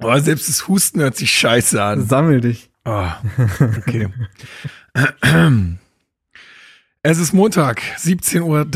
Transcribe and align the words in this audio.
oh, 0.00 0.18
selbst 0.18 0.48
das 0.48 0.68
Husten 0.68 1.00
hört 1.00 1.16
sich 1.16 1.30
scheiße 1.30 1.82
an. 1.82 2.06
Sammel 2.06 2.40
dich. 2.40 2.70
Oh, 2.84 3.08
okay. 3.78 4.08
es 7.02 7.18
ist 7.18 7.32
Montag, 7.32 7.82
17.30 7.98 8.42
Uhr. 8.42 8.66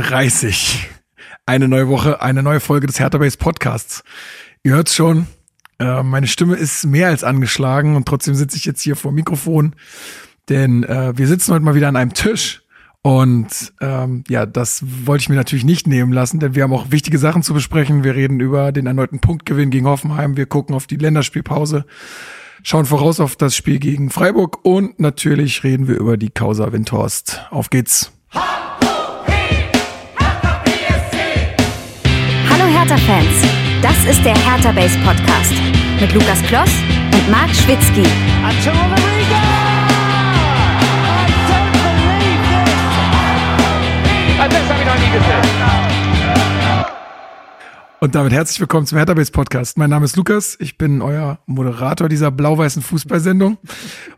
Eine 1.47 1.69
neue 1.69 1.89
Woche, 1.89 2.21
eine 2.21 2.43
neue 2.43 2.61
Folge 2.61 2.87
des 2.87 3.01
Hertha 3.01 3.17
Base 3.19 3.39
Podcasts. 3.39 4.05
Ihr 4.63 4.73
hört's 4.75 4.95
schon, 4.95 5.27
äh, 5.79 6.03
meine 6.03 6.27
Stimme 6.27 6.57
ist 6.57 6.85
mehr 6.85 7.09
als 7.09 7.25
angeschlagen 7.25 7.97
und 7.97 8.07
trotzdem 8.07 8.35
sitze 8.35 8.59
ich 8.59 8.67
jetzt 8.67 8.83
hier 8.83 8.97
vor 8.97 9.13
dem 9.13 9.17
Mikrofon, 9.17 9.75
denn 10.51 10.85
äh, 10.85 11.17
wir 11.17 11.27
sitzen 11.27 11.55
heute 11.55 11.65
mal 11.65 11.75
wieder 11.75 11.89
an 11.89 11.97
einem 11.97 12.13
Tisch 12.13 12.63
und 13.09 13.73
ähm, 13.81 14.23
ja, 14.29 14.45
das 14.45 14.85
wollte 15.07 15.23
ich 15.23 15.29
mir 15.31 15.37
natürlich 15.37 15.65
nicht 15.65 15.87
nehmen 15.87 16.13
lassen, 16.13 16.41
denn 16.41 16.55
wir 16.55 16.65
haben 16.65 16.75
auch 16.75 16.91
wichtige 16.91 17.17
Sachen 17.17 17.43
zu 17.43 17.55
besprechen. 17.55 18.05
Wir 18.05 18.15
reden 18.15 18.39
über 18.39 18.71
den 18.71 18.85
erneuten 18.85 19.19
Punktgewinn 19.19 19.71
gegen 19.71 19.87
Hoffenheim. 19.87 20.37
Wir 20.37 20.45
gucken 20.45 20.75
auf 20.75 20.87
die 20.87 20.97
Länderspielpause, 20.97 21.87
schauen 22.63 22.85
voraus 22.85 23.19
auf 23.19 23.35
das 23.35 23.57
Spiel 23.57 23.79
gegen 23.79 24.11
Freiburg 24.11 24.59
und 24.63 25.01
natürlich 25.01 25.65
reden 25.65 25.89
wir 25.89 25.97
über 25.97 26.19
die 26.19 26.29
Causa 26.29 26.71
Windhorst. 26.71 27.47
Auf 27.51 27.71
geht's. 27.71 28.13
Hallo 28.35 28.45
Hertha-Fans, 32.51 33.43
das 33.81 34.05
ist 34.05 34.23
der 34.23 34.37
Hertha 34.37 34.71
Base 34.73 34.99
Podcast 34.99 35.55
mit 35.99 36.13
Lukas 36.13 36.43
Kloss 36.43 36.73
und 37.15 37.31
Marc 37.31 37.49
Schwitzky. 37.55 38.03
Das 38.43 39.68
Und 48.01 48.15
damit 48.15 48.33
herzlich 48.33 48.61
willkommen 48.61 48.87
zum 48.87 48.97
Hertha-Base 48.97 49.33
Podcast. 49.33 49.77
Mein 49.77 49.91
Name 49.91 50.05
ist 50.05 50.17
Lukas, 50.17 50.57
ich 50.61 50.79
bin 50.79 51.03
euer 51.03 51.41
Moderator 51.47 52.09
dieser 52.09 52.31
blau-weißen 52.31 52.81
Fußballsendung 52.81 53.59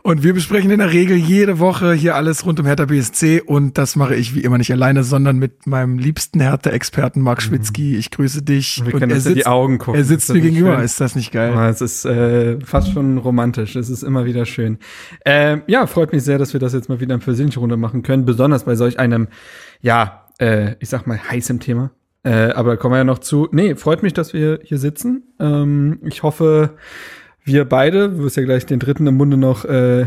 und 0.02 0.22
wir 0.22 0.34
besprechen 0.34 0.70
in 0.70 0.80
der 0.80 0.92
Regel 0.92 1.16
jede 1.16 1.58
Woche 1.60 1.94
hier 1.94 2.14
alles 2.14 2.44
rund 2.44 2.60
um 2.60 2.66
Hertha 2.66 2.84
BSC 2.84 3.40
und 3.40 3.78
das 3.78 3.96
mache 3.96 4.14
ich 4.16 4.34
wie 4.34 4.40
immer 4.40 4.58
nicht 4.58 4.70
alleine, 4.70 5.02
sondern 5.02 5.38
mit 5.38 5.66
meinem 5.66 5.96
liebsten 5.96 6.40
Hertha-Experten 6.40 7.22
Marc 7.22 7.40
Schwitzky. 7.40 7.96
Ich 7.96 8.10
grüße 8.10 8.42
dich. 8.42 8.82
Wir 8.84 8.92
und 8.92 9.00
können 9.00 9.12
er 9.12 9.16
in 9.16 9.22
die 9.24 9.28
sitzt, 9.36 9.46
Augen 9.46 9.78
gucken. 9.78 9.94
er 9.98 10.04
sitzt 10.04 10.30
mir 10.30 10.42
gegenüber, 10.42 10.74
schön. 10.76 10.84
ist 10.84 11.00
das 11.00 11.16
nicht 11.16 11.32
geil? 11.32 11.54
Ah, 11.56 11.70
Es 11.70 11.80
ist 11.80 12.04
äh, 12.04 12.60
fast 12.60 12.92
schon 12.92 13.16
romantisch. 13.16 13.76
Es 13.76 13.88
ist 13.88 14.02
immer 14.02 14.26
wieder 14.26 14.44
schön. 14.44 14.76
Ähm, 15.24 15.62
ja, 15.68 15.86
freut 15.86 16.12
mich 16.12 16.22
sehr, 16.22 16.36
dass 16.36 16.52
wir 16.52 16.60
das 16.60 16.74
jetzt 16.74 16.90
mal 16.90 17.00
wieder 17.00 17.14
in 17.14 17.20
persönlicher 17.20 17.60
Runde 17.60 17.78
machen 17.78 18.02
können. 18.02 18.26
Besonders 18.26 18.64
bei 18.64 18.74
solch 18.74 18.98
einem, 18.98 19.28
ja, 19.80 20.26
äh, 20.40 20.74
ich 20.80 20.88
sag 20.88 21.06
mal, 21.06 21.18
heißem 21.18 21.60
Thema. 21.60 21.92
Äh, 22.22 22.50
aber 22.52 22.70
da 22.70 22.76
kommen 22.76 22.94
wir 22.94 22.98
ja 22.98 23.04
noch 23.04 23.20
zu. 23.20 23.48
Nee, 23.52 23.76
freut 23.76 24.02
mich, 24.02 24.12
dass 24.12 24.32
wir 24.32 24.60
hier 24.62 24.78
sitzen. 24.78 25.34
Ähm, 25.38 26.00
ich 26.04 26.22
hoffe, 26.22 26.76
wir 27.44 27.64
beide, 27.64 28.10
du 28.10 28.24
wirst 28.24 28.36
ja 28.36 28.44
gleich 28.44 28.66
den 28.66 28.78
dritten 28.78 29.06
im 29.06 29.16
Munde 29.16 29.36
noch 29.36 29.64
äh, 29.64 30.06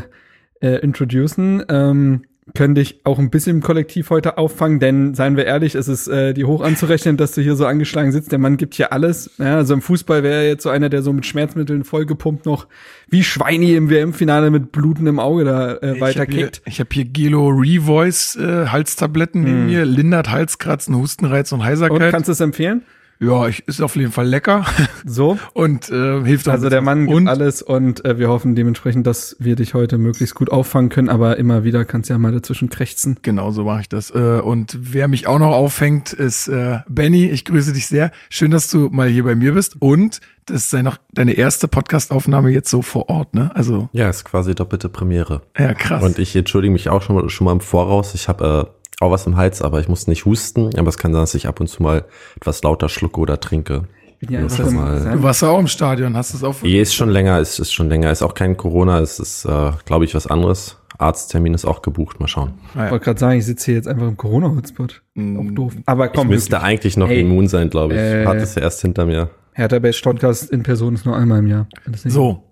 äh, 0.61 0.79
introducen, 0.81 1.63
ähm, 1.69 2.23
können 2.55 2.75
dich 2.75 2.99
auch 3.03 3.19
ein 3.19 3.29
bisschen 3.29 3.57
im 3.57 3.63
Kollektiv 3.63 4.09
heute 4.09 4.37
auffangen, 4.37 4.79
denn 4.79 5.15
seien 5.15 5.37
wir 5.37 5.45
ehrlich, 5.45 5.75
es 5.75 5.87
ist 5.87 6.07
äh, 6.07 6.33
die 6.33 6.43
hoch 6.43 6.61
anzurechnen, 6.61 7.15
dass 7.17 7.31
du 7.31 7.41
hier 7.41 7.55
so 7.55 7.65
angeschlagen 7.65 8.11
sitzt. 8.11 8.31
Der 8.31 8.39
Mann 8.39 8.57
gibt 8.57 8.73
hier 8.75 8.91
alles. 8.91 9.31
Ja, 9.37 9.55
also 9.55 9.73
im 9.73 9.81
Fußball 9.81 10.23
wäre 10.23 10.43
er 10.43 10.47
jetzt 10.47 10.63
so 10.63 10.69
einer, 10.69 10.89
der 10.89 11.01
so 11.01 11.13
mit 11.13 11.25
Schmerzmitteln 11.25 11.83
vollgepumpt 11.83 12.45
noch 12.45 12.67
wie 13.09 13.23
Schweini 13.23 13.75
im 13.75 13.89
WM-Finale 13.89 14.49
mit 14.51 14.71
Bluten 14.71 15.07
im 15.07 15.19
Auge 15.19 15.45
da 15.45 15.73
äh, 15.75 15.95
Ich 15.95 16.01
weiter 16.01 16.21
habe 16.21 16.31
hier, 16.33 16.49
ich 16.65 16.79
hab 16.79 16.91
hier 16.93 17.05
Gelo 17.05 17.47
Revoice 17.47 18.35
äh, 18.35 18.67
Halstabletten 18.67 19.43
neben 19.43 19.65
mir, 19.67 19.85
lindert 19.85 20.29
Halskratzen, 20.29 20.95
Hustenreiz 20.97 21.51
und 21.51 21.59
Und 21.61 21.65
Heiserkeit. 21.65 22.11
kannst 22.11 22.27
du 22.27 22.33
es 22.33 22.39
empfehlen? 22.39 22.83
Ja, 23.23 23.47
ich, 23.47 23.67
ist 23.67 23.81
auf 23.81 23.95
jeden 23.95 24.11
Fall 24.11 24.27
lecker 24.27 24.65
So. 25.05 25.37
und 25.53 25.89
äh, 25.89 26.23
hilft 26.23 26.47
auch 26.49 26.53
Also 26.53 26.69
der. 26.69 26.81
Mann 26.81 27.05
gibt 27.05 27.15
und 27.17 27.27
alles 27.27 27.61
und 27.61 28.03
äh, 28.05 28.17
wir 28.17 28.29
hoffen 28.29 28.55
dementsprechend, 28.55 29.07
dass 29.07 29.35
wir 29.39 29.55
dich 29.55 29.73
heute 29.73 29.97
möglichst 29.97 30.35
gut 30.35 30.51
auffangen 30.51 30.89
können, 30.89 31.09
aber 31.09 31.37
immer 31.37 31.63
wieder 31.63 31.85
kannst 31.85 32.09
du 32.09 32.13
ja 32.13 32.17
mal 32.17 32.31
dazwischen 32.31 32.69
krächzen. 32.69 33.17
Genau, 33.21 33.51
so 33.51 33.63
mache 33.63 33.81
ich 33.81 33.89
das. 33.89 34.09
Äh, 34.11 34.41
Und 34.43 34.77
wer 34.79 35.07
mich 35.07 35.27
auch 35.27 35.39
noch 35.39 35.51
auffängt, 35.53 36.13
ist 36.13 36.47
äh, 36.47 36.79
Benny. 36.89 37.25
Ich 37.29 37.45
grüße 37.45 37.73
dich 37.73 37.87
sehr. 37.87 38.11
Schön, 38.29 38.51
dass 38.51 38.69
du 38.69 38.89
mal 38.91 39.07
hier 39.07 39.23
bei 39.23 39.35
mir 39.35 39.53
bist. 39.53 39.75
Und 39.81 40.19
das 40.45 40.65
ist 40.65 40.83
noch 40.83 40.97
deine 41.13 41.33
erste 41.33 41.69
Podcast-Aufnahme 41.69 42.49
jetzt 42.49 42.69
so 42.69 42.81
vor 42.81 43.07
Ort, 43.09 43.33
ne? 43.33 43.51
Also, 43.55 43.87
Ja, 43.93 44.09
ist 44.09 44.25
quasi 44.25 44.53
doppelte 44.53 44.89
Premiere. 44.89 45.41
ja, 45.57 45.73
krass. 45.73 46.03
Und 46.03 46.19
ich 46.19 46.35
entschuldige 46.35 46.73
mich 46.73 46.89
auch 46.89 47.01
schon 47.01 47.15
mal, 47.15 47.29
schon 47.29 47.45
mal 47.45 47.53
im 47.53 47.61
Voraus. 47.61 48.13
Ich 48.13 48.27
habe 48.27 48.67
äh, 48.69 48.82
auch 49.03 49.11
was 49.11 49.25
im 49.27 49.37
Hals, 49.37 49.61
aber 49.61 49.79
ich 49.79 49.87
muss 49.87 50.07
nicht 50.07 50.25
husten. 50.25 50.69
Aber 50.77 50.89
es 50.89 50.97
kann 50.97 51.13
sein, 51.13 51.21
dass 51.21 51.35
ich 51.35 51.47
ab 51.47 51.59
und 51.59 51.67
zu 51.67 51.81
mal 51.83 52.05
etwas 52.37 52.63
lauter 52.63 52.89
schlucke 52.89 53.19
oder 53.19 53.39
trinke. 53.39 53.83
Ja 54.29 54.41
Das 54.41 54.57
ist 54.57 54.69
sein- 54.71 55.11
du 55.17 55.23
warst 55.23 55.41
ja 55.41 55.49
auch 55.49 55.59
im 55.59 55.67
Stadion, 55.67 56.15
hast 56.15 56.31
du 56.33 56.37
es 56.37 56.43
auch 56.43 56.55
Je 56.63 56.81
ist 56.81 56.93
schon 56.95 57.09
länger, 57.09 57.39
ist, 57.39 57.59
ist 57.59 57.73
schon 57.73 57.89
länger. 57.89 58.09
Ist 58.11 58.21
auch 58.23 58.33
kein 58.33 58.55
Corona, 58.55 58.99
es 59.01 59.19
ist, 59.19 59.43
äh, 59.45 59.71
glaube 59.85 60.05
ich, 60.05 60.15
was 60.15 60.27
anderes. 60.27 60.77
Arzttermin 60.97 61.53
ist 61.53 61.65
auch 61.65 61.81
gebucht. 61.81 62.19
Mal 62.21 62.27
schauen. 62.27 62.53
Ich 62.69 62.75
wollte 62.91 62.99
gerade 63.03 63.19
sagen, 63.19 63.37
ich 63.39 63.45
sitze 63.45 63.65
hier 63.65 63.73
jetzt 63.75 63.87
einfach 63.87 64.07
im 64.07 64.15
Corona-Hotspot. 64.15 65.01
Auch 65.17 65.51
doof. 65.53 65.73
Aber 65.87 66.05
Ich 66.05 66.13
komm, 66.13 66.27
müsste 66.29 66.51
wirklich. 66.53 66.67
eigentlich 66.69 66.97
noch 66.97 67.09
Ey, 67.09 67.21
immun 67.21 67.47
sein, 67.47 67.69
glaube 67.69 67.95
ich. 67.95 67.99
äh, 67.99 68.25
Hat 68.25 68.37
es 68.37 68.55
ja 68.55 68.61
erst 68.61 68.81
hinter 68.81 69.05
mir. 69.05 69.29
Hertha 69.53 69.79
Base 69.79 69.99
Podcast 70.01 70.51
in 70.51 70.63
Person 70.63 70.93
ist 70.93 71.05
nur 71.05 71.17
einmal 71.17 71.39
im 71.39 71.47
Jahr. 71.47 71.67
Das 71.85 72.03
So, 72.03 72.43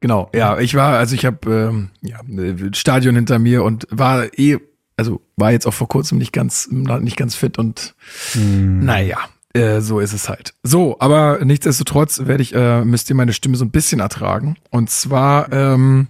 genau. 0.00 0.30
Ja, 0.34 0.58
ich 0.60 0.74
war, 0.76 0.98
also 0.98 1.14
ich 1.16 1.24
habe 1.26 1.50
ähm, 1.50 1.90
ja, 2.02 2.18
äh, 2.40 2.54
Stadion 2.74 3.16
hinter 3.16 3.38
mir 3.38 3.64
und 3.64 3.86
war 3.90 4.26
eh, 4.38 4.58
also 4.98 5.22
war 5.36 5.52
jetzt 5.52 5.66
auch 5.66 5.74
vor 5.74 5.88
kurzem 5.88 6.18
nicht 6.18 6.32
ganz, 6.32 6.68
nicht 6.70 7.16
ganz 7.16 7.34
fit 7.34 7.58
und 7.58 7.94
naja. 8.34 9.18
Äh, 9.54 9.80
so 9.80 9.98
ist 9.98 10.12
es 10.12 10.28
halt. 10.28 10.52
So, 10.62 10.96
aber 11.00 11.42
nichtsdestotrotz 11.42 12.26
werde 12.26 12.42
ich, 12.42 12.54
äh, 12.54 12.84
müsst 12.84 13.08
ihr 13.08 13.16
meine 13.16 13.32
Stimme 13.32 13.56
so 13.56 13.64
ein 13.64 13.70
bisschen 13.70 14.00
ertragen. 14.00 14.56
Und 14.70 14.90
zwar 14.90 15.50
ähm, 15.52 16.08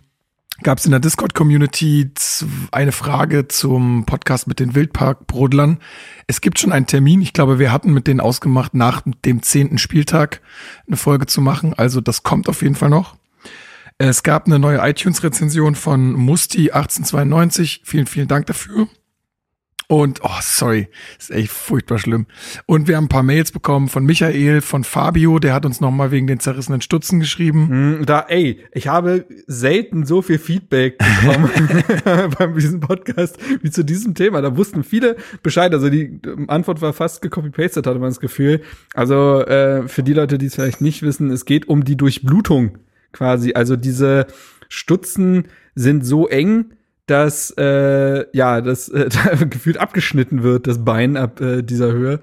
gab 0.62 0.78
es 0.78 0.84
in 0.84 0.90
der 0.90 1.00
Discord-Community 1.00 2.10
eine 2.72 2.92
Frage 2.92 3.46
zum 3.46 4.04
Podcast 4.06 4.48
mit 4.48 4.58
den 4.58 4.74
Wildparkbrodlern. 4.74 5.78
Es 6.26 6.40
gibt 6.40 6.58
schon 6.58 6.72
einen 6.72 6.86
Termin. 6.86 7.22
Ich 7.22 7.32
glaube, 7.32 7.58
wir 7.60 7.70
hatten 7.70 7.92
mit 7.92 8.08
denen 8.08 8.20
ausgemacht, 8.20 8.74
nach 8.74 9.02
dem 9.24 9.42
zehnten 9.42 9.78
Spieltag 9.78 10.40
eine 10.86 10.96
Folge 10.96 11.26
zu 11.26 11.40
machen. 11.40 11.74
Also 11.74 12.00
das 12.00 12.24
kommt 12.24 12.48
auf 12.48 12.62
jeden 12.62 12.74
Fall 12.74 12.90
noch. 12.90 13.16
Es 14.00 14.22
gab 14.22 14.46
eine 14.46 14.60
neue 14.60 14.78
iTunes-Rezension 14.78 15.74
von 15.74 16.16
Musti1892. 16.16 17.80
Vielen, 17.82 18.06
vielen 18.06 18.28
Dank 18.28 18.46
dafür. 18.46 18.86
Und, 19.90 20.20
oh, 20.22 20.28
sorry, 20.40 20.88
ist 21.18 21.32
echt 21.32 21.50
furchtbar 21.50 21.98
schlimm. 21.98 22.26
Und 22.66 22.86
wir 22.86 22.96
haben 22.96 23.06
ein 23.06 23.08
paar 23.08 23.24
Mails 23.24 23.50
bekommen 23.50 23.88
von 23.88 24.04
Michael, 24.04 24.60
von 24.60 24.84
Fabio, 24.84 25.40
der 25.40 25.54
hat 25.54 25.66
uns 25.66 25.80
nochmal 25.80 26.12
wegen 26.12 26.28
den 26.28 26.38
zerrissenen 26.38 26.80
Stutzen 26.80 27.18
geschrieben. 27.18 27.68
Hm, 27.68 28.06
Da, 28.06 28.26
ey, 28.28 28.60
ich 28.72 28.86
habe 28.86 29.24
selten 29.46 30.06
so 30.06 30.22
viel 30.22 30.38
Feedback 30.38 30.98
bekommen 30.98 31.50
beim 32.38 32.54
diesem 32.54 32.80
Podcast 32.80 33.38
wie 33.62 33.70
zu 33.70 33.82
diesem 33.82 34.14
Thema. 34.14 34.42
Da 34.42 34.56
wussten 34.56 34.84
viele 34.84 35.16
Bescheid. 35.42 35.72
Also 35.72 35.88
die 35.88 36.20
Antwort 36.46 36.82
war 36.82 36.92
fast 36.92 37.22
gecopy-pasted, 37.22 37.84
hatte 37.84 37.98
man 37.98 38.10
das 38.10 38.20
Gefühl. 38.20 38.60
Also 38.94 39.40
äh, 39.46 39.88
für 39.88 40.04
die 40.04 40.12
Leute, 40.12 40.38
die 40.38 40.46
es 40.46 40.54
vielleicht 40.54 40.82
nicht 40.82 41.02
wissen, 41.02 41.30
es 41.30 41.46
geht 41.46 41.66
um 41.66 41.82
die 41.82 41.96
Durchblutung 41.96 42.78
quasi. 43.18 43.52
Also 43.54 43.76
diese 43.76 44.26
Stutzen 44.68 45.48
sind 45.74 46.06
so 46.06 46.28
eng, 46.28 46.72
dass 47.06 47.52
äh, 47.58 48.24
ja 48.32 48.60
das 48.60 48.88
äh, 48.88 49.08
gefühlt 49.50 49.78
abgeschnitten 49.78 50.42
wird, 50.42 50.66
das 50.66 50.84
Bein 50.84 51.16
ab 51.16 51.40
äh, 51.40 51.62
dieser 51.62 51.92
Höhe. 51.92 52.20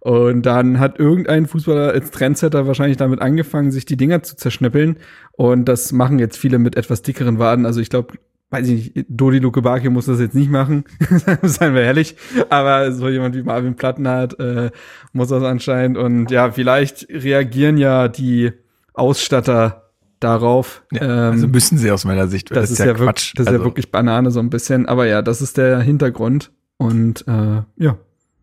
Und 0.00 0.46
dann 0.46 0.78
hat 0.78 0.98
irgendein 0.98 1.46
Fußballer 1.46 1.92
als 1.92 2.12
Trendsetter 2.12 2.66
wahrscheinlich 2.66 2.96
damit 2.96 3.20
angefangen, 3.20 3.72
sich 3.72 3.84
die 3.84 3.96
Dinger 3.96 4.22
zu 4.22 4.36
zerschnippeln. 4.36 4.96
Und 5.32 5.66
das 5.66 5.92
machen 5.92 6.18
jetzt 6.18 6.38
viele 6.38 6.58
mit 6.58 6.76
etwas 6.76 7.02
dickeren 7.02 7.38
Waden. 7.38 7.66
Also 7.66 7.80
ich 7.80 7.90
glaube, 7.90 8.14
weiß 8.50 8.68
ich 8.68 8.94
nicht, 8.94 9.06
Dodi 9.08 9.40
Lukebakio 9.40 9.90
muss 9.90 10.06
das 10.06 10.20
jetzt 10.20 10.36
nicht 10.36 10.50
machen, 10.50 10.84
seien 11.42 11.74
wir 11.74 11.82
ehrlich. 11.82 12.16
Aber 12.48 12.92
so 12.92 13.08
jemand 13.08 13.34
wie 13.34 13.42
Marvin 13.42 13.74
Plattenhardt 13.74 14.38
äh, 14.38 14.70
muss 15.12 15.28
das 15.28 15.42
anscheinend. 15.42 15.98
Und 15.98 16.30
ja, 16.30 16.52
vielleicht 16.52 17.08
reagieren 17.10 17.76
ja 17.76 18.06
die 18.06 18.52
Ausstatter 18.94 19.87
darauf. 20.20 20.82
Ja, 20.92 21.30
also 21.30 21.44
Ähm, 21.46 21.50
müssen 21.50 21.78
sie 21.78 21.90
aus 21.90 22.04
meiner 22.04 22.28
Sicht. 22.28 22.50
weil 22.50 22.60
das, 22.60 22.70
ist 22.70 22.78
ja, 22.78 22.98
wirklich, 22.98 23.32
das 23.34 23.42
ist 23.44 23.48
Also, 23.48 23.60
ja 23.60 23.64
wirklich 23.64 23.90
Banane 23.90 24.30
so 24.30 24.40
ein 24.40 24.50
bisschen. 24.50 24.86
Aber 24.86 25.06
ja, 25.06 25.22
das 25.22 25.42
ist 25.42 25.56
der 25.56 25.80
Hintergrund. 25.80 26.50
Und 26.76 27.24
äh, 27.26 27.62
ja. 27.76 27.96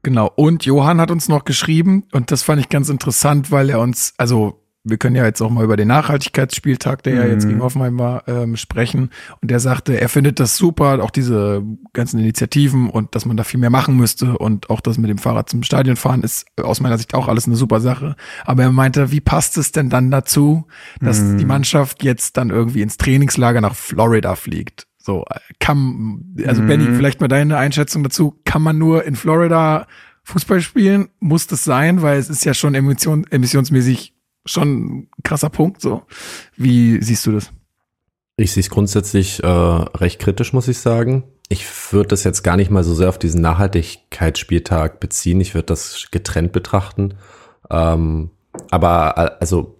Genau. 0.03 0.31
Und 0.35 0.65
Johann 0.65 1.01
hat 1.01 1.09
uns 1.09 1.29
noch 1.29 1.45
geschrieben 1.45 2.03
und 2.11 2.31
das 2.31 2.43
fand 2.43 2.61
ich 2.61 2.69
ganz 2.69 2.89
interessant, 2.89 3.51
weil 3.51 3.69
er 3.71 3.79
uns, 3.79 4.13
also 4.17 4.61
wir 4.85 4.97
können 4.97 5.15
ja 5.15 5.25
jetzt 5.25 5.41
auch 5.41 5.49
mal 5.49 5.63
über 5.63 5.75
den 5.77 5.87
Nachhaltigkeitsspieltag, 5.89 7.03
der 7.03 7.15
ja 7.15 7.23
Mhm. 7.25 7.29
jetzt 7.31 7.47
gegen 7.47 7.61
Hoffenheim 7.61 7.97
war, 7.99 8.27
ähm, 8.27 8.55
sprechen. 8.55 9.09
Und 9.41 9.51
der 9.51 9.59
sagte, 9.59 9.99
er 9.99 10.09
findet 10.09 10.39
das 10.39 10.57
super, 10.57 11.03
auch 11.03 11.09
diese 11.11 11.63
ganzen 11.93 12.19
Initiativen 12.19 12.89
und 12.89 13.15
dass 13.15 13.25
man 13.25 13.35
da 13.37 13.43
viel 13.43 13.59
mehr 13.59 13.69
machen 13.69 13.97
müsste 13.97 14.37
und 14.37 14.69
auch 14.69 14.81
das 14.81 14.97
mit 14.97 15.09
dem 15.09 15.17
Fahrrad 15.17 15.49
zum 15.49 15.63
Stadion 15.63 15.95
fahren 15.95 16.21
ist 16.23 16.45
aus 16.61 16.79
meiner 16.81 16.97
Sicht 16.97 17.13
auch 17.13 17.27
alles 17.27 17.45
eine 17.47 17.55
super 17.55 17.79
Sache. 17.81 18.15
Aber 18.45 18.63
er 18.63 18.71
meinte, 18.71 19.11
wie 19.11 19.21
passt 19.21 19.57
es 19.57 19.71
denn 19.71 19.89
dann 19.89 20.11
dazu, 20.11 20.65
dass 21.01 21.19
Mhm. 21.21 21.37
die 21.37 21.45
Mannschaft 21.45 22.03
jetzt 22.03 22.37
dann 22.37 22.49
irgendwie 22.49 22.81
ins 22.81 22.97
Trainingslager 22.97 23.61
nach 23.61 23.75
Florida 23.75 24.35
fliegt? 24.35 24.87
So, 24.97 25.23
äh, 25.29 25.39
kann, 25.59 26.35
also 26.47 26.63
Mhm. 26.63 26.67
Benny, 26.67 26.85
vielleicht 26.93 27.21
mal 27.21 27.27
deine 27.27 27.57
Einschätzung 27.57 28.01
dazu. 28.03 28.39
Kann 28.45 28.63
man 28.63 28.77
nur 28.79 29.03
in 29.05 29.15
Florida 29.15 29.85
Fußball 30.23 30.61
spielen? 30.61 31.09
Muss 31.19 31.45
das 31.45 31.63
sein? 31.63 32.01
Weil 32.01 32.17
es 32.17 32.31
ist 32.31 32.43
ja 32.45 32.55
schon 32.55 32.73
emission, 32.73 33.25
emissionsmäßig 33.29 34.14
schon 34.45 34.69
ein 34.69 35.09
krasser 35.23 35.49
Punkt. 35.49 35.81
So, 35.81 36.03
wie 36.55 37.01
siehst 37.01 37.25
du 37.25 37.31
das? 37.31 37.51
Ich 38.37 38.51
sehe 38.51 38.61
es 38.61 38.69
grundsätzlich 38.69 39.43
äh, 39.43 39.47
recht 39.47 40.19
kritisch, 40.19 40.53
muss 40.53 40.67
ich 40.67 40.79
sagen. 40.79 41.23
Ich 41.47 41.65
würde 41.93 42.09
das 42.09 42.23
jetzt 42.23 42.43
gar 42.43 42.57
nicht 42.57 42.71
mal 42.71 42.83
so 42.83 42.93
sehr 42.93 43.09
auf 43.09 43.19
diesen 43.19 43.41
Nachhaltigkeitsspieltag 43.41 44.99
beziehen. 44.99 45.39
Ich 45.39 45.53
würde 45.53 45.67
das 45.67 46.07
getrennt 46.11 46.51
betrachten. 46.51 47.15
Ähm, 47.69 48.31
aber 48.71 49.13
äh, 49.17 49.39
also 49.39 49.79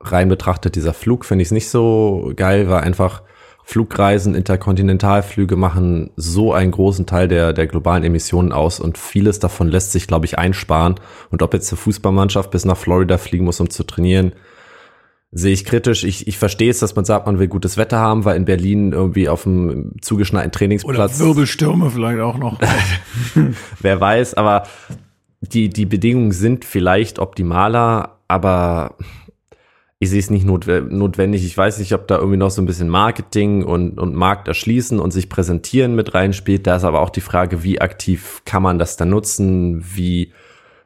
rein 0.00 0.28
betrachtet, 0.28 0.76
dieser 0.76 0.94
Flug 0.94 1.24
finde 1.24 1.42
ich 1.42 1.48
es 1.48 1.52
nicht 1.52 1.70
so 1.70 2.32
geil, 2.36 2.68
weil 2.68 2.82
einfach 2.82 3.22
Flugreisen, 3.70 4.34
Interkontinentalflüge 4.34 5.54
machen 5.54 6.08
so 6.16 6.54
einen 6.54 6.70
großen 6.70 7.04
Teil 7.04 7.28
der, 7.28 7.52
der 7.52 7.66
globalen 7.66 8.02
Emissionen 8.02 8.50
aus 8.50 8.80
und 8.80 8.96
vieles 8.96 9.40
davon 9.40 9.68
lässt 9.68 9.92
sich, 9.92 10.06
glaube 10.06 10.24
ich, 10.24 10.38
einsparen. 10.38 10.94
Und 11.30 11.42
ob 11.42 11.52
jetzt 11.52 11.70
eine 11.70 11.76
Fußballmannschaft 11.76 12.50
bis 12.50 12.64
nach 12.64 12.78
Florida 12.78 13.18
fliegen 13.18 13.44
muss, 13.44 13.60
um 13.60 13.68
zu 13.68 13.84
trainieren, 13.84 14.32
sehe 15.32 15.52
ich 15.52 15.66
kritisch. 15.66 16.04
Ich, 16.04 16.26
ich 16.26 16.38
verstehe 16.38 16.70
es, 16.70 16.78
dass 16.78 16.96
man 16.96 17.04
sagt, 17.04 17.26
man 17.26 17.38
will 17.38 17.48
gutes 17.48 17.76
Wetter 17.76 17.98
haben, 17.98 18.24
weil 18.24 18.38
in 18.38 18.46
Berlin 18.46 18.94
irgendwie 18.94 19.28
auf 19.28 19.42
dem 19.42 19.92
zugeschneiten 20.00 20.50
Trainingsplatz. 20.50 21.20
Oder 21.20 21.26
Wirbelstürme 21.26 21.90
vielleicht 21.90 22.20
auch 22.20 22.38
noch. 22.38 22.58
Wer 23.82 24.00
weiß, 24.00 24.32
aber 24.32 24.62
die, 25.42 25.68
die 25.68 25.84
Bedingungen 25.84 26.32
sind 26.32 26.64
vielleicht 26.64 27.18
optimaler, 27.18 28.16
aber 28.28 28.96
ich 30.00 30.10
sehe 30.10 30.20
es 30.20 30.30
nicht 30.30 30.46
notwendig. 30.46 31.44
Ich 31.44 31.58
weiß 31.58 31.78
nicht, 31.80 31.92
ob 31.92 32.06
da 32.06 32.18
irgendwie 32.18 32.36
noch 32.36 32.50
so 32.50 32.62
ein 32.62 32.66
bisschen 32.66 32.88
Marketing 32.88 33.64
und, 33.64 33.98
und 33.98 34.14
Markt 34.14 34.46
erschließen 34.46 35.00
und 35.00 35.10
sich 35.10 35.28
präsentieren 35.28 35.96
mit 35.96 36.14
reinspielt. 36.14 36.66
Da 36.68 36.76
ist 36.76 36.84
aber 36.84 37.00
auch 37.00 37.10
die 37.10 37.20
Frage, 37.20 37.64
wie 37.64 37.80
aktiv 37.80 38.42
kann 38.44 38.62
man 38.62 38.78
das 38.78 38.96
dann 38.96 39.10
nutzen? 39.10 39.84
Wie, 39.84 40.32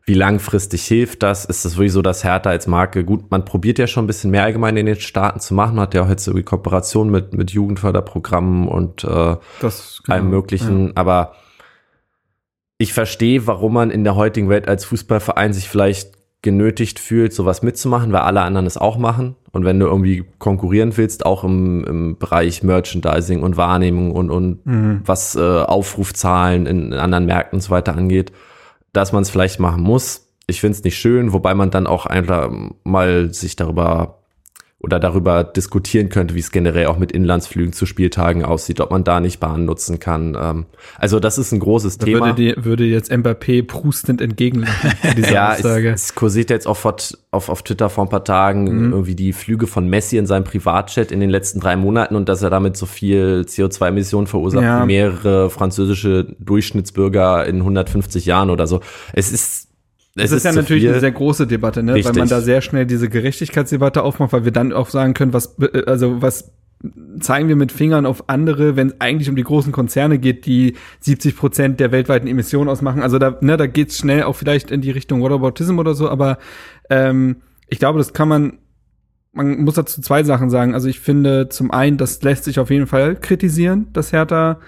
wie 0.04 0.14
langfristig 0.14 0.84
hilft 0.84 1.22
das? 1.22 1.44
Ist 1.44 1.66
das 1.66 1.76
wirklich 1.76 1.92
so, 1.92 2.00
dass 2.00 2.24
Hertha 2.24 2.48
als 2.48 2.66
Marke, 2.66 3.04
gut, 3.04 3.30
man 3.30 3.44
probiert 3.44 3.78
ja 3.78 3.86
schon 3.86 4.04
ein 4.04 4.06
bisschen 4.06 4.30
mehr 4.30 4.44
allgemein 4.44 4.78
in 4.78 4.86
den 4.86 4.98
Staaten 4.98 5.40
zu 5.40 5.52
machen, 5.52 5.76
man 5.76 5.82
hat 5.82 5.94
ja 5.94 6.04
auch 6.04 6.08
jetzt 6.08 6.26
irgendwie 6.26 6.44
Kooperation 6.44 7.10
mit, 7.10 7.34
mit 7.34 7.50
Jugendförderprogrammen 7.50 8.66
und 8.66 9.04
äh, 9.04 9.36
das, 9.60 10.00
genau, 10.04 10.16
allem 10.16 10.30
möglichen, 10.30 10.86
ja. 10.86 10.92
aber 10.94 11.34
ich 12.78 12.94
verstehe, 12.94 13.46
warum 13.46 13.74
man 13.74 13.90
in 13.90 14.02
der 14.02 14.16
heutigen 14.16 14.48
Welt 14.48 14.66
als 14.66 14.84
Fußballverein 14.86 15.52
sich 15.52 15.68
vielleicht 15.68 16.21
genötigt 16.42 16.98
fühlt, 16.98 17.32
sowas 17.32 17.62
mitzumachen, 17.62 18.12
weil 18.12 18.20
alle 18.20 18.42
anderen 18.42 18.66
es 18.66 18.76
auch 18.76 18.98
machen. 18.98 19.36
Und 19.52 19.64
wenn 19.64 19.78
du 19.78 19.86
irgendwie 19.86 20.24
konkurrieren 20.38 20.96
willst, 20.96 21.24
auch 21.24 21.44
im, 21.44 21.84
im 21.84 22.18
Bereich 22.18 22.62
Merchandising 22.62 23.42
und 23.42 23.56
Wahrnehmung 23.56 24.12
und, 24.12 24.30
und 24.30 24.66
mhm. 24.66 25.02
was 25.04 25.36
äh, 25.36 25.40
Aufrufzahlen 25.40 26.66
in, 26.66 26.92
in 26.92 26.98
anderen 26.98 27.26
Märkten 27.26 27.58
und 27.58 27.60
so 27.60 27.70
weiter 27.70 27.96
angeht, 27.96 28.32
dass 28.92 29.12
man 29.12 29.22
es 29.22 29.30
vielleicht 29.30 29.60
machen 29.60 29.82
muss. 29.82 30.28
Ich 30.48 30.60
finde 30.60 30.76
es 30.76 30.84
nicht 30.84 30.98
schön, 30.98 31.32
wobei 31.32 31.54
man 31.54 31.70
dann 31.70 31.86
auch 31.86 32.06
einfach 32.06 32.50
mal 32.82 33.32
sich 33.32 33.54
darüber 33.54 34.21
oder 34.82 34.98
darüber 34.98 35.44
diskutieren 35.44 36.08
könnte, 36.08 36.34
wie 36.34 36.40
es 36.40 36.50
generell 36.50 36.86
auch 36.86 36.98
mit 36.98 37.12
Inlandsflügen 37.12 37.72
zu 37.72 37.86
Spieltagen 37.86 38.44
aussieht, 38.44 38.80
ob 38.80 38.90
man 38.90 39.04
da 39.04 39.20
nicht 39.20 39.38
Bahn 39.38 39.64
nutzen 39.64 40.00
kann. 40.00 40.36
Ähm, 40.38 40.66
also 40.98 41.20
das 41.20 41.38
ist 41.38 41.52
ein 41.52 41.60
großes 41.60 41.98
da 41.98 42.06
Thema. 42.06 42.26
Würde, 42.26 42.54
die, 42.54 42.64
würde 42.64 42.84
jetzt 42.84 43.12
Mbappé 43.12 43.64
prustend 43.64 44.20
entgegenlaufen, 44.20 44.90
ja, 45.32 45.52
Aussage. 45.52 45.90
Es, 45.90 46.04
es 46.04 46.14
kursiert 46.16 46.50
jetzt 46.50 46.66
auf, 46.66 46.84
auf, 46.84 47.48
auf 47.48 47.62
Twitter 47.62 47.90
vor 47.90 48.04
ein 48.04 48.10
paar 48.10 48.24
Tagen 48.24 48.64
mhm. 48.64 48.92
irgendwie 48.92 49.14
die 49.14 49.32
Flüge 49.32 49.68
von 49.68 49.86
Messi 49.88 50.16
in 50.16 50.26
seinem 50.26 50.44
Privatchat 50.44 51.12
in 51.12 51.20
den 51.20 51.30
letzten 51.30 51.60
drei 51.60 51.76
Monaten 51.76 52.16
und 52.16 52.28
dass 52.28 52.42
er 52.42 52.50
damit 52.50 52.76
so 52.76 52.86
viel 52.86 53.44
CO2-Emissionen 53.46 54.26
verursacht 54.26 54.64
ja. 54.64 54.82
wie 54.82 54.86
mehrere 54.86 55.48
französische 55.48 56.34
Durchschnittsbürger 56.40 57.46
in 57.46 57.58
150 57.58 58.26
Jahren 58.26 58.50
oder 58.50 58.66
so. 58.66 58.80
Es 59.12 59.30
ist 59.30 59.71
es 60.14 60.24
ist, 60.24 60.38
ist 60.38 60.44
ja 60.44 60.52
natürlich 60.52 60.82
viel. 60.82 60.90
eine 60.90 61.00
sehr 61.00 61.12
große 61.12 61.46
Debatte, 61.46 61.82
ne? 61.82 61.94
weil 62.04 62.12
man 62.12 62.28
da 62.28 62.40
sehr 62.40 62.60
schnell 62.60 62.86
diese 62.86 63.08
Gerechtigkeitsdebatte 63.08 64.02
aufmacht, 64.02 64.32
weil 64.32 64.44
wir 64.44 64.52
dann 64.52 64.72
auch 64.72 64.90
sagen 64.90 65.14
können, 65.14 65.32
was, 65.32 65.56
also 65.86 66.20
was 66.20 66.52
zeigen 67.20 67.48
wir 67.48 67.56
mit 67.56 67.72
Fingern 67.72 68.06
auf 68.06 68.28
andere, 68.28 68.76
wenn 68.76 68.88
es 68.88 69.00
eigentlich 69.00 69.28
um 69.28 69.36
die 69.36 69.44
großen 69.44 69.72
Konzerne 69.72 70.18
geht, 70.18 70.46
die 70.46 70.74
70 71.00 71.36
Prozent 71.36 71.80
der 71.80 71.92
weltweiten 71.92 72.26
Emissionen 72.26 72.68
ausmachen. 72.68 73.02
Also 73.02 73.18
da, 73.18 73.38
ne, 73.40 73.56
da 73.56 73.66
geht's 73.66 73.98
schnell 73.98 74.24
auch 74.24 74.34
vielleicht 74.34 74.70
in 74.70 74.80
die 74.80 74.90
Richtung 74.90 75.22
Whataboutism 75.22 75.78
oder 75.78 75.94
so, 75.94 76.08
aber 76.08 76.38
ähm, 76.90 77.36
ich 77.68 77.78
glaube, 77.78 77.98
das 77.98 78.12
kann 78.12 78.28
man, 78.28 78.58
man 79.32 79.62
muss 79.62 79.74
dazu 79.74 80.00
zwei 80.02 80.24
Sachen 80.24 80.50
sagen. 80.50 80.74
Also 80.74 80.88
ich 80.88 81.00
finde 81.00 81.48
zum 81.48 81.70
einen, 81.70 81.96
das 81.96 82.20
lässt 82.22 82.44
sich 82.44 82.58
auf 82.58 82.70
jeden 82.70 82.86
Fall 82.86 83.16
kritisieren, 83.16 83.86
dass 83.92 84.12
Hertha 84.12 84.58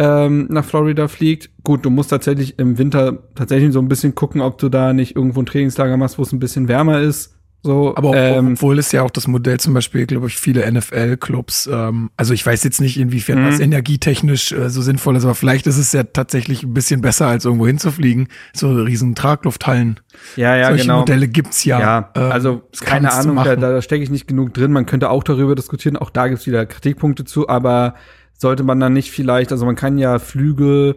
ähm, 0.00 0.46
nach 0.48 0.64
Florida 0.64 1.08
fliegt. 1.08 1.50
Gut, 1.62 1.84
du 1.84 1.90
musst 1.90 2.08
tatsächlich 2.08 2.58
im 2.58 2.78
Winter 2.78 3.18
tatsächlich 3.34 3.72
so 3.74 3.80
ein 3.80 3.88
bisschen 3.88 4.14
gucken, 4.14 4.40
ob 4.40 4.56
du 4.56 4.70
da 4.70 4.94
nicht 4.94 5.14
irgendwo 5.14 5.42
ein 5.42 5.46
Trainingslager 5.46 5.98
machst, 5.98 6.18
wo 6.18 6.22
es 6.22 6.32
ein 6.32 6.38
bisschen 6.38 6.68
wärmer 6.68 7.00
ist. 7.00 7.36
So, 7.62 7.94
aber 7.94 8.16
ähm, 8.16 8.52
obwohl 8.54 8.78
es 8.78 8.90
ja 8.90 9.02
auch 9.02 9.10
das 9.10 9.26
Modell 9.26 9.60
zum 9.60 9.74
Beispiel, 9.74 10.06
glaube 10.06 10.28
ich, 10.28 10.36
viele 10.38 10.70
NFL-Clubs, 10.72 11.68
ähm, 11.70 12.08
also 12.16 12.32
ich 12.32 12.46
weiß 12.46 12.64
jetzt 12.64 12.80
nicht, 12.80 12.98
inwiefern 12.98 13.44
das 13.44 13.56
mhm. 13.58 13.64
energietechnisch 13.64 14.52
äh, 14.52 14.70
so 14.70 14.80
sinnvoll 14.80 15.16
ist, 15.16 15.24
aber 15.24 15.34
vielleicht 15.34 15.66
ist 15.66 15.76
es 15.76 15.92
ja 15.92 16.04
tatsächlich 16.04 16.62
ein 16.62 16.72
bisschen 16.72 17.02
besser, 17.02 17.26
als 17.26 17.44
irgendwo 17.44 17.66
hinzufliegen. 17.66 18.28
So 18.54 18.72
riesen 18.72 19.14
Traglufthallen. 19.14 20.00
Ja, 20.36 20.56
ja, 20.56 20.68
Solche 20.68 20.84
genau. 20.84 21.00
Modelle 21.00 21.28
gibt's 21.28 21.64
ja. 21.66 21.78
Ja, 21.78 22.10
ähm, 22.14 22.32
also 22.32 22.62
keine 22.80 23.12
Ahnung, 23.12 23.36
da, 23.36 23.56
da 23.56 23.82
stecke 23.82 24.04
ich 24.04 24.10
nicht 24.10 24.26
genug 24.26 24.54
drin. 24.54 24.72
Man 24.72 24.86
könnte 24.86 25.10
auch 25.10 25.22
darüber 25.22 25.54
diskutieren. 25.54 25.98
Auch 25.98 26.08
da 26.08 26.28
gibt's 26.28 26.46
wieder 26.46 26.64
Kritikpunkte 26.64 27.26
zu, 27.26 27.50
aber 27.50 27.94
sollte 28.40 28.64
man 28.64 28.80
dann 28.80 28.94
nicht 28.94 29.10
vielleicht, 29.10 29.52
also 29.52 29.66
man 29.66 29.76
kann 29.76 29.98
ja 29.98 30.18
Flüge 30.18 30.96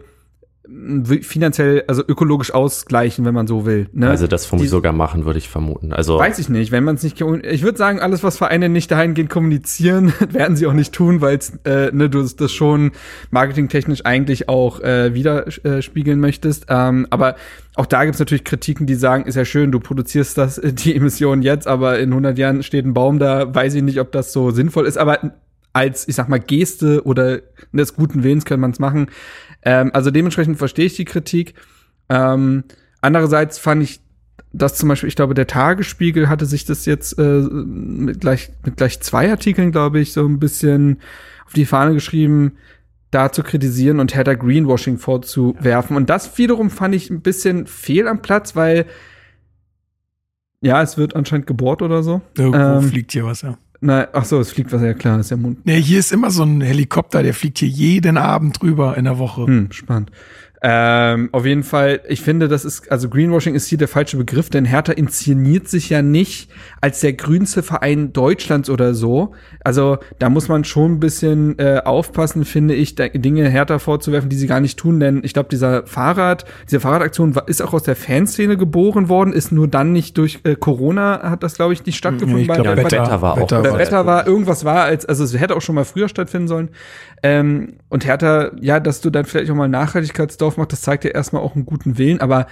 finanziell, 1.20 1.84
also 1.88 2.02
ökologisch 2.08 2.54
ausgleichen, 2.54 3.26
wenn 3.26 3.34
man 3.34 3.46
so 3.46 3.66
will. 3.66 3.86
Ne? 3.92 4.08
Also 4.08 4.26
das 4.26 4.46
vom 4.46 4.58
sogar 4.60 4.94
machen, 4.94 5.26
würde 5.26 5.38
ich 5.38 5.50
vermuten. 5.50 5.92
Also 5.92 6.18
weiß 6.18 6.38
ich 6.38 6.48
nicht, 6.48 6.72
wenn 6.72 6.84
man 6.84 6.94
es 6.94 7.02
nicht. 7.02 7.20
Ich 7.20 7.62
würde 7.62 7.76
sagen, 7.76 8.00
alles, 8.00 8.22
was 8.22 8.38
Vereine 8.38 8.70
nicht 8.70 8.90
dahingehend 8.90 9.28
kommunizieren, 9.28 10.14
werden 10.30 10.56
sie 10.56 10.66
auch 10.66 10.72
nicht 10.72 10.94
tun, 10.94 11.20
weil 11.20 11.38
äh, 11.64 11.90
ne, 11.92 12.08
du 12.08 12.22
das 12.22 12.50
schon 12.50 12.92
marketingtechnisch 13.30 14.06
eigentlich 14.06 14.48
auch 14.48 14.80
äh, 14.80 15.12
widerspiegeln 15.12 16.18
möchtest. 16.18 16.66
Ähm, 16.70 17.06
aber 17.10 17.36
auch 17.74 17.86
da 17.86 18.06
gibt's 18.06 18.20
natürlich 18.20 18.44
Kritiken, 18.44 18.86
die 18.86 18.94
sagen, 18.94 19.26
ist 19.26 19.34
ja 19.34 19.44
schön, 19.44 19.70
du 19.70 19.80
produzierst 19.80 20.38
das 20.38 20.58
die 20.64 20.96
Emissionen 20.96 21.42
jetzt, 21.42 21.66
aber 21.66 21.98
in 21.98 22.08
100 22.08 22.38
Jahren 22.38 22.62
steht 22.62 22.86
ein 22.86 22.94
Baum 22.94 23.18
da. 23.18 23.54
Weiß 23.54 23.74
ich 23.74 23.82
nicht, 23.82 24.00
ob 24.00 24.12
das 24.12 24.32
so 24.32 24.50
sinnvoll 24.50 24.86
ist. 24.86 24.96
Aber 24.96 25.18
als, 25.74 26.08
ich 26.08 26.14
sag 26.14 26.30
mal, 26.30 26.40
Geste 26.40 27.04
oder 27.04 27.42
des 27.72 27.94
guten 27.94 28.22
Willens 28.22 28.46
kann 28.46 28.60
man 28.60 28.70
es 28.70 28.78
machen. 28.78 29.10
Ähm, 29.62 29.90
also 29.92 30.10
dementsprechend 30.10 30.56
verstehe 30.56 30.86
ich 30.86 30.96
die 30.96 31.04
Kritik. 31.04 31.54
Ähm, 32.08 32.64
andererseits 33.02 33.58
fand 33.58 33.82
ich 33.82 34.00
dass 34.52 34.76
zum 34.76 34.88
Beispiel, 34.88 35.08
ich 35.08 35.16
glaube, 35.16 35.34
der 35.34 35.48
Tagesspiegel 35.48 36.28
hatte 36.28 36.46
sich 36.46 36.64
das 36.64 36.86
jetzt 36.86 37.18
äh, 37.18 37.40
mit, 37.50 38.20
gleich, 38.20 38.50
mit 38.64 38.76
gleich 38.76 39.00
zwei 39.00 39.28
Artikeln, 39.28 39.72
glaube 39.72 39.98
ich, 39.98 40.12
so 40.12 40.24
ein 40.24 40.38
bisschen 40.38 41.00
auf 41.44 41.52
die 41.54 41.66
Fahne 41.66 41.92
geschrieben, 41.92 42.52
da 43.10 43.32
zu 43.32 43.42
kritisieren 43.42 44.00
und 44.00 44.14
Hertha 44.14 44.34
Greenwashing 44.34 44.98
vorzuwerfen. 44.98 45.96
Und 45.96 46.08
das 46.08 46.38
wiederum 46.38 46.70
fand 46.70 46.94
ich 46.94 47.10
ein 47.10 47.20
bisschen 47.20 47.66
fehl 47.66 48.06
am 48.06 48.22
Platz, 48.22 48.54
weil 48.54 48.86
ja, 50.60 50.80
es 50.82 50.96
wird 50.96 51.14
anscheinend 51.14 51.46
gebohrt 51.46 51.82
oder 51.82 52.02
so. 52.02 52.22
Irgendwo 52.38 52.78
ähm, 52.78 52.82
fliegt 52.82 53.12
hier 53.12 53.24
was, 53.24 53.42
ja. 53.42 53.58
Nein, 53.84 54.06
ach 54.14 54.24
so, 54.24 54.40
es 54.40 54.50
fliegt 54.50 54.72
was, 54.72 54.80
ja 54.80 54.94
klar, 54.94 55.20
ist 55.20 55.30
ja 55.30 55.36
Mund. 55.36 55.66
Nee, 55.66 55.78
hier 55.78 55.98
ist 55.98 56.10
immer 56.10 56.30
so 56.30 56.42
ein 56.42 56.62
Helikopter, 56.62 57.22
der 57.22 57.34
fliegt 57.34 57.58
hier 57.58 57.68
jeden 57.68 58.16
Abend 58.16 58.62
drüber 58.62 58.96
in 58.96 59.04
der 59.04 59.18
Woche. 59.18 59.46
Hm, 59.46 59.72
spannend. 59.72 60.10
Ähm, 60.66 61.28
auf 61.32 61.44
jeden 61.44 61.62
Fall, 61.62 62.00
ich 62.08 62.22
finde, 62.22 62.48
das 62.48 62.64
ist, 62.64 62.90
also 62.90 63.10
Greenwashing 63.10 63.54
ist 63.54 63.66
hier 63.66 63.76
der 63.76 63.86
falsche 63.86 64.16
Begriff, 64.16 64.48
denn 64.48 64.64
Hertha 64.64 64.92
inszeniert 64.92 65.68
sich 65.68 65.90
ja 65.90 66.00
nicht 66.00 66.50
als 66.80 67.00
der 67.00 67.12
grünste 67.12 67.62
Verein 67.62 68.14
Deutschlands 68.14 68.70
oder 68.70 68.94
so. 68.94 69.34
Also 69.62 69.98
da 70.18 70.30
muss 70.30 70.48
man 70.48 70.64
schon 70.64 70.92
ein 70.92 71.00
bisschen 71.00 71.58
äh, 71.58 71.82
aufpassen, 71.84 72.46
finde 72.46 72.72
ich, 72.72 72.94
Dinge 72.94 73.46
Hertha 73.50 73.78
vorzuwerfen, 73.78 74.30
die 74.30 74.36
sie 74.36 74.46
gar 74.46 74.60
nicht 74.60 74.78
tun, 74.78 75.00
denn 75.00 75.20
ich 75.22 75.34
glaube, 75.34 75.50
dieser 75.50 75.86
Fahrrad, 75.86 76.46
diese 76.64 76.80
Fahrradaktion 76.80 77.38
ist 77.46 77.60
auch 77.60 77.74
aus 77.74 77.82
der 77.82 77.94
Fanszene 77.94 78.56
geboren 78.56 79.10
worden, 79.10 79.34
ist 79.34 79.52
nur 79.52 79.68
dann 79.68 79.92
nicht 79.92 80.16
durch 80.16 80.40
äh, 80.44 80.54
Corona 80.54 81.20
hat 81.24 81.42
das, 81.42 81.56
glaube 81.56 81.74
ich, 81.74 81.84
nicht 81.84 81.98
stattgefunden. 81.98 82.40
Ich 82.40 82.48
glaub, 82.48 82.64
bei, 82.64 82.76
Wetter, 82.78 82.90
Wetter 82.90 83.20
war 83.20 83.36
Wetter 83.36 83.56
auch. 83.58 83.60
Oder 83.60 83.78
Wetter 83.78 84.06
war, 84.06 84.26
irgendwas 84.26 84.64
war, 84.64 84.84
als, 84.84 85.04
also 85.04 85.24
es 85.24 85.38
hätte 85.38 85.56
auch 85.56 85.60
schon 85.60 85.74
mal 85.74 85.84
früher 85.84 86.08
stattfinden 86.08 86.48
sollen. 86.48 86.70
Ähm, 87.22 87.74
und 87.90 88.06
Hertha, 88.06 88.50
ja, 88.60 88.80
dass 88.80 89.02
du 89.02 89.10
dann 89.10 89.24
vielleicht 89.26 89.50
auch 89.50 89.54
mal 89.54 89.68
Nachhaltigkeitsdorf 89.68 90.53
machst, 90.56 90.72
das 90.72 90.82
zeigt 90.82 91.04
ja 91.04 91.10
erstmal 91.10 91.42
auch 91.42 91.54
einen 91.54 91.66
guten 91.66 91.98
Willen, 91.98 92.20
aber 92.20 92.46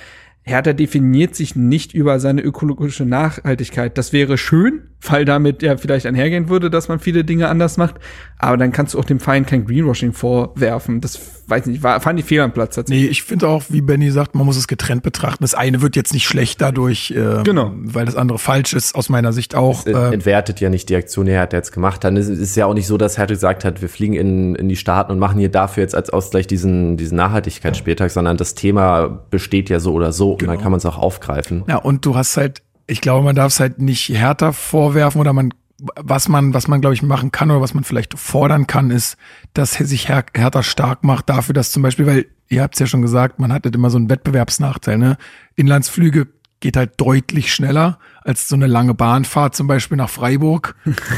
Hertha 0.44 0.72
definiert 0.72 1.36
sich 1.36 1.54
nicht 1.54 1.94
über 1.94 2.18
seine 2.18 2.42
ökologische 2.42 3.04
Nachhaltigkeit. 3.04 3.96
Das 3.96 4.12
wäre 4.12 4.36
schön, 4.36 4.88
weil 5.00 5.24
damit 5.24 5.62
ja 5.62 5.76
vielleicht 5.76 6.04
einhergehen 6.04 6.48
würde, 6.48 6.68
dass 6.68 6.88
man 6.88 6.98
viele 6.98 7.24
Dinge 7.24 7.48
anders 7.48 7.76
macht. 7.76 7.96
Aber 8.38 8.56
dann 8.56 8.72
kannst 8.72 8.94
du 8.94 8.98
auch 8.98 9.04
dem 9.04 9.20
Feind 9.20 9.46
kein 9.46 9.64
Greenwashing 9.64 10.12
vorwerfen. 10.12 11.00
Das 11.00 11.20
weiß 11.46 11.66
nicht, 11.66 11.84
war, 11.84 12.00
fand 12.00 12.18
ich 12.18 12.24
fehl 12.24 12.40
am 12.40 12.52
Platz. 12.52 12.76
Nee, 12.88 13.06
ich 13.06 13.22
finde 13.22 13.46
auch, 13.46 13.64
wie 13.68 13.82
Benny 13.82 14.10
sagt, 14.10 14.34
man 14.34 14.44
muss 14.44 14.56
es 14.56 14.66
getrennt 14.66 15.04
betrachten. 15.04 15.44
Das 15.44 15.54
eine 15.54 15.80
wird 15.80 15.94
jetzt 15.94 16.12
nicht 16.12 16.26
schlecht 16.26 16.60
dadurch, 16.60 17.12
äh, 17.12 17.42
genau. 17.44 17.72
weil 17.76 18.06
das 18.06 18.16
andere 18.16 18.38
falsch 18.40 18.72
ist, 18.72 18.96
aus 18.96 19.08
meiner 19.08 19.32
Sicht 19.32 19.54
auch. 19.54 19.86
Es 19.86 19.94
äh, 19.94 20.12
entwertet 20.12 20.60
ja 20.60 20.70
nicht 20.70 20.88
die 20.88 20.96
Aktion, 20.96 21.26
die 21.26 21.32
Hertha 21.32 21.56
jetzt 21.56 21.70
gemacht 21.70 22.04
hat. 22.04 22.14
Es 22.14 22.28
ist 22.28 22.56
ja 22.56 22.66
auch 22.66 22.74
nicht 22.74 22.88
so, 22.88 22.98
dass 22.98 23.16
Hertha 23.16 23.34
gesagt 23.34 23.64
hat, 23.64 23.80
wir 23.80 23.88
fliegen 23.88 24.14
in, 24.14 24.56
in 24.56 24.68
die 24.68 24.76
Staaten 24.76 25.12
und 25.12 25.20
machen 25.20 25.38
hier 25.38 25.50
dafür 25.50 25.82
jetzt 25.82 25.94
als 25.94 26.10
Ausgleich 26.10 26.48
diesen, 26.48 26.96
diesen 26.96 27.16
Nachhaltigkeitsspieltag, 27.16 28.10
sondern 28.10 28.36
das 28.36 28.54
Thema 28.54 29.24
besteht 29.30 29.70
ja 29.70 29.78
so 29.78 29.92
oder 29.92 30.12
so 30.12 30.31
genau. 30.36 30.52
und 30.52 30.56
dann 30.56 30.56
genau. 30.56 30.62
kann 30.62 30.72
man 30.72 30.78
es 30.78 30.86
auch 30.86 30.98
aufgreifen. 30.98 31.64
Ja, 31.68 31.76
und 31.76 32.04
du 32.06 32.14
hast 32.14 32.36
halt 32.36 32.62
ich 32.86 33.00
glaube, 33.00 33.24
man 33.24 33.36
darf 33.36 33.52
es 33.52 33.60
halt 33.60 33.80
nicht 33.80 34.08
härter 34.10 34.52
vorwerfen 34.52 35.20
oder 35.20 35.32
man, 35.32 35.54
was 35.78 36.28
man, 36.28 36.54
was 36.54 36.68
man, 36.68 36.80
glaube 36.80 36.94
ich, 36.94 37.02
machen 37.02 37.32
kann 37.32 37.50
oder 37.50 37.60
was 37.60 37.74
man 37.74 37.84
vielleicht 37.84 38.18
fordern 38.18 38.66
kann, 38.66 38.90
ist, 38.90 39.16
dass 39.54 39.72
sich 39.72 40.08
Her 40.08 40.24
Hertha 40.34 40.62
stark 40.62 41.04
macht 41.04 41.28
dafür, 41.28 41.54
dass 41.54 41.72
zum 41.72 41.82
Beispiel, 41.82 42.06
weil 42.06 42.26
ihr 42.48 42.62
habt 42.62 42.74
es 42.74 42.80
ja 42.80 42.86
schon 42.86 43.02
gesagt, 43.02 43.38
man 43.38 43.52
hat 43.52 43.64
halt 43.64 43.74
immer 43.74 43.90
so 43.90 43.98
einen 43.98 44.10
Wettbewerbsnachteil, 44.10 44.98
ne? 44.98 45.16
Inlandsflüge 45.56 46.28
geht 46.60 46.76
halt 46.76 46.92
deutlich 47.00 47.52
schneller 47.52 47.98
als 48.24 48.48
so 48.48 48.56
eine 48.56 48.66
lange 48.66 48.94
Bahnfahrt 48.94 49.54
zum 49.54 49.66
Beispiel 49.66 49.96
nach 49.96 50.10
Freiburg. 50.10 50.74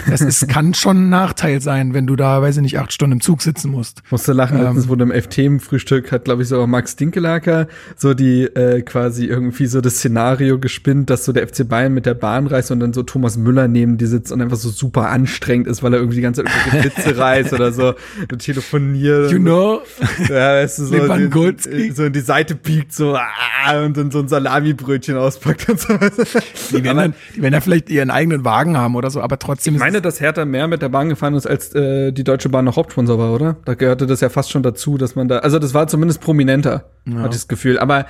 Das 0.08 0.20
ist, 0.20 0.48
kann 0.54 0.74
schon 0.74 1.06
ein 1.06 1.08
Nachteil 1.08 1.60
sein, 1.60 1.94
wenn 1.94 2.06
du 2.06 2.16
da, 2.16 2.42
weiß 2.42 2.56
ich 2.56 2.62
nicht, 2.62 2.78
acht 2.78 2.92
Stunden 2.92 3.14
im 3.14 3.20
Zug 3.20 3.42
sitzen 3.42 3.70
musst. 3.70 4.02
Musste 4.10 4.32
lachen, 4.32 4.58
ähm, 4.58 4.64
letztens 4.64 4.88
wurde 4.88 5.04
im 5.04 5.12
FT-Frühstück, 5.12 6.12
hat 6.12 6.24
glaube 6.24 6.42
ich 6.42 6.48
so 6.48 6.66
Max 6.66 6.96
Dinkelacker 6.96 7.68
so 7.96 8.14
die 8.14 8.44
äh, 8.44 8.82
quasi 8.82 9.26
irgendwie 9.26 9.66
so 9.66 9.80
das 9.80 9.96
Szenario 9.96 10.58
gespinnt, 10.58 11.10
dass 11.10 11.24
so 11.24 11.32
der 11.32 11.46
FC 11.46 11.68
Bayern 11.68 11.92
mit 11.92 12.06
der 12.06 12.14
Bahn 12.14 12.46
reist 12.46 12.70
und 12.70 12.80
dann 12.80 12.92
so 12.92 13.02
Thomas 13.02 13.36
Müller 13.36 13.68
neben 13.68 13.98
die 13.98 14.06
sitzt 14.06 14.32
und 14.32 14.40
einfach 14.40 14.56
so 14.56 14.70
super 14.70 15.10
anstrengend 15.10 15.66
ist, 15.66 15.82
weil 15.82 15.92
er 15.92 15.98
irgendwie 16.00 16.16
die 16.16 16.22
ganze 16.22 16.44
Zeit 16.44 16.52
irgendwelche 16.54 16.96
Witze 16.96 17.18
reißt 17.18 17.52
oder 17.52 17.72
so 17.72 17.94
und 18.30 18.38
telefoniert. 18.38 19.30
You 19.30 19.38
know? 19.38 19.82
Ja, 20.28 20.54
weißt 20.54 20.78
du, 20.78 20.84
so, 20.86 20.94
die, 21.70 21.90
so 21.90 22.04
in 22.04 22.12
die 22.12 22.20
Seite 22.20 22.54
biegt, 22.54 22.92
so 22.92 23.14
ah, 23.14 23.84
und 23.84 23.96
dann 23.96 24.10
so 24.10 24.20
ein 24.20 24.28
Salami-Brötchen 24.28 25.16
auspackt 25.16 25.68
und 25.68 25.80
so. 25.80 25.94
Die 26.72 26.82
werden, 26.96 27.12
dann, 27.12 27.34
die 27.36 27.42
werden 27.42 27.54
ja 27.54 27.60
vielleicht 27.60 27.90
ihren 27.90 28.10
eigenen 28.10 28.44
Wagen 28.44 28.76
haben 28.76 28.96
oder 28.96 29.10
so, 29.10 29.20
aber 29.20 29.38
trotzdem. 29.38 29.74
Ich 29.74 29.80
meine, 29.80 30.00
dass 30.00 30.20
Hertha 30.20 30.44
mehr 30.44 30.68
mit 30.68 30.82
der 30.82 30.88
Bahn 30.88 31.08
gefahren 31.08 31.34
ist, 31.34 31.46
als 31.46 31.74
äh, 31.74 32.12
die 32.12 32.24
Deutsche 32.24 32.48
Bahn 32.48 32.64
noch 32.64 32.76
Hauptsponsor 32.76 33.18
war, 33.18 33.32
oder? 33.32 33.56
Da 33.64 33.74
gehörte 33.74 34.06
das 34.06 34.20
ja 34.20 34.28
fast 34.28 34.50
schon 34.50 34.62
dazu, 34.62 34.98
dass 34.98 35.14
man 35.14 35.28
da, 35.28 35.38
also 35.38 35.58
das 35.58 35.74
war 35.74 35.86
zumindest 35.86 36.20
prominenter, 36.20 36.84
ja. 37.06 37.16
hatte 37.16 37.30
ich 37.30 37.42
das 37.42 37.48
Gefühl. 37.48 37.78
Aber 37.78 38.06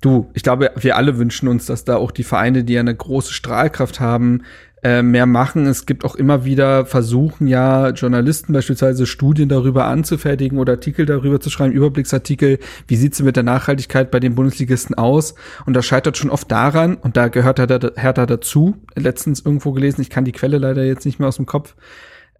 du, 0.00 0.30
ich 0.34 0.42
glaube, 0.42 0.70
wir 0.76 0.96
alle 0.96 1.18
wünschen 1.18 1.48
uns, 1.48 1.66
dass 1.66 1.84
da 1.84 1.96
auch 1.96 2.10
die 2.10 2.24
Vereine, 2.24 2.64
die 2.64 2.74
ja 2.74 2.80
eine 2.80 2.94
große 2.94 3.32
Strahlkraft 3.32 4.00
haben, 4.00 4.42
äh, 4.86 5.02
mehr 5.02 5.26
machen. 5.26 5.66
Es 5.66 5.84
gibt 5.84 6.04
auch 6.04 6.14
immer 6.14 6.44
wieder 6.44 6.86
Versuchen, 6.86 7.48
ja, 7.48 7.88
Journalisten 7.88 8.52
beispielsweise 8.52 9.04
Studien 9.04 9.48
darüber 9.48 9.86
anzufertigen 9.86 10.58
oder 10.58 10.74
Artikel 10.74 11.06
darüber 11.06 11.40
zu 11.40 11.50
schreiben, 11.50 11.72
Überblicksartikel, 11.72 12.60
wie 12.86 12.94
sieht's 12.94 13.20
mit 13.20 13.34
der 13.34 13.42
Nachhaltigkeit 13.42 14.12
bei 14.12 14.20
den 14.20 14.36
Bundesligisten 14.36 14.94
aus? 14.94 15.34
Und 15.64 15.74
das 15.74 15.86
scheitert 15.86 16.16
schon 16.16 16.30
oft 16.30 16.48
daran, 16.52 16.94
und 16.94 17.16
da 17.16 17.26
gehört 17.26 17.58
Hertha 17.58 18.26
dazu, 18.26 18.76
letztens 18.94 19.40
irgendwo 19.44 19.72
gelesen, 19.72 20.02
ich 20.02 20.10
kann 20.10 20.24
die 20.24 20.30
Quelle 20.30 20.58
leider 20.58 20.84
jetzt 20.84 21.04
nicht 21.04 21.18
mehr 21.18 21.26
aus 21.26 21.36
dem 21.36 21.46
Kopf, 21.46 21.74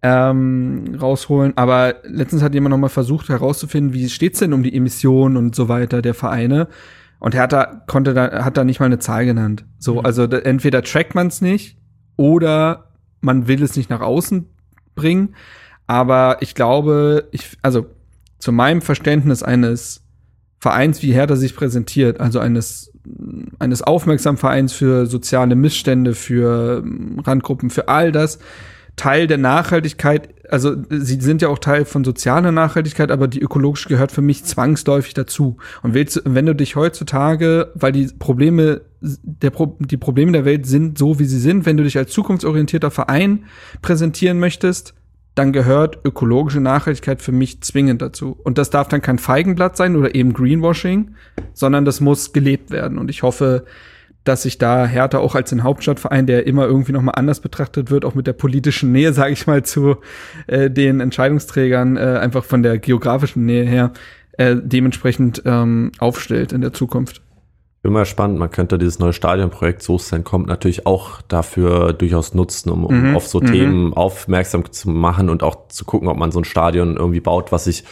ähm, 0.01 0.95
rausholen. 1.01 1.51
Aber 1.57 1.95
letztens 2.05 2.43
hat 2.43 2.53
jemand 2.53 2.71
nochmal 2.71 2.89
versucht 2.89 3.27
herauszufinden, 3.27 3.93
wie 3.93 4.07
steht's 4.07 4.39
denn 4.39 4.53
um 4.53 4.63
die 4.63 4.73
Emissionen 4.73 5.35
und 5.35 5.53
so 5.53 5.67
weiter 5.67 6.01
der 6.01 6.13
Vereine. 6.13 6.69
Und 7.19 7.35
Hertha 7.35 7.83
konnte 7.87 8.13
da, 8.13 8.45
hat 8.45 8.55
da 8.55 8.63
nicht 8.63 8.79
mal 8.79 8.85
eine 8.85 8.99
Zahl 8.99 9.25
genannt. 9.25 9.65
So, 9.79 9.99
also 9.99 10.27
da, 10.27 10.37
entweder 10.37 10.81
trackt 10.81 11.13
man 11.13 11.27
es 11.27 11.41
nicht 11.41 11.76
oder 12.17 12.91
man 13.21 13.47
will 13.47 13.63
es 13.63 13.75
nicht 13.75 13.89
nach 13.89 14.01
außen 14.01 14.45
bringen. 14.95 15.35
Aber 15.87 16.37
ich 16.41 16.53
glaube, 16.53 17.29
ich, 17.31 17.57
also 17.61 17.85
zu 18.39 18.51
meinem 18.51 18.81
Verständnis 18.81 19.41
eines 19.41 20.03
Vereins, 20.59 21.01
wie 21.01 21.13
Hertha 21.13 21.35
sich 21.35 21.55
präsentiert, 21.55 22.19
also 22.19 22.39
eines, 22.39 22.91
eines 23.59 23.81
aufmerksamen 23.81 24.37
Vereins 24.37 24.73
für 24.73 25.05
soziale 25.05 25.55
Missstände, 25.55 26.13
für 26.13 26.83
Randgruppen, 27.23 27.69
für 27.69 27.87
all 27.87 28.11
das, 28.11 28.39
Teil 28.97 29.27
der 29.27 29.37
Nachhaltigkeit, 29.37 30.29
also 30.49 30.75
sie 30.89 31.21
sind 31.21 31.43
ja 31.43 31.49
auch 31.49 31.59
Teil 31.59 31.85
von 31.85 32.03
sozialer 32.03 32.51
Nachhaltigkeit, 32.51 33.11
aber 33.11 33.27
die 33.27 33.39
ökologische 33.39 33.89
gehört 33.89 34.11
für 34.11 34.23
mich 34.23 34.43
zwangsläufig 34.43 35.13
dazu. 35.13 35.57
Und 35.83 35.93
willst, 35.93 36.21
wenn 36.25 36.47
du 36.47 36.55
dich 36.55 36.75
heutzutage, 36.75 37.71
weil 37.75 37.91
die 37.91 38.07
Probleme 38.07 38.81
der 39.01 39.49
Pro 39.51 39.77
die 39.79 39.97
Probleme 39.97 40.31
der 40.31 40.45
Welt 40.45 40.65
sind 40.65 40.97
so, 40.97 41.19
wie 41.19 41.25
sie 41.25 41.39
sind, 41.39 41.65
wenn 41.65 41.77
du 41.77 41.83
dich 41.83 41.97
als 41.97 42.11
zukunftsorientierter 42.11 42.91
Verein 42.91 43.45
präsentieren 43.81 44.39
möchtest, 44.39 44.93
dann 45.35 45.53
gehört 45.53 45.99
ökologische 46.03 46.59
Nachhaltigkeit 46.59 47.21
für 47.21 47.31
mich 47.31 47.61
zwingend 47.61 48.01
dazu. 48.01 48.35
Und 48.43 48.57
das 48.57 48.71
darf 48.71 48.87
dann 48.87 49.01
kein 49.01 49.19
Feigenblatt 49.19 49.77
sein 49.77 49.95
oder 49.95 50.15
eben 50.15 50.33
Greenwashing, 50.33 51.11
sondern 51.53 51.85
das 51.85 52.01
muss 52.01 52.33
gelebt 52.33 52.71
werden. 52.71 52.97
Und 52.97 53.09
ich 53.09 53.21
hoffe, 53.21 53.65
dass 54.23 54.43
sich 54.43 54.57
da 54.57 54.87
Hertha 54.87 55.19
auch 55.19 55.35
als 55.35 55.51
ein 55.53 55.63
Hauptstadtverein, 55.63 56.25
der 56.25 56.47
immer 56.47 56.65
irgendwie 56.65 56.91
noch 56.91 57.01
mal 57.01 57.11
anders 57.11 57.39
betrachtet 57.39 57.91
wird, 57.91 58.03
auch 58.03 58.15
mit 58.15 58.25
der 58.25 58.33
politischen 58.33 58.91
Nähe, 58.91 59.13
sage 59.13 59.33
ich 59.33 59.45
mal, 59.45 59.63
zu 59.63 59.97
äh, 60.47 60.71
den 60.71 60.99
Entscheidungsträgern, 60.99 61.97
äh, 61.97 62.19
einfach 62.19 62.43
von 62.43 62.63
der 62.63 62.79
geografischen 62.79 63.45
Nähe 63.45 63.63
her, 63.63 63.93
äh, 64.33 64.55
dementsprechend 64.59 65.43
ähm, 65.45 65.91
aufstellt 65.99 66.51
in 66.51 66.61
der 66.61 66.73
Zukunft. 66.73 67.21
Immer 67.87 68.03
spannend, 68.03 68.37
man 68.37 68.51
könnte 68.51 68.77
dieses 68.77 68.99
neue 68.99 69.13
Stadionprojekt 69.13 69.81
So 69.81 69.97
sein 69.97 70.25
kommt 70.25 70.47
natürlich 70.47 70.85
auch 70.85 71.21
dafür 71.29 71.93
durchaus 71.93 72.33
nutzen, 72.33 72.69
um, 72.69 72.85
um 72.85 73.09
mhm. 73.09 73.15
auf 73.15 73.27
so 73.27 73.39
mhm. 73.39 73.45
Themen 73.45 73.93
aufmerksam 73.93 74.69
zu 74.71 74.89
machen 74.89 75.29
und 75.29 75.41
auch 75.41 75.69
zu 75.69 75.85
gucken, 75.85 76.09
ob 76.09 76.17
man 76.17 76.31
so 76.31 76.41
ein 76.41 76.43
Stadion 76.43 76.97
irgendwie 76.97 77.21
baut, 77.21 77.53
was 77.53 77.63
sich 77.63 77.85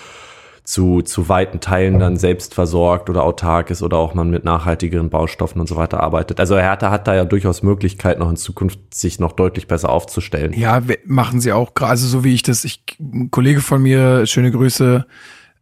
zu, 0.65 1.01
zu 1.03 1.29
weiten 1.29 1.59
Teilen 1.59 1.99
dann 1.99 2.17
selbst 2.17 2.55
versorgt 2.55 3.09
oder 3.09 3.23
autark 3.23 3.69
ist 3.69 3.83
oder 3.83 3.97
auch 3.97 4.15
man 4.15 4.31
mit 4.31 4.43
nachhaltigeren 4.43 5.09
Baustoffen 5.09 5.61
und 5.61 5.67
so 5.67 5.75
weiter 5.75 6.01
arbeitet. 6.01 6.39
Also 6.39 6.57
Hertha 6.57 6.89
hat 6.89 7.07
da 7.07 7.15
ja 7.15 7.23
durchaus 7.23 7.63
Möglichkeit, 7.63 8.19
noch 8.19 8.29
in 8.29 8.35
Zukunft 8.35 8.79
sich 8.93 9.19
noch 9.19 9.31
deutlich 9.31 9.67
besser 9.67 9.89
aufzustellen. 9.89 10.53
Ja, 10.53 10.81
machen 11.05 11.39
sie 11.39 11.53
auch 11.53 11.75
gerade, 11.75 11.91
also 11.91 12.07
so 12.07 12.23
wie 12.23 12.33
ich 12.33 12.43
das, 12.43 12.65
ich, 12.65 12.83
ein 12.99 13.29
Kollege 13.31 13.61
von 13.61 13.81
mir, 13.81 14.25
schöne 14.25 14.51
Grüße, 14.51 15.05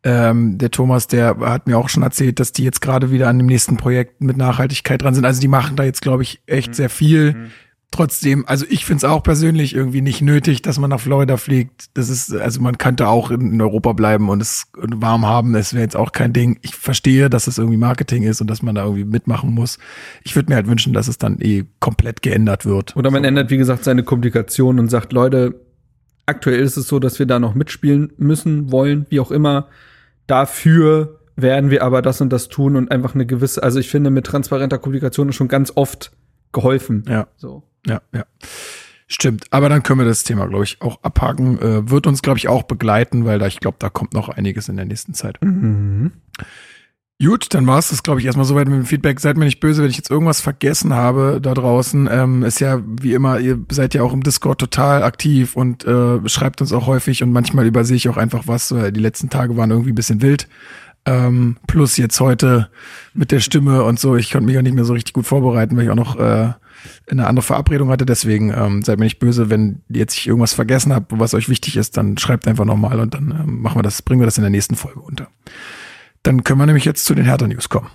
ähm, 0.04 0.58
der 0.58 0.72
Thomas, 0.72 1.08
der 1.08 1.38
hat 1.40 1.68
mir 1.68 1.78
auch 1.78 1.90
schon 1.90 2.04
erzählt, 2.04 2.40
dass 2.40 2.52
die 2.52 2.64
jetzt 2.64 2.82
gerade 2.82 3.12
wieder 3.12 3.30
an 3.30 3.38
dem 3.38 3.48
nächsten 3.48 3.78
Projekt 3.78 4.22
mit 4.22 4.38
Nachhaltigkeit 4.38 5.02
dran 5.02 5.16
sind. 5.16 5.26
Also 5.26 5.42
die 5.42 5.48
machen 5.48 5.76
da 5.76 5.84
jetzt, 5.84 6.02
glaube 6.02 6.24
ich, 6.24 6.42
echt 6.46 6.70
mhm. 6.70 6.74
sehr 6.74 6.90
viel. 6.90 7.34
Mhm 7.34 7.52
trotzdem, 7.94 8.44
also 8.48 8.66
ich 8.70 8.86
finde 8.86 8.98
es 8.98 9.04
auch 9.06 9.24
persönlich 9.24 9.76
irgendwie 9.76 10.02
nicht 10.02 10.22
nötig, 10.22 10.62
dass 10.62 10.80
man 10.80 10.90
nach 10.90 11.00
Florida 11.00 11.38
fliegt. 11.38 11.86
Das 11.94 12.10
ist, 12.10 12.34
also 12.34 12.60
man 12.60 12.78
könnte 12.78 13.08
auch 13.08 13.32
in, 13.32 13.54
in 13.54 13.62
Europa 13.62 13.94
bleiben 13.94 14.30
und 14.30 14.42
es 14.42 14.68
warm 14.76 15.26
haben. 15.26 15.54
Das 15.54 15.74
wäre 15.74 15.84
jetzt 15.84 15.96
auch 15.96 16.12
kein 16.12 16.34
Ding. 16.34 16.60
Ich 16.64 16.76
verstehe, 16.76 17.30
dass 17.30 17.48
es 17.48 17.58
irgendwie 17.58 17.78
Marketing 17.78 18.24
ist 18.24 18.42
und 18.42 18.50
dass 18.50 18.62
man 18.62 18.76
da 18.76 18.84
irgendwie 18.84 19.06
mitmachen 19.06 19.54
muss. 19.54 19.78
Ich 20.24 20.36
würde 20.36 20.50
mir 20.50 20.56
halt 20.56 20.68
wünschen, 20.68 20.94
dass 20.94 21.08
es 21.08 21.18
dann 21.18 21.40
eh 21.40 21.66
komplett 21.80 22.22
geändert 22.22 22.66
wird. 22.66 22.96
Oder 22.96 23.12
man 23.12 23.24
so. 23.24 23.28
ändert, 23.28 23.52
wie 23.52 23.58
gesagt, 23.58 23.84
seine 23.84 24.04
Kommunikation 24.04 24.80
und 24.80 24.90
sagt, 24.90 25.14
Leute, 25.14 25.62
aktuell 26.26 26.60
ist 26.60 26.78
es 26.78 26.88
so, 26.88 27.00
dass 27.00 27.20
wir 27.20 27.26
da 27.26 27.40
noch 27.40 27.54
mitspielen 27.54 28.12
müssen, 28.18 28.72
wollen, 28.72 29.06
wie 29.10 29.20
auch 29.20 29.32
immer. 29.32 29.68
Dafür 30.28 31.20
werden 31.36 31.70
wir 31.70 31.84
aber 31.84 32.02
das 32.02 32.22
und 32.22 32.30
das 32.32 32.48
tun 32.48 32.76
und 32.76 32.92
einfach 32.92 33.16
eine 33.16 33.26
gewisse, 33.26 33.64
also 33.64 33.80
ich 33.80 33.90
finde, 33.90 34.10
mit 34.10 34.26
transparenter 34.26 34.78
Kommunikation 34.78 35.30
ist 35.30 35.36
schon 35.36 35.48
ganz 35.48 35.72
oft 35.76 36.12
geholfen. 36.52 37.04
Ja. 37.08 37.28
So. 37.36 37.64
Ja, 37.86 38.02
ja. 38.14 38.26
Stimmt, 39.08 39.46
aber 39.52 39.70
dann 39.70 39.84
können 39.84 40.00
wir 40.00 40.06
das 40.06 40.24
Thema, 40.24 40.48
glaube 40.48 40.64
ich, 40.64 40.82
auch 40.82 41.04
abhaken. 41.04 41.60
Äh, 41.60 41.90
wird 41.90 42.08
uns, 42.08 42.22
glaube 42.22 42.38
ich, 42.38 42.48
auch 42.48 42.64
begleiten, 42.64 43.26
weil 43.26 43.38
da, 43.38 43.48
ich 43.48 43.60
glaube, 43.60 43.78
da 43.80 43.90
kommt 43.90 44.14
noch 44.14 44.30
einiges 44.30 44.70
in 44.70 44.76
der 44.76 44.86
nächsten 44.86 45.14
Zeit. 45.14 45.38
Mhm. 45.42 46.14
Gut, 47.24 47.54
dann 47.54 47.68
war 47.68 47.80
es 47.80 47.90
das, 47.90 48.04
glaube 48.04 48.20
ich, 48.20 48.26
erstmal 48.26 48.46
soweit 48.46 48.68
mit 48.68 48.78
dem 48.78 48.86
Feedback. 48.86 49.20
Seid 49.20 49.38
mir 49.38 49.46
nicht 49.46 49.60
böse, 49.60 49.82
wenn 49.82 49.90
ich 49.90 49.98
jetzt 49.98 50.12
irgendwas 50.12 50.42
vergessen 50.42 50.94
habe 50.94 51.40
da 51.42 51.54
draußen. 51.54 52.10
Ähm, 52.12 52.44
ist 52.44 52.60
ja 52.60 52.82
wie 52.86 53.14
immer, 53.14 53.40
ihr 53.40 53.60
seid 53.72 53.94
ja 53.94 54.04
auch 54.04 54.14
im 54.14 54.24
Discord 54.24 54.60
total 54.60 55.04
aktiv 55.04 55.56
und 55.56 55.86
äh, 55.86 56.28
schreibt 56.28 56.60
uns 56.60 56.74
auch 56.74 56.88
häufig 56.88 57.24
und 57.24 57.32
manchmal 57.32 57.66
übersehe 57.66 57.96
ich 57.96 58.10
auch 58.10 58.18
einfach 58.18 58.44
was. 58.48 58.70
Die 58.70 59.00
letzten 59.00 59.30
Tage 59.30 59.56
waren 59.56 59.72
irgendwie 59.72 59.92
ein 59.92 59.96
bisschen 59.96 60.22
wild. 60.22 60.48
Ähm, 61.06 61.58
plus 61.68 61.98
jetzt 61.98 62.20
heute 62.20 62.70
mit 63.14 63.32
der 63.32 63.40
Stimme 63.40 63.84
und 63.84 64.00
so. 64.00 64.16
Ich 64.16 64.32
konnte 64.32 64.48
mich 64.48 64.58
auch 64.58 64.62
nicht 64.62 64.76
mehr 64.76 64.86
so 64.86 64.94
richtig 64.94 65.14
gut 65.14 65.26
vorbereiten, 65.26 65.78
weil 65.78 65.84
ich 65.84 65.90
auch 65.90 65.96
noch 65.96 66.18
äh, 66.18 66.54
eine 67.10 67.28
andere 67.28 67.44
Verabredung 67.44 67.90
hatte. 67.90 68.06
Deswegen 68.06 68.54
ähm, 68.56 68.84
seid 68.84 69.00
mir 69.00 69.06
nicht 69.06 69.20
böse, 69.20 69.50
wenn 69.50 69.82
jetzt 69.90 70.18
ich 70.18 70.28
irgendwas 70.28 70.54
vergessen 70.54 70.94
habe, 70.94 71.06
was 71.10 71.34
euch 71.34 71.48
wichtig 71.48 71.78
ist, 71.78 71.96
dann 71.98 72.18
schreibt 72.18 72.48
einfach 72.48 72.66
nochmal 72.66 73.00
und 73.00 73.14
dann 73.14 73.32
ähm, 73.32 73.62
machen 73.62 73.78
wir 73.78 73.84
das, 73.84 74.02
bringen 74.02 74.22
wir 74.22 74.26
das 74.26 74.38
in 74.38 74.44
der 74.44 74.52
nächsten 74.52 74.76
Folge 74.76 75.00
unter. 75.00 75.28
Dann 76.24 76.44
können 76.44 76.60
wir 76.60 76.66
nämlich 76.66 76.86
jetzt 76.86 77.06
zu 77.06 77.14
den 77.14 77.26
Hertha 77.26 77.48
News 77.48 77.68
kommen. 77.70 77.90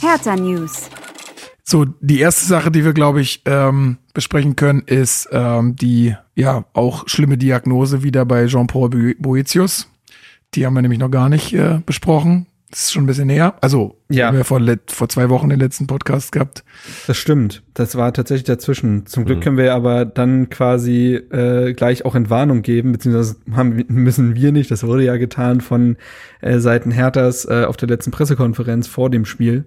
Hertha 0.00 0.34
News. 0.36 0.88
So, 1.62 1.84
die 2.00 2.20
erste 2.20 2.46
Sache, 2.46 2.70
die 2.70 2.82
wir, 2.82 2.94
glaube 2.94 3.20
ich, 3.20 3.42
ähm, 3.44 3.98
besprechen 4.14 4.56
können, 4.56 4.80
ist 4.86 5.28
ähm, 5.32 5.76
die 5.76 6.16
ja 6.34 6.64
auch 6.72 7.06
schlimme 7.06 7.36
Diagnose 7.36 8.02
wieder 8.02 8.24
bei 8.24 8.46
Jean-Paul 8.46 9.14
Boetius. 9.18 9.90
Die 10.54 10.64
haben 10.64 10.72
wir 10.72 10.80
nämlich 10.80 11.00
noch 11.00 11.10
gar 11.10 11.28
nicht 11.28 11.52
äh, 11.52 11.80
besprochen. 11.84 12.46
Das 12.70 12.80
ist 12.80 12.92
schon 12.92 13.04
ein 13.04 13.06
bisschen 13.06 13.28
näher. 13.28 13.54
Also, 13.62 13.96
ja. 14.10 14.26
haben 14.26 14.36
wir 14.36 14.44
vor, 14.44 14.60
vor 14.88 15.08
zwei 15.08 15.30
Wochen 15.30 15.48
den 15.48 15.58
letzten 15.58 15.86
Podcast 15.86 16.32
gehabt. 16.32 16.64
Das 17.06 17.16
stimmt. 17.16 17.62
Das 17.72 17.96
war 17.96 18.12
tatsächlich 18.12 18.44
dazwischen. 18.44 19.06
Zum 19.06 19.24
Glück 19.24 19.38
mhm. 19.38 19.42
können 19.42 19.56
wir 19.56 19.72
aber 19.72 20.04
dann 20.04 20.50
quasi 20.50 21.14
äh, 21.14 21.72
gleich 21.72 22.04
auch 22.04 22.14
Entwarnung 22.14 22.60
geben, 22.60 22.92
beziehungsweise 22.92 23.36
haben, 23.54 23.84
müssen 23.88 24.34
wir 24.34 24.52
nicht. 24.52 24.70
Das 24.70 24.84
wurde 24.84 25.04
ja 25.04 25.16
getan 25.16 25.62
von 25.62 25.96
äh, 26.42 26.58
Seiten 26.58 26.90
Herthas 26.90 27.46
äh, 27.46 27.64
auf 27.66 27.78
der 27.78 27.88
letzten 27.88 28.10
Pressekonferenz 28.10 28.86
vor 28.86 29.08
dem 29.08 29.24
Spiel. 29.24 29.64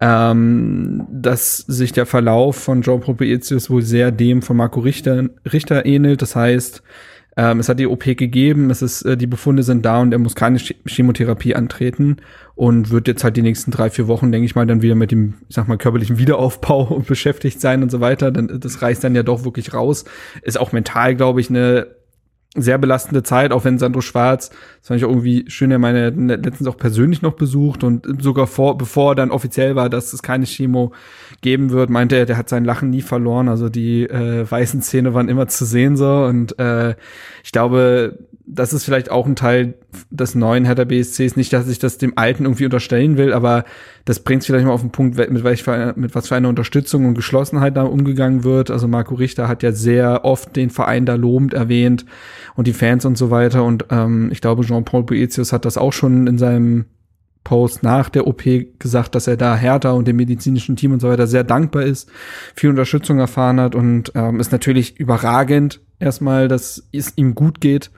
Ähm, 0.00 1.06
dass 1.12 1.58
sich 1.58 1.92
der 1.92 2.06
Verlauf 2.06 2.56
von 2.56 2.82
Jean 2.82 2.98
Proprietius 2.98 3.70
wohl 3.70 3.82
sehr 3.82 4.10
dem 4.10 4.42
von 4.42 4.56
Marco 4.56 4.80
Richter, 4.80 5.28
Richter 5.52 5.86
ähnelt. 5.86 6.22
Das 6.22 6.34
heißt, 6.34 6.82
Ähm, 7.36 7.60
es 7.60 7.68
hat 7.68 7.78
die 7.78 7.86
OP 7.86 8.04
gegeben, 8.04 8.70
es 8.70 8.82
ist, 8.82 9.02
äh, 9.02 9.16
die 9.16 9.26
Befunde 9.26 9.62
sind 9.62 9.86
da 9.86 10.00
und 10.00 10.12
er 10.12 10.18
muss 10.18 10.34
keine 10.34 10.58
Chemotherapie 10.58 11.54
antreten 11.54 12.18
und 12.54 12.90
wird 12.90 13.08
jetzt 13.08 13.24
halt 13.24 13.36
die 13.36 13.42
nächsten 13.42 13.70
drei, 13.70 13.88
vier 13.88 14.06
Wochen, 14.06 14.32
denke 14.32 14.44
ich 14.44 14.54
mal, 14.54 14.66
dann 14.66 14.82
wieder 14.82 14.94
mit 14.94 15.12
dem, 15.12 15.34
ich 15.48 15.54
sag 15.54 15.66
mal, 15.66 15.78
körperlichen 15.78 16.18
Wiederaufbau 16.18 17.02
beschäftigt 17.06 17.60
sein 17.60 17.82
und 17.82 17.90
so 17.90 18.00
weiter. 18.00 18.30
Dann, 18.30 18.60
das 18.60 18.82
reißt 18.82 19.02
dann 19.02 19.14
ja 19.14 19.22
doch 19.22 19.44
wirklich 19.44 19.72
raus. 19.72 20.04
Ist 20.42 20.60
auch 20.60 20.72
mental, 20.72 21.14
glaube 21.16 21.40
ich, 21.40 21.48
eine 21.48 21.86
sehr 22.54 22.76
belastende 22.76 23.22
Zeit, 23.22 23.50
auch 23.50 23.64
wenn 23.64 23.78
Sandro 23.78 24.02
Schwarz, 24.02 24.50
das 24.50 24.88
fand 24.88 24.98
ich 24.98 25.08
irgendwie 25.08 25.44
schön, 25.48 25.70
er 25.70 25.78
meine 25.78 26.10
letztens 26.10 26.66
auch 26.66 26.76
persönlich 26.76 27.22
noch 27.22 27.32
besucht 27.32 27.82
und 27.82 28.22
sogar 28.22 28.46
vor, 28.46 28.76
bevor 28.76 29.14
dann 29.14 29.30
offiziell 29.30 29.74
war, 29.74 29.88
dass 29.88 30.12
es 30.12 30.22
keine 30.22 30.44
Chemo 30.44 30.92
geben 31.40 31.70
wird, 31.70 31.88
meinte 31.88 32.16
er, 32.16 32.26
der 32.26 32.36
hat 32.36 32.50
sein 32.50 32.66
Lachen 32.66 32.90
nie 32.90 33.00
verloren, 33.00 33.48
also 33.48 33.70
die 33.70 34.02
äh, 34.04 34.50
weißen 34.50 34.82
Zähne 34.82 35.14
waren 35.14 35.30
immer 35.30 35.48
zu 35.48 35.64
sehen 35.64 35.96
so. 35.96 36.24
Und 36.24 36.58
äh, 36.58 36.94
ich 37.42 37.52
glaube, 37.52 38.18
das 38.44 38.72
ist 38.72 38.84
vielleicht 38.84 39.10
auch 39.10 39.26
ein 39.26 39.36
Teil 39.36 39.74
des 40.10 40.34
neuen 40.34 40.64
Hertha 40.64 40.84
BSCs. 40.84 41.36
Nicht, 41.36 41.52
dass 41.52 41.68
ich 41.68 41.78
das 41.78 41.98
dem 41.98 42.14
Alten 42.16 42.44
irgendwie 42.44 42.64
unterstellen 42.64 43.16
will, 43.16 43.32
aber 43.32 43.64
das 44.04 44.20
bringt 44.20 44.42
es 44.42 44.46
vielleicht 44.46 44.66
mal 44.66 44.72
auf 44.72 44.80
den 44.80 44.90
Punkt, 44.90 45.16
mit, 45.16 45.44
welch 45.44 45.64
mit 45.96 46.14
was 46.14 46.28
für 46.28 46.36
einer 46.36 46.48
Unterstützung 46.48 47.06
und 47.06 47.14
Geschlossenheit 47.14 47.76
da 47.76 47.84
umgegangen 47.84 48.42
wird. 48.42 48.70
Also 48.70 48.88
Marco 48.88 49.14
Richter 49.14 49.48
hat 49.48 49.62
ja 49.62 49.72
sehr 49.72 50.24
oft 50.24 50.56
den 50.56 50.70
Verein 50.70 51.06
da 51.06 51.14
lobend 51.14 51.54
erwähnt 51.54 52.04
und 52.56 52.66
die 52.66 52.72
Fans 52.72 53.04
und 53.04 53.16
so 53.16 53.30
weiter. 53.30 53.64
Und 53.64 53.86
ähm, 53.90 54.30
ich 54.32 54.40
glaube, 54.40 54.64
Jean-Paul 54.64 55.04
Boetius 55.04 55.52
hat 55.52 55.64
das 55.64 55.78
auch 55.78 55.92
schon 55.92 56.26
in 56.26 56.38
seinem 56.38 56.86
Post 57.44 57.82
nach 57.82 58.08
der 58.08 58.26
OP 58.26 58.42
gesagt, 58.78 59.14
dass 59.14 59.26
er 59.26 59.36
da 59.36 59.56
Hertha 59.56 59.92
und 59.92 60.06
dem 60.06 60.16
medizinischen 60.16 60.76
Team 60.76 60.92
und 60.92 61.00
so 61.00 61.08
weiter 61.08 61.26
sehr 61.26 61.44
dankbar 61.44 61.82
ist, 61.82 62.08
viel 62.54 62.70
Unterstützung 62.70 63.18
erfahren 63.18 63.60
hat 63.60 63.74
und 63.74 64.12
ähm, 64.14 64.38
ist 64.38 64.52
natürlich 64.52 64.98
überragend 64.98 65.80
erstmal, 65.98 66.46
dass 66.48 66.88
es 66.92 67.12
ihm 67.16 67.34
gut 67.34 67.60
geht 67.60 67.90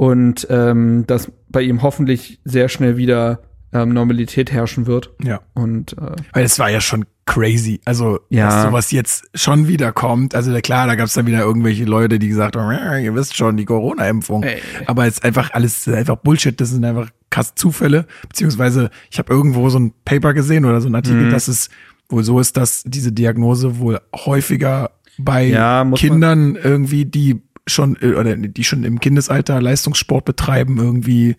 und 0.00 0.46
ähm, 0.48 1.04
dass 1.06 1.30
bei 1.50 1.60
ihm 1.60 1.82
hoffentlich 1.82 2.40
sehr 2.46 2.70
schnell 2.70 2.96
wieder 2.96 3.40
ähm, 3.70 3.90
Normalität 3.92 4.50
herrschen 4.50 4.86
wird. 4.86 5.10
Ja. 5.22 5.40
Und 5.52 5.92
äh, 5.98 6.16
weil 6.32 6.44
es 6.44 6.58
war 6.58 6.70
ja 6.70 6.80
schon 6.80 7.04
crazy. 7.26 7.82
Also, 7.84 8.18
Ja. 8.30 8.46
dass 8.48 8.62
sowas 8.62 8.90
jetzt 8.92 9.24
schon 9.34 9.68
wieder 9.68 9.92
kommt. 9.92 10.34
Also 10.34 10.52
klar, 10.62 10.86
da 10.86 10.94
gab 10.94 11.06
es 11.06 11.12
dann 11.12 11.26
wieder 11.26 11.40
irgendwelche 11.40 11.84
Leute, 11.84 12.18
die 12.18 12.28
gesagt 12.28 12.56
haben, 12.56 12.72
"Ja, 12.72 12.96
ihr 12.96 13.14
wisst 13.14 13.36
schon, 13.36 13.58
die 13.58 13.66
Corona-Impfung. 13.66 14.42
Aber 14.86 15.06
es 15.06 15.16
ist 15.18 15.24
einfach 15.24 15.50
alles 15.52 15.86
einfach 15.86 16.16
Bullshit. 16.16 16.58
Das 16.58 16.70
sind 16.70 16.82
einfach 16.84 17.10
krass 17.28 17.54
Zufälle. 17.54 18.06
Beziehungsweise, 18.26 18.88
ich 19.10 19.18
habe 19.18 19.30
irgendwo 19.32 19.68
so 19.68 19.78
ein 19.78 19.92
Paper 20.06 20.32
gesehen 20.32 20.64
oder 20.64 20.80
so 20.80 20.88
ein 20.88 20.94
Artikel, 20.94 21.26
Mhm. 21.26 21.30
dass 21.30 21.46
es 21.46 21.68
wohl 22.08 22.24
so 22.24 22.40
ist, 22.40 22.56
dass 22.56 22.84
diese 22.86 23.12
Diagnose 23.12 23.78
wohl 23.78 24.00
häufiger 24.16 24.92
bei 25.18 25.44
Ja, 25.44 25.84
Kindern 25.94 26.56
irgendwie, 26.56 27.04
die 27.04 27.42
schon 27.66 27.96
äh, 28.00 28.14
oder 28.14 28.36
die 28.36 28.64
schon 28.64 28.84
im 28.84 29.00
Kindesalter 29.00 29.60
Leistungssport 29.60 30.24
betreiben, 30.24 30.78
irgendwie 30.78 31.36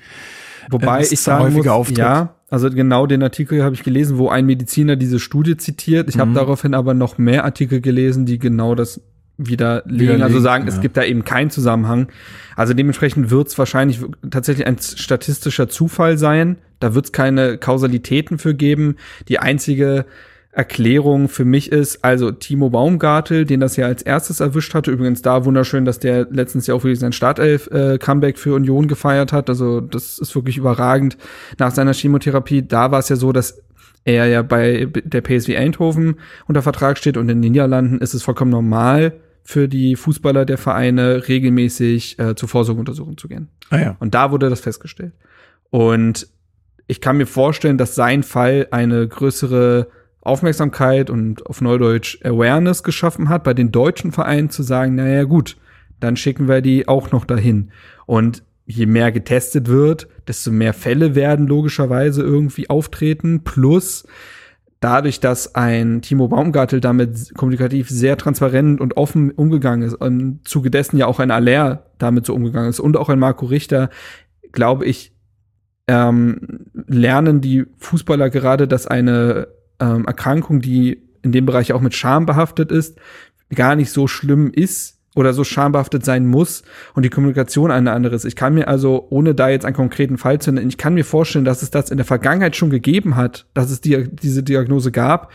wobei 0.70 1.00
dass 1.00 1.12
ich 1.12 1.20
sagen 1.22 1.46
muss, 1.46 1.54
häufiger 1.54 1.74
auftritt. 1.74 1.98
ja, 1.98 2.36
also 2.50 2.70
genau 2.70 3.08
den 3.08 3.24
Artikel 3.24 3.63
habe 3.63 3.75
ich 3.75 3.84
gelesen, 3.84 4.18
wo 4.18 4.30
ein 4.30 4.46
Mediziner 4.46 4.96
diese 4.96 5.20
Studie 5.20 5.58
zitiert. 5.58 6.10
Ich 6.10 6.16
Mhm. 6.16 6.22
habe 6.22 6.34
daraufhin 6.34 6.74
aber 6.74 6.94
noch 6.94 7.18
mehr 7.18 7.46
Artikel 7.46 7.82
gelesen, 7.82 8.25
die 8.25 8.40
genau 8.40 8.75
das 8.75 9.01
widerlegen, 9.38 10.00
Widerlegen, 10.00 10.22
also 10.24 10.40
sagen, 10.40 10.68
ja. 10.68 10.74
es 10.74 10.82
gibt 10.82 10.98
da 10.98 11.04
eben 11.04 11.25
keinen 11.25 11.50
Zusammenhang. 11.50 12.10
Also 12.56 12.74
dementsprechend 12.74 13.32
wird 13.32 13.48
es 13.48 13.58
wahrscheinlich 13.58 14.00
tatsächlich 14.30 14.68
ein 14.68 14.78
statistischer 14.78 15.68
Zufall 15.68 16.18
sein. 16.18 16.58
Da 16.80 16.94
wird 16.94 17.06
es 17.06 17.12
keine 17.12 17.58
Kausalitäten 17.58 18.38
für 18.38 18.54
geben. 18.54 18.98
Die 19.30 19.40
einzige 19.40 20.06
Erklärung 20.53 21.29
für 21.29 21.46
mich 21.46 21.72
ist, 21.72 22.03
also 22.03 22.31
Timo 22.31 22.70
Baumgartel, 22.70 23.46
den 23.46 23.62
das 23.62 23.77
ja 23.77 23.86
als 23.86 24.01
erstes 24.01 24.41
erwischt 24.41 24.74
hatte, 24.74 24.91
übrigens 24.91 25.22
da 25.22 25.46
wunderschön, 25.46 25.86
dass 25.86 26.00
der 26.00 26.27
letztens 26.29 26.67
ja 26.67 26.75
auch 26.75 26.84
wirklich 26.84 27.00
sein 27.00 27.13
Startelf-Comeback 27.13 28.38
für 28.38 28.55
Union 28.55 28.89
gefeiert 28.89 29.31
hat, 29.31 29.50
also 29.50 29.79
das 29.79 30.20
ist 30.20 30.36
wirklich 30.36 30.58
überragend 30.58 31.17
nach 31.58 31.72
seiner 31.72 31.93
Chemotherapie. 31.93 32.67
Da 32.67 32.91
war 32.91 33.00
es 33.00 33.08
ja 33.08 33.15
so, 33.15 33.31
dass 33.31 33.62
er 34.03 34.25
ja 34.27 34.41
bei 34.41 34.88
der 34.91 35.22
PSV 35.22 35.55
Eindhoven 35.55 36.15
unter 36.48 36.62
Vertrag 36.62 36.98
steht 36.98 37.15
und 37.15 37.29
in 37.29 37.41
den 37.41 37.51
Niederlanden 37.51 38.00
ist 38.00 38.13
es 38.13 38.24
vollkommen 38.24 38.51
normal 38.51 39.13
für 39.43 39.68
die 39.68 39.96
Fußballer 39.96 40.46
der 40.46 40.57
Vereine 40.57 41.27
regelmäßig 41.27 42.20
äh, 42.20 42.35
zur 42.35 42.50
Vorsorgeuntersuchung 42.50 43.18
zu 43.18 43.27
gehen. 43.27 43.48
Ah 43.70 43.79
ja. 43.79 43.96
Und 44.00 44.14
da 44.14 44.31
wurde 44.31 44.50
das 44.50 44.59
festgestellt. 44.59 45.14
Und 45.70 46.27
ich 46.87 47.00
kann 47.00 47.18
mir 47.18 47.25
vorstellen, 47.25 47.77
dass 47.77 47.96
sein 47.96 48.24
Fall 48.24 48.68
eine 48.72 49.07
größere 49.07 49.87
Aufmerksamkeit 50.22 51.10
und 51.10 51.46
auf 51.48 51.62
Neudeutsch 51.62 52.20
Awareness 52.24 52.84
geschaffen 52.84 53.29
hat, 53.29 53.44
bei 53.44 53.53
den 53.53 53.72
deutschen 53.72 54.12
Vereinen 54.12 54.50
zu 54.50 54.64
sagen, 54.64 54.96
naja 54.96 55.24
gut, 55.24 55.57
dann 56.00 56.16
schicken 56.16 56.48
wir 56.48 56.62
die 56.62 56.88
auch 56.88 57.12
noch 57.12 57.25
dahin. 57.25 57.72
Und 58.05 58.44
je 58.66 58.86
mehr 58.86 59.12
getestet 59.12 59.68
wird, 59.68 60.07
desto 60.27 60.51
mehr 60.51 60.74
Fälle 60.74 61.16
werden 61.16 61.48
logischerweise 61.48 62.22
irgendwie 62.22 62.70
auftreten. 62.70 63.44
Plus 63.44 64.05
dadurch, 64.79 65.20
dass 65.20 65.55
ein 65.55 66.01
Timo 66.01 66.27
Baumgartel 66.27 66.81
damit 66.81 67.34
kommunikativ 67.36 67.90
sehr 67.90 68.18
transparent 68.18 68.81
und 68.81 68.98
offen 68.98 69.31
umgegangen 69.31 69.88
ist, 69.88 70.01
im 70.01 70.40
Zuge 70.44 70.72
dessen 70.72 70.98
ja 70.98 71.07
auch 71.07 71.20
ein 71.20 71.31
Aller 71.31 71.86
damit 71.98 72.25
so 72.25 72.34
umgegangen 72.34 72.70
ist 72.70 72.79
und 72.79 72.98
auch 72.98 73.10
ein 73.10 73.20
Marco 73.20 73.46
Richter, 73.46 73.90
glaube 74.51 74.86
ich, 74.86 75.14
ähm, 75.88 76.66
lernen 76.88 77.42
die 77.42 77.66
Fußballer 77.77 78.29
gerade, 78.29 78.68
dass 78.68 78.88
eine 78.88 79.48
ähm, 79.81 80.05
Erkrankung, 80.05 80.61
die 80.61 81.01
in 81.24 81.31
dem 81.31 81.46
Bereich 81.46 81.74
auch 81.74 81.81
mit 81.81 81.94
Scham 81.94 82.25
behaftet 82.25 82.72
ist, 82.72 82.98
gar 83.53 83.75
nicht 83.75 83.91
so 83.91 84.07
schlimm 84.07 84.51
ist 84.53 85.00
oder 85.15 85.33
so 85.33 85.44
schambehaftet 85.44 86.05
sein 86.05 86.25
muss 86.25 86.63
und 86.94 87.03
die 87.03 87.09
Kommunikation 87.09 87.70
eine 87.70 87.91
andere 87.91 88.15
ist. 88.15 88.25
Ich 88.25 88.35
kann 88.35 88.53
mir 88.53 88.67
also, 88.67 89.07
ohne 89.09 89.35
da 89.35 89.50
jetzt 89.50 89.65
einen 89.65 89.75
konkreten 89.75 90.17
Fall 90.17 90.39
zu 90.39 90.51
nennen, 90.51 90.70
ich 90.70 90.77
kann 90.77 90.94
mir 90.94 91.03
vorstellen, 91.03 91.46
dass 91.46 91.61
es 91.61 91.70
das 91.70 91.91
in 91.91 91.98
der 91.98 92.05
Vergangenheit 92.05 92.55
schon 92.55 92.70
gegeben 92.70 93.17
hat, 93.17 93.46
dass 93.53 93.72
es 93.72 93.81
die, 93.81 94.07
diese 94.09 94.44
Diagnose 94.44 94.91
gab 94.91 95.31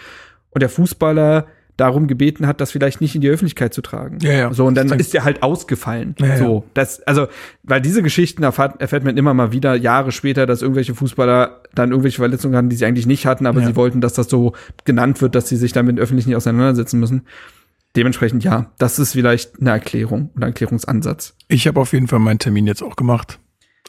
und 0.50 0.62
der 0.62 0.70
Fußballer 0.70 1.46
darum 1.76 2.06
gebeten 2.06 2.46
hat, 2.46 2.60
das 2.60 2.70
vielleicht 2.70 3.00
nicht 3.00 3.14
in 3.14 3.20
die 3.20 3.28
Öffentlichkeit 3.28 3.74
zu 3.74 3.82
tragen. 3.82 4.18
Ja, 4.20 4.32
ja. 4.32 4.52
So, 4.52 4.64
und 4.64 4.74
dann 4.74 4.90
ist 4.98 5.12
der 5.12 5.24
halt 5.24 5.42
ausgefallen. 5.42 6.14
Ja, 6.18 6.36
so, 6.36 6.64
das, 6.74 7.02
also, 7.02 7.28
weil 7.62 7.80
diese 7.80 8.02
Geschichten 8.02 8.42
erfahrt, 8.42 8.80
erfährt 8.80 9.04
man 9.04 9.16
immer 9.16 9.34
mal 9.34 9.52
wieder 9.52 9.74
Jahre 9.74 10.12
später, 10.12 10.46
dass 10.46 10.62
irgendwelche 10.62 10.94
Fußballer 10.94 11.62
dann 11.74 11.90
irgendwelche 11.90 12.18
Verletzungen 12.18 12.56
hatten, 12.56 12.70
die 12.70 12.76
sie 12.76 12.86
eigentlich 12.86 13.06
nicht 13.06 13.26
hatten, 13.26 13.46
aber 13.46 13.64
sie 13.64 13.76
wollten, 13.76 14.00
dass 14.00 14.14
das 14.14 14.28
so 14.28 14.52
genannt 14.84 15.20
wird, 15.20 15.34
dass 15.34 15.48
sie 15.48 15.56
sich 15.56 15.72
damit 15.72 15.98
öffentlich 15.98 16.26
nicht 16.26 16.36
auseinandersetzen 16.36 16.98
müssen. 16.98 17.22
Dementsprechend 17.96 18.44
ja, 18.44 18.72
das 18.78 18.98
ist 18.98 19.12
vielleicht 19.12 19.60
eine 19.60 19.70
Erklärung 19.70 20.30
oder 20.36 20.48
Erklärungsansatz. 20.48 21.34
Ich 21.48 21.66
habe 21.66 21.80
auf 21.80 21.92
jeden 21.92 22.08
Fall 22.08 22.18
meinen 22.18 22.38
Termin 22.38 22.66
jetzt 22.66 22.82
auch 22.82 22.96
gemacht. 22.96 23.38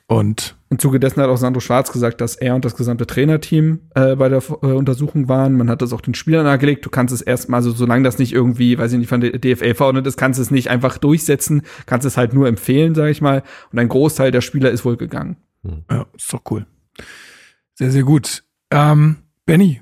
Und 0.10 0.56
Im 0.70 0.80
Zuge 0.80 1.02
dessen 1.02 1.22
hat 1.22 1.30
auch 1.30 1.38
Sandro 1.38 1.60
Schwarz 1.60 1.92
gesagt, 1.92 2.22
dass 2.22 2.36
er 2.36 2.56
und 2.56 2.64
das 2.64 2.76
gesamte 2.76 3.06
Trainerteam 3.06 3.80
äh, 3.94 4.16
bei 4.16 4.30
der 4.30 4.42
äh, 4.62 4.68
Untersuchung 4.68 5.28
waren. 5.28 5.54
Man 5.54 5.70
hat 5.70 5.82
das 5.82 5.92
auch 5.92 6.00
den 6.00 6.14
Spielern 6.14 6.46
nahegelegt. 6.46 6.86
Du 6.86 6.90
kannst 6.90 7.14
es 7.14 7.22
erstmal, 7.22 7.60
also 7.60 7.72
solange 7.72 8.04
das 8.04 8.18
nicht 8.18 8.32
irgendwie, 8.32 8.78
weiß 8.78 8.94
ich 8.94 9.00
nicht, 9.00 9.10
von 9.10 9.20
der 9.20 9.38
DFL 9.38 9.76
verordnet 9.76 10.08
ist, 10.08 10.18
kannst 10.18 10.40
du 10.40 10.44
es 10.44 10.52
nicht 10.52 10.70
einfach 10.70 10.98
durchsetzen, 10.98 11.62
kannst 11.86 12.06
es 12.06 12.16
halt 12.16 12.34
nur 12.34 12.48
empfehlen, 12.48 12.96
sage 12.96 13.12
ich 13.12 13.22
mal. 13.22 13.44
Und 13.72 13.80
ein 13.80 13.90
Großteil 13.90 14.32
der 14.32 14.42
Spieler 14.42 14.72
ist 14.72 14.86
wohl 14.86 14.96
gegangen. 14.96 15.38
ja, 15.92 16.06
ist 16.16 16.32
doch 16.32 16.42
cool. 16.52 16.66
Sehr, 17.76 17.92
sehr 17.92 18.04
gut. 18.04 18.44
Ähm, 18.72 19.18
Benny, 19.46 19.82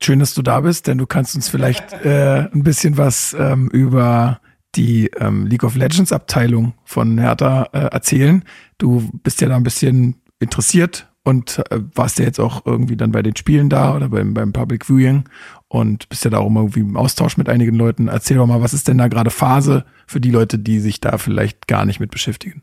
schön, 0.00 0.20
dass 0.20 0.34
du 0.34 0.42
da 0.42 0.60
bist, 0.60 0.86
denn 0.86 0.98
du 0.98 1.06
kannst 1.06 1.34
uns 1.34 1.48
vielleicht 1.48 1.92
äh, 2.04 2.48
ein 2.52 2.62
bisschen 2.62 2.98
was 2.98 3.36
ähm, 3.38 3.68
über 3.68 4.40
die 4.74 5.10
ähm, 5.18 5.46
League 5.46 5.64
of 5.64 5.76
Legends 5.76 6.12
Abteilung 6.12 6.74
von 6.84 7.18
Hertha 7.18 7.68
äh, 7.72 7.78
erzählen. 7.78 8.44
Du 8.78 9.10
bist 9.22 9.40
ja 9.40 9.48
da 9.48 9.56
ein 9.56 9.64
bisschen 9.64 10.16
interessiert 10.38 11.08
und 11.24 11.58
äh, 11.70 11.80
warst 11.94 12.18
ja 12.18 12.24
jetzt 12.24 12.40
auch 12.40 12.64
irgendwie 12.66 12.96
dann 12.96 13.12
bei 13.12 13.22
den 13.22 13.36
Spielen 13.36 13.68
da 13.68 13.94
oder 13.94 14.08
beim, 14.08 14.34
beim 14.34 14.52
Public 14.52 14.86
Viewing 14.86 15.24
und 15.68 16.08
bist 16.08 16.24
ja 16.24 16.30
da 16.30 16.38
auch 16.38 16.46
immer 16.46 16.60
irgendwie 16.60 16.80
im 16.80 16.96
Austausch 16.96 17.36
mit 17.36 17.48
einigen 17.48 17.76
Leuten. 17.76 18.08
Erzähl 18.08 18.36
doch 18.36 18.46
mal, 18.46 18.62
was 18.62 18.74
ist 18.74 18.88
denn 18.88 18.98
da 18.98 19.08
gerade 19.08 19.30
Phase 19.30 19.84
für 20.06 20.20
die 20.20 20.30
Leute, 20.30 20.58
die 20.58 20.80
sich 20.80 21.00
da 21.00 21.18
vielleicht 21.18 21.68
gar 21.68 21.84
nicht 21.84 22.00
mit 22.00 22.10
beschäftigen? 22.10 22.62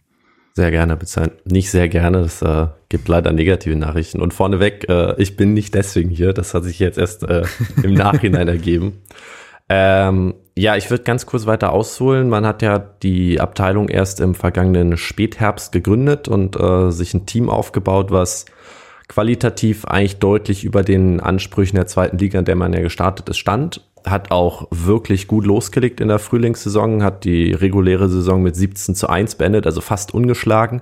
Sehr 0.55 0.71
gerne, 0.71 0.97
bezahlen. 0.97 1.31
Nicht 1.45 1.69
sehr 1.69 1.87
gerne, 1.87 2.17
es 2.19 2.41
äh, 2.41 2.65
gibt 2.89 3.07
leider 3.07 3.31
negative 3.31 3.75
Nachrichten. 3.75 4.19
Und 4.19 4.33
vorneweg, 4.33 4.89
äh, 4.89 5.13
ich 5.21 5.37
bin 5.37 5.53
nicht 5.53 5.75
deswegen 5.75 6.09
hier, 6.09 6.33
das 6.33 6.55
hat 6.55 6.63
sich 6.63 6.79
jetzt 6.79 6.97
erst 6.97 7.21
äh, 7.23 7.43
im 7.83 7.93
Nachhinein 7.93 8.47
ergeben. 8.47 8.93
Ähm, 9.69 10.35
ja, 10.57 10.75
ich 10.75 10.89
würde 10.89 11.03
ganz 11.03 11.25
kurz 11.25 11.45
weiter 11.45 11.71
ausholen. 11.71 12.29
Man 12.29 12.45
hat 12.45 12.61
ja 12.61 12.79
die 12.79 13.39
Abteilung 13.39 13.89
erst 13.89 14.19
im 14.21 14.33
vergangenen 14.33 14.97
Spätherbst 14.97 15.71
gegründet 15.71 16.27
und 16.27 16.59
äh, 16.59 16.91
sich 16.91 17.13
ein 17.13 17.25
Team 17.25 17.49
aufgebaut, 17.49 18.11
was 18.11 18.45
qualitativ 19.07 19.85
eigentlich 19.85 20.17
deutlich 20.19 20.63
über 20.63 20.83
den 20.83 21.19
Ansprüchen 21.19 21.75
der 21.75 21.87
zweiten 21.87 22.17
Liga, 22.17 22.39
in 22.39 22.45
der 22.45 22.55
man 22.55 22.73
ja 22.73 22.81
gestartet 22.81 23.29
ist, 23.29 23.37
stand. 23.37 23.85
Hat 24.05 24.31
auch 24.31 24.67
wirklich 24.71 25.27
gut 25.27 25.45
losgelegt 25.45 25.99
in 26.01 26.07
der 26.07 26.19
Frühlingssaison, 26.19 27.03
hat 27.03 27.23
die 27.23 27.53
reguläre 27.53 28.09
Saison 28.09 28.41
mit 28.41 28.55
17 28.55 28.95
zu 28.95 29.09
1 29.09 29.35
beendet, 29.35 29.65
also 29.65 29.81
fast 29.81 30.13
ungeschlagen. 30.13 30.81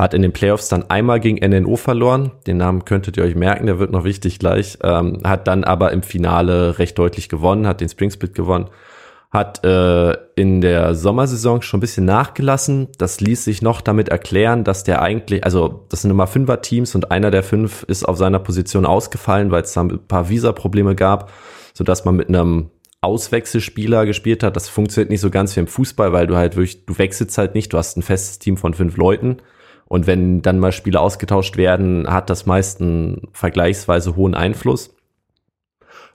Hat 0.00 0.14
in 0.14 0.22
den 0.22 0.32
Playoffs 0.32 0.70
dann 0.70 0.88
einmal 0.88 1.20
gegen 1.20 1.46
NNO 1.46 1.76
verloren. 1.76 2.30
Den 2.46 2.56
Namen 2.56 2.86
könntet 2.86 3.18
ihr 3.18 3.24
euch 3.24 3.34
merken, 3.34 3.66
der 3.66 3.78
wird 3.78 3.90
noch 3.90 4.04
wichtig 4.04 4.38
gleich. 4.38 4.78
Ähm, 4.82 5.20
hat 5.24 5.46
dann 5.46 5.62
aber 5.62 5.92
im 5.92 6.02
Finale 6.02 6.78
recht 6.78 6.98
deutlich 6.98 7.28
gewonnen, 7.28 7.66
hat 7.66 7.82
den 7.82 7.90
Spring 7.90 8.10
Split 8.10 8.34
gewonnen. 8.34 8.70
hat 9.30 9.62
äh, 9.62 10.16
in 10.36 10.62
der 10.62 10.94
Sommersaison 10.94 11.60
schon 11.60 11.78
ein 11.78 11.82
bisschen 11.82 12.06
nachgelassen. 12.06 12.88
Das 12.96 13.20
ließ 13.20 13.44
sich 13.44 13.60
noch 13.60 13.82
damit 13.82 14.08
erklären, 14.08 14.64
dass 14.64 14.84
der 14.84 15.02
eigentlich, 15.02 15.44
also 15.44 15.84
das 15.90 16.00
sind 16.00 16.10
immer 16.10 16.26
Fünfer-Teams 16.26 16.94
und 16.94 17.10
einer 17.10 17.30
der 17.30 17.42
fünf 17.42 17.82
ist 17.82 18.08
auf 18.08 18.16
seiner 18.16 18.38
Position 18.38 18.86
ausgefallen, 18.86 19.50
weil 19.50 19.64
es 19.64 19.74
da 19.74 19.82
ein 19.82 20.06
paar 20.08 20.30
Visa-Probleme 20.30 20.94
gab, 20.94 21.30
sodass 21.74 22.06
man 22.06 22.16
mit 22.16 22.28
einem 22.28 22.70
Auswechselspieler 23.02 24.06
gespielt 24.06 24.42
hat. 24.42 24.56
Das 24.56 24.70
funktioniert 24.70 25.10
nicht 25.10 25.20
so 25.20 25.30
ganz 25.30 25.54
wie 25.56 25.60
im 25.60 25.66
Fußball, 25.66 26.14
weil 26.14 26.26
du 26.26 26.36
halt 26.36 26.56
wirklich, 26.56 26.86
du 26.86 26.96
wechselst 26.96 27.36
halt 27.36 27.54
nicht, 27.54 27.72
du 27.72 27.76
hast 27.76 27.98
ein 27.98 28.02
festes 28.02 28.38
Team 28.38 28.56
von 28.56 28.72
fünf 28.72 28.96
Leuten. 28.96 29.36
Und 29.90 30.06
wenn 30.06 30.40
dann 30.40 30.60
mal 30.60 30.70
Spieler 30.70 31.00
ausgetauscht 31.00 31.56
werden, 31.56 32.06
hat 32.08 32.30
das 32.30 32.46
meist 32.46 32.80
einen 32.80 33.26
vergleichsweise 33.32 34.14
hohen 34.14 34.36
Einfluss. 34.36 34.94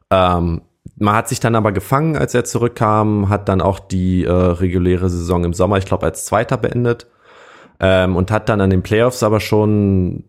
Ähm, 0.09 0.61
man 0.95 1.15
hat 1.15 1.27
sich 1.27 1.41
dann 1.41 1.55
aber 1.55 1.73
gefangen, 1.73 2.15
als 2.15 2.33
er 2.33 2.45
zurückkam, 2.45 3.27
hat 3.27 3.49
dann 3.49 3.59
auch 3.59 3.79
die 3.79 4.23
äh, 4.23 4.31
reguläre 4.31 5.09
Saison 5.09 5.43
im 5.43 5.53
Sommer, 5.53 5.77
ich 5.77 5.83
glaube, 5.83 6.05
als 6.05 6.23
Zweiter 6.23 6.55
beendet 6.55 7.07
ähm, 7.81 8.15
und 8.15 8.31
hat 8.31 8.47
dann 8.47 8.61
an 8.61 8.69
den 8.69 8.81
Playoffs 8.81 9.23
aber 9.23 9.41
schon 9.41 10.23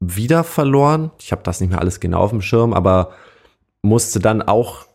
wieder 0.00 0.42
verloren. 0.42 1.10
Ich 1.20 1.32
habe 1.32 1.42
das 1.42 1.60
nicht 1.60 1.68
mehr 1.68 1.80
alles 1.80 2.00
genau 2.00 2.20
auf 2.20 2.30
dem 2.30 2.40
Schirm, 2.40 2.72
aber 2.72 3.10
musste 3.82 4.20
dann 4.20 4.40
auch 4.40 4.86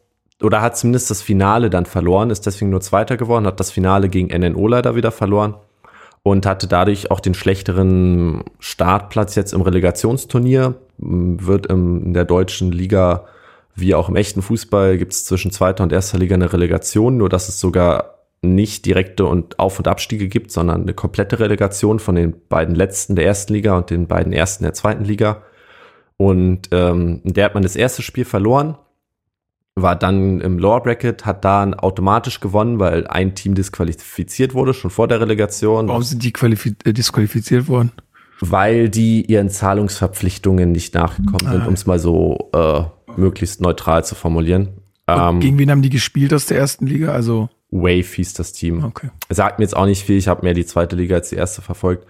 oder 0.41 0.63
hat 0.63 0.75
zumindest 0.75 1.11
das 1.11 1.21
Finale 1.21 1.69
dann 1.69 1.85
verloren, 1.85 2.31
ist 2.31 2.47
deswegen 2.47 2.71
nur 2.71 2.81
Zweiter 2.81 3.15
geworden, 3.15 3.45
hat 3.45 3.59
das 3.59 3.69
Finale 3.69 4.09
gegen 4.09 4.35
NNO 4.35 4.67
leider 4.67 4.95
wieder 4.95 5.11
verloren 5.11 5.53
und 6.29 6.45
hatte 6.45 6.67
dadurch 6.67 7.09
auch 7.09 7.21
den 7.21 7.33
schlechteren 7.33 8.43
Startplatz 8.59 9.33
jetzt 9.33 9.51
im 9.51 9.61
Relegationsturnier, 9.61 10.75
wird 10.99 11.65
in 11.65 12.13
der 12.13 12.25
deutschen 12.25 12.71
Liga 12.71 13.25
wie 13.73 13.95
auch 13.95 14.09
im 14.09 14.15
echten 14.15 14.41
Fußball 14.41 14.97
gibt 14.97 15.13
es 15.13 15.25
zwischen 15.25 15.51
zweiter 15.51 15.83
und 15.83 15.91
erster 15.91 16.19
Liga 16.19 16.35
eine 16.35 16.51
Relegation, 16.51 17.17
nur 17.17 17.29
dass 17.29 17.49
es 17.49 17.59
sogar 17.59 18.25
nicht 18.41 18.85
direkte 18.85 19.25
und 19.25 19.57
Auf- 19.57 19.79
und 19.79 19.87
Abstiege 19.87 20.27
gibt, 20.27 20.51
sondern 20.51 20.81
eine 20.81 20.93
komplette 20.93 21.39
Relegation 21.39 21.99
von 21.99 22.15
den 22.15 22.35
beiden 22.47 22.75
letzten 22.75 23.15
der 23.15 23.25
ersten 23.25 23.53
Liga 23.53 23.75
und 23.75 23.89
den 23.89 24.07
beiden 24.07 24.31
ersten 24.31 24.65
der 24.65 24.73
zweiten 24.73 25.05
Liga. 25.05 25.41
Und 26.17 26.69
ähm, 26.71 27.21
der 27.23 27.45
hat 27.45 27.53
man 27.53 27.63
das 27.63 27.75
erste 27.75 28.01
Spiel 28.01 28.25
verloren, 28.25 28.77
war 29.81 29.95
dann 29.95 30.41
im 30.41 30.59
Lower 30.59 30.81
Bracket, 30.81 31.25
hat 31.25 31.45
da 31.45 31.69
automatisch 31.71 32.39
gewonnen, 32.39 32.79
weil 32.79 33.07
ein 33.07 33.35
Team 33.35 33.55
disqualifiziert 33.55 34.53
wurde, 34.53 34.73
schon 34.73 34.91
vor 34.91 35.07
der 35.07 35.19
Relegation. 35.19 35.87
Warum 35.87 36.03
sind 36.03 36.23
die 36.23 36.33
äh, 36.85 36.93
disqualifiziert 36.93 37.67
worden? 37.67 37.91
Weil 38.39 38.89
die 38.89 39.25
ihren 39.25 39.49
Zahlungsverpflichtungen 39.49 40.71
nicht 40.71 40.93
nachgekommen 40.93 41.47
ah. 41.47 41.51
sind, 41.51 41.67
um 41.67 41.73
es 41.73 41.85
mal 41.85 41.99
so 41.99 42.49
äh, 42.53 42.83
möglichst 43.17 43.61
neutral 43.61 44.05
zu 44.05 44.15
formulieren. 44.15 44.69
Ähm, 45.07 45.39
gegen 45.39 45.57
wen 45.57 45.71
haben 45.71 45.81
die 45.81 45.89
gespielt 45.89 46.33
aus 46.33 46.45
der 46.45 46.57
ersten 46.57 46.85
Liga? 46.85 47.11
Also 47.11 47.49
Wave 47.71 48.15
hieß 48.15 48.33
das 48.33 48.53
Team. 48.53 48.83
Okay. 48.83 49.09
Sagt 49.29 49.59
mir 49.59 49.65
jetzt 49.65 49.75
auch 49.75 49.85
nicht 49.85 50.03
viel. 50.03 50.17
Ich 50.17 50.27
habe 50.27 50.43
mehr 50.43 50.53
die 50.53 50.65
zweite 50.65 50.95
Liga 50.95 51.15
als 51.15 51.29
die 51.29 51.35
erste 51.35 51.61
verfolgt. 51.61 52.05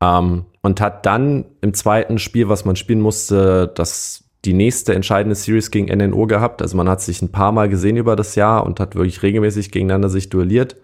Ähm, 0.00 0.46
und 0.62 0.80
hat 0.80 1.06
dann 1.06 1.46
im 1.60 1.74
zweiten 1.74 2.18
Spiel, 2.18 2.48
was 2.48 2.64
man 2.64 2.76
spielen 2.76 3.00
musste, 3.00 3.70
das 3.74 4.24
die 4.44 4.54
nächste 4.54 4.94
entscheidende 4.94 5.34
Series 5.34 5.70
gegen 5.70 5.86
NNO 5.96 6.26
gehabt. 6.26 6.62
Also 6.62 6.76
man 6.76 6.88
hat 6.88 7.00
sich 7.00 7.20
ein 7.20 7.32
paar 7.32 7.52
Mal 7.52 7.68
gesehen 7.68 7.96
über 7.96 8.16
das 8.16 8.34
Jahr 8.34 8.64
und 8.64 8.80
hat 8.80 8.94
wirklich 8.94 9.22
regelmäßig 9.22 9.70
gegeneinander 9.70 10.08
sich 10.08 10.30
duelliert 10.30 10.76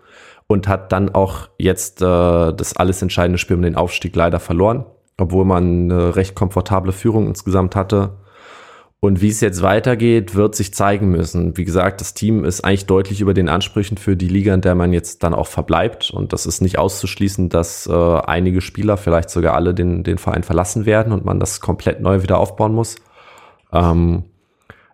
und 0.47 0.69
hat 0.69 0.93
dann 0.93 1.15
auch 1.15 1.49
jetzt 1.59 2.03
äh, 2.03 2.05
das 2.53 2.77
alles 2.77 3.03
entscheidende 3.03 3.39
Spiel 3.39 3.57
um 3.57 3.63
den 3.63 3.77
Aufstieg 3.77 4.15
leider 4.15 4.41
verloren, 4.41 4.85
obwohl 5.17 5.45
man 5.45 5.91
eine 5.91 6.17
recht 6.17 6.35
komfortable 6.35 6.93
Führung 6.93 7.27
insgesamt 7.27 7.75
hatte. 7.75 8.19
Und 8.99 9.21
wie 9.21 9.29
es 9.29 9.41
jetzt 9.41 9.63
weitergeht, 9.63 10.35
wird 10.35 10.55
sich 10.55 10.73
zeigen 10.75 11.11
müssen. 11.11 11.57
Wie 11.57 11.65
gesagt, 11.65 12.01
das 12.01 12.15
Team 12.15 12.45
ist 12.45 12.65
eigentlich 12.65 12.87
deutlich 12.87 13.21
über 13.21 13.35
den 13.35 13.49
Ansprüchen 13.49 13.99
für 13.99 14.17
die 14.17 14.27
Liga, 14.27 14.55
in 14.55 14.63
der 14.63 14.75
man 14.75 14.93
jetzt 14.93 15.23
dann 15.23 15.35
auch 15.35 15.47
verbleibt. 15.47 16.11
Und 16.11 16.33
das 16.33 16.47
ist 16.47 16.61
nicht 16.61 16.79
auszuschließen, 16.79 17.49
dass 17.49 17.87
äh, 17.87 17.93
einige 17.93 18.61
Spieler, 18.61 18.97
vielleicht 18.97 19.31
sogar 19.31 19.55
alle, 19.55 19.75
den, 19.75 20.03
den 20.03 20.19
Verein 20.19 20.43
verlassen 20.43 20.87
werden 20.87 21.13
und 21.13 21.25
man 21.25 21.39
das 21.39 21.61
komplett 21.61 22.01
neu 22.01 22.23
wieder 22.23 22.39
aufbauen 22.39 22.75
muss. 22.75 22.97
Ähm, 23.77 24.25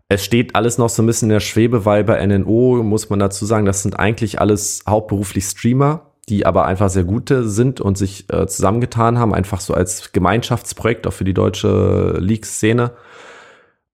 es 0.09 0.25
steht 0.25 0.55
alles 0.55 0.77
noch 0.77 0.90
so 0.90 1.03
ein 1.03 1.07
bisschen 1.07 1.31
in 1.31 1.35
der 1.35 1.40
Schwebe, 1.40 1.87
weil 1.87 2.05
bei 2.05 2.25
NNO 2.25 2.83
muss 2.83 3.09
man 3.09 3.18
dazu 3.18 3.47
sagen, 3.47 3.64
das 3.64 3.83
sind 3.83 3.99
eigentlich 3.99 4.40
alles 4.40 4.83
hauptberuflich 4.87 5.45
Streamer, 5.45 6.12
die 6.29 6.45
aber 6.45 6.66
einfach 6.66 6.90
sehr 6.90 7.05
gute 7.05 7.49
sind 7.49 7.81
und 7.81 7.97
sich 7.97 8.27
äh, 8.31 8.47
zusammengetan 8.47 9.18
haben, 9.18 9.33
einfach 9.33 9.61
so 9.61 9.73
als 9.73 10.12
Gemeinschaftsprojekt 10.12 11.07
auch 11.07 11.12
für 11.12 11.25
die 11.25 11.35
deutsche 11.35 12.18
League-Szene. 12.18 12.92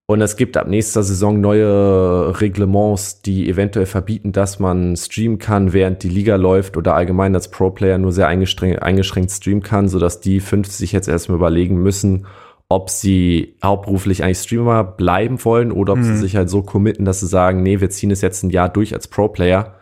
Und 0.06 0.22
es 0.22 0.36
gibt 0.36 0.56
ab 0.56 0.66
nächster 0.66 1.02
Saison 1.02 1.40
neue 1.40 2.40
Reglements, 2.40 3.20
die 3.20 3.48
eventuell 3.48 3.84
verbieten, 3.84 4.32
dass 4.32 4.58
man 4.58 4.96
streamen 4.96 5.38
kann, 5.38 5.74
während 5.74 6.02
die 6.02 6.08
Liga 6.08 6.36
läuft 6.36 6.78
oder 6.78 6.94
allgemein 6.94 7.34
als 7.34 7.50
Pro-Player 7.50 7.98
nur 7.98 8.12
sehr 8.12 8.26
eingeschränkt, 8.26 8.82
eingeschränkt 8.82 9.30
streamen 9.30 9.62
kann, 9.62 9.86
sodass 9.86 10.20
die 10.20 10.40
fünf 10.40 10.68
sich 10.68 10.92
jetzt 10.92 11.08
erstmal 11.08 11.36
überlegen 11.36 11.76
müssen, 11.82 12.26
ob 12.68 12.90
sie 12.90 13.54
hauptberuflich 13.62 14.22
eigentlich 14.22 14.38
Streamer 14.38 14.84
bleiben 14.84 15.42
wollen 15.44 15.72
oder 15.72 15.94
ob 15.94 16.00
mhm. 16.00 16.04
sie 16.04 16.16
sich 16.16 16.36
halt 16.36 16.50
so 16.50 16.62
committen, 16.62 17.04
dass 17.04 17.20
sie 17.20 17.26
sagen, 17.26 17.62
nee, 17.62 17.80
wir 17.80 17.90
ziehen 17.90 18.10
es 18.10 18.20
jetzt 18.20 18.42
ein 18.42 18.50
Jahr 18.50 18.68
durch 18.68 18.94
als 18.94 19.08
Pro-Player. 19.08 19.74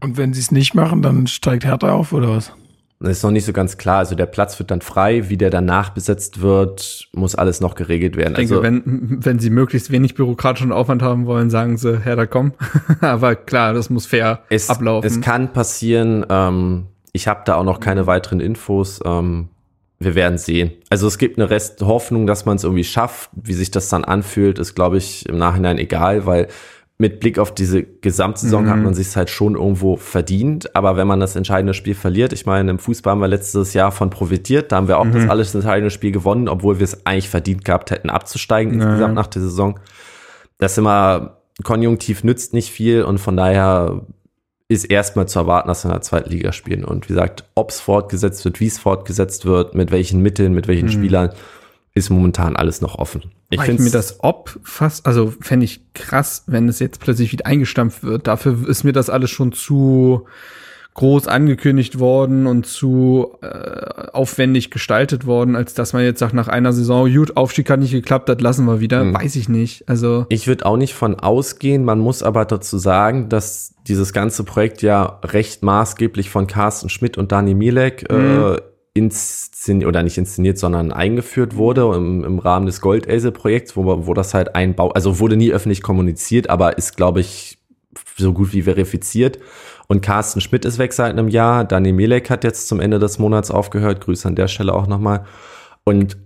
Und 0.00 0.16
wenn 0.16 0.32
sie 0.32 0.40
es 0.40 0.50
nicht 0.50 0.74
machen, 0.74 1.02
dann 1.02 1.26
steigt 1.26 1.64
Hertha 1.64 1.92
auf 1.92 2.12
oder 2.12 2.30
was? 2.30 2.52
Das 2.98 3.18
ist 3.18 3.22
noch 3.22 3.30
nicht 3.30 3.44
so 3.44 3.52
ganz 3.52 3.76
klar. 3.76 3.98
Also 3.98 4.14
der 4.14 4.24
Platz 4.24 4.58
wird 4.58 4.70
dann 4.70 4.80
frei. 4.80 5.28
Wie 5.28 5.36
der 5.36 5.50
danach 5.50 5.90
besetzt 5.90 6.40
wird, 6.40 7.08
muss 7.12 7.34
alles 7.34 7.60
noch 7.60 7.74
geregelt 7.74 8.16
werden. 8.16 8.32
Ich 8.32 8.48
denke, 8.48 8.54
also, 8.54 8.62
wenn, 8.62 9.18
wenn 9.22 9.38
sie 9.38 9.50
möglichst 9.50 9.90
wenig 9.90 10.14
bürokratischen 10.14 10.72
Aufwand 10.72 11.02
haben 11.02 11.26
wollen, 11.26 11.50
sagen 11.50 11.76
sie, 11.76 12.00
Herr, 12.00 12.16
da 12.16 12.24
komm. 12.24 12.52
Aber 13.02 13.34
klar, 13.34 13.74
das 13.74 13.90
muss 13.90 14.06
fair 14.06 14.40
es, 14.48 14.70
ablaufen. 14.70 15.06
Es 15.06 15.20
kann 15.20 15.52
passieren. 15.52 16.24
Ähm, 16.30 16.86
ich 17.12 17.28
habe 17.28 17.42
da 17.44 17.56
auch 17.56 17.64
noch 17.64 17.80
keine 17.80 18.06
weiteren 18.06 18.40
Infos. 18.40 19.00
Ähm, 19.04 19.50
wir 19.98 20.14
werden 20.14 20.38
sehen. 20.38 20.72
Also 20.90 21.06
es 21.06 21.18
gibt 21.18 21.38
eine 21.38 21.48
Rest 21.48 21.82
Hoffnung, 21.82 22.26
dass 22.26 22.44
man 22.44 22.56
es 22.56 22.64
irgendwie 22.64 22.84
schafft. 22.84 23.30
Wie 23.32 23.54
sich 23.54 23.70
das 23.70 23.88
dann 23.88 24.04
anfühlt, 24.04 24.58
ist, 24.58 24.74
glaube 24.74 24.98
ich, 24.98 25.26
im 25.26 25.38
Nachhinein 25.38 25.78
egal, 25.78 26.26
weil 26.26 26.48
mit 26.98 27.20
Blick 27.20 27.38
auf 27.38 27.54
diese 27.54 27.82
Gesamtsaison 27.82 28.64
mhm. 28.64 28.70
hat 28.70 28.78
man 28.78 28.94
sich 28.94 29.14
halt 29.16 29.28
schon 29.28 29.54
irgendwo 29.54 29.96
verdient. 29.96 30.74
Aber 30.74 30.96
wenn 30.96 31.06
man 31.06 31.20
das 31.20 31.36
entscheidende 31.36 31.74
Spiel 31.74 31.94
verliert, 31.94 32.32
ich 32.32 32.46
meine, 32.46 32.70
im 32.70 32.78
Fußball 32.78 33.12
haben 33.12 33.20
wir 33.20 33.28
letztes 33.28 33.74
Jahr 33.74 33.92
von 33.92 34.08
profitiert. 34.08 34.72
Da 34.72 34.76
haben 34.76 34.88
wir 34.88 34.98
auch 34.98 35.04
mhm. 35.04 35.12
das 35.12 35.28
alles 35.28 35.54
entscheidende 35.54 35.90
Spiel 35.90 36.12
gewonnen, 36.12 36.48
obwohl 36.48 36.78
wir 36.78 36.84
es 36.84 37.04
eigentlich 37.06 37.28
verdient 37.28 37.64
gehabt 37.64 37.90
hätten, 37.90 38.08
abzusteigen 38.08 38.76
naja. 38.76 38.90
insgesamt 38.90 39.14
nach 39.14 39.26
der 39.26 39.42
Saison. 39.42 39.78
Das 40.58 40.78
immer 40.78 41.38
konjunktiv 41.64 42.24
nützt 42.24 42.54
nicht 42.54 42.70
viel 42.70 43.02
und 43.02 43.18
von 43.18 43.36
daher 43.36 44.02
ist 44.68 44.84
erstmal 44.84 45.28
zu 45.28 45.38
erwarten, 45.38 45.68
dass 45.68 45.84
wir 45.84 45.90
in 45.90 45.94
der 45.94 46.02
zweiten 46.02 46.30
Liga 46.30 46.52
spielen. 46.52 46.84
Und 46.84 47.08
wie 47.08 47.14
gesagt, 47.14 47.44
ob 47.54 47.70
es 47.70 47.80
fortgesetzt 47.80 48.44
wird, 48.44 48.60
wie 48.60 48.66
es 48.66 48.78
fortgesetzt 48.78 49.46
wird, 49.46 49.74
mit 49.74 49.90
welchen 49.90 50.20
Mitteln, 50.22 50.54
mit 50.54 50.66
welchen 50.66 50.86
mhm. 50.86 50.92
Spielern, 50.92 51.30
ist 51.94 52.10
momentan 52.10 52.56
alles 52.56 52.80
noch 52.80 52.96
offen. 52.96 53.32
Ich 53.48 53.60
finde 53.60 53.82
mir 53.82 53.90
das 53.90 54.18
ob 54.22 54.58
fast, 54.64 55.06
also 55.06 55.32
fände 55.40 55.64
ich 55.64 55.80
krass, 55.94 56.42
wenn 56.46 56.68
es 56.68 56.78
jetzt 56.78 57.00
plötzlich 57.00 57.32
wieder 57.32 57.46
eingestampft 57.46 58.02
wird. 58.02 58.26
Dafür 58.26 58.68
ist 58.68 58.84
mir 58.84 58.92
das 58.92 59.08
alles 59.08 59.30
schon 59.30 59.52
zu 59.52 60.26
groß 60.96 61.28
angekündigt 61.28 61.98
worden 61.98 62.46
und 62.46 62.66
zu 62.66 63.36
äh, 63.42 64.08
aufwendig 64.12 64.70
gestaltet 64.70 65.26
worden, 65.26 65.54
als 65.54 65.74
dass 65.74 65.92
man 65.92 66.02
jetzt 66.02 66.18
sagt, 66.18 66.32
nach 66.34 66.48
einer 66.48 66.72
Saison, 66.72 67.12
gut, 67.12 67.36
Aufstieg 67.36 67.68
hat 67.70 67.80
nicht 67.80 67.92
geklappt, 67.92 68.28
das 68.30 68.40
lassen 68.40 68.64
wir 68.64 68.80
wieder. 68.80 69.02
Hm. 69.02 69.14
Weiß 69.14 69.36
ich 69.36 69.48
nicht. 69.48 69.88
Also. 69.88 70.24
Ich 70.30 70.48
würde 70.48 70.64
auch 70.64 70.78
nicht 70.78 70.94
von 70.94 71.14
ausgehen. 71.14 71.84
Man 71.84 71.98
muss 71.98 72.22
aber 72.22 72.46
dazu 72.46 72.78
sagen, 72.78 73.28
dass 73.28 73.74
dieses 73.86 74.12
ganze 74.14 74.42
Projekt 74.42 74.82
ja 74.82 75.20
recht 75.22 75.62
maßgeblich 75.62 76.30
von 76.30 76.46
Carsten 76.46 76.88
Schmidt 76.88 77.18
und 77.18 77.30
Dani 77.30 77.54
Milek 77.54 78.06
hm. 78.10 78.54
äh, 78.54 78.56
inszeniert 78.94 79.86
oder 79.86 80.02
nicht 80.02 80.16
inszeniert, 80.16 80.56
sondern 80.56 80.92
eingeführt 80.92 81.56
wurde 81.56 81.92
im, 81.94 82.24
im 82.24 82.38
Rahmen 82.38 82.64
des 82.64 82.80
Goldelse-Projekts, 82.80 83.76
wo, 83.76 84.06
wo 84.06 84.14
das 84.14 84.32
halt 84.32 84.54
einbaut, 84.54 84.96
also 84.96 85.20
wurde 85.20 85.36
nie 85.36 85.52
öffentlich 85.52 85.82
kommuniziert, 85.82 86.48
aber 86.48 86.78
ist, 86.78 86.96
glaube 86.96 87.20
ich, 87.20 87.58
so 88.16 88.32
gut 88.32 88.52
wie 88.52 88.62
verifiziert. 88.62 89.38
Und 89.88 90.02
Carsten 90.02 90.40
Schmidt 90.40 90.64
ist 90.64 90.78
weg 90.78 90.92
seit 90.92 91.10
einem 91.10 91.28
Jahr. 91.28 91.64
Dani 91.64 91.92
Melek 91.92 92.30
hat 92.30 92.44
jetzt 92.44 92.68
zum 92.68 92.80
Ende 92.80 92.98
des 92.98 93.18
Monats 93.18 93.50
aufgehört. 93.50 94.00
Grüße 94.00 94.26
an 94.26 94.36
der 94.36 94.48
Stelle 94.48 94.74
auch 94.74 94.86
nochmal. 94.86 95.24
Und 95.84 96.16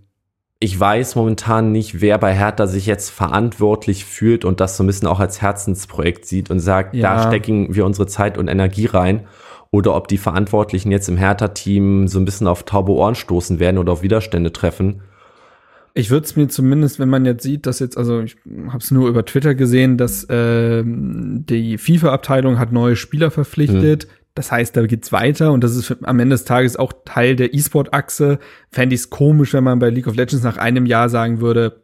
ich 0.61 0.79
weiß 0.79 1.15
momentan 1.15 1.73
nicht, 1.73 2.01
wer 2.03 2.19
bei 2.19 2.35
Hertha 2.35 2.67
sich 2.67 2.85
jetzt 2.85 3.11
verantwortlich 3.11 4.05
fühlt 4.05 4.45
und 4.45 4.61
das 4.61 4.77
so 4.77 4.85
ein 4.85 4.87
bisschen 4.87 5.09
auch 5.09 5.19
als 5.19 5.41
Herzensprojekt 5.41 6.27
sieht 6.27 6.51
und 6.51 6.61
sagt, 6.61 6.95
ja. 6.95 7.15
da 7.15 7.29
stecken 7.29 7.75
wir 7.75 7.87
unsere 7.87 8.07
Zeit 8.07 8.37
und 8.37 8.49
Energie 8.49 8.87
rein. 8.87 9.27
Oder 9.71 9.95
ob 9.95 10.09
die 10.09 10.19
Verantwortlichen 10.19 10.91
jetzt 10.91 11.09
im 11.09 11.17
Hertha-Team 11.17 12.09
so 12.09 12.19
ein 12.19 12.25
bisschen 12.25 12.47
auf 12.47 12.65
taube 12.65 12.93
Ohren 12.93 13.15
stoßen 13.15 13.59
werden 13.59 13.79
oder 13.79 13.93
auf 13.93 14.03
Widerstände 14.03 14.53
treffen. 14.53 15.03
Ich 15.95 16.11
würde 16.11 16.25
es 16.25 16.37
mir 16.37 16.49
zumindest, 16.49 16.99
wenn 16.99 17.09
man 17.09 17.25
jetzt 17.25 17.43
sieht, 17.43 17.67
dass 17.67 17.79
jetzt, 17.81 17.99
also 17.99 18.21
ich 18.21 18.37
habe 18.69 18.79
es 18.79 18.91
nur 18.91 19.09
über 19.09 19.25
Twitter 19.25 19.55
gesehen, 19.55 19.97
dass 19.99 20.25
äh, 20.25 20.83
die 20.85 21.79
FIFA-Abteilung 21.79 22.59
hat 22.59 22.73
neue 22.73 22.97
Spieler 22.97 23.31
verpflichtet. 23.31 24.07
Mhm. 24.07 24.11
Das 24.35 24.53
heißt, 24.53 24.77
da 24.77 24.87
geht's 24.87 25.11
weiter 25.11 25.53
und 25.53 25.65
das 25.65 25.75
ist 25.75 25.97
am 26.03 26.21
Ende 26.21 26.35
des 26.35 26.45
Tages 26.45 26.77
auch 26.77 26.93
Teil 27.05 27.35
der 27.35 27.53
E-Sport-Achse. 27.53 28.39
Fände 28.71 28.95
ich 28.95 29.03
es 29.03 29.11
komisch, 29.11 29.53
wenn 29.53 29.65
man 29.65 29.81
bei 29.81 29.91
League 29.91 30.07
of 30.07 30.15
Legends 30.15 30.45
nach 30.45 30.57
einem 30.57 30.87
Jahr 30.87 31.09
sagen 31.09 31.41
würde, 31.41 31.83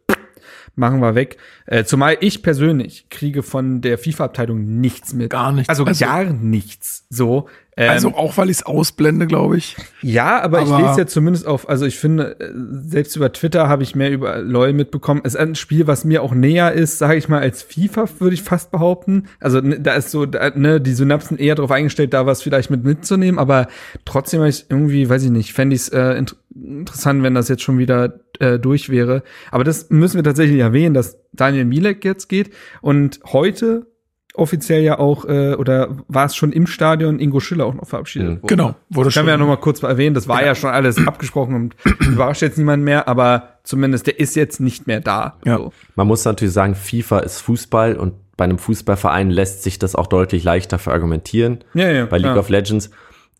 machen 0.76 1.00
wir 1.00 1.14
weg. 1.14 1.36
Äh, 1.66 1.84
zumal 1.84 2.16
ich 2.20 2.42
persönlich 2.42 3.06
kriege 3.10 3.42
von 3.42 3.80
der 3.80 3.98
FIFA-Abteilung 3.98 4.80
nichts 4.80 5.12
mit. 5.14 5.30
Gar 5.30 5.52
nichts. 5.52 5.68
Also, 5.68 5.84
Also- 5.84 6.04
gar 6.04 6.24
nichts. 6.24 7.04
So. 7.10 7.48
Ähm, 7.78 7.90
Also 7.90 8.14
auch 8.14 8.38
weil 8.38 8.48
ich 8.48 8.58
es 8.58 8.62
ausblende, 8.64 9.26
glaube 9.26 9.58
ich. 9.58 9.76
ja, 10.00 10.40
aber, 10.40 10.62
ich 10.62 10.68
aber- 10.70 10.88
lese 10.88 11.00
jetzt 11.00 11.12
zumindest 11.12 11.46
auf, 11.46 11.68
also 11.68 11.84
ich 11.84 11.98
finde, 11.98 12.40
äh, 12.40 12.50
selbst 12.88 13.16
über 13.16 13.30
Twitter 13.32 13.68
habe 13.68 13.82
ich 13.82 13.94
mehr 13.94 14.10
über 14.10 14.38
LOL 14.38 14.72
mitbekommen. 14.72 15.20
Es 15.24 15.34
ist 15.34 15.40
ein 15.40 15.54
Spiel, 15.56 15.86
was 15.86 16.04
mir 16.06 16.22
auch 16.22 16.32
näher 16.32 16.72
ist, 16.72 16.96
sage 16.98 17.16
ich 17.16 17.28
mal, 17.28 17.40
als 17.40 17.62
FIFA, 17.62 18.06
würde 18.18 18.32
ich 18.34 18.42
fast 18.42 18.70
behaupten. 18.70 19.24
Also 19.40 19.60
ne, 19.60 19.78
da 19.78 19.92
ist 19.94 20.10
so, 20.10 20.24
da, 20.24 20.50
ne, 20.54 20.80
die 20.80 20.94
Synapsen 20.94 21.36
eher 21.36 21.54
darauf 21.54 21.70
eingestellt, 21.70 22.14
da 22.14 22.24
was 22.24 22.42
vielleicht 22.42 22.70
mit 22.70 22.82
mitzunehmen, 22.84 23.38
aber 23.38 23.68
trotzdem 24.06 24.40
habe 24.40 24.48
ich 24.48 24.64
irgendwie, 24.70 25.10
weiß 25.10 25.24
ich 25.24 25.30
nicht, 25.30 25.52
fände 25.52 25.76
ich 25.76 25.82
es 25.82 25.88
äh, 25.90 26.14
interessant, 26.62 27.22
wenn 27.22 27.34
das 27.34 27.48
jetzt 27.48 27.62
schon 27.62 27.78
wieder 27.78 28.20
äh, 28.38 28.58
durch 28.58 28.88
wäre. 28.90 29.22
Aber 29.50 29.64
das 29.64 29.90
müssen 29.90 30.16
wir 30.16 30.24
tatsächlich 30.24 30.60
erwähnen, 30.60 30.94
dass 30.94 31.18
Daniel 31.32 31.64
Milek 31.64 32.04
jetzt 32.04 32.28
geht 32.28 32.50
und 32.80 33.20
heute 33.26 33.86
offiziell 34.34 34.82
ja 34.82 34.98
auch, 34.98 35.24
äh, 35.24 35.54
oder 35.54 35.96
war 36.08 36.26
es 36.26 36.36
schon 36.36 36.52
im 36.52 36.66
Stadion 36.66 37.18
Ingo 37.18 37.40
Schiller 37.40 37.64
auch 37.64 37.72
noch 37.74 37.86
verabschiedet 37.88 38.28
Mhm. 38.28 38.34
worden. 38.42 38.46
Genau, 38.48 38.74
wurde 38.90 39.06
Das 39.06 39.14
können 39.14 39.26
wir 39.26 39.32
ja 39.32 39.38
schon. 39.38 39.46
noch 39.48 39.54
mal 39.54 39.60
kurz 39.60 39.82
erwähnen. 39.82 40.14
Das 40.14 40.28
war 40.28 40.44
ja 40.44 40.54
schon 40.54 40.68
alles 40.70 40.98
abgesprochen 41.06 41.54
und 41.54 41.76
überrascht 42.06 42.42
jetzt 42.42 42.58
niemand 42.58 42.84
mehr, 42.84 43.08
aber 43.08 43.58
zumindest 43.64 44.06
der 44.06 44.20
ist 44.20 44.36
jetzt 44.36 44.60
nicht 44.60 44.86
mehr 44.86 45.00
da. 45.00 45.38
Ja. 45.46 45.56
So. 45.56 45.72
Man 45.94 46.06
muss 46.06 46.24
natürlich 46.26 46.52
sagen, 46.52 46.74
FIFA 46.74 47.20
ist 47.20 47.40
Fußball 47.40 47.96
und 47.96 48.12
bei 48.36 48.44
einem 48.44 48.58
Fußballverein 48.58 49.30
lässt 49.30 49.62
sich 49.62 49.78
das 49.78 49.94
auch 49.94 50.06
deutlich 50.06 50.44
leichter 50.44 50.78
verargumentieren. 50.78 51.64
Ja, 51.72 51.90
ja, 51.90 52.04
bei 52.04 52.18
League 52.18 52.26
ja. 52.34 52.36
of 52.36 52.50
Legends. 52.50 52.90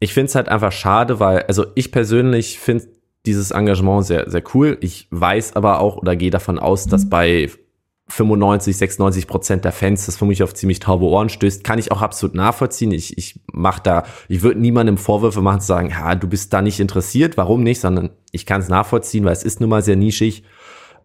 Ich 0.01 0.15
finde 0.15 0.29
es 0.29 0.35
halt 0.35 0.49
einfach 0.49 0.73
schade, 0.73 1.21
weil, 1.21 1.43
also 1.43 1.67
ich 1.75 1.93
persönlich 1.93 2.59
finde 2.59 2.87
dieses 3.27 3.51
Engagement 3.51 4.07
sehr, 4.07 4.31
sehr 4.31 4.43
cool. 4.55 4.79
Ich 4.81 5.09
weiß 5.11 5.57
aber 5.57 5.81
auch 5.81 5.97
oder 5.97 6.17
gehe 6.17 6.31
davon 6.31 6.59
aus, 6.59 6.87
dass 6.87 7.09
bei 7.09 7.51
95, 8.09 8.77
96 8.77 9.27
Prozent 9.27 9.65
der 9.65 9.73
Fans 9.73 10.07
das 10.07 10.17
für 10.17 10.27
mich 10.27 10.43
auf 10.43 10.55
ziemlich 10.55 10.79
taube 10.79 11.07
Ohren 11.07 11.29
stößt, 11.29 11.65
kann 11.65 11.81
ich 11.81 11.91
auch 11.91 12.03
absolut 12.03 12.37
nachvollziehen. 12.37 12.93
Ich, 12.93 13.19
ich 13.19 13.41
mach 13.53 13.81
da, 13.81 14.05
ich 14.29 14.43
würde 14.43 14.61
niemandem 14.61 14.97
Vorwürfe 14.97 15.43
machen 15.43 15.61
zu 15.61 15.67
sagen, 15.67 15.91
ja, 15.91 16.15
du 16.15 16.29
bist 16.29 16.53
da 16.53 16.63
nicht 16.63 16.79
interessiert, 16.79 17.37
warum 17.37 17.65
nicht, 17.65 17.81
sondern 17.81 18.11
ich 18.31 18.47
kann 18.47 18.61
es 18.61 18.69
nachvollziehen, 18.69 19.25
weil 19.25 19.33
es 19.33 19.43
ist 19.43 19.61
nun 19.61 19.71
mal 19.71 19.83
sehr 19.83 19.97
nischig. 19.97 20.45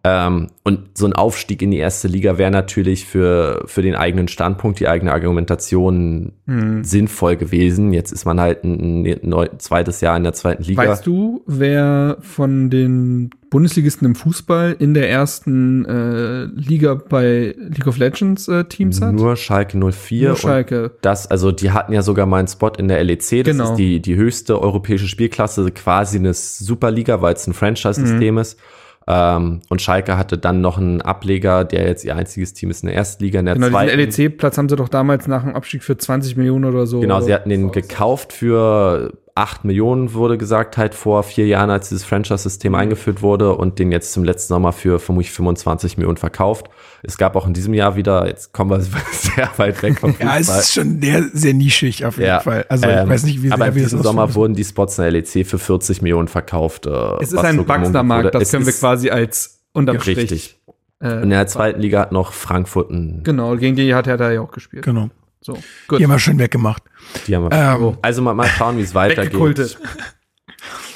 Ähm, 0.04 0.48
und 0.64 0.98
so 0.98 1.06
ein 1.06 1.12
Aufstieg 1.12 1.62
in 1.62 1.70
die 1.70 1.78
erste 1.78 2.08
Liga 2.08 2.36
wäre 2.36 2.50
natürlich 2.50 3.04
für, 3.06 3.62
für 3.66 3.82
den 3.82 3.94
eigenen 3.94 4.26
Standpunkt, 4.26 4.80
die 4.80 4.88
eigene 4.88 5.12
Argumentation 5.12 6.32
Hm. 6.46 6.82
sinnvoll 6.82 7.36
gewesen. 7.36 7.92
Jetzt 7.92 8.10
ist 8.10 8.24
man 8.24 8.40
halt 8.40 8.64
ein, 8.64 9.06
ein 9.06 9.48
zweites 9.58 10.00
Jahr 10.00 10.16
in 10.16 10.24
der 10.24 10.32
zweiten 10.32 10.64
Liga. 10.64 10.82
Weißt 10.82 11.06
du, 11.06 11.42
wer 11.46 12.16
von 12.20 12.68
den 12.68 13.30
Bundesligisten 13.48 14.06
im 14.06 14.14
Fußball 14.16 14.74
in 14.78 14.92
der 14.94 15.08
ersten 15.08 15.84
äh, 15.84 16.44
Liga 16.46 16.94
bei 16.94 17.54
League 17.58 17.86
of 17.86 17.96
Legends 17.98 18.48
äh, 18.48 18.64
Teams 18.64 19.00
hat? 19.00 19.14
Nur 19.14 19.36
Schalke 19.36 19.78
04 19.78 20.28
Nur 20.28 20.36
Schalke. 20.36 20.90
das, 21.02 21.30
also 21.30 21.52
die 21.52 21.70
hatten 21.70 21.92
ja 21.92 22.02
sogar 22.02 22.26
mal 22.26 22.38
einen 22.38 22.48
Spot 22.48 22.70
in 22.76 22.88
der 22.88 23.04
LEC, 23.04 23.18
das 23.44 23.56
Genau. 23.56 23.70
ist 23.70 23.76
die, 23.76 24.00
die 24.02 24.16
höchste 24.16 24.60
europäische 24.60 25.06
Spielklasse, 25.06 25.70
quasi 25.70 26.18
eine 26.18 26.34
Superliga, 26.34 27.22
weil 27.22 27.34
es 27.34 27.46
ein 27.46 27.52
Franchise-System 27.52 28.34
Mhm. 28.34 28.40
ist. 28.40 28.58
Ähm, 29.06 29.60
und 29.68 29.82
Schalke 29.82 30.16
hatte 30.16 30.38
dann 30.38 30.60
noch 30.60 30.78
einen 30.78 31.00
Ableger, 31.00 31.64
der 31.64 31.86
jetzt 31.86 32.04
ihr 32.04 32.14
einziges 32.14 32.52
Team 32.54 32.70
ist 32.70 32.82
in 32.82 32.88
der 32.88 32.96
ersten 32.96 33.22
Liga, 33.24 33.40
in 33.40 33.46
der 33.46 33.54
Genau, 33.56 33.68
zweiten. 33.68 33.98
diesen 33.98 34.24
LEC-Platz 34.26 34.58
haben 34.58 34.68
sie 34.68 34.76
doch 34.76 34.88
damals 34.88 35.26
nach 35.26 35.42
dem 35.42 35.54
Abstieg 35.54 35.82
für 35.82 35.96
20 35.96 36.36
Millionen 36.36 36.64
oder 36.64 36.86
so. 36.86 37.00
Genau, 37.00 37.20
sie 37.20 37.34
hatten 37.34 37.48
den 37.48 37.72
gekauft 37.72 38.32
für 38.32 39.12
8 39.34 39.64
Millionen, 39.64 40.12
wurde 40.12 40.36
gesagt, 40.36 40.76
halt 40.76 40.94
vor 40.94 41.22
vier 41.22 41.46
Jahren, 41.46 41.70
als 41.70 41.88
dieses. 41.88 42.04
Franchise-System 42.04 42.74
eingeführt 42.74 43.22
wurde 43.22 43.54
und 43.54 43.78
den 43.78 43.90
jetzt 43.92 44.12
zum 44.12 44.24
letzten 44.24 44.48
Sommer 44.54 44.72
für 44.72 44.98
vermutlich 44.98 45.30
25 45.32 45.96
Millionen 45.96 46.18
verkauft. 46.18 46.66
Es 47.02 47.16
gab 47.16 47.34
auch 47.36 47.46
in 47.46 47.54
diesem 47.54 47.72
Jahr 47.74 47.96
wieder, 47.96 48.26
jetzt 48.26 48.52
kommen 48.52 48.70
wir 48.70 48.80
sehr 49.12 49.48
weit 49.56 49.82
weg 49.82 49.98
vom 50.00 50.14
Ja, 50.20 50.32
es 50.38 50.46
Fußball. 50.46 50.58
ist 50.60 50.72
schon 50.74 51.00
sehr, 51.00 51.22
sehr 51.32 51.54
nischig 51.54 52.04
auf 52.04 52.18
jeden 52.18 52.40
Fall. 52.40 52.66
Also 52.68 52.86
ich 52.86 52.92
ähm, 52.94 53.08
weiß 53.08 53.24
nicht, 53.24 53.42
wie 53.42 53.50
Aber 53.50 53.58
sehr 53.64 53.68
in 53.68 53.74
wir 53.76 53.82
diesem 53.84 53.98
das 54.00 54.06
Sommer 54.06 54.22
ausführen 54.24 54.34
wurden 54.42 54.54
die 54.54 54.64
Spots 54.64 54.98
in 54.98 55.02
der 55.04 55.12
LEC 55.12 55.46
für 55.46 55.58
40 55.58 56.02
Millionen 56.02 56.28
verkauft. 56.28 56.86
Äh, 56.86 56.90
es 57.22 57.28
ist 57.32 57.36
was 57.36 57.44
ein 57.44 57.56
so 57.56 57.68
wachsender 57.68 58.00
gemunkelt 58.00 58.04
Markt, 58.06 58.24
wurde. 58.24 58.30
das 58.38 58.42
Es 58.42 58.50
können 58.50 58.66
wir 58.66 58.70
ist- 58.70 58.80
quasi 58.80 59.10
als 59.10 59.62
unterm 59.72 59.94
Ja, 59.96 60.00
Strich. 60.02 60.18
richtig. 60.18 60.58
Äh, 61.02 61.22
In 61.22 61.30
der 61.30 61.46
zweiten 61.46 61.80
Liga 61.80 62.00
hat 62.00 62.12
noch 62.12 62.32
Frankfurt 62.32 62.90
ein, 62.90 63.22
genau, 63.24 63.56
gegen 63.56 63.74
die 63.76 63.94
hat 63.94 64.06
er 64.06 64.16
da 64.18 64.30
ja 64.30 64.40
auch 64.42 64.50
gespielt. 64.52 64.84
Genau. 64.84 65.08
So, 65.42 65.58
gut. 65.88 65.98
Die 65.98 66.04
haben 66.04 66.10
wir 66.10 66.18
schön 66.18 66.38
weggemacht. 66.38 66.82
die 67.26 67.36
haben 67.36 67.50
wir. 67.50 67.52
Ähm, 67.52 67.98
Also 68.00 68.22
mal, 68.22 68.32
mal 68.34 68.46
schauen, 68.48 68.78
wie 68.78 68.82
es 68.82 68.94
weitergeht. 68.94 69.76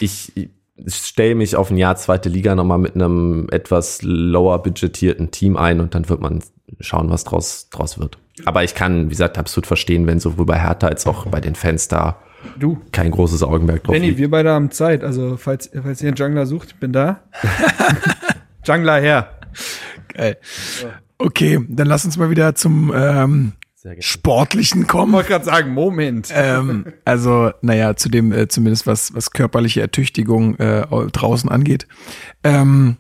Ich, 0.01 0.33
ich 0.37 0.49
stelle 0.89 1.35
mich 1.35 1.57
auf 1.57 1.71
ein 1.71 1.77
Jahr 1.77 1.97
zweite 1.97 2.29
Liga 2.29 2.55
nochmal 2.55 2.79
mit 2.79 2.95
einem 2.95 3.49
etwas 3.51 4.01
lower 4.03 4.63
budgetierten 4.63 5.31
Team 5.31 5.57
ein 5.57 5.81
und 5.81 5.95
dann 5.95 6.09
wird 6.09 6.21
man 6.21 6.43
schauen, 6.81 7.11
was 7.11 7.25
draus, 7.25 7.69
draus 7.71 7.99
wird. 7.99 8.19
Aber 8.45 8.63
ich 8.63 8.75
kann, 8.75 9.07
wie 9.07 9.11
gesagt, 9.11 9.39
absolut 9.39 9.67
verstehen, 9.67 10.07
wenn 10.07 10.21
sowohl 10.21 10.47
bei 10.47 10.61
Hertha 10.61 10.87
als 10.89 11.07
auch 11.07 11.27
bei 11.27 11.41
den 11.41 11.55
Fans 11.55 11.89
da 11.89 12.21
Du, 12.61 12.79
kein 12.93 13.11
großes 13.11 13.43
Augenmerk 13.43 13.83
drauf 13.83 13.95
Benny, 13.95 14.09
liegt. 14.09 14.19
wir 14.19 14.31
beide 14.31 14.53
haben 14.53 14.71
Zeit. 14.71 15.03
Also, 15.03 15.37
falls, 15.37 15.69
falls 15.83 16.01
ihr 16.03 16.09
einen 16.09 16.17
Jungler 16.17 16.47
sucht, 16.47 16.69
ich 16.69 16.77
bin 16.77 16.93
da. 16.93 17.21
Jungler 18.65 19.01
her. 19.01 19.31
Geil. 20.15 20.37
Okay, 21.19 21.59
dann 21.69 21.89
lass 21.89 22.05
uns 22.05 22.17
mal 22.17 22.31
wieder 22.31 22.55
zum 22.55 22.93
ähm, 22.95 23.53
Sportlichen 24.01 24.83
Ich 24.83 24.89
kommen. 24.89 25.13
wollte 25.13 25.29
gerade 25.31 25.45
sagen, 25.45 25.73
Moment. 25.73 26.29
ähm, 26.35 26.87
also, 27.05 27.51
naja, 27.63 27.97
zu 27.97 28.09
dem, 28.09 28.33
äh, 28.33 28.49
zumindest 28.49 28.87
was, 28.87 29.15
was 29.15 29.31
körperliche 29.31 29.81
Ertüchtigung 29.81 30.57
äh, 30.57 30.87
draußen 31.13 31.51
angeht. 31.51 31.87
Ähm, 32.45 32.97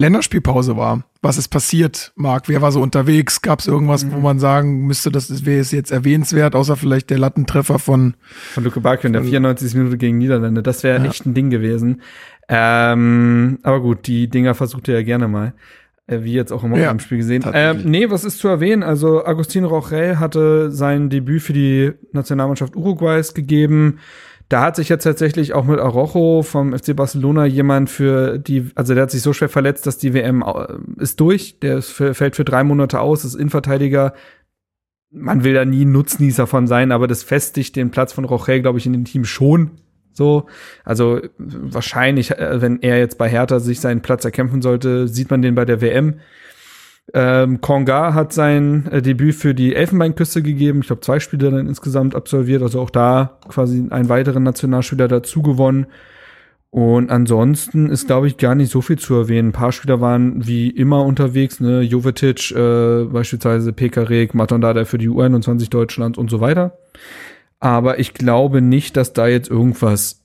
Länderspielpause 0.00 0.76
war. 0.76 1.02
Was 1.22 1.38
ist 1.38 1.48
passiert, 1.48 2.12
Marc? 2.14 2.48
Wer 2.48 2.62
war 2.62 2.70
so 2.70 2.80
unterwegs? 2.80 3.42
Gab 3.42 3.58
es 3.58 3.66
irgendwas, 3.66 4.04
Mhm. 4.04 4.12
wo 4.12 4.18
man 4.20 4.38
sagen 4.38 4.86
müsste, 4.86 5.10
das 5.10 5.44
wäre 5.44 5.60
es 5.60 5.72
jetzt 5.72 5.90
erwähnenswert, 5.90 6.54
außer 6.54 6.76
vielleicht 6.76 7.10
der 7.10 7.18
Lattentreffer 7.18 7.80
von 7.80 8.14
Von 8.54 8.62
Luke 8.62 8.80
Bakio 8.80 9.08
in 9.08 9.14
der 9.14 9.24
94. 9.24 9.74
Minute 9.74 9.98
gegen 9.98 10.18
Niederlande. 10.18 10.62
Das 10.62 10.84
wäre 10.84 11.04
echt 11.04 11.26
ein 11.26 11.34
Ding 11.34 11.50
gewesen. 11.50 12.02
Ähm, 12.48 13.58
aber 13.62 13.80
gut, 13.80 14.06
die 14.06 14.28
Dinger 14.28 14.54
versucht 14.54 14.88
er 14.88 14.94
ja 14.96 15.02
gerne 15.02 15.26
mal. 15.28 15.52
Äh, 16.08 16.22
Wie 16.22 16.32
jetzt 16.32 16.52
auch 16.52 16.64
im 16.64 16.74
Ja, 16.74 16.98
Spiel 16.98 17.18
gesehen. 17.18 17.44
Ähm, 17.52 17.82
nee, 17.84 18.10
was 18.10 18.24
ist 18.24 18.38
zu 18.38 18.48
erwähnen? 18.48 18.82
Also 18.82 19.24
Agustin 19.24 19.64
Rochel 19.64 20.18
hatte 20.18 20.72
sein 20.72 21.10
Debüt 21.10 21.42
für 21.42 21.52
die 21.52 21.92
Nationalmannschaft 22.12 22.74
Uruguays 22.74 23.34
gegeben. 23.34 23.98
Da 24.48 24.62
hat 24.62 24.76
sich 24.76 24.88
jetzt 24.88 25.04
tatsächlich 25.04 25.52
auch 25.52 25.66
mit 25.66 25.78
Arojo 25.78 26.42
vom 26.42 26.72
FC 26.72 26.96
Barcelona 26.96 27.44
jemand 27.44 27.90
für 27.90 28.38
die, 28.38 28.70
also 28.74 28.94
der 28.94 29.02
hat 29.02 29.10
sich 29.10 29.20
so 29.20 29.34
schwer 29.34 29.50
verletzt, 29.50 29.86
dass 29.86 29.98
die 29.98 30.14
WM 30.14 30.42
äh, 30.42 31.02
ist 31.02 31.20
durch. 31.20 31.60
Der 31.60 31.76
ist 31.76 31.90
für, 31.90 32.14
fällt 32.14 32.34
für 32.34 32.44
drei 32.44 32.64
Monate 32.64 33.00
aus, 33.00 33.26
ist 33.26 33.34
Innenverteidiger. 33.34 34.14
Man 35.10 35.44
will 35.44 35.52
da 35.52 35.66
nie 35.66 35.84
Nutznießer 35.84 36.46
von 36.46 36.66
sein, 36.66 36.92
aber 36.92 37.06
das 37.06 37.22
festigt 37.22 37.76
den 37.76 37.90
Platz 37.90 38.14
von 38.14 38.24
Rochel, 38.24 38.62
glaube 38.62 38.78
ich, 38.78 38.86
in 38.86 38.94
dem 38.94 39.04
Team 39.04 39.26
schon. 39.26 39.72
So, 40.18 40.46
also 40.84 41.20
wahrscheinlich, 41.38 42.32
äh, 42.32 42.60
wenn 42.60 42.82
er 42.82 42.98
jetzt 42.98 43.16
bei 43.16 43.28
Hertha 43.28 43.60
sich 43.60 43.80
seinen 43.80 44.02
Platz 44.02 44.26
erkämpfen 44.26 44.60
sollte, 44.60 45.08
sieht 45.08 45.30
man 45.30 45.40
den 45.40 45.54
bei 45.54 45.64
der 45.64 45.80
WM. 45.80 46.16
Ähm, 47.14 47.62
Konga 47.62 48.12
hat 48.12 48.34
sein 48.34 48.86
äh, 48.90 49.00
Debüt 49.00 49.34
für 49.34 49.54
die 49.54 49.74
Elfenbeinküste 49.74 50.42
gegeben. 50.42 50.80
Ich 50.80 50.88
glaube, 50.88 51.00
zwei 51.00 51.20
Spiele 51.20 51.50
dann 51.50 51.66
insgesamt 51.66 52.14
absolviert. 52.14 52.62
Also 52.62 52.80
auch 52.80 52.90
da 52.90 53.38
quasi 53.48 53.86
einen 53.88 54.10
weiteren 54.10 54.42
Nationalspieler 54.42 55.08
dazu 55.08 55.40
gewonnen. 55.40 55.86
Und 56.70 57.10
ansonsten 57.10 57.88
ist, 57.88 58.08
glaube 58.08 58.26
ich, 58.26 58.36
gar 58.36 58.54
nicht 58.54 58.70
so 58.70 58.82
viel 58.82 58.98
zu 58.98 59.14
erwähnen. 59.14 59.48
Ein 59.48 59.52
paar 59.52 59.72
Spieler 59.72 60.02
waren 60.02 60.46
wie 60.46 60.68
immer 60.68 61.02
unterwegs, 61.02 61.60
ne? 61.60 61.80
Jovetic, 61.80 62.50
äh, 62.50 63.04
beispielsweise 63.04 63.72
Pekarek, 63.72 64.34
Matondada 64.34 64.84
für 64.84 64.98
die 64.98 65.08
U21 65.08 65.70
Deutschlands 65.70 66.18
und 66.18 66.28
so 66.30 66.40
weiter. 66.40 66.76
Aber 67.60 67.98
ich 67.98 68.14
glaube 68.14 68.62
nicht, 68.62 68.96
dass 68.96 69.12
da 69.12 69.26
jetzt 69.26 69.50
irgendwas 69.50 70.22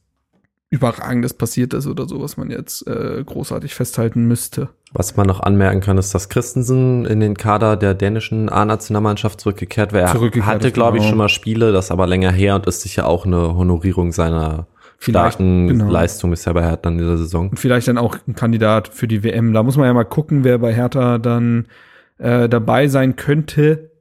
Überragendes 0.73 1.35
passiert 1.35 1.75
ist 1.75 1.85
oder 1.85 2.07
so, 2.07 2.19
was 2.19 2.35
man 2.35 2.49
jetzt 2.49 2.87
äh, 2.87 3.23
großartig 3.23 3.75
festhalten 3.75 4.25
müsste. 4.27 4.69
Was 4.91 5.15
man 5.15 5.27
noch 5.27 5.39
anmerken 5.39 5.81
kann, 5.81 5.99
ist, 5.99 6.15
dass 6.15 6.29
Christensen 6.29 7.05
in 7.05 7.19
den 7.19 7.37
Kader 7.37 7.77
der 7.77 7.93
dänischen 7.93 8.49
A-Nationalmannschaft 8.49 9.39
zurückgekehrt 9.39 9.93
wäre. 9.93 10.07
Er 10.07 10.11
Zurückgekehrt 10.13 10.51
hatte, 10.51 10.71
glaube 10.71 10.97
ich, 10.97 11.03
genau. 11.03 11.09
schon 11.11 11.17
mal 11.19 11.29
Spiele, 11.29 11.71
das 11.71 11.91
aber 11.91 12.07
länger 12.07 12.31
her 12.31 12.55
und 12.55 12.65
ist 12.65 12.81
sicher 12.81 13.07
auch 13.07 13.27
eine 13.27 13.55
Honorierung 13.55 14.11
seiner 14.11 14.65
Vielleicht, 14.97 15.33
starken 15.35 15.67
genau. 15.67 15.91
Leistung 15.91 16.31
bisher 16.31 16.55
bei 16.55 16.63
Hertha 16.63 16.89
in 16.89 16.97
dieser 16.97 17.17
Saison. 17.17 17.49
Und 17.49 17.59
vielleicht 17.59 17.87
dann 17.87 17.99
auch 17.99 18.17
ein 18.27 18.33
Kandidat 18.33 18.87
für 18.87 19.07
die 19.07 19.23
WM. 19.23 19.53
Da 19.53 19.61
muss 19.61 19.77
man 19.77 19.85
ja 19.85 19.93
mal 19.93 20.05
gucken, 20.05 20.43
wer 20.43 20.57
bei 20.57 20.73
Hertha 20.73 21.19
dann 21.19 21.67
äh, 22.17 22.49
dabei 22.49 22.87
sein 22.87 23.15
könnte. 23.15 23.91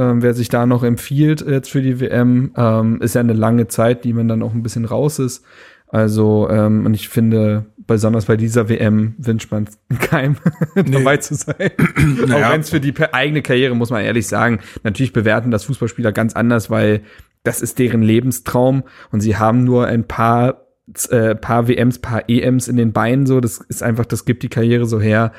Ähm, 0.00 0.22
wer 0.22 0.32
sich 0.32 0.48
da 0.48 0.64
noch 0.64 0.82
empfiehlt 0.82 1.42
jetzt 1.46 1.70
für 1.70 1.82
die 1.82 2.00
WM, 2.00 2.52
ähm, 2.56 3.02
ist 3.02 3.14
ja 3.14 3.20
eine 3.20 3.34
lange 3.34 3.66
Zeit, 3.66 4.04
die 4.04 4.14
man 4.14 4.28
dann 4.28 4.42
auch 4.42 4.54
ein 4.54 4.62
bisschen 4.62 4.86
raus 4.86 5.18
ist. 5.18 5.44
Also, 5.88 6.48
ähm, 6.48 6.86
und 6.86 6.94
ich 6.94 7.10
finde, 7.10 7.66
besonders 7.76 8.24
bei 8.24 8.38
dieser 8.38 8.70
WM 8.70 9.14
wünscht 9.18 9.52
man 9.52 9.68
keinem 10.00 10.36
dabei 10.74 11.18
zu 11.18 11.34
sein. 11.34 11.70
Naja. 12.26 12.46
Auch 12.46 12.52
wenn 12.52 12.60
es 12.62 12.70
für 12.70 12.80
die 12.80 12.94
eigene 13.12 13.42
Karriere, 13.42 13.74
muss 13.74 13.90
man 13.90 14.02
ehrlich 14.02 14.26
sagen, 14.26 14.60
natürlich 14.84 15.12
bewerten 15.12 15.50
das 15.50 15.64
Fußballspieler 15.64 16.12
ganz 16.12 16.34
anders, 16.34 16.70
weil 16.70 17.02
das 17.42 17.60
ist 17.60 17.78
deren 17.78 18.00
Lebenstraum 18.00 18.84
und 19.12 19.20
sie 19.20 19.36
haben 19.36 19.64
nur 19.64 19.86
ein 19.86 20.04
paar, 20.04 20.66
äh, 21.10 21.34
paar 21.34 21.68
WMs, 21.68 21.98
paar 21.98 22.24
EMs 22.28 22.68
in 22.68 22.76
den 22.76 22.94
Beinen 22.94 23.26
so. 23.26 23.40
Das 23.40 23.58
ist 23.58 23.82
einfach, 23.82 24.06
das 24.06 24.24
gibt 24.24 24.44
die 24.44 24.48
Karriere 24.48 24.86
so 24.86 24.98
her. 24.98 25.32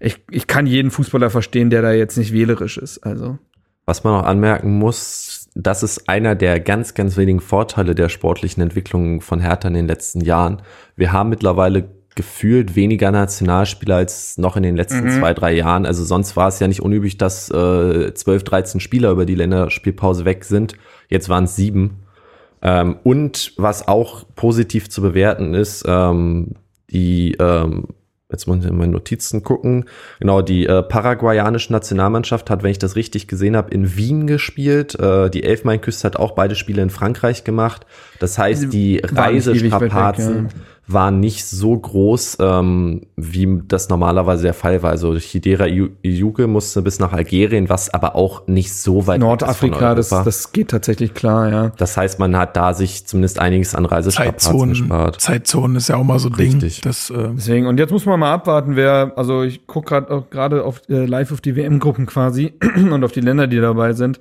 ich, 0.00 0.24
ich 0.28 0.48
kann 0.48 0.66
jeden 0.66 0.90
Fußballer 0.90 1.30
verstehen, 1.30 1.70
der 1.70 1.82
da 1.82 1.92
jetzt 1.92 2.16
nicht 2.16 2.32
wählerisch 2.32 2.78
ist. 2.78 2.98
Also. 3.06 3.38
Was 3.84 4.04
man 4.04 4.14
noch 4.14 4.24
anmerken 4.24 4.78
muss, 4.78 5.48
das 5.54 5.82
ist 5.82 6.08
einer 6.08 6.34
der 6.34 6.60
ganz, 6.60 6.94
ganz 6.94 7.16
wenigen 7.16 7.40
Vorteile 7.40 7.94
der 7.94 8.08
sportlichen 8.08 8.62
Entwicklung 8.62 9.20
von 9.20 9.40
Hertha 9.40 9.68
in 9.68 9.74
den 9.74 9.86
letzten 9.86 10.20
Jahren. 10.20 10.62
Wir 10.96 11.12
haben 11.12 11.30
mittlerweile 11.30 11.88
gefühlt 12.14 12.76
weniger 12.76 13.10
Nationalspieler 13.10 13.96
als 13.96 14.38
noch 14.38 14.56
in 14.56 14.62
den 14.62 14.76
letzten 14.76 15.04
mhm. 15.04 15.10
zwei, 15.10 15.34
drei 15.34 15.52
Jahren. 15.54 15.86
Also 15.86 16.04
sonst 16.04 16.36
war 16.36 16.48
es 16.48 16.58
ja 16.58 16.68
nicht 16.68 16.82
unüblich, 16.82 17.16
dass 17.16 17.50
äh, 17.50 18.12
12, 18.12 18.44
13 18.44 18.80
Spieler 18.80 19.10
über 19.10 19.24
die 19.24 19.34
Länderspielpause 19.34 20.24
weg 20.24 20.44
sind. 20.44 20.76
Jetzt 21.08 21.28
waren 21.28 21.44
es 21.44 21.56
sieben. 21.56 22.02
Ähm, 22.60 22.96
und 23.02 23.54
was 23.56 23.88
auch 23.88 24.24
positiv 24.36 24.90
zu 24.90 25.02
bewerten 25.02 25.54
ist, 25.54 25.84
ähm, 25.86 26.54
die 26.90 27.36
ähm, 27.40 27.88
jetzt 28.32 28.46
muss 28.46 28.58
ich 28.58 28.64
in 28.64 28.76
meine 28.76 28.92
Notizen 28.92 29.42
gucken. 29.42 29.84
Genau, 30.18 30.42
die 30.42 30.66
äh, 30.66 30.82
paraguayanische 30.82 31.72
Nationalmannschaft 31.72 32.50
hat, 32.50 32.62
wenn 32.62 32.70
ich 32.70 32.78
das 32.78 32.96
richtig 32.96 33.28
gesehen 33.28 33.56
habe, 33.56 33.70
in 33.70 33.96
Wien 33.96 34.26
gespielt. 34.26 34.98
Äh, 34.98 35.30
die 35.30 35.44
Elfmeinküste 35.44 36.06
hat 36.06 36.16
auch 36.16 36.32
beide 36.32 36.56
Spiele 36.56 36.82
in 36.82 36.90
Frankreich 36.90 37.44
gemacht. 37.44 37.86
Das 38.18 38.38
heißt, 38.38 38.72
die 38.72 39.00
Reisestrapazen 39.04 40.48
war 40.86 41.10
nicht 41.10 41.46
so 41.46 41.78
groß, 41.78 42.38
ähm, 42.40 43.02
wie 43.16 43.60
das 43.68 43.88
normalerweise 43.88 44.42
der 44.42 44.54
Fall 44.54 44.82
war. 44.82 44.90
Also 44.90 45.16
Hidera 45.16 45.66
Iuge 45.66 46.46
musste 46.48 46.82
bis 46.82 46.98
nach 46.98 47.12
Algerien, 47.12 47.68
was 47.68 47.92
aber 47.94 48.16
auch 48.16 48.46
nicht 48.48 48.74
so 48.74 49.06
weit 49.06 49.20
Nordafrika, 49.20 49.94
das, 49.94 50.08
das 50.08 50.52
geht 50.52 50.68
tatsächlich 50.68 51.14
klar, 51.14 51.50
ja. 51.50 51.72
Das 51.76 51.96
heißt, 51.96 52.18
man 52.18 52.36
hat 52.36 52.56
da 52.56 52.74
sich 52.74 53.06
zumindest 53.06 53.38
einiges 53.38 53.74
an 53.74 53.86
Reisestrapazen 53.86 54.68
gespart. 54.70 55.20
Zeitzonen 55.20 55.76
ist 55.76 55.88
ja 55.88 55.96
auch 55.96 56.04
mal 56.04 56.18
so 56.18 56.28
Richtig. 56.28 56.80
Ding. 56.80 56.90
Das, 56.90 57.10
äh 57.10 57.28
Deswegen, 57.36 57.66
und 57.66 57.78
jetzt 57.78 57.92
muss 57.92 58.04
man 58.04 58.18
mal 58.18 58.32
abwarten, 58.32 58.74
wer, 58.74 59.12
also 59.16 59.42
ich 59.42 59.66
gucke 59.66 59.88
gerade 59.88 60.24
gerade 60.30 60.64
auf 60.64 60.82
äh, 60.88 61.04
live 61.04 61.32
auf 61.32 61.40
die 61.40 61.54
WM-Gruppen 61.54 62.06
quasi 62.06 62.54
und 62.76 63.04
auf 63.04 63.12
die 63.12 63.20
Länder, 63.20 63.46
die 63.46 63.60
dabei 63.60 63.92
sind 63.92 64.18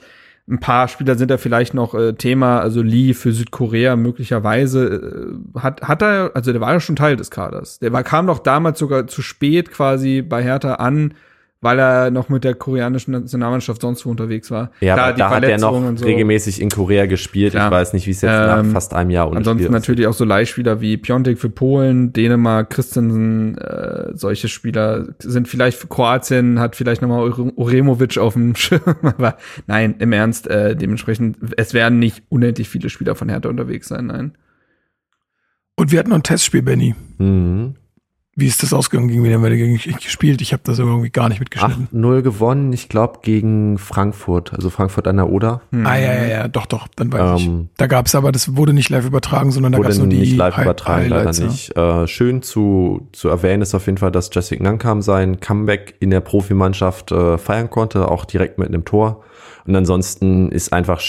ein 0.49 0.59
paar 0.59 0.87
Spieler 0.87 1.15
sind 1.15 1.31
da 1.31 1.37
vielleicht 1.37 1.73
noch 1.73 1.93
äh, 1.93 2.13
Thema, 2.13 2.59
also 2.59 2.81
Lee 2.81 3.13
für 3.13 3.31
Südkorea 3.31 3.95
möglicherweise 3.95 5.39
äh, 5.55 5.59
hat 5.59 5.81
hat 5.83 6.01
er, 6.01 6.31
also 6.33 6.51
der 6.51 6.61
war 6.61 6.73
ja 6.73 6.79
schon 6.79 6.95
Teil 6.95 7.15
des 7.15 7.31
Kaders. 7.31 7.79
Der 7.79 7.93
war 7.93 8.03
kam 8.03 8.27
doch 8.27 8.39
damals 8.39 8.79
sogar 8.79 9.07
zu 9.07 9.21
spät 9.21 9.71
quasi 9.71 10.21
bei 10.21 10.43
Hertha 10.43 10.75
an 10.75 11.13
weil 11.61 11.77
er 11.79 12.09
noch 12.09 12.27
mit 12.27 12.43
der 12.43 12.55
koreanischen 12.55 13.11
Nationalmannschaft 13.11 13.81
sonst 13.81 14.03
wo 14.03 14.09
unterwegs 14.09 14.49
war. 14.49 14.71
Ja, 14.79 14.95
Klar, 14.95 15.13
da 15.13 15.29
hat 15.29 15.43
er 15.43 15.59
noch 15.59 15.79
so. 15.95 16.05
regelmäßig 16.05 16.59
in 16.59 16.69
Korea 16.69 17.05
gespielt. 17.05 17.53
Ja. 17.53 17.67
Ich 17.67 17.71
weiß 17.71 17.93
nicht, 17.93 18.07
wie 18.07 18.11
es 18.11 18.21
jetzt 18.21 18.31
ähm, 18.31 18.47
nach 18.47 18.65
fast 18.73 18.95
einem 18.95 19.11
Jahr 19.11 19.31
Ansonsten 19.31 19.71
natürlich 19.71 20.07
auch 20.07 20.13
so 20.13 20.25
Leihspieler 20.25 20.81
wie 20.81 20.97
Piontek 20.97 21.37
für 21.37 21.49
Polen, 21.49 22.13
Dänemark, 22.13 22.71
Christensen, 22.71 23.59
äh, 23.59 24.09
solche 24.13 24.47
Spieler 24.47 25.09
sind 25.19 25.47
vielleicht 25.47 25.77
für 25.77 25.87
Kroatien, 25.87 26.59
hat 26.59 26.75
vielleicht 26.75 27.03
nochmal 27.03 27.29
Uremovic 27.29 28.17
auf 28.17 28.33
dem 28.33 28.55
Schirm, 28.61 28.81
aber 29.03 29.37
nein, 29.67 29.95
im 29.99 30.11
Ernst, 30.13 30.47
äh, 30.47 30.75
dementsprechend, 30.75 31.37
es 31.57 31.75
werden 31.75 31.99
nicht 31.99 32.23
unendlich 32.29 32.69
viele 32.69 32.89
Spieler 32.89 33.13
von 33.13 33.29
Hertha 33.29 33.49
unterwegs 33.49 33.87
sein, 33.87 34.07
nein. 34.07 34.33
Und 35.75 35.91
wir 35.91 35.99
hatten 35.99 36.09
noch 36.09 36.17
ein 36.17 36.23
Testspiel, 36.23 36.63
Benny. 36.63 36.95
Mhm. 37.19 37.75
Wie 38.33 38.47
ist 38.47 38.63
das 38.63 38.71
ausgegangen? 38.71 39.09
Gegen 39.09 39.25
wen 39.25 39.33
haben 39.33 39.43
wir 39.43 39.49
gegen 39.49 39.77
gespielt? 39.77 40.41
Ich 40.41 40.53
habe 40.53 40.63
das 40.63 40.79
irgendwie 40.79 41.09
gar 41.09 41.27
nicht 41.27 41.39
mitgeschnitten. 41.39 41.89
8-0 41.93 42.21
gewonnen, 42.21 42.71
ich 42.71 42.87
glaube, 42.87 43.19
gegen 43.23 43.77
Frankfurt, 43.77 44.53
also 44.53 44.69
Frankfurt 44.69 45.05
an 45.07 45.17
der 45.17 45.29
Oder. 45.29 45.61
Hm. 45.71 45.85
Ah, 45.85 45.97
ja, 45.97 46.13
ja, 46.13 46.27
ja, 46.27 46.47
doch, 46.47 46.65
doch, 46.65 46.87
dann 46.95 47.11
weiß 47.11 47.41
ähm, 47.41 47.67
ich. 47.69 47.77
Da 47.77 47.87
gab 47.87 48.05
es 48.05 48.15
aber, 48.15 48.31
das 48.31 48.55
wurde 48.55 48.71
nicht 48.71 48.89
live 48.89 49.05
übertragen, 49.05 49.51
sondern 49.51 49.73
da 49.73 49.79
gab 49.79 49.91
es 49.91 49.97
nur 49.97 50.07
die 50.07 50.19
nicht 50.19 50.37
live 50.37 50.57
übertragen, 50.57 51.03
Highlights, 51.03 51.39
leider 51.39 51.51
nicht. 51.51 51.77
Äh, 51.77 52.07
schön 52.07 52.41
zu, 52.41 53.09
zu 53.11 53.27
erwähnen 53.27 53.61
ist 53.63 53.75
auf 53.75 53.85
jeden 53.85 53.97
Fall, 53.97 54.11
dass 54.11 54.29
Jessica 54.33 54.63
Nankam 54.63 55.01
sein 55.01 55.41
Comeback 55.41 55.95
in 55.99 56.09
der 56.09 56.21
Profimannschaft 56.21 57.11
äh, 57.11 57.37
feiern 57.37 57.69
konnte, 57.69 58.07
auch 58.07 58.23
direkt 58.23 58.57
mit 58.57 58.69
einem 58.69 58.85
Tor. 58.85 59.23
Und 59.65 59.75
ansonsten 59.75 60.51
ist 60.53 60.71
einfach 60.71 61.01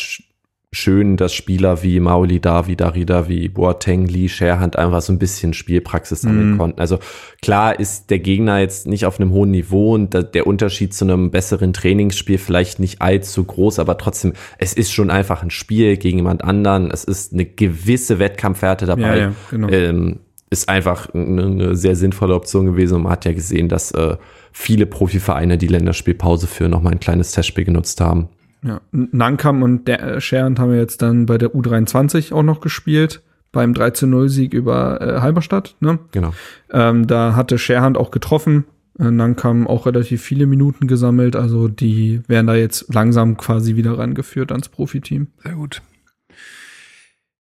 schön, 0.73 1.19
dass 1.19 1.35
Spieler 1.35 1.83
wie 1.83 2.01
Mauli 2.01 2.41
Davi, 2.41 2.77
Darida, 2.77 3.29
wie 3.29 3.49
Boateng, 3.49 4.07
Lee, 4.07 4.29
Sherhand 4.29 4.77
einfach 4.77 5.03
so 5.03 5.13
ein 5.13 5.19
bisschen 5.19 5.53
Spielpraxis 5.53 6.23
sammeln 6.23 6.53
mhm. 6.53 6.59
konnten. 6.59 6.81
Also 6.81 6.99
klar 7.43 7.79
ist 7.79 8.09
der 8.09 8.21
Gegner 8.21 8.59
jetzt 8.59 8.87
nicht 8.87 9.05
auf 9.05 9.21
einem 9.21 9.33
hohen 9.33 9.51
Niveau 9.51 9.95
und 9.95 10.15
der 10.15 10.47
Unterschied 10.47 10.95
zu 10.95 11.05
einem 11.05 11.31
besseren 11.31 11.75
Trainingsspiel 11.75 12.39
vielleicht 12.39 12.81
nicht 12.81 13.03
allzu 13.03 13.45
groß, 13.45 13.79
aber 13.79 13.99
trotzdem, 13.99 14.33
es 14.59 14.73
ist 14.73 14.93
schon 14.93 15.11
einfach 15.11 15.43
ein 15.43 15.51
Spiel 15.51 15.99
gegen 15.99 16.19
jemand 16.19 16.43
anderen. 16.43 16.91
Es 16.91 17.05
ist 17.05 17.35
eine 17.35 17.45
gewisse 17.45 18.19
Wettkampfwerte 18.19 18.87
dabei. 18.87 19.03
Ja, 19.03 19.17
ja, 19.17 19.33
genau. 19.51 19.69
ähm, 19.69 20.21
ist 20.49 20.69
einfach 20.69 21.13
eine, 21.15 21.45
eine, 21.45 21.77
sehr 21.77 21.97
sinnvolle 21.97 22.35
Option 22.35 22.67
gewesen 22.67 22.97
und 22.97 23.03
man 23.03 23.13
hat 23.13 23.25
ja 23.25 23.33
gesehen, 23.33 23.69
dass 23.69 23.91
äh, 23.93 24.17
viele 24.53 24.87
Profivereine 24.87 25.59
die 25.59 25.67
Länderspielpause 25.67 26.47
für 26.47 26.69
nochmal 26.69 26.93
ein 26.93 27.01
kleines 27.01 27.33
Testspiel 27.33 27.65
genutzt 27.65 28.01
haben. 28.01 28.29
Ja, 28.65 28.81
Nankam 28.93 29.63
und 29.63 29.89
der 29.89 30.03
äh, 30.03 30.21
Schernd 30.21 30.59
haben 30.59 30.71
wir 30.71 30.79
jetzt 30.79 31.03
dann 31.03 31.27
bei 31.27 31.37
der 31.37 31.51
U23 31.51 32.33
auch 32.33 32.45
noch 32.45 32.61
gespielt, 32.61 33.23
beim 33.51 33.73
13-0-Sieg 33.73 34.55
über 34.55 35.01
äh, 35.01 35.21
Halberstadt. 35.21 35.77
Ne? 35.81 35.99
Genau. 36.13 36.33
Ähm, 36.71 37.07
da 37.07 37.35
hatte 37.35 37.59
Scherhand 37.59 37.99
auch 37.99 38.11
getroffen. 38.11 38.65
Äh, 38.99 39.11
Nankam 39.11 39.67
auch 39.67 39.87
relativ 39.87 40.23
viele 40.23 40.47
Minuten 40.47 40.87
gesammelt. 40.87 41.35
Also 41.35 41.69
die 41.69 42.23
werden 42.29 42.47
da 42.47 42.55
jetzt 42.55 42.93
langsam 42.95 43.37
quasi 43.37 43.75
wieder 43.75 43.99
rangeführt 43.99 44.53
ans 44.53 44.69
Profiteam. 44.69 45.29
Sehr 45.43 45.55
gut. 45.55 45.83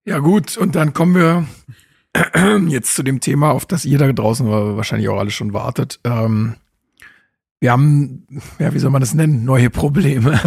Ja 0.04 0.18
gut, 0.18 0.56
und 0.56 0.74
dann 0.74 0.92
kommen 0.94 1.14
wir 1.14 1.46
jetzt 2.68 2.96
zu 2.96 3.04
dem 3.04 3.20
Thema, 3.20 3.52
auf 3.52 3.66
das 3.66 3.85
ihr 3.85 3.98
da 3.98 4.12
draußen 4.12 4.46
wahrscheinlich 4.48 5.08
auch 5.08 5.18
alle 5.18 5.30
schon 5.30 5.52
wartet. 5.52 6.00
Ähm, 6.02 6.54
wir 7.62 7.70
haben, 7.70 8.27
ja, 8.59 8.75
wie 8.75 8.81
soll 8.81 8.90
man 8.90 9.01
das 9.01 9.14
nennen, 9.14 9.44
neue 9.44 9.70
Probleme 9.70 10.40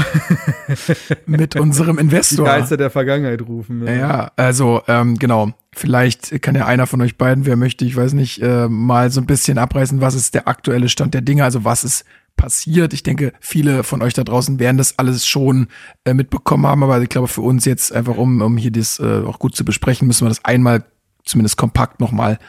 mit 1.25 1.55
unserem 1.55 1.97
Investor. 1.97 2.43
Die 2.43 2.51
Geister 2.51 2.75
der 2.75 2.89
Vergangenheit 2.89 3.41
rufen. 3.41 3.87
Ja, 3.87 3.93
ja 3.93 4.31
also 4.35 4.81
ähm, 4.89 5.17
genau. 5.17 5.53
Vielleicht 5.71 6.41
kann 6.41 6.55
ja 6.55 6.65
einer 6.65 6.87
von 6.87 6.99
euch 6.99 7.17
beiden, 7.17 7.45
wer 7.45 7.55
möchte, 7.55 7.85
ich 7.85 7.95
weiß 7.95 8.13
nicht, 8.13 8.41
äh, 8.41 8.67
mal 8.67 9.11
so 9.11 9.21
ein 9.21 9.27
bisschen 9.27 9.57
abreißen, 9.57 10.01
was 10.01 10.13
ist 10.13 10.33
der 10.33 10.49
aktuelle 10.49 10.89
Stand 10.89 11.13
der 11.13 11.21
Dinge, 11.21 11.45
also 11.45 11.63
was 11.63 11.85
ist 11.85 12.03
passiert. 12.35 12.91
Ich 12.91 13.03
denke, 13.03 13.31
viele 13.39 13.85
von 13.85 14.01
euch 14.01 14.13
da 14.13 14.25
draußen 14.25 14.59
werden 14.59 14.75
das 14.75 14.99
alles 14.99 15.25
schon 15.25 15.67
äh, 16.03 16.13
mitbekommen 16.13 16.67
haben, 16.67 16.83
aber 16.83 17.01
ich 17.01 17.07
glaube, 17.07 17.29
für 17.29 17.41
uns 17.41 17.63
jetzt 17.63 17.93
einfach, 17.93 18.17
um, 18.17 18.41
um 18.41 18.57
hier 18.57 18.71
das 18.71 18.99
äh, 18.99 19.21
auch 19.25 19.39
gut 19.39 19.55
zu 19.55 19.63
besprechen, 19.63 20.05
müssen 20.05 20.25
wir 20.25 20.29
das 20.29 20.43
einmal 20.43 20.83
zumindest 21.23 21.55
kompakt 21.55 22.01
nochmal 22.01 22.39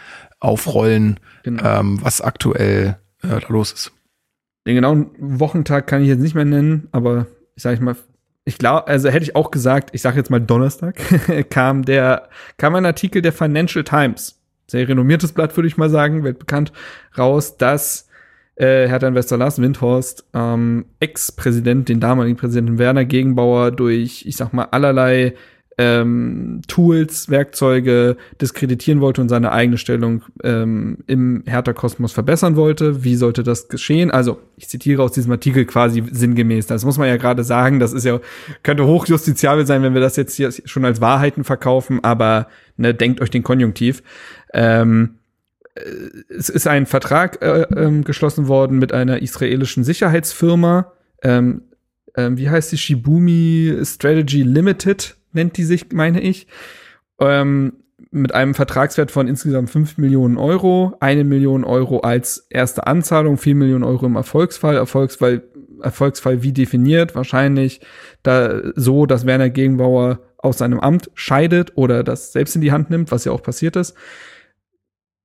aufrollen, 0.40 1.20
genau. 1.44 1.81
ähm, 1.81 1.98
was 2.02 2.20
aktuell 2.20 2.98
äh, 3.22 3.29
da 3.29 3.46
los 3.48 3.72
ist. 3.72 3.92
Den 4.66 4.74
genauen 4.74 5.11
Wochentag 5.18 5.87
kann 5.87 6.02
ich 6.02 6.09
jetzt 6.09 6.20
nicht 6.20 6.35
mehr 6.35 6.44
nennen, 6.44 6.88
aber 6.92 7.26
ich 7.55 7.62
sage 7.62 7.83
mal, 7.83 7.96
ich 8.44 8.59
glaube, 8.59 8.87
also 8.87 9.09
hätte 9.09 9.24
ich 9.24 9.37
auch 9.37 9.50
gesagt, 9.50 9.90
ich 9.92 10.02
sage 10.02 10.16
jetzt 10.16 10.31
mal 10.31 10.40
Donnerstag, 10.40 10.96
kam 11.50 11.85
der, 11.85 12.29
kam 12.59 12.74
ein 12.74 12.87
Artikel 12.87 13.22
der 13.22 13.33
Financial 13.33 13.85
Times, 13.85 14.40
sehr 14.66 14.88
renommiertes 14.88 15.33
Blatt, 15.33 15.57
würde 15.57 15.68
ich 15.68 15.76
mal 15.76 15.90
sagen, 15.90 16.24
weltbekannt, 16.24 16.72
raus, 17.16 17.57
dass 17.57 18.09
äh, 18.57 18.88
Hertha 18.88 19.07
Investor 19.07 19.38
Lars 19.38 19.61
Windhorst, 19.61 20.26
ähm, 20.35 20.87
Ex-Präsident, 20.98 21.88
den 21.88 22.00
damaligen 22.00 22.37
Präsidenten 22.37 22.79
Werner 22.79 23.05
Gegenbauer 23.05 23.70
durch, 23.70 24.26
ich 24.26 24.37
sag 24.37 24.52
mal, 24.52 24.64
allerlei 24.70 25.35
ähm, 25.78 26.62
Tools, 26.68 27.28
Werkzeuge 27.28 28.16
diskreditieren 28.40 29.00
wollte 29.00 29.20
und 29.20 29.28
seine 29.28 29.52
eigene 29.52 29.76
Stellung 29.76 30.22
ähm, 30.42 30.98
im 31.06 31.42
Hertha-Kosmos 31.46 32.12
verbessern 32.12 32.56
wollte. 32.56 33.04
Wie 33.04 33.16
sollte 33.16 33.42
das 33.42 33.68
geschehen? 33.68 34.10
Also, 34.10 34.38
ich 34.56 34.68
zitiere 34.68 35.02
aus 35.02 35.12
diesem 35.12 35.32
Artikel 35.32 35.66
quasi 35.66 36.02
sinngemäß. 36.10 36.66
Das 36.66 36.84
muss 36.86 36.96
man 36.96 37.08
ja 37.08 37.18
gerade 37.18 37.44
sagen. 37.44 37.78
Das 37.78 37.92
ist 37.92 38.04
ja, 38.04 38.20
könnte 38.62 38.86
hochjustiziabel 38.86 39.66
sein, 39.66 39.82
wenn 39.82 39.92
wir 39.92 40.00
das 40.00 40.16
jetzt 40.16 40.34
hier 40.36 40.50
schon 40.64 40.84
als 40.86 41.02
Wahrheiten 41.02 41.44
verkaufen, 41.44 42.02
aber 42.02 42.48
ne, 42.78 42.94
denkt 42.94 43.20
euch 43.20 43.30
den 43.30 43.42
Konjunktiv. 43.42 44.02
Ähm, 44.54 45.16
äh, 45.74 45.80
es 46.30 46.48
ist 46.48 46.66
ein 46.66 46.86
Vertrag 46.86 47.42
äh, 47.42 47.66
ähm, 47.76 48.04
geschlossen 48.04 48.48
worden 48.48 48.78
mit 48.78 48.92
einer 48.92 49.20
israelischen 49.20 49.84
Sicherheitsfirma. 49.84 50.92
Ähm, 51.22 51.62
ähm, 52.16 52.38
wie 52.38 52.48
heißt 52.48 52.72
die? 52.72 52.78
Shibumi 52.78 53.76
Strategy 53.84 54.42
Limited 54.42 55.16
nennt 55.37 55.57
die 55.57 55.64
sich, 55.64 55.92
meine 55.92 56.20
ich. 56.20 56.49
Ähm, 57.20 57.85
mit 58.11 58.35
einem 58.35 58.55
Vertragswert 58.55 59.11
von 59.11 59.29
insgesamt 59.29 59.70
5 59.70 59.99
Millionen 59.99 60.37
Euro, 60.37 60.97
eine 61.01 61.24
Million 61.24 61.64
Euro 61.64 62.01
als 62.01 62.47
erste 62.51 62.87
Anzahlung, 62.87 63.37
4 63.37 63.55
Millionen 63.55 63.84
Euro 63.84 64.07
im 64.07 64.16
Erfolgsfall. 64.16 64.76
Erfolgsfall, 64.76 65.43
Erfolgsfall 65.82 66.43
wie 66.43 66.53
definiert? 66.53 67.14
Wahrscheinlich 67.14 67.80
da 68.22 68.61
so, 68.74 69.07
dass 69.07 69.26
Werner 69.26 69.51
Gegenbauer 69.51 70.20
aus 70.39 70.59
seinem 70.59 70.80
Amt 70.80 71.11
scheidet 71.14 71.72
oder 71.76 72.05
das 72.05 72.32
selbst 72.32 72.55
in 72.55 72.61
die 72.61 72.72
Hand 72.72 72.91
nimmt, 72.91 73.11
was 73.11 73.24
ja 73.24 73.32
auch 73.32 73.43
passiert 73.43 73.76
ist. 73.76 73.95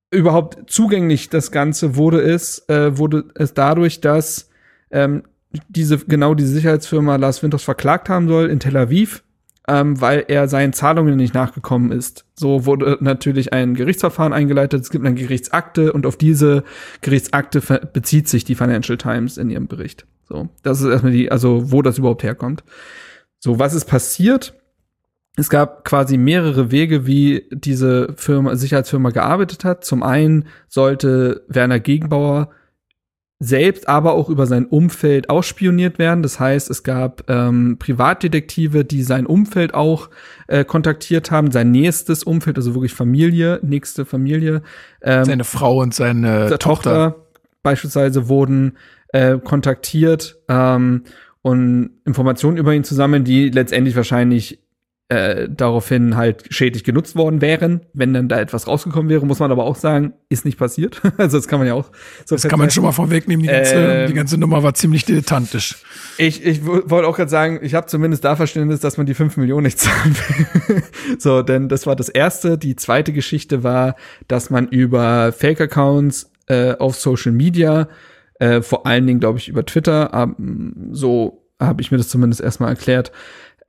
Überhaupt 0.10 0.70
zugänglich 0.70 1.30
das 1.30 1.52
Ganze 1.52 1.96
wurde 1.96 2.22
es, 2.22 2.68
äh, 2.68 2.98
wurde 2.98 3.26
es 3.36 3.54
dadurch, 3.54 4.02
dass 4.02 4.50
ähm, 4.92 5.24
diese 5.70 5.98
genau 6.00 6.34
diese 6.34 6.54
Sicherheitsfirma 6.54 7.18
Lars 7.18 7.44
Winters 7.44 7.64
verklagt 7.64 8.10
haben 8.10 8.28
soll 8.28 8.50
in 8.50 8.60
Tel 8.60 8.78
Aviv 8.78 9.24
ähm, 9.68 10.00
weil 10.02 10.26
er 10.28 10.48
seinen 10.48 10.74
Zahlungen 10.74 11.16
nicht 11.16 11.34
nachgekommen 11.34 11.92
ist. 11.92 12.26
So 12.36 12.66
wurde 12.66 12.98
natürlich 13.00 13.54
ein 13.54 13.76
Gerichtsverfahren 13.76 14.34
eingeleitet, 14.34 14.82
es 14.82 14.90
gibt 14.90 15.06
eine 15.06 15.16
Gerichtsakte 15.16 15.94
und 15.94 16.06
auf 16.06 16.18
diese 16.18 16.64
Gerichtsakte 17.02 17.62
bezieht 17.94 18.28
sich 18.28 18.44
die 18.44 18.56
Financial 18.56 18.98
Times 18.98 19.38
in 19.38 19.50
ihrem 19.50 19.68
Bericht. 19.68 20.06
So, 20.28 20.50
das 20.64 20.82
ist 20.82 20.88
erstmal 20.88 21.12
die, 21.12 21.32
also 21.32 21.72
wo 21.72 21.82
das 21.82 21.98
überhaupt 21.98 22.24
herkommt. 22.24 22.64
So, 23.40 23.60
was 23.60 23.74
ist 23.74 23.86
passiert? 23.86 24.54
Es 25.38 25.50
gab 25.50 25.86
quasi 25.86 26.18
mehrere 26.18 26.72
Wege, 26.72 27.08
wie 27.08 27.48
diese 27.52 28.14
Firma, 28.16 28.56
Sicherheitsfirma 28.56 29.12
gearbeitet 29.12 29.64
hat. 29.64 29.86
Zum 29.86 30.04
einen 30.04 30.48
sollte 30.68 31.46
Werner 31.48 31.80
Gegenbauer 31.80 32.50
selbst, 33.44 33.90
aber 33.90 34.14
auch 34.14 34.30
über 34.30 34.46
sein 34.46 34.68
Umfeld 34.68 35.32
ausspioniert 35.32 35.98
werden. 35.98 36.22
Das 36.22 36.40
heißt, 36.40 36.70
es 36.70 36.84
gab 36.84 37.28
ähm, 37.28 37.78
Privatdetektive, 37.80 38.86
die 38.86 39.02
sein 39.02 39.26
Umfeld 39.26 39.74
auch 39.74 40.12
äh, 40.48 40.64
kontaktiert 40.64 41.32
haben, 41.32 41.50
sein 41.50 41.72
nächstes 41.72 42.24
Umfeld, 42.24 42.58
also 42.58 42.76
wirklich 42.76 42.94
Familie, 42.94 43.60
nächste 43.64 44.06
Familie. 44.06 44.62
Ähm, 45.02 45.26
seine 45.26 45.44
Frau 45.44 45.82
und 45.82 45.96
seine 45.96 46.50
Tochter. 46.50 46.60
Tochter 46.60 47.16
beispielsweise 47.64 48.30
wurden 48.30 48.78
äh, 49.08 49.40
kontaktiert 49.40 50.38
ähm, 50.48 51.06
und 51.42 51.90
Informationen 52.06 52.58
über 52.58 52.76
ihn 52.76 52.84
zu 52.84 52.94
sammeln, 52.94 53.24
die 53.24 53.50
letztendlich 53.50 53.96
wahrscheinlich 53.96 54.60
äh, 55.12 55.50
daraufhin 55.50 56.16
halt 56.16 56.46
schädlich 56.52 56.86
genutzt 56.86 57.18
worden 57.18 57.42
wären, 57.42 57.82
wenn 57.92 58.14
dann 58.14 58.30
da 58.30 58.40
etwas 58.40 58.66
rausgekommen 58.66 59.10
wäre, 59.10 59.26
muss 59.26 59.40
man 59.40 59.52
aber 59.52 59.66
auch 59.66 59.76
sagen, 59.76 60.14
ist 60.30 60.46
nicht 60.46 60.58
passiert. 60.58 61.02
also 61.18 61.38
das 61.38 61.50
kann 61.50 61.60
man 61.60 61.68
ja 61.68 61.74
auch 61.74 61.92
so 62.26 62.36
Das 62.36 62.48
kann 62.48 62.58
man 62.58 62.72
schon 62.72 62.86
mal 62.86 62.94
vorwegnehmen, 62.94 63.44
die 63.44 63.50
ganze, 63.50 63.76
ähm, 63.76 64.08
die 64.08 64.14
ganze 64.14 64.38
Nummer 64.38 64.64
war 64.64 64.74
ziemlich 64.74 65.04
dilettantisch. 65.04 65.84
Ich, 66.18 66.46
ich 66.46 66.66
wollte 66.66 67.10
auch 67.10 67.18
gerade 67.18 67.30
sagen, 67.30 67.60
ich 67.62 67.74
habe 67.74 67.88
zumindest 67.88 68.24
da 68.24 68.38
Verständnis, 68.38 68.80
dass 68.80 68.96
man 68.96 69.06
die 69.06 69.14
fünf 69.14 69.36
Millionen 69.36 69.66
nicht 69.66 69.80
zahlen 69.80 70.16
will. 70.68 70.84
so, 71.20 71.42
denn 71.42 71.68
das 71.68 71.86
war 71.86 71.98
das 71.98 72.08
Erste. 72.08 72.58
Die 72.58 72.78
zweite 72.78 73.12
Geschichte 73.12 73.64
war, 73.64 73.98
dass 74.30 74.50
man 74.50 74.70
über 74.70 75.34
Fake-Accounts 75.34 76.32
äh, 76.48 76.76
auf 76.78 76.96
Social 76.96 77.34
Media, 77.34 77.90
äh, 78.40 78.62
vor 78.62 78.86
allen 78.86 79.08
Dingen, 79.08 79.20
glaube 79.20 79.40
ich, 79.40 79.50
über 79.50 79.66
Twitter, 79.66 80.10
äh, 80.14 80.42
so 80.92 81.50
habe 81.60 81.82
ich 81.82 81.92
mir 81.92 81.98
das 81.98 82.08
zumindest 82.08 82.42
erstmal 82.42 82.70
erklärt, 82.70 83.12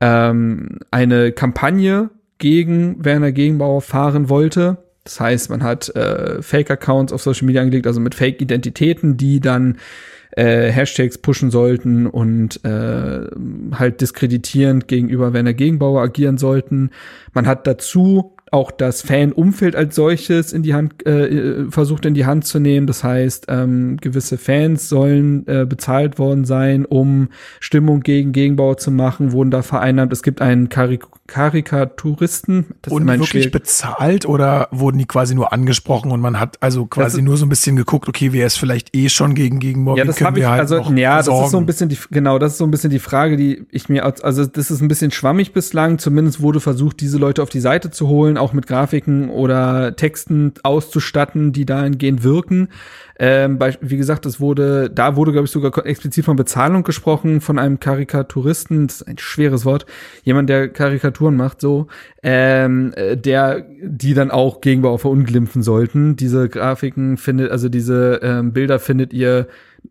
ähm, 0.03 0.79
eine 0.91 1.31
Kampagne 1.31 2.09
gegen 2.37 3.03
Werner 3.05 3.31
Gegenbauer 3.31 3.81
fahren 3.81 4.27
wollte. 4.27 4.77
Das 5.05 5.21
heißt, 5.21 5.49
man 5.49 5.63
hat 5.63 5.95
äh, 5.95 6.41
Fake-Accounts 6.41 7.13
auf 7.13 7.21
Social 7.21 7.45
Media 7.45 7.61
angelegt, 7.61 7.87
also 7.87 8.01
mit 8.01 8.13
Fake-Identitäten, 8.13 9.15
die 9.15 9.39
dann 9.39 9.77
äh, 10.35 10.69
Hashtags 10.71 11.19
pushen 11.19 11.51
sollten 11.51 12.05
und 12.05 12.63
äh, 12.65 13.27
halt 13.73 14.01
diskreditierend 14.01 14.89
gegenüber 14.89 15.31
Werner 15.31 15.53
Gegenbauer 15.53 16.01
agieren 16.01 16.37
sollten. 16.37 16.89
Man 17.33 17.47
hat 17.47 17.65
dazu 17.65 18.32
auch 18.53 18.71
das 18.71 19.01
Fan-Umfeld 19.01 19.75
als 19.75 19.95
solches 19.95 20.53
in 20.53 20.61
die 20.61 20.73
Hand 20.73 21.05
äh, 21.05 21.25
äh, 21.25 21.71
versucht 21.71 22.05
in 22.05 22.13
die 22.13 22.25
Hand 22.25 22.45
zu 22.45 22.59
nehmen. 22.59 22.85
Das 22.85 23.03
heißt, 23.03 23.45
ähm, 23.49 23.97
gewisse 23.97 24.37
Fans 24.37 24.89
sollen 24.89 25.47
äh, 25.47 25.65
bezahlt 25.65 26.19
worden 26.19 26.45
sein, 26.45 26.85
um 26.85 27.29
Stimmung 27.59 28.01
gegen 28.01 28.31
Gegenbau 28.31 28.75
zu 28.75 28.91
machen, 28.91 29.31
wurden 29.31 29.49
da 29.49 29.63
vereinnahmt. 29.63 30.13
Es 30.13 30.21
gibt 30.21 30.41
einen 30.41 30.69
Karik 30.69 31.05
Karikaturisten. 31.25 32.75
Das 32.81 32.91
wurden 32.91 33.07
die 33.07 33.19
wirklich 33.19 33.49
bezahlt 33.49 34.25
oder 34.25 34.67
wurden 34.71 34.97
die 34.97 35.05
quasi 35.05 35.35
nur 35.35 35.53
angesprochen 35.53 36.11
und 36.11 36.19
man 36.19 36.37
hat 36.37 36.57
also 36.61 36.85
quasi 36.85 37.21
nur 37.21 37.37
so 37.37 37.45
ein 37.45 37.49
bisschen 37.49 37.77
geguckt, 37.77 38.09
okay, 38.09 38.33
wer 38.33 38.45
ist 38.45 38.57
vielleicht 38.57 38.93
eh 38.95 39.07
schon 39.07 39.33
gegen 39.33 39.59
Gegenbau? 39.59 39.95
Ja, 39.95 40.03
das 40.03 40.19
habe 40.21 40.39
ich, 40.39 40.45
halt 40.45 40.59
also 40.59 40.81
ja, 40.95 41.17
das 41.17 41.27
ist 41.27 41.51
so 41.51 41.57
ein 41.57 41.65
bisschen 41.65 41.87
die, 41.87 41.97
genau, 42.11 42.39
das 42.39 42.53
ist 42.53 42.57
so 42.57 42.65
ein 42.65 42.71
bisschen 42.71 42.89
die 42.89 42.99
Frage, 42.99 43.37
die 43.37 43.65
ich 43.71 43.87
mir, 43.87 44.03
also 44.03 44.45
das 44.45 44.69
ist 44.69 44.81
ein 44.81 44.89
bisschen 44.89 45.11
schwammig 45.11 45.53
bislang. 45.53 45.97
Zumindest 45.97 46.41
wurde 46.41 46.59
versucht, 46.59 46.99
diese 46.99 47.17
Leute 47.17 47.41
auf 47.41 47.49
die 47.49 47.61
Seite 47.61 47.89
zu 47.89 48.09
holen 48.09 48.37
auch 48.37 48.51
mit 48.51 48.67
Grafiken 48.67 49.29
oder 49.29 49.95
Texten 49.95 50.53
auszustatten, 50.63 51.53
die 51.53 51.65
dahingehend 51.65 52.23
wirken. 52.23 52.67
Ähm, 53.19 53.59
bei, 53.59 53.77
wie 53.81 53.97
gesagt, 53.97 54.25
es 54.25 54.39
wurde, 54.39 54.89
da 54.89 55.15
wurde, 55.15 55.31
glaube 55.31 55.45
ich, 55.45 55.51
sogar 55.51 55.85
explizit 55.85 56.25
von 56.25 56.35
Bezahlung 56.35 56.83
gesprochen, 56.83 57.41
von 57.41 57.59
einem 57.59 57.79
Karikaturisten, 57.79 58.87
das 58.87 59.01
ist 59.01 59.07
ein 59.07 59.17
schweres 59.19 59.65
Wort, 59.65 59.85
jemand, 60.23 60.49
der 60.49 60.69
Karikaturen 60.69 61.35
macht, 61.35 61.61
so, 61.61 61.87
ähm, 62.23 62.91
äh, 62.95 63.15
der, 63.15 63.65
die 63.83 64.13
dann 64.13 64.31
auch 64.31 64.61
Gegenbau 64.61 64.97
verunglimpfen 64.97 65.61
sollten. 65.61 66.15
Diese 66.15 66.49
Grafiken 66.49 67.17
findet, 67.17 67.51
also 67.51 67.69
diese 67.69 68.19
ähm, 68.23 68.51
Bilder 68.51 68.79
findet 68.79 69.13
ihr 69.13 69.47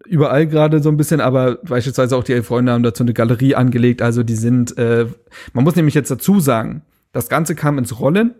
überall 0.06 0.46
gerade 0.46 0.82
so 0.82 0.88
ein 0.88 0.96
bisschen, 0.96 1.20
aber 1.20 1.56
beispielsweise 1.62 2.16
auch 2.16 2.24
die 2.24 2.32
elf 2.32 2.46
Freunde 2.46 2.72
haben 2.72 2.82
dazu 2.82 3.04
eine 3.04 3.14
Galerie 3.14 3.54
angelegt, 3.54 4.02
also 4.02 4.22
die 4.22 4.34
sind, 4.34 4.76
äh, 4.78 5.06
man 5.52 5.64
muss 5.64 5.76
nämlich 5.76 5.94
jetzt 5.94 6.10
dazu 6.10 6.40
sagen, 6.40 6.82
das 7.12 7.28
Ganze 7.28 7.54
kam 7.54 7.78
ins 7.78 8.00
Rollen 8.00 8.34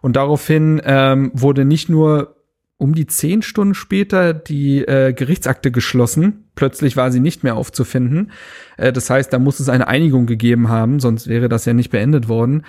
und 0.00 0.16
daraufhin 0.16 0.80
ähm, 0.84 1.30
wurde 1.34 1.64
nicht 1.64 1.88
nur 1.88 2.36
um 2.82 2.96
die 2.96 3.06
zehn 3.06 3.42
Stunden 3.42 3.74
später 3.74 4.34
die 4.34 4.80
äh, 4.80 5.12
Gerichtsakte 5.12 5.70
geschlossen. 5.70 6.48
Plötzlich 6.56 6.96
war 6.96 7.12
sie 7.12 7.20
nicht 7.20 7.44
mehr 7.44 7.54
aufzufinden. 7.54 8.32
Äh, 8.76 8.92
das 8.92 9.08
heißt, 9.08 9.32
da 9.32 9.38
muss 9.38 9.60
es 9.60 9.68
eine 9.68 9.86
Einigung 9.86 10.26
gegeben 10.26 10.68
haben, 10.68 10.98
sonst 10.98 11.28
wäre 11.28 11.48
das 11.48 11.64
ja 11.64 11.74
nicht 11.74 11.90
beendet 11.90 12.28
worden. 12.28 12.64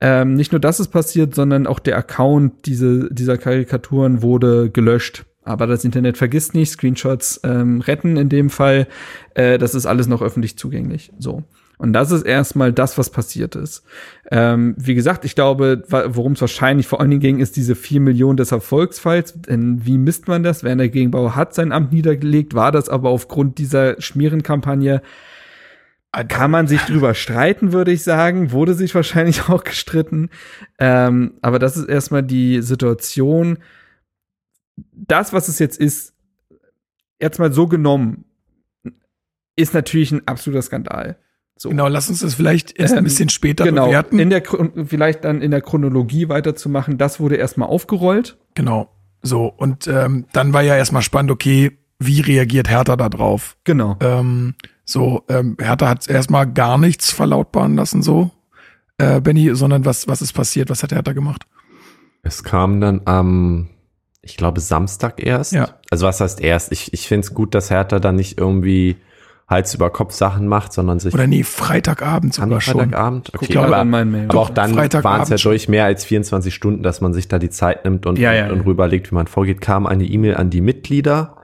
Ähm, 0.00 0.34
nicht 0.34 0.52
nur 0.52 0.60
das 0.60 0.78
ist 0.78 0.88
passiert, 0.88 1.34
sondern 1.34 1.66
auch 1.66 1.80
der 1.80 1.96
Account 1.96 2.66
diese, 2.66 3.12
dieser 3.12 3.38
Karikaturen 3.38 4.22
wurde 4.22 4.70
gelöscht. 4.70 5.24
Aber 5.42 5.66
das 5.66 5.84
Internet 5.84 6.16
vergisst 6.16 6.54
nicht, 6.54 6.70
Screenshots 6.70 7.40
ähm, 7.42 7.80
retten 7.80 8.16
in 8.16 8.28
dem 8.28 8.50
Fall. 8.50 8.86
Äh, 9.34 9.58
das 9.58 9.74
ist 9.74 9.86
alles 9.86 10.06
noch 10.06 10.22
öffentlich 10.22 10.56
zugänglich. 10.56 11.12
So. 11.18 11.42
Und 11.78 11.92
das 11.92 12.10
ist 12.10 12.22
erstmal 12.22 12.72
das, 12.72 12.96
was 12.96 13.10
passiert 13.10 13.54
ist. 13.54 13.84
Ähm, 14.30 14.74
wie 14.78 14.94
gesagt, 14.94 15.24
ich 15.24 15.34
glaube, 15.34 15.82
worum 15.88 16.32
es 16.32 16.40
wahrscheinlich 16.40 16.86
vor 16.86 17.00
allen 17.00 17.10
Dingen 17.10 17.20
ging, 17.20 17.38
ist 17.38 17.56
diese 17.56 17.74
vier 17.74 18.00
Millionen 18.00 18.38
des 18.38 18.52
Erfolgsfalls. 18.52 19.40
Denn 19.42 19.84
wie 19.84 19.98
misst 19.98 20.26
man 20.26 20.42
das? 20.42 20.64
Werner 20.64 20.88
Gegenbauer 20.88 21.36
hat 21.36 21.54
sein 21.54 21.72
Amt 21.72 21.92
niedergelegt, 21.92 22.54
war 22.54 22.72
das 22.72 22.88
aber 22.88 23.10
aufgrund 23.10 23.58
dieser 23.58 24.00
Schmierenkampagne 24.00 25.02
kann 26.24 26.50
man 26.50 26.66
sich 26.66 26.80
drüber 26.86 27.14
streiten, 27.14 27.72
würde 27.72 27.92
ich 27.92 28.02
sagen. 28.02 28.52
Wurde 28.52 28.74
sich 28.74 28.94
wahrscheinlich 28.94 29.48
auch 29.48 29.64
gestritten. 29.64 30.30
Ähm, 30.78 31.34
aber 31.42 31.58
das 31.58 31.76
ist 31.76 31.88
erstmal 31.88 32.22
die 32.22 32.62
Situation. 32.62 33.58
Das, 34.92 35.32
was 35.32 35.48
es 35.48 35.58
jetzt 35.58 35.78
ist, 35.78 36.14
jetzt 37.20 37.38
mal 37.38 37.52
so 37.52 37.66
genommen, 37.66 38.24
ist 39.56 39.74
natürlich 39.74 40.12
ein 40.12 40.26
absoluter 40.26 40.62
Skandal. 40.62 41.18
So. 41.58 41.70
Genau, 41.70 41.88
lass 41.88 42.10
uns 42.10 42.20
das 42.20 42.34
vielleicht 42.34 42.78
erst 42.78 42.92
ein 42.92 42.98
ähm, 42.98 43.04
bisschen 43.04 43.30
später 43.30 43.64
genau, 43.64 43.86
bewerten. 43.86 44.18
In 44.18 44.28
der, 44.28 44.42
vielleicht 44.86 45.24
dann 45.24 45.40
in 45.40 45.50
der 45.50 45.62
Chronologie 45.62 46.28
weiterzumachen, 46.28 46.98
das 46.98 47.18
wurde 47.18 47.36
erstmal 47.36 47.68
aufgerollt. 47.68 48.36
Genau. 48.54 48.90
So, 49.22 49.46
und 49.46 49.86
ähm, 49.86 50.26
dann 50.32 50.52
war 50.52 50.62
ja 50.62 50.76
erstmal 50.76 51.02
spannend, 51.02 51.30
okay, 51.30 51.78
wie 51.98 52.20
reagiert 52.20 52.68
Hertha 52.68 52.96
da 52.96 53.08
drauf? 53.08 53.56
Genau. 53.64 53.96
Ähm, 54.00 54.54
so, 54.84 55.24
ähm, 55.28 55.56
Hertha 55.58 55.88
hat 55.88 56.08
erstmal 56.08 56.46
gar 56.46 56.76
nichts 56.76 57.10
verlautbaren 57.10 57.74
lassen, 57.74 58.02
so, 58.02 58.30
äh, 58.98 59.20
Benny, 59.20 59.54
sondern 59.54 59.84
was, 59.84 60.06
was 60.06 60.20
ist 60.20 60.34
passiert? 60.34 60.68
Was 60.68 60.82
hat 60.82 60.92
Hertha 60.92 61.12
gemacht? 61.12 61.46
Es 62.22 62.44
kam 62.44 62.80
dann 62.80 63.02
am, 63.06 63.68
ich 64.20 64.36
glaube, 64.36 64.60
Samstag 64.60 65.24
erst. 65.24 65.52
Ja. 65.52 65.70
Also 65.90 66.06
was 66.06 66.20
heißt 66.20 66.40
erst? 66.40 66.70
Ich, 66.70 66.92
ich 66.92 67.08
finde 67.08 67.26
es 67.26 67.34
gut, 67.34 67.54
dass 67.54 67.70
Hertha 67.70 67.98
dann 67.98 68.16
nicht 68.16 68.38
irgendwie 68.38 68.96
Hals 69.48 69.74
über 69.74 69.90
Kopf 69.90 70.12
Sachen 70.12 70.48
macht, 70.48 70.72
sondern 70.72 70.98
sich. 70.98 71.14
Oder 71.14 71.28
nee, 71.28 71.44
Freitagabend 71.44 72.34
sogar 72.34 72.60
schon. 72.60 72.74
Freitagabend, 72.80 73.32
okay. 73.32 73.56
Aber, 73.58 73.76
aber, 73.76 73.98
aber 73.98 74.40
auch 74.40 74.50
dann 74.50 74.74
waren 74.74 75.22
es 75.22 75.28
ja 75.28 75.36
durch 75.36 75.68
mehr 75.68 75.84
als 75.84 76.04
24 76.04 76.52
Stunden, 76.52 76.82
dass 76.82 77.00
man 77.00 77.12
sich 77.12 77.28
da 77.28 77.38
die 77.38 77.50
Zeit 77.50 77.84
nimmt 77.84 78.06
und, 78.06 78.18
ja, 78.18 78.32
ja, 78.32 78.46
und, 78.46 78.52
und 78.52 78.66
rüberlegt, 78.66 79.10
wie 79.10 79.14
man 79.14 79.28
vorgeht, 79.28 79.60
kam 79.60 79.86
eine 79.86 80.04
E-Mail 80.04 80.36
an 80.36 80.50
die 80.50 80.60
Mitglieder, 80.60 81.36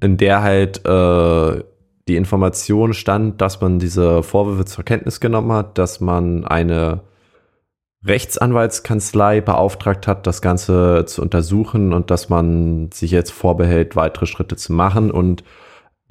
in 0.00 0.18
der 0.18 0.42
halt 0.42 0.86
äh, 0.86 1.64
die 2.06 2.16
Information 2.16 2.94
stand, 2.94 3.40
dass 3.40 3.60
man 3.60 3.80
diese 3.80 4.22
Vorwürfe 4.22 4.64
zur 4.64 4.84
Kenntnis 4.84 5.18
genommen 5.18 5.52
hat, 5.52 5.78
dass 5.78 6.00
man 6.00 6.44
eine 6.44 7.00
Rechtsanwaltskanzlei 8.04 9.40
beauftragt 9.40 10.06
hat, 10.06 10.26
das 10.28 10.42
Ganze 10.42 11.04
zu 11.06 11.22
untersuchen 11.22 11.92
und 11.92 12.10
dass 12.10 12.28
man 12.28 12.90
sich 12.92 13.10
jetzt 13.10 13.32
vorbehält, 13.32 13.96
weitere 13.96 14.26
Schritte 14.26 14.56
zu 14.56 14.72
machen 14.72 15.10
und 15.10 15.42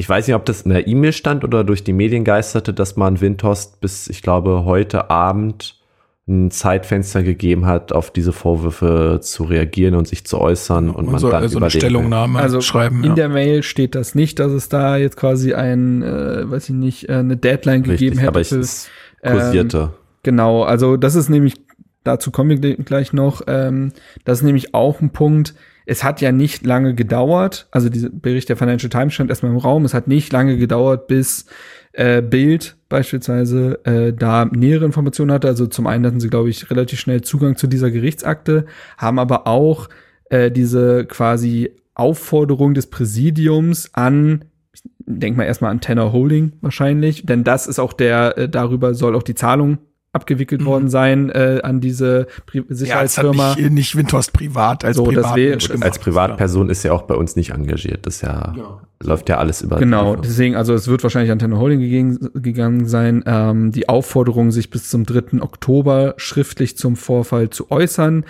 ich 0.01 0.09
weiß 0.09 0.25
nicht, 0.25 0.35
ob 0.35 0.45
das 0.45 0.63
in 0.63 0.71
der 0.71 0.87
E-Mail 0.87 1.13
stand 1.13 1.43
oder 1.43 1.63
durch 1.63 1.83
die 1.83 1.93
Medien 1.93 2.23
geisterte, 2.23 2.73
dass 2.73 2.95
man 2.95 3.21
Windhorst 3.21 3.81
bis, 3.81 4.07
ich 4.07 4.23
glaube, 4.23 4.65
heute 4.65 5.11
Abend 5.11 5.79
ein 6.27 6.49
Zeitfenster 6.49 7.21
gegeben 7.21 7.67
hat, 7.67 7.91
auf 7.91 8.09
diese 8.09 8.33
Vorwürfe 8.33 9.19
zu 9.21 9.43
reagieren 9.43 9.93
und 9.93 10.07
sich 10.07 10.25
zu 10.25 10.41
äußern 10.41 10.89
und, 10.89 10.95
und 10.95 11.11
man 11.11 11.19
so, 11.19 11.29
dann 11.29 11.47
so 11.47 11.59
eine 11.59 11.69
Stellungnahme 11.69 12.39
also 12.39 12.61
schreiben. 12.61 13.03
In 13.03 13.11
ja. 13.11 13.13
der 13.13 13.29
Mail 13.29 13.61
steht 13.61 13.93
das 13.93 14.15
nicht, 14.15 14.39
dass 14.39 14.51
es 14.51 14.69
da 14.69 14.97
jetzt 14.97 15.17
quasi 15.17 15.53
ein, 15.53 16.01
äh, 16.01 16.49
weiß 16.49 16.69
ich 16.69 16.75
nicht, 16.75 17.07
äh, 17.07 17.17
eine 17.17 17.37
Deadline 17.37 17.81
Richtig, 17.81 17.99
gegeben 17.99 18.17
hätte. 18.17 18.29
Aber 18.29 18.41
ich 18.41 18.51
es 18.51 18.89
kursierte. 19.23 19.77
Ähm, 19.77 19.89
genau, 20.23 20.63
also 20.63 20.97
das 20.97 21.13
ist 21.13 21.29
nämlich, 21.29 21.61
dazu 22.03 22.31
kommen 22.31 22.59
wir 22.59 22.75
gleich 22.77 23.13
noch, 23.13 23.43
ähm, 23.45 23.91
das 24.25 24.39
ist 24.39 24.45
nämlich 24.45 24.73
auch 24.73 24.99
ein 24.99 25.11
Punkt, 25.11 25.53
es 25.91 26.05
hat 26.05 26.21
ja 26.21 26.31
nicht 26.31 26.65
lange 26.65 26.95
gedauert, 26.95 27.67
also 27.69 27.89
dieser 27.89 28.09
Bericht 28.09 28.47
der 28.47 28.55
Financial 28.55 28.89
Times 28.89 29.13
stand 29.13 29.29
erstmal 29.29 29.51
im 29.51 29.57
Raum, 29.57 29.83
es 29.83 29.93
hat 29.93 30.07
nicht 30.07 30.31
lange 30.31 30.55
gedauert, 30.55 31.07
bis 31.07 31.47
äh, 31.91 32.21
Bild 32.21 32.77
beispielsweise 32.87 33.83
äh, 33.83 34.13
da 34.13 34.45
nähere 34.45 34.85
Informationen 34.85 35.33
hatte. 35.33 35.49
Also 35.49 35.67
zum 35.67 35.87
einen 35.87 36.05
hatten 36.05 36.21
sie, 36.21 36.29
glaube 36.29 36.49
ich, 36.49 36.71
relativ 36.71 36.97
schnell 36.97 37.23
Zugang 37.23 37.57
zu 37.57 37.67
dieser 37.67 37.91
Gerichtsakte, 37.91 38.67
haben 38.97 39.19
aber 39.19 39.47
auch 39.47 39.89
äh, 40.29 40.49
diese 40.49 41.05
quasi 41.07 41.75
Aufforderung 41.93 42.73
des 42.73 42.87
Präsidiums 42.87 43.89
an 43.93 44.45
ich 44.73 44.81
denke 45.05 45.39
mal 45.39 45.43
erstmal 45.43 45.71
an 45.71 45.81
Tenor 45.81 46.13
Holding 46.13 46.53
wahrscheinlich, 46.61 47.25
denn 47.25 47.43
das 47.43 47.67
ist 47.67 47.79
auch 47.79 47.91
der, 47.91 48.37
äh, 48.37 48.47
darüber 48.47 48.93
soll 48.93 49.13
auch 49.13 49.23
die 49.23 49.35
Zahlung 49.35 49.79
abgewickelt 50.13 50.61
Mhm. 50.61 50.65
worden 50.65 50.89
sein 50.89 51.29
äh, 51.29 51.61
an 51.63 51.79
diese 51.79 52.27
Pri 52.45 52.59
Ja, 52.59 52.63
Sicherheitsfirma. 52.69 53.55
nicht, 53.55 53.71
nicht 53.71 53.95
Windhorst 53.95 54.33
privat 54.33 54.83
als 54.83 54.97
So, 54.97 55.03
gemacht. 55.05 55.39
Als 55.81 55.99
Privatperson 55.99 56.69
ist 56.69 56.83
er 56.83 56.93
auch 56.93 57.03
bei 57.03 57.15
uns 57.15 57.35
nicht 57.35 57.51
engagiert. 57.51 58.05
Das 58.05 58.15
ist 58.15 58.21
ja, 58.23 58.53
läuft 59.01 59.29
ja 59.29 59.37
alles 59.37 59.61
über. 59.61 59.77
Genau, 59.77 60.17
deswegen, 60.17 60.55
also 60.55 60.73
es 60.73 60.87
wird 60.89 61.03
wahrscheinlich 61.03 61.31
an 61.31 61.39
Tenor 61.39 61.59
Holding 61.59 61.79
gegangen, 61.79 62.29
gegangen 62.35 62.85
sein, 62.87 63.23
ähm, 63.25 63.71
die 63.71 63.87
Aufforderung, 63.87 64.51
sich 64.51 64.69
bis 64.69 64.89
zum 64.89 65.05
3. 65.05 65.41
Oktober 65.41 66.13
schriftlich 66.17 66.75
zum 66.77 66.97
Vorfall 66.97 67.49
zu 67.49 67.71
äußern. 67.71 68.25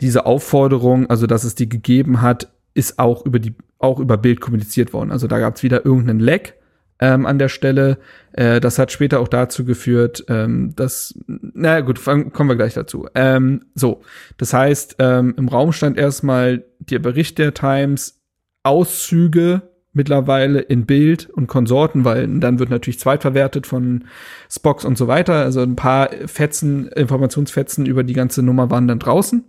Diese 0.00 0.24
Aufforderung, 0.24 1.10
also 1.10 1.26
dass 1.26 1.44
es 1.44 1.54
die 1.54 1.68
gegeben 1.68 2.22
hat, 2.22 2.48
ist 2.72 2.98
auch 2.98 3.26
über 3.26 3.38
die, 3.40 3.54
auch 3.78 4.00
über 4.00 4.16
Bild 4.16 4.40
kommuniziert 4.40 4.94
worden. 4.94 5.10
Also 5.10 5.26
da 5.26 5.38
gab 5.38 5.56
es 5.56 5.62
wieder 5.62 5.84
irgendeinen 5.84 6.20
Leck 6.20 6.54
ähm, 6.98 7.26
an 7.26 7.38
der 7.38 7.48
Stelle. 7.48 7.98
Äh, 8.32 8.60
das 8.60 8.78
hat 8.78 8.92
später 8.92 9.20
auch 9.20 9.28
dazu 9.28 9.64
geführt, 9.64 10.24
ähm, 10.28 10.74
dass, 10.76 11.14
na 11.26 11.80
gut, 11.80 12.04
kommen 12.04 12.48
wir 12.48 12.56
gleich 12.56 12.74
dazu. 12.74 13.06
Ähm, 13.14 13.66
so, 13.74 14.02
das 14.36 14.52
heißt, 14.52 14.96
ähm, 14.98 15.34
im 15.36 15.48
Raum 15.48 15.72
stand 15.72 15.98
erstmal 15.98 16.64
der 16.78 16.98
Bericht 16.98 17.38
der 17.38 17.54
Times, 17.54 18.20
Auszüge 18.62 19.62
mittlerweile 19.92 20.60
in 20.60 20.86
Bild 20.86 21.28
und 21.30 21.48
Konsorten, 21.48 22.04
weil 22.04 22.28
dann 22.38 22.58
wird 22.58 22.70
natürlich 22.70 23.00
zweitverwertet 23.00 23.66
von 23.66 24.04
Spox 24.48 24.84
und 24.84 24.96
so 24.96 25.08
weiter. 25.08 25.34
Also 25.34 25.62
ein 25.62 25.76
paar 25.76 26.10
Fetzen, 26.26 26.88
Informationsfetzen 26.88 27.86
über 27.86 28.04
die 28.04 28.12
ganze 28.12 28.42
Nummer 28.42 28.70
waren 28.70 28.86
dann 28.86 29.00
draußen. 29.00 29.44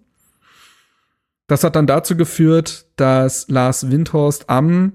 Das 1.47 1.63
hat 1.63 1.75
dann 1.75 1.85
dazu 1.85 2.15
geführt, 2.15 2.87
dass 2.95 3.49
Lars 3.49 3.91
Windhorst 3.91 4.49
am 4.49 4.93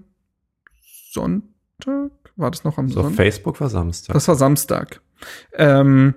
Sonntag, 1.11 2.11
war 2.37 2.51
das 2.51 2.64
noch 2.64 2.78
am 2.78 2.89
So, 2.89 3.03
Sonntag? 3.03 3.16
Facebook 3.16 3.61
war 3.61 3.68
Samstag. 3.70 4.14
Das 4.14 4.28
war 4.28 4.34
Samstag. 4.37 5.01
Ähm, 5.55 6.14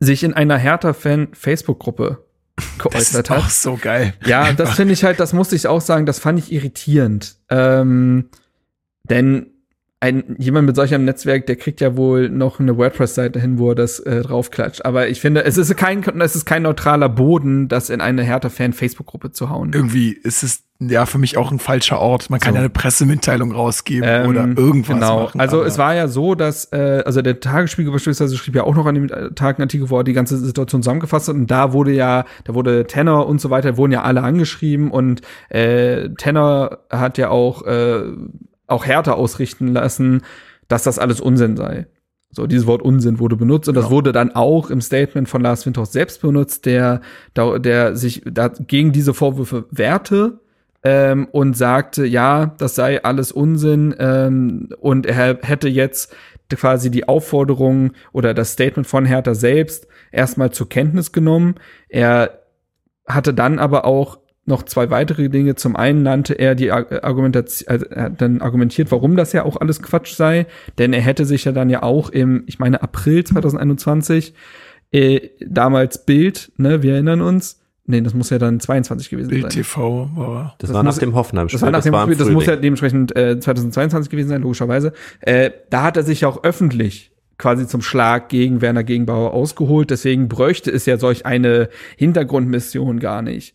sich 0.00 0.22
in 0.24 0.34
einer 0.34 0.56
Hertha-Fan-Facebook-Gruppe 0.58 2.24
das 2.56 2.78
geäußert 2.78 3.26
ist 3.26 3.30
hat. 3.30 3.38
auch 3.38 3.48
so 3.48 3.76
geil. 3.80 4.14
Ja, 4.24 4.52
das 4.52 4.70
finde 4.76 4.92
ich 4.94 5.04
halt, 5.04 5.18
das 5.20 5.32
musste 5.32 5.56
ich 5.56 5.66
auch 5.66 5.80
sagen, 5.80 6.06
das 6.06 6.18
fand 6.18 6.38
ich 6.38 6.52
irritierend. 6.52 7.36
Ähm, 7.50 8.28
denn 9.08 9.53
ein, 10.00 10.36
jemand 10.38 10.66
mit 10.66 10.76
solch 10.76 10.94
einem 10.94 11.06
Netzwerk, 11.06 11.46
der 11.46 11.56
kriegt 11.56 11.80
ja 11.80 11.96
wohl 11.96 12.28
noch 12.28 12.60
eine 12.60 12.76
WordPress-Seite 12.76 13.40
hin, 13.40 13.58
wo 13.58 13.70
er 13.70 13.74
das 13.74 14.00
äh, 14.00 14.20
draufklatscht. 14.20 14.84
Aber 14.84 15.08
ich 15.08 15.20
finde, 15.20 15.44
es 15.44 15.56
ist 15.56 15.74
kein, 15.76 16.02
es 16.20 16.36
ist 16.36 16.44
kein 16.44 16.62
neutraler 16.62 17.08
Boden, 17.08 17.68
das 17.68 17.88
in 17.88 18.00
eine 18.02 18.22
Hertha-Fan-Facebook-Gruppe 18.22 19.32
zu 19.32 19.48
hauen. 19.48 19.72
Irgendwie 19.72 20.12
ist 20.12 20.42
es 20.42 20.64
ja 20.80 21.06
für 21.06 21.18
mich 21.18 21.38
auch 21.38 21.50
ein 21.52 21.58
falscher 21.58 22.00
Ort. 22.00 22.28
Man 22.28 22.40
kann 22.40 22.52
So. 22.52 22.56
ja 22.56 22.60
eine 22.60 22.68
Pressemitteilung 22.68 23.52
rausgeben 23.52 24.06
Ähm, 24.06 24.28
oder 24.28 24.46
irgendwas 24.46 24.96
genau. 24.96 25.22
machen. 25.22 25.40
also 25.40 25.62
es 25.62 25.78
war 25.78 25.94
ja 25.94 26.08
so, 26.08 26.34
dass 26.34 26.70
äh, 26.72 27.02
also 27.06 27.22
der 27.22 27.40
Tagesspiegel 27.40 27.90
beispielsweise 27.92 28.36
schrieb 28.36 28.56
ja 28.56 28.64
auch 28.64 28.74
noch 28.74 28.84
an 28.84 28.96
dem 28.96 29.04
äh, 29.08 29.30
Tag 29.30 29.56
einen 29.58 29.62
Artikel, 29.62 29.88
wo 29.88 29.98
er 29.98 30.04
die 30.04 30.12
ganze 30.12 30.36
Situation 30.36 30.82
zusammengefasst 30.82 31.28
hat 31.28 31.36
und 31.36 31.50
da 31.50 31.72
wurde 31.72 31.92
ja, 31.92 32.24
da 32.44 32.54
wurde 32.54 32.86
Tenor 32.86 33.26
und 33.26 33.40
so 33.40 33.48
weiter, 33.50 33.76
wurden 33.78 33.92
ja 33.92 34.02
alle 34.02 34.22
angeschrieben 34.22 34.90
und 34.90 35.22
äh, 35.48 36.10
Tenor 36.18 36.80
hat 36.90 37.16
ja 37.16 37.30
auch 37.30 37.64
äh, 37.64 38.02
auch 38.66 38.84
härter 38.86 39.16
ausrichten 39.16 39.68
lassen, 39.68 40.22
dass 40.68 40.82
das 40.84 40.98
alles 40.98 41.20
Unsinn 41.20 41.56
sei. 41.56 41.86
So, 42.30 42.46
dieses 42.48 42.66
Wort 42.66 42.82
Unsinn 42.82 43.20
wurde 43.20 43.36
benutzt 43.36 43.68
und 43.68 43.76
das 43.76 43.84
Genau. 43.84 43.96
wurde 43.96 44.12
dann 44.12 44.34
auch 44.34 44.70
im 44.70 44.80
Statement 44.80 45.28
von 45.28 45.40
Lars 45.42 45.66
Windhorst 45.66 45.92
selbst 45.92 46.20
benutzt, 46.20 46.66
der, 46.66 47.00
der 47.36 47.94
sich 47.96 48.22
da 48.24 48.48
gegen 48.48 48.92
diese 48.92 49.14
Vorwürfe 49.14 49.66
wehrte 49.70 50.40
ähm, 50.82 51.28
und 51.30 51.56
sagte, 51.56 52.04
ja, 52.04 52.54
das 52.58 52.74
sei 52.74 53.04
alles 53.04 53.30
Unsinn 53.30 53.94
ähm, 53.98 54.68
und 54.80 55.06
er 55.06 55.38
hätte 55.42 55.68
jetzt 55.68 56.14
quasi 56.50 56.90
die 56.90 57.08
Aufforderung 57.08 57.92
oder 58.12 58.34
das 58.34 58.52
Statement 58.52 58.86
von 58.86 59.04
Hertha 59.06 59.34
selbst 59.34 59.86
erstmal 60.12 60.50
zur 60.50 60.68
Kenntnis 60.68 61.12
genommen. 61.12 61.54
Er 61.88 62.40
hatte 63.06 63.32
dann 63.32 63.58
aber 63.58 63.84
auch 63.84 64.18
noch 64.46 64.62
zwei 64.64 64.90
weitere 64.90 65.28
Dinge. 65.30 65.54
Zum 65.54 65.74
einen 65.76 66.02
nannte 66.02 66.34
er 66.34 66.54
die 66.54 66.70
Ar- 66.70 67.02
Argumentation, 67.04 67.68
also 67.68 67.86
er 67.86 68.02
hat 68.04 68.20
dann 68.20 68.40
argumentiert, 68.42 68.90
warum 68.90 69.16
das 69.16 69.32
ja 69.32 69.44
auch 69.44 69.56
alles 69.60 69.80
Quatsch 69.82 70.14
sei, 70.14 70.46
denn 70.78 70.92
er 70.92 71.00
hätte 71.00 71.24
sich 71.24 71.44
ja 71.44 71.52
dann 71.52 71.70
ja 71.70 71.82
auch 71.82 72.10
im, 72.10 72.42
ich 72.46 72.58
meine, 72.58 72.82
April 72.82 73.24
2021 73.24 74.34
äh, 74.92 75.20
damals 75.40 76.04
Bild, 76.04 76.52
ne, 76.56 76.82
wir 76.82 76.92
erinnern 76.94 77.20
uns, 77.20 77.60
nee, 77.86 78.00
das 78.00 78.14
muss 78.14 78.30
ja 78.30 78.38
dann 78.38 78.60
22 78.60 79.10
gewesen 79.10 79.28
Bild 79.30 79.42
sein. 79.42 79.50
TV 79.50 80.10
war. 80.14 80.54
das, 80.58 80.68
das 80.68 80.74
war 80.74 80.82
nach 80.82 80.92
muss- 80.92 80.98
dem 80.98 81.14
Hoffenheim-Spiel. 81.14 81.56
Das 81.58 81.62
war 81.62 81.70
nach 81.70 81.82
dem 81.82 81.94
Spiel, 81.94 82.16
das 82.16 82.30
muss 82.30 82.46
ja 82.46 82.56
dementsprechend 82.56 83.16
äh, 83.16 83.40
2022 83.40 84.10
gewesen 84.10 84.28
sein, 84.28 84.42
logischerweise. 84.42 84.92
Äh, 85.20 85.50
da 85.70 85.82
hat 85.82 85.96
er 85.96 86.02
sich 86.02 86.20
ja 86.22 86.28
auch 86.28 86.44
öffentlich 86.44 87.10
quasi 87.38 87.66
zum 87.66 87.82
Schlag 87.82 88.28
gegen 88.28 88.60
Werner 88.60 88.84
Gegenbauer 88.84 89.32
ausgeholt. 89.34 89.90
Deswegen 89.90 90.28
bräuchte 90.28 90.70
es 90.70 90.86
ja 90.86 90.98
solch 90.98 91.26
eine 91.26 91.68
Hintergrundmission 91.96 93.00
gar 93.00 93.22
nicht. 93.22 93.54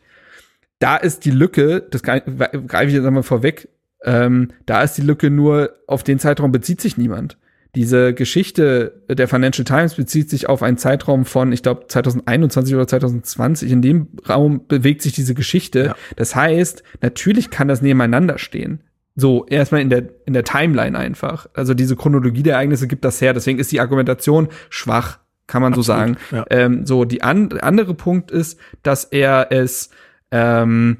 Da 0.79 0.95
ist 0.95 1.25
die 1.25 1.31
Lücke, 1.31 1.81
das 1.89 2.03
greif- 2.03 2.23
greife 2.67 2.87
ich 2.87 2.93
jetzt 2.93 3.05
einmal 3.05 3.23
vorweg, 3.23 3.69
ähm, 4.03 4.49
da 4.65 4.81
ist 4.81 4.93
die 4.97 5.01
Lücke 5.01 5.29
nur, 5.29 5.71
auf 5.87 6.03
den 6.03 6.19
Zeitraum 6.19 6.51
bezieht 6.51 6.79
sich 6.81 6.97
niemand. 6.97 7.37
Diese 7.75 8.13
Geschichte 8.15 9.03
der 9.09 9.27
Financial 9.27 9.63
Times 9.63 9.93
bezieht 9.95 10.29
sich 10.29 10.49
auf 10.49 10.63
einen 10.63 10.77
Zeitraum 10.77 11.25
von, 11.25 11.51
ich 11.51 11.61
glaube, 11.61 11.85
2021 11.87 12.73
oder 12.73 12.87
2020. 12.87 13.71
In 13.71 13.81
dem 13.83 14.07
Raum 14.27 14.65
bewegt 14.67 15.03
sich 15.03 15.11
diese 15.13 15.35
Geschichte. 15.35 15.83
Ja. 15.85 15.95
Das 16.15 16.35
heißt, 16.35 16.81
natürlich 17.01 17.51
kann 17.51 17.67
das 17.67 17.83
nebeneinander 17.83 18.39
stehen. 18.39 18.81
So, 19.15 19.45
erstmal 19.45 19.81
in 19.81 19.89
der, 19.91 20.03
in 20.25 20.33
der 20.33 20.45
Timeline 20.45 20.97
einfach. 20.97 21.47
Also 21.53 21.73
diese 21.75 21.95
Chronologie 21.95 22.41
der 22.41 22.53
Ereignisse 22.55 22.87
gibt 22.87 23.05
das 23.05 23.21
her. 23.21 23.33
Deswegen 23.33 23.59
ist 23.59 23.71
die 23.71 23.81
Argumentation 23.81 24.47
schwach, 24.69 25.19
kann 25.45 25.61
man 25.61 25.73
so 25.73 25.83
sagen. 25.83 26.17
ja. 26.31 26.45
Ähm, 26.49 26.87
so, 26.87 27.05
die 27.05 27.21
an, 27.21 27.51
andere 27.59 27.93
Punkt 27.93 28.31
ist, 28.31 28.59
dass 28.81 29.03
er 29.03 29.51
es, 29.51 29.91
ähm, 30.31 30.97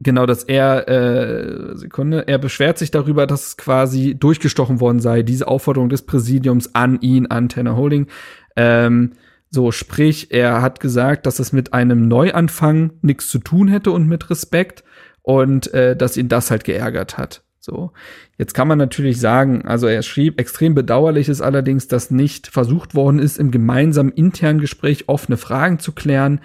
genau, 0.00 0.26
dass 0.26 0.44
er, 0.44 0.88
äh, 0.88 1.76
Sekunde, 1.76 2.26
er 2.28 2.38
beschwert 2.38 2.78
sich 2.78 2.90
darüber, 2.90 3.26
dass 3.26 3.48
es 3.48 3.56
quasi 3.56 4.14
durchgestochen 4.14 4.80
worden 4.80 5.00
sei, 5.00 5.22
diese 5.22 5.48
Aufforderung 5.48 5.88
des 5.88 6.02
Präsidiums 6.02 6.74
an 6.74 7.00
ihn, 7.00 7.26
an 7.26 7.48
Tanner 7.48 7.76
Holding. 7.76 8.06
Ähm, 8.56 9.12
so, 9.50 9.70
sprich, 9.70 10.32
er 10.32 10.62
hat 10.62 10.80
gesagt, 10.80 11.26
dass 11.26 11.38
es 11.38 11.52
mit 11.52 11.74
einem 11.74 12.08
Neuanfang 12.08 12.92
nichts 13.02 13.28
zu 13.28 13.38
tun 13.38 13.68
hätte 13.68 13.90
und 13.90 14.08
mit 14.08 14.30
Respekt 14.30 14.82
und 15.20 15.72
äh, 15.74 15.94
dass 15.94 16.16
ihn 16.16 16.28
das 16.28 16.50
halt 16.50 16.64
geärgert 16.64 17.18
hat. 17.18 17.42
So, 17.60 17.92
jetzt 18.38 18.54
kann 18.54 18.66
man 18.66 18.78
natürlich 18.78 19.20
sagen, 19.20 19.62
also 19.68 19.86
er 19.86 20.02
schrieb, 20.02 20.40
extrem 20.40 20.74
bedauerlich 20.74 21.28
ist 21.28 21.40
allerdings, 21.40 21.86
dass 21.86 22.10
nicht 22.10 22.48
versucht 22.48 22.96
worden 22.96 23.20
ist, 23.20 23.38
im 23.38 23.52
gemeinsamen 23.52 24.10
internen 24.10 24.58
Gespräch 24.58 25.08
offene 25.08 25.36
Fragen 25.36 25.78
zu 25.78 25.92
klären. 25.92 26.40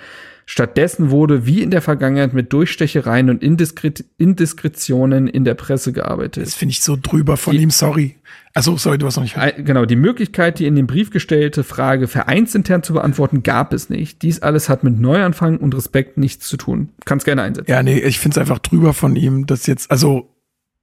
Stattdessen 0.49 1.11
wurde 1.11 1.45
wie 1.45 1.61
in 1.61 1.71
der 1.71 1.81
Vergangenheit 1.81 2.33
mit 2.33 2.53
Durchstechereien 2.53 3.29
und 3.29 3.43
Indiskret 3.43 4.05
Indiskretionen 4.17 5.27
in 5.27 5.43
der 5.43 5.55
Presse 5.55 5.91
gearbeitet. 5.91 6.45
Das 6.47 6.55
finde 6.55 6.71
ich 6.71 6.81
so 6.81 6.97
drüber 7.01 7.35
von 7.35 7.53
Die- 7.55 7.61
ihm, 7.63 7.69
sorry. 7.69 8.15
Also 8.53 8.77
sorry, 8.77 8.97
du 8.97 9.05
hast 9.05 9.17
noch 9.17 9.23
nicht. 9.23 9.37
Ein- 9.37 9.65
Genau, 9.65 9.85
die 9.85 9.97
Möglichkeit, 9.97 10.57
die 10.59 10.65
in 10.65 10.75
dem 10.75 10.87
Brief 10.87 11.11
gestellte 11.11 11.63
Frage 11.65 12.07
vereinsintern 12.07 12.81
zu 12.81 12.93
beantworten, 12.93 13.43
gab 13.43 13.73
es 13.73 13.89
nicht. 13.89 14.21
Dies 14.21 14.41
alles 14.41 14.69
hat 14.69 14.85
mit 14.85 14.97
Neuanfang 14.99 15.57
und 15.57 15.75
Respekt 15.75 16.17
nichts 16.17 16.47
zu 16.47 16.55
tun. 16.55 16.89
Kannst 17.05 17.25
gerne 17.25 17.41
einsetzen. 17.43 17.69
Ja, 17.69 17.83
nee, 17.83 17.99
ich 17.99 18.17
finde 18.19 18.35
es 18.35 18.37
einfach 18.39 18.59
drüber 18.59 18.93
von 18.93 19.17
ihm, 19.17 19.47
dass 19.47 19.67
jetzt, 19.67 19.91
also 19.91 20.29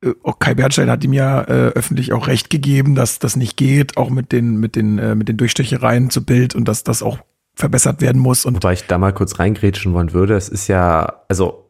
äh, 0.05 0.11
auch 0.23 0.39
Kai 0.39 0.55
Bernstein 0.55 0.91
hat 0.91 1.03
ihm 1.05 1.15
ja 1.15 1.41
äh, 1.43 1.69
öffentlich 1.71 2.13
auch 2.13 2.29
recht 2.29 2.51
gegeben, 2.51 2.95
dass 2.95 3.19
das 3.19 3.35
nicht 3.37 3.57
geht, 3.57 3.97
auch 3.97 4.11
mit 4.11 4.31
den 4.31 4.59
mit 4.61 4.77
den 4.77 4.99
äh, 4.99 5.15
mit 5.15 5.29
den 5.31 5.39
Durchstechereien 5.39 6.11
zu 6.11 6.23
Bild 6.25 6.55
und 6.55 6.69
dass 6.69 6.85
das 6.85 7.03
auch 7.03 7.19
verbessert 7.55 8.01
werden 8.01 8.21
muss 8.21 8.45
und 8.45 8.57
Wobei 8.57 8.73
ich 8.73 8.87
da 8.87 8.99
mal 8.99 9.13
kurz 9.13 9.39
reingrätschen 9.39 9.93
wollen 9.95 10.13
würde. 10.13 10.35
Es 10.35 10.49
ist 10.49 10.69
ja, 10.69 11.23
also, 11.29 11.61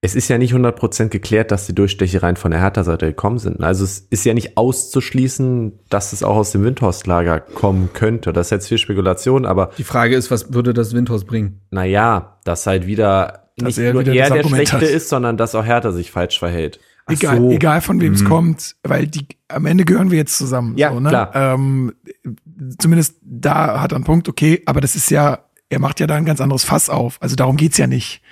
es 0.00 0.14
ist 0.14 0.28
ja 0.28 0.38
nicht 0.38 0.54
100% 0.54 1.08
geklärt, 1.08 1.50
dass 1.50 1.66
die 1.66 1.74
Durchstechereien 1.74 2.36
von 2.36 2.52
der 2.52 2.60
Hertha-Seite 2.60 3.06
gekommen 3.06 3.38
sind. 3.38 3.60
Also 3.64 3.82
es 3.82 3.98
ist 4.10 4.24
ja 4.24 4.32
nicht 4.32 4.56
auszuschließen, 4.56 5.72
dass 5.90 6.12
es 6.12 6.22
auch 6.22 6.36
aus 6.36 6.52
dem 6.52 6.62
Windhorst-Lager 6.62 7.40
kommen 7.40 7.90
könnte. 7.94 8.32
Das 8.32 8.46
ist 8.46 8.50
jetzt 8.50 8.68
viel 8.68 8.78
Spekulation, 8.78 9.44
aber 9.44 9.70
Die 9.76 9.84
Frage 9.84 10.14
ist, 10.14 10.30
was 10.30 10.52
würde 10.52 10.72
das 10.74 10.94
Windhaus 10.94 11.24
bringen? 11.24 11.60
naja, 11.70 12.38
dass 12.44 12.66
halt 12.66 12.86
wieder 12.86 13.50
Dass 13.56 13.76
nicht 13.76 13.78
er 13.78 13.92
nur 13.92 14.02
wieder 14.02 14.14
er 14.14 14.28
der 14.28 14.36
Argument 14.38 14.68
Schlechte 14.68 14.86
hat. 14.86 14.94
ist, 14.94 15.08
sondern 15.08 15.36
dass 15.36 15.54
auch 15.54 15.64
Hertha 15.64 15.90
sich 15.90 16.10
falsch 16.12 16.38
verhält. 16.38 16.78
Egal, 17.08 17.36
so. 17.38 17.50
egal 17.50 17.80
von 17.80 18.00
wem 18.00 18.12
es 18.12 18.22
Mhm. 18.22 18.26
kommt, 18.28 18.76
weil 18.82 19.06
die 19.06 19.26
am 19.48 19.66
Ende 19.66 19.84
gehören 19.84 20.10
wir 20.10 20.18
jetzt 20.18 20.36
zusammen. 20.36 20.76
Ja, 20.76 20.92
so, 20.92 21.00
ne? 21.00 21.08
klar. 21.08 21.30
Ähm, 21.34 21.92
zumindest 22.78 23.16
da 23.22 23.80
hat 23.80 23.92
er 23.92 23.96
einen 23.96 24.04
Punkt, 24.04 24.28
okay, 24.28 24.62
aber 24.66 24.80
das 24.80 24.94
ist 24.96 25.10
ja, 25.10 25.38
er 25.70 25.80
macht 25.80 26.00
ja 26.00 26.06
da 26.06 26.14
ein 26.16 26.24
ganz 26.24 26.40
anderes 26.40 26.64
Fass 26.64 26.90
auf. 26.90 27.16
Also 27.20 27.36
darum 27.36 27.56
geht's 27.56 27.78
ja 27.78 27.86
nicht. 27.86 28.22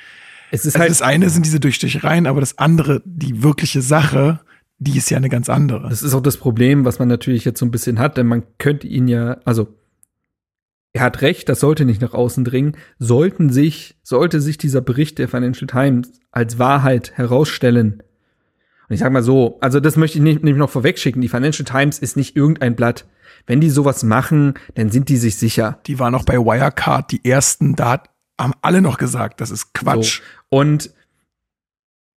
Es 0.50 0.64
ist 0.64 0.74
Also 0.74 0.80
halt, 0.80 0.90
das 0.90 1.02
eine 1.02 1.30
sind 1.30 1.44
diese 1.46 1.60
Durchstechereien, 1.60 2.26
aber 2.26 2.40
das 2.40 2.58
andere, 2.58 3.02
die 3.04 3.42
wirkliche 3.42 3.82
Sache, 3.82 4.40
die 4.78 4.96
ist 4.96 5.10
ja 5.10 5.16
eine 5.16 5.28
ganz 5.28 5.48
andere. 5.48 5.88
Das 5.88 6.02
ist 6.02 6.14
auch 6.14 6.20
das 6.20 6.36
Problem, 6.36 6.84
was 6.84 6.98
man 6.98 7.08
natürlich 7.08 7.44
jetzt 7.44 7.58
so 7.58 7.66
ein 7.66 7.70
bisschen 7.70 7.98
hat, 7.98 8.16
denn 8.16 8.26
man 8.26 8.42
könnte 8.58 8.86
ihn 8.86 9.08
ja, 9.08 9.38
also 9.44 9.74
er 10.92 11.02
hat 11.02 11.20
recht, 11.20 11.48
das 11.48 11.60
sollte 11.60 11.84
nicht 11.84 12.00
nach 12.00 12.14
außen 12.14 12.44
dringen. 12.44 12.76
Sollten 12.98 13.50
sich, 13.50 13.96
sollte 14.02 14.40
sich 14.40 14.56
dieser 14.56 14.80
Bericht 14.80 15.18
der 15.18 15.28
Financial 15.28 15.66
Times 15.66 16.12
als 16.30 16.58
Wahrheit 16.58 17.12
herausstellen. 17.16 18.02
Und 18.88 18.94
ich 18.94 19.00
sag 19.00 19.12
mal 19.12 19.22
so, 19.22 19.58
also 19.60 19.80
das 19.80 19.96
möchte 19.96 20.18
ich 20.18 20.24
nicht, 20.24 20.44
nicht 20.44 20.56
noch 20.56 20.70
vorwegschicken. 20.70 21.22
Die 21.22 21.28
Financial 21.28 21.64
Times 21.64 21.98
ist 21.98 22.16
nicht 22.16 22.36
irgendein 22.36 22.76
Blatt. 22.76 23.06
Wenn 23.46 23.60
die 23.60 23.70
sowas 23.70 24.02
machen, 24.02 24.54
dann 24.74 24.90
sind 24.90 25.08
die 25.08 25.16
sich 25.16 25.36
sicher. 25.36 25.80
Die 25.86 25.98
waren 25.98 26.14
auch 26.14 26.24
bei 26.24 26.36
Wirecard 26.36 27.10
die 27.10 27.24
ersten, 27.24 27.74
da 27.74 28.02
haben 28.40 28.54
alle 28.62 28.82
noch 28.82 28.98
gesagt, 28.98 29.40
das 29.40 29.50
ist 29.50 29.72
Quatsch. 29.74 30.20
So. 30.50 30.58
Und 30.58 30.90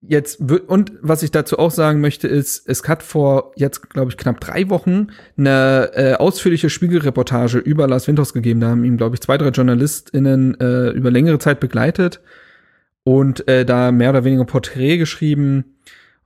Jetzt 0.01 0.41
und 0.41 0.93
was 1.01 1.25
ich 1.25 1.33
dazu 1.33 1.59
auch 1.59 1.73
sagen 1.73 2.01
möchte 2.01 2.29
ist, 2.29 2.69
es 2.69 2.87
hat 2.87 3.03
vor 3.03 3.53
jetzt 3.57 3.91
glaube 3.91 4.13
ich 4.13 4.17
knapp 4.17 4.39
drei 4.39 4.71
Wochen 4.71 5.09
eine 5.37 5.91
äh, 5.93 6.15
ausführliche 6.15 6.71
Spiegelreportage 6.71 7.59
über 7.59 7.89
Lars 7.89 8.07
Winters 8.07 8.33
gegeben. 8.33 8.61
Da 8.61 8.69
haben 8.69 8.85
ihm 8.85 8.97
glaube 8.97 9.17
ich 9.17 9.21
zwei 9.21 9.37
drei 9.37 9.49
JournalistInnen 9.49 10.61
äh, 10.61 10.91
über 10.91 11.11
längere 11.11 11.41
Zeit 11.41 11.59
begleitet 11.59 12.21
und 13.03 13.49
äh, 13.49 13.65
da 13.65 13.91
mehr 13.91 14.11
oder 14.11 14.23
weniger 14.23 14.45
Porträt 14.45 14.99
geschrieben 14.99 15.79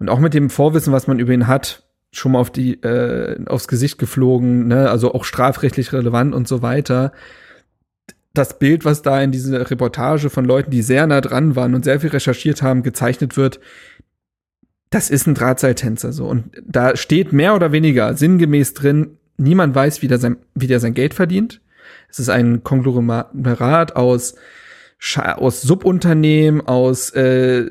und 0.02 0.10
auch 0.10 0.18
mit 0.18 0.34
dem 0.34 0.50
Vorwissen, 0.50 0.92
was 0.92 1.06
man 1.06 1.18
über 1.18 1.32
ihn 1.32 1.46
hat, 1.46 1.84
schon 2.10 2.32
mal 2.32 2.40
auf 2.40 2.50
die 2.50 2.74
äh, 2.82 3.42
aufs 3.46 3.68
Gesicht 3.68 3.98
geflogen, 3.98 4.68
ne? 4.68 4.90
also 4.90 5.14
auch 5.14 5.24
strafrechtlich 5.24 5.92
relevant 5.92 6.34
und 6.34 6.46
so 6.46 6.60
weiter 6.60 7.12
das 8.34 8.58
Bild, 8.58 8.84
was 8.84 9.02
da 9.02 9.20
in 9.22 9.30
dieser 9.30 9.70
Reportage 9.70 10.30
von 10.30 10.44
Leuten, 10.44 10.70
die 10.70 10.82
sehr 10.82 11.06
nah 11.06 11.20
dran 11.20 11.54
waren 11.56 11.74
und 11.74 11.84
sehr 11.84 12.00
viel 12.00 12.10
recherchiert 12.10 12.62
haben, 12.62 12.82
gezeichnet 12.82 13.36
wird, 13.36 13.60
das 14.90 15.10
ist 15.10 15.26
ein 15.26 15.34
Drahtseiltänzer 15.34 16.12
so. 16.12 16.26
Und 16.26 16.50
da 16.66 16.96
steht 16.96 17.32
mehr 17.32 17.54
oder 17.54 17.72
weniger 17.72 18.14
sinngemäß 18.14 18.74
drin, 18.74 19.18
niemand 19.36 19.74
weiß, 19.74 20.02
wie 20.02 20.08
der 20.08 20.18
sein, 20.18 20.36
wie 20.54 20.66
der 20.66 20.80
sein 20.80 20.94
Geld 20.94 21.14
verdient. 21.14 21.60
Es 22.08 22.18
ist 22.18 22.28
ein 22.28 22.62
Konglomerat 22.62 23.96
aus 23.96 24.34
aus 25.16 25.62
Subunternehmen, 25.62 26.60
aus 26.60 27.10
äh, 27.10 27.70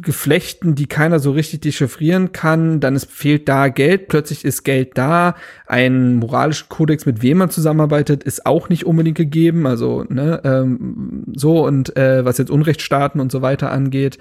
Geflechten, 0.00 0.74
die 0.74 0.86
keiner 0.86 1.18
so 1.18 1.30
richtig 1.32 1.60
dechiffrieren 1.60 2.32
kann. 2.32 2.80
Dann 2.80 2.96
ist, 2.96 3.10
fehlt 3.10 3.48
da 3.48 3.68
Geld, 3.68 4.08
plötzlich 4.08 4.44
ist 4.46 4.64
Geld 4.64 4.96
da. 4.96 5.34
Ein 5.66 6.14
moralischer 6.14 6.66
Kodex, 6.68 7.04
mit 7.04 7.20
wem 7.20 7.38
man 7.38 7.50
zusammenarbeitet, 7.50 8.24
ist 8.24 8.46
auch 8.46 8.70
nicht 8.70 8.86
unbedingt 8.86 9.18
gegeben. 9.18 9.66
Also 9.66 10.04
ne, 10.08 10.40
ähm, 10.42 11.24
so 11.34 11.66
und 11.66 11.96
äh, 11.98 12.24
was 12.24 12.38
jetzt 12.38 12.50
Unrechtsstaaten 12.50 13.20
und 13.20 13.30
so 13.30 13.42
weiter 13.42 13.70
angeht. 13.70 14.18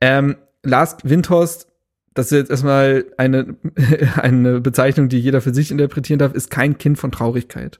Ähm, 0.00 0.36
Lars 0.64 0.96
Windhorst, 1.04 1.68
das 2.14 2.26
ist 2.26 2.38
jetzt 2.38 2.50
erstmal 2.50 3.04
eine, 3.18 3.56
eine 4.16 4.60
Bezeichnung, 4.60 5.08
die 5.08 5.20
jeder 5.20 5.40
für 5.40 5.54
sich 5.54 5.70
interpretieren 5.70 6.18
darf, 6.18 6.34
ist 6.34 6.50
kein 6.50 6.76
Kind 6.76 6.98
von 6.98 7.12
Traurigkeit. 7.12 7.78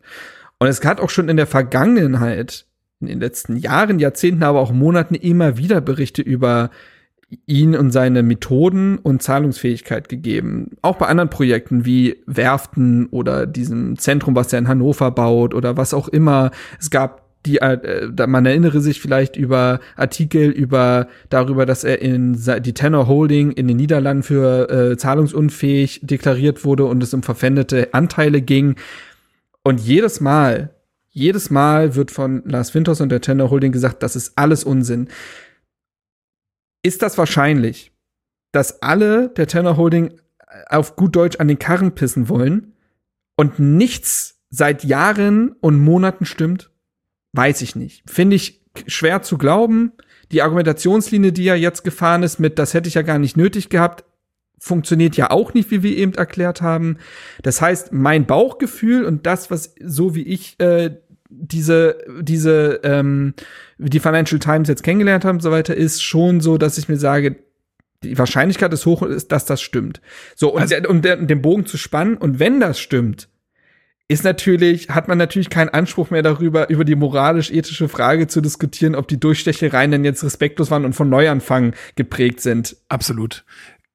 Und 0.59 0.69
es 0.69 0.85
hat 0.85 1.01
auch 1.01 1.11
schon 1.11 1.29
in 1.29 1.37
der 1.37 1.49
Vergangenheit 1.49 2.67
in 3.07 3.19
den 3.19 3.21
letzten 3.21 3.57
Jahren, 3.57 3.99
Jahrzehnten, 3.99 4.43
aber 4.43 4.61
auch 4.61 4.73
Monaten 4.73 5.15
immer 5.15 5.57
wieder 5.57 5.81
Berichte 5.81 6.23
über 6.23 6.71
ihn 7.47 7.75
und 7.75 7.91
seine 7.91 8.23
Methoden 8.23 8.99
und 8.99 9.23
Zahlungsfähigkeit 9.23 10.09
gegeben. 10.09 10.77
Auch 10.83 10.97
bei 10.97 11.07
anderen 11.07 11.31
Projekten 11.31 11.85
wie 11.85 12.17
Werften 12.27 13.07
oder 13.07 13.47
diesem 13.47 13.99
Zentrum, 13.99 14.37
was 14.37 14.53
er 14.53 14.61
in 14.61 14.69
Hannover 14.69 15.11
baut 15.11 15.55
oder 15.55 15.77
was 15.77 15.95
auch 15.95 16.09
immer. 16.09 16.51
Es 16.79 16.91
gab 16.91 17.25
die, 17.47 17.59
äh, 17.59 18.27
man 18.27 18.47
erinnere 18.47 18.81
sich 18.81 19.01
vielleicht 19.01 19.37
über 19.37 19.81
Artikel 19.97 20.51
über 20.51 21.09
darüber, 21.29 21.67
dass 21.67 21.85
er 21.85 22.01
in 22.01 22.39
die 22.61 22.73
Tenor 22.73 23.07
Holding 23.07 23.53
in 23.53 23.69
den 23.69 23.77
Niederlanden 23.77 24.23
für 24.23 24.71
äh, 24.71 24.97
zahlungsunfähig 24.97 26.01
deklariert 26.03 26.65
wurde 26.65 26.87
und 26.87 27.03
es 27.03 27.13
um 27.13 27.23
verpfändete 27.23 27.93
Anteile 27.93 28.41
ging. 28.41 28.77
Und 29.63 29.81
jedes 29.81 30.21
Mal, 30.21 30.71
jedes 31.15 31.49
Mal 31.49 31.95
wird 31.95 32.11
von 32.11 32.43
Lars 32.45 32.75
Winters 32.75 33.01
und 33.01 33.09
der 33.09 33.21
Tender 33.21 33.49
Holding 33.49 33.73
gesagt, 33.73 34.03
das 34.03 34.17
ist 34.17 34.33
alles 34.37 34.65
Unsinn. 34.65 35.09
Ist 36.83 37.03
das 37.03 37.17
wahrscheinlich, 37.17 37.93
dass 38.53 38.83
alle 38.83 39.31
der 39.31 39.47
Tenor 39.47 39.77
Holding 39.77 40.21
auf 40.69 40.97
gut 40.97 41.17
Deutsch 41.17 41.39
an 41.39 41.49
den 41.49 41.59
Karren 41.59 41.95
pissen 41.95 42.29
wollen 42.29 42.75
und 43.37 43.59
nichts 43.59 44.43
seit 44.51 44.85
Jahren 44.85 45.53
und 45.61 45.79
Monaten 45.79 46.27
stimmt? 46.27 46.71
Weiß 47.33 47.63
ich 47.63 47.77
nicht. 47.77 48.09
Finde 48.11 48.37
ich 48.37 48.65
schwer 48.87 49.23
zu 49.23 49.39
glauben. 49.39 49.93
Die 50.33 50.43
Argumentationslinie, 50.43 51.33
die 51.33 51.47
er 51.47 51.57
jetzt 51.57 51.85
gefahren 51.85 52.25
ist 52.25 52.41
mit, 52.41 52.59
das 52.59 52.75
hätte 52.75 52.89
ich 52.89 52.95
ja 52.95 53.03
gar 53.03 53.21
nicht 53.21 53.37
nötig 53.37 53.69
gehabt, 53.69 54.05
funktioniert 54.59 55.17
ja 55.17 55.31
auch 55.31 55.53
nicht, 55.53 55.71
wie 55.71 55.83
wir 55.83 55.97
eben 55.97 56.15
erklärt 56.15 56.63
haben. 56.63 56.99
Das 57.43 57.61
heißt, 57.61 57.93
mein 57.93 58.25
Bauchgefühl 58.25 59.05
und 59.05 59.27
das, 59.27 59.51
was 59.51 59.75
so 59.81 60.15
wie 60.15 60.23
ich 60.23 60.59
äh, 60.59 60.97
diese, 61.41 61.99
diese, 62.21 62.81
ähm, 62.85 63.35
die 63.79 64.01
Financial 64.01 64.39
Times 64.39 64.69
jetzt 64.69 64.83
kennengelernt 64.83 65.25
haben 65.25 65.37
und 65.37 65.43
so 65.43 65.51
weiter, 65.51 65.75
ist 65.75 66.03
schon 66.03 66.41
so, 66.41 66.59
dass 66.59 66.79
ich 66.79 66.89
mir 66.89 66.97
sage, 66.97 67.37
die 68.03 68.19
Wahrscheinlichkeit 68.19 68.73
ist 68.73 68.87
hoch, 68.87 69.07
dass 69.29 69.45
das 69.47 69.63
stimmt. 69.63 70.01
So, 70.37 70.55
und, 70.55 70.61
also, 70.61 70.77
und 70.89 71.05
der, 71.05 71.17
den 71.17 71.43
Bogen 71.43 71.67
zu 71.67 71.77
spannen, 71.77 72.17
und 72.17 72.39
wenn 72.39 72.61
das 72.61 72.79
stimmt, 72.79 73.29
ist 74.07 74.25
natürlich, 74.25 74.91
hat 74.91 75.09
man 75.09 75.17
natürlich 75.17 75.49
keinen 75.49 75.71
Anspruch 75.71 76.11
mehr 76.11 76.23
darüber, 76.23 76.69
über 76.69 76.85
die 76.85 76.95
moralisch-ethische 76.95 77.89
Frage 77.89 78.27
zu 78.27 78.43
diskutieren, 78.43 78.95
ob 78.95 79.09
die 79.09 79.19
Durchstechereien 79.19 79.91
denn 79.91 80.05
jetzt 80.05 80.23
respektlos 80.23 80.71
waren 80.71 80.85
und 80.85 80.93
von 80.93 81.09
Neuanfang 81.09 81.75
geprägt 81.97 82.41
sind. 82.41 82.77
Absolut. 82.89 83.45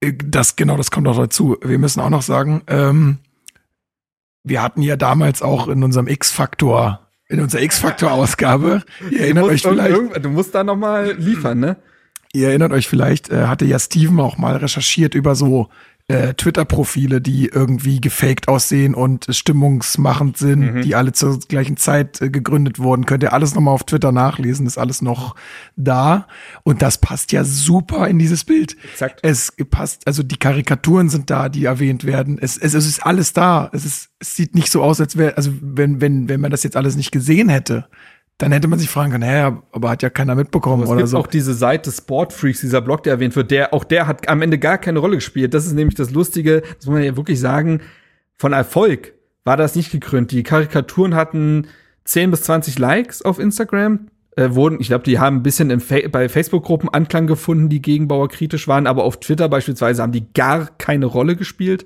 Äh, 0.02 0.14
das, 0.14 0.56
genau, 0.56 0.78
das 0.78 0.90
kommt 0.90 1.08
auch 1.08 1.18
dazu. 1.18 1.58
Wir 1.64 1.78
müssen 1.78 2.00
auch 2.00 2.10
noch 2.10 2.24
sagen, 2.24 2.64
ähm, 2.68 3.20
wir 4.44 4.64
hatten 4.64 4.82
ja 4.82 4.96
damals 4.96 5.42
auch 5.44 5.68
in 5.68 5.84
unserem 5.84 6.08
X-Faktor 6.08 7.09
in 7.30 7.40
unserer 7.40 7.62
X-Factor-Ausgabe. 7.62 8.84
Ihr 9.12 9.22
erinnert 9.22 9.46
euch 9.46 9.62
vielleicht. 9.62 10.26
Du 10.26 10.30
musst 10.30 10.54
da 10.54 10.64
noch 10.64 10.76
mal 10.76 11.16
liefern, 11.18 11.60
ne? 11.60 11.78
Ihr 12.34 12.50
erinnert 12.50 12.72
euch 12.74 12.88
vielleicht, 12.88 13.32
äh, 13.32 13.46
hatte 13.46 13.66
ja 13.66 13.80
Steven 13.80 14.20
auch 14.20 14.38
mal 14.38 14.56
recherchiert 14.58 15.16
über 15.16 15.36
so 15.36 15.70
äh, 16.10 16.34
Twitter-Profile, 16.34 17.22
die 17.22 17.48
irgendwie 17.48 18.02
gefaked 18.02 18.48
aussehen 18.48 18.96
und 18.96 19.28
stimmungsmachend 19.30 20.38
sind, 20.38 20.74
mhm. 20.74 20.82
die 20.82 20.96
alle 20.96 21.14
zur 21.14 21.40
gleichen 21.40 21.78
Zeit 21.78 22.20
äh, 22.20 22.30
gegründet 22.32 22.80
wurden. 22.80 23.06
Könnt 23.06 23.22
ihr 23.22 23.32
alles 23.32 23.54
nochmal 23.54 23.76
auf 23.76 23.84
Twitter 23.84 24.12
nachlesen, 24.12 24.66
ist 24.66 24.80
alles 24.80 25.04
noch 25.04 25.36
da. 25.76 26.28
Und 26.64 26.82
das 26.82 26.98
passt 26.98 27.32
ja 27.32 27.44
super 27.44 28.08
in 28.08 28.18
dieses 28.18 28.44
Bild. 28.44 28.76
Exakt. 28.92 29.20
Es 29.22 29.54
passt, 29.70 30.08
also 30.08 30.24
die 30.24 30.38
Karikaturen 30.38 31.10
sind 31.10 31.30
da, 31.30 31.48
die 31.48 31.66
erwähnt 31.66 32.04
werden. 32.06 32.40
Es, 32.42 32.58
es, 32.58 32.74
es 32.74 32.88
ist 32.88 33.06
alles 33.06 33.34
da. 33.34 33.70
Es 33.72 33.86
ist, 33.86 34.10
es 34.18 34.36
sieht 34.36 34.56
nicht 34.56 34.72
so 34.72 34.82
aus, 34.82 35.00
als 35.00 35.16
wäre, 35.16 35.38
also 35.38 35.52
wenn, 35.62 36.02
wenn, 36.02 36.28
wenn 36.28 36.42
man 36.42 36.50
das 36.50 36.64
jetzt 36.64 36.76
alles 36.76 36.96
nicht 36.96 37.12
gesehen 37.12 37.50
hätte, 37.50 37.88
dann 38.40 38.54
hätte 38.54 38.70
man 38.70 38.80
sich 38.80 38.90
fragen 38.90 39.12
können, 39.12 39.30
hä, 39.30 39.52
aber 39.74 39.90
hat 39.90 40.02
ja 40.02 40.10
keiner 40.10 40.34
mitbekommen 40.34 40.84
es 40.84 40.90
oder 40.90 41.00
gibt 41.00 41.10
so. 41.10 41.18
auch 41.18 41.28
diese 41.28 41.54
Seite 41.54 41.92
Sportfreaks, 41.92 42.62
dieser 42.62 42.82
Blog, 42.82 43.04
der 43.04 43.14
erwähnt 43.14 43.36
wird, 43.36 43.52
der 43.52 43.74
auch 43.74 43.84
der 43.84 44.08
hat 44.08 44.30
am 44.30 44.42
Ende 44.42 44.58
gar 44.58 44.78
keine 44.78 45.00
Rolle 45.00 45.18
gespielt. 45.18 45.54
Das 45.54 45.66
ist 45.66 45.74
nämlich 45.74 45.96
das 45.96 46.12
Lustige, 46.12 46.62
das 46.62 46.86
muss 46.86 46.96
man 46.96 47.04
ja 47.04 47.18
wirklich 47.18 47.40
sagen, 47.40 47.82
von 48.38 48.54
Erfolg 48.54 49.14
war 49.44 49.58
das 49.58 49.76
nicht 49.76 49.92
gekrönt. 49.92 50.32
Die 50.32 50.44
Karikaturen 50.44 51.16
hatten 51.16 51.68
10 52.06 52.32
bis 52.32 52.44
20 52.44 52.80
Likes 52.80 53.22
auf 53.22 53.40
Instagram, 53.40 54.08
äh, 54.38 54.56
wurden, 54.56 54.80
ich 54.80 54.88
glaube, 54.88 55.04
die 55.04 55.20
haben 55.20 55.38
ein 55.38 55.44
bisschen 55.44 55.78
Fa 55.82 55.98
bei 56.10 56.30
Facebook-Gruppen 56.30 56.88
Anklang 56.88 57.28
gefunden, 57.28 57.68
die 57.68 57.82
gegen 57.82 58.08
Bauer 58.08 58.30
kritisch 58.30 58.70
waren, 58.70 58.88
aber 58.88 59.04
auf 59.04 59.20
Twitter 59.20 59.50
beispielsweise 59.50 60.02
haben 60.02 60.14
die 60.14 60.32
gar 60.34 60.70
keine 60.78 61.08
Rolle 61.08 61.36
gespielt. 61.36 61.86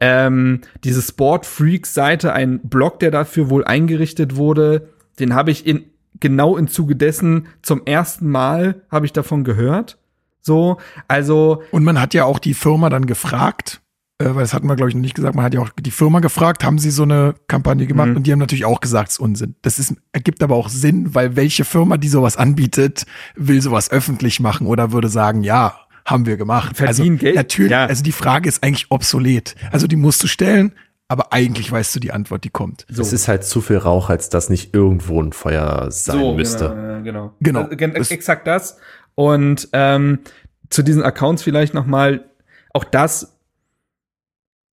Ähm, 0.00 0.62
diese 0.82 1.02
Sport-Freaks-Seite, 1.02 2.32
ein 2.32 2.60
Blog, 2.62 3.00
der 3.00 3.10
dafür 3.10 3.50
wohl 3.50 3.64
eingerichtet 3.64 4.36
wurde, 4.36 4.88
den 5.18 5.34
habe 5.34 5.50
ich 5.50 5.66
in 5.66 5.84
genau 6.20 6.56
im 6.56 6.68
Zuge 6.68 6.96
dessen 6.96 7.48
zum 7.62 7.84
ersten 7.84 8.30
Mal 8.30 8.82
habe 8.90 9.06
ich 9.06 9.12
davon 9.12 9.44
gehört. 9.44 9.98
So, 10.40 10.78
also. 11.08 11.62
Und 11.70 11.84
man 11.84 12.00
hat 12.00 12.14
ja 12.14 12.24
auch 12.24 12.38
die 12.38 12.54
Firma 12.54 12.88
dann 12.88 13.06
gefragt, 13.06 13.82
äh, 14.18 14.26
weil 14.26 14.42
das 14.42 14.54
hatten 14.54 14.66
wir, 14.66 14.76
glaube 14.76 14.90
ich, 14.90 14.94
noch 14.94 15.02
nicht 15.02 15.14
gesagt, 15.14 15.34
man 15.34 15.44
hat 15.44 15.54
ja 15.54 15.60
auch 15.60 15.70
die 15.78 15.90
Firma 15.90 16.20
gefragt, 16.20 16.64
haben 16.64 16.78
sie 16.78 16.90
so 16.90 17.02
eine 17.02 17.34
Kampagne 17.48 17.86
gemacht 17.86 18.10
mhm. 18.10 18.16
und 18.16 18.26
die 18.26 18.32
haben 18.32 18.38
natürlich 18.38 18.64
auch 18.64 18.80
gesagt, 18.80 19.08
es 19.08 19.14
ist 19.14 19.20
Unsinn. 19.20 19.54
Das 19.62 19.78
ist, 19.78 19.94
ergibt 20.12 20.42
aber 20.42 20.56
auch 20.56 20.68
Sinn, 20.68 21.14
weil 21.14 21.36
welche 21.36 21.64
Firma, 21.64 21.96
die 21.96 22.08
sowas 22.08 22.36
anbietet, 22.36 23.06
will 23.34 23.60
sowas 23.62 23.90
öffentlich 23.90 24.40
machen 24.40 24.66
oder 24.66 24.92
würde 24.92 25.08
sagen, 25.08 25.42
ja, 25.42 25.74
haben 26.04 26.26
wir 26.26 26.36
gemacht. 26.36 26.76
Verdienen 26.76 27.12
also, 27.12 27.24
Geld. 27.24 27.36
Natürlich, 27.36 27.70
ja. 27.72 27.86
also 27.86 28.02
die 28.02 28.12
Frage 28.12 28.48
ist 28.48 28.62
eigentlich 28.62 28.90
obsolet. 28.90 29.54
Also 29.70 29.86
die 29.86 29.96
musst 29.96 30.22
du 30.22 30.26
stellen, 30.26 30.72
aber 31.10 31.32
eigentlich 31.32 31.72
weißt 31.72 31.96
du 31.96 31.98
die 31.98 32.12
Antwort, 32.12 32.44
die 32.44 32.50
kommt. 32.50 32.86
So. 32.88 33.02
Es 33.02 33.12
ist 33.12 33.26
halt 33.26 33.42
zu 33.42 33.60
viel 33.60 33.78
Rauch, 33.78 34.10
als 34.10 34.28
dass 34.28 34.48
nicht 34.48 34.72
irgendwo 34.72 35.20
ein 35.20 35.32
Feuer 35.32 35.88
sein 35.90 36.20
so, 36.20 36.34
müsste. 36.34 36.68
Genau, 37.02 37.34
genau. 37.40 37.68
genau. 37.68 37.98
Also, 37.98 38.14
exakt 38.14 38.46
das. 38.46 38.78
Und 39.16 39.68
ähm, 39.72 40.20
zu 40.68 40.84
diesen 40.84 41.02
Accounts 41.02 41.42
vielleicht 41.42 41.74
noch 41.74 41.84
mal, 41.84 42.30
auch 42.72 42.84
das, 42.84 43.36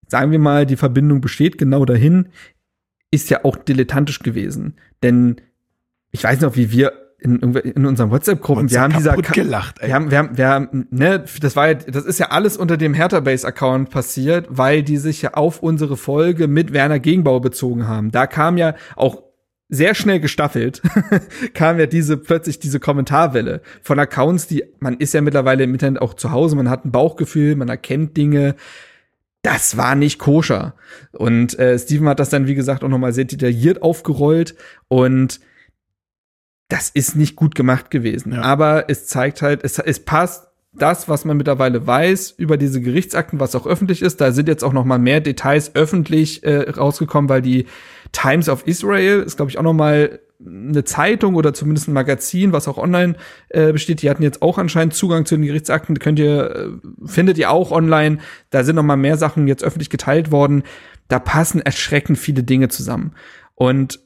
sagen 0.08 0.32
wir 0.32 0.38
mal, 0.38 0.68
die 0.68 0.76
Verbindung 0.76 1.22
besteht 1.22 1.58
genau 1.58 1.86
dahin, 1.86 2.30
ist 3.10 3.32
ja 3.32 3.44
auch 3.44 3.56
dilettantisch 3.56 4.20
gewesen. 4.20 4.76
Denn 5.02 5.42
ich 6.12 6.24
weiß 6.24 6.42
noch, 6.42 6.56
wie 6.56 6.70
wir 6.70 6.94
in, 7.20 7.40
in 7.40 7.86
unseren 7.86 8.12
WhatsApp-Gruppen, 8.12 8.70
wir 8.70 8.82
haben 8.82 8.94
dieser 8.94 9.16
gelacht, 9.18 9.80
ey. 9.80 9.88
wir 9.88 9.96
haben, 9.96 10.12
wir 10.12 10.18
haben, 10.18 10.38
wir 10.38 10.48
haben, 10.48 10.88
ne, 10.92 11.24
das 11.42 11.56
war 11.56 11.70
ja, 11.70 11.74
das 11.74 12.06
ist 12.06 12.20
ja 12.20 12.28
alles 12.28 12.58
unter 12.58 12.78
dem 12.78 12.94
Hertha 12.94 13.20
Base 13.22 13.48
Account 13.48 13.90
passiert, 13.90 14.48
weil 14.50 14.84
die 14.84 14.98
sich 14.98 15.24
ja 15.24 15.34
auf 15.34 15.64
unsere 15.64 15.98
Folge 15.98 16.48
mit 16.48 16.74
Werner 16.74 17.00
Gegenbauer 17.00 17.42
bezogen 17.42 17.88
haben. 17.88 18.12
Da 18.12 18.28
kam 18.28 18.58
ja 18.58 18.76
auch 18.96 19.24
sehr 19.68 19.96
schnell 19.96 20.20
gestaffelt, 20.20 20.82
kam 21.54 21.80
ja 21.80 21.88
diese 21.88 22.18
plötzlich 22.18 22.60
diese 22.60 22.80
Kommentarwelle 22.80 23.62
von 23.82 24.00
Accounts, 24.00 24.48
die 24.48 24.64
man 24.80 24.98
ist 24.98 25.14
ja 25.14 25.22
mittlerweile 25.22 25.64
im 25.64 25.74
Internet 25.74 26.02
auch 26.02 26.14
zu 26.14 26.32
Hause, 26.32 26.56
man 26.56 26.70
hat 26.70 26.86
ein 26.86 26.92
Bauchgefühl, 26.92 27.56
man 27.56 27.70
erkennt 27.70 28.16
Dinge. 28.16 28.56
Das 29.42 29.78
war 29.78 29.96
nicht 29.96 30.20
koscher. 30.20 30.76
Und 31.14 31.58
äh, 31.58 31.78
Steven 31.80 32.10
hat 32.10 32.20
das 32.20 32.30
dann, 32.30 32.48
wie 32.48 32.56
gesagt, 32.56 32.84
auch 32.84 32.90
nochmal 32.90 33.14
sehr 33.14 33.26
detailliert 33.26 33.82
aufgerollt 33.82 34.56
und 34.88 35.40
das 36.70 36.90
ist 36.90 37.16
nicht 37.16 37.36
gut 37.36 37.56
gemacht 37.56 37.92
gewesen. 37.92 38.34
Ja. 38.34 38.42
Aber 38.42 38.90
es 38.90 39.08
zeigt 39.08 39.42
halt, 39.42 39.64
es, 39.64 39.80
es 39.80 40.04
passt 40.04 40.48
das, 40.74 41.10
was 41.10 41.26
man 41.26 41.38
mittlerweile 41.38 41.88
weiß 41.88 42.32
über 42.38 42.58
diese 42.58 42.82
Gerichtsakten, 42.82 43.40
was 43.40 43.56
auch 43.56 43.66
öffentlich 43.66 44.02
ist. 44.02 44.22
Da 44.22 44.32
sind 44.32 44.48
jetzt 44.48 44.64
auch 44.64 44.74
noch 44.74 44.86
mal 44.86 45.00
mehr 45.00 45.22
Details 45.22 45.76
öffentlich 45.76 46.44
äh, 46.44 46.70
rausgekommen, 46.70 47.30
weil 47.30 47.42
die 47.42 47.66
Times 48.12 48.48
of 48.48 48.68
Israel 48.68 49.22
ist, 49.22 49.38
glaube 49.38 49.50
ich, 49.50 49.58
auch 49.58 49.64
noch 49.64 49.74
mal 49.74 50.20
eine 50.40 50.84
Zeitung 50.84 51.34
oder 51.34 51.54
zumindest 51.54 51.88
ein 51.88 51.94
Magazin, 51.94 52.52
was 52.52 52.68
auch 52.68 52.78
online 52.78 53.16
äh, 53.50 53.72
besteht. 53.72 54.04
Die 54.04 54.10
hatten 54.10 54.22
jetzt 54.22 54.44
auch 54.44 54.60
anscheinend 54.60 54.94
Zugang 54.94 55.26
zu 55.26 55.36
den 55.36 55.46
Gerichtsakten. 55.46 55.98
Könnt 55.98 56.20
ihr 56.20 56.56
äh, 56.56 57.08
findet 57.08 57.40
ihr 57.40 57.50
auch 57.50 57.72
online. 57.72 58.20
Da 58.52 58.64
sind 58.64 58.76
noch 58.76 58.84
mal 58.84 58.98
mehr 58.98 59.18
Sachen 59.18 59.48
jetzt 59.48 59.64
öffentlich 59.64 59.90
geteilt 59.90 60.32
worden. 60.32 60.64
Da 61.08 61.18
passen 61.18 61.62
erschreckend 61.62 62.20
viele 62.20 62.44
Dinge 62.44 62.70
zusammen. 62.70 63.14
Und 63.56 64.00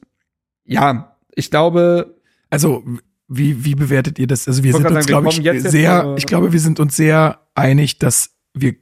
ja, 0.64 1.16
ich 1.34 1.50
glaube, 1.50 2.14
also 2.52 2.84
wie, 3.28 3.64
wie 3.64 3.74
bewertet 3.74 4.18
ihr 4.18 4.26
das? 4.26 4.46
Also 4.46 4.62
wir 4.62 4.74
sind 4.74 4.86
uns, 4.86 5.06
glaube 5.06 5.28
ich, 5.30 5.62
sehr, 5.62 6.14
ich 6.18 6.26
glaube, 6.26 6.52
wir 6.52 6.60
sind 6.60 6.80
uns 6.80 6.94
sehr 6.94 7.40
einig, 7.54 7.98
dass 7.98 8.30
wir 8.52 8.74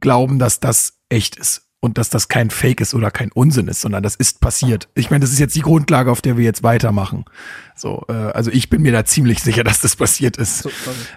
glauben, 0.00 0.38
dass 0.38 0.58
das 0.58 1.00
echt 1.10 1.36
ist 1.36 1.68
und 1.80 1.98
dass 1.98 2.08
das 2.08 2.28
kein 2.28 2.48
Fake 2.48 2.80
ist 2.80 2.94
oder 2.94 3.10
kein 3.10 3.30
Unsinn 3.30 3.68
ist, 3.68 3.82
sondern 3.82 4.02
das 4.02 4.16
ist 4.16 4.40
passiert. 4.40 4.88
Ich 4.94 5.10
meine, 5.10 5.20
das 5.20 5.32
ist 5.32 5.38
jetzt 5.38 5.54
die 5.54 5.60
Grundlage, 5.60 6.10
auf 6.10 6.22
der 6.22 6.38
wir 6.38 6.44
jetzt 6.44 6.62
weitermachen. 6.62 7.26
So, 7.76 8.06
äh, 8.08 8.12
also 8.12 8.50
ich 8.50 8.70
bin 8.70 8.80
mir 8.80 8.92
da 8.92 9.04
ziemlich 9.04 9.42
sicher, 9.42 9.64
dass 9.64 9.82
das 9.82 9.96
passiert 9.96 10.38
ist. 10.38 10.60
So, 10.60 10.70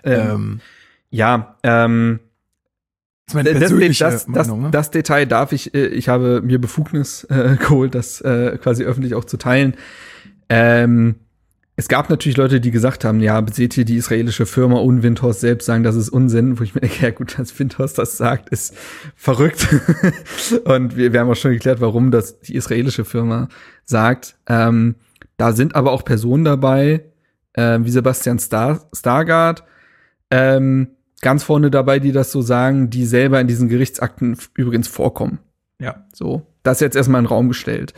ähm, 0.04 0.60
ja, 1.10 1.56
ähm, 1.64 2.20
das, 3.32 3.44
das, 3.44 4.26
das, 4.26 4.28
Meinung, 4.28 4.62
ne? 4.64 4.72
das, 4.72 4.92
Detail 4.92 5.26
darf 5.26 5.54
ich, 5.54 5.74
äh, 5.74 5.88
ich 5.88 6.10
habe 6.10 6.42
mir 6.42 6.60
Befugnis 6.60 7.24
äh, 7.26 7.56
geholt, 7.60 7.96
das 7.96 8.20
äh, 8.20 8.58
quasi 8.58 8.84
öffentlich 8.84 9.16
auch 9.16 9.26
zu 9.26 9.38
teilen. 9.38 9.76
Ähm, 10.50 11.16
es 11.80 11.88
gab 11.88 12.10
natürlich 12.10 12.38
Leute, 12.38 12.60
die 12.60 12.72
gesagt 12.72 13.06
haben, 13.06 13.20
ja, 13.20 13.46
seht 13.52 13.78
ihr 13.78 13.86
die 13.86 13.98
israelische 13.98 14.48
Firma 14.48 14.80
und 14.80 15.04
Windhorst 15.04 15.42
selbst 15.42 15.68
sagen, 15.68 15.84
das 15.84 15.96
ist 15.96 16.10
Unsinn, 16.10 16.60
wo 16.60 16.64
ich 16.64 16.74
mir 16.74 16.82
denke, 16.82 17.06
ja 17.06 17.12
gut, 17.12 17.38
dass 17.38 17.58
Windhorst 17.58 18.00
das 18.00 18.18
sagt, 18.18 18.50
ist 18.50 18.76
verrückt. 19.16 19.68
und 20.66 20.98
wir, 20.98 21.14
wir 21.14 21.20
haben 21.20 21.30
auch 21.30 21.36
schon 21.36 21.52
geklärt, 21.52 21.80
warum 21.80 22.10
das 22.10 22.40
die 22.40 22.56
israelische 22.56 23.06
Firma 23.06 23.48
sagt. 23.86 24.38
Ähm, 24.48 24.96
da 25.38 25.52
sind 25.52 25.76
aber 25.76 25.92
auch 25.92 26.04
Personen 26.04 26.44
dabei, 26.44 27.06
äh, 27.54 27.78
wie 27.84 27.92
Sebastian 27.92 28.40
Star 28.40 28.90
Stargard, 28.92 29.64
ähm, 30.32 30.88
ganz 31.22 31.44
vorne 31.44 31.70
dabei, 31.70 32.00
die 32.00 32.12
das 32.12 32.32
so 32.32 32.42
sagen, 32.42 32.90
die 32.90 33.06
selber 33.06 33.40
in 33.40 33.48
diesen 33.48 33.70
Gerichtsakten 33.70 34.36
übrigens 34.56 34.88
vorkommen. 34.88 35.40
Ja. 35.80 36.08
So, 36.12 36.48
das 36.64 36.80
jetzt 36.80 36.96
erstmal 36.96 37.20
in 37.20 37.26
den 37.26 37.30
Raum 37.30 37.50
gestellt. 37.50 37.94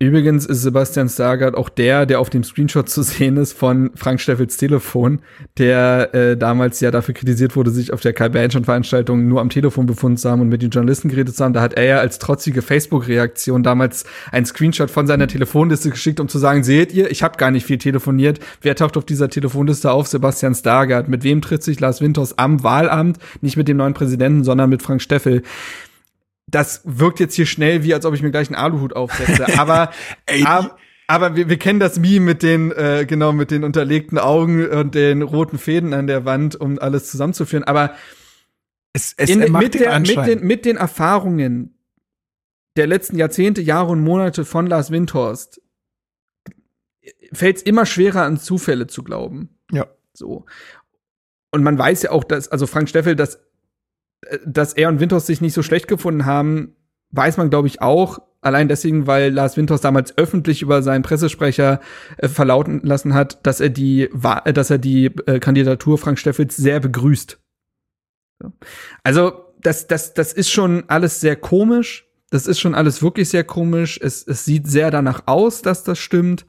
Übrigens 0.00 0.46
ist 0.46 0.62
Sebastian 0.62 1.08
Stargard 1.08 1.56
auch 1.56 1.68
der, 1.68 2.06
der 2.06 2.20
auf 2.20 2.30
dem 2.30 2.44
Screenshot 2.44 2.88
zu 2.88 3.02
sehen 3.02 3.36
ist 3.36 3.52
von 3.52 3.90
Frank 3.96 4.20
Steffels 4.20 4.56
Telefon, 4.56 5.18
der 5.58 6.14
äh, 6.14 6.36
damals 6.36 6.78
ja 6.78 6.92
dafür 6.92 7.14
kritisiert 7.14 7.56
wurde, 7.56 7.72
sich 7.72 7.92
auf 7.92 8.00
der 8.00 8.12
Kai 8.12 8.28
Bernstein-Veranstaltung 8.28 9.26
nur 9.26 9.40
am 9.40 9.50
Telefon 9.50 9.86
befunden 9.86 10.16
zu 10.16 10.30
haben 10.30 10.40
und 10.40 10.50
mit 10.50 10.62
den 10.62 10.70
Journalisten 10.70 11.08
geredet 11.08 11.34
zu 11.34 11.42
haben. 11.42 11.52
Da 11.52 11.62
hat 11.62 11.74
er 11.74 11.82
ja 11.82 11.98
als 11.98 12.20
trotzige 12.20 12.62
Facebook-Reaktion 12.62 13.64
damals 13.64 14.04
ein 14.30 14.46
Screenshot 14.46 14.88
von 14.88 15.08
seiner 15.08 15.26
Telefonliste 15.26 15.90
geschickt, 15.90 16.20
um 16.20 16.28
zu 16.28 16.38
sagen, 16.38 16.62
seht 16.62 16.92
ihr, 16.92 17.10
ich 17.10 17.24
habe 17.24 17.36
gar 17.36 17.50
nicht 17.50 17.66
viel 17.66 17.78
telefoniert. 17.78 18.38
Wer 18.62 18.76
taucht 18.76 18.96
auf 18.96 19.04
dieser 19.04 19.28
Telefonliste 19.28 19.90
auf? 19.90 20.06
Sebastian 20.06 20.54
Stargard. 20.54 21.08
Mit 21.08 21.24
wem 21.24 21.42
tritt 21.42 21.64
sich 21.64 21.80
Lars 21.80 22.00
Winters 22.00 22.38
am 22.38 22.62
Wahlamt? 22.62 23.18
Nicht 23.40 23.56
mit 23.56 23.66
dem 23.66 23.78
neuen 23.78 23.94
Präsidenten, 23.94 24.44
sondern 24.44 24.70
mit 24.70 24.80
Frank 24.80 25.02
Steffel 25.02 25.42
das 26.50 26.82
wirkt 26.84 27.20
jetzt 27.20 27.34
hier 27.34 27.46
schnell, 27.46 27.84
wie 27.84 27.94
als 27.94 28.04
ob 28.04 28.14
ich 28.14 28.22
mir 28.22 28.30
gleich 28.30 28.48
einen 28.48 28.56
Aluhut 28.56 28.94
aufsetze. 28.94 29.46
Aber, 29.58 29.90
Ey, 30.26 30.44
aber, 30.44 30.76
aber 31.06 31.36
wir, 31.36 31.48
wir 31.48 31.58
kennen 31.58 31.80
das 31.80 31.98
Meme 31.98 32.24
mit 32.24 32.42
den, 32.42 32.72
äh, 32.72 33.06
genau, 33.06 33.32
mit 33.32 33.50
den 33.50 33.64
unterlegten 33.64 34.18
Augen 34.18 34.66
und 34.66 34.94
den 34.94 35.22
roten 35.22 35.58
Fäden 35.58 35.94
an 35.94 36.06
der 36.06 36.24
Wand, 36.24 36.56
um 36.56 36.78
alles 36.78 37.10
zusammenzuführen. 37.10 37.64
Aber 37.64 37.94
es, 38.92 39.14
es 39.16 39.30
in, 39.30 39.52
mit, 39.52 39.74
der, 39.74 39.98
mit, 40.00 40.16
den, 40.16 40.40
mit 40.44 40.64
den 40.64 40.76
Erfahrungen 40.76 41.74
der 42.76 42.86
letzten 42.86 43.18
Jahrzehnte, 43.18 43.60
Jahre 43.60 43.90
und 43.92 44.00
Monate 44.00 44.44
von 44.44 44.66
Lars 44.66 44.90
Windhorst 44.90 45.60
fällt 47.32 47.56
es 47.58 47.62
immer 47.62 47.86
schwerer 47.86 48.22
an 48.22 48.38
Zufälle 48.38 48.86
zu 48.86 49.02
glauben. 49.02 49.58
Ja. 49.70 49.86
So. 50.12 50.46
Und 51.50 51.62
man 51.62 51.78
weiß 51.78 52.02
ja 52.02 52.10
auch, 52.10 52.24
dass, 52.24 52.48
also 52.48 52.66
Frank 52.66 52.88
Steffel, 52.88 53.16
dass 53.16 53.40
dass 54.44 54.72
er 54.72 54.88
und 54.88 55.00
Winters 55.00 55.26
sich 55.26 55.40
nicht 55.40 55.54
so 55.54 55.62
schlecht 55.62 55.88
gefunden 55.88 56.26
haben, 56.26 56.74
weiß 57.10 57.36
man, 57.36 57.50
glaube 57.50 57.68
ich, 57.68 57.80
auch. 57.80 58.18
Allein 58.40 58.68
deswegen, 58.68 59.06
weil 59.06 59.32
Lars 59.32 59.56
Winters 59.56 59.80
damals 59.80 60.16
öffentlich 60.16 60.62
über 60.62 60.82
seinen 60.82 61.02
Pressesprecher 61.02 61.80
äh, 62.18 62.28
verlauten 62.28 62.80
lassen 62.84 63.14
hat, 63.14 63.44
dass 63.46 63.60
er 63.60 63.68
die, 63.68 64.04
äh, 64.04 64.52
dass 64.52 64.70
er 64.70 64.78
die 64.78 65.06
äh, 65.26 65.40
Kandidatur 65.40 65.98
Frank 65.98 66.18
Steffels 66.18 66.56
sehr 66.56 66.78
begrüßt. 66.78 67.38
So. 68.40 68.52
Also, 69.02 69.44
das, 69.60 69.88
das, 69.88 70.14
das 70.14 70.32
ist 70.32 70.50
schon 70.50 70.84
alles 70.88 71.20
sehr 71.20 71.34
komisch. 71.34 72.06
Das 72.30 72.46
ist 72.46 72.60
schon 72.60 72.76
alles 72.76 73.02
wirklich 73.02 73.28
sehr 73.28 73.42
komisch. 73.42 73.98
Es, 74.00 74.24
es 74.24 74.44
sieht 74.44 74.68
sehr 74.68 74.92
danach 74.92 75.22
aus, 75.26 75.62
dass 75.62 75.82
das 75.82 75.98
stimmt. 75.98 76.46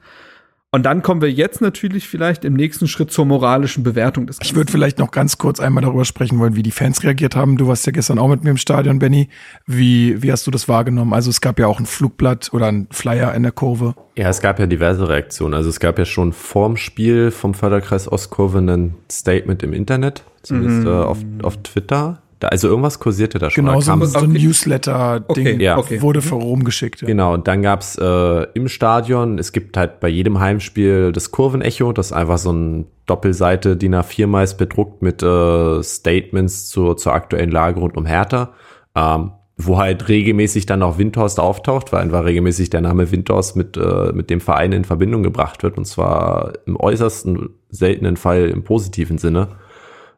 Und 0.72 0.84
dann 0.84 1.02
kommen 1.02 1.20
wir 1.20 1.32
jetzt 1.32 1.60
natürlich 1.60 2.06
vielleicht 2.06 2.44
im 2.44 2.54
nächsten 2.54 2.86
Schritt 2.86 3.10
zur 3.10 3.24
moralischen 3.24 3.82
Bewertung 3.82 4.28
des 4.28 4.38
Ganzen. 4.38 4.52
Ich 4.52 4.56
würde 4.56 4.70
vielleicht 4.70 5.00
noch 5.00 5.10
ganz 5.10 5.36
kurz 5.36 5.58
einmal 5.58 5.82
darüber 5.82 6.04
sprechen 6.04 6.38
wollen, 6.38 6.54
wie 6.54 6.62
die 6.62 6.70
Fans 6.70 7.02
reagiert 7.02 7.34
haben. 7.34 7.56
Du 7.56 7.66
warst 7.66 7.86
ja 7.86 7.92
gestern 7.92 8.20
auch 8.20 8.28
mit 8.28 8.44
mir 8.44 8.50
im 8.50 8.56
Stadion, 8.56 9.00
Benny. 9.00 9.28
Wie, 9.66 10.22
wie 10.22 10.30
hast 10.30 10.46
du 10.46 10.52
das 10.52 10.68
wahrgenommen? 10.68 11.12
Also 11.12 11.28
es 11.28 11.40
gab 11.40 11.58
ja 11.58 11.66
auch 11.66 11.80
ein 11.80 11.86
Flugblatt 11.86 12.50
oder 12.52 12.68
ein 12.68 12.86
Flyer 12.92 13.34
in 13.34 13.42
der 13.42 13.50
Kurve. 13.50 13.96
Ja, 14.16 14.28
es 14.28 14.40
gab 14.40 14.60
ja 14.60 14.66
diverse 14.66 15.08
Reaktionen. 15.08 15.54
Also 15.54 15.68
es 15.68 15.80
gab 15.80 15.98
ja 15.98 16.04
schon 16.04 16.32
vorm 16.32 16.76
Spiel 16.76 17.32
vom 17.32 17.54
Förderkreis 17.54 18.10
Ostkurve 18.10 18.58
ein 18.58 18.94
Statement 19.10 19.64
im 19.64 19.72
Internet, 19.72 20.22
zumindest 20.42 20.82
mhm. 20.82 20.86
äh, 20.86 20.90
auf, 20.90 21.18
auf 21.42 21.56
Twitter. 21.64 22.22
Da, 22.40 22.48
also 22.48 22.68
irgendwas 22.68 22.98
kursierte 22.98 23.38
da 23.38 23.50
schon. 23.50 23.66
Genau, 23.66 23.80
so, 23.80 24.04
so 24.06 24.18
ein 24.20 24.32
Newsletter-Ding 24.32 25.46
okay, 25.46 25.62
ja. 25.62 25.78
okay. 25.78 26.00
wurde 26.00 26.26
rumgeschickt. 26.28 27.02
Ja. 27.02 27.06
Genau, 27.06 27.34
und 27.34 27.46
dann 27.46 27.62
gab's 27.62 27.96
äh, 27.96 28.46
im 28.54 28.68
Stadion, 28.68 29.38
es 29.38 29.52
gibt 29.52 29.76
halt 29.76 30.00
bei 30.00 30.08
jedem 30.08 30.40
Heimspiel 30.40 31.12
das 31.12 31.30
Kurvenecho, 31.30 31.92
das 31.92 32.06
ist 32.06 32.12
einfach 32.12 32.38
so 32.38 32.52
ein 32.52 32.86
Doppelseite 33.04 33.76
DIN 33.76 33.94
A4 33.94 34.26
meist 34.26 34.56
bedruckt 34.56 35.02
mit 35.02 35.22
äh, 35.22 35.82
Statements 35.82 36.68
zur, 36.68 36.96
zur 36.96 37.12
aktuellen 37.12 37.50
Lage 37.50 37.78
rund 37.78 37.96
um 37.96 38.06
Hertha. 38.06 38.54
Ähm, 38.94 39.32
wo 39.66 39.78
halt 39.78 40.08
regelmäßig 40.08 40.66
dann 40.66 40.82
auch 40.82 40.98
Windhorst 40.98 41.38
auftaucht, 41.38 41.92
weil 41.92 42.02
einfach 42.02 42.24
regelmäßig 42.24 42.70
der 42.70 42.80
Name 42.80 43.10
Windhorst 43.10 43.56
mit, 43.56 43.76
äh, 43.76 44.12
mit 44.12 44.30
dem 44.30 44.40
Verein 44.40 44.72
in 44.72 44.84
Verbindung 44.84 45.22
gebracht 45.22 45.62
wird 45.62 45.76
und 45.76 45.84
zwar 45.84 46.52
im 46.66 46.76
äußersten 46.76 47.50
seltenen 47.68 48.16
Fall 48.16 48.48
im 48.48 48.64
positiven 48.64 49.18
Sinne 49.18 49.48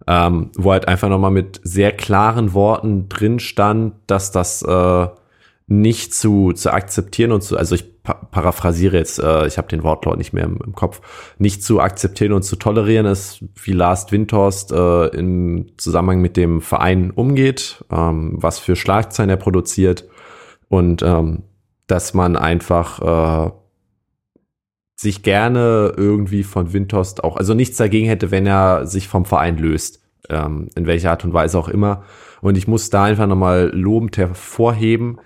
ähm, 0.07 0.51
wo 0.57 0.73
halt 0.73 0.89
einfach 0.89 1.09
nochmal 1.09 1.31
mit 1.31 1.61
sehr 1.63 1.93
klaren 1.93 2.55
Worten 2.55 3.09
drin 3.09 3.39
stand, 3.39 3.95
dass 4.07 4.31
das 4.33 4.63
äh, 4.63 5.07
nicht 5.67 6.15
zu, 6.15 6.53
zu 6.53 6.73
akzeptieren 6.73 7.33
und 7.33 7.43
zu, 7.43 7.57
also 7.57 7.75
ich 7.75 8.03
pa 8.03 8.15
paraphrasiere 8.15 8.97
jetzt, 8.97 9.19
äh, 9.21 9.47
ich 9.47 9.59
habe 9.59 9.69
den 9.69 9.85
Wortlaut 9.85 10.19
nicht 10.19 10.33
mehr 10.33 10.45
im, 10.45 10.59
im, 10.65 10.75
Kopf, 10.75 11.01
nicht 11.39 11.63
zu 11.63 11.81
akzeptieren 11.81 12.33
und 12.33 12.43
zu 12.43 12.57
tolerieren 12.57 13.07
ist, 13.07 13.45
wie 13.63 13.73
Lars 13.73 14.11
Windhorst 14.11 14.73
äh, 14.73 15.07
im 15.09 15.67
Zusammenhang 15.77 16.21
mit 16.21 16.37
dem 16.37 16.61
Verein 16.61 17.11
umgeht, 17.11 17.85
ähm, 17.91 18.35
was 18.39 18.59
für 18.59 18.77
Schlagzeilen 18.77 19.31
er 19.31 19.37
produziert 19.37 20.09
und 20.69 21.03
ähm, 21.03 21.45
dass 21.87 22.13
man 22.13 22.37
einfach 22.37 23.49
äh, 23.49 23.53
sich 24.97 25.23
gerne 25.23 25.93
irgendwie 25.97 26.43
von 26.43 26.73
Windhorst 26.73 27.25
auch, 27.25 27.37
also 27.37 27.55
nichts 27.55 27.77
dagegen 27.77 28.07
hätte, 28.07 28.31
wenn 28.31 28.47
er 28.47 28.87
sich 28.87 29.09
vom 29.09 29.25
Verein 29.25 29.59
löst, 29.59 30.03
ähm, 30.29 30.69
in 30.75 30.87
welcher 30.87 31.11
Art 31.11 31.25
und 31.25 31.33
Weise 31.33 31.59
auch 31.59 31.69
immer. 31.69 32.05
Und 32.41 32.57
ich 32.57 32.69
muss 32.69 32.91
da 32.91 33.05
einfach 33.05 33.27
nochmal 33.27 33.71
lobend 33.75 34.17
hervorheben, 34.17 35.19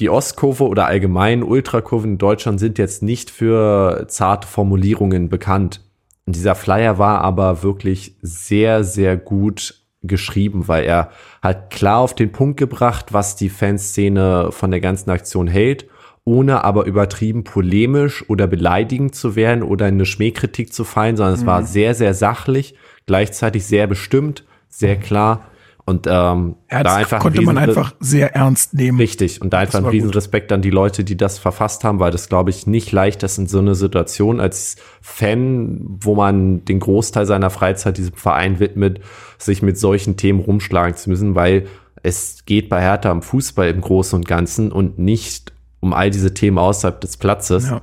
die 0.00 0.10
Ostkurve 0.10 0.66
oder 0.66 0.86
allgemein 0.86 1.44
Ultrakurven 1.44 2.12
in 2.12 2.18
Deutschland 2.18 2.58
sind 2.58 2.78
jetzt 2.78 3.02
nicht 3.02 3.30
für 3.30 4.06
zarte 4.08 4.48
Formulierungen 4.48 5.28
bekannt. 5.28 5.82
Und 6.26 6.34
dieser 6.34 6.56
Flyer 6.56 6.98
war 6.98 7.20
aber 7.20 7.62
wirklich 7.62 8.16
sehr, 8.20 8.82
sehr 8.82 9.16
gut 9.16 9.82
geschrieben, 10.02 10.66
weil 10.66 10.84
er 10.84 11.10
halt 11.42 11.70
klar 11.70 12.00
auf 12.00 12.14
den 12.14 12.32
Punkt 12.32 12.58
gebracht, 12.58 13.12
was 13.12 13.36
die 13.36 13.48
Fanszene 13.48 14.48
von 14.50 14.70
der 14.70 14.80
ganzen 14.80 15.10
Aktion 15.10 15.46
hält 15.46 15.86
ohne 16.24 16.64
aber 16.64 16.86
übertrieben 16.86 17.44
polemisch 17.44 18.28
oder 18.28 18.46
beleidigend 18.46 19.14
zu 19.14 19.36
werden 19.36 19.62
oder 19.62 19.88
in 19.88 19.94
eine 19.94 20.06
Schmähkritik 20.06 20.72
zu 20.72 20.84
fallen, 20.84 21.16
sondern 21.16 21.34
es 21.34 21.46
war 21.46 21.60
Mhm. 21.60 21.66
sehr, 21.66 21.94
sehr 21.94 22.14
sachlich, 22.14 22.74
gleichzeitig 23.06 23.66
sehr 23.66 23.86
bestimmt, 23.86 24.44
sehr 24.68 24.96
klar 24.96 25.44
und 25.86 26.06
ähm, 26.06 26.56
Ja, 26.70 26.82
da 26.82 26.96
einfach 26.96 27.18
konnte 27.18 27.42
man 27.42 27.58
einfach 27.58 27.94
sehr 28.00 28.34
ernst 28.34 28.72
nehmen. 28.72 28.98
Richtig. 28.98 29.42
Und 29.42 29.52
da 29.52 29.58
einfach 29.58 29.80
ein 29.80 29.84
war. 29.84 29.92
Riesenrespekt 29.92 30.50
an 30.50 30.62
die 30.62 30.70
Leute, 30.70 31.04
die 31.04 31.16
das 31.16 31.38
verfasst 31.38 31.84
haben, 31.84 32.00
weil 32.00 32.10
das, 32.10 32.30
glaube 32.30 32.48
ich, 32.48 32.66
nicht 32.66 32.90
leicht 32.90 33.22
ist 33.22 33.36
in 33.36 33.46
so 33.46 33.58
einer 33.58 33.74
Situation 33.74 34.40
als 34.40 34.76
Fan, 35.02 35.80
wo 35.84 36.14
man 36.14 36.64
den 36.64 36.80
Großteil 36.80 37.26
seiner 37.26 37.50
Freizeit 37.50 37.98
diesem 37.98 38.14
Verein 38.14 38.60
widmet, 38.60 39.00
sich 39.36 39.60
mit 39.60 39.76
solchen 39.78 40.16
Themen 40.16 40.40
rumschlagen 40.40 40.96
zu 40.96 41.10
müssen, 41.10 41.34
weil 41.34 41.66
es 42.02 42.44
geht 42.46 42.68
bei 42.70 42.80
Hertha 42.80 43.10
am 43.10 43.20
Fußball 43.22 43.68
im 43.68 43.82
Großen 43.82 44.16
und 44.18 44.26
Ganzen 44.26 44.72
und 44.72 44.98
nicht 44.98 45.52
um 45.84 45.92
all 45.92 46.10
diese 46.10 46.32
Themen 46.32 46.58
außerhalb 46.58 47.00
des 47.00 47.18
Platzes. 47.18 47.70
Ja. 47.70 47.82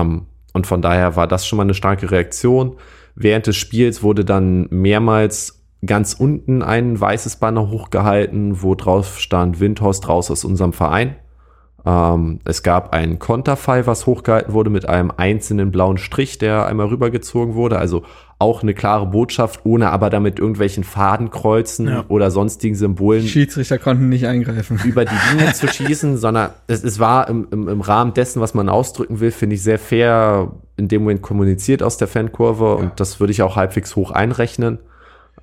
Ähm, 0.00 0.26
und 0.52 0.66
von 0.66 0.80
daher 0.80 1.16
war 1.16 1.26
das 1.26 1.46
schon 1.46 1.56
mal 1.56 1.64
eine 1.64 1.74
starke 1.74 2.10
Reaktion. 2.10 2.76
Während 3.16 3.48
des 3.48 3.56
Spiels 3.56 4.02
wurde 4.02 4.24
dann 4.24 4.68
mehrmals 4.70 5.64
ganz 5.84 6.14
unten 6.14 6.62
ein 6.62 6.98
weißes 6.98 7.36
Banner 7.36 7.68
hochgehalten, 7.70 8.62
wo 8.62 8.74
drauf 8.74 9.18
stand 9.18 9.60
Windhorst 9.60 10.08
raus 10.08 10.30
aus 10.30 10.44
unserem 10.44 10.72
Verein. 10.72 11.16
Ähm, 11.86 12.40
es 12.44 12.62
gab 12.62 12.94
ein 12.94 13.18
Konterfei, 13.18 13.86
was 13.86 14.06
hochgehalten 14.06 14.54
wurde 14.54 14.70
mit 14.70 14.88
einem 14.88 15.12
einzelnen 15.16 15.70
blauen 15.70 15.98
Strich, 15.98 16.38
der 16.38 16.66
einmal 16.66 16.86
rübergezogen 16.86 17.54
wurde. 17.54 17.78
Also 17.78 18.04
auch 18.38 18.62
eine 18.62 18.74
klare 18.74 19.06
Botschaft, 19.06 19.60
ohne 19.64 19.90
aber 19.90 20.10
damit 20.10 20.38
irgendwelchen 20.38 20.82
Fadenkreuzen 20.84 21.86
Ja. 21.88 22.04
oder 22.08 22.30
sonstigen 22.30 22.74
Symbolen 22.74 23.26
Schiedsrichter 23.26 23.78
konnten 23.78 24.08
nicht 24.08 24.26
eingreifen. 24.26 24.80
über 24.84 25.04
die 25.04 25.14
Linie 25.30 25.52
zu 25.52 25.68
schießen, 25.68 26.16
sondern 26.18 26.50
es, 26.66 26.82
es 26.82 26.98
war 26.98 27.28
im, 27.28 27.46
im, 27.50 27.68
im 27.68 27.80
Rahmen 27.80 28.12
dessen, 28.14 28.40
was 28.40 28.54
man 28.54 28.68
ausdrücken 28.68 29.20
will, 29.20 29.30
finde 29.30 29.54
ich 29.54 29.62
sehr 29.62 29.78
fair 29.78 30.52
in 30.76 30.88
dem 30.88 31.02
Moment 31.02 31.22
kommuniziert 31.22 31.82
aus 31.82 31.96
der 31.96 32.08
Fankurve 32.08 32.74
und 32.74 32.98
das 32.98 33.20
würde 33.20 33.30
ich 33.30 33.42
auch 33.42 33.56
halbwegs 33.56 33.94
hoch 33.94 34.10
einrechnen. 34.10 34.78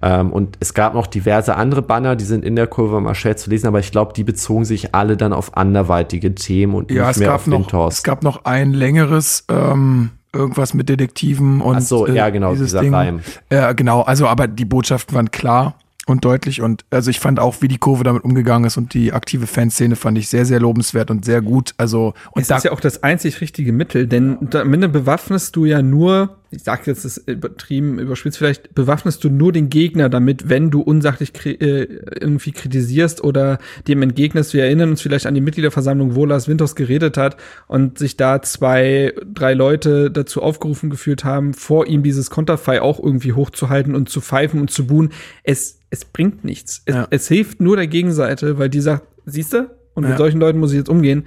Ähm, 0.01 0.31
und 0.31 0.57
es 0.59 0.73
gab 0.73 0.93
noch 0.93 1.07
diverse 1.07 1.55
andere 1.55 1.81
Banner, 1.81 2.15
die 2.15 2.25
sind 2.25 2.43
in 2.43 2.55
der 2.55 2.67
Kurve 2.67 2.99
mal 3.01 3.13
schwer 3.15 3.37
zu 3.37 3.49
lesen, 3.49 3.67
aber 3.67 3.79
ich 3.79 3.91
glaube, 3.91 4.13
die 4.13 4.23
bezogen 4.23 4.65
sich 4.65 4.95
alle 4.95 5.17
dann 5.17 5.33
auf 5.33 5.55
anderweitige 5.57 6.33
Themen 6.35 6.73
und 6.75 6.89
Ja, 6.91 7.03
nicht 7.03 7.11
es 7.11 7.17
mehr 7.19 7.27
gab, 7.29 7.35
auf 7.35 7.47
noch, 7.47 7.59
Windhorst. 7.59 7.97
es 7.99 8.03
gab 8.03 8.23
noch 8.23 8.45
ein 8.45 8.73
längeres, 8.73 9.45
ähm, 9.49 10.09
irgendwas 10.33 10.73
mit 10.73 10.89
Detektiven 10.89 11.61
und 11.61 11.75
Ach 11.77 11.81
so, 11.81 12.07
ja, 12.07 12.29
genau, 12.29 12.51
dieses 12.51 12.67
dieser 12.69 12.81
Ding. 12.81 12.93
Reim. 12.93 13.19
Ja, 13.51 13.73
genau, 13.73 14.01
also 14.01 14.27
aber 14.27 14.47
die 14.47 14.65
Botschaften 14.65 15.13
waren 15.15 15.29
klar 15.29 15.75
und 16.07 16.25
deutlich 16.25 16.61
und 16.61 16.83
also 16.89 17.11
ich 17.11 17.19
fand 17.19 17.39
auch, 17.39 17.55
wie 17.59 17.67
die 17.67 17.77
Kurve 17.77 18.03
damit 18.03 18.23
umgegangen 18.23 18.65
ist 18.65 18.77
und 18.77 18.93
die 18.95 19.13
aktive 19.13 19.45
Fanszene 19.45 19.95
fand 19.95 20.17
ich 20.17 20.29
sehr, 20.29 20.45
sehr 20.45 20.59
lobenswert 20.59 21.11
und 21.11 21.25
sehr 21.25 21.41
gut. 21.41 21.73
Also 21.77 22.13
und 22.31 22.41
Es 22.41 22.47
da, 22.47 22.57
ist 22.57 22.63
ja 22.63 22.71
auch 22.71 22.79
das 22.79 23.03
einzig 23.03 23.39
richtige 23.41 23.71
Mittel, 23.71 24.07
denn 24.07 24.37
am 24.53 24.73
Ende 24.73 24.89
bewaffnest 24.89 25.55
du 25.55 25.65
ja 25.65 25.81
nur, 25.83 26.37
ich 26.53 26.63
sag 26.63 26.85
jetzt 26.85 27.05
das 27.05 27.17
ist 27.17 27.29
übertrieben, 27.29 27.97
überspitzt 27.97 28.37
vielleicht, 28.37 28.75
bewaffnest 28.75 29.23
du 29.23 29.29
nur 29.29 29.53
den 29.53 29.69
Gegner 29.69 30.09
damit, 30.09 30.49
wenn 30.49 30.69
du 30.69 30.81
unsachlich 30.81 31.31
kri 31.31 31.51
äh, 31.51 31.87
irgendwie 32.19 32.51
kritisierst 32.51 33.23
oder 33.23 33.57
dem 33.87 34.01
entgegnest. 34.01 34.53
Wir 34.53 34.65
erinnern 34.65 34.89
uns 34.89 35.01
vielleicht 35.01 35.25
an 35.25 35.33
die 35.33 35.39
Mitgliederversammlung, 35.41 36.13
wo 36.15 36.25
Lars 36.25 36.49
Winters 36.49 36.75
geredet 36.75 37.15
hat 37.15 37.37
und 37.67 37.97
sich 37.97 38.17
da 38.17 38.41
zwei, 38.41 39.13
drei 39.33 39.53
Leute 39.53 40.11
dazu 40.11 40.41
aufgerufen 40.41 40.89
gefühlt 40.89 41.23
haben, 41.23 41.53
vor 41.53 41.87
ihm 41.87 42.03
dieses 42.03 42.29
Konterfei 42.29 42.81
auch 42.81 42.99
irgendwie 43.01 43.31
hochzuhalten 43.33 43.95
und 43.95 44.09
zu 44.09 44.19
pfeifen 44.19 44.59
und 44.59 44.69
zu 44.71 44.87
buhen. 44.87 45.11
Es, 45.43 45.79
es 45.89 46.03
bringt 46.03 46.43
nichts. 46.43 46.81
Es, 46.85 46.95
Ja. 46.95 47.07
es 47.11 47.27
hilft 47.29 47.61
nur 47.61 47.77
der 47.77 47.87
Gegenseite, 47.87 48.57
weil 48.59 48.69
die 48.69 48.81
sagt, 48.81 49.03
siehst 49.25 49.53
du? 49.53 49.69
Und 49.93 50.03
mit 50.03 50.11
Ja. 50.11 50.17
solchen 50.17 50.39
Leuten 50.39 50.59
muss 50.59 50.71
ich 50.71 50.77
jetzt 50.77 50.89
umgehen. 50.89 51.25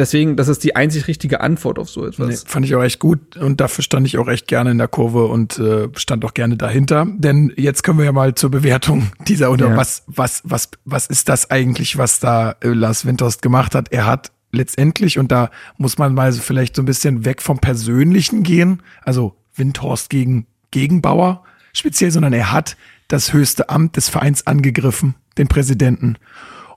Deswegen, 0.00 0.34
das 0.36 0.48
ist 0.48 0.64
die 0.64 0.74
einzig 0.74 1.06
richtige 1.06 1.40
Antwort 1.40 1.78
auf 1.78 1.88
so 1.88 2.04
etwas. 2.06 2.26
Nee, 2.28 2.36
fand 2.50 2.66
ich 2.66 2.74
auch 2.74 2.82
echt 2.82 2.98
gut 2.98 3.36
und 3.36 3.60
dafür 3.60 3.84
stand 3.84 4.06
ich 4.06 4.18
auch 4.18 4.26
echt 4.26 4.48
gerne 4.48 4.70
in 4.72 4.78
der 4.78 4.88
Kurve 4.88 5.26
und 5.26 5.58
äh, 5.58 5.88
stand 5.94 6.24
auch 6.24 6.34
gerne 6.34 6.56
dahinter. 6.56 7.06
Denn 7.06 7.52
jetzt 7.56 7.82
können 7.84 7.98
wir 7.98 8.06
ja 8.06 8.12
mal 8.12 8.34
zur 8.34 8.50
Bewertung 8.50 9.12
dieser 9.28 9.50
oder 9.52 9.68
Ja. 9.70 9.76
was 9.76 10.02
was 10.06 10.42
was 10.44 10.70
was 10.84 11.06
ist 11.06 11.28
das 11.28 11.50
eigentlich, 11.50 11.98
was 11.98 12.18
da 12.18 12.56
äh, 12.62 12.68
Lars 12.68 13.04
Windhorst 13.04 13.42
gemacht 13.42 13.74
hat? 13.74 13.92
Er 13.92 14.06
hat 14.06 14.32
letztendlich 14.52 15.18
und 15.18 15.30
da 15.30 15.50
muss 15.76 15.98
man 15.98 16.14
mal 16.14 16.32
so 16.32 16.40
vielleicht 16.40 16.74
so 16.74 16.82
ein 16.82 16.86
bisschen 16.86 17.24
weg 17.24 17.40
vom 17.42 17.58
Persönlichen 17.60 18.42
gehen, 18.42 18.82
also 19.02 19.36
Windhorst 19.54 20.10
gegen 20.10 20.46
Gegenbauer 20.70 21.44
speziell, 21.72 22.10
sondern 22.10 22.32
er 22.32 22.50
hat 22.50 22.76
das 23.08 23.32
höchste 23.32 23.68
Amt 23.68 23.96
des 23.96 24.08
Vereins 24.08 24.46
angegriffen, 24.46 25.14
den 25.38 25.46
Präsidenten 25.48 26.16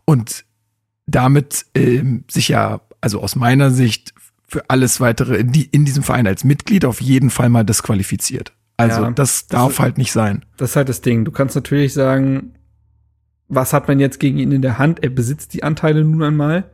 und 0.05 0.45
damit 1.05 1.65
ähm, 1.75 2.23
sich 2.29 2.49
ja, 2.49 2.81
also 3.03 3.19
aus 3.19 3.35
meiner 3.35 3.69
Sicht, 3.69 4.13
für 4.47 4.69
alles 4.69 5.01
weitere 5.01 5.37
in, 5.37 5.51
die, 5.51 5.65
in 5.65 5.83
diesem 5.83 6.03
Verein 6.03 6.25
als 6.25 6.43
Mitglied 6.43 6.85
auf 6.85 7.01
jeden 7.01 7.29
Fall 7.29 7.49
mal 7.49 7.63
disqualifiziert. 7.63 8.53
Also 8.77 9.01
Ja, 9.01 9.11
das 9.11 9.47
darf 9.47 9.79
halt 9.79 9.97
nicht 9.97 10.11
sein. 10.11 10.45
Das 10.57 10.71
ist 10.71 10.75
halt 10.75 10.89
das 10.89 11.01
Ding. 11.01 11.25
Du 11.25 11.31
kannst 11.31 11.55
natürlich 11.55 11.93
sagen, 11.93 12.53
was 13.47 13.73
hat 13.73 13.87
man 13.87 13.99
jetzt 13.99 14.19
gegen 14.19 14.37
ihn 14.37 14.51
in 14.51 14.61
der 14.61 14.77
Hand? 14.77 15.03
Er 15.03 15.09
besitzt 15.09 15.53
die 15.53 15.63
Anteile 15.63 16.03
nun 16.03 16.23
einmal. 16.23 16.65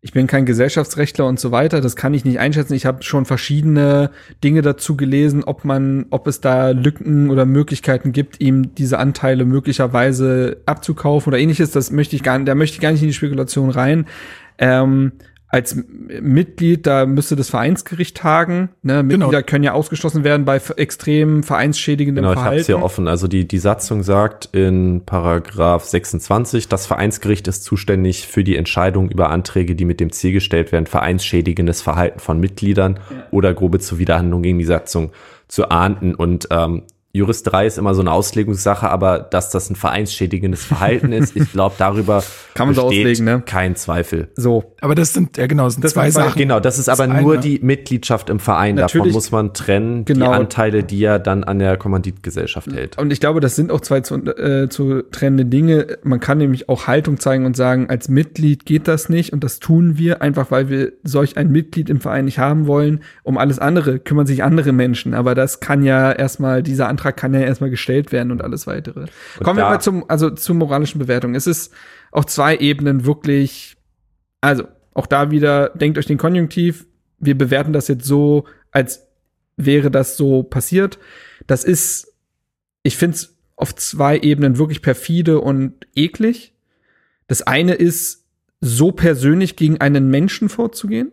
Ich 0.00 0.12
bin 0.12 0.26
kein 0.26 0.46
Gesellschaftsrechtler 0.46 1.26
und 1.26 1.40
so 1.40 1.50
weiter. 1.50 1.80
Das 1.80 1.96
kann 1.96 2.14
ich 2.14 2.24
nicht 2.24 2.38
einschätzen. 2.38 2.74
Ich 2.74 2.86
habe 2.86 3.02
schon 3.02 3.24
verschiedene 3.24 4.10
Dinge 4.44 4.62
dazu 4.62 4.96
gelesen, 4.96 5.42
ob 5.44 5.64
man, 5.64 6.06
ob 6.10 6.26
es 6.26 6.40
da 6.40 6.70
Lücken 6.70 7.30
oder 7.30 7.46
Möglichkeiten 7.46 8.12
gibt, 8.12 8.40
ihm 8.40 8.74
diese 8.74 8.98
Anteile 8.98 9.44
möglicherweise 9.44 10.58
abzukaufen 10.66 11.30
oder 11.30 11.40
ähnliches. 11.40 11.72
Das 11.72 11.90
möchte 11.90 12.16
ich 12.16 12.22
gar 12.22 12.38
nicht, 12.38 12.48
da 12.48 12.54
möchte 12.54 12.74
ich 12.74 12.80
gar 12.80 12.92
nicht 12.92 13.02
in 13.02 13.08
die 13.08 13.14
Spekulation 13.14 13.70
rein. 13.70 14.06
Ähm, 14.58 15.12
als 15.50 15.76
Mitglied, 16.20 16.86
da 16.86 17.06
müsste 17.06 17.34
das 17.34 17.48
Vereinsgericht 17.48 18.18
tagen. 18.18 18.68
Ne? 18.82 19.02
Mitglieder 19.02 19.42
können 19.42 19.64
ja 19.64 19.72
ausgeschlossen 19.72 20.22
werden 20.22 20.44
bei 20.44 20.60
extrem 20.76 21.42
vereinsschädigendem 21.42 22.22
Genau, 22.22 22.32
ich 22.32 22.36
habe 22.36 22.44
Verhalten. 22.44 22.60
es 22.60 22.66
hier 22.66 22.82
offen. 22.82 23.08
Also 23.08 23.28
die, 23.28 23.48
die 23.48 23.58
Satzung 23.58 24.02
sagt 24.02 24.50
in 24.52 25.02
Paragraph 25.06 25.84
26, 25.84 26.68
das 26.68 26.86
Vereinsgericht 26.86 27.48
ist 27.48 27.64
zuständig 27.64 28.26
für 28.26 28.44
die 28.44 28.56
Entscheidung 28.56 29.10
über 29.10 29.30
Anträge, 29.30 29.74
die 29.74 29.86
mit 29.86 30.00
dem 30.00 30.12
Ziel 30.12 30.32
gestellt 30.32 30.70
werden, 30.70 30.86
vereinsschädigendes 30.86 31.80
Verhalten 31.80 32.18
von 32.18 32.38
Mitgliedern 32.38 33.00
oder 33.30 33.54
grobe 33.54 33.78
Zuwiderhandlung 33.78 34.42
gegen 34.42 34.58
die 34.58 34.66
Satzung 34.66 35.12
zu 35.48 35.70
ahnden. 35.70 36.14
Und 36.14 36.48
ähm, 36.50 36.82
Juristerei 37.12 37.66
ist 37.66 37.78
immer 37.78 37.94
so 37.94 38.02
eine 38.02 38.12
Auslegungssache, 38.12 38.88
aber 38.88 39.18
dass 39.18 39.48
das 39.50 39.70
ein 39.70 39.76
vereinsschädigendes 39.76 40.62
Verhalten 40.64 41.12
ist, 41.12 41.34
ich 41.34 41.50
glaube, 41.52 41.74
darüber 41.78 42.22
Kann 42.54 42.68
man 42.68 42.74
so 42.74 42.88
besteht 42.88 43.06
auslegen, 43.06 43.24
ne? 43.24 43.42
kein 43.46 43.76
Zweifel. 43.76 44.28
So, 44.36 44.74
Aber 44.82 44.94
das 44.94 45.14
sind, 45.14 45.36
ja 45.38 45.46
genau, 45.46 45.64
das 45.64 45.74
sind 45.74 45.84
Das 45.84 45.92
zwei 45.94 46.10
sind 46.10 46.20
zwei- 46.22 46.28
Sachen. 46.28 46.38
Genau, 46.38 46.60
das 46.60 46.78
ist 46.78 46.88
aber 46.90 47.06
Das 47.06 47.22
nur 47.22 47.32
eine- 47.34 47.42
die 47.42 47.60
Mitgliedschaft 47.62 48.28
im 48.28 48.38
Verein. 48.40 48.76
Davon 48.76 48.98
Natürlich- 48.98 49.14
muss 49.14 49.30
man 49.30 49.54
trennen, 49.54 50.04
die 50.04 50.12
Genau. 50.12 50.30
Anteile, 50.32 50.84
die 50.84 51.02
er 51.02 51.18
dann 51.18 51.44
an 51.44 51.58
der 51.58 51.76
Kommanditgesellschaft 51.78 52.72
hält. 52.72 52.98
Und 52.98 53.10
ich 53.12 53.20
glaube, 53.20 53.40
das 53.40 53.56
sind 53.56 53.72
auch 53.72 53.80
zwei 53.80 54.00
zu, 54.00 54.16
äh, 54.16 54.68
zu 54.68 55.02
trennende 55.10 55.46
Dinge. 55.46 55.98
Man 56.02 56.20
kann 56.20 56.38
nämlich 56.38 56.68
auch 56.68 56.86
Haltung 56.86 57.18
zeigen 57.18 57.46
und 57.46 57.56
sagen, 57.56 57.88
als 57.88 58.08
Mitglied 58.08 58.66
geht 58.66 58.86
das 58.86 59.08
nicht 59.08 59.32
und 59.32 59.42
das 59.44 59.60
tun 59.60 59.96
wir 59.96 60.20
einfach, 60.20 60.50
weil 60.50 60.68
wir 60.68 60.92
solch 61.04 61.36
ein 61.38 61.50
Mitglied 61.50 61.88
im 61.88 62.00
Verein 62.00 62.26
nicht 62.26 62.38
haben 62.38 62.66
wollen. 62.66 63.00
Um 63.22 63.38
alles 63.38 63.58
andere 63.58 63.98
kümmern 63.98 64.26
sich 64.26 64.42
andere 64.44 64.72
Menschen, 64.72 65.14
aber 65.14 65.34
das 65.34 65.60
kann 65.60 65.82
ja 65.82 66.12
erstmal, 66.12 66.62
dieser 66.62 66.88
Antrag 66.98 67.16
kann 67.16 67.34
ja 67.34 67.40
erstmal 67.40 67.70
gestellt 67.70 68.12
werden 68.12 68.32
und 68.32 68.42
alles 68.42 68.66
weitere. 68.66 69.06
Kommen 69.42 69.58
wir 69.58 69.64
mal 69.64 69.80
zum, 69.80 70.04
also 70.08 70.30
zur 70.30 70.54
moralischen 70.54 70.98
Bewertung. 70.98 71.34
Es 71.34 71.46
ist 71.46 71.72
auf 72.10 72.26
zwei 72.26 72.56
Ebenen 72.56 73.04
wirklich, 73.04 73.76
also 74.40 74.64
auch 74.94 75.06
da 75.06 75.30
wieder, 75.30 75.70
denkt 75.70 75.98
euch 75.98 76.06
den 76.06 76.18
Konjunktiv, 76.18 76.86
wir 77.18 77.36
bewerten 77.36 77.72
das 77.72 77.88
jetzt 77.88 78.04
so, 78.04 78.44
als 78.70 79.06
wäre 79.56 79.90
das 79.90 80.16
so 80.16 80.42
passiert. 80.42 80.98
Das 81.46 81.64
ist 81.64 82.08
ich 82.82 82.96
finde 82.96 83.16
es 83.16 83.36
auf 83.56 83.74
zwei 83.74 84.18
Ebenen 84.18 84.58
wirklich 84.58 84.82
perfide 84.82 85.40
und 85.40 85.86
eklig. 85.94 86.54
Das 87.26 87.42
eine 87.42 87.74
ist, 87.74 88.24
so 88.60 88.90
persönlich 88.90 89.54
gegen 89.54 89.80
einen 89.80 90.08
Menschen 90.08 90.48
vorzugehen. 90.48 91.12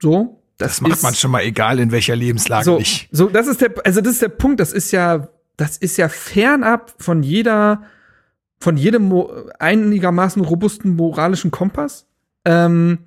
So. 0.00 0.41
Das 0.62 0.80
macht 0.80 0.92
ist- 0.92 1.02
man 1.02 1.14
schon 1.14 1.30
mal 1.30 1.42
egal 1.42 1.78
in 1.80 1.90
welcher 1.92 2.16
Lebenslage 2.16 2.64
so, 2.64 2.78
nicht. 2.78 3.08
so, 3.12 3.28
das 3.28 3.46
ist 3.46 3.60
der, 3.60 3.72
also 3.84 4.00
das 4.00 4.14
ist 4.14 4.22
der 4.22 4.28
Punkt, 4.28 4.60
das 4.60 4.72
ist 4.72 4.90
ja, 4.92 5.28
das 5.56 5.76
ist 5.76 5.96
ja 5.96 6.08
fernab 6.08 6.94
von 6.98 7.22
jeder, 7.22 7.82
von 8.60 8.76
jedem 8.76 9.12
einigermaßen 9.58 10.42
robusten 10.42 10.96
moralischen 10.96 11.50
Kompass. 11.50 12.06
Ähm, 12.44 12.98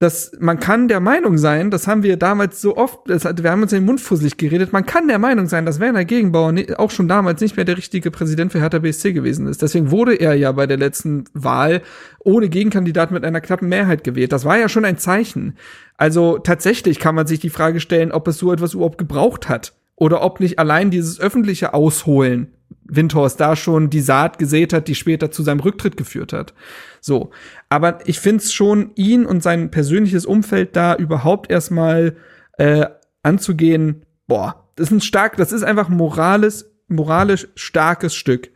das, 0.00 0.32
man 0.40 0.58
kann 0.58 0.88
der 0.88 1.00
Meinung 1.00 1.38
sein, 1.38 1.70
das 1.70 1.86
haben 1.86 2.02
wir 2.02 2.16
damals 2.16 2.60
so 2.60 2.76
oft, 2.76 3.08
das, 3.08 3.24
wir 3.24 3.50
haben 3.50 3.62
uns 3.62 3.72
in 3.72 3.80
den 3.80 3.86
Mund 3.86 4.00
fusselig 4.00 4.36
geredet, 4.36 4.72
man 4.72 4.84
kann 4.84 5.06
der 5.08 5.18
Meinung 5.20 5.46
sein, 5.46 5.64
dass 5.64 5.80
Werner 5.80 6.04
Gegenbauer 6.04 6.52
ni- 6.52 6.74
auch 6.74 6.90
schon 6.90 7.06
damals 7.08 7.40
nicht 7.40 7.56
mehr 7.56 7.64
der 7.64 7.76
richtige 7.76 8.10
Präsident 8.10 8.52
für 8.52 8.60
Hertha 8.60 8.80
BSC 8.80 9.12
gewesen 9.12 9.46
ist. 9.46 9.62
Deswegen 9.62 9.90
wurde 9.90 10.14
er 10.16 10.34
ja 10.34 10.50
bei 10.52 10.66
der 10.66 10.76
letzten 10.76 11.24
Wahl 11.32 11.80
ohne 12.18 12.48
Gegenkandidat 12.48 13.12
mit 13.12 13.24
einer 13.24 13.40
knappen 13.40 13.68
Mehrheit 13.68 14.02
gewählt. 14.04 14.32
Das 14.32 14.44
war 14.44 14.58
ja 14.58 14.68
schon 14.68 14.84
ein 14.84 14.98
Zeichen. 14.98 15.56
Also 15.96 16.38
tatsächlich 16.38 16.98
kann 16.98 17.14
man 17.14 17.26
sich 17.26 17.38
die 17.38 17.50
Frage 17.50 17.78
stellen, 17.78 18.10
ob 18.12 18.26
es 18.26 18.38
so 18.38 18.52
etwas 18.52 18.74
überhaupt 18.74 18.98
gebraucht 18.98 19.48
hat. 19.48 19.74
Oder 19.96 20.22
ob 20.22 20.40
nicht 20.40 20.58
allein 20.58 20.90
dieses 20.90 21.20
öffentliche 21.20 21.72
Ausholen, 21.72 22.48
Windhorst 22.86 23.40
da 23.40 23.54
schon 23.56 23.90
die 23.90 24.00
Saat 24.00 24.38
gesät 24.38 24.72
hat, 24.72 24.88
die 24.88 24.94
später 24.94 25.30
zu 25.30 25.42
seinem 25.42 25.60
Rücktritt 25.60 25.96
geführt 25.96 26.32
hat. 26.32 26.52
So. 27.04 27.32
Aber 27.68 27.98
ich 28.06 28.18
finde 28.18 28.42
es 28.42 28.54
schon, 28.54 28.92
ihn 28.94 29.26
und 29.26 29.42
sein 29.42 29.70
persönliches 29.70 30.24
Umfeld 30.24 30.74
da 30.74 30.94
überhaupt 30.96 31.50
erstmal 31.50 32.16
äh, 32.56 32.86
anzugehen, 33.22 34.06
boah, 34.26 34.70
das 34.76 34.86
ist 34.86 34.92
ein 34.92 35.00
stark, 35.02 35.36
das 35.36 35.52
ist 35.52 35.64
einfach 35.64 35.90
moralisch, 35.90 36.64
moralisch 36.88 37.46
starkes 37.56 38.14
Stück. 38.14 38.50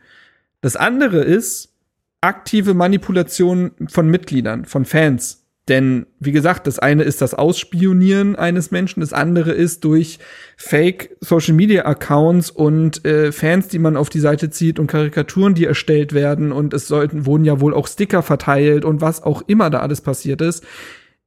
Das 0.61 0.75
andere 0.75 1.19
ist 1.19 1.75
aktive 2.21 2.73
Manipulation 2.73 3.71
von 3.87 4.09
Mitgliedern, 4.09 4.65
von 4.65 4.83
Fans. 4.83 5.38
Denn, 5.69 6.07
wie 6.19 6.31
gesagt, 6.31 6.65
das 6.65 6.79
eine 6.79 7.03
ist 7.03 7.21
das 7.21 7.35
Ausspionieren 7.35 8.35
eines 8.35 8.71
Menschen, 8.71 9.01
das 9.01 9.13
andere 9.13 9.51
ist 9.51 9.83
durch 9.83 10.17
Fake 10.57 11.15
Social 11.21 11.53
Media 11.53 11.85
Accounts 11.85 12.49
und 12.49 13.05
äh, 13.05 13.31
Fans, 13.31 13.67
die 13.67 13.77
man 13.77 13.95
auf 13.95 14.09
die 14.09 14.19
Seite 14.19 14.49
zieht 14.49 14.79
und 14.79 14.87
Karikaturen, 14.87 15.53
die 15.53 15.65
erstellt 15.65 16.13
werden 16.13 16.51
und 16.51 16.73
es 16.73 16.87
sollten, 16.87 17.27
wurden 17.27 17.45
ja 17.45 17.61
wohl 17.61 17.75
auch 17.75 17.87
Sticker 17.87 18.23
verteilt 18.23 18.83
und 18.83 18.99
was 18.99 19.21
auch 19.21 19.43
immer 19.45 19.69
da 19.69 19.79
alles 19.79 20.01
passiert 20.01 20.41
ist, 20.41 20.65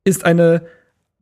ist 0.04 0.24
eine 0.24 0.62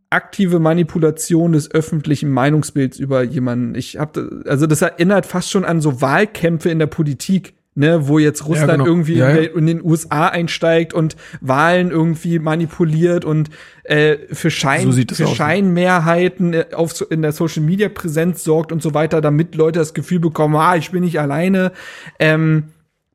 aktive 0.09 0.59
Manipulation 0.59 1.53
des 1.53 1.71
öffentlichen 1.71 2.31
Meinungsbilds 2.31 2.99
über 2.99 3.23
jemanden. 3.23 3.75
Ich 3.75 3.99
habe 3.99 4.43
also 4.47 4.67
das 4.67 4.83
erinnert 4.83 5.27
fast 5.27 5.51
schon 5.51 5.65
an 5.65 5.83
so 5.83 6.01
Wahlkämpfe 6.01 6.71
in 6.71 6.79
der 6.79 6.87
Politik 6.87 7.55
ne, 7.75 8.09
wo 8.09 8.19
jetzt 8.19 8.47
Russland 8.47 8.69
ja, 8.69 8.77
genau. 8.77 8.87
irgendwie 8.87 9.15
ja, 9.15 9.31
ja. 9.31 9.51
in 9.51 9.67
den 9.67 9.83
USA 9.83 10.29
einsteigt 10.29 10.93
und 10.93 11.17
Wahlen 11.41 11.91
irgendwie 11.91 12.39
manipuliert 12.39 13.25
und 13.25 13.51
äh, 13.85 14.19
für, 14.33 14.51
Schein, 14.51 14.91
so 14.91 15.01
für 15.15 15.27
Scheinmehrheiten 15.27 16.55
äh, 16.55 16.67
auf, 16.75 17.05
in 17.11 17.23
der 17.23 17.33
Social 17.33 17.63
Media 17.63 17.89
Präsenz 17.89 18.45
sorgt 18.45 18.73
und 18.73 18.83
so 18.83 18.95
weiter, 18.95 19.21
damit 19.21 19.55
Leute 19.55 19.79
das 19.79 19.95
Gefühl 19.95 20.21
bekommen, 20.21 20.57
ah, 20.57 20.77
ich 20.77 20.91
bin 20.91 21.03
nicht 21.03 21.21
alleine. 21.21 21.73
Ähm, 22.19 22.65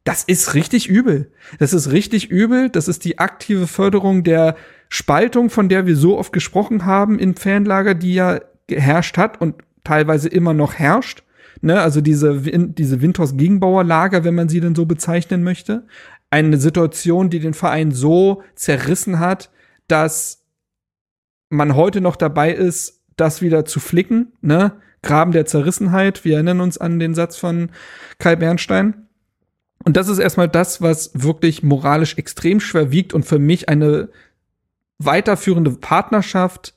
das 0.04 0.24
ist 0.24 0.54
richtig 0.54 0.88
übel. 0.88 1.32
Das 1.58 1.74
ist 1.74 1.92
richtig 1.92 2.30
übel. 2.30 2.70
Das 2.70 2.88
ist 2.88 3.06
die 3.06 3.18
aktive 3.18 3.66
Förderung 3.66 4.24
der 4.24 4.56
Spaltung, 4.88 5.50
von 5.50 5.68
der 5.68 5.88
wir 5.88 5.96
so 5.96 6.18
oft 6.18 6.32
gesprochen 6.32 6.86
haben 6.86 7.18
in 7.18 7.36
Fanlager, 7.36 7.96
die 7.96 8.14
ja 8.14 8.40
geherrscht 8.68 9.18
hat 9.18 9.42
und 9.42 9.56
teilweise 9.84 10.30
immer 10.30 10.54
noch 10.54 10.76
herrscht 10.76 11.24
ne, 11.62 11.82
also 11.82 12.02
diese, 12.02 12.42
diese 12.42 13.02
Winters 13.02 13.38
Gegenbauerlager, 13.38 14.24
wenn 14.24 14.36
man 14.36 14.50
sie 14.50 14.62
denn 14.62 14.76
so 14.76 14.86
bezeichnen 14.86 15.44
möchte. 15.44 15.86
Eine 16.30 16.58
Situation, 16.58 17.30
die 17.30 17.40
den 17.40 17.54
Verein 17.54 17.92
so 17.92 18.44
zerrissen 18.56 19.20
hat, 19.20 19.52
dass 19.88 20.44
man 21.50 21.76
heute 21.76 22.02
noch 22.02 22.16
dabei 22.16 22.52
ist, 22.52 23.04
das 23.16 23.42
wieder 23.42 23.66
zu 23.66 23.80
flicken, 23.80 24.34
ne? 24.42 24.74
Graben 25.02 25.32
der 25.32 25.46
Zerrissenheit. 25.46 26.26
Wir 26.26 26.34
erinnern 26.34 26.62
uns 26.62 26.80
an 26.80 26.98
den 26.98 27.14
Satz 27.14 27.38
von 27.38 27.70
Kai 28.18 28.36
Bernstein. 28.36 29.08
Und 29.84 29.98
das 29.98 30.08
ist 30.08 30.18
erstmal 30.18 30.50
das, 30.50 30.82
was 30.82 31.12
wirklich 31.14 31.62
moralisch 31.62 32.18
extrem 32.18 32.60
schwer 32.60 32.92
wiegt 32.92 33.14
und 33.14 33.24
für 33.24 33.38
mich 33.38 33.70
eine 33.70 34.10
weiterführende 34.98 35.72
Partnerschaft 35.72 36.74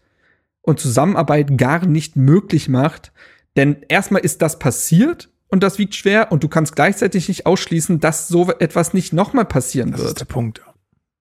und 0.61 0.79
Zusammenarbeit 0.79 1.57
gar 1.57 1.87
nicht 1.87 2.17
möglich 2.17 2.69
macht, 2.69 3.13
denn 3.57 3.85
erstmal 3.89 4.23
ist 4.23 4.43
das 4.43 4.59
passiert 4.59 5.31
und 5.49 5.63
das 5.63 5.79
wiegt 5.79 5.95
schwer 5.95 6.31
und 6.31 6.45
du 6.45 6.49
kannst 6.49 6.77
gleichzeitig 6.77 7.29
nicht 7.29 7.47
ausschließen, 7.47 8.01
dass 8.01 8.29
so 8.29 8.51
etwas 8.59 8.95
nicht 8.95 9.13
nochmal 9.13 9.47
passieren 9.47 9.91
das 9.91 10.01
wird. 10.01 10.07
Das 10.07 10.13
ist 10.13 10.21
der 10.21 10.33
Punkt. 10.33 10.63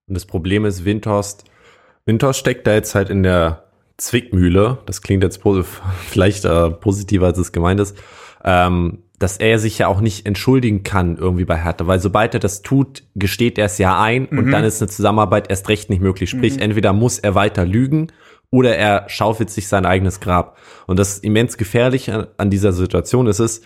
Und 0.08 0.14
das 0.14 0.26
Problem 0.26 0.66
ist, 0.66 0.86
Windhorst, 0.86 1.46
Windhorst 2.06 2.40
steckt 2.40 2.68
da 2.68 2.74
jetzt 2.74 2.96
halt 2.96 3.10
in 3.10 3.24
der 3.24 3.66
Zwickmühle. 3.98 4.80
Das 4.86 5.02
klingt 5.02 5.24
jetzt 5.24 5.42
vielleicht 6.08 6.46
äh, 6.46 6.70
positiver, 6.72 7.28
als 7.28 7.38
es 7.38 7.52
gemeint 7.52 7.80
ist. 7.80 7.98
Ähm, 8.44 9.04
dass 9.20 9.38
er 9.38 9.58
sich 9.58 9.80
ja 9.80 9.88
auch 9.88 10.00
nicht 10.00 10.28
entschuldigen 10.28 10.84
kann 10.84 11.18
irgendwie 11.18 11.46
bei 11.46 11.58
Hertha, 11.58 11.88
weil 11.88 12.00
sobald 12.00 12.36
er 12.36 12.40
das 12.40 12.62
tut, 12.62 13.04
gesteht 13.16 13.58
er 13.58 13.66
es 13.66 13.80
ja 13.80 14.00
ein 14.00 14.28
mhm. 14.30 14.38
und 14.38 14.52
dann 14.52 14.64
ist 14.64 14.80
eine 14.80 14.90
Zusammenarbeit 14.90 15.50
erst 15.50 15.70
recht 15.70 15.90
nicht 15.90 16.02
möglich. 16.02 16.30
Sprich, 16.30 16.58
mhm. 16.58 16.62
entweder 16.62 16.94
muss 16.94 17.18
er 17.18 17.34
weiter 17.34 17.66
lügen 17.66 18.12
oder 18.52 18.76
er 18.76 19.10
schaufelt 19.10 19.50
sich 19.50 19.68
sein 19.68 19.86
eigenes 19.86 20.20
Grab. 20.20 20.58
Und 20.86 20.98
das 21.00 21.20
immens 21.20 21.58
gefährlich 21.58 22.12
an, 22.12 22.28
an 22.38 22.50
dieser 22.50 22.72
Situation 22.72 23.28
ist 23.28 23.40
es, 23.40 23.62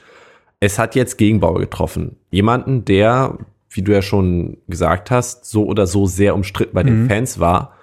es 0.60 0.80
hat 0.80 0.96
jetzt 0.96 1.18
Gegenbauer 1.18 1.60
getroffen. 1.60 2.18
Jemanden, 2.30 2.86
der, 2.86 3.38
wie 3.70 3.82
du 3.82 3.92
ja 3.92 4.02
schon 4.02 4.58
gesagt 4.68 5.12
hast, 5.12 5.46
so 5.46 5.66
oder 5.66 5.88
so 5.88 6.06
sehr 6.06 6.36
umstritten 6.36 6.74
bei 6.74 6.84
den 6.84 7.04
mhm. 7.04 7.10
Fans 7.10 7.40
war 7.40 7.76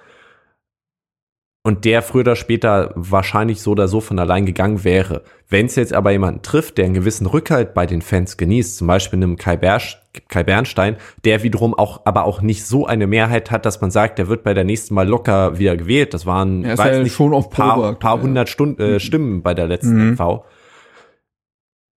und 1.68 1.84
der 1.84 2.00
früher 2.00 2.22
oder 2.22 2.34
später 2.34 2.92
wahrscheinlich 2.94 3.60
so 3.60 3.72
oder 3.72 3.88
so 3.88 4.00
von 4.00 4.18
allein 4.18 4.46
gegangen 4.46 4.84
wäre. 4.84 5.22
Wenn 5.50 5.66
es 5.66 5.76
jetzt 5.76 5.92
aber 5.92 6.12
jemanden 6.12 6.40
trifft, 6.40 6.78
der 6.78 6.86
einen 6.86 6.94
gewissen 6.94 7.26
Rückhalt 7.26 7.74
bei 7.74 7.84
den 7.84 8.00
Fans 8.00 8.38
genießt, 8.38 8.78
zum 8.78 8.86
Beispiel 8.86 9.18
einem 9.18 9.36
Kai, 9.36 9.58
Bersch, 9.58 9.98
Kai 10.28 10.44
Bernstein, 10.44 10.96
der 11.26 11.42
wiederum 11.42 11.74
auch, 11.74 12.06
aber 12.06 12.24
auch 12.24 12.40
nicht 12.40 12.64
so 12.64 12.86
eine 12.86 13.06
Mehrheit 13.06 13.50
hat, 13.50 13.66
dass 13.66 13.82
man 13.82 13.90
sagt, 13.90 14.18
der 14.18 14.28
wird 14.28 14.44
bei 14.44 14.54
der 14.54 14.64
nächsten 14.64 14.94
Mal 14.94 15.06
locker 15.06 15.58
wieder 15.58 15.76
gewählt. 15.76 16.14
Das 16.14 16.24
waren, 16.24 16.64
ja, 16.64 16.78
weiß 16.78 16.96
ja 16.96 17.02
nicht, 17.02 17.14
schon 17.14 17.34
auf 17.34 17.50
paar, 17.50 17.92
paar 17.96 18.22
hundert 18.22 18.48
Stunden, 18.48 18.80
äh, 18.80 18.98
Stimmen 18.98 19.42
bei 19.42 19.52
der 19.52 19.66
letzten 19.66 20.06
mhm. 20.06 20.12
MV 20.12 20.44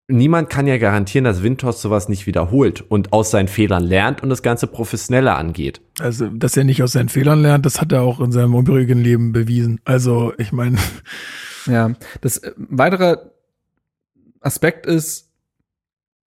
niemand 0.09 0.49
kann 0.49 0.67
ja 0.67 0.79
garantieren, 0.79 1.25
dass 1.25 1.43
Windhorst 1.43 1.81
sowas 1.81 2.09
nicht 2.09 2.27
wiederholt 2.27 2.81
und 2.81 3.13
aus 3.13 3.31
seinen 3.31 3.49
Fehlern 3.49 3.85
lernt 3.85 4.23
und 4.23 4.31
das 4.31 4.43
Ganze 4.43 4.67
professioneller 4.67 5.37
angeht. 5.37 5.81
Also, 6.01 6.29
dass 6.29 6.57
er 6.57 6.65
nicht 6.65 6.83
aus 6.83 6.93
seinen 6.93 7.11
Fehlern 7.11 7.43
lernt, 7.43 7.67
das 7.67 7.81
hat 7.81 7.93
er 7.93 8.03
auch 8.03 8.21
in 8.21 8.33
seinem 8.33 8.55
übrigen 8.55 8.99
Leben 8.99 9.33
bewiesen. 9.33 9.81
Also, 9.85 10.33
ich 10.39 10.53
meine. 10.53 10.79
Ja, 11.67 11.93
das 12.23 12.39
äh, 12.39 12.53
weitere 12.57 13.19
Aspekt 14.41 14.87
ist, 14.87 15.29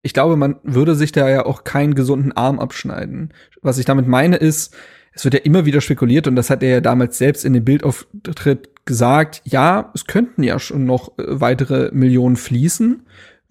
ich 0.01 0.13
glaube, 0.13 0.38
man 0.38 0.55
würde 0.63 0.95
sich 0.95 1.11
da 1.11 1.28
ja 1.28 1.45
auch 1.45 1.65
keinen 1.65 1.93
gesunden 1.93 2.32
Arm 2.32 2.57
abschneiden. 2.57 3.34
Was 3.61 3.78
ich 3.78 3.84
damit 3.84 4.07
meine 4.07 4.38
ist, 4.38 4.73
es 5.11 5.26
wird 5.26 5.34
ja 5.34 5.41
immer 5.41 5.65
wieder 5.65 5.82
spekuliert 5.82 6.28
und 6.28 6.38
das 6.38 6.49
hat 6.49 6.63
er 6.63 6.69
ja 6.69 6.80
damals 6.80 7.17
selbst 7.17 7.43
in 7.43 7.51
dem 7.51 7.65
Bildauftritt 7.65 8.86
gesagt, 8.86 9.41
ja, 9.43 9.91
es 9.93 10.05
könnten 10.05 10.41
ja 10.41 10.57
schon 10.57 10.86
noch 10.86 11.17
äh, 11.17 11.23
weitere 11.28 11.89
Millionen 11.91 12.38
fließen 12.38 13.05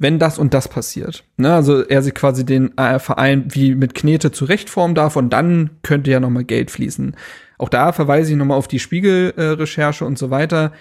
wenn 0.05 0.19
das 0.19 0.39
und 0.39 0.53
das 0.53 0.69
passiert. 0.69 1.25
Ne, 1.39 1.55
also 1.55 1.83
er 1.83 2.03
sich 2.03 2.13
quasi 2.13 2.45
den 2.45 2.77
äh, 2.77 2.99
Verein 2.99 3.47
wie 3.49 3.75
mit 3.75 3.95
Knete 3.95 4.33
zurechtformen 4.33 4.95
darf 4.95 5.17
und 5.17 5.31
dann 5.31 5.71
könnte 5.83 6.11
ja 6.11 6.21
noch 6.21 6.29
mal 6.29 6.45
Geld 6.45 6.71
fließen. 6.71 7.17
Auch 7.57 7.71
da 7.71 7.93
verweise 7.93 8.31
ich 8.31 8.37
noch 8.37 8.45
mal 8.45 8.55
auf 8.55 8.69
die 8.69 8.81
Spiegelrecherche 8.81 10.05
äh, 10.05 10.07
und 10.07 10.19
so 10.19 10.29
weiter. 10.29 10.73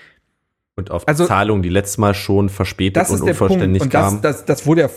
Und 0.75 0.91
auf 0.91 1.07
also, 1.07 1.25
Zahlungen, 1.25 1.63
die 1.63 1.69
letztes 1.69 1.97
Mal 1.97 2.13
schon 2.13 2.49
verspätet 2.49 3.09
und 3.09 3.21
unvollständig 3.21 3.83
und 3.83 3.89
kamen. 3.89 4.21
Das, 4.21 4.39
das, 4.39 4.45
das 4.45 4.65
wurde 4.65 4.81
ja, 4.81 4.89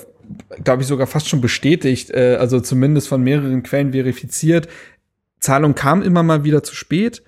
glaube 0.65 0.83
ich, 0.83 0.89
sogar 0.89 1.07
fast 1.07 1.29
schon 1.29 1.41
bestätigt, 1.41 2.11
äh, 2.11 2.37
also 2.41 2.59
zumindest 2.59 3.07
von 3.07 3.23
mehreren 3.23 3.63
Quellen 3.63 3.93
verifiziert. 3.93 4.67
Zahlung 5.39 5.77
kam 5.77 6.03
immer 6.03 6.25
mal 6.25 6.43
wieder 6.43 6.65
zu 6.65 6.75
spät 6.75 7.23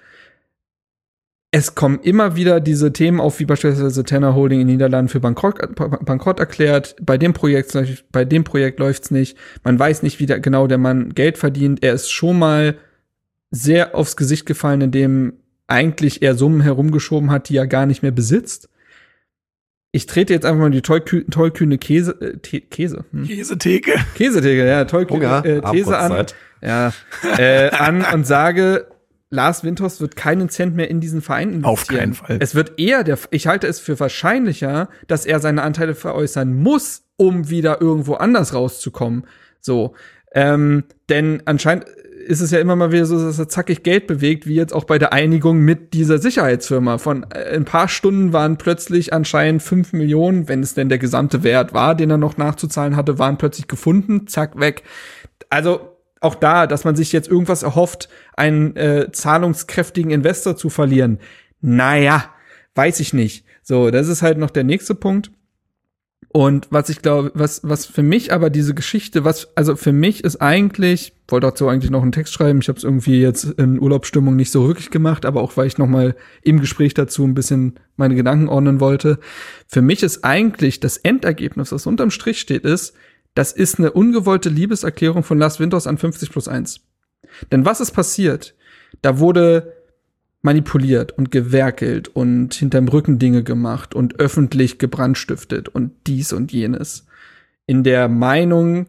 es 1.50 1.74
kommen 1.74 2.00
immer 2.00 2.36
wieder 2.36 2.60
diese 2.60 2.92
Themen 2.92 3.20
auf, 3.20 3.40
wie 3.40 3.46
beispielsweise 3.46 4.04
Tenor 4.04 4.34
Holding 4.34 4.60
in 4.60 4.66
Niederlanden 4.66 5.08
für 5.08 5.20
Bankrott, 5.20 5.74
Bankrott 5.76 6.40
erklärt. 6.40 6.94
Bei 7.00 7.16
dem 7.16 7.32
Projekt, 7.32 7.76
bei 8.12 8.24
dem 8.26 8.44
Projekt 8.44 8.78
läuft's 8.80 9.10
nicht. 9.10 9.38
Man 9.64 9.78
weiß 9.78 10.02
nicht, 10.02 10.20
wie 10.20 10.26
der, 10.26 10.40
genau 10.40 10.66
der 10.66 10.78
Mann 10.78 11.14
Geld 11.14 11.38
verdient. 11.38 11.82
Er 11.82 11.94
ist 11.94 12.10
schon 12.10 12.38
mal 12.38 12.76
sehr 13.50 13.94
aufs 13.94 14.16
Gesicht 14.16 14.44
gefallen, 14.44 14.82
indem 14.82 15.34
eigentlich 15.66 16.20
er 16.20 16.34
Summen 16.34 16.60
herumgeschoben 16.60 17.30
hat, 17.30 17.48
die 17.48 17.56
er 17.56 17.66
gar 17.66 17.86
nicht 17.86 18.02
mehr 18.02 18.12
besitzt. 18.12 18.68
Ich 19.90 20.04
trete 20.04 20.34
jetzt 20.34 20.44
einfach 20.44 20.60
mal 20.60 20.70
die 20.70 20.82
tollkü 20.82 21.24
tollkühne 21.30 21.78
Käse, 21.78 22.12
äh, 22.20 22.60
Käse, 22.60 23.06
hm? 23.10 23.26
Käsetheke. 23.26 23.92
Käsetheke, 24.14 24.66
ja, 24.66 24.84
tollkühne 24.84 25.42
äh, 25.44 25.60
These 25.72 25.96
an, 25.96 26.26
ja, 26.60 26.92
äh, 27.38 27.70
an 27.70 28.04
und 28.12 28.26
sage, 28.26 28.86
Lars 29.30 29.62
Windhorst 29.62 30.00
wird 30.00 30.16
keinen 30.16 30.48
Cent 30.48 30.74
mehr 30.74 30.90
in 30.90 31.00
diesen 31.00 31.20
Verein 31.20 31.52
investieren. 31.52 31.72
Auf 31.72 31.86
keinen 31.86 32.14
Fall. 32.14 32.38
Es 32.40 32.54
wird 32.54 32.78
eher 32.78 33.04
der, 33.04 33.18
ich 33.30 33.46
halte 33.46 33.66
es 33.66 33.78
für 33.78 33.98
wahrscheinlicher, 34.00 34.88
dass 35.06 35.26
er 35.26 35.40
seine 35.40 35.62
Anteile 35.62 35.94
veräußern 35.94 36.54
muss, 36.54 37.02
um 37.16 37.50
wieder 37.50 37.80
irgendwo 37.80 38.14
anders 38.14 38.54
rauszukommen. 38.54 39.26
So. 39.60 39.94
Ähm, 40.32 40.84
denn 41.08 41.42
anscheinend 41.44 41.86
ist 42.28 42.40
es 42.40 42.50
ja 42.50 42.58
immer 42.58 42.76
mal 42.76 42.92
wieder 42.92 43.06
so, 43.06 43.22
dass 43.22 43.38
er 43.38 43.48
zackig 43.48 43.82
Geld 43.82 44.06
bewegt, 44.06 44.46
wie 44.46 44.54
jetzt 44.54 44.74
auch 44.74 44.84
bei 44.84 44.98
der 44.98 45.12
Einigung 45.12 45.60
mit 45.60 45.94
dieser 45.94 46.18
Sicherheitsfirma. 46.18 46.98
Von 46.98 47.26
äh, 47.30 47.56
ein 47.56 47.64
paar 47.64 47.88
Stunden 47.88 48.32
waren 48.32 48.58
plötzlich 48.58 49.12
anscheinend 49.12 49.62
fünf 49.62 49.92
Millionen, 49.92 50.48
wenn 50.48 50.62
es 50.62 50.74
denn 50.74 50.88
der 50.88 50.98
gesamte 50.98 51.42
Wert 51.42 51.72
war, 51.72 51.94
den 51.94 52.10
er 52.10 52.18
noch 52.18 52.36
nachzuzahlen 52.36 52.96
hatte, 52.96 53.18
waren 53.18 53.38
plötzlich 53.38 53.66
gefunden, 53.66 54.26
zack, 54.26 54.58
weg. 54.60 54.82
Also 55.48 55.97
auch 56.20 56.34
da, 56.34 56.66
dass 56.66 56.84
man 56.84 56.96
sich 56.96 57.12
jetzt 57.12 57.28
irgendwas 57.28 57.62
erhofft, 57.62 58.08
einen 58.36 58.76
äh, 58.76 59.10
zahlungskräftigen 59.12 60.10
Investor 60.10 60.56
zu 60.56 60.70
verlieren. 60.70 61.18
Naja, 61.60 62.24
weiß 62.74 63.00
ich 63.00 63.12
nicht. 63.12 63.44
So, 63.62 63.90
das 63.90 64.08
ist 64.08 64.22
halt 64.22 64.38
noch 64.38 64.50
der 64.50 64.64
nächste 64.64 64.94
Punkt. 64.94 65.30
Und 66.30 66.68
was 66.70 66.90
ich 66.90 67.00
glaube, 67.00 67.32
was, 67.34 67.62
was 67.64 67.86
für 67.86 68.02
mich 68.02 68.32
aber 68.32 68.50
diese 68.50 68.74
Geschichte, 68.74 69.24
was, 69.24 69.56
also 69.56 69.76
für 69.76 69.92
mich 69.92 70.24
ist 70.24 70.36
eigentlich, 70.42 71.14
wollte 71.26 71.46
dazu 71.46 71.68
eigentlich 71.68 71.90
noch 71.90 72.02
einen 72.02 72.12
Text 72.12 72.34
schreiben, 72.34 72.60
ich 72.60 72.68
habe 72.68 72.76
es 72.76 72.84
irgendwie 72.84 73.20
jetzt 73.20 73.44
in 73.44 73.80
Urlaubsstimmung 73.80 74.36
nicht 74.36 74.50
so 74.50 74.68
wirklich 74.68 74.90
gemacht, 74.90 75.24
aber 75.24 75.40
auch 75.40 75.56
weil 75.56 75.66
ich 75.66 75.78
noch 75.78 75.86
mal 75.86 76.14
im 76.42 76.60
Gespräch 76.60 76.92
dazu 76.92 77.24
ein 77.24 77.34
bisschen 77.34 77.80
meine 77.96 78.14
Gedanken 78.14 78.48
ordnen 78.48 78.78
wollte. 78.78 79.18
Für 79.66 79.80
mich 79.80 80.02
ist 80.02 80.22
eigentlich 80.22 80.80
das 80.80 80.98
Endergebnis, 80.98 81.72
was 81.72 81.86
unterm 81.86 82.10
Strich 82.10 82.40
steht, 82.40 82.64
ist, 82.64 82.94
das 83.38 83.52
ist 83.52 83.78
eine 83.78 83.92
ungewollte 83.92 84.48
Liebeserklärung 84.48 85.22
von 85.22 85.38
Lars 85.38 85.60
Winters 85.60 85.86
an 85.86 85.96
50 85.96 86.32
plus 86.32 86.48
1. 86.48 86.80
Denn 87.52 87.64
was 87.64 87.80
ist 87.80 87.92
passiert? 87.92 88.56
Da 89.00 89.20
wurde 89.20 89.74
manipuliert 90.42 91.12
und 91.12 91.30
gewerkelt 91.30 92.08
und 92.08 92.54
hinterm 92.54 92.88
Rücken 92.88 93.20
Dinge 93.20 93.44
gemacht 93.44 93.94
und 93.94 94.18
öffentlich 94.18 94.80
gebrandstiftet 94.80 95.68
und 95.68 95.92
dies 96.08 96.32
und 96.32 96.50
jenes. 96.50 97.06
In 97.66 97.84
der 97.84 98.08
Meinung, 98.08 98.86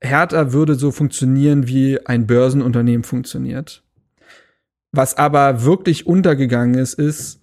Hertha 0.00 0.52
würde 0.52 0.74
so 0.74 0.90
funktionieren, 0.90 1.68
wie 1.68 2.04
ein 2.04 2.26
Börsenunternehmen 2.26 3.04
funktioniert. 3.04 3.84
Was 4.90 5.16
aber 5.16 5.62
wirklich 5.62 6.08
untergegangen 6.08 6.74
ist, 6.74 6.94
ist, 6.94 7.40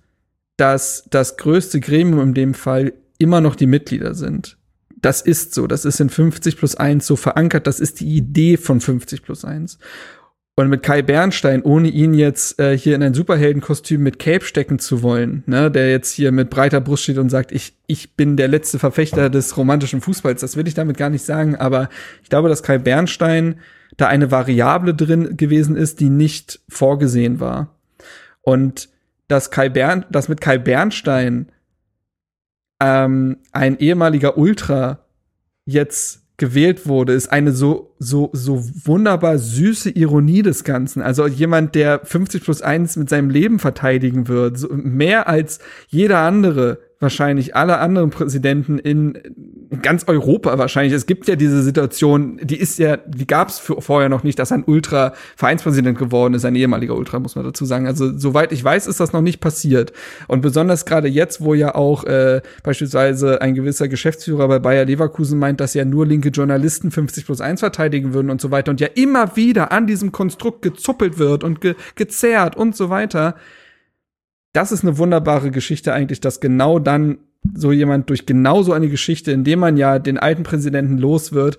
dass 0.57 1.05
das 1.09 1.37
größte 1.37 1.79
Gremium 1.79 2.19
in 2.19 2.33
dem 2.33 2.53
Fall 2.53 2.91
immer 3.17 3.39
noch 3.39 3.55
die 3.55 3.65
Mitglieder 3.65 4.13
sind. 4.13 4.58
Das 5.01 5.21
ist 5.21 5.53
so. 5.53 5.67
Das 5.67 5.85
ist 5.85 5.99
in 5.99 6.09
50 6.09 6.57
plus 6.57 6.75
1 6.75 7.05
so 7.05 7.15
verankert. 7.15 7.67
Das 7.67 7.79
ist 7.79 7.99
die 7.99 8.15
Idee 8.15 8.57
von 8.57 8.81
50 8.81 9.23
plus 9.23 9.45
1. 9.45 9.79
Und 10.59 10.67
mit 10.67 10.83
Kai 10.83 11.01
Bernstein, 11.01 11.61
ohne 11.61 11.87
ihn 11.87 12.13
jetzt 12.13 12.59
äh, 12.59 12.77
hier 12.77 12.93
in 12.93 13.01
ein 13.01 13.13
Superheldenkostüm 13.13 14.03
mit 14.03 14.19
Cape 14.19 14.43
stecken 14.43 14.77
zu 14.77 15.01
wollen, 15.01 15.41
ne, 15.45 15.71
der 15.71 15.89
jetzt 15.89 16.11
hier 16.11 16.33
mit 16.33 16.49
breiter 16.49 16.81
Brust 16.81 17.03
steht 17.03 17.17
und 17.17 17.29
sagt, 17.29 17.53
ich, 17.53 17.77
ich 17.87 18.17
bin 18.17 18.35
der 18.35 18.49
letzte 18.49 18.77
Verfechter 18.77 19.29
des 19.29 19.55
romantischen 19.55 20.01
Fußballs, 20.01 20.41
das 20.41 20.57
will 20.57 20.67
ich 20.67 20.73
damit 20.73 20.97
gar 20.97 21.09
nicht 21.09 21.23
sagen, 21.23 21.55
aber 21.55 21.87
ich 22.23 22.29
glaube, 22.29 22.49
dass 22.49 22.61
Kai 22.61 22.77
Bernstein 22.77 23.61
da 23.95 24.07
eine 24.07 24.31
Variable 24.31 24.93
drin 24.93 25.37
gewesen 25.37 25.77
ist, 25.77 26.01
die 26.01 26.09
nicht 26.09 26.59
vorgesehen 26.67 27.39
war. 27.39 27.75
Und 28.41 28.89
dass 29.29 29.51
Kai 29.51 29.69
Bern, 29.69 30.05
dass 30.11 30.27
mit 30.27 30.41
Kai 30.41 30.57
Bernstein 30.57 31.47
ähm, 32.79 33.37
ein 33.51 33.77
ehemaliger 33.79 34.37
Ultra 34.37 34.99
jetzt 35.65 36.21
gewählt 36.37 36.87
wurde, 36.87 37.13
ist 37.13 37.31
eine 37.31 37.51
so, 37.51 37.93
so, 37.99 38.29
so 38.33 38.63
wunderbar 38.85 39.37
süße 39.37 39.91
Ironie 39.91 40.41
des 40.41 40.63
Ganzen. 40.63 41.01
Also 41.01 41.27
jemand, 41.27 41.75
der 41.75 41.99
50 42.03 42.43
plus 42.43 42.61
1 42.61 42.95
mit 42.95 43.09
seinem 43.09 43.29
Leben 43.29 43.59
verteidigen 43.59 44.27
wird, 44.27 44.57
so 44.57 44.69
mehr 44.71 45.27
als 45.27 45.59
jeder 45.89 46.19
andere 46.19 46.79
wahrscheinlich 46.99 47.55
alle 47.55 47.79
anderen 47.79 48.09
Präsidenten 48.09 48.77
in, 48.77 49.17
ganz 49.81 50.05
Europa 50.07 50.57
wahrscheinlich. 50.57 50.93
Es 50.93 51.05
gibt 51.05 51.27
ja 51.27 51.35
diese 51.35 51.61
Situation, 51.63 52.39
die 52.41 52.57
ist 52.57 52.79
ja, 52.79 52.97
die 52.97 53.27
gab 53.27 53.49
es 53.49 53.59
vorher 53.59 54.09
noch 54.09 54.23
nicht, 54.23 54.39
dass 54.39 54.51
ein 54.51 54.63
Ultra 54.65 55.13
Vereinspräsident 55.35 55.97
geworden 55.97 56.33
ist, 56.33 56.43
ein 56.43 56.55
ehemaliger 56.55 56.95
Ultra, 56.95 57.19
muss 57.19 57.35
man 57.35 57.45
dazu 57.45 57.65
sagen. 57.65 57.87
Also 57.87 58.17
soweit 58.17 58.51
ich 58.51 58.63
weiß, 58.63 58.87
ist 58.87 58.99
das 58.99 59.13
noch 59.13 59.21
nicht 59.21 59.39
passiert. 59.39 59.93
Und 60.27 60.41
besonders 60.41 60.85
gerade 60.85 61.07
jetzt, 61.07 61.41
wo 61.41 61.53
ja 61.53 61.75
auch 61.75 62.03
äh, 62.03 62.41
beispielsweise 62.63 63.41
ein 63.41 63.55
gewisser 63.55 63.87
Geschäftsführer 63.87 64.47
bei 64.47 64.59
Bayer 64.59 64.85
Leverkusen 64.85 65.39
meint, 65.39 65.61
dass 65.61 65.73
ja 65.73 65.85
nur 65.85 66.05
linke 66.05 66.29
Journalisten 66.29 66.91
50 66.91 67.25
plus 67.25 67.39
1 67.39 67.61
verteidigen 67.61 68.13
würden 68.13 68.29
und 68.29 68.41
so 68.41 68.51
weiter 68.51 68.71
und 68.71 68.81
ja 68.81 68.87
immer 68.95 69.35
wieder 69.35 69.71
an 69.71 69.87
diesem 69.87 70.11
Konstrukt 70.11 70.61
gezuppelt 70.61 71.17
wird 71.17 71.43
und 71.43 71.61
ge 71.61 71.75
gezerrt 71.95 72.57
und 72.57 72.75
so 72.75 72.89
weiter 72.89 73.35
das 74.53 74.71
ist 74.71 74.83
eine 74.83 74.97
wunderbare 74.97 75.51
Geschichte 75.51 75.93
eigentlich, 75.93 76.21
dass 76.21 76.39
genau 76.39 76.79
dann 76.79 77.19
so 77.53 77.71
jemand 77.71 78.09
durch 78.09 78.25
genau 78.25 78.63
so 78.63 78.73
eine 78.73 78.89
Geschichte, 78.89 79.31
indem 79.31 79.59
man 79.59 79.77
ja 79.77 79.99
den 79.99 80.17
alten 80.17 80.43
Präsidenten 80.43 80.97
los 80.97 81.31
wird, 81.31 81.57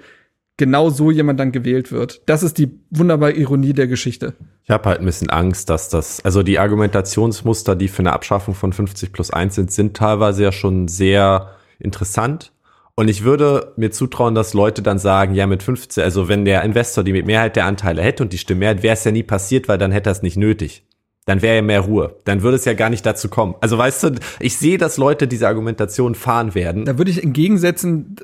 genau 0.57 0.91
so 0.91 1.11
jemand 1.11 1.41
dann 1.41 1.53
gewählt 1.53 1.91
wird. 1.91 2.21
Das 2.27 2.43
ist 2.43 2.59
die 2.59 2.71
wunderbare 2.91 3.33
Ironie 3.33 3.73
der 3.73 3.87
Geschichte. 3.87 4.35
Ich 4.65 4.71
habe 4.71 4.89
halt 4.89 5.01
ein 5.01 5.07
bisschen 5.07 5.31
Angst, 5.31 5.71
dass 5.71 5.89
das, 5.89 6.23
also 6.25 6.43
die 6.43 6.59
Argumentationsmuster, 6.59 7.77
die 7.77 7.89
für 7.89 8.01
eine 8.01 8.13
Abschaffung 8.13 8.55
von 8.55 8.73
50 8.73 9.13
plus 9.13 9.31
1 9.31 9.55
sind, 9.55 9.73
sind 9.73 9.97
teilweise 9.97 10.43
ja 10.43 10.53
schon 10.53 10.87
sehr 10.87 11.53
interessant. 11.79 12.53
Und 12.95 13.09
ich 13.09 13.25
würde 13.25 13.73
mir 13.77 13.91
zutrauen, 13.91 14.35
dass 14.35 14.53
Leute 14.53 14.83
dann 14.83 14.99
sagen, 14.99 15.35
ja, 15.35 15.47
mit 15.47 15.63
15, 15.63 16.05
also 16.05 16.29
wenn 16.29 16.45
der 16.45 16.63
Investor 16.63 17.05
die 17.05 17.23
Mehrheit 17.23 17.57
der 17.57 17.65
Anteile 17.65 18.03
hätte 18.03 18.23
und 18.23 18.33
die 18.35 18.39
Stimme 18.39 18.59
Stimmmehrheit, 18.59 18.83
wäre 18.83 18.93
es 18.93 19.05
ja 19.05 19.13
nie 19.13 19.23
passiert, 19.23 19.69
weil 19.69 19.79
dann 19.79 19.93
hätte 19.93 20.11
er 20.11 20.13
es 20.13 20.23
nicht 20.23 20.37
nötig 20.37 20.85
dann 21.31 21.43
wäre 21.43 21.55
ja 21.55 21.63
mehr 21.63 21.83
Ruhe. 21.83 22.17
Dann 22.25 22.43
würde 22.43 22.57
es 22.57 22.65
ja 22.65 22.75
gar 22.75 22.91
nicht 22.91 23.07
dazu 23.07 23.29
kommen. 23.29 23.55
Also 23.61 23.79
weißt 23.79 24.03
du, 24.03 24.11
ich 24.41 24.59
sehe, 24.59 24.79
dass 24.79 24.97
Leute 24.97 25.29
diese 25.29 25.47
Argumentation 25.47 26.17
fahren 26.17 26.57
werden. 26.57 26.87
Da 26.87 26.99
würde 26.99 27.13
ich 27.13 27.23
entgegensetzen, 27.23 28.17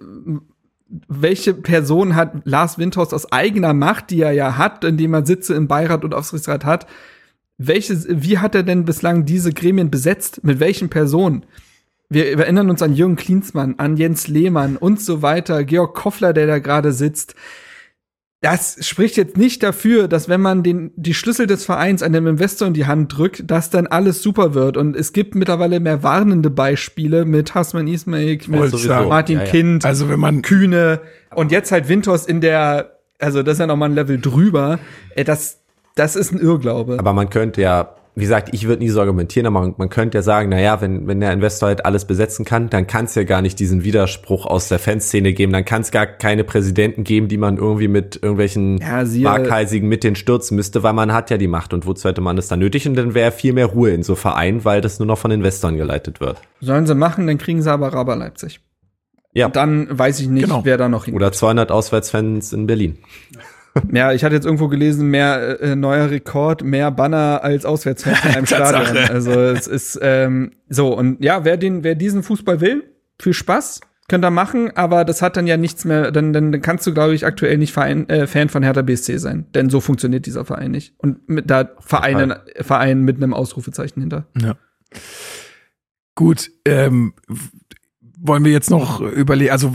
welche 1.07 1.55
Person 1.55 2.17
hat 2.17 2.33
Lars 2.43 2.79
Windhorst 2.79 3.15
aus 3.15 3.31
eigener 3.31 3.75
Macht, 3.75 4.11
die 4.11 4.23
er 4.23 4.33
ja 4.33 4.59
hat, 4.59 4.83
indem 4.83 5.15
er 5.15 5.25
Sitze 5.25 5.55
im 5.55 5.69
Beirat 5.69 6.05
und 6.05 6.15
Aufsichtsrat 6.15 6.65
hat, 6.65 6.89
welches, 7.59 8.09
wie 8.11 8.39
hat 8.39 8.57
er 8.57 8.65
denn 8.65 8.85
bislang 8.85 9.25
diese 9.25 9.53
Gremien 9.53 9.89
besetzt? 9.89 10.43
Mit 10.43 10.59
welchen 10.59 10.89
Personen? 10.89 11.47
Wir 12.09 12.37
erinnern 12.37 12.71
uns 12.71 12.83
an 12.83 12.93
Jürgen 12.93 13.15
Klinsmann, 13.15 13.77
an 13.79 13.97
Jens 13.97 14.27
Lehmann 14.27 14.77
und 14.77 15.01
so 15.01 15.23
weiter, 15.23 15.63
Georg 15.63 15.95
Koffler, 15.95 16.33
der 16.33 16.49
da 16.49 16.59
gerade 16.59 16.93
sitzt 16.93 17.37
das 18.43 18.87
spricht 18.87 19.17
jetzt 19.17 19.37
nicht 19.37 19.63
dafür, 19.63 20.09
dass 20.09 20.29
wenn 20.29 20.41
man 20.41 20.63
den, 20.63 20.93
die 20.97 21.15
Schlüssel 21.15 21.47
des 21.47 21.65
Vereins 21.65 22.03
an 22.03 22.13
dem 22.13 22.27
Investor 22.27 22.69
in 22.69 22.75
die 22.75 22.87
Hand 22.87 23.17
drückt, 23.17 23.51
dass 23.51 23.71
dann 23.71 23.87
alles 23.87 24.23
super 24.23 24.55
wird. 24.55 24.77
Und 24.77 24.95
es 24.95 25.13
gibt 25.13 25.35
mittlerweile 25.35 25.81
mehr 25.81 26.03
warnende 26.03 26.51
Beispiele 26.51 27.25
mit 27.25 27.55
Hasman 27.55 27.89
Ismail, 27.89 28.39
mit 28.47 28.49
Martin 29.09 29.39
ja, 29.39 29.45
ja. 29.45 29.51
Kind, 29.51 29.85
also 29.85 30.09
wenn 30.09 30.21
man 30.21 30.43
Kühne 30.43 31.01
und 31.35 31.51
jetzt 31.51 31.73
halt 31.73 31.89
Winters 31.89 32.27
in 32.27 32.41
der, 32.41 32.99
also 33.19 33.43
das 33.43 33.55
ist 33.55 33.61
ja 33.61 33.67
noch 33.67 33.77
mal 33.77 33.87
ein 33.87 33.95
Level 33.95 34.21
drüber. 34.21 34.79
Äh, 35.15 35.25
das, 35.25 35.61
das 35.95 36.15
ist 36.15 36.33
ein 36.33 36.39
Irrglaube. 36.39 36.99
Aber 36.99 37.15
man 37.15 37.31
könnte 37.31 37.63
ja 37.63 37.96
wie 38.17 38.23
gesagt, 38.23 38.49
ich 38.53 38.67
würde 38.67 38.83
nie 38.83 38.89
so 38.89 38.99
argumentieren, 38.99 39.47
aber 39.47 39.61
man, 39.61 39.75
man 39.77 39.91
könnte 39.91 40.17
ja 40.17 40.23
sagen, 40.23 40.49
na 40.49 40.59
ja, 40.59 40.81
wenn, 40.81 41.07
wenn 41.07 41.21
der 41.21 41.35
Investor 41.35 41.69
halt 41.69 41.85
alles 41.85 42.07
besetzen 42.07 42.47
kann, 42.47 42.71
dann 42.71 42.87
kann 42.87 43.05
es 43.05 43.15
ja 43.15 43.25
gar 43.25 43.43
nicht 43.43 43.59
diesen 43.61 43.85
Widerspruch 43.85 44.47
aus 44.47 44.69
der 44.69 44.79
Fanszene 44.79 45.35
geben, 45.35 45.53
dann 45.53 45.67
kann 45.67 45.83
es 45.83 45.91
gar 45.91 46.07
keine 46.07 46.43
Präsidenten 46.43 47.05
geben, 47.05 47.29
die 47.29 47.37
man 47.37 47.59
irgendwie 47.59 47.89
mit 47.89 48.17
irgendwelchen 48.17 48.79
ja, 48.79 49.05
Waghalsigen 49.05 49.87
mit 49.87 50.03
den 50.03 50.17
stürzen 50.17 50.57
müsste, 50.57 50.83
weil 50.83 50.95
man 50.95 51.13
hat 51.13 51.29
ja 51.29 51.37
die 51.37 51.47
Macht 51.47 51.75
und 51.75 51.87
wozu 51.87 52.09
hätte 52.09 52.23
man 52.23 52.37
das 52.37 52.49
dann 52.49 52.59
nötig 52.59 52.89
und 52.89 52.97
dann 52.97 53.13
wäre 53.13 53.33
viel 53.33 53.53
mehr 53.53 53.67
Ruhe 53.67 53.91
in 53.91 54.03
so 54.03 54.15
Vereinen, 54.15 54.65
weil 54.65 54.81
das 54.81 54.99
nur 54.99 55.07
noch 55.07 55.19
von 55.19 55.31
Investoren 55.31 55.77
geleitet 55.77 56.19
wird. 56.19 56.41
Sollen 56.63 56.87
sie 56.87 56.95
machen, 56.95 57.27
dann 57.27 57.37
kriegen 57.37 57.61
sie 57.61 57.71
aber 57.71 57.93
Raber 57.93 58.17
Leipzig. 58.17 58.61
Ja. 59.35 59.47
Und 59.47 59.57
dann 59.57 59.87
weiß 59.91 60.21
ich 60.21 60.29
nicht, 60.29 60.45
genau. 60.45 60.65
wer 60.65 60.79
da 60.79 60.89
noch 60.89 61.05
hin. 61.05 61.15
Oder 61.15 61.33
200 61.33 61.71
Auswärtsfans 61.71 62.55
in 62.55 62.67
Berlin. 62.67 62.97
Ja, 63.93 64.13
ich 64.13 64.25
hatte 64.25 64.35
jetzt 64.35 64.45
irgendwo 64.45 64.69
gelesen, 64.69 65.09
mehr 65.09 65.61
äh, 65.61 65.77
neuer 65.77 66.11
Rekord, 66.11 66.63
mehr 66.65 66.91
Banner 66.91 67.41
als 67.43 67.65
Auswärtsfans 67.65 68.25
in 68.25 68.31
einem 68.31 68.47
Stadion. 68.47 68.97
Also 69.09 69.33
es 69.33 69.67
ist 69.67 69.99
ähm, 70.03 70.53
so 70.69 70.97
und 70.97 71.23
ja, 71.23 71.45
wer 71.45 71.57
den, 71.57 71.85
wer 71.85 71.95
diesen 71.95 72.23
Fußball 72.23 72.61
will, 72.61 72.85
viel 73.21 73.33
Spaß, 73.33 73.81
könnt 74.09 74.25
ihr 74.25 74.31
machen, 74.31 74.77
aber 74.77 75.05
das 75.05 75.23
hat 75.23 75.37
dann 75.37 75.47
ja 75.47 75.57
nichts 75.57 75.85
mehr, 75.85 76.13
dann, 76.13 76.33
dann 76.33 76.61
kannst 76.61 76.87
du, 76.87 76.95
glaube 76.95 77.15
ich, 77.15 77.27
aktuell 77.27 77.59
nicht 77.59 77.73
Verein, 77.73 78.09
äh, 78.09 78.27
Fan 78.27 78.49
von 78.49 78.63
Hertha 78.63 78.83
BSC 78.83 79.19
sein. 79.19 79.47
Denn 79.55 79.71
so 79.71 79.81
funktioniert 79.81 80.27
dieser 80.27 80.45
Verein 80.45 80.71
nicht. 80.71 80.95
Und 80.99 81.29
mit 81.29 81.51
da 81.51 81.71
Verein, 81.81 82.35
Verein 82.61 83.03
mit 83.03 83.17
einem 83.17 83.35
Ausrufezeichen 83.35 84.01
hinter. 84.01 84.27
Ja. 84.41 84.57
Gut, 86.15 86.51
ähm, 86.65 87.15
wollen 88.19 88.45
wir 88.45 88.53
jetzt 88.53 88.71
noch 88.71 89.01
überlegen, 89.01 89.51
also 89.51 89.73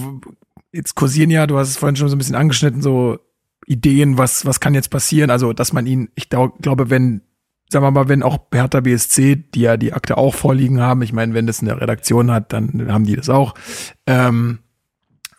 jetzt 0.72 0.95
kursieren 0.95 1.30
ja, 1.30 1.45
du 1.45 1.58
hast 1.58 1.70
es 1.70 1.78
vorhin 1.78 1.95
schon 1.95 2.10
so 2.10 2.16
ein 2.16 2.18
bisschen 2.18 2.36
angeschnitten, 2.36 2.82
so 2.82 3.20
Ideen, 3.66 4.18
was, 4.18 4.45
was 4.45 4.59
kann 4.59 4.74
jetzt 4.74 4.89
passieren. 4.89 5.30
Also, 5.30 5.53
dass 5.53 5.74
man 5.74 5.86
ihn, 5.86 6.09
ich 6.16 6.30
glaube, 6.30 6.89
wenn, 6.89 7.22
sagen 7.70 7.86
wir 7.86 7.91
mal, 7.91 8.09
wenn 8.09 8.24
auch 8.24 8.39
Hertha 8.53 8.82
BSC, 8.82 9.36
die 9.36 9.62
ja 9.62 9.78
die 9.78 9.93
Akte 9.93 10.18
auch 10.18 10.36
vorliegen 10.36 10.82
haben, 10.82 11.01
ich 11.01 11.14
meine, 11.14 11.34
wenn 11.34 11.47
das 11.47 11.62
eine 11.62 11.80
Redaktion 11.80 12.32
hat, 12.32 12.53
dann 12.53 12.91
haben 12.91 13.05
die 13.05 13.16
das 13.16 13.30
auch, 13.30 13.53
ähm, 14.07 14.59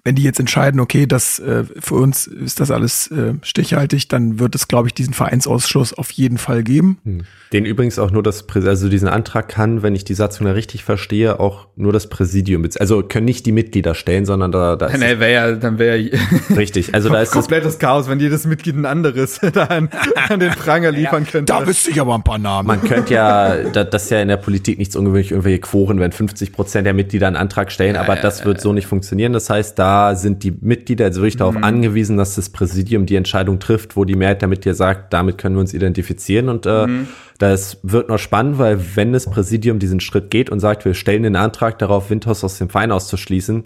wenn 0.05 0.17
die 0.17 0.23
jetzt 0.25 0.41
entscheiden, 0.41 0.81
okay, 0.81 1.07
das 1.07 1.39
äh, 1.39 1.65
für 1.79 1.95
uns 1.95 2.27
ist 2.27 2.59
das 2.59 2.73
alles 2.73 3.09
äh, 3.13 3.35
stichhaltig, 3.43 4.09
dann 4.09 4.41
wird 4.41 4.57
es, 4.57 4.67
glaube 4.67 4.89
ich, 4.89 4.95
diesen 4.95 5.15
Vereinsausschluss 5.15 5.95
auf 5.95 6.11
jeden 6.11 6.39
Fall 6.39 6.65
geben. 6.65 6.99
Hm. 7.05 7.21
Den 7.53 7.65
übrigens 7.67 7.99
auch 8.01 8.11
nur 8.11 8.23
das, 8.23 8.45
also 8.53 8.89
diesen 8.89 9.09
Antrag 9.09 9.49
kann, 9.49 9.83
wenn 9.83 9.95
ich 9.95 10.05
die 10.05 10.15
Satzung 10.15 10.47
da 10.47 10.55
richtig 10.55 10.83
verstehe, 10.83 11.39
auch 11.39 11.69
nur 11.77 11.93
das 11.93 12.09
Präsidium, 12.09 12.67
also 12.81 13.03
können 13.03 13.27
nicht 13.27 13.47
die 13.47 13.53
Mitglieder 13.53 13.95
stellen, 13.95 14.25
sondern 14.25 14.51
da, 14.51 14.75
da 14.75 14.87
ist 14.87 14.99
nee, 14.99 15.19
wär 15.21 15.29
ja, 15.29 15.53
dann 15.53 15.79
wäre 15.79 15.99
ja 15.99 16.19
richtig. 16.57 16.95
Also 16.95 17.09
da 17.09 17.21
ist 17.21 17.31
komplettes 17.31 17.79
Chaos, 17.79 18.09
wenn 18.09 18.19
jedes 18.19 18.45
Mitglied 18.45 18.77
ein 18.77 18.87
anderes 18.87 19.39
da 19.53 19.65
an, 19.65 19.89
an 20.29 20.41
den 20.41 20.51
Pranger 20.51 20.91
liefern 20.93 21.27
könnte. 21.27 21.53
Da 21.53 21.65
wüsste 21.65 21.91
ich 21.91 22.01
aber 22.01 22.15
ein 22.15 22.25
paar 22.25 22.39
Namen. 22.39 22.67
Man 22.67 22.83
könnte 22.83 23.15
ja, 23.15 23.57
das 23.71 24.05
ist 24.05 24.11
ja 24.11 24.21
in 24.21 24.29
der 24.29 24.37
Politik 24.39 24.79
nichts 24.79 24.97
ungewöhnlich, 24.97 25.31
irgendwelche 25.31 25.61
Quoren, 25.61 26.01
wenn 26.01 26.11
50 26.11 26.53
Prozent 26.53 26.87
der 26.87 26.95
Mitglieder 26.95 27.29
einen 27.29 27.37
Antrag 27.37 27.71
stellen, 27.71 27.95
aber 27.97 28.17
das 28.17 28.45
wird 28.45 28.61
so 28.61 28.73
nicht 28.73 28.87
funktionieren. 28.87 29.33
Das 29.33 29.49
heißt, 29.49 29.79
da 29.79 29.92
sind 30.15 30.43
die 30.45 30.51
Mitglieder 30.51 31.07
also 31.07 31.21
wirklich 31.21 31.37
darauf 31.37 31.57
mhm. 31.57 31.65
angewiesen, 31.65 32.17
dass 32.17 32.35
das 32.37 32.51
Präsidium 32.51 33.07
die 33.07 33.17
Entscheidung 33.17 33.59
trifft, 33.59 33.97
wo 33.97 34.05
die 34.05 34.17
Mehrheit 34.17 34.41
der 34.41 34.49
Mitglieder 34.49 34.75
sagt, 34.75 35.13
damit 35.13 35.39
können 35.39 35.57
wir 35.57 35.61
uns 35.61 35.75
identifizieren. 35.75 36.49
Und 36.49 36.67
äh, 36.67 36.87
mhm. 36.87 37.09
das 37.39 37.79
wird 37.83 38.09
noch 38.09 38.19
spannend, 38.19 38.59
weil 38.59 38.97
wenn 38.97 39.13
das 39.13 39.29
Präsidium 39.29 39.79
diesen 39.79 40.01
Schritt 40.01 40.31
geht 40.31 40.51
und 40.51 40.61
sagt, 40.61 40.85
wir 40.85 40.95
stellen 40.95 41.23
den 41.23 41.37
Antrag 41.37 41.79
darauf, 41.79 42.11
Windhaus 42.11 42.45
aus 42.45 42.59
dem 42.59 42.69
Verein 42.69 42.93
auszuschließen, 42.93 43.65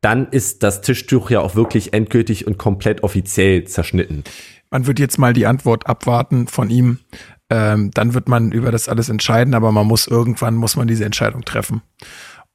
dann 0.00 0.28
ist 0.28 0.62
das 0.62 0.82
Tischtuch 0.82 1.30
ja 1.30 1.40
auch 1.40 1.54
wirklich 1.54 1.92
endgültig 1.92 2.46
und 2.46 2.58
komplett 2.58 3.02
offiziell 3.02 3.64
zerschnitten. 3.64 4.24
Man 4.70 4.86
wird 4.86 4.98
jetzt 4.98 5.18
mal 5.18 5.32
die 5.32 5.46
Antwort 5.46 5.86
abwarten 5.86 6.48
von 6.48 6.70
ihm. 6.70 6.98
Ähm, 7.48 7.92
dann 7.92 8.14
wird 8.14 8.28
man 8.28 8.50
über 8.50 8.72
das 8.72 8.88
alles 8.88 9.08
entscheiden, 9.08 9.54
aber 9.54 9.70
man 9.70 9.86
muss 9.86 10.06
irgendwann 10.06 10.56
muss 10.56 10.76
man 10.76 10.88
diese 10.88 11.04
Entscheidung 11.04 11.44
treffen. 11.44 11.82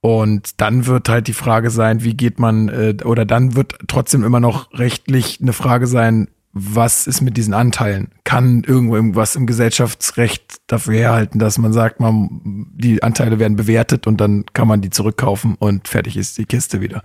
Und 0.01 0.59
dann 0.59 0.87
wird 0.87 1.09
halt 1.09 1.27
die 1.27 1.33
Frage 1.33 1.69
sein, 1.69 2.03
wie 2.03 2.15
geht 2.15 2.39
man, 2.39 2.69
äh, 2.69 2.95
oder 3.05 3.23
dann 3.23 3.55
wird 3.55 3.75
trotzdem 3.87 4.23
immer 4.23 4.39
noch 4.39 4.73
rechtlich 4.73 5.39
eine 5.41 5.53
Frage 5.53 5.85
sein, 5.85 6.27
was 6.53 7.07
ist 7.07 7.21
mit 7.21 7.37
diesen 7.37 7.53
Anteilen? 7.53 8.09
Kann 8.25 8.63
irgendwo 8.65 8.95
irgendwas 8.95 9.35
im 9.35 9.45
Gesellschaftsrecht 9.45 10.57
dafür 10.67 10.95
herhalten, 10.95 11.39
dass 11.39 11.57
man 11.57 11.71
sagt, 11.71 12.01
man, 12.01 12.67
die 12.73 13.01
Anteile 13.03 13.39
werden 13.39 13.55
bewertet 13.55 14.05
und 14.05 14.19
dann 14.19 14.43
kann 14.51 14.67
man 14.67 14.81
die 14.81 14.89
zurückkaufen 14.89 15.55
und 15.57 15.87
fertig 15.87 16.17
ist 16.17 16.37
die 16.37 16.45
Kiste 16.45 16.81
wieder. 16.81 17.03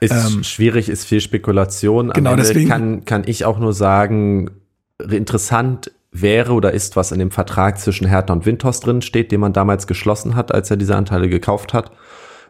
Ist 0.00 0.12
ähm, 0.12 0.44
schwierig, 0.44 0.88
ist 0.88 1.04
viel 1.04 1.20
Spekulation. 1.20 2.10
Am 2.10 2.14
genau, 2.14 2.30
Ende 2.30 2.42
deswegen 2.42 2.68
kann, 2.70 3.04
kann 3.04 3.22
ich 3.26 3.44
auch 3.44 3.58
nur 3.58 3.74
sagen, 3.74 4.50
interessant 5.10 5.92
wäre 6.12 6.52
oder 6.52 6.72
ist, 6.72 6.96
was 6.96 7.12
in 7.12 7.18
dem 7.18 7.30
Vertrag 7.30 7.78
zwischen 7.78 8.06
Hertha 8.06 8.32
und 8.32 8.46
Windhorst 8.46 8.86
drin 8.86 9.02
steht, 9.02 9.30
den 9.30 9.40
man 9.40 9.52
damals 9.52 9.86
geschlossen 9.86 10.36
hat, 10.36 10.52
als 10.52 10.70
er 10.70 10.76
diese 10.78 10.96
Anteile 10.96 11.28
gekauft 11.28 11.74
hat. 11.74 11.92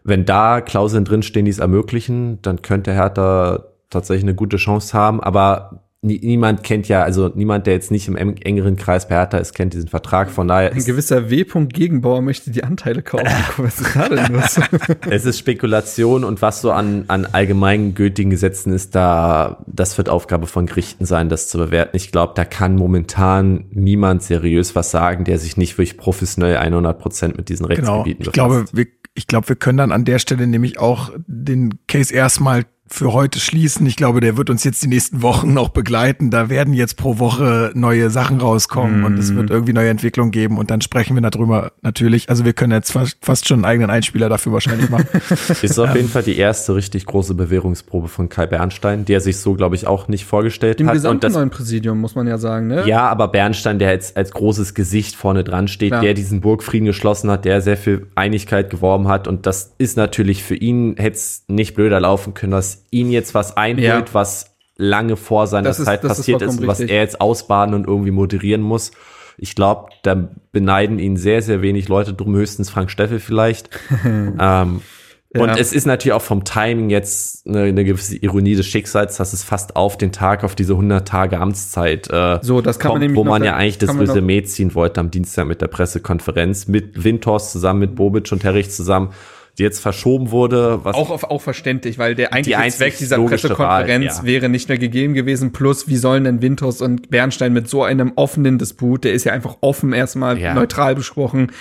Wenn 0.04 0.24
da 0.24 0.60
Klauseln 0.60 1.04
drinstehen, 1.04 1.44
die 1.44 1.50
es 1.50 1.58
ermöglichen, 1.58 2.40
dann 2.42 2.62
könnte 2.62 2.92
Hertha 2.92 3.64
tatsächlich 3.90 4.24
eine 4.24 4.34
gute 4.34 4.56
Chance 4.56 4.96
haben. 4.96 5.20
Aber 5.20 5.82
niemand 6.02 6.62
kennt 6.62 6.88
ja, 6.88 7.02
also 7.02 7.30
niemand, 7.34 7.66
der 7.66 7.74
jetzt 7.74 7.90
nicht 7.90 8.08
im 8.08 8.16
engeren 8.16 8.76
Kreis 8.76 9.06
bei 9.06 9.16
Hertha 9.16 9.36
ist, 9.36 9.52
kennt 9.54 9.74
diesen 9.74 9.88
Vertrag. 9.88 10.30
Von 10.30 10.48
daher 10.48 10.72
Ein 10.72 10.84
gewisser 10.84 11.28
W. 11.28 11.44
Gegenbauer 11.44 12.22
möchte 12.22 12.50
die 12.50 12.64
Anteile 12.64 13.02
kaufen. 13.02 13.26
was 13.58 13.80
ist 13.80 13.94
da 13.94 14.08
denn 14.08 14.32
los? 14.32 14.58
es 15.10 15.26
ist 15.26 15.38
Spekulation 15.38 16.24
und 16.24 16.40
was 16.40 16.62
so 16.62 16.72
an, 16.72 17.04
an 17.08 17.26
allgemeingültigen 17.26 18.30
Gesetzen 18.30 18.72
ist, 18.72 18.94
da, 18.94 19.62
das 19.66 19.98
wird 19.98 20.08
Aufgabe 20.08 20.46
von 20.46 20.64
Gerichten 20.64 21.04
sein, 21.04 21.28
das 21.28 21.48
zu 21.48 21.58
bewerten. 21.58 21.94
Ich 21.96 22.12
glaube, 22.12 22.32
da 22.34 22.46
kann 22.46 22.76
momentan 22.76 23.66
niemand 23.70 24.22
seriös 24.22 24.74
was 24.74 24.90
sagen, 24.90 25.24
der 25.24 25.38
sich 25.38 25.58
nicht 25.58 25.76
wirklich 25.76 25.98
professionell 25.98 26.56
100 26.56 26.98
Prozent 26.98 27.36
mit 27.36 27.50
diesen 27.50 27.68
genau. 27.68 28.02
Rechtsgebieten 28.02 28.32
genau. 28.32 28.48
befasst. 28.48 28.70
Ich 28.70 28.74
glaube, 28.74 28.88
wir, 28.90 28.99
ich 29.14 29.26
glaube, 29.26 29.48
wir 29.48 29.56
können 29.56 29.78
dann 29.78 29.92
an 29.92 30.04
der 30.04 30.18
Stelle 30.18 30.46
nämlich 30.46 30.78
auch 30.78 31.10
den 31.26 31.78
Case 31.86 32.14
erstmal 32.14 32.64
für 32.92 33.12
heute 33.12 33.38
schließen. 33.38 33.86
Ich 33.86 33.96
glaube, 33.96 34.20
der 34.20 34.36
wird 34.36 34.50
uns 34.50 34.64
jetzt 34.64 34.82
die 34.82 34.88
nächsten 34.88 35.22
Wochen 35.22 35.54
noch 35.54 35.68
begleiten. 35.68 36.30
Da 36.30 36.50
werden 36.50 36.74
jetzt 36.74 36.96
pro 36.96 37.18
Woche 37.18 37.70
neue 37.74 38.10
Sachen 38.10 38.40
rauskommen 38.40 39.02
mm. 39.02 39.04
und 39.04 39.18
es 39.18 39.34
wird 39.34 39.48
mhm. 39.48 39.54
irgendwie 39.54 39.72
neue 39.72 39.88
Entwicklungen 39.88 40.32
geben 40.32 40.58
und 40.58 40.70
dann 40.70 40.80
sprechen 40.80 41.14
wir 41.14 41.22
darüber 41.22 41.72
natürlich. 41.82 42.28
Also 42.28 42.44
wir 42.44 42.52
können 42.52 42.72
jetzt 42.72 42.92
fast, 42.92 43.16
fast 43.22 43.46
schon 43.46 43.60
einen 43.60 43.64
eigenen 43.64 43.90
Einspieler 43.90 44.28
dafür 44.28 44.52
wahrscheinlich 44.52 44.90
machen. 44.90 45.06
Ist 45.62 45.78
auf 45.78 45.94
jeden 45.94 46.08
Fall 46.08 46.24
die 46.24 46.36
erste 46.36 46.74
richtig 46.74 47.06
große 47.06 47.34
Bewährungsprobe 47.34 48.08
von 48.08 48.28
Kai 48.28 48.46
Bernstein, 48.46 49.04
der 49.04 49.20
sich 49.20 49.38
so, 49.38 49.54
glaube 49.54 49.76
ich, 49.76 49.86
auch 49.86 50.08
nicht 50.08 50.24
vorgestellt 50.24 50.80
Im 50.80 50.88
hat. 50.88 50.94
Im 50.94 50.98
gesamten 50.98 51.20
das, 51.20 51.32
neuen 51.34 51.50
Präsidium, 51.50 52.00
muss 52.00 52.16
man 52.16 52.26
ja 52.26 52.38
sagen, 52.38 52.66
ne? 52.66 52.86
Ja, 52.86 53.08
aber 53.08 53.28
Bernstein, 53.28 53.78
der 53.78 53.92
jetzt 53.92 54.16
als 54.16 54.32
großes 54.32 54.74
Gesicht 54.74 55.14
vorne 55.14 55.44
dran 55.44 55.68
steht, 55.68 55.92
ja. 55.92 56.00
der 56.00 56.14
diesen 56.14 56.40
Burgfrieden 56.40 56.86
geschlossen 56.86 57.30
hat, 57.30 57.44
der 57.44 57.60
sehr 57.60 57.76
viel 57.76 58.08
Einigkeit 58.16 58.68
geworben 58.68 59.06
hat 59.08 59.28
und 59.28 59.46
das 59.46 59.74
ist 59.78 59.96
natürlich 59.96 60.42
für 60.42 60.56
ihn, 60.56 60.96
hätte 60.96 61.16
es 61.16 61.44
nicht 61.46 61.74
blöder 61.74 62.00
laufen 62.00 62.34
können, 62.34 62.52
dass 62.52 62.79
ihn 62.90 63.10
jetzt 63.10 63.34
was 63.34 63.56
einholt, 63.56 63.84
ja. 63.84 64.04
was 64.12 64.56
lange 64.76 65.16
vor 65.16 65.46
seiner 65.46 65.68
das 65.68 65.84
Zeit 65.84 66.02
ist, 66.02 66.08
passiert 66.08 66.42
ist, 66.42 66.60
ist 66.60 66.66
was 66.66 66.80
er 66.80 67.02
jetzt 67.02 67.20
ausbaden 67.20 67.74
und 67.74 67.86
irgendwie 67.86 68.10
moderieren 68.10 68.62
muss. 68.62 68.92
Ich 69.36 69.54
glaube, 69.54 69.90
da 70.02 70.30
beneiden 70.52 70.98
ihn 70.98 71.16
sehr, 71.16 71.42
sehr 71.42 71.62
wenig 71.62 71.88
Leute 71.88 72.14
drum, 72.14 72.34
höchstens 72.34 72.70
Frank 72.70 72.90
Steffel 72.90 73.20
vielleicht. 73.20 73.70
ähm, 74.04 74.80
ja. 75.32 75.42
Und 75.42 75.50
es 75.50 75.72
ist 75.72 75.86
natürlich 75.86 76.14
auch 76.14 76.22
vom 76.22 76.44
Timing 76.44 76.90
jetzt 76.90 77.46
eine, 77.46 77.62
eine, 77.62 77.84
gewisse 77.84 78.16
Ironie 78.16 78.56
des 78.56 78.66
Schicksals, 78.66 79.16
dass 79.16 79.32
es 79.32 79.44
fast 79.44 79.76
auf 79.76 79.96
den 79.96 80.10
Tag, 80.10 80.42
auf 80.42 80.56
diese 80.56 80.72
100 80.72 81.06
Tage 81.06 81.38
Amtszeit 81.38 82.10
äh, 82.10 82.40
so, 82.42 82.60
das 82.60 82.80
kann 82.80 82.92
kommt, 82.92 83.04
man 83.04 83.14
wo 83.14 83.22
man 83.22 83.44
ja 83.44 83.54
eigentlich 83.54 83.78
das 83.78 83.96
Resümee 83.96 84.42
ziehen 84.42 84.74
wollte 84.74 84.98
am 84.98 85.12
Dienstag 85.12 85.46
mit 85.46 85.62
der 85.62 85.68
Pressekonferenz 85.68 86.66
mit 86.66 87.04
Windhorst 87.04 87.52
zusammen, 87.52 87.78
mit 87.78 87.94
Bobic 87.94 88.32
und 88.32 88.42
Herrich 88.42 88.70
zusammen 88.72 89.10
die 89.60 89.64
jetzt 89.64 89.80
verschoben 89.80 90.30
wurde. 90.30 90.80
Was 90.84 90.96
auch, 90.96 91.22
auch 91.22 91.42
verständlich, 91.42 91.98
weil 91.98 92.14
der 92.14 92.32
eigentliche 92.32 92.60
die 92.62 92.70
Zweck 92.70 92.96
dieser 92.96 93.18
Pressekonferenz 93.18 94.16
Wahl, 94.16 94.24
ja. 94.24 94.24
wäre 94.24 94.48
nicht 94.48 94.68
mehr 94.68 94.78
gegeben 94.78 95.12
gewesen. 95.12 95.52
Plus, 95.52 95.86
wie 95.86 95.96
sollen 95.96 96.24
denn 96.24 96.40
Winters 96.40 96.80
und 96.80 97.10
Bernstein 97.10 97.52
mit 97.52 97.68
so 97.68 97.84
einem 97.84 98.12
offenen 98.16 98.58
Disput, 98.58 99.04
der 99.04 99.12
ist 99.12 99.24
ja 99.24 99.32
einfach 99.32 99.58
offen 99.60 99.92
erstmal 99.92 100.38
ja. 100.38 100.54
neutral 100.54 100.94
besprochen, 100.94 101.52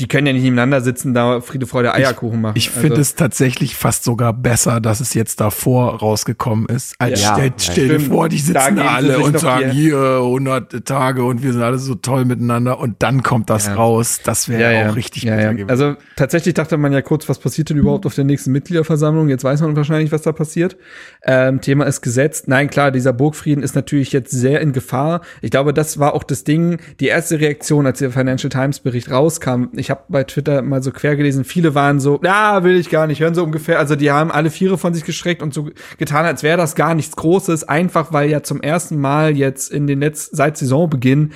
die 0.00 0.08
können 0.08 0.26
ja 0.26 0.32
nicht 0.32 0.42
nebeneinander 0.42 0.80
sitzen, 0.80 1.12
da 1.12 1.42
Friede, 1.42 1.66
Freude, 1.66 1.92
Eierkuchen 1.92 2.40
machen. 2.40 2.56
Ich, 2.56 2.68
ich 2.68 2.72
finde 2.72 2.92
also. 2.92 3.02
es 3.02 3.14
tatsächlich 3.14 3.76
fast 3.76 4.04
sogar 4.04 4.32
besser, 4.32 4.80
dass 4.80 5.00
es 5.00 5.12
jetzt 5.12 5.38
davor 5.38 6.00
rausgekommen 6.00 6.66
ist. 6.66 6.94
Als 6.98 7.22
ja, 7.22 7.34
stell, 7.34 7.52
stell 7.58 7.88
dir 7.88 8.00
vor, 8.00 8.30
die 8.30 8.38
sitzen 8.38 8.78
alle 8.78 9.18
und 9.18 9.38
sagen, 9.38 9.70
hier 9.70 10.20
100 10.22 10.86
Tage 10.86 11.24
und 11.24 11.42
wir 11.42 11.52
sind 11.52 11.62
alle 11.62 11.78
so 11.78 11.94
toll 11.94 12.24
miteinander 12.24 12.80
und 12.80 13.02
dann 13.02 13.22
kommt 13.22 13.50
das 13.50 13.66
ja. 13.66 13.74
raus. 13.74 14.20
Das 14.24 14.48
wäre 14.48 14.72
ja, 14.72 14.90
auch 14.90 14.96
richtig 14.96 15.24
ja, 15.24 15.52
gewesen. 15.52 15.68
Also 15.68 15.96
tatsächlich 16.16 16.54
dachte 16.54 16.78
man 16.78 16.92
ja 16.94 17.02
kurz, 17.02 17.28
was 17.28 17.38
passiert 17.38 17.68
denn 17.68 17.76
überhaupt 17.76 18.06
auf 18.06 18.14
der 18.14 18.24
nächsten 18.24 18.50
Mitgliederversammlung? 18.50 19.28
Jetzt 19.28 19.44
weiß 19.44 19.60
man 19.60 19.76
wahrscheinlich, 19.76 20.10
was 20.10 20.22
da 20.22 20.32
passiert. 20.32 20.78
Ähm, 21.22 21.60
Thema 21.60 21.84
ist 21.84 22.00
gesetzt. 22.00 22.48
Nein, 22.48 22.70
klar, 22.70 22.92
dieser 22.92 23.12
Burgfrieden 23.12 23.62
ist 23.62 23.74
natürlich 23.74 24.10
jetzt 24.12 24.30
sehr 24.30 24.62
in 24.62 24.72
Gefahr. 24.72 25.20
Ich 25.42 25.50
glaube, 25.50 25.74
das 25.74 25.98
war 25.98 26.14
auch 26.14 26.24
das 26.24 26.44
Ding, 26.44 26.78
die 26.98 27.08
erste 27.08 27.38
Reaktion, 27.40 27.86
als 27.86 27.98
der 27.98 28.10
Financial 28.10 28.48
Times 28.48 28.80
Bericht 28.80 29.10
rauskam. 29.10 29.66
Ich 29.82 29.90
habe 29.90 30.04
bei 30.08 30.22
Twitter 30.22 30.62
mal 30.62 30.80
so 30.80 30.92
quer 30.92 31.16
gelesen, 31.16 31.44
viele 31.44 31.74
waren 31.74 31.98
so, 31.98 32.20
ja, 32.22 32.62
will 32.62 32.76
ich 32.76 32.88
gar 32.88 33.08
nicht, 33.08 33.20
hören 33.20 33.34
so 33.34 33.42
ungefähr. 33.42 33.80
Also 33.80 33.96
die 33.96 34.12
haben 34.12 34.30
alle 34.30 34.48
Viere 34.48 34.78
von 34.78 34.94
sich 34.94 35.04
gestreckt 35.04 35.42
und 35.42 35.52
so 35.52 35.70
getan, 35.98 36.24
als 36.24 36.44
wäre 36.44 36.56
das 36.56 36.76
gar 36.76 36.94
nichts 36.94 37.16
Großes, 37.16 37.64
einfach 37.64 38.12
weil 38.12 38.30
ja 38.30 38.44
zum 38.44 38.60
ersten 38.60 39.00
Mal 39.00 39.36
jetzt 39.36 39.72
in 39.72 39.88
den 39.88 39.98
letzten, 39.98 40.36
seit 40.36 40.56
Saisonbeginn, 40.56 41.32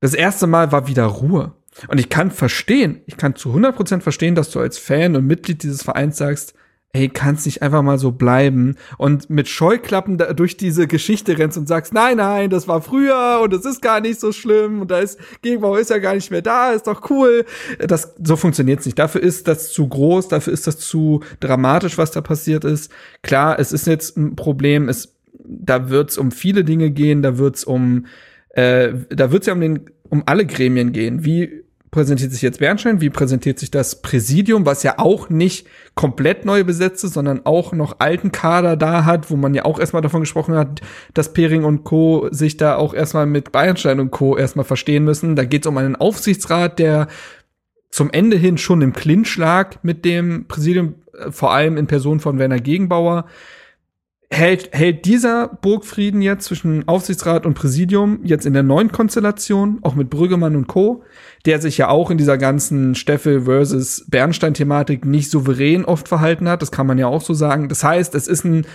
das 0.00 0.14
erste 0.14 0.46
Mal 0.46 0.70
war 0.70 0.86
wieder 0.86 1.06
Ruhe. 1.06 1.54
Und 1.88 1.98
ich 1.98 2.08
kann 2.08 2.30
verstehen, 2.30 3.00
ich 3.06 3.16
kann 3.16 3.34
zu 3.34 3.52
100% 3.52 4.00
verstehen, 4.00 4.36
dass 4.36 4.50
du 4.50 4.60
als 4.60 4.78
Fan 4.78 5.16
und 5.16 5.26
Mitglied 5.26 5.64
dieses 5.64 5.82
Vereins 5.82 6.16
sagst, 6.18 6.54
ey, 6.96 7.08
kannst 7.08 7.46
nicht 7.46 7.62
einfach 7.62 7.82
mal 7.82 7.98
so 7.98 8.10
bleiben 8.10 8.76
und 8.96 9.28
mit 9.28 9.48
Scheuklappen 9.48 10.16
da 10.16 10.32
durch 10.32 10.56
diese 10.56 10.86
Geschichte 10.86 11.36
rennst 11.38 11.58
und 11.58 11.68
sagst, 11.68 11.92
nein, 11.92 12.16
nein, 12.16 12.50
das 12.50 12.66
war 12.66 12.80
früher 12.80 13.40
und 13.42 13.52
es 13.52 13.64
ist 13.64 13.82
gar 13.82 14.00
nicht 14.00 14.18
so 14.18 14.32
schlimm 14.32 14.80
und 14.80 14.90
da 14.90 15.00
ist 15.00 15.18
Gegenbau 15.42 15.76
ist 15.76 15.90
ja 15.90 15.98
gar 15.98 16.14
nicht 16.14 16.30
mehr 16.30 16.42
da, 16.42 16.72
ist 16.72 16.86
doch 16.86 17.10
cool. 17.10 17.44
Das 17.86 18.14
so 18.22 18.36
funktioniert's 18.36 18.86
nicht. 18.86 18.98
Dafür 18.98 19.22
ist 19.22 19.46
das 19.46 19.72
zu 19.72 19.86
groß, 19.86 20.28
dafür 20.28 20.52
ist 20.52 20.66
das 20.66 20.78
zu 20.78 21.22
dramatisch, 21.40 21.98
was 21.98 22.10
da 22.10 22.20
passiert 22.22 22.64
ist. 22.64 22.90
Klar, 23.22 23.58
es 23.58 23.72
ist 23.72 23.86
jetzt 23.86 24.16
ein 24.16 24.34
Problem, 24.34 24.88
es 24.88 25.14
da 25.44 25.90
wird's 25.90 26.18
um 26.18 26.32
viele 26.32 26.64
Dinge 26.64 26.90
gehen, 26.90 27.22
da 27.22 27.38
wird's 27.38 27.64
um 27.64 28.06
äh, 28.50 28.94
da 29.10 29.30
wird's 29.30 29.46
ja 29.46 29.52
um 29.52 29.60
den 29.60 29.90
um 30.08 30.22
alle 30.26 30.46
Gremien 30.46 30.92
gehen. 30.92 31.24
Wie 31.24 31.65
präsentiert 31.96 32.30
sich 32.30 32.42
jetzt 32.42 32.58
Bernstein, 32.58 33.00
wie 33.00 33.08
präsentiert 33.08 33.58
sich 33.58 33.70
das 33.70 34.02
Präsidium, 34.02 34.66
was 34.66 34.82
ja 34.82 34.98
auch 34.98 35.30
nicht 35.30 35.66
komplett 35.94 36.44
neu 36.44 36.62
besetzt 36.62 37.02
ist, 37.04 37.14
sondern 37.14 37.46
auch 37.46 37.72
noch 37.72 38.00
alten 38.00 38.32
Kader 38.32 38.76
da 38.76 39.06
hat, 39.06 39.30
wo 39.30 39.36
man 39.36 39.54
ja 39.54 39.64
auch 39.64 39.80
erstmal 39.80 40.02
davon 40.02 40.20
gesprochen 40.20 40.56
hat, 40.56 40.82
dass 41.14 41.32
Pering 41.32 41.64
und 41.64 41.84
Co. 41.84 42.28
sich 42.32 42.58
da 42.58 42.76
auch 42.76 42.92
erstmal 42.92 43.24
mit 43.24 43.50
Bernstein 43.50 43.98
und 43.98 44.10
Co. 44.10 44.36
erstmal 44.36 44.66
verstehen 44.66 45.04
müssen. 45.04 45.36
Da 45.36 45.46
geht 45.46 45.64
es 45.64 45.68
um 45.68 45.78
einen 45.78 45.96
Aufsichtsrat, 45.96 46.78
der 46.78 47.08
zum 47.88 48.10
Ende 48.10 48.36
hin 48.36 48.58
schon 48.58 48.82
im 48.82 48.92
Clinch 48.92 49.34
lag 49.38 49.76
mit 49.82 50.04
dem 50.04 50.48
Präsidium, 50.48 50.96
äh, 51.18 51.30
vor 51.30 51.54
allem 51.54 51.78
in 51.78 51.86
Person 51.86 52.20
von 52.20 52.38
Werner 52.38 52.60
Gegenbauer 52.60 53.24
hält, 54.30 54.70
hält 54.72 55.04
dieser 55.04 55.48
Burgfrieden 55.48 56.22
jetzt 56.22 56.46
zwischen 56.46 56.86
Aufsichtsrat 56.88 57.46
und 57.46 57.54
Präsidium 57.54 58.20
jetzt 58.24 58.46
in 58.46 58.52
der 58.52 58.62
neuen 58.62 58.92
Konstellation, 58.92 59.78
auch 59.82 59.94
mit 59.94 60.10
Brüggemann 60.10 60.56
und 60.56 60.66
Co., 60.66 61.04
der 61.44 61.60
sich 61.60 61.78
ja 61.78 61.88
auch 61.88 62.10
in 62.10 62.18
dieser 62.18 62.38
ganzen 62.38 62.94
Steffel 62.94 63.42
versus 63.42 64.04
Bernstein-Thematik 64.08 65.04
nicht 65.04 65.30
souverän 65.30 65.84
oft 65.84 66.08
verhalten 66.08 66.48
hat, 66.48 66.62
das 66.62 66.72
kann 66.72 66.86
man 66.86 66.98
ja 66.98 67.06
auch 67.06 67.22
so 67.22 67.34
sagen. 67.34 67.68
Das 67.68 67.84
heißt, 67.84 68.14
es 68.14 68.26
ist 68.26 68.44
ein, 68.44 68.66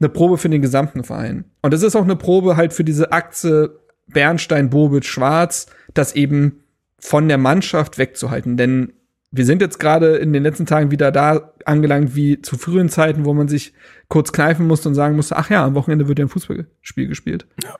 eine 0.00 0.08
Probe 0.08 0.38
für 0.38 0.48
den 0.48 0.62
gesamten 0.62 1.04
Verein. 1.04 1.44
Und 1.62 1.74
es 1.74 1.82
ist 1.82 1.96
auch 1.96 2.04
eine 2.04 2.16
Probe 2.16 2.56
halt 2.56 2.72
für 2.72 2.84
diese 2.84 3.12
Achse 3.12 3.80
Bernstein, 4.08 4.70
Bobic, 4.70 5.04
Schwarz, 5.04 5.66
das 5.92 6.14
eben 6.14 6.62
von 6.98 7.28
der 7.28 7.38
Mannschaft 7.38 7.98
wegzuhalten. 7.98 8.56
Denn 8.56 8.92
wir 9.30 9.44
sind 9.44 9.60
jetzt 9.60 9.78
gerade 9.78 10.16
in 10.16 10.32
den 10.32 10.42
letzten 10.42 10.66
Tagen 10.66 10.90
wieder 10.90 11.12
da 11.12 11.52
angelangt 11.64 12.14
wie 12.14 12.40
zu 12.40 12.56
früheren 12.56 12.88
Zeiten, 12.88 13.24
wo 13.24 13.34
man 13.34 13.48
sich 13.48 13.74
kurz 14.08 14.32
kneifen 14.32 14.66
musste 14.66 14.88
und 14.88 14.94
sagen 14.94 15.16
musste, 15.16 15.36
ach 15.36 15.50
ja, 15.50 15.64
am 15.64 15.74
Wochenende 15.74 16.08
wird 16.08 16.18
ja 16.18 16.24
ein 16.24 16.28
Fußballspiel 16.28 17.08
gespielt. 17.08 17.46
Ja. 17.62 17.76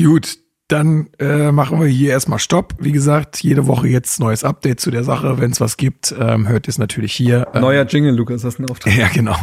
Gut, 0.00 0.38
dann 0.68 1.08
äh, 1.18 1.50
machen 1.50 1.80
wir 1.80 1.86
hier 1.86 2.10
erstmal 2.10 2.38
Stopp. 2.38 2.74
Wie 2.78 2.92
gesagt, 2.92 3.42
jede 3.42 3.66
Woche 3.66 3.88
jetzt 3.88 4.20
neues 4.20 4.44
Update 4.44 4.80
zu 4.80 4.90
der 4.90 5.02
Sache. 5.02 5.40
Wenn 5.40 5.50
es 5.50 5.60
was 5.60 5.76
gibt, 5.76 6.14
ähm, 6.18 6.46
hört 6.46 6.66
ihr 6.66 6.70
es 6.70 6.78
natürlich 6.78 7.14
hier. 7.14 7.48
Ähm, 7.54 7.62
Neuer 7.62 7.86
Jingle, 7.86 8.14
Lukas, 8.14 8.44
hast 8.44 8.58
du 8.58 8.62
einen 8.62 8.70
Auftrag. 8.70 8.92
Ja, 8.96 9.08
genau. 9.08 9.36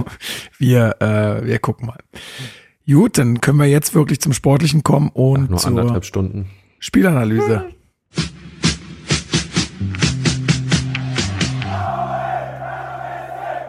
Wir, 0.59 0.95
äh, 1.01 1.45
wir 1.45 1.59
gucken 1.59 1.87
mal. 1.87 1.99
Gut, 2.87 3.17
dann 3.17 3.41
können 3.41 3.57
wir 3.57 3.65
jetzt 3.65 3.95
wirklich 3.95 4.21
zum 4.21 4.33
Sportlichen 4.33 4.83
kommen 4.83 5.09
und 5.09 5.45
Ach, 5.45 5.49
nur 5.49 5.65
anderthalb 5.65 6.05
Stunden. 6.05 6.51
Spielanalyse. 6.79 7.65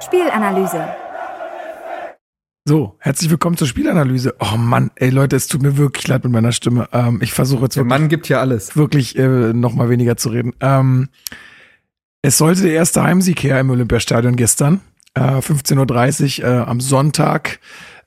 Spielanalyse. 0.07 0.85
So, 2.65 2.95
herzlich 3.01 3.29
willkommen 3.29 3.57
zur 3.57 3.67
Spielanalyse. 3.67 4.37
Oh 4.39 4.57
Mann, 4.57 4.93
ey 4.95 5.11
Leute, 5.11 5.35
es 5.35 5.49
tut 5.49 5.63
mir 5.63 5.77
wirklich 5.77 6.07
leid 6.07 6.23
mit 6.23 6.33
meiner 6.33 6.53
Stimme. 6.53 6.89
Ähm, 6.93 7.19
ich 7.23 7.33
versuche 7.33 7.65
jetzt 7.65 7.75
Der 7.77 7.83
Mann 7.83 8.09
gibt 8.09 8.29
ja 8.29 8.39
alles. 8.41 8.77
Wirklich 8.77 9.19
äh, 9.19 9.53
noch 9.53 9.75
mal 9.75 9.89
weniger 9.91 10.17
zu 10.17 10.29
reden. 10.29 10.53
Ähm, 10.61 11.09
Es 12.23 12.39
sollte 12.39 12.63
der 12.63 12.73
erste 12.73 13.03
Heimsieg 13.03 13.43
her 13.43 13.59
im 13.59 13.71
Olympiastadion 13.71 14.37
gestern. 14.37 14.81
Äh, 15.15 15.21
15.30 15.39 16.43
Uhr 16.43 16.49
äh, 16.49 16.57
am 16.63 16.81
Sonntag. 16.81 17.59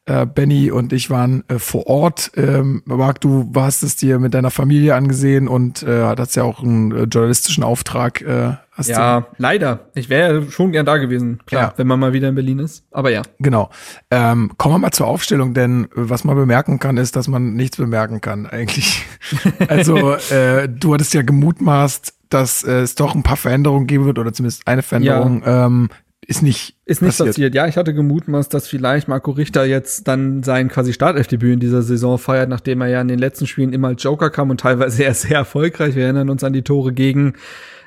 Äh, 0.10 0.26
Benny 0.26 0.72
und 0.72 0.92
ich 0.92 1.12
waren 1.12 1.44
äh, 1.50 1.60
vor 1.60 1.86
Ort. 1.86 2.32
Ähm, 2.36 2.82
Marc, 2.86 3.22
du 3.22 3.52
hast 3.56 3.84
es 3.84 3.96
dir 3.96 4.18
mit 4.18 4.34
deiner 4.34 4.50
Familie 4.50 4.96
angesehen 4.96 5.48
und 5.48 5.84
äh, 5.84 6.04
hattest 6.04 6.36
ja 6.36 6.42
auch 6.44 6.64
einen 6.64 6.92
äh, 6.92 7.04
journalistischen 7.04 7.64
Auftrag. 7.64 8.22
Äh, 8.22 8.54
hast 8.72 8.90
Ja, 8.90 9.28
leider. 9.38 9.82
Ich 9.94 10.10
wäre 10.10 10.50
schon 10.50 10.72
gern 10.72 10.88
da 10.88 10.98
gewesen, 10.98 11.42
klar, 11.46 11.62
Ja. 11.62 11.74
wenn 11.78 11.86
man 11.86 12.00
mal 12.00 12.12
wieder 12.14 12.28
in 12.28 12.34
Berlin 12.34 12.58
ist. 12.58 12.86
Aber 12.90 13.12
ja. 13.12 13.22
Genau. 13.38 13.70
Ähm, 14.10 14.52
kommen 14.58 14.76
wir 14.76 14.80
mal 14.80 14.92
zur 14.92 15.06
Aufstellung, 15.06 15.54
denn 15.54 15.84
äh, 15.86 15.88
was 15.94 16.24
man 16.24 16.36
bemerken 16.36 16.80
kann, 16.80 16.98
ist, 16.98 17.16
dass 17.16 17.28
man 17.28 17.54
nichts 17.54 17.78
bemerken 17.78 18.20
kann 18.20 18.48
eigentlich. 18.48 19.06
also 19.68 20.14
äh, 20.32 20.68
du 20.68 20.92
hattest 20.96 21.14
ja 21.14 21.22
gemutmaßt, 21.22 22.16
dass 22.30 22.64
äh, 22.64 22.80
es 22.82 22.96
doch 22.96 23.14
ein 23.14 23.22
paar 23.22 23.38
Veränderungen 23.38 23.86
geben 23.86 24.06
wird 24.06 24.18
oder 24.18 24.34
zumindest 24.34 24.68
eine 24.68 24.82
Veränderung. 24.82 25.44
Ähm, 25.46 25.90
ist 26.26 26.42
nicht 26.42 26.76
Ist 26.86 27.02
nicht 27.02 27.18
passiert. 27.18 27.56
Ja, 27.56 27.68
ich 27.68 27.78
hatte 27.78 27.94
gemutmaßt, 27.94 28.54
dass 28.54 28.68
vielleicht 28.68 29.08
Marco 29.08 29.32
Richter 29.32 29.66
jetzt 29.66 30.08
dann 30.08 30.44
sein 30.44 30.68
quasi 30.68 30.94
Startelfdebüt 30.94 31.54
in 31.54 31.60
dieser 31.60 31.82
Saison 31.82 32.18
feiert, 32.18 32.50
nachdem 32.50 32.82
er 32.82 32.88
ja 32.88 33.02
in 33.02 33.08
den 33.08 33.20
letzten 33.20 33.48
Spielen 33.48 33.74
immer 33.74 33.90
als 33.90 34.04
Joker 34.04 34.30
kam 34.30 34.50
und 34.50 34.60
teilweise 34.60 35.04
er 35.06 35.14
sehr 35.14 35.38
erfolgreich. 35.38 35.96
Wir 35.96 36.04
erinnern 36.04 36.30
uns 36.30 36.44
an 36.44 36.54
die 36.54 36.64
Tore 36.64 36.94
gegen 36.94 37.34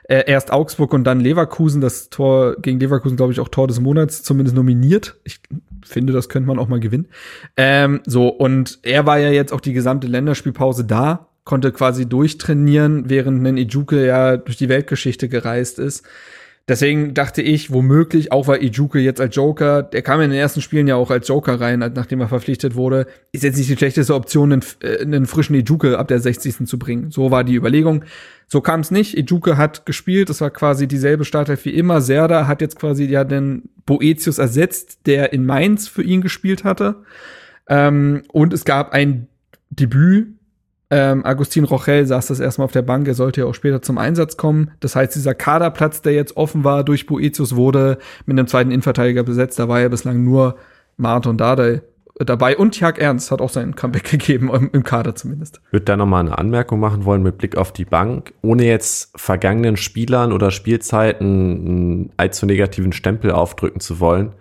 äh, 0.09 0.25
erst 0.27 0.53
Augsburg 0.53 0.93
und 0.95 1.05
dann 1.05 1.21
Leverkusen. 1.21 1.81
Das 1.81 2.11
Tor 2.11 2.57
gegen 2.61 2.81
Leverkusen, 2.81 3.17
glaube 3.17 3.33
ich, 3.33 3.41
auch 3.41 3.49
Tor 3.49 3.69
des 3.69 3.81
Monats 3.81 4.23
zumindest 4.23 4.57
nominiert. 4.57 5.17
Ich 5.25 5.41
finde, 5.85 6.13
das 6.13 6.29
könnte 6.29 6.49
man 6.49 6.59
auch 6.59 6.69
mal 6.69 6.81
gewinnen. 6.81 7.09
Ähm, 7.57 8.01
so, 8.07 8.29
und 8.29 8.79
er 8.83 9.07
war 9.07 9.19
ja 9.19 9.31
jetzt 9.31 9.53
auch 9.53 9.61
die 9.61 9.73
gesamte 9.73 10.07
Länderspielpause 10.07 10.85
da, 10.85 11.29
konnte 11.45 11.73
quasi 11.73 12.09
durchtrainieren, 12.09 13.09
während 13.09 13.47
ein 13.47 13.57
Ijuke 13.57 14.07
ja 14.07 14.37
durch 14.37 14.57
die 14.57 14.69
Weltgeschichte 14.69 15.29
gereist 15.29 15.79
ist. 15.79 16.05
Deswegen 16.69 17.13
dachte 17.13 17.43
ich, 17.43 17.73
womöglich, 17.73 18.31
auch 18.31 18.47
weil 18.47 18.63
Ijuke 18.63 19.01
jetzt 19.01 19.21
als 19.21 19.35
Joker, 19.35 19.83
der 19.83 20.03
kam 20.03 20.21
in 20.21 20.31
den 20.31 20.39
ersten 20.39 20.61
Spielen 20.61 20.87
ja 20.87 20.95
auch 20.95 21.11
als 21.11 21.27
Joker 21.27 21.61
rein, 21.61 21.83
als- 21.83 21.97
nachdem 21.97 22.21
er 22.21 22.29
verpflichtet 22.29 22.77
wurde, 22.77 23.07
ist 23.33 23.43
jetzt 23.43 23.57
nicht 23.59 23.69
die 23.69 23.77
schlechteste 23.77 24.15
Option, 24.15 24.53
einen, 24.53 24.63
äh, 24.81 25.01
einen 25.03 25.27
frischen 25.27 25.57
Ijuke 25.57 25.99
ab 25.99 26.07
der 26.07 26.21
60. 26.21 26.67
zu 26.67 26.79
bringen. 26.79 27.11
So 27.11 27.33
war 27.33 27.43
die 27.43 27.57
Überlegung. 27.57 28.05
So 28.47 28.61
kam 28.61 28.81
es 28.81 28.93
nicht. 28.93 29.17
Ijuke 29.19 29.57
hat 29.57 29.87
gespielt, 29.87 30.29
das 30.29 30.41
war 30.41 30.51
quasi 30.51 30.87
dieselbe 30.87 31.25
Startelf 31.25 31.65
wie 31.65 31.71
immer. 31.75 32.01
Serda 32.01 32.47
hat 32.47 32.61
jetzt 32.61 32.79
quasi 32.79 33.07
ja 33.07 33.25
den 33.25 33.65
Boetius 33.85 34.39
ersetzt, 34.39 35.01
der 35.07 35.33
in 35.33 35.45
Mainz 35.45 35.89
für 35.89 36.03
ihn 36.05 36.21
gespielt 36.21 36.63
hatte. 36.63 37.03
Ähm, 37.69 38.23
und 38.33 38.53
es 38.53 38.65
gab 38.65 38.93
ein 38.93 39.27
Debüt 39.71 40.29
ähm, 40.95 41.25
Agustin 41.25 41.65
Rochel 41.65 42.05
saß 42.05 42.27
das 42.27 42.39
erstmal 42.39 42.67
auf 42.67 42.73
der 42.73 42.83
Bank, 42.83 43.09
er 43.09 43.15
sollte 43.15 43.41
ja 43.41 43.47
auch 43.47 43.55
später 43.55 43.81
zum 43.81 43.97
Einsatz 43.97 44.37
kommen. 44.37 44.73
Das 44.81 44.95
heißt, 44.95 45.15
dieser 45.15 45.35
Kaderplatz, 45.35 46.03
der 46.03 46.13
jetzt 46.13 46.37
offen 46.37 46.65
war 46.65 46.85
durch 46.85 47.07
Boetius, 47.07 47.57
wurde 47.57 47.97
mit 48.27 48.39
einem 48.39 48.47
zweiten 48.47 48.71
Innenverteidiger 48.71 49.23
besetzt. 49.23 49.59
Da 49.59 49.69
war 49.69 49.81
ja 49.81 49.89
bislang 49.89 50.23
nur 50.23 50.57
Martin 50.99 51.39
Dardai 51.39 51.81
dabei 52.19 52.59
und 52.59 52.79
Jörg 52.79 52.99
Ernst 52.99 53.31
hat 53.31 53.41
auch 53.41 53.49
seinen 53.49 53.75
Comeback 53.75 54.05
gegeben, 54.11 54.51
im, 54.71 54.85
Kader 54.85 55.15
zumindest. 55.15 55.63
würde 55.71 55.87
da 55.87 55.97
nochmal 55.97 56.21
eine 56.21 56.37
Anmerkung 56.37 56.79
machen 56.79 57.07
wollen 57.07 57.23
mit 57.23 57.39
Blick 57.39 57.57
auf 57.57 57.73
die 57.73 57.87
Bank, 57.87 58.35
ohne 58.43 58.67
jetzt 58.67 59.19
vergangenen 59.19 59.79
Spielern 59.79 60.31
oder 60.31 60.51
Spielzeiten 60.51 61.27
einen 61.27 62.13
allzu 62.19 62.45
negativen 62.45 62.93
Stempel 62.93 63.31
aufdrücken 63.31 63.81
zu 63.81 63.99
wollen. 63.99 64.35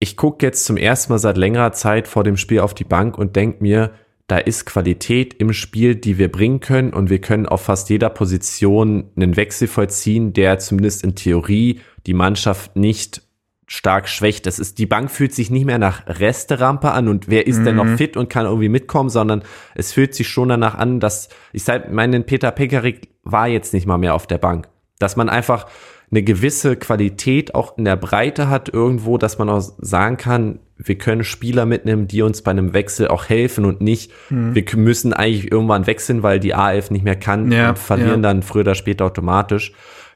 Ich 0.00 0.16
gucke 0.16 0.44
jetzt 0.44 0.64
zum 0.64 0.76
ersten 0.76 1.12
Mal 1.12 1.18
seit 1.18 1.36
längerer 1.36 1.70
Zeit 1.70 2.08
vor 2.08 2.24
dem 2.24 2.36
Spiel 2.36 2.58
auf 2.58 2.74
die 2.74 2.82
Bank 2.82 3.16
und 3.16 3.36
denke 3.36 3.62
mir, 3.62 3.92
da 4.26 4.38
ist 4.38 4.66
Qualität 4.66 5.34
im 5.34 5.52
Spiel, 5.52 5.94
die 5.94 6.18
wir 6.18 6.30
bringen 6.30 6.60
können 6.60 6.92
und 6.92 7.10
wir 7.10 7.20
können 7.20 7.46
auf 7.46 7.62
fast 7.62 7.90
jeder 7.90 8.10
Position 8.10 9.10
einen 9.16 9.36
Wechsel 9.36 9.68
vollziehen, 9.68 10.32
der 10.32 10.58
zumindest 10.58 11.04
in 11.04 11.14
Theorie 11.14 11.80
die 12.06 12.14
Mannschaft 12.14 12.76
nicht 12.76 13.22
stark 13.68 14.08
schwächt. 14.08 14.46
Das 14.46 14.58
ist, 14.58 14.78
die 14.78 14.86
Bank 14.86 15.10
fühlt 15.10 15.34
sich 15.34 15.50
nicht 15.50 15.64
mehr 15.64 15.78
nach 15.78 16.06
Resterampe 16.06 16.90
an 16.92 17.08
und 17.08 17.28
wer 17.28 17.46
ist 17.46 17.64
denn 17.64 17.76
noch 17.76 17.96
fit 17.96 18.16
und 18.16 18.28
kann 18.28 18.46
irgendwie 18.46 18.68
mitkommen, 18.68 19.10
sondern 19.10 19.42
es 19.74 19.92
fühlt 19.92 20.14
sich 20.14 20.28
schon 20.28 20.48
danach 20.48 20.76
an, 20.76 21.00
dass, 21.00 21.28
ich 21.52 21.64
sag, 21.64 21.92
meinen 21.92 22.24
Peter 22.24 22.50
Pekarik 22.50 23.08
war 23.22 23.48
jetzt 23.48 23.74
nicht 23.74 23.86
mal 23.86 23.98
mehr 23.98 24.14
auf 24.14 24.26
der 24.26 24.38
Bank. 24.38 24.68
Dass 24.98 25.16
man 25.16 25.28
einfach 25.28 25.66
eine 26.10 26.22
gewisse 26.22 26.76
Qualität 26.76 27.54
auch 27.54 27.76
in 27.78 27.84
der 27.84 27.96
Breite 27.96 28.48
hat 28.48 28.68
irgendwo, 28.72 29.18
dass 29.18 29.38
man 29.38 29.48
auch 29.48 29.60
sagen 29.78 30.16
kann, 30.16 30.60
wir 30.78 30.96
können 30.98 31.24
Spieler 31.24 31.66
mitnehmen, 31.66 32.06
die 32.06 32.22
uns 32.22 32.42
bei 32.42 32.50
einem 32.50 32.72
Wechsel 32.74 33.08
auch 33.08 33.28
helfen 33.28 33.64
und 33.64 33.80
nicht, 33.80 34.12
wir 34.28 34.64
k- 34.64 34.76
müssen 34.76 35.12
eigentlich 35.14 35.50
irgendwann 35.50 35.86
wechseln, 35.86 36.22
weil 36.22 36.38
die 36.38 36.54
A11 36.54 36.92
nicht 36.92 37.04
mehr 37.04 37.16
kann 37.16 37.50
Ja, 37.50 37.70
und 37.70 37.78
verlieren 37.78 38.22
ja. 38.22 38.28
dann 38.28 38.42
früher 38.42 38.60
oder 38.60 38.74
später 38.74 39.06
automatisch. 39.06 39.72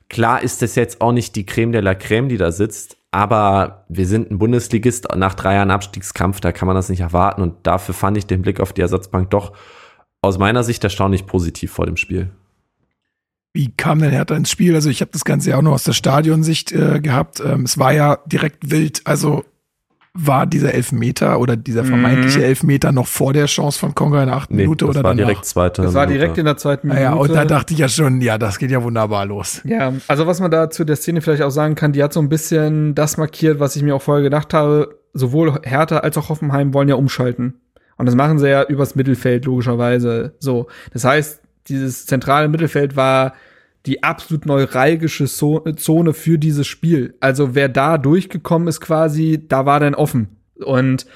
Klar 0.08 0.42
ist 0.42 0.60
das 0.62 0.74
jetzt 0.74 1.00
auch 1.00 1.12
nicht 1.12 1.34
die 1.36 1.46
Creme 1.46 1.72
de 1.72 1.80
la 1.80 1.94
Creme, 1.94 2.28
die 2.28 2.36
da 2.36 2.52
sitzt, 2.52 2.98
aber 3.10 3.84
wir 3.88 4.06
sind 4.06 4.30
ein 4.30 4.38
Bundesligist 4.38 5.08
nach 5.16 5.34
drei 5.34 5.54
Jahren 5.54 5.70
Abstiegskampf, 5.70 6.40
da 6.40 6.52
kann 6.52 6.66
man 6.66 6.76
das 6.76 6.88
nicht 6.90 7.00
erwarten 7.00 7.42
und 7.42 7.54
dafür 7.66 7.94
fand 7.94 8.16
ich 8.18 8.26
den 8.26 8.42
Blick 8.42 8.60
auf 8.60 8.72
die 8.72 8.82
Ersatzbank 8.82 9.30
doch 9.30 9.52
aus 10.22 10.38
meiner 10.38 10.62
Sicht 10.62 10.84
erstaunlich 10.84 11.26
positiv 11.26 11.72
vor 11.72 11.86
dem 11.86 11.96
Spiel. 11.96 12.30
Wie 13.52 13.72
kam 13.76 13.98
denn 13.98 14.10
Hertha 14.10 14.36
ins 14.36 14.50
Spiel? 14.50 14.74
Also 14.74 14.90
ich 14.90 15.00
habe 15.00 15.10
das 15.12 15.24
Ganze 15.24 15.50
ja 15.50 15.56
auch 15.56 15.62
noch 15.62 15.72
aus 15.72 15.84
der 15.84 15.92
Stadionsicht 15.92 16.72
äh, 16.72 17.00
gehabt. 17.00 17.42
Ähm, 17.44 17.62
es 17.64 17.78
war 17.78 17.92
ja 17.92 18.18
direkt 18.26 18.70
wild. 18.70 19.02
Also 19.04 19.44
war 20.12 20.46
dieser 20.46 20.74
Elfmeter 20.74 21.38
oder 21.38 21.56
dieser 21.56 21.84
vermeintliche 21.84 22.44
Elfmeter 22.44 22.90
noch 22.90 23.06
vor 23.06 23.32
der 23.32 23.46
Chance 23.46 23.78
von 23.78 23.94
Konga 23.94 24.22
in 24.22 24.26
der 24.26 24.36
achten 24.36 24.56
Minute 24.56 24.84
das 24.84 24.96
oder 24.96 25.04
war 25.04 25.14
danach? 25.14 25.28
direkt 25.28 25.44
zweite. 25.44 25.82
Das 25.82 25.94
war 25.94 26.06
Minute. 26.06 26.18
direkt 26.18 26.38
in 26.38 26.44
der 26.46 26.56
zweiten 26.56 26.88
Minute. 26.88 27.04
Naja, 27.04 27.16
und 27.16 27.32
da 27.32 27.44
dachte 27.44 27.74
ich 27.74 27.78
ja 27.78 27.88
schon, 27.88 28.20
ja, 28.20 28.36
das 28.36 28.58
geht 28.58 28.72
ja 28.72 28.82
wunderbar 28.82 29.24
los. 29.26 29.60
Ja, 29.64 29.92
also 30.08 30.26
was 30.26 30.40
man 30.40 30.50
da 30.50 30.68
zu 30.68 30.84
der 30.84 30.96
Szene 30.96 31.20
vielleicht 31.20 31.42
auch 31.42 31.50
sagen 31.50 31.76
kann, 31.76 31.92
die 31.92 32.02
hat 32.02 32.12
so 32.12 32.20
ein 32.20 32.28
bisschen 32.28 32.94
das 32.96 33.18
markiert, 33.18 33.60
was 33.60 33.76
ich 33.76 33.82
mir 33.82 33.94
auch 33.94 34.02
vorher 34.02 34.22
gedacht 34.24 34.52
habe. 34.52 34.98
Sowohl 35.12 35.60
Hertha 35.62 35.98
als 35.98 36.18
auch 36.18 36.28
Hoffenheim 36.28 36.74
wollen 36.74 36.88
ja 36.88 36.96
umschalten. 36.96 37.60
Und 37.96 38.06
das 38.06 38.14
machen 38.14 38.38
sie 38.38 38.48
ja 38.48 38.64
übers 38.64 38.96
Mittelfeld, 38.96 39.44
logischerweise. 39.44 40.34
So. 40.40 40.66
Das 40.92 41.04
heißt, 41.04 41.40
dieses 41.70 42.06
zentrale 42.06 42.48
Mittelfeld 42.48 42.96
war 42.96 43.34
die 43.86 44.02
absolut 44.02 44.44
neuralgische 44.44 45.24
Zo- 45.24 45.64
Zone 45.76 46.12
für 46.12 46.38
dieses 46.38 46.66
Spiel. 46.66 47.14
Also 47.20 47.54
wer 47.54 47.68
da 47.70 47.96
durchgekommen 47.96 48.68
ist 48.68 48.80
quasi, 48.80 49.42
da 49.48 49.64
war 49.64 49.80
dann 49.80 49.94
offen. 49.94 50.36
Und 50.62 51.06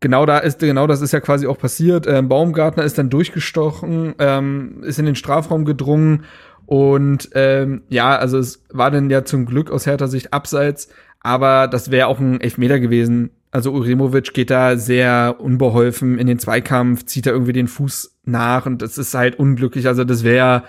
genau 0.00 0.24
da 0.24 0.38
ist, 0.38 0.60
genau 0.60 0.86
das 0.86 1.02
ist 1.02 1.12
ja 1.12 1.20
quasi 1.20 1.46
auch 1.46 1.58
passiert. 1.58 2.06
Ähm, 2.06 2.28
Baumgartner 2.28 2.84
ist 2.84 2.96
dann 2.96 3.10
durchgestochen, 3.10 4.14
ähm, 4.18 4.82
ist 4.82 4.98
in 4.98 5.04
den 5.04 5.14
Strafraum 5.16 5.66
gedrungen 5.66 6.24
und 6.64 7.28
ähm, 7.34 7.82
ja, 7.90 8.16
also 8.16 8.38
es 8.38 8.64
war 8.70 8.90
dann 8.90 9.10
ja 9.10 9.24
zum 9.24 9.46
Glück 9.46 9.70
aus 9.70 9.86
härter 9.86 10.08
Sicht 10.08 10.32
abseits, 10.32 10.88
aber 11.20 11.68
das 11.68 11.90
wäre 11.90 12.08
auch 12.08 12.18
ein 12.18 12.40
Elfmeter 12.40 12.80
gewesen. 12.80 13.30
Also 13.50 13.72
Uremovic 13.72 14.34
geht 14.34 14.50
da 14.50 14.76
sehr 14.76 15.36
unbeholfen 15.38 16.18
in 16.18 16.26
den 16.26 16.38
Zweikampf, 16.38 17.06
zieht 17.06 17.26
da 17.26 17.30
irgendwie 17.30 17.52
den 17.52 17.68
Fuß 17.68 18.18
nach 18.24 18.66
und 18.66 18.82
das 18.82 18.98
ist 18.98 19.14
halt 19.14 19.38
unglücklich. 19.38 19.86
Also 19.86 20.04
das 20.04 20.24
wäre, 20.24 20.64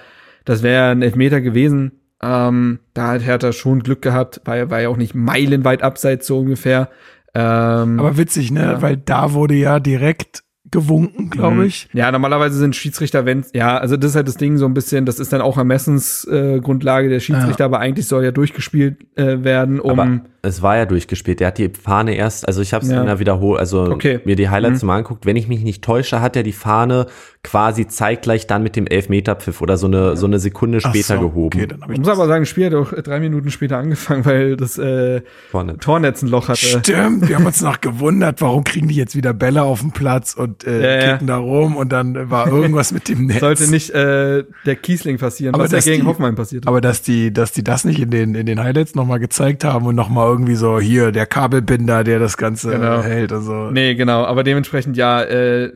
das 0.45 0.63
wäre 0.63 0.91
ein 0.91 1.01
Elfmeter 1.01 1.41
gewesen. 1.41 1.93
Ähm, 2.21 2.79
da 2.93 3.11
hat 3.11 3.25
Hertha 3.25 3.51
schon 3.51 3.83
Glück 3.83 4.01
gehabt, 4.01 4.41
war, 4.45 4.69
war 4.69 4.81
ja 4.81 4.89
auch 4.89 4.97
nicht 4.97 5.13
meilenweit 5.13 5.83
abseits 5.83 6.27
so 6.27 6.39
ungefähr. 6.39 6.89
Ähm, 7.33 7.99
Aber 7.99 8.17
witzig, 8.17 8.51
ne? 8.51 8.61
Ja. 8.61 8.81
Weil 8.81 8.97
da 8.97 9.33
wurde 9.33 9.53
ja 9.53 9.79
direkt 9.79 10.43
gewunken, 10.71 11.29
glaube 11.29 11.65
ich. 11.65 11.87
Ja, 11.93 12.11
normalerweise 12.11 12.57
sind 12.57 12.75
Schiedsrichter, 12.75 13.25
wenn 13.25 13.45
ja, 13.53 13.77
also 13.77 13.95
das 13.95 14.11
ist 14.11 14.15
halt 14.15 14.27
das 14.27 14.37
Ding 14.37 14.57
so 14.57 14.65
ein 14.65 14.73
bisschen, 14.73 15.05
das 15.05 15.19
ist 15.19 15.31
dann 15.31 15.41
auch 15.41 15.57
Ermessensgrundlage 15.57 17.07
äh, 17.07 17.09
der 17.09 17.19
Schiedsrichter, 17.19 17.65
aber 17.65 17.79
eigentlich 17.79 18.07
soll 18.07 18.23
ja 18.23 18.31
durchgespielt 18.31 18.97
äh, 19.15 19.43
werden, 19.43 19.79
um 19.79 19.99
Aber 19.99 20.21
es 20.47 20.61
war 20.61 20.77
ja 20.77 20.85
durchgespielt. 20.85 21.39
Der 21.39 21.47
hat 21.47 21.57
die 21.57 21.69
Fahne 21.69 22.15
erst, 22.15 22.47
also 22.47 22.61
ich 22.61 22.73
habe 22.73 22.83
es 22.85 22.91
Ja. 22.91 22.99
in 23.01 23.05
der 23.07 23.19
Wiederholung, 23.19 23.57
also 23.59 23.83
Okay. 23.83 24.19
mir 24.25 24.35
die 24.35 24.49
Highlights 24.49 24.83
mal 24.83 24.97
anguckt. 24.97 25.25
Wenn 25.25 25.35
ich 25.35 25.47
mich 25.47 25.61
nicht 25.63 25.83
täusche, 25.83 26.21
hat 26.21 26.35
er 26.35 26.43
die 26.43 26.53
Fahne 26.53 27.05
quasi 27.43 27.87
zeitgleich 27.87 28.45
dann 28.47 28.61
mit 28.63 28.75
dem 28.75 28.87
Elfmeterpfiff 28.87 29.61
oder 29.61 29.77
so 29.77 29.87
eine 29.87 30.17
so 30.17 30.25
eine 30.25 30.39
Sekunde 30.39 30.81
später 30.81 31.15
so, 31.15 31.21
gehoben. 31.29 31.57
Okay, 31.59 31.67
dann 31.67 31.81
hab 31.81 31.89
ich 31.89 31.93
ich 31.93 31.99
muss 31.99 32.09
aber 32.09 32.27
sagen, 32.27 32.41
das 32.41 32.49
Spiel 32.49 32.65
hat 32.65 32.73
auch 32.73 32.91
drei 32.93 33.19
Minuten 33.19 33.51
später 33.51 33.77
angefangen, 33.77 34.25
weil 34.25 34.57
das 34.57 34.77
äh, 34.77 35.21
Vorne. 35.51 35.77
Tornetz 35.77 36.21
ein 36.23 36.27
Loch 36.29 36.49
hatte. 36.49 36.57
Stimmt, 36.65 37.27
wir 37.29 37.35
haben 37.37 37.45
uns 37.45 37.61
noch 37.61 37.79
gewundert, 37.79 38.41
warum 38.41 38.63
kriegen 38.63 38.87
die 38.89 38.95
jetzt 38.95 39.15
wieder 39.15 39.33
Bälle 39.33 39.63
auf 39.63 39.79
den 39.81 39.91
Platz 39.91 40.33
und 40.33 40.65
äh, 40.65 40.81
Ja, 40.99 41.05
ja. 41.05 41.11
kicken 41.13 41.27
da 41.27 41.37
rum 41.37 41.75
und 41.77 41.91
dann 41.91 42.29
war 42.29 42.47
irgendwas 42.47 42.91
mit 42.91 43.07
dem 43.07 43.27
Netz. 43.27 43.39
Sollte 43.39 43.69
nicht 43.69 43.91
äh, 43.91 44.43
der 44.65 44.75
Kiesling 44.75 45.17
passieren, 45.17 45.55
Aber 45.55 45.63
was 45.65 45.71
ja 45.71 45.79
gegen 45.79 46.01
die- 46.03 46.07
Hoffenheim 46.07 46.35
passiert 46.35 46.65
ist. 46.65 46.67
Aber 46.67 46.81
dass 46.81 47.01
die, 47.01 47.31
dass 47.31 47.51
die 47.53 47.63
das 47.63 47.85
nicht 47.85 47.99
in 48.01 48.09
den, 48.09 48.35
in 48.35 48.45
den 48.45 48.61
Highlights 48.61 48.93
nochmal 48.95 49.19
gezeigt 49.19 49.63
haben 49.63 49.85
und 49.85 49.95
nochmal 49.95 50.36
irgendwie 50.37 50.55
so, 50.55 50.79
hier, 50.79 51.11
der 51.11 51.25
Kabelbinder, 51.25 52.03
der 52.03 52.19
das 52.19 52.37
Ganze 52.37 52.71
Genau. 52.71 53.01
hält. 53.01 53.31
Also, 53.33 53.71
Nee, 53.71 53.95
genau, 53.95 54.23
aber 54.23 54.43
dementsprechend 54.43 54.95
ja, 54.97 55.21
äh, 55.23 55.71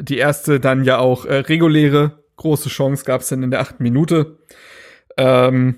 die 0.00 0.18
erste 0.18 0.60
dann 0.60 0.84
ja 0.84 0.98
auch 0.98 1.24
äh, 1.26 1.36
reguläre 1.38 2.12
große 2.36 2.68
Chance 2.68 3.04
gab 3.04 3.20
es 3.20 3.28
dann 3.28 3.42
in 3.42 3.50
der 3.50 3.60
achten 3.60 3.82
Minute. 3.82 4.36
Ähm, 5.16 5.76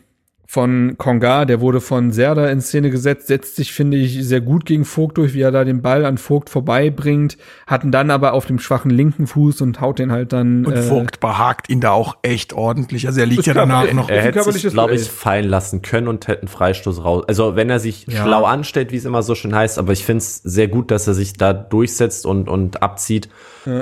von 0.53 0.97
Konga, 0.99 1.45
der 1.45 1.61
wurde 1.61 1.81
von 1.81 2.11
Serda 2.11 2.49
in 2.49 2.61
Szene 2.61 2.91
gesetzt, 2.91 3.29
setzt 3.29 3.55
sich, 3.55 3.73
finde 3.73 3.97
ich, 3.99 4.27
sehr 4.27 4.41
gut 4.41 4.65
gegen 4.67 4.85
Vogt 4.85 5.17
durch, 5.17 5.33
wie 5.33 5.43
er 5.43 5.53
da 5.53 5.63
den 5.63 5.81
Ball 5.81 6.05
an 6.05 6.19
Vogt 6.19 6.51
vorbeibringt, 6.51 7.37
hatten 7.69 7.93
dann 7.93 8.11
aber 8.11 8.33
auf 8.33 8.47
dem 8.47 8.59
schwachen 8.59 8.91
linken 8.91 9.29
Fuß 9.29 9.61
und 9.61 9.81
haut 9.81 10.01
den 10.01 10.11
halt 10.11 10.33
dann. 10.33 10.67
Und 10.67 10.73
äh, 10.73 10.83
Vogt 10.83 11.21
behagt 11.21 11.69
ihn 11.69 11.79
da 11.81 11.93
auch 11.93 12.17
echt 12.23 12.53
ordentlich. 12.53 13.07
Also 13.07 13.21
er 13.21 13.27
liegt 13.27 13.47
ja 13.47 13.55
danach 13.55 13.87
kann- 13.87 13.95
noch. 13.95 14.09
Er 14.09 14.23
hätte 14.23 14.43
sich, 14.51 14.67
glaube 14.73 14.97
ich, 14.97 15.03
fallen 15.09 15.49
lassen 15.49 15.83
können 15.83 16.09
und 16.09 16.27
hätte 16.27 16.41
einen 16.43 16.49
Freistoß 16.49 17.05
raus. 17.05 17.23
Also 17.29 17.55
wenn 17.55 17.71
er 17.71 17.79
sich 17.79 18.09
Ja. 18.09 18.25
schlau 18.25 18.43
anstellt, 18.43 18.91
wie 18.91 18.97
es 18.97 19.05
immer 19.05 19.23
so 19.23 19.37
schön 19.37 19.55
heißt, 19.55 19.79
aber 19.79 19.93
ich 19.93 20.05
finde 20.05 20.19
es 20.19 20.35
sehr 20.39 20.67
gut, 20.67 20.91
dass 20.91 21.07
er 21.07 21.15
sich 21.15 21.35
da 21.35 21.53
durchsetzt 21.53 22.27
und, 22.27 22.49
und 22.49 22.83
abzieht. 22.83 23.29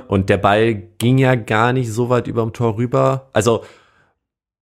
Und 0.08 0.28
der 0.28 0.36
Ball 0.38 0.74
ging 0.98 1.16
ja 1.16 1.34
gar 1.34 1.72
nicht 1.72 1.90
so 1.90 2.10
weit 2.10 2.26
überm 2.26 2.52
Tor 2.52 2.76
rüber. 2.76 3.28
Also 3.32 3.62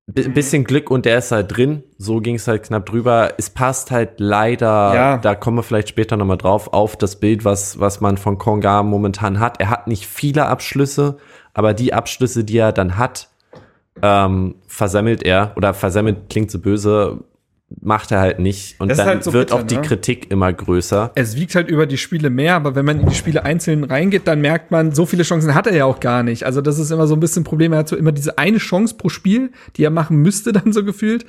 bi- 0.06 0.22
Mhm. 0.22 0.26
ein 0.28 0.34
bisschen 0.34 0.64
Glück 0.64 0.90
und 0.90 1.04
der 1.04 1.18
ist 1.18 1.32
halt 1.32 1.56
drin. 1.56 1.82
So 1.98 2.20
ging 2.20 2.36
es 2.36 2.46
halt 2.48 2.64
knapp 2.64 2.86
drüber. 2.86 3.30
Es 3.38 3.50
passt 3.50 3.90
halt 3.90 4.18
leider, 4.18 4.94
Ja. 4.94 5.16
da 5.18 5.34
kommen 5.34 5.58
wir 5.58 5.62
vielleicht 5.62 5.88
später 5.88 6.16
nochmal 6.16 6.38
drauf, 6.38 6.72
auf 6.72 6.96
das 6.96 7.16
Bild, 7.16 7.44
was, 7.44 7.78
was 7.80 8.00
man 8.00 8.16
von 8.16 8.38
Konga 8.38 8.82
momentan 8.82 9.40
hat. 9.40 9.60
Er 9.60 9.70
hat 9.70 9.86
nicht 9.86 10.06
viele 10.06 10.46
Abschlüsse, 10.46 11.16
aber 11.54 11.74
die 11.74 11.92
Abschlüsse, 11.92 12.44
die 12.44 12.58
er 12.58 12.72
dann 12.72 12.96
hat, 12.98 13.28
ähm, 14.02 14.56
versammelt 14.66 15.22
er 15.22 15.52
oder 15.56 15.72
versammelt 15.74 16.28
klingt 16.30 16.50
so 16.50 16.58
böse, 16.58 17.18
macht 17.80 18.12
er 18.12 18.20
halt 18.20 18.38
nicht. 18.38 18.80
Und 18.80 18.88
dann 18.96 19.06
halt 19.06 19.24
so 19.24 19.32
wird 19.32 19.48
bitter, 19.48 19.60
auch 19.60 19.66
die 19.66 19.76
ne? 19.76 19.82
Kritik 19.82 20.30
immer 20.30 20.52
größer. 20.52 21.12
es 21.14 21.36
wiegt 21.36 21.54
halt 21.54 21.68
über 21.68 21.86
die 21.86 21.98
Spiele 21.98 22.30
mehr, 22.30 22.54
aber 22.54 22.74
wenn 22.74 22.84
man 22.84 23.00
in 23.00 23.06
die 23.08 23.14
Spiele 23.14 23.44
einzeln 23.44 23.84
reingeht, 23.84 24.26
dann 24.28 24.40
merkt 24.40 24.70
man, 24.70 24.92
so 24.92 25.04
viele 25.06 25.24
Chancen 25.24 25.54
hat 25.54 25.66
er 25.66 25.74
ja 25.74 25.84
auch 25.84 26.00
gar 26.00 26.22
nicht. 26.22 26.44
Also 26.44 26.60
das 26.60 26.78
ist 26.78 26.90
immer 26.92 27.06
so 27.06 27.14
ein 27.14 27.20
bisschen 27.20 27.40
ein 27.42 27.44
Problem. 27.44 27.72
Er 27.72 27.80
hat 27.80 27.88
so 27.88 27.96
immer 27.96 28.12
diese 28.12 28.38
eine 28.38 28.58
Chance 28.58 28.94
pro 28.96 29.08
Spiel, 29.08 29.50
die 29.76 29.84
er 29.84 29.90
machen 29.90 30.18
müsste, 30.18 30.52
dann 30.52 30.72
so 30.72 30.84
gefühlt. 30.84 31.26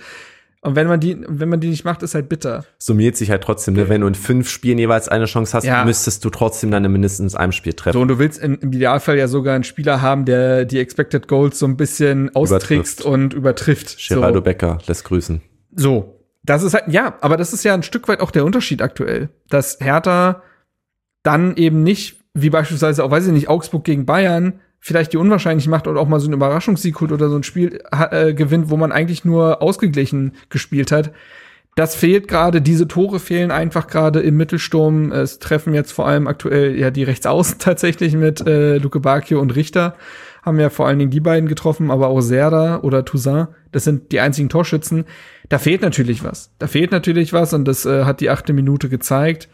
Und 0.61 0.75
wenn 0.75 0.87
man 0.87 0.99
die, 0.99 1.17
wenn 1.27 1.49
man 1.49 1.59
die 1.59 1.69
nicht 1.69 1.85
macht, 1.85 2.03
ist 2.03 2.13
halt 2.13 2.29
bitter. 2.29 2.65
Summiert 2.77 3.15
sich 3.15 3.29
halt 3.29 3.43
trotzdem, 3.43 3.75
ne? 3.75 3.89
wenn 3.89 4.01
du 4.01 4.07
in 4.07 4.15
fünf 4.15 4.49
Spielen 4.49 4.77
jeweils 4.79 5.07
eine 5.07 5.25
Chance 5.25 5.55
hast, 5.55 5.63
Ja. 5.65 5.85
müsstest 5.85 6.25
du 6.25 6.29
trotzdem 6.29 6.71
dann 6.71 6.83
in 6.83 6.91
mindestens 6.91 7.35
einem 7.35 7.51
Spiel 7.51 7.73
treffen. 7.73 7.93
So, 7.93 8.01
und 8.01 8.07
du 8.09 8.19
willst 8.19 8.39
in, 8.39 8.55
im 8.55 8.73
Idealfall 8.73 9.17
ja 9.17 9.27
sogar 9.27 9.55
einen 9.55 9.63
Spieler 9.63 10.01
haben, 10.01 10.25
der 10.25 10.65
die 10.65 10.79
Expected 10.79 11.27
Goals 11.27 11.59
so 11.59 11.67
ein 11.67 11.77
bisschen 11.77 12.35
austrickst 12.35 12.99
Übertrifft. 13.01 13.05
und 13.05 13.33
übertrifft. 13.33 13.97
Geraldo 14.09 14.39
so. 14.39 14.43
Becker 14.43 14.79
lässt 14.87 15.05
grüßen. 15.05 15.41
So, 15.75 16.16
das 16.43 16.63
ist 16.63 16.73
halt, 16.73 16.85
ja, 16.87 17.17
aber 17.21 17.37
das 17.37 17.53
ist 17.53 17.63
ja 17.63 17.73
ein 17.73 17.83
Stück 17.83 18.07
weit 18.07 18.21
auch 18.21 18.31
der 18.31 18.45
Unterschied 18.45 18.81
aktuell, 18.81 19.29
dass 19.49 19.79
Hertha 19.79 20.41
dann 21.23 21.55
eben 21.57 21.83
nicht, 21.83 22.21
wie 22.33 22.49
beispielsweise 22.49 23.03
auch, 23.03 23.11
weiß 23.11 23.27
ich 23.27 23.33
nicht, 23.33 23.49
Augsburg 23.49 23.83
gegen 23.83 24.05
Bayern, 24.05 24.61
vielleicht 24.79 25.13
die 25.13 25.17
unwahrscheinlich 25.17 25.67
macht 25.67 25.87
und 25.87 25.97
auch 25.97 26.07
mal 26.07 26.19
so 26.19 26.27
einen 26.27 26.35
Überraschungssieg 26.35 26.99
holt 27.01 27.11
oder 27.11 27.29
so 27.29 27.35
ein 27.35 27.43
Spiel 27.43 27.81
äh, 27.91 28.33
gewinnt, 28.33 28.69
wo 28.69 28.77
man 28.77 28.91
eigentlich 28.91 29.25
nur 29.25 29.61
ausgeglichen 29.61 30.33
gespielt 30.49 30.91
hat. 30.91 31.11
Das 31.75 31.95
fehlt 31.95 32.27
gerade, 32.27 32.61
diese 32.61 32.87
Tore 32.87 33.19
fehlen 33.19 33.51
einfach 33.51 33.87
gerade 33.87 34.21
im 34.21 34.35
Mittelsturm. 34.35 35.11
Es 35.11 35.37
treffen 35.37 35.75
jetzt 35.75 35.91
vor 35.91 36.07
allem 36.07 36.25
aktuell 36.25 36.75
ja 36.75 36.89
die 36.89 37.03
Rechtsaußen 37.03 37.57
tatsächlich 37.59 38.15
mit 38.15 38.41
äh, 38.47 38.77
Luke 38.77 38.99
Bakio 38.99 39.39
und 39.39 39.55
Richter. 39.55 39.95
Haben 40.41 40.59
ja 40.59 40.69
vor 40.69 40.87
allen 40.87 40.97
Dingen 40.97 41.11
die 41.11 41.19
beiden 41.19 41.49
getroffen, 41.49 41.91
aber 41.91 42.07
auch 42.07 42.21
Serda 42.21 42.79
oder 42.79 43.03
Toussaint. 43.05 43.49
Das 43.73 43.83
sind 43.83 44.11
die 44.11 44.21
einzigen 44.21 44.49
Torschützen. 44.49 45.05
Da 45.49 45.59
fehlt 45.59 45.81
natürlich 45.81 46.23
was. 46.23 46.51
Da 46.59 46.67
fehlt 46.67 46.91
natürlich 46.91 47.33
was 47.33 47.53
und 47.53 47.65
das 47.65 47.85
äh, 47.85 48.03
hat 48.03 48.19
die 48.19 48.29
achte 48.29 48.53
Minute 48.53 48.89
gezeigt. 48.89 49.47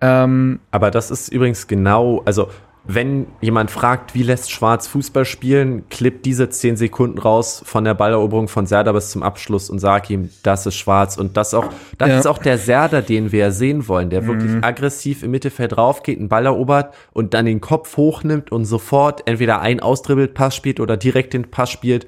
Ähm, 0.00 0.60
Aber 0.70 0.90
das 0.90 1.10
ist 1.10 1.28
übrigens 1.28 1.66
genau, 1.66 2.22
also 2.24 2.48
wenn 2.84 3.26
jemand 3.42 3.70
fragt, 3.70 4.14
wie 4.14 4.22
lässt 4.22 4.50
Schwarz 4.50 4.88
Fußball 4.88 5.26
spielen, 5.26 5.84
klipp 5.90 6.22
diese 6.22 6.48
zehn 6.48 6.76
Sekunden 6.76 7.18
raus 7.18 7.62
von 7.66 7.84
der 7.84 7.92
Balleroberung 7.92 8.48
von 8.48 8.64
Serda 8.64 8.90
bis 8.92 9.10
zum 9.10 9.22
Abschluss 9.22 9.68
und 9.68 9.78
sag 9.80 10.08
ihm, 10.08 10.30
das 10.42 10.64
ist 10.64 10.76
Schwarz. 10.76 11.18
Und 11.18 11.36
das 11.36 11.52
auch, 11.52 11.68
das 11.98 12.08
Ja. 12.08 12.18
ist 12.18 12.26
auch 12.26 12.38
der 12.38 12.56
Serda, 12.56 13.02
den 13.02 13.32
wir 13.32 13.52
sehen 13.52 13.86
wollen, 13.86 14.08
der 14.08 14.26
wirklich 14.26 14.64
aggressiv 14.64 15.22
im 15.22 15.30
Mittelfeld 15.30 15.76
raufgeht, 15.76 16.18
einen 16.18 16.30
Ball 16.30 16.46
erobert 16.46 16.94
und 17.12 17.34
dann 17.34 17.44
den 17.44 17.60
Kopf 17.60 17.98
hochnimmt 17.98 18.50
und 18.50 18.64
sofort 18.64 19.28
entweder 19.28 19.60
ein 19.60 19.80
ausdribbelt 19.80 20.32
Pass 20.32 20.56
spielt 20.56 20.80
oder 20.80 20.96
direkt 20.96 21.34
den 21.34 21.50
Pass 21.50 21.70
spielt, 21.70 22.06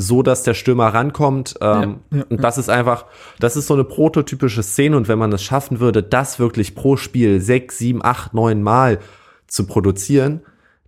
so 0.00 0.22
dass 0.22 0.42
der 0.42 0.54
Stürmer 0.54 0.88
rankommt. 0.88 1.54
Ähm, 1.60 2.00
Ja, 2.10 2.18
ja, 2.18 2.24
und 2.28 2.42
das 2.42 2.58
ist 2.58 2.70
einfach, 2.70 3.06
das 3.38 3.56
ist 3.56 3.66
so 3.66 3.74
eine 3.74 3.84
prototypische 3.84 4.62
Szene. 4.62 4.96
Und 4.96 5.08
wenn 5.08 5.18
man 5.18 5.32
es 5.32 5.42
schaffen 5.42 5.80
würde, 5.80 6.02
das 6.02 6.38
wirklich 6.38 6.74
pro 6.74 6.96
Spiel 6.96 7.40
sechs, 7.40 7.78
sieben, 7.78 8.04
acht, 8.04 8.34
neun 8.34 8.62
Mal 8.62 8.98
zu 9.46 9.66
produzieren, 9.66 10.40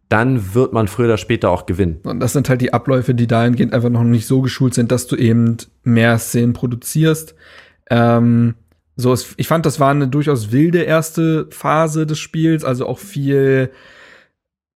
dann 0.09 0.55
wird 0.55 0.73
man 0.73 0.89
früher 0.89 1.07
oder 1.07 1.17
später 1.19 1.51
auch 1.51 1.67
gewinnen. 1.67 2.01
Und 2.05 2.21
das 2.21 2.33
sind 2.33 2.49
halt 2.49 2.61
die 2.61 2.73
Abläufe, 2.73 3.15
die 3.15 3.27
dahingehend 3.27 3.73
einfach 3.73 3.89
noch 3.89 4.03
nicht 4.03 4.27
so 4.27 4.41
geschult 4.43 4.75
sind, 4.75 4.93
dass 4.93 5.07
du 5.07 5.17
eben 5.17 5.57
mehr 5.85 6.19
Szenen 6.19 6.53
produzierst. 6.53 7.35
Ähm, 7.91 8.55
so, 8.97 9.13
es, 9.13 9.35
ich 9.37 9.49
fand, 9.49 9.65
das 9.65 9.81
war 9.81 9.91
eine 9.91 10.09
durchaus 10.09 10.53
wilde 10.53 10.83
erste 10.83 11.49
Phase 11.51 12.07
des 12.07 12.19
Spiels, 12.19 12.65
also 12.65 12.87
auch 12.87 12.99
viel 12.99 13.71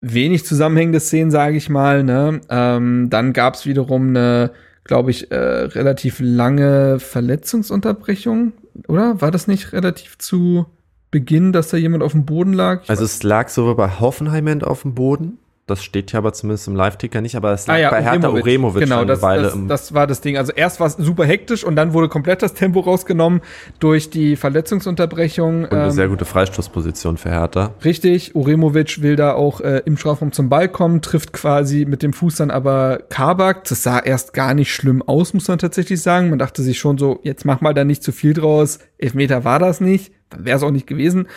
wenig 0.01 0.45
zusammenhängende 0.45 0.99
Szenen, 0.99 1.31
sage 1.31 1.57
ich 1.57 1.69
mal. 1.69 2.03
Ne? 2.03 2.41
Ähm, 2.49 3.09
dann 3.09 3.33
gab 3.33 3.55
es 3.55 3.65
wiederum 3.65 4.09
eine, 4.09 4.51
glaube 4.83 5.11
ich, 5.11 5.31
äh, 5.31 5.35
relativ 5.35 6.17
lange 6.19 6.99
Verletzungsunterbrechung, 6.99 8.53
oder? 8.87 9.21
War 9.21 9.31
das 9.31 9.47
nicht 9.47 9.73
relativ 9.73 10.17
zu 10.17 10.65
Beginn, 11.09 11.53
dass 11.53 11.69
da 11.69 11.77
jemand 11.77 12.03
auf 12.03 12.11
dem 12.11 12.25
Boden 12.25 12.53
lag? 12.53 12.83
Ich 12.83 12.89
Also 12.89 13.05
es 13.05 13.23
lag 13.23 13.49
sowohl 13.49 13.75
bei 13.75 13.89
Hoffenheim 13.89 14.61
auf 14.61 14.83
dem 14.83 14.93
Boden, 14.93 15.39
das 15.67 15.83
steht 15.83 16.13
ja 16.13 16.19
aber 16.19 16.31
zumindest 16.33 16.67
im 16.67 16.75
Live-Ticker 16.75 17.19
nicht, 17.21 17.35
aber 17.35 17.51
es 17.51 17.67
lag 17.67 17.89
bei 17.91 18.01
Hertha 18.01 18.29
Uremovic 18.29 18.83
Genau, 18.83 18.99
eine 18.99 19.07
das, 19.07 19.21
Weile 19.21 19.43
das, 19.43 19.57
das 19.67 19.93
war 19.93 20.07
das 20.07 20.21
Ding. 20.21 20.37
Also 20.37 20.53
erst 20.53 20.79
war 20.79 20.87
es 20.87 20.93
super 20.93 21.25
hektisch 21.25 21.63
und 21.65 21.75
dann 21.75 21.93
wurde 21.93 22.07
komplett 22.07 22.41
das 22.41 22.53
Tempo 22.53 22.79
rausgenommen 22.79 23.41
durch 23.79 24.09
die 24.09 24.37
Verletzungsunterbrechung. 24.37 25.63
und 25.63 25.73
eine 25.73 25.85
Ähm, 25.85 25.91
sehr 25.91 26.07
gute 26.07 26.25
Freistoßposition 26.25 27.17
für 27.17 27.29
Hertha. 27.29 27.73
Richtig, 27.83 28.35
Uremovic 28.35 29.01
will 29.01 29.15
da 29.15 29.33
auch 29.33 29.61
äh, 29.61 29.81
im 29.85 29.97
Strafraum 29.97 30.31
zum 30.31 30.49
Ball 30.49 30.69
kommen, 30.69 31.01
trifft 31.01 31.33
quasi 31.33 31.85
mit 31.85 32.01
dem 32.01 32.13
Fuß 32.13 32.35
dann 32.37 32.49
aber 32.51 32.99
Kabak. 33.09 33.65
Das 33.65 33.83
sah 33.83 33.99
erst 33.99 34.33
gar 34.33 34.53
nicht 34.53 34.73
schlimm 34.73 35.01
aus, 35.01 35.33
muss 35.33 35.47
man 35.47 35.59
tatsächlich 35.59 36.01
sagen. 36.01 36.29
Man 36.29 36.39
dachte 36.39 36.61
sich 36.63 36.79
schon 36.79 36.97
so, 36.97 37.19
jetzt 37.23 37.43
mach 37.45 37.59
mal 37.61 37.73
da 37.73 37.83
nicht 37.83 38.03
zu 38.03 38.11
viel 38.11 38.33
draus. 38.33 38.79
Elfmeter 38.97 39.43
war 39.43 39.59
das 39.59 39.81
nicht, 39.81 40.13
dann 40.29 40.45
wäre 40.45 40.57
es 40.57 40.63
auch 40.63 40.71
nicht 40.71 40.87
gewesen. 40.87 41.27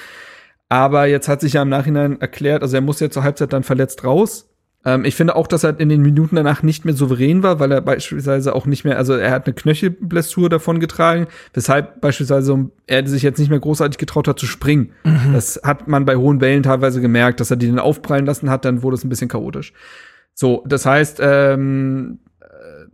Aber 0.71 1.07
jetzt 1.07 1.29
hat 1.29 1.41
sich 1.41 1.55
ja 1.55 1.63
im 1.63 1.69
Nachhinein 1.69 2.21
erklärt, 2.21 2.63
also 2.63 2.77
er 2.77 2.81
muss 2.81 3.01
ja 3.01 3.11
zur 3.11 3.25
Halbzeit 3.25 3.53
dann 3.53 3.65
verletzt 3.65 4.05
raus. 4.05 4.49
Ähm, 4.85 5.05
ich 5.05 5.17
finde 5.17 5.35
auch, 5.35 5.49
dass 5.49 5.65
er 5.65 5.79
in 5.81 5.89
den 5.89 6.01
Minuten 6.01 6.37
danach 6.37 6.63
nicht 6.63 6.85
mehr 6.85 6.95
souverän 6.95 7.43
war, 7.43 7.59
weil 7.59 7.73
er 7.73 7.81
beispielsweise 7.81 8.55
auch 8.55 8.67
nicht 8.67 8.85
mehr, 8.85 8.97
also 8.97 9.15
er 9.15 9.33
hat 9.33 9.47
eine 9.47 9.55
Knöchelblessur 9.55 10.49
davon 10.49 10.79
getragen, 10.79 11.27
weshalb 11.55 12.01
beispielsweise 12.01 12.71
er 12.87 13.07
sich 13.07 13.23
jetzt 13.23 13.39
nicht 13.39 13.51
mehr 13.51 13.59
großartig 13.59 13.99
getraut 13.99 14.29
hat 14.29 14.39
zu 14.39 14.47
springen. 14.47 14.93
Das 15.33 15.61
hat 15.65 15.89
man 15.89 16.05
bei 16.05 16.15
hohen 16.15 16.41
Wellen 16.41 16.63
teilweise 16.63 17.01
gemerkt, 17.01 17.41
dass 17.41 17.51
er 17.51 17.57
die 17.57 17.67
dann 17.67 17.81
aufprallen 17.81 18.25
lassen 18.25 18.49
hat, 18.49 18.65
dann 18.65 18.85
wurde 18.85 18.95
es 18.95 19.05
ein 19.05 19.09
bisschen 19.09 19.29
chaotisch. 19.29 19.73
So, 20.35 20.65
das 20.69 20.87
heißt, 20.87 21.19
ähm, 21.21 22.21
äh, 22.41 22.47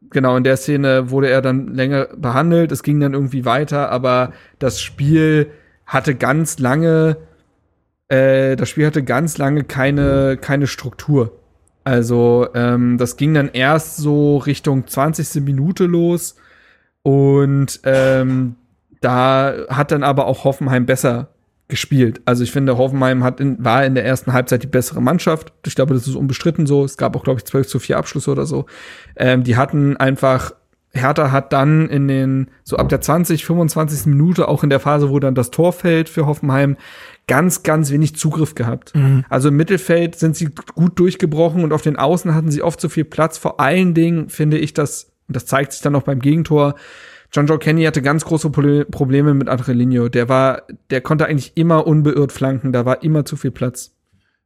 genau 0.09 0.35
in 0.39 0.45
der 0.45 0.57
Szene 0.57 1.11
wurde 1.11 1.29
er 1.29 1.43
dann 1.43 1.75
länger 1.75 2.09
behandelt, 2.17 2.73
es 2.73 2.83
ging 2.83 3.01
dann 3.01 3.13
irgendwie 3.13 3.45
weiter, 3.45 3.91
aber 3.91 4.33
das 4.59 4.81
Spiel 4.81 5.51
hatte 5.85 6.15
ganz 6.15 6.59
lange, 6.59 7.19
äh, 8.09 8.57
das 8.57 8.69
Spiel 8.69 8.87
hatte 8.87 9.03
ganz 9.03 9.39
lange 9.39 9.65
keine, 9.65 10.37
keine 10.37 10.67
Struktur. 10.67 11.33
Also 11.85 12.49
ähm, 12.55 12.99
das 12.99 13.17
ging 13.17 13.35
dann 13.35 13.51
erst 13.53 13.97
so 13.97 14.39
Richtung 14.39 14.87
20. 14.87 15.43
Minute 15.45 15.85
los 15.85 16.37
und 17.03 17.81
ähm, 17.85 18.57
da 19.01 19.55
hat 19.69 19.93
dann 19.93 20.03
aber 20.03 20.27
auch 20.27 20.43
Hoffenheim 20.43 20.87
besser 20.87 21.29
gespielt. 21.69 22.21
Also 22.25 22.45
ich 22.45 22.53
finde, 22.53 22.79
Hoffenheim 22.79 23.25
hat 23.25 23.41
in, 23.41 23.65
war 23.65 23.85
in 23.85 23.95
der 23.95 24.05
ersten 24.05 24.33
Halbzeit 24.33 24.63
die 24.63 24.69
bessere 24.69 25.01
Mannschaft. 25.01 25.53
Ich 25.67 25.75
glaube, 25.75 25.95
das 25.95 26.07
ist 26.07 26.15
unbestritten 26.15 26.67
so. 26.67 26.85
Es 26.85 26.97
gab 26.97 27.17
auch, 27.17 27.25
glaube 27.25 27.39
ich, 27.39 27.45
12 27.45 27.67
zu 27.67 27.79
4 27.79 27.99
Abschlüsse 27.99 28.31
oder 28.31 28.47
so. 28.47 28.67
Ähm, 29.17 29.43
die 29.43 29.57
hatten 29.57 29.97
einfach, 29.97 30.53
Hertha 30.93 31.33
hat 31.33 31.53
dann 31.53 31.89
in 31.89 32.09
den, 32.09 32.51
so 32.63 32.77
ab 32.77 32.89
der 32.89 33.01
20, 33.01 33.45
25. 33.45 34.07
Minute, 34.07 34.49
auch 34.49 34.63
in 34.63 34.71
der 34.71 34.81
Phase, 34.81 35.11
wo 35.11 35.19
dann 35.19 35.35
das 35.35 35.51
Tor 35.51 35.73
fällt 35.73 36.09
für 36.09 36.27
Hoffenheim, 36.27 36.77
ganz, 37.27 37.63
ganz 37.63 37.91
wenig 37.91 38.17
Zugriff 38.17 38.55
gehabt. 38.55 38.93
Also 39.29 39.49
im 39.49 39.57
Mittelfeld 39.57 40.17
sind 40.17 40.37
sie 40.37 40.51
gut 40.75 40.99
durchgebrochen 40.99 41.65
und 41.65 41.73
auf 41.73 41.83
den 41.83 41.97
Außen 41.97 42.35
hatten 42.35 42.51
sie 42.51 42.63
oft 42.63 42.81
zu 42.81 42.89
viel 42.89 43.05
Platz. 43.05 43.39
Vor 43.39 43.61
allen 43.61 43.95
Dingen 43.95 44.29
finde 44.29 44.59
ich 44.59 44.75
das, 44.75 45.13
und 45.27 45.35
das 45.35 45.47
zeigt 45.47 45.73
sich 45.73 45.83
dann 45.83 45.95
auch 45.97 46.03
beim 46.03 46.21
Gegentor, 46.21 46.77
John 47.33 47.47
Joe 47.47 47.59
Kenny 47.59 47.85
hatte 47.85 48.03
ganz 48.03 48.25
große 48.25 48.51
Probleme 48.51 49.35
mit 49.35 49.49
Adrelinho. 49.49 50.09
Der 50.09 50.29
war, 50.29 50.63
der 50.91 51.01
konnte 51.01 51.27
eigentlich 51.27 51.57
immer 51.57 51.87
unbeirrt 51.87 52.33
flanken, 52.33 52.73
da 52.73 52.85
war 52.85 53.03
immer 53.03 53.25
zu 53.25 53.37
viel 53.37 53.51
Platz. 53.51 53.93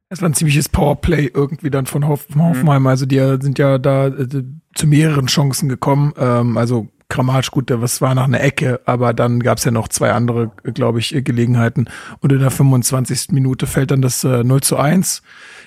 Es 0.09 0.21
war 0.21 0.27
ein 0.27 0.33
ziemliches 0.33 0.67
Powerplay 0.67 1.31
irgendwie 1.33 1.69
dann 1.69 1.85
von 1.85 2.05
Hoff 2.05 2.27
von 2.29 2.43
Hoffenheim. 2.43 2.85
Also 2.87 3.05
die 3.05 3.17
sind 3.39 3.57
ja 3.59 3.77
da 3.77 4.07
äh, 4.07 4.27
zu 4.75 4.87
mehreren 4.87 5.27
Chancen 5.27 5.69
gekommen. 5.69 6.11
Ähm, 6.17 6.57
also 6.57 6.89
Kramaric, 7.11 7.51
gut, 7.51 7.71
was 7.73 8.01
war 8.01 8.15
nach 8.15 8.23
einer 8.23 8.41
Ecke, 8.41 8.79
aber 8.85 9.13
dann 9.13 9.41
gab 9.41 9.57
es 9.59 9.65
ja 9.65 9.71
noch 9.71 9.87
zwei 9.89 10.11
andere, 10.11 10.51
glaube 10.63 10.99
ich, 10.99 11.09
Gelegenheiten. 11.23 11.85
Und 12.21 12.31
in 12.31 12.39
der 12.39 12.49
25. 12.51 13.27
Minute 13.31 13.67
fällt 13.67 13.91
dann 13.91 14.01
das 14.01 14.23
äh, 14.23 14.43
0 14.43 14.61
zu 14.61 14.77
1. 14.77 15.21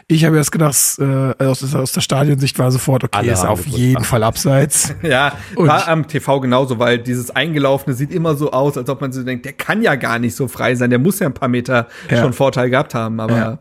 Ich 0.08 0.24
habe 0.24 0.36
erst 0.36 0.52
gedacht, 0.52 0.74
äh, 0.98 1.44
aus, 1.44 1.74
aus 1.74 1.92
der 1.92 2.00
Stadionsicht 2.00 2.58
war 2.58 2.70
sofort, 2.70 3.04
okay, 3.04 3.18
Alle 3.18 3.32
ist 3.32 3.44
auf 3.44 3.60
gewusst, 3.64 3.78
jeden. 3.78 4.04
Fall 4.04 4.22
abseits. 4.22 4.94
Ja, 5.02 5.32
Und- 5.54 5.68
war 5.68 5.86
am 5.88 6.08
TV 6.08 6.40
genauso, 6.40 6.78
weil 6.78 6.98
dieses 6.98 7.30
Eingelaufene 7.30 7.94
sieht 7.94 8.12
immer 8.12 8.34
so 8.36 8.50
aus, 8.52 8.76
als 8.78 8.88
ob 8.88 9.00
man 9.00 9.12
so 9.12 9.22
denkt, 9.22 9.44
der 9.44 9.52
kann 9.52 9.82
ja 9.82 9.94
gar 9.94 10.18
nicht 10.18 10.34
so 10.34 10.48
frei 10.48 10.74
sein, 10.74 10.90
der 10.90 10.98
muss 10.98 11.18
ja 11.20 11.26
ein 11.26 11.34
paar 11.34 11.48
Meter 11.48 11.88
Ja. 12.10 12.18
schon 12.22 12.32
Vorteil 12.32 12.70
gehabt 12.70 12.94
haben, 12.94 13.20
aber 13.20 13.36
Ja. 13.36 13.58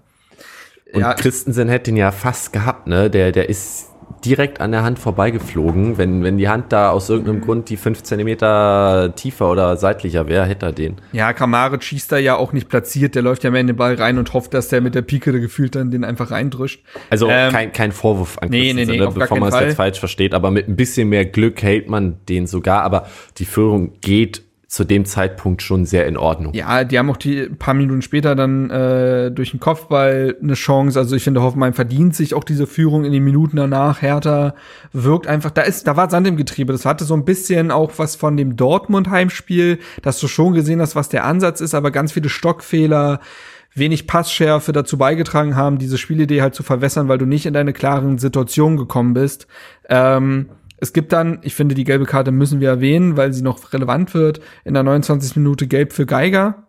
Und 0.93 1.01
Ja. 1.01 1.13
Christensen 1.15 1.69
hätte 1.69 1.89
ihn 1.91 1.97
ja 1.97 2.11
fast 2.11 2.53
gehabt, 2.53 2.87
ne? 2.87 3.09
Der, 3.09 3.31
der 3.31 3.49
ist 3.49 3.87
direkt 4.25 4.61
an 4.61 4.71
der 4.71 4.83
Hand 4.83 4.99
vorbeigeflogen. 4.99 5.97
Wenn, 5.97 6.23
wenn 6.23 6.37
die 6.37 6.49
Hand 6.49 6.71
da 6.71 6.91
aus 6.91 7.09
irgendeinem 7.09 7.41
Grund 7.41 7.69
die 7.69 7.77
fünf 7.77 8.03
Zentimeter 8.03 9.13
tiefer 9.15 9.51
oder 9.51 9.77
seitlicher 9.77 10.27
wäre, 10.27 10.45
hätte 10.45 10.67
er 10.67 10.71
den. 10.71 10.95
ja, 11.11 11.33
Kramaric 11.33 11.83
schießt 11.83 12.11
da 12.11 12.17
ja 12.17 12.35
auch 12.35 12.53
nicht 12.53 12.69
platziert, 12.69 13.15
der 13.15 13.21
läuft 13.21 13.43
ja 13.43 13.51
mehr 13.51 13.61
in 13.61 13.67
den 13.67 13.75
Ball 13.75 13.95
rein 13.95 14.17
und 14.17 14.33
hofft, 14.33 14.53
dass 14.53 14.69
der 14.69 14.81
mit 14.81 14.95
der 14.95 15.01
Pike 15.01 15.31
gefühlt 15.39 15.75
dann 15.75 15.91
den 15.91 16.03
einfach 16.03 16.31
reindrischt. 16.31 16.83
Also 17.09 17.29
Ähm, 17.29 17.51
kein, 17.51 17.71
kein 17.71 17.91
Vorwurf 17.91 18.37
an 18.37 18.49
nee, 18.49 18.73
nee, 18.73 18.85
nee, 18.85 18.97
ne, 18.97 19.05
gar 19.05 19.13
bevor 19.13 19.39
man 19.39 19.49
es 19.49 19.59
jetzt 19.59 19.75
falsch 19.75 19.99
versteht. 19.99 20.33
Aber 20.33 20.51
mit 20.51 20.67
ein 20.67 20.75
bisschen 20.75 21.09
mehr 21.09 21.25
Glück 21.25 21.61
hält 21.61 21.89
man 21.89 22.17
den 22.29 22.47
sogar. 22.47 22.83
Aber 22.83 23.07
die 23.37 23.45
Führung 23.45 23.93
geht 24.01 24.42
zu 24.73 24.85
dem 24.85 25.05
Zeitpunkt 25.05 25.61
schon 25.61 25.85
sehr 25.85 26.07
in 26.07 26.17
Ordnung. 26.17 26.51
Ja, 26.55 26.83
die 26.83 26.97
haben 26.97 27.07
auch 27.11 27.17
die 27.17 27.47
paar 27.47 27.75
Minuten 27.75 28.01
später 28.01 28.33
dann 28.33 28.71
äh, 28.71 29.29
durch 29.29 29.51
den 29.51 29.59
Kopfball 29.59 30.35
eine 30.41 30.55
Chance. 30.55 30.97
Also 30.97 31.15
ich 31.15 31.23
finde, 31.23 31.43
Hoffenheim 31.43 31.73
verdient 31.73 32.15
sich 32.15 32.33
auch 32.33 32.43
diese 32.43 32.65
Führung 32.65 33.05
in 33.05 33.11
den 33.11 33.23
Minuten 33.23 33.57
danach. 33.57 34.01
Hertha 34.01 34.55
wirkt 34.91 35.27
einfach, 35.27 35.51
da 35.51 35.61
ist, 35.61 35.85
da 35.85 35.95
war 35.95 36.09
Sand 36.09 36.25
im 36.25 36.37
Getriebe. 36.37 36.73
Das 36.73 36.87
hatte 36.87 37.05
so 37.05 37.13
ein 37.13 37.23
bisschen 37.23 37.69
auch 37.69 37.91
was 37.97 38.15
von 38.15 38.35
dem 38.35 38.55
Dortmund-Heimspiel, 38.55 39.77
dass 40.01 40.19
du 40.19 40.27
schon 40.27 40.55
gesehen 40.55 40.81
hast, 40.81 40.95
was 40.95 41.07
der 41.07 41.23
Ansatz 41.23 41.61
ist, 41.61 41.75
aber 41.75 41.91
ganz 41.91 42.11
viele 42.11 42.29
Stockfehler, 42.29 43.19
wenig 43.75 44.07
Passschärfe 44.07 44.71
dazu 44.71 44.97
beigetragen 44.97 45.55
haben, 45.55 45.77
diese 45.77 45.99
Spielidee 45.99 46.41
halt 46.41 46.55
zu 46.55 46.63
verwässern, 46.63 47.07
weil 47.07 47.19
du 47.19 47.27
nicht 47.27 47.45
in 47.45 47.53
deine 47.53 47.73
klaren 47.73 48.17
Situationen 48.17 48.77
gekommen 48.77 49.13
bist. 49.13 49.45
Ähm, 49.87 50.49
es 50.83 50.91
gibt 50.93 51.13
dann, 51.13 51.39
ich 51.43 51.55
finde, 51.55 51.75
die 51.75 51.85
gelbe 51.85 52.05
Karte 52.05 52.31
müssen 52.31 52.59
wir 52.59 52.69
erwähnen, 52.69 53.15
weil 53.17 53.31
sie 53.33 53.41
noch 53.41 53.71
relevant 53.73 54.13
wird, 54.13 54.41
in 54.65 54.73
der 54.73 54.83
29. 54.83 55.37
Minute 55.37 55.65
gelb 55.65 55.93
für 55.93 56.05
Geiger. 56.05 56.67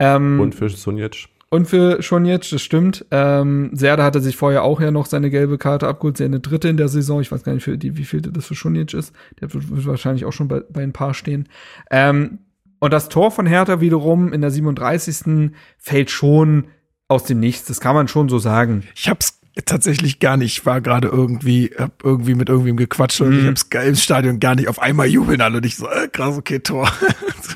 Ähm, 0.00 0.40
Und 0.40 0.54
für 0.54 0.68
Sunic. 0.68 1.28
und 1.50 1.66
für 1.66 2.02
Schonjetsch, 2.02 2.52
das 2.52 2.62
stimmt. 2.62 3.06
Ähm, 3.10 3.70
Serda 3.72 4.02
hatte 4.04 4.20
sich 4.20 4.36
vorher 4.36 4.64
auch 4.64 4.80
ja 4.80 4.90
noch 4.90 5.06
seine 5.06 5.30
gelbe 5.30 5.56
Karte 5.56 5.86
abgeholt, 5.88 6.16
seine 6.18 6.40
dritte 6.40 6.68
in 6.68 6.76
der 6.76 6.88
Saison. 6.88 7.20
Ich 7.20 7.30
weiß 7.32 7.44
gar 7.44 7.52
nicht, 7.54 7.64
für 7.64 7.78
die, 7.78 7.96
wie 7.96 8.04
viel 8.04 8.20
das 8.20 8.46
für 8.46 8.54
Schonjetsch 8.56 8.94
ist. 8.94 9.12
Der 9.40 9.52
wird, 9.54 9.70
wird 9.70 9.86
wahrscheinlich 9.86 10.24
auch 10.24 10.32
schon 10.32 10.48
bei, 10.48 10.60
bei 10.68 10.82
ein 10.82 10.92
paar 10.92 11.14
stehen. 11.14 11.48
Ähm, 11.90 12.40
und 12.80 12.92
das 12.92 13.08
Tor 13.08 13.30
von 13.30 13.46
Hertha 13.46 13.80
wiederum 13.80 14.32
in 14.32 14.40
der 14.40 14.50
37. 14.50 15.52
fällt 15.78 16.10
schon 16.10 16.66
aus 17.08 17.24
dem 17.24 17.40
Nichts. 17.40 17.66
Das 17.66 17.80
kann 17.80 17.94
man 17.94 18.08
schon 18.08 18.28
so 18.28 18.38
sagen. 18.38 18.82
Ich 18.94 19.08
hab's 19.08 19.37
tatsächlich 19.66 20.20
gar 20.20 20.36
nicht, 20.36 20.58
ich 20.58 20.66
war 20.66 20.80
gerade 20.80 21.08
irgendwie, 21.08 21.72
hab 21.76 22.04
irgendwie 22.04 22.34
mit 22.34 22.48
irgendwem 22.48 22.76
gequatscht 22.76 23.20
und 23.20 23.38
ich 23.38 23.46
hab's 23.46 23.66
im 23.84 23.94
Stadion 23.96 24.40
gar 24.40 24.54
nicht 24.54 24.68
auf 24.68 24.80
einmal 24.80 25.06
jubeln 25.06 25.40
alle 25.40 25.58
und 25.58 25.66
ich 25.66 25.76
so, 25.76 25.88
äh, 25.88 26.08
krass, 26.08 26.36
okay, 26.38 26.60
Tor. 26.60 26.90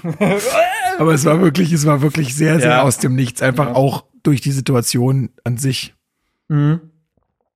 Aber 0.98 1.14
es 1.14 1.24
war 1.24 1.40
wirklich, 1.40 1.72
es 1.72 1.86
war 1.86 2.02
wirklich 2.02 2.34
sehr, 2.34 2.58
sehr 2.60 2.70
Ja. 2.70 2.82
aus 2.82 2.98
dem 2.98 3.14
Nichts, 3.14 3.42
einfach 3.42 3.68
auch 3.74 4.04
durch 4.22 4.40
die 4.40 4.52
Situation 4.52 5.30
an 5.44 5.56
sich. 5.58 5.94
Mhm. 6.48 6.80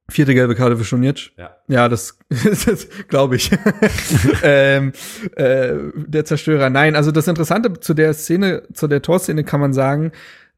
Vierte 0.08 0.34
gelbe 0.34 0.54
Karte 0.54 0.76
für 0.76 0.84
Schonjetsch. 0.84 1.32
Ja. 1.36 1.56
Ja, 1.66 1.88
das, 1.88 2.16
das 2.30 2.88
glaube 3.08 3.36
ich. 3.36 3.50
ähm, 4.44 4.92
äh, 5.34 5.74
der 5.96 6.24
Zerstörer. 6.24 6.70
Nein, 6.70 6.94
also 6.94 7.10
das 7.10 7.26
Interessante 7.26 7.80
zu 7.80 7.92
der 7.94 8.14
Szene, 8.14 8.62
zu 8.72 8.86
der 8.86 9.02
Torszene 9.02 9.42
kann 9.42 9.60
man 9.60 9.72
sagen, 9.72 10.12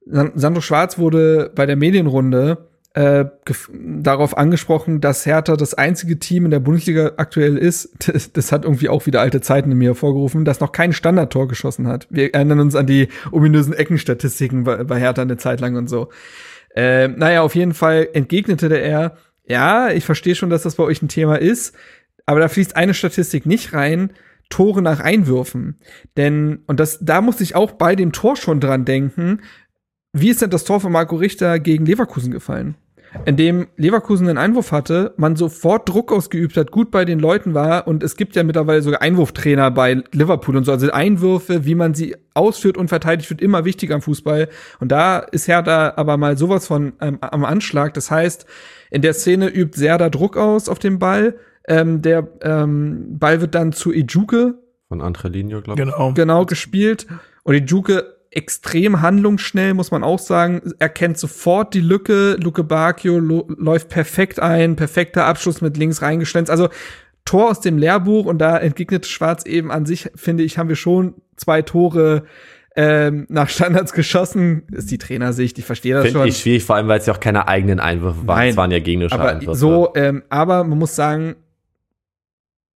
San- 0.04 0.32
Sandro 0.34 0.60
Schwarz 0.60 0.98
wurde 0.98 1.50
bei 1.54 1.64
der 1.64 1.76
Medienrunde 1.76 2.68
äh, 2.98 3.26
darauf 4.02 4.36
angesprochen, 4.36 5.00
dass 5.00 5.24
Hertha 5.24 5.54
das 5.54 5.74
einzige 5.74 6.18
Team 6.18 6.46
in 6.46 6.50
der 6.50 6.58
Bundesliga 6.58 7.12
aktuell 7.16 7.56
ist, 7.56 7.90
das, 8.12 8.32
das 8.32 8.50
hat 8.50 8.64
irgendwie 8.64 8.88
auch 8.88 9.06
wieder 9.06 9.20
alte 9.20 9.40
Zeiten 9.40 9.70
in 9.70 9.78
mir 9.78 9.90
hervorgerufen, 9.90 10.44
das 10.44 10.58
noch 10.58 10.72
kein 10.72 10.92
Standardtor 10.92 11.46
geschossen 11.46 11.86
hat. 11.86 12.08
Wir 12.10 12.34
erinnern 12.34 12.58
uns 12.58 12.74
an 12.74 12.86
die 12.86 13.06
ominösen 13.30 13.72
Eckenstatistiken 13.72 14.64
bei, 14.64 14.82
bei 14.82 14.98
Hertha 14.98 15.22
eine 15.22 15.36
Zeit 15.36 15.60
lang 15.60 15.76
und 15.76 15.88
so. 15.88 16.08
Äh, 16.74 17.06
naja, 17.06 17.42
auf 17.42 17.54
jeden 17.54 17.72
Fall 17.72 18.08
entgegnete 18.14 18.68
der 18.68 18.82
er, 18.82 19.16
ja, 19.46 19.90
ich 19.90 20.04
verstehe 20.04 20.34
schon, 20.34 20.50
dass 20.50 20.64
das 20.64 20.74
bei 20.74 20.82
euch 20.82 21.00
ein 21.00 21.08
Thema 21.08 21.40
ist, 21.40 21.76
aber 22.26 22.40
da 22.40 22.48
fließt 22.48 22.74
eine 22.74 22.94
Statistik 22.94 23.46
nicht 23.46 23.74
rein, 23.74 24.10
Tore 24.50 24.82
nach 24.82 24.98
Einwürfen. 24.98 25.78
Denn, 26.16 26.64
und 26.66 26.80
das, 26.80 26.98
da 27.00 27.20
muss 27.20 27.40
ich 27.40 27.54
auch 27.54 27.72
bei 27.72 27.94
dem 27.94 28.10
Tor 28.10 28.34
schon 28.34 28.58
dran 28.58 28.84
denken, 28.84 29.40
wie 30.12 30.30
ist 30.30 30.42
denn 30.42 30.50
das 30.50 30.64
Tor 30.64 30.80
von 30.80 30.90
Marco 30.90 31.14
Richter 31.16 31.60
gegen 31.60 31.86
Leverkusen 31.86 32.32
gefallen? 32.32 32.76
In 33.24 33.36
dem 33.36 33.68
Leverkusen 33.76 34.28
einen 34.28 34.38
Einwurf 34.38 34.72
hatte, 34.72 35.14
man 35.16 35.36
sofort 35.36 35.88
Druck 35.88 36.12
ausgeübt 36.12 36.56
hat, 36.56 36.70
gut 36.70 36.90
bei 36.90 37.04
den 37.04 37.18
Leuten 37.18 37.54
war 37.54 37.86
und 37.86 38.02
es 38.02 38.16
gibt 38.16 38.36
ja 38.36 38.42
mittlerweile 38.42 38.82
sogar 38.82 39.02
Einwurftrainer 39.02 39.70
bei 39.70 40.02
Liverpool 40.12 40.56
und 40.56 40.64
so. 40.64 40.72
Also 40.72 40.90
Einwürfe, 40.90 41.64
wie 41.64 41.74
man 41.74 41.94
sie 41.94 42.16
ausführt 42.34 42.76
und 42.76 42.88
verteidigt, 42.88 43.28
wird 43.30 43.40
immer 43.40 43.64
wichtiger 43.64 43.94
am 43.94 44.02
Fußball. 44.02 44.48
Und 44.80 44.92
da 44.92 45.18
ist 45.18 45.48
Hertha 45.48 45.94
aber 45.96 46.16
mal 46.16 46.36
sowas 46.36 46.66
von 46.66 46.92
ähm, 47.00 47.18
am 47.20 47.44
Anschlag. 47.44 47.94
Das 47.94 48.10
heißt, 48.10 48.46
in 48.90 49.02
der 49.02 49.14
Szene 49.14 49.48
übt 49.48 49.78
Serda 49.78 50.10
Druck 50.10 50.36
aus 50.36 50.68
auf 50.68 50.78
den 50.78 50.98
Ball. 50.98 51.36
Ähm, 51.66 52.02
der 52.02 52.28
ähm, 52.42 53.18
Ball 53.18 53.40
wird 53.40 53.54
dann 53.54 53.72
zu 53.72 53.92
Ejuke 53.92 54.54
Von 54.88 55.02
Angelino, 55.02 55.60
glaube 55.60 55.80
ich. 55.80 55.86
Genau. 55.86 56.12
genau 56.14 56.46
gespielt. 56.46 57.06
Und 57.42 57.54
Ejuke 57.54 58.17
extrem 58.30 59.00
handlungsschnell, 59.00 59.74
muss 59.74 59.90
man 59.90 60.04
auch 60.04 60.18
sagen, 60.18 60.60
erkennt 60.78 61.18
sofort 61.18 61.74
die 61.74 61.80
Lücke. 61.80 62.36
Luke 62.40 62.64
Bacchio 62.64 63.18
läuft 63.18 63.88
perfekt 63.88 64.40
ein, 64.40 64.76
perfekter 64.76 65.26
Abschluss 65.26 65.60
mit 65.60 65.76
links 65.76 66.02
reingeschlänzt. 66.02 66.50
Also 66.50 66.68
Tor 67.24 67.50
aus 67.50 67.60
dem 67.60 67.78
Lehrbuch 67.78 68.26
und 68.26 68.38
da 68.38 68.56
entgegnet 68.56 69.06
Schwarz 69.06 69.44
eben 69.44 69.70
an 69.70 69.86
sich, 69.86 70.10
finde 70.14 70.42
ich, 70.42 70.58
haben 70.58 70.68
wir 70.68 70.76
schon 70.76 71.14
zwei 71.36 71.62
Tore 71.62 72.24
ähm, 72.76 73.26
nach 73.28 73.48
Standards 73.48 73.92
geschossen. 73.92 74.62
Ist 74.72 74.90
die 74.90 74.98
Trainersicht, 74.98 75.58
ich 75.58 75.64
verstehe 75.64 75.94
das 75.94 76.04
Finde 76.04 76.20
schon. 76.20 76.28
ich 76.28 76.38
schwierig, 76.38 76.64
vor 76.64 76.76
allem, 76.76 76.88
weil 76.88 77.00
es 77.00 77.06
ja 77.06 77.14
auch 77.14 77.20
keine 77.20 77.48
eigenen 77.48 77.80
Einwürfe 77.80 78.26
waren. 78.26 78.38
Nein. 78.38 78.50
Es 78.50 78.56
waren 78.56 78.70
ja 78.70 78.78
gegnerische 78.78 79.14
aber 79.14 79.30
Einwürfe. 79.30 79.58
so, 79.58 79.92
ähm, 79.94 80.22
aber 80.28 80.64
man 80.64 80.78
muss 80.78 80.94
sagen, 80.94 81.36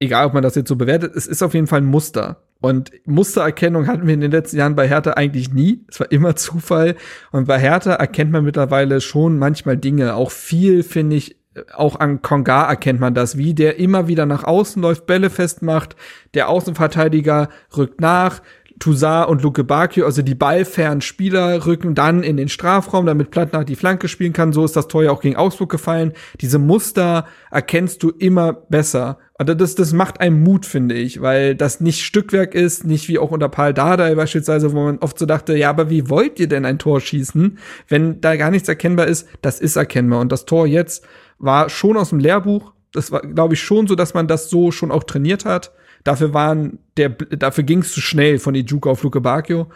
egal 0.00 0.26
ob 0.26 0.34
man 0.34 0.42
das 0.42 0.54
jetzt 0.54 0.68
so 0.68 0.76
bewertet, 0.76 1.14
es 1.14 1.26
ist 1.26 1.42
auf 1.42 1.54
jeden 1.54 1.66
Fall 1.66 1.80
ein 1.80 1.86
Muster. 1.86 2.42
Und 2.62 2.92
Mustererkennung 3.06 3.88
hatten 3.88 4.06
wir 4.06 4.14
in 4.14 4.20
den 4.20 4.30
letzten 4.30 4.56
Jahren 4.56 4.76
bei 4.76 4.88
Hertha 4.88 5.12
eigentlich 5.12 5.52
nie. 5.52 5.84
Es 5.88 6.00
war 6.00 6.10
immer 6.10 6.36
Zufall. 6.36 6.96
Und 7.32 7.46
bei 7.46 7.58
Hertha 7.58 7.92
erkennt 7.92 8.30
man 8.30 8.44
mittlerweile 8.44 9.00
schon 9.00 9.38
manchmal 9.38 9.76
Dinge. 9.76 10.14
Auch 10.14 10.30
viel, 10.30 10.82
finde 10.82 11.16
ich, 11.16 11.36
auch 11.74 12.00
an 12.00 12.22
Konga 12.22 12.66
erkennt 12.68 13.00
man 13.00 13.14
das, 13.14 13.36
wie 13.36 13.52
der 13.52 13.78
immer 13.78 14.08
wieder 14.08 14.24
nach 14.24 14.44
außen 14.44 14.80
läuft, 14.80 15.06
Bälle 15.06 15.28
festmacht. 15.28 15.96
Der 16.34 16.48
Außenverteidiger 16.48 17.48
rückt 17.76 18.00
nach. 18.00 18.40
Toussaint 18.78 19.28
und 19.28 19.42
Luke 19.42 19.64
Bacchio, 19.64 20.06
also 20.06 20.22
die 20.22 20.34
ballfernen 20.34 21.00
Spieler, 21.00 21.66
rücken 21.66 21.94
dann 21.94 22.22
in 22.22 22.36
den 22.36 22.48
Strafraum, 22.48 23.06
damit 23.06 23.30
Plattner 23.30 23.64
die 23.64 23.76
Flanke 23.76 24.08
spielen 24.08 24.32
kann. 24.32 24.52
So 24.52 24.64
ist 24.64 24.76
das 24.76 24.88
Tor 24.88 25.04
ja 25.04 25.10
auch 25.10 25.20
gegen 25.20 25.36
Augsburg 25.36 25.70
gefallen. 25.70 26.12
Diese 26.40 26.58
Muster 26.58 27.26
erkennst 27.50 28.02
du 28.02 28.10
immer 28.10 28.52
besser. 28.52 29.18
Und 29.38 29.60
das, 29.60 29.74
das 29.74 29.92
macht 29.92 30.20
einem 30.20 30.42
Mut, 30.42 30.66
finde 30.66 30.94
ich, 30.94 31.20
weil 31.20 31.54
das 31.54 31.80
nicht 31.80 32.04
Stückwerk 32.04 32.54
ist, 32.54 32.84
nicht 32.84 33.08
wie 33.08 33.18
auch 33.18 33.30
unter 33.30 33.48
Paul 33.48 33.74
Dardai 33.74 34.14
beispielsweise, 34.14 34.72
wo 34.72 34.84
man 34.84 34.98
oft 34.98 35.18
so 35.18 35.26
dachte, 35.26 35.56
ja, 35.56 35.70
aber 35.70 35.90
wie 35.90 36.08
wollt 36.08 36.38
ihr 36.38 36.48
denn 36.48 36.64
ein 36.64 36.78
Tor 36.78 37.00
schießen, 37.00 37.58
wenn 37.88 38.20
da 38.20 38.36
gar 38.36 38.50
nichts 38.50 38.68
erkennbar 38.68 39.06
ist? 39.06 39.28
Das 39.40 39.60
ist 39.60 39.76
erkennbar. 39.76 40.20
Und 40.20 40.30
das 40.30 40.44
Tor 40.44 40.66
jetzt 40.66 41.04
war 41.38 41.68
schon 41.70 41.96
aus 41.96 42.10
dem 42.10 42.20
Lehrbuch. 42.20 42.72
Das 42.92 43.10
war, 43.10 43.22
glaube 43.22 43.54
ich, 43.54 43.60
schon 43.60 43.86
so, 43.86 43.94
dass 43.94 44.14
man 44.14 44.28
das 44.28 44.48
so 44.48 44.70
schon 44.70 44.92
auch 44.92 45.04
trainiert 45.04 45.44
hat. 45.44 45.72
Dafür 46.04 46.34
waren 46.34 46.78
der, 46.96 47.10
dafür 47.10 47.64
ging 47.64 47.80
es 47.80 47.92
zu 47.92 48.00
schnell 48.00 48.38
von 48.38 48.54
Ijuka 48.54 48.90
auf 48.90 49.02
Luke 49.02 49.20
Bacchio. 49.20 49.68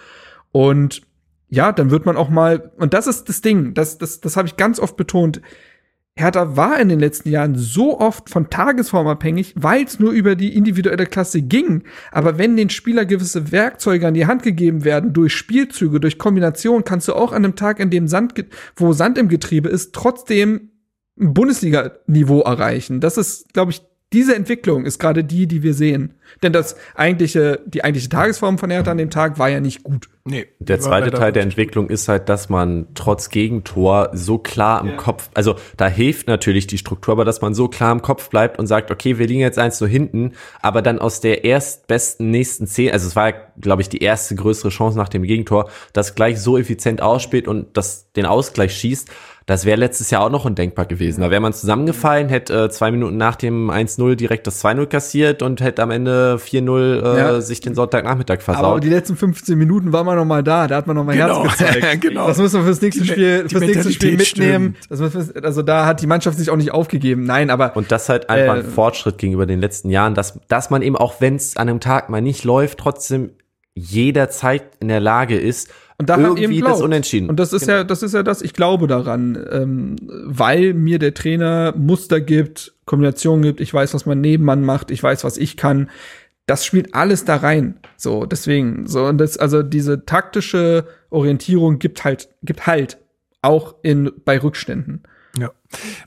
Und 0.53 1.03
ja, 1.49 1.73
dann 1.73 1.91
wird 1.91 2.07
man 2.07 2.17
auch 2.17 2.29
mal, 2.29 2.73
und 2.77 2.95
das 2.95 3.07
ist 3.07 3.29
das 3.29 3.41
Ding, 3.41 3.75
das, 3.75 3.99
das, 3.99 4.21
das 4.21 4.37
habe 4.37 4.49
ich 4.49 4.57
ganz 4.57 4.81
oft 4.81 4.97
betont. 4.97 5.41
Hertha 6.19 6.57
war 6.57 6.81
in 6.81 6.89
den 6.89 6.99
letzten 6.99 7.29
Jahren 7.29 7.57
so 7.57 8.01
oft 8.01 8.31
von 8.31 8.49
Tagesform 8.49 9.07
abhängig, 9.07 9.53
weil 9.55 9.85
es 9.85 10.01
nur 10.01 10.13
über 10.13 10.35
die 10.35 10.57
individuelle 10.57 11.05
Klasse 11.05 11.43
ging. 11.43 11.83
Aber 12.11 12.39
wenn 12.39 12.57
den 12.57 12.71
Spieler 12.71 13.05
gewisse 13.05 13.53
Werkzeuge 13.53 14.07
an 14.09 14.15
die 14.15 14.27
Hand 14.27 14.43
gegeben 14.43 14.85
werden, 14.85 15.13
durch 15.13 15.35
Spielzüge, 15.35 16.01
durch 16.01 16.17
Kombination, 16.17 16.85
kannst 16.85 17.07
du 17.09 17.15
auch 17.15 17.33
an 17.33 17.45
einem 17.45 17.55
Tag, 17.55 17.81
in 17.81 17.91
dem 17.91 18.09
Sand, 18.09 18.33
wo 18.77 18.95
Sand 18.95 19.19
im 19.19 19.29
Getriebe 19.29 19.69
ist, 19.69 19.95
trotzdem 19.95 20.71
ein 21.21 21.35
Bundesliga-Niveau 21.35 22.41
erreichen. 22.41 23.01
Das 23.01 23.19
ist, 23.19 23.53
glaube 23.53 23.73
ich, 23.73 23.83
diese 24.13 24.37
Entwicklung 24.37 24.85
ist 24.85 25.01
gerade 25.01 25.25
die, 25.25 25.49
die 25.49 25.65
wir 25.65 25.75
sehen. 25.75 26.15
Denn 26.43 26.53
das 26.53 26.77
eigentliche, 26.95 27.61
die 27.67 27.83
eigentliche 27.83 28.09
Tagesform 28.09 28.57
von 28.57 28.71
Hertha 28.71 28.93
an 28.93 28.99
dem 28.99 29.11
Tag 29.11 29.39
war 29.39 29.49
ja 29.49 29.59
nicht 29.59 29.83
gut. 29.83 30.09
Nee. 30.25 30.47
Der 30.59 30.81
zweite 30.81 31.11
Teil 31.11 31.33
der 31.33 31.43
Entwicklung 31.43 31.89
ist 31.89 32.09
halt, 32.09 32.29
dass 32.29 32.49
man 32.49 32.89
trotz 32.95 33.31
Gegentor 33.31 34.11
so 34.13 34.39
klar 34.39 34.81
im 34.81 34.97
Kopf, 34.97 35.31
also 35.35 35.55
da 35.77 35.87
hilft 35.87 36.27
natürlich 36.27 36.67
die 36.67 36.79
Struktur, 36.79 37.13
aber 37.13 37.25
dass 37.25 37.41
man 37.43 37.55
so 37.55 37.69
klar 37.69 37.93
im 37.93 38.03
Kopf 38.03 38.29
bleibt 38.29 38.59
und 38.59 38.67
sagt, 38.67 38.91
okay, 38.91 39.19
wir 39.19 39.27
liegen 39.27 39.41
jetzt 39.41 39.59
eins 39.59 39.79
so 39.79 39.87
hinten, 39.87 40.33
aber 40.61 40.83
dann 40.83 40.99
aus 40.99 41.21
der 41.21 41.45
erstbesten 41.45 42.31
nächsten 42.31 42.67
Szene, 42.67 42.93
also 42.93 43.07
es 43.07 43.15
war, 43.15 43.33
glaube 43.61 43.83
ich, 43.83 43.89
die 43.89 44.03
erste 44.03 44.35
größere 44.35 44.71
Chance 44.71 44.99
nach 44.99 45.09
dem 45.09 45.23
Gegentor, 45.23 45.71
das 45.93 46.17
gleich 46.17 46.41
so 46.41 46.59
effizient 46.59 47.03
ausspielt 47.03 47.47
und 47.47 47.77
das 47.77 48.13
den 48.13 48.27
Ausgleich 48.27 48.75
schießt, 48.75 49.09
das 49.49 49.65
wäre 49.65 49.77
letztes 49.79 50.11
Jahr 50.11 50.23
auch 50.25 50.31
noch 50.31 50.45
undenkbar 50.45 50.87
gewesen. 50.87 51.21
Da 51.21 51.31
wäre 51.31 51.41
man 51.41 51.53
zusammengefallen, 51.53 52.29
hätte 52.29 52.65
äh, 52.65 52.69
zwei 52.69 52.91
Minuten 52.91 53.17
nach 53.17 53.37
dem 53.37 53.71
1-0 53.71 54.17
direkt 54.17 54.45
das 54.49 54.65
2-0 54.65 54.87
kassiert 54.87 55.41
und 55.41 55.61
hätte 55.61 55.85
am 55.85 55.93
Ende 55.93 56.39
4-0 56.45 57.15
äh, 57.15 57.19
Ja. 57.19 57.41
sich 57.41 57.61
den 57.61 57.77
Sonntagnachmittag 57.77 58.39
Aber 58.39 58.43
versaut. 58.43 58.83
die 58.85 58.89
letzten 58.89 59.17
15 59.17 59.57
Minuten 59.57 59.93
war 59.93 60.03
man 60.03 60.17
noch 60.17 60.25
mal 60.25 60.43
da, 60.43 60.67
da 60.67 60.75
hat 60.77 60.89
man 60.89 60.97
noch 60.97 61.05
mal 61.05 61.17
Genau. 61.17 61.45
Herz 61.45 61.59
gezeigt. 61.59 62.01
Genau. 62.03 62.27
Das 62.27 62.39
müssen 62.39 62.59
wir 62.61 62.65
fürs 62.65 62.81
nächste 62.83 63.03
Die 63.05 63.09
Spiel, 63.09 63.43
die 63.45 63.49
fürs 63.51 63.63
nächste 63.63 63.93
Spiel 63.93 64.17
mitnehmen. 64.17 64.77
Wir, 64.89 65.45
also 65.45 65.63
da 65.63 65.87
hat 65.87 66.03
die 66.03 66.09
Mannschaft 66.09 66.39
sich 66.39 66.51
auch 66.51 66.57
nicht 66.57 66.73
aufgegeben. 66.73 67.23
Nein, 67.23 67.49
aber 67.49 67.77
Und 67.77 67.93
das 67.93 68.03
ist 68.03 68.09
halt 68.09 68.29
einfach 68.29 68.57
Äh, 68.57 68.59
ein 68.59 68.65
Fortschritt 68.65 69.19
gegenüber 69.19 69.47
den 69.47 69.61
letzten 69.61 69.91
Jahren, 69.91 70.15
dass, 70.17 70.41
dass 70.49 70.71
man 70.71 70.83
eben 70.83 70.97
auch, 70.97 71.21
wenn 71.21 71.37
es 71.37 71.57
an 71.57 71.69
einem 71.69 71.79
Tag 71.79 72.09
mal 72.11 72.21
nicht 72.21 72.43
läuft, 72.43 72.79
trotzdem 72.79 73.31
jederzeit 73.75 74.65
in 74.81 74.89
der 74.89 75.01
Lage 75.01 75.39
ist, 75.39 75.71
und 75.99 76.09
daran 76.09 76.37
irgendwie 76.37 76.59
eben 76.59 76.67
das. 76.67 76.81
Unentschieden. 76.81 77.31
Und 77.31 77.41
das 77.41 77.53
ist 77.53 77.67
ja, 77.67 77.85
das 77.85 78.03
ist 78.03 78.13
ja 78.13 78.23
das, 78.23 78.43
ich 78.43 78.53
glaube 78.53 78.87
daran, 78.87 79.43
ähm, 79.51 79.97
weil 80.25 80.75
mir 80.75 80.99
der 80.99 81.15
Trainer 81.15 81.75
Muster 81.77 82.21
gibt, 82.21 82.75
Kombinationen 82.85 83.43
gibt, 83.43 83.61
ich 83.61 83.73
weiß, 83.73 83.95
was 83.95 84.05
mein 84.05 84.21
Nebenmann 84.21 84.63
macht, 84.63 84.91
ich 84.91 85.03
weiß, 85.03 85.25
was 85.25 85.39
ich 85.39 85.57
kann. 85.57 85.89
Das 86.45 86.65
spielt 86.65 86.95
alles 86.95 87.25
da 87.25 87.37
rein. 87.37 87.81
So, 87.97 88.27
deswegen, 88.27 88.87
so, 88.87 89.07
und 89.07 89.19
das, 89.19 89.37
also 89.37 89.63
diese 89.63 90.05
taktische 90.05 90.87
Orientierung 91.11 91.79
gibt 91.79 92.05
halt, 92.05 92.29
gibt 92.43 92.67
halt. 92.67 92.99
Auch 93.43 93.77
in, 93.83 94.11
bei 94.25 94.43
Rückständen. 94.43 95.05
Ja. 95.39 95.51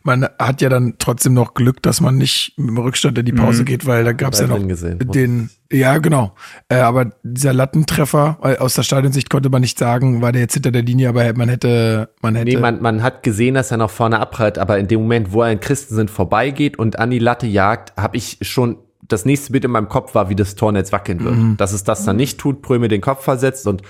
Man 0.03 0.27
hat 0.39 0.61
ja 0.61 0.69
dann 0.69 0.95
trotzdem 0.99 1.34
noch 1.34 1.53
Glück, 1.53 1.81
dass 1.84 2.01
man 2.01 2.18
nicht 2.18 2.53
mit 2.57 2.69
dem 2.69 2.77
Rückstand 2.77 3.18
in 3.18 3.26
die 3.26 3.34
Pause 3.34 3.61
Mhm. 3.61 3.65
geht, 3.65 3.85
weil 3.85 4.03
da 4.03 4.14
gab 4.14 4.34
es 4.34 4.39
ja 4.39 4.47
noch 4.47 4.65
gesehen. 4.68 4.99
den, 4.99 5.49
ja 5.72 5.97
genau. 5.97 6.34
Äh, 6.69 6.76
aber 6.77 7.11
dieser 7.23 7.53
Lattentreffer 7.53 8.38
äh, 8.43 8.57
aus 8.57 8.73
der 8.73 8.84
Stadionsicht 8.84 9.30
konnte 9.30 9.49
man 9.49 9.61
nicht 9.61 9.77
sagen, 9.77 10.22
war 10.22 10.31
der 10.31 10.41
jetzt 10.41 10.53
hinter 10.53 10.72
der 10.72 10.81
Linie, 10.84 11.10
aber 11.10 11.34
man 11.34 11.49
hätte, 11.49 12.10
man 12.22 12.35
hätte. 12.35 12.51
Nee, 12.51 12.57
man, 12.57 12.81
man 12.81 13.03
hat 13.03 13.23
gesehen, 13.23 13.56
dass 13.56 13.72
er 13.72 13.77
noch 13.77 13.91
vorne 13.91 14.19
abprallt, 14.19 14.57
aber 14.57 14.80
in 14.80 14.88
dem 14.88 15.01
Moment, 15.01 15.31
wo 15.34 15.41
er 15.43 15.51
an 15.51 15.60
Christensen 15.60 16.07
vorbeigeht 16.07 16.80
und 16.80 16.97
an 16.97 17.10
die 17.11 17.19
Latte 17.19 17.47
jagt, 17.47 17.93
habe 17.97 18.18
ich 18.18 18.38
schon 18.41 18.77
das 19.07 19.26
nächste 19.26 19.51
Bild 19.51 19.65
in 19.65 19.72
meinem 19.72 19.89
Kopf 19.89 20.14
war, 20.14 20.30
wie 20.30 20.35
das 20.35 20.53
Tornetz 20.56 20.91
wackeln 20.91 21.23
wird. 21.23 21.35
Mhm. 21.35 21.57
Dass 21.57 21.73
es 21.73 21.84
das 21.84 22.06
dann 22.06 22.15
nicht 22.15 22.38
tut, 22.38 22.61
Pröme 22.61 22.88
den 22.89 23.01
Kopf 23.01 23.23
versetzt 23.23 23.65
und 23.65 23.81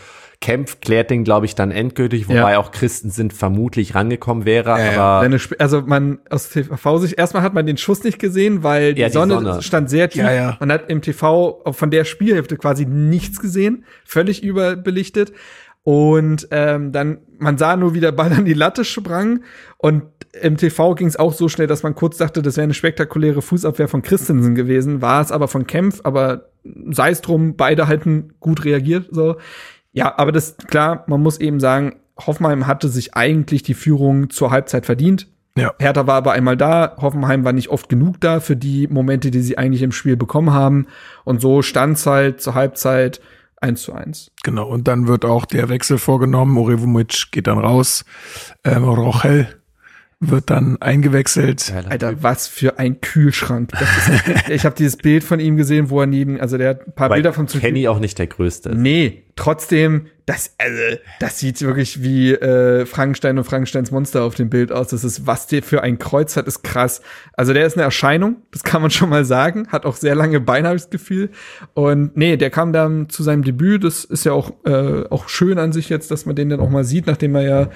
Kempf 0.41 0.79
klärt 0.79 1.09
den, 1.09 1.25
glaube 1.25 1.45
ich, 1.45 1.55
dann 1.55 1.69
endgültig, 1.69 2.29
wobei 2.29 2.53
Ja. 2.53 2.59
auch 2.59 2.71
Christensen 2.71 3.29
vermutlich 3.29 3.93
rangekommen 3.93 4.45
wäre, 4.45 4.69
Ja, 4.69 4.91
ja. 4.93 5.19
aber 5.21 5.37
also 5.59 5.81
man 5.81 6.19
aus 6.29 6.49
TV-Sicht, 6.49 7.17
erstmal 7.17 7.43
hat 7.43 7.53
man 7.53 7.65
den 7.65 7.75
Schuss 7.77 8.03
nicht 8.05 8.19
gesehen, 8.19 8.63
weil 8.63 8.93
die, 8.93 9.01
Ja, 9.01 9.07
die 9.07 9.13
Sonne, 9.13 9.33
Sonne. 9.35 9.61
stand 9.61 9.89
sehr 9.89 10.09
tief. 10.09 10.21
Ja, 10.23 10.31
ja. 10.31 10.57
Man 10.61 10.71
hat 10.71 10.89
im 10.89 11.01
TV 11.01 11.61
von 11.71 11.91
der 11.91 12.05
Spielhälfte 12.05 12.55
quasi 12.55 12.85
nichts 12.85 13.41
gesehen, 13.41 13.83
völlig 14.05 14.41
überbelichtet. 14.43 15.33
Und 15.83 16.47
ähm, 16.51 16.91
dann, 16.91 17.19
man 17.37 17.57
sah 17.57 17.75
nur, 17.75 17.93
wie 17.93 17.99
der 17.99 18.11
Ball 18.11 18.31
an 18.31 18.45
die 18.45 18.53
Latte 18.53 18.85
sprang. 18.85 19.41
Und 19.77 20.03
im 20.41 20.55
TV 20.57 20.93
ging 20.95 21.07
es 21.07 21.17
auch 21.17 21.33
so 21.33 21.49
schnell, 21.49 21.67
dass 21.67 21.83
man 21.83 21.95
kurz 21.95 22.17
dachte, 22.17 22.41
das 22.41 22.57
wäre 22.57 22.63
eine 22.65 22.73
spektakuläre 22.73 23.41
Fußabwehr 23.41 23.87
von 23.87 24.01
Christensen 24.03 24.55
gewesen. 24.55 25.01
War 25.01 25.21
es 25.21 25.31
aber 25.31 25.47
von 25.47 25.65
Kempf, 25.67 26.01
aber 26.03 26.49
sei 26.91 27.09
es 27.11 27.21
drum, 27.21 27.55
beide 27.55 27.87
halten 27.87 28.33
gut 28.39 28.65
reagiert. 28.65 29.07
So. 29.11 29.37
Ja, 29.91 30.17
aber 30.17 30.31
das 30.31 30.57
klar, 30.57 31.03
man 31.07 31.21
muss 31.21 31.39
eben 31.39 31.59
sagen, 31.59 31.95
Hoffenheim 32.17 32.67
hatte 32.67 32.89
sich 32.89 33.15
eigentlich 33.15 33.63
die 33.63 33.73
Führung 33.73 34.29
zur 34.29 34.51
Halbzeit 34.51 34.85
verdient. 34.85 35.27
Ja. 35.57 35.73
Hertha 35.79 36.07
war 36.07 36.15
aber 36.15 36.31
einmal 36.33 36.57
da, 36.57 36.95
Hoffenheim 36.97 37.43
war 37.43 37.53
nicht 37.53 37.69
oft 37.69 37.89
genug 37.89 38.21
da 38.21 38.39
für 38.39 38.55
die 38.55 38.87
Momente, 38.87 39.31
die 39.31 39.41
sie 39.41 39.57
eigentlich 39.57 39.81
im 39.81 39.91
Spiel 39.91 40.15
bekommen 40.15 40.53
haben. 40.53 40.87
Und 41.25 41.41
so 41.41 41.61
stand's 41.61 42.05
halt 42.05 42.41
zur 42.41 42.55
Halbzeit 42.55 43.19
1 43.61 43.81
zu 43.81 43.93
1. 43.93 44.31
Genau, 44.43 44.67
und 44.69 44.87
dann 44.87 45.07
wird 45.07 45.25
auch 45.25 45.45
der 45.45 45.69
Wechsel 45.69 45.97
vorgenommen. 45.97 46.57
Orevumic 46.57 47.31
geht 47.31 47.47
dann 47.47 47.57
raus. 47.57 48.05
Ähm, 48.63 48.83
Rochel 48.83 49.58
wird 50.19 50.49
dann 50.49 50.81
eingewechselt. 50.81 51.71
Geiler 51.71 51.91
Alter, 51.91 52.09
Typ. 52.09 52.23
was 52.23 52.47
für 52.47 52.77
ein 52.77 52.99
Kühlschrank. 52.99 53.71
Das 53.71 53.81
ist, 53.81 54.49
ich 54.49 54.65
habe 54.65 54.75
dieses 54.75 54.97
Bild 54.97 55.23
von 55.23 55.39
ihm 55.39 55.55
gesehen, 55.55 55.89
wo 55.89 56.01
er 56.01 56.07
neben, 56.07 56.39
also 56.39 56.57
der 56.57 56.69
hat 56.71 56.87
ein 56.87 56.93
paar 56.93 57.09
weil 57.09 57.17
Bilder 57.17 57.33
vom 57.33 57.47
zu 57.47 57.59
Kenny 57.59 57.87
auch 57.87 57.99
nicht 57.99 58.19
der 58.19 58.27
Größte 58.27 58.69
ist. 58.69 58.77
Nee, 58.77 59.23
trotzdem, 59.37 60.07
das, 60.25 60.53
also, 60.57 60.99
das 61.21 61.39
sieht 61.39 61.59
wirklich 61.61 62.03
wie 62.03 62.33
äh, 62.33 62.85
Frankenstein 62.85 63.37
und 63.37 63.45
Frankensteins 63.45 63.89
Monster 63.89 64.23
auf 64.23 64.35
dem 64.35 64.49
Bild 64.49 64.71
aus. 64.71 64.89
Das 64.89 65.03
ist, 65.03 65.25
was 65.25 65.47
der 65.47 65.63
für 65.63 65.81
ein 65.81 65.97
Kreuz 65.97 66.35
hat, 66.35 66.47
ist 66.47 66.63
krass. 66.63 67.01
Also 67.33 67.53
der 67.53 67.65
ist 67.65 67.77
eine 67.77 67.83
Erscheinung, 67.83 68.35
das 68.51 68.63
kann 68.63 68.81
man 68.81 68.91
schon 68.91 69.09
mal 69.09 69.23
sagen. 69.23 69.69
Hat 69.69 69.85
auch 69.85 69.95
sehr 69.95 70.15
lange 70.15 70.41
Beine, 70.41 70.67
habe 70.67 70.75
ich 70.75 70.83
das 70.83 70.91
Gefühl. 70.91 71.29
Und 71.73 72.17
nee, 72.17 72.35
der 72.35 72.49
kam 72.49 72.73
dann 72.73 73.09
zu 73.09 73.23
seinem 73.23 73.43
Debüt. 73.43 73.85
Das 73.85 74.03
ist 74.03 74.25
ja 74.25 74.33
auch, 74.33 74.51
äh, 74.65 75.05
auch 75.09 75.29
schön 75.29 75.57
an 75.57 75.71
sich 75.71 75.87
jetzt, 75.89 76.11
dass 76.11 76.25
man 76.25 76.35
den 76.35 76.49
dann 76.49 76.59
auch 76.59 76.69
mal 76.69 76.83
sieht, 76.83 77.07
nachdem 77.07 77.33
er 77.35 77.41
ja 77.41 77.69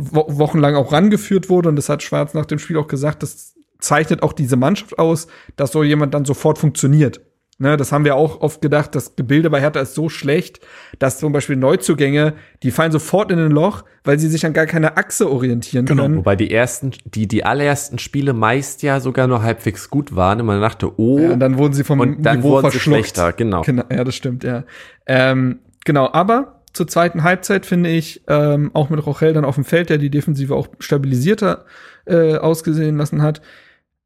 wo 0.00 0.24
wochenlang 0.38 0.76
auch 0.76 0.92
rangeführt 0.92 1.48
wurde. 1.50 1.68
Und 1.68 1.76
das 1.76 1.88
hat 1.88 2.02
Schwarz 2.02 2.32
nach 2.32 2.46
dem 2.46 2.58
Spiel 2.58 2.78
auch 2.78 2.86
gesagt, 2.86 3.22
das 3.22 3.54
zeichnet 3.80 4.22
auch 4.22 4.32
diese 4.32 4.56
Mannschaft 4.56 4.98
aus, 4.98 5.26
dass 5.56 5.72
so 5.72 5.82
jemand 5.82 6.14
dann 6.14 6.24
sofort 6.24 6.58
funktioniert. 6.58 7.20
Ne, 7.60 7.76
das 7.76 7.90
haben 7.90 8.04
wir 8.04 8.14
auch 8.14 8.40
oft 8.40 8.62
gedacht, 8.62 8.94
das 8.94 9.16
Gebilde 9.16 9.50
bei 9.50 9.60
Hertha 9.60 9.80
ist 9.80 9.96
so 9.96 10.08
schlecht, 10.08 10.60
dass 11.00 11.18
zum 11.18 11.32
Beispiel 11.32 11.56
Neuzugänge, 11.56 12.34
die 12.62 12.70
fallen 12.70 12.92
sofort 12.92 13.32
in 13.32 13.40
ein 13.40 13.50
Loch, 13.50 13.82
weil 14.04 14.16
sie 14.16 14.28
sich 14.28 14.46
an 14.46 14.52
gar 14.52 14.66
keine 14.66 14.96
Achse 14.96 15.28
orientieren 15.28 15.84
Genau. 15.84 16.02
können. 16.04 16.16
Wobei 16.18 16.36
die 16.36 16.52
ersten, 16.52 16.92
die, 17.04 17.26
die 17.26 17.44
allerersten 17.44 17.98
Spiele 17.98 18.32
meist 18.32 18.82
ja 18.84 19.00
sogar 19.00 19.26
nur 19.26 19.42
halbwegs 19.42 19.90
gut 19.90 20.14
waren 20.14 20.38
und 20.40 20.46
man 20.46 20.60
dachte, 20.60 21.00
oh, 21.00 21.18
Ja, 21.18 21.32
und 21.32 21.40
dann 21.40 21.58
wurden 21.58 21.72
sie 21.72 21.82
vom 21.82 21.98
und 21.98 22.22
dann 22.22 22.36
Niveau 22.38 22.50
wurden 22.50 22.70
sie 22.70 22.78
schlechter, 22.78 23.32
genau. 23.32 23.62
Genau, 23.62 23.82
ja, 23.90 24.04
das 24.04 24.14
stimmt, 24.14 24.44
ja. 24.44 24.62
Ähm, 25.06 25.58
genau, 25.84 26.08
aber 26.12 26.57
zur 26.78 26.86
zweiten 26.86 27.24
Halbzeit 27.24 27.66
finde 27.66 27.90
ich, 27.90 28.22
ähm, 28.28 28.70
auch 28.72 28.88
mit 28.88 29.04
Rochel 29.04 29.32
dann 29.32 29.44
auf 29.44 29.56
dem 29.56 29.64
Feld, 29.64 29.90
der 29.90 29.98
die 29.98 30.10
Defensive 30.10 30.54
auch 30.54 30.68
stabilisierter 30.78 31.66
äh, 32.06 32.36
ausgesehen 32.36 32.96
lassen 32.96 33.20
hat, 33.20 33.42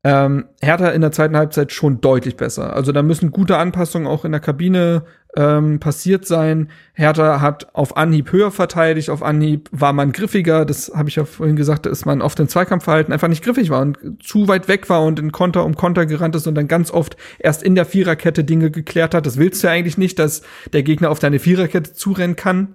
ähm, 0.04 0.46
Hertha 0.60 0.88
in 0.88 1.00
der 1.00 1.12
zweiten 1.12 1.36
Halbzeit 1.36 1.72
schon 1.72 2.00
deutlich 2.00 2.36
besser. 2.36 2.74
Also 2.74 2.90
da 2.90 3.02
müssen 3.02 3.30
gute 3.30 3.56
Anpassungen 3.56 4.08
auch 4.08 4.24
in 4.24 4.32
der 4.32 4.40
Kabine 4.40 5.04
ähm, 5.36 5.80
passiert 5.80 6.26
sein. 6.26 6.70
Hertha 6.92 7.40
hat 7.40 7.74
auf 7.74 7.96
Anhieb 7.96 8.32
höher 8.32 8.50
verteidigt, 8.50 9.08
auf 9.10 9.22
Anhieb 9.22 9.68
war 9.72 9.92
man 9.92 10.12
griffiger. 10.12 10.64
Das 10.64 10.92
habe 10.94 11.08
ich 11.08 11.16
ja 11.16 11.24
vorhin 11.24 11.56
gesagt, 11.56 11.86
dass 11.86 12.04
man 12.04 12.20
oft 12.20 12.38
im 12.40 12.48
Zweikampfverhalten 12.48 13.12
einfach 13.12 13.28
nicht 13.28 13.44
griffig 13.44 13.70
war 13.70 13.80
und 13.80 13.98
zu 14.22 14.48
weit 14.48 14.68
weg 14.68 14.90
war 14.90 15.04
und 15.04 15.18
in 15.20 15.32
Konter 15.32 15.64
um 15.64 15.76
Konter 15.76 16.04
gerannt 16.04 16.34
ist 16.34 16.46
und 16.46 16.56
dann 16.56 16.68
ganz 16.68 16.90
oft 16.90 17.16
erst 17.38 17.62
in 17.62 17.74
der 17.74 17.86
Viererkette 17.86 18.44
Dinge 18.44 18.70
geklärt 18.70 19.14
hat. 19.14 19.24
Das 19.24 19.38
willst 19.38 19.62
du 19.62 19.68
ja 19.68 19.72
eigentlich 19.72 19.98
nicht, 19.98 20.18
dass 20.18 20.42
der 20.72 20.82
Gegner 20.82 21.10
auf 21.10 21.20
deine 21.20 21.38
Viererkette 21.38 21.94
zurennen 21.94 22.36
kann. 22.36 22.74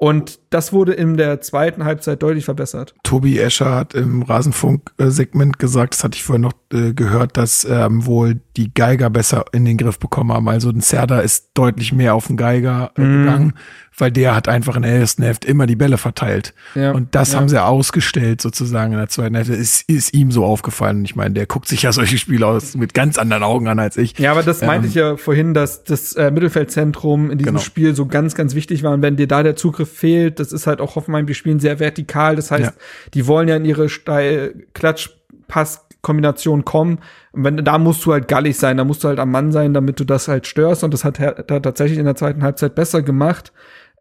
Und 0.00 0.38
das 0.50 0.72
wurde 0.72 0.92
in 0.92 1.16
der 1.16 1.40
zweiten 1.40 1.84
Halbzeit 1.84 2.22
deutlich 2.22 2.44
verbessert. 2.44 2.94
Tobi 3.02 3.38
Escher 3.38 3.74
hat 3.74 3.94
im 3.94 4.22
Rasenfunk-Segment 4.22 5.58
gesagt, 5.58 5.94
das 5.94 6.04
hatte 6.04 6.16
ich 6.16 6.22
vorhin 6.22 6.42
noch 6.42 6.52
äh, 6.72 6.92
gehört, 6.94 7.36
dass 7.36 7.64
ähm, 7.68 8.06
wohl 8.06 8.40
die 8.56 8.72
Geiger 8.72 9.10
besser 9.10 9.44
in 9.52 9.64
den 9.64 9.76
Griff 9.76 9.98
bekommen 9.98 10.32
haben. 10.32 10.48
Also 10.48 10.70
ein 10.70 10.80
Serda 10.80 11.18
ist 11.18 11.50
deutlich 11.54 11.92
mehr 11.92 12.14
auf 12.14 12.28
den 12.28 12.36
Geiger 12.36 12.92
äh, 12.96 13.00
Mhm. 13.00 13.18
gegangen, 13.24 13.52
weil 13.98 14.10
der 14.12 14.34
hat 14.34 14.48
einfach 14.48 14.76
in 14.76 14.82
der 14.82 14.92
ersten 14.92 15.22
Hälfte 15.22 15.48
immer 15.48 15.66
die 15.66 15.76
Bälle 15.76 15.98
verteilt. 15.98 16.54
Ja, 16.74 16.92
Und 16.92 17.14
das 17.14 17.32
ja. 17.32 17.38
haben 17.38 17.48
sie 17.48 17.62
ausgestellt 17.62 18.40
sozusagen 18.40 18.92
in 18.92 18.98
der 18.98 19.08
zweiten 19.08 19.34
Hälfte. 19.34 19.54
Ist, 19.54 19.88
ist 19.88 20.14
ihm 20.14 20.30
so 20.30 20.44
aufgefallen. 20.44 21.04
Ich 21.04 21.16
meine, 21.16 21.34
der 21.34 21.46
guckt 21.46 21.68
sich 21.68 21.82
ja 21.82 21.92
solche 21.98 22.16
Spiele 22.18 22.46
aus 22.46 22.74
mit 22.76 22.94
ganz 22.94 23.18
anderen 23.18 23.42
Augen 23.42 23.68
an 23.68 23.78
als 23.78 23.96
ich. 23.96 24.18
Ja, 24.18 24.30
aber 24.32 24.42
das 24.42 24.62
meinte 24.62 24.86
Ähm, 24.86 24.88
ich 24.90 24.94
ja 24.94 25.16
vorhin, 25.16 25.52
dass 25.54 25.84
das 25.84 26.14
äh, 26.14 26.30
Mittelfeldzentrum 26.30 27.30
in 27.30 27.38
diesem 27.38 27.54
Genau. 27.54 27.60
Spiel 27.64 27.94
so 27.94 28.06
ganz, 28.06 28.34
ganz 28.34 28.54
wichtig 28.54 28.82
war. 28.82 28.92
Und 28.92 29.02
wenn 29.02 29.16
dir 29.16 29.26
da 29.28 29.42
der 29.42 29.56
Zugriff 29.56 29.92
fehlt, 29.92 30.38
das 30.40 30.52
ist 30.52 30.66
halt 30.66 30.80
auch 30.80 30.96
Hoffenheim, 30.96 31.26
die 31.26 31.34
spielen 31.34 31.60
sehr 31.60 31.80
vertikal. 31.80 32.36
Das 32.36 32.50
heißt, 32.50 32.64
Ja. 32.64 32.72
die 33.14 33.26
wollen 33.26 33.48
ja 33.48 33.56
in 33.56 33.64
ihre 33.64 33.88
steil 33.88 34.66
Klatsch-Pass-Kombination 34.74 36.64
kommen. 36.64 36.98
Und 37.32 37.44
wenn, 37.44 37.56
da 37.64 37.78
musst 37.78 38.04
du 38.04 38.12
halt 38.12 38.28
gallig 38.28 38.56
sein, 38.58 38.76
da 38.76 38.84
musst 38.84 39.04
du 39.04 39.08
halt 39.08 39.18
am 39.18 39.30
Mann 39.30 39.52
sein, 39.52 39.74
damit 39.74 40.00
du 40.00 40.04
das 40.04 40.28
halt 40.28 40.46
störst. 40.46 40.84
Und 40.84 40.94
das 40.94 41.04
hat 41.04 41.18
er 41.20 41.46
tatsächlich 41.62 41.98
in 41.98 42.04
der 42.04 42.16
zweiten 42.16 42.42
Halbzeit 42.42 42.74
besser 42.74 43.02
gemacht. 43.02 43.52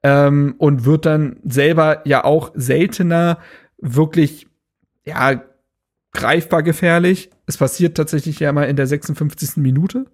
Ähm, 0.04 0.56
und 0.58 0.86
wird 0.86 1.06
dann 1.06 1.38
selber 1.44 2.02
ja 2.06 2.24
auch 2.24 2.52
seltener 2.56 3.40
wirklich, 3.78 4.48
ja, 5.06 5.42
greifbar 6.14 6.64
gefährlich. 6.64 7.30
Es 7.46 7.58
passiert 7.58 7.96
tatsächlich 7.96 8.40
ja 8.40 8.52
mal 8.52 8.64
in 8.64 8.76
der 8.76 8.88
56. 8.88 9.58
Minute, 9.58 10.06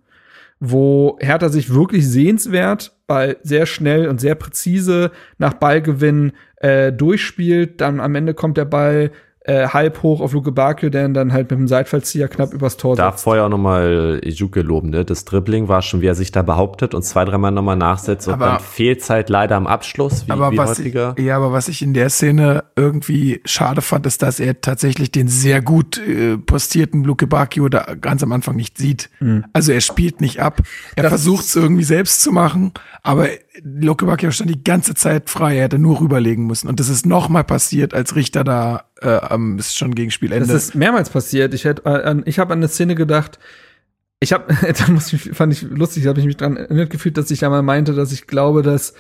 wo 0.60 1.18
Hertha 1.20 1.50
sich 1.50 1.74
wirklich 1.74 2.08
sehenswert, 2.08 2.96
Ball 3.08 3.38
sehr 3.44 3.66
schnell 3.66 4.08
und 4.08 4.22
sehr 4.22 4.36
präzise 4.36 5.12
nach 5.38 5.54
Ballgewinn 5.54 6.34
äh, 6.58 6.92
durchspielt. 6.92 7.82
Dann 7.82 8.00
am 8.00 8.16
Ende 8.16 8.34
kommt 8.34 8.58
der 8.58 8.66
Ball 8.66 9.12
äh, 9.46 9.68
halb 9.68 10.02
hoch 10.04 10.22
auf 10.22 10.32
Luke 10.34 10.52
Bakio, 10.54 10.90
der 10.90 11.06
ihn 11.06 11.14
dann 11.14 11.34
halt 11.34 11.52
mit 11.52 11.60
dem 11.60 11.68
Seitfallzieher 11.68 12.30
knapp 12.30 12.54
übers 12.54 12.78
Tor 12.78 12.96
Da 12.96 13.12
setzt. 13.12 13.24
vorher 13.26 13.46
auch 13.46 13.50
nochmal 13.50 14.22
Ijuke 14.24 14.62
loben, 14.62 14.90
ne? 14.90 15.04
Das 15.04 15.26
Dribbling 15.26 15.68
war 15.68 15.82
schon, 15.82 16.00
wie 16.02 16.06
er 16.08 16.16
sich 16.16 16.32
da 16.32 16.42
behauptet 16.44 16.94
und 16.94 17.04
zwei, 17.04 17.26
dreimal 17.26 17.52
nochmal 17.52 17.76
nachsetzt 17.76 18.28
und 18.28 18.36
Aber- 18.36 18.46
dann 18.46 18.60
fehlt 18.62 19.08
halt 19.10 19.30
leider 19.30 19.58
am 19.58 19.68
Abschluss, 19.68 20.28
wie, 20.28 20.32
aber 20.32 20.52
wie 20.52 20.58
was 20.58 20.72
häufiger. 20.80 21.14
ich, 21.18 21.26
ja, 21.26 21.36
aber 21.36 21.52
was 21.52 21.68
ich 21.68 21.82
in 21.82 21.94
der 21.94 22.10
Szene 22.10 22.64
irgendwie 22.78 23.42
schade 23.44 23.82
fand, 23.82 24.06
ist, 24.06 24.22
dass 24.22 24.40
er 24.40 24.62
tatsächlich 24.62 25.12
den 25.12 25.28
sehr 25.28 25.62
gut 25.62 25.98
äh, 25.98 26.38
postierten 26.38 27.04
Luke 27.04 27.28
Bacchio 27.28 27.68
da 27.68 27.96
ganz 28.00 28.24
am 28.24 28.32
Anfang 28.32 28.56
nicht 28.56 28.78
sieht. 28.78 29.10
Also 29.52 29.72
er 29.74 29.82
spielt 29.82 30.22
nicht 30.22 30.40
ab. 30.42 30.62
Er 30.96 31.10
versucht 31.10 31.44
es 31.44 31.56
irgendwie 31.56 31.84
selbst 31.84 32.22
zu 32.22 32.32
machen, 32.32 32.72
aber 33.02 33.28
Luke 33.62 34.06
Bacchio 34.06 34.32
stand 34.32 34.50
die 34.50 34.64
ganze 34.64 34.96
Zeit 34.96 35.30
frei. 35.30 35.58
Er 35.58 35.64
hätte 35.64 35.80
nur 35.80 36.00
rüberlegen 36.00 36.48
müssen. 36.48 36.68
Und 36.68 36.80
das 36.80 36.90
ist 36.90 37.06
nochmal 37.06 37.44
passiert, 37.44 37.94
als 37.94 38.16
Richter 38.16 38.44
da 38.44 38.86
äh, 39.02 39.10
am 39.10 39.60
ist 39.60 39.78
schon 39.78 39.94
gegen 39.94 40.12
Spielende. 40.12 40.48
Das 40.48 40.56
ist 40.56 40.76
mehrmals 40.76 41.10
passiert. 41.10 41.54
Ich 41.54 41.66
hätte 41.66 41.84
äh, 41.86 42.04
an, 42.04 42.24
ich 42.26 42.40
habe 42.40 42.54
an 42.54 42.60
eine 42.60 42.68
Szene 42.68 42.96
gedacht. 42.96 43.40
Ich 44.20 44.34
habe, 44.34 44.54
da 44.78 44.92
muss 44.92 45.14
ich, 45.14 45.32
fand 45.34 45.54
ich 45.54 45.62
lustig, 45.62 46.04
da 46.04 46.10
habe 46.10 46.20
ich 46.20 46.26
mich 46.26 46.38
dran 46.38 46.58
erinnert 46.58 46.90
gefühlt, 46.90 47.18
dass 47.18 47.30
ich 47.30 47.40
da 47.40 47.50
mal 47.50 47.62
meinte, 47.62 47.94
dass 47.94 48.12
ich 48.12 48.26
glaube, 48.26 48.64
dass 48.64 48.94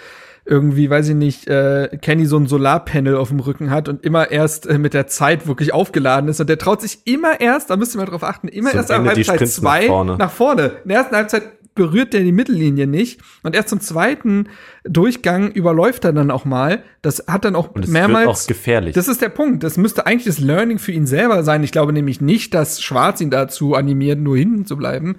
irgendwie, 0.45 0.89
weiß 0.89 1.09
ich 1.09 1.15
nicht, 1.15 1.47
äh, 1.47 1.97
Kenny 2.01 2.25
so 2.25 2.37
ein 2.37 2.47
Solarpanel 2.47 3.15
auf 3.15 3.29
dem 3.29 3.39
Rücken 3.39 3.69
hat 3.69 3.87
und 3.87 4.03
immer 4.03 4.29
erst 4.29 4.67
äh, 4.67 4.77
mit 4.77 4.93
der 4.93 5.07
Zeit 5.07 5.47
wirklich 5.47 5.73
aufgeladen 5.73 6.29
ist 6.29 6.41
und 6.41 6.49
der 6.49 6.57
traut 6.57 6.81
sich 6.81 7.07
immer 7.07 7.39
erst, 7.39 7.69
da 7.69 7.77
müsst 7.77 7.95
ihr 7.95 7.99
mal 7.99 8.05
drauf 8.05 8.23
achten, 8.23 8.49
immer 8.49 8.71
Zum 8.71 8.79
erst 8.79 8.91
ab 8.91 9.05
Halbzeit 9.05 9.25
Sprints 9.25 9.61
nach 9.61 9.71
zwei 9.71 9.87
vorne. 9.87 10.17
nach 10.17 10.31
vorne. 10.31 10.63
In 10.83 10.89
der 10.89 10.97
ersten 10.97 11.15
Halbzeit 11.15 11.43
berührt 11.75 12.13
der 12.13 12.21
die 12.21 12.31
Mittellinie 12.31 12.87
nicht 12.87 13.21
und 13.41 13.55
erst 13.55 13.69
zum 13.69 13.79
zweiten 13.79 14.49
Durchgang 14.83 15.51
überläuft 15.51 16.05
er 16.05 16.13
dann 16.13 16.31
auch 16.31 16.45
mal. 16.45 16.83
Das 17.01 17.25
hat 17.27 17.45
dann 17.45 17.55
auch 17.55 17.73
mehrmals 17.75 18.27
wird 18.27 18.37
auch 18.37 18.47
gefährlich. 18.47 18.95
das 18.95 19.07
ist 19.07 19.21
der 19.21 19.29
Punkt. 19.29 19.63
Das 19.63 19.77
müsste 19.77 20.05
eigentlich 20.05 20.25
das 20.25 20.39
Learning 20.39 20.79
für 20.79 20.91
ihn 20.91 21.07
selber 21.07 21.43
sein. 21.43 21.63
Ich 21.63 21.71
glaube 21.71 21.93
nämlich 21.93 22.21
nicht, 22.21 22.53
dass 22.53 22.81
Schwarz 22.81 23.21
ihn 23.21 23.29
dazu 23.29 23.75
animiert, 23.75 24.19
nur 24.19 24.37
hinten 24.37 24.65
zu 24.65 24.77
bleiben. 24.77 25.17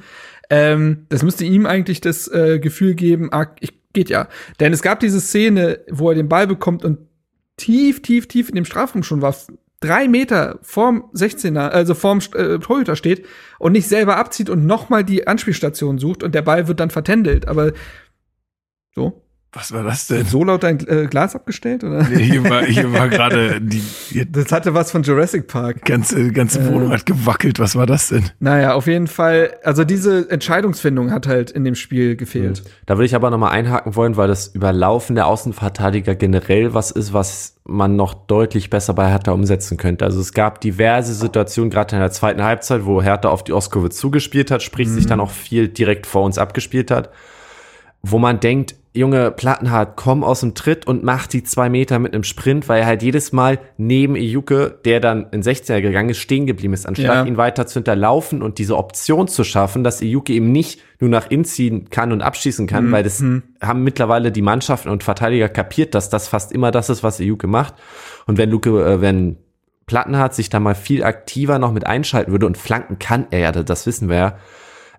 Ähm, 0.50 1.06
das 1.08 1.22
müsste 1.22 1.44
ihm 1.44 1.66
eigentlich 1.66 2.00
das 2.00 2.28
äh, 2.28 2.58
Gefühl 2.58 2.94
geben, 2.94 3.32
ah, 3.32 3.46
ich, 3.60 3.72
geht 3.92 4.10
ja. 4.10 4.28
Denn 4.60 4.72
es 4.72 4.82
gab 4.82 5.00
diese 5.00 5.20
Szene, 5.20 5.80
wo 5.90 6.10
er 6.10 6.14
den 6.14 6.28
Ball 6.28 6.46
bekommt 6.46 6.84
und 6.84 6.98
tief, 7.56 8.02
tief, 8.02 8.28
tief 8.28 8.48
in 8.48 8.56
dem 8.56 8.64
Strafraum 8.64 9.02
schon 9.02 9.22
war, 9.22 9.34
drei 9.84 10.08
Meter 10.08 10.58
vorm 10.62 11.10
16er, 11.14 11.68
also 11.68 11.94
vorm 11.94 12.20
äh, 12.34 12.58
Torhüter 12.58 12.96
steht 12.96 13.26
und 13.58 13.72
nicht 13.72 13.88
selber 13.88 14.16
abzieht 14.16 14.50
und 14.50 14.66
nochmal 14.66 15.04
die 15.04 15.26
Anspielstation 15.26 15.98
sucht 15.98 16.22
und 16.22 16.34
der 16.34 16.42
Ball 16.42 16.68
wird 16.68 16.80
dann 16.80 16.90
vertändelt. 16.90 17.48
Aber 17.48 17.72
so. 18.94 19.23
Was 19.54 19.72
war 19.72 19.84
das 19.84 20.08
denn? 20.08 20.24
So 20.26 20.42
laut 20.42 20.64
dein 20.64 20.80
äh, 20.88 21.06
Glas 21.06 21.36
abgestellt, 21.36 21.84
oder? 21.84 22.02
Nee, 22.08 22.24
hier 22.24 22.48
war, 22.48 22.64
hier 22.64 22.92
war 22.92 23.08
gerade 23.08 23.60
die, 23.60 23.82
die 24.10 24.30
Das 24.30 24.50
hatte 24.50 24.74
was 24.74 24.90
von 24.90 25.02
Jurassic 25.02 25.46
Park. 25.46 25.84
ganze, 25.84 26.32
ganze 26.32 26.66
Wohnung 26.66 26.90
hat 26.90 27.06
gewackelt. 27.06 27.60
Was 27.60 27.76
war 27.76 27.86
das 27.86 28.08
denn? 28.08 28.24
Naja, 28.40 28.74
auf 28.74 28.86
jeden 28.88 29.06
Fall, 29.06 29.54
also 29.62 29.84
diese 29.84 30.28
Entscheidungsfindung 30.28 31.12
hat 31.12 31.28
halt 31.28 31.50
in 31.52 31.64
dem 31.64 31.76
Spiel 31.76 32.16
gefehlt. 32.16 32.64
Da 32.86 32.96
würde 32.96 33.06
ich 33.06 33.14
aber 33.14 33.30
nochmal 33.30 33.52
einhaken 33.52 33.94
wollen, 33.94 34.16
weil 34.16 34.28
das 34.28 34.48
Überlaufen 34.48 35.14
der 35.14 35.28
Außenverteidiger 35.28 36.16
generell 36.16 36.74
was 36.74 36.90
ist, 36.90 37.12
was 37.12 37.56
man 37.64 37.96
noch 37.96 38.14
deutlich 38.14 38.70
besser 38.70 38.92
bei 38.92 39.08
Hertha 39.08 39.32
umsetzen 39.32 39.76
könnte. 39.76 40.04
Also 40.04 40.20
es 40.20 40.32
gab 40.32 40.60
diverse 40.60 41.14
Situationen, 41.14 41.70
gerade 41.70 41.94
in 41.94 42.00
der 42.00 42.10
zweiten 42.10 42.42
Halbzeit, 42.42 42.84
wo 42.84 43.02
Hertha 43.02 43.28
auf 43.28 43.44
die 43.44 43.52
Ostkurve 43.52 43.90
zugespielt 43.90 44.50
hat, 44.50 44.62
sprich 44.62 44.88
sich 44.88 45.06
dann 45.06 45.20
auch 45.20 45.30
viel 45.30 45.68
direkt 45.68 46.06
vor 46.06 46.24
uns 46.24 46.38
abgespielt 46.38 46.90
hat, 46.90 47.10
wo 48.02 48.18
man 48.18 48.40
denkt, 48.40 48.74
Junge, 48.96 49.32
Plattenhardt, 49.32 49.96
komm 49.96 50.22
aus 50.22 50.40
dem 50.40 50.54
Tritt 50.54 50.86
und 50.86 51.02
mach 51.02 51.26
die 51.26 51.42
zwei 51.42 51.68
Meter 51.68 51.98
mit 51.98 52.14
einem 52.14 52.22
Sprint, 52.22 52.68
weil 52.68 52.82
er 52.82 52.86
halt 52.86 53.02
jedes 53.02 53.32
Mal 53.32 53.58
neben 53.76 54.14
Ejuke, 54.14 54.78
der 54.84 55.00
dann 55.00 55.26
in 55.32 55.42
16er 55.42 55.80
gegangen 55.80 56.10
ist, 56.10 56.18
stehen 56.18 56.46
geblieben 56.46 56.74
ist, 56.74 56.86
anstatt 56.86 57.06
Ja. 57.06 57.24
ihn 57.24 57.36
weiter 57.36 57.66
zu 57.66 57.80
hinterlaufen 57.80 58.40
und 58.40 58.58
diese 58.58 58.76
Option 58.76 59.26
zu 59.26 59.42
schaffen, 59.42 59.82
dass 59.82 60.00
Ejuke 60.00 60.32
eben 60.32 60.52
nicht 60.52 60.80
nur 61.00 61.10
nach 61.10 61.28
innen 61.28 61.44
ziehen 61.44 61.90
kann 61.90 62.12
und 62.12 62.22
abschießen 62.22 62.68
kann, 62.68 62.92
weil 62.92 63.02
das 63.02 63.20
haben 63.60 63.82
mittlerweile 63.82 64.30
die 64.30 64.42
Mannschaften 64.42 64.88
und 64.90 65.02
Verteidiger 65.02 65.48
kapiert, 65.48 65.96
dass 65.96 66.08
das 66.08 66.28
fast 66.28 66.52
immer 66.52 66.70
das 66.70 66.88
ist, 66.88 67.02
was 67.02 67.18
Ejuke 67.18 67.48
macht. 67.48 67.74
Und 68.26 68.38
wenn 68.38 68.48
Luke, 68.48 68.70
äh, 68.70 69.00
wenn 69.00 69.38
Plattenhardt 69.86 70.34
sich 70.34 70.50
da 70.50 70.60
mal 70.60 70.76
viel 70.76 71.02
aktiver 71.02 71.58
noch 71.58 71.72
mit 71.72 71.84
einschalten 71.84 72.30
würde 72.30 72.46
und 72.46 72.56
flanken 72.56 73.00
kann 73.00 73.26
er 73.32 73.40
ja, 73.40 73.50
das 73.50 73.86
wissen 73.86 74.08
wir 74.08 74.16
ja. 74.16 74.38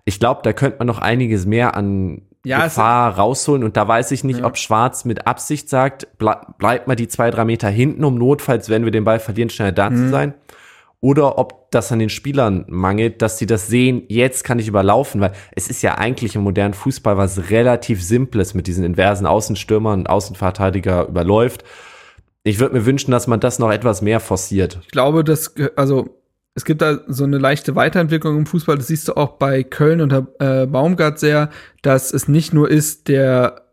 Ich 0.04 0.20
glaube, 0.20 0.42
da 0.44 0.52
könnte 0.52 0.78
man 0.78 0.86
noch 0.86 0.98
einiges 0.98 1.46
mehr 1.46 1.74
an 1.76 2.22
Ja, 2.46 2.64
Gefahr 2.64 3.16
rausholen 3.16 3.64
und 3.64 3.76
da 3.76 3.88
weiß 3.88 4.12
ich 4.12 4.22
nicht, 4.24 4.44
ob 4.44 4.56
Schwarz 4.56 5.04
mit 5.04 5.26
Absicht 5.26 5.68
sagt, 5.68 6.06
ble 6.18 6.36
bleibt 6.58 6.86
mal 6.86 6.94
die 6.94 7.08
zwei, 7.08 7.30
drei 7.30 7.44
Meter 7.44 7.68
hinten, 7.68 8.04
um 8.04 8.16
notfalls, 8.16 8.68
wenn 8.68 8.84
wir 8.84 8.92
den 8.92 9.04
Ball 9.04 9.18
verlieren, 9.18 9.50
schnell 9.50 9.72
da 9.72 9.90
Mhm. 9.90 9.96
zu 9.96 10.08
sein. 10.10 10.34
Oder 11.00 11.38
ob 11.38 11.70
das 11.72 11.92
an 11.92 11.98
den 11.98 12.08
Spielern 12.08 12.64
mangelt, 12.68 13.20
dass 13.20 13.38
sie 13.38 13.46
das 13.46 13.66
sehen, 13.68 14.02
jetzt 14.08 14.44
kann 14.44 14.58
ich 14.58 14.66
überlaufen, 14.68 15.20
weil 15.20 15.32
es 15.54 15.68
ist 15.68 15.82
ja 15.82 15.96
eigentlich 15.98 16.34
im 16.36 16.42
modernen 16.42 16.74
Fußball 16.74 17.16
was 17.16 17.50
relativ 17.50 18.02
Simples 18.02 18.54
mit 18.54 18.66
diesen 18.66 18.84
inversen 18.84 19.26
Außenstürmern 19.26 20.00
und 20.00 20.06
Außenverteidiger 20.08 21.06
überläuft. 21.08 21.64
Ich 22.44 22.60
würde 22.60 22.76
mir 22.76 22.86
wünschen, 22.86 23.10
dass 23.10 23.26
man 23.26 23.40
das 23.40 23.58
noch 23.58 23.70
etwas 23.72 24.02
mehr 24.02 24.20
forciert. 24.20 24.78
Ich 24.84 24.90
glaube, 24.90 25.22
dass, 25.24 25.52
also, 25.74 26.15
es 26.56 26.64
gibt 26.64 26.80
da 26.82 27.00
so 27.06 27.24
eine 27.24 27.36
leichte 27.38 27.76
Weiterentwicklung 27.76 28.38
im 28.38 28.46
Fußball. 28.46 28.76
Das 28.76 28.86
siehst 28.86 29.06
du 29.08 29.16
auch 29.16 29.32
bei 29.32 29.62
Köln 29.62 30.00
unter 30.00 30.26
äh, 30.40 30.66
Baumgart 30.66 31.18
sehr, 31.18 31.50
dass 31.82 32.12
es 32.12 32.28
nicht 32.28 32.54
nur 32.54 32.70
ist, 32.70 33.08
der 33.08 33.66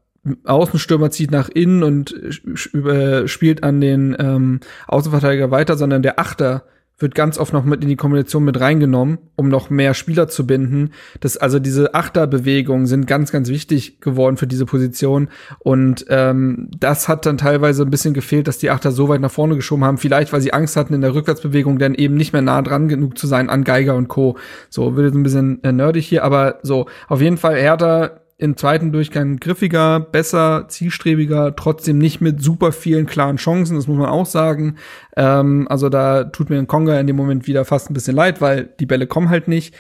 Außenstürmer 0.44 1.10
zieht 1.10 1.32
nach 1.32 1.50
innen 1.50 1.82
und 1.82 2.14
sch- 2.14 2.70
über- 2.74 3.28
spielt 3.28 3.64
an 3.64 3.80
den 3.82 4.16
ähm, 4.20 4.60
Außenverteidiger 4.88 5.50
weiter, 5.50 5.78
sondern 5.78 6.02
der 6.04 6.20
Achter 6.20 6.66
wird 7.00 7.16
ganz 7.16 7.38
oft 7.38 7.54
noch 7.54 7.66
mit 7.66 7.84
in 7.84 7.90
die 7.90 7.96
Kombination 7.96 8.44
mit 8.44 8.60
reingenommen, 8.60 9.18
um 9.36 9.50
noch 9.50 9.70
mehr 9.70 9.94
Spieler 9.94 10.28
zu 10.28 10.46
binden. 10.46 10.92
Das, 11.20 11.38
also 11.38 11.60
diese 11.60 11.96
Achterbewegungen 11.96 12.86
sind 12.86 13.08
ganz, 13.08 13.32
ganz 13.32 13.50
wichtig 13.50 14.00
geworden 14.00 14.38
für 14.38 14.48
diese 14.48 14.66
Position. 14.66 15.30
Und 15.60 16.06
ähm, 16.10 16.70
das 16.78 17.08
hat 17.08 17.26
dann 17.26 17.38
teilweise 17.38 17.84
ein 17.84 17.90
bisschen 17.90 18.14
gefehlt, 18.14 18.48
dass 18.48 18.60
die 18.60 18.70
Achter 18.70 18.92
so 18.92 19.10
weit 19.10 19.22
nach 19.22 19.32
vorne 19.32 19.56
geschoben 19.56 19.84
haben. 19.84 19.98
Vielleicht, 19.98 20.32
weil 20.34 20.42
sie 20.42 20.54
Angst 20.54 20.78
hatten, 20.78 20.94
in 20.94 21.02
der 21.02 21.16
Rückwärtsbewegung 21.16 21.80
dann 21.80 21.96
eben 21.96 22.16
nicht 22.16 22.32
mehr 22.32 22.42
nah 22.42 22.62
dran 22.62 22.88
genug 22.88 23.18
zu 23.18 23.28
sein 23.28 23.50
an 23.50 23.64
Geiger 23.64 23.96
und 23.96 24.08
Co. 24.08 24.38
So, 24.70 24.96
wird 24.96 25.08
jetzt 25.08 25.16
ein 25.16 25.24
bisschen 25.24 25.64
äh, 25.64 25.72
nerdig 25.72 26.06
hier, 26.06 26.24
aber 26.24 26.60
so, 26.64 26.86
auf 27.08 27.22
jeden 27.22 27.38
Fall 27.38 27.56
Hertha 27.56 28.23
im 28.44 28.58
zweiten 28.58 28.92
Durchgang 28.92 29.38
griffiger, 29.38 30.02
besser, 30.02 30.66
zielstrebiger, 30.68 31.56
trotzdem 31.56 31.98
nicht 31.98 32.20
mit 32.20 32.44
super 32.44 32.74
vielen 32.74 33.06
klaren 33.06 33.38
Chancen, 33.38 33.78
das 33.78 33.88
muss 33.88 33.98
man 33.98 34.10
auch 34.10 34.26
sagen. 34.26 34.76
Ähm, 35.16 35.66
also 35.70 35.88
da 35.88 36.26
tut 36.26 36.50
mir 36.50 36.58
ein 36.58 36.68
Konga 36.68 37.00
in 37.00 37.08
dem 37.08 37.16
Moment 37.16 37.48
wieder 37.48 37.64
fast 37.64 37.90
ein 37.90 37.94
bisschen 37.94 38.18
leid, 38.18 38.42
weil 38.42 38.70
die 38.82 38.86
Bälle 38.86 39.08
kommen 39.08 39.30
halt 39.30 39.48
nicht. 39.48 39.74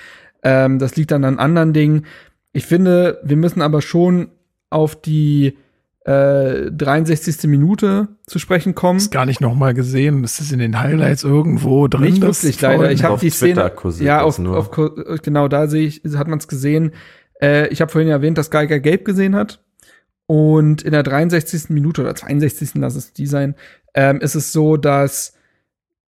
Ähm, 0.44 0.80
das 0.80 0.95
liegt 0.95 1.11
dann 1.11 1.26
an 1.26 1.40
anderen 1.40 1.73
Dingen. 1.73 2.06
Ich 2.53 2.65
finde, 2.65 3.19
wir 3.26 3.35
müssen 3.35 3.61
aber 3.61 3.81
schon 3.81 4.30
auf 4.69 4.95
die 4.95 5.57
äh, 6.06 6.72
63. 6.72 7.49
Minute 7.49 8.07
zu 8.26 8.40
sprechen 8.40 8.76
kommen. 8.76 8.99
Ist 8.99 9.11
gar 9.11 9.26
nicht 9.26 9.41
nochmal 9.41 9.73
gesehen. 9.73 10.23
Ist 10.23 10.40
das 10.40 10.53
in 10.53 10.60
den 10.60 10.80
Highlights 10.80 11.26
irgendwo 11.26 11.90
drin? 11.90 12.14
Nicht 12.14 12.22
wirklich, 12.22 12.61
leider. 12.61 12.94
Ich 12.94 13.03
habe 13.03 13.15
Auf 13.15 13.19
die 13.19 13.30
Twitter 13.30 13.73
Szene. 13.91 14.07
Ja, 14.07 14.22
auf, 14.22 14.40
nur. 14.40 14.57
auf, 14.57 14.72
genau 15.22 15.49
da 15.49 15.68
sehe 15.68 15.85
ich, 15.85 16.02
hat 16.15 16.30
man 16.30 16.40
es 16.40 16.48
gesehen. 16.48 16.94
Äh, 17.43 17.67
ich 17.67 17.81
habe 17.81 17.91
vorhin 17.91 18.09
erwähnt, 18.09 18.37
dass 18.37 18.49
Geiger 18.49 18.79
gelb 18.79 19.03
gesehen 19.03 19.35
hat. 19.35 19.61
Und 20.25 20.81
in 20.83 20.93
der 20.93 21.03
63. 21.03 21.69
Minute 21.69 22.01
oder 22.01 22.15
62. 22.15 22.75
lass 22.75 22.95
es 22.95 23.11
die 23.11 23.27
sein, 23.27 23.55
ähm, 23.93 24.21
ist 24.21 24.35
es 24.35 24.53
so, 24.53 24.77
dass 24.77 25.33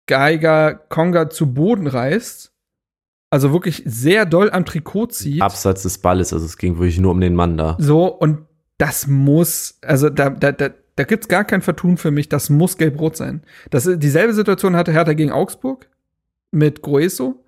Geiger 0.06 0.74
Konga 0.74 1.30
zu 1.30 1.54
Boden 1.54 1.86
reißt. 1.86 2.52
Also 3.30 3.52
wirklich 3.54 3.82
sehr 3.86 4.26
doll 4.26 4.50
am 4.50 4.66
Trikot 4.66 5.06
zieht. 5.06 5.40
Abseits 5.40 5.82
des 5.82 5.96
Balles, 5.96 6.34
also 6.34 6.44
es 6.44 6.58
ging 6.58 6.74
wirklich 6.76 7.00
nur 7.00 7.12
um 7.12 7.20
den 7.20 7.34
Mann 7.34 7.56
da. 7.56 7.78
So, 7.80 8.06
und 8.06 8.40
das 8.76 9.06
muss, 9.06 9.78
also 9.80 10.10
da, 10.10 10.28
da, 10.28 10.52
da, 10.52 10.68
da 10.96 11.04
gibt's 11.04 11.28
gar 11.28 11.44
kein 11.44 11.62
Vertun 11.62 11.96
für 11.96 12.10
mich, 12.10 12.28
das 12.28 12.50
muss 12.50 12.76
gelb-rot 12.76 13.16
sein. 13.16 13.42
Das, 13.70 13.88
dieselbe 13.90 14.34
Situation 14.34 14.76
hatte 14.76 14.92
Hertha 14.92 15.14
gegen 15.14 15.32
Augsburg 15.32 15.88
mit 16.50 16.82
Grueso. 16.82 17.42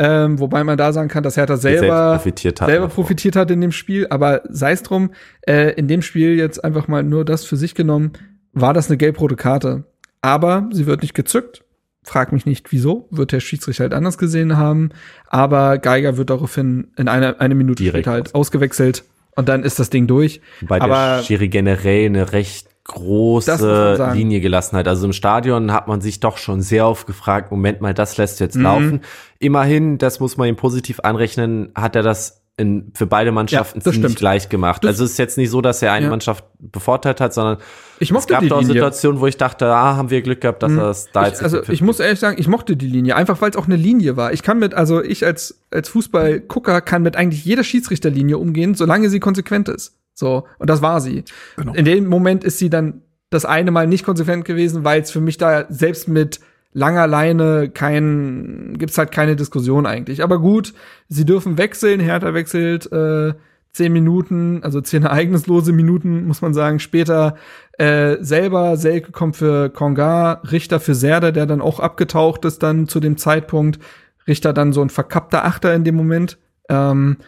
Ähm, 0.00 0.38
wobei 0.38 0.62
man 0.62 0.78
da 0.78 0.92
sagen 0.92 1.08
kann, 1.08 1.22
dass 1.24 1.36
Hertha 1.36 1.56
selber, 1.56 2.14
profitiert 2.14 2.60
hat 2.60 2.68
selber 2.68 2.86
davon. 2.86 2.94
profitiert 2.94 3.36
hat 3.36 3.50
in 3.50 3.60
dem 3.60 3.72
Spiel. 3.72 4.06
Aber 4.10 4.42
sei 4.48 4.72
es 4.72 4.82
drum, 4.82 5.10
äh, 5.46 5.72
in 5.72 5.88
dem 5.88 6.02
Spiel 6.02 6.36
jetzt 6.36 6.62
einfach 6.62 6.86
mal 6.86 7.02
nur 7.02 7.24
das 7.24 7.44
für 7.44 7.56
sich 7.56 7.74
genommen, 7.74 8.12
war 8.52 8.74
das 8.74 8.88
eine 8.88 8.96
gelb-rote 8.96 9.36
Karte. 9.36 9.84
Aber 10.22 10.68
sie 10.72 10.86
wird 10.86 11.02
nicht 11.02 11.14
gezückt. 11.14 11.64
Frag 12.04 12.32
mich 12.32 12.46
nicht, 12.46 12.72
wieso. 12.72 13.08
Wird 13.10 13.32
der 13.32 13.40
Schiedsrichter 13.40 13.84
halt 13.84 13.94
anders 13.94 14.18
gesehen 14.18 14.56
haben. 14.56 14.90
Aber 15.26 15.78
Geiger 15.78 16.16
wird 16.16 16.30
daraufhin 16.30 16.92
in 16.96 17.08
einer 17.08 17.40
eine 17.40 17.54
Minute 17.54 17.82
Direkt 17.82 18.04
später 18.04 18.12
halt 18.12 18.34
ausgewechselt. 18.34 19.04
Und 19.36 19.48
dann 19.48 19.62
ist 19.62 19.78
das 19.78 19.90
Ding 19.90 20.06
durch. 20.06 20.40
Bei 20.62 20.78
der 20.78 21.22
Schiri 21.22 21.48
generell 21.48 22.06
eine 22.06 22.32
recht 22.32 22.68
große. 22.88 24.10
Linie 24.14 24.40
gelassen 24.40 24.76
hat. 24.76 24.88
Also 24.88 25.06
im 25.06 25.12
Stadion 25.12 25.72
hat 25.72 25.86
man 25.88 26.00
sich 26.00 26.20
doch 26.20 26.36
schon 26.38 26.60
sehr 26.60 26.86
oft 26.86 27.06
gefragt, 27.06 27.50
Moment 27.50 27.80
mal, 27.80 27.94
das 27.94 28.16
lässt 28.16 28.40
Mhm. 28.40 28.44
jetzt 28.44 28.56
laufen. 28.56 29.00
Immerhin, 29.38 29.98
das 29.98 30.20
muss 30.20 30.36
man 30.36 30.48
ihm 30.48 30.56
positiv 30.56 31.00
anrechnen, 31.00 31.70
hat 31.74 31.94
er 31.96 32.02
das 32.02 32.42
in, 32.60 32.90
für 32.92 33.06
beide 33.06 33.30
Mannschaften 33.30 33.80
Ja, 33.84 33.92
ziemlich 33.92 34.16
gleich 34.16 34.48
gemacht. 34.48 34.82
Das- 34.82 34.88
also 34.88 35.04
es 35.04 35.12
ist 35.12 35.18
jetzt 35.18 35.38
nicht 35.38 35.48
so, 35.50 35.60
dass 35.60 35.80
er 35.80 35.92
eine 35.92 36.06
Ja. 36.06 36.10
Mannschaft 36.10 36.44
bevorteilt 36.58 37.20
hat, 37.20 37.32
sondern 37.32 37.58
Ich 38.00 38.10
es 38.10 38.14
mochte 38.14 38.32
gab 38.32 38.40
die 38.42 38.48
da 38.48 38.56
auch. 38.56 38.62
Situationen, 38.64 39.20
wo 39.20 39.28
ich 39.28 39.36
dachte, 39.36 39.66
ah, 39.66 39.94
haben 39.94 40.10
wir 40.10 40.22
Glück 40.22 40.40
gehabt, 40.40 40.64
dass 40.64 40.72
er 40.72 40.90
es 40.90 41.08
da 41.12 41.22
Ich, 41.22 41.28
jetzt 41.28 41.42
also 41.44 41.60
ich 41.68 41.82
muss 41.82 42.00
ehrlich 42.00 42.18
sagen, 42.18 42.36
ich 42.40 42.48
mochte 42.48 42.76
die 42.76 42.88
Linie, 42.88 43.14
einfach 43.14 43.40
weil 43.40 43.50
es 43.50 43.56
auch 43.56 43.66
eine 43.66 43.76
Linie 43.76 44.16
war. 44.16 44.32
Ich 44.32 44.42
kann 44.42 44.58
mit, 44.58 44.74
also 44.74 45.00
ich 45.04 45.24
als, 45.24 45.60
als 45.70 45.88
Fußballgucker 45.88 46.80
kann 46.80 47.02
mit 47.02 47.14
eigentlich 47.14 47.44
jeder 47.44 47.62
Schiedsrichterlinie 47.62 48.38
umgehen, 48.38 48.74
solange 48.74 49.08
sie 49.08 49.20
konsequent 49.20 49.68
ist. 49.68 49.94
So, 50.18 50.48
und 50.58 50.68
das 50.68 50.82
war 50.82 51.00
sie. 51.00 51.22
Genau. 51.56 51.74
In 51.74 51.84
dem 51.84 52.06
Moment 52.06 52.42
ist 52.42 52.58
sie 52.58 52.70
dann 52.70 53.02
das 53.30 53.44
eine 53.44 53.70
Mal 53.70 53.86
nicht 53.86 54.04
konsequent 54.04 54.44
gewesen, 54.44 54.82
weil 54.82 55.00
es 55.00 55.12
für 55.12 55.20
mich 55.20 55.38
da 55.38 55.66
selbst 55.68 56.08
mit 56.08 56.40
langer 56.72 57.06
Leine 57.06 57.70
kein, 57.72 58.74
gibt's 58.78 58.98
halt 58.98 59.12
keine 59.12 59.36
Diskussion 59.36 59.86
eigentlich. 59.86 60.24
Aber 60.24 60.40
gut, 60.40 60.74
sie 61.08 61.24
dürfen 61.24 61.56
wechseln, 61.56 62.00
Hertha 62.00 62.34
wechselt 62.34 62.90
äh, 62.90 63.34
zehn 63.70 63.92
Minuten, 63.92 64.64
also 64.64 64.80
zehn 64.80 65.04
ereignislose 65.04 65.72
Minuten, 65.72 66.26
muss 66.26 66.42
man 66.42 66.52
sagen, 66.52 66.80
später 66.80 67.36
äh, 67.74 68.16
selber, 68.18 68.76
Selke 68.76 69.12
kommt 69.12 69.36
für 69.36 69.70
Konga, 69.70 70.42
Richter 70.50 70.80
für 70.80 70.96
Serda, 70.96 71.30
der 71.30 71.46
dann 71.46 71.60
auch 71.60 71.78
abgetaucht 71.78 72.44
ist 72.44 72.64
dann 72.64 72.88
zu 72.88 72.98
dem 72.98 73.18
Zeitpunkt. 73.18 73.78
Richter 74.26 74.52
dann 74.52 74.72
so 74.72 74.82
ein 74.82 74.90
verkappter 74.90 75.44
Achter 75.44 75.76
in 75.76 75.84
dem 75.84 75.94
Moment. 75.94 76.38
Ähm, 76.68 77.18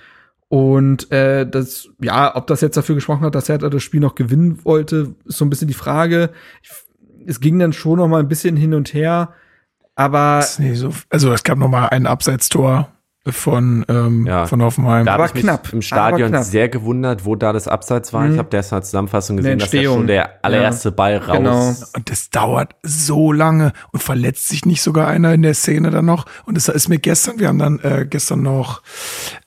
und 0.50 1.12
äh, 1.12 1.48
das, 1.48 1.90
ja, 2.02 2.34
ob 2.34 2.48
das 2.48 2.60
jetzt 2.60 2.76
dafür 2.76 2.96
gesprochen 2.96 3.24
hat, 3.24 3.36
dass 3.36 3.48
Hertha 3.48 3.68
das 3.68 3.84
Spiel 3.84 4.00
noch 4.00 4.16
gewinnen 4.16 4.58
wollte, 4.64 5.14
ist 5.24 5.38
so 5.38 5.44
ein 5.44 5.48
bisschen 5.48 5.68
die 5.68 5.74
Frage. 5.74 6.30
Ich, 6.60 6.70
es 7.24 7.38
ging 7.38 7.60
dann 7.60 7.72
schon 7.72 7.98
noch 7.98 8.08
mal 8.08 8.18
ein 8.18 8.26
bisschen 8.26 8.56
hin 8.56 8.74
und 8.74 8.92
her, 8.92 9.32
aber 9.94 10.40
Das 10.40 10.56
so, 10.74 10.92
also 11.08 11.32
es 11.32 11.44
gab 11.44 11.56
noch 11.56 11.68
mal 11.68 11.86
ein 11.90 12.04
Abseitstor 12.04 12.92
von, 13.28 13.84
ähm, 13.88 14.26
Ja. 14.26 14.46
von 14.46 14.62
Hoffenheim. 14.62 15.04
Da 15.04 15.12
Aber 15.14 15.24
habe 15.24 15.30
ich 15.30 15.34
mich 15.34 15.42
knapp, 15.42 15.70
im 15.74 15.82
Stadion 15.82 16.22
aber 16.22 16.28
knapp. 16.38 16.44
sehr 16.44 16.70
gewundert, 16.70 17.26
wo 17.26 17.36
da 17.36 17.52
das 17.52 17.68
Abseits 17.68 18.14
war. 18.14 18.22
Mhm. 18.24 18.32
Ich 18.32 18.38
habe 18.38 18.56
mal 18.70 18.82
Zusammenfassung 18.82 19.36
gesehen, 19.36 19.58
dass 19.58 19.70
ja 19.72 19.80
Entstehung. 19.80 19.98
schon 19.98 20.06
der 20.06 20.42
allererste 20.42 20.90
Ball 20.90 21.18
raus. 21.18 21.36
Genau. 21.36 21.68
Und 21.94 22.10
das 22.10 22.30
dauert 22.30 22.76
so 22.82 23.30
lange 23.32 23.72
und 23.92 24.02
verletzt 24.02 24.48
sich 24.48 24.64
nicht 24.64 24.80
sogar 24.80 25.06
einer 25.08 25.34
in 25.34 25.42
der 25.42 25.52
Szene 25.52 25.90
dann 25.90 26.06
noch. 26.06 26.24
Und 26.46 26.56
das 26.56 26.68
ist 26.68 26.88
mir 26.88 26.98
gestern, 26.98 27.38
wir 27.38 27.48
haben 27.48 27.58
dann 27.58 27.78
äh, 27.80 28.06
gestern 28.08 28.42
noch 28.42 28.80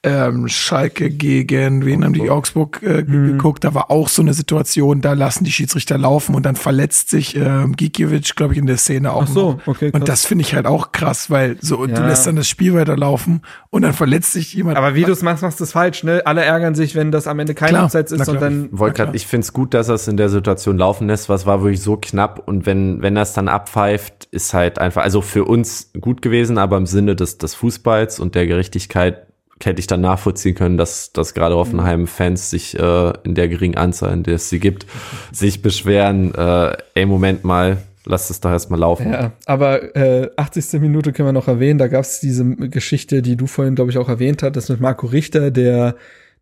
ähm, 0.03 0.47
Schalke 0.47 1.09
gegen, 1.09 1.83
wen 1.85 2.03
haben 2.05 2.13
die 2.13 2.29
Augsburg 2.29 2.81
äh, 2.83 3.03
Mhm. 3.03 3.27
geguckt, 3.37 3.63
da 3.63 3.73
war 3.73 3.89
auch 3.89 4.07
so 4.07 4.21
eine 4.21 4.33
Situation, 4.35 5.01
da 5.01 5.13
lassen 5.13 5.45
die 5.45 5.51
Schiedsrichter 5.51 5.97
laufen 5.97 6.35
und 6.35 6.45
dann 6.45 6.55
verletzt 6.55 7.09
sich 7.09 7.35
ähm, 7.35 7.75
Gikiewicz, 7.75 8.35
glaube 8.35 8.53
ich, 8.53 8.59
in 8.59 8.67
der 8.67 8.77
Szene 8.77 9.11
auch 9.13 9.23
Ach 9.23 9.27
so, 9.27 9.51
noch. 9.53 9.67
okay, 9.67 9.89
krass. 9.89 9.99
Und 9.99 10.09
das 10.09 10.25
finde 10.25 10.43
ich 10.43 10.53
halt 10.53 10.67
auch 10.67 10.91
krass, 10.91 11.31
weil 11.31 11.57
so, 11.59 11.87
du 11.87 11.93
Ja. 11.93 12.05
lässt 12.07 12.27
dann 12.27 12.35
das 12.35 12.47
Spiel 12.47 12.75
weiterlaufen 12.75 13.41
und 13.73 13.81
dann 13.81 13.93
verletzt 13.93 14.33
sich 14.33 14.53
jemand. 14.53 14.77
aber 14.77 14.93
wie 14.93 15.03
du 15.03 15.11
es 15.11 15.23
machst, 15.23 15.41
machst 15.41 15.59
du 15.59 15.63
es 15.63 15.71
falsch, 15.71 16.03
ne? 16.03 16.21
Alle 16.25 16.43
ärgern 16.43 16.75
sich, 16.75 16.93
wenn 16.93 17.11
das 17.11 17.25
am 17.25 17.39
Ende 17.39 17.55
kein 17.55 17.69
Klar, 17.69 17.85
Abseits 17.85 18.11
ist 18.11 18.29
und 18.29 18.39
dann 18.39 18.69
Wollte 18.71 18.93
klar. 18.93 19.07
grad, 19.07 19.15
ich 19.15 19.25
finde 19.25 19.45
es 19.45 19.51
gut, 19.51 19.73
dass 19.73 19.89
er 19.89 19.95
es 19.95 20.07
in 20.07 20.15
der 20.15 20.29
Situation 20.29 20.77
laufen 20.77 21.07
lässt, 21.07 21.27
was 21.27 21.47
war 21.47 21.63
wirklich 21.63 21.81
so 21.81 21.97
knapp 21.97 22.43
und 22.45 22.67
wenn, 22.67 23.01
wenn 23.01 23.15
das 23.15 23.33
dann 23.33 23.47
abpfeift, 23.47 24.25
ist 24.29 24.53
halt 24.53 24.77
einfach, 24.77 25.01
also 25.01 25.23
für 25.23 25.45
uns 25.45 25.89
gut 25.99 26.21
gewesen, 26.21 26.59
aber 26.59 26.77
im 26.77 26.85
Sinne 26.85 27.15
des, 27.15 27.39
des 27.39 27.55
Fußballs 27.55 28.19
und 28.19 28.35
der 28.35 28.45
Gerechtigkeit 28.45 29.25
hätte 29.63 29.79
ich 29.79 29.87
dann 29.87 30.01
nachvollziehen 30.01 30.53
können, 30.53 30.77
dass, 30.77 31.11
dass 31.11 31.33
gerade 31.33 31.55
Hoffenheim-Fans 31.55 32.51
sich 32.51 32.77
äh, 32.77 33.13
in 33.23 33.33
der 33.33 33.47
geringen 33.47 33.75
Anzahl, 33.75 34.13
in 34.13 34.21
der 34.21 34.35
es 34.35 34.49
sie 34.49 34.59
gibt, 34.59 34.85
sich 35.31 35.63
beschweren, 35.63 36.35
äh, 36.35 36.77
ey, 36.93 37.07
Moment 37.07 37.43
mal, 37.43 37.77
lass 38.05 38.29
es 38.29 38.39
doch 38.39 38.51
erstmal 38.51 38.79
laufen. 38.79 39.11
Ja, 39.11 39.33
aber 39.45 39.95
äh, 39.95 40.29
80. 40.35 40.81
Minute 40.81 41.13
können 41.13 41.27
wir 41.27 41.33
noch 41.33 41.47
erwähnen. 41.47 41.79
Da 41.79 41.87
gab 41.87 42.01
es 42.01 42.19
diese 42.19 42.43
Geschichte, 42.55 43.21
die 43.21 43.35
du 43.35 43.47
vorhin, 43.47 43.75
glaube 43.75 43.91
ich, 43.91 43.97
auch 43.97 44.09
erwähnt 44.09 44.43
hattest, 44.43 44.69
mit 44.69 44.81
Marco 44.81 45.07
Richter, 45.07 45.51
der 45.51 45.95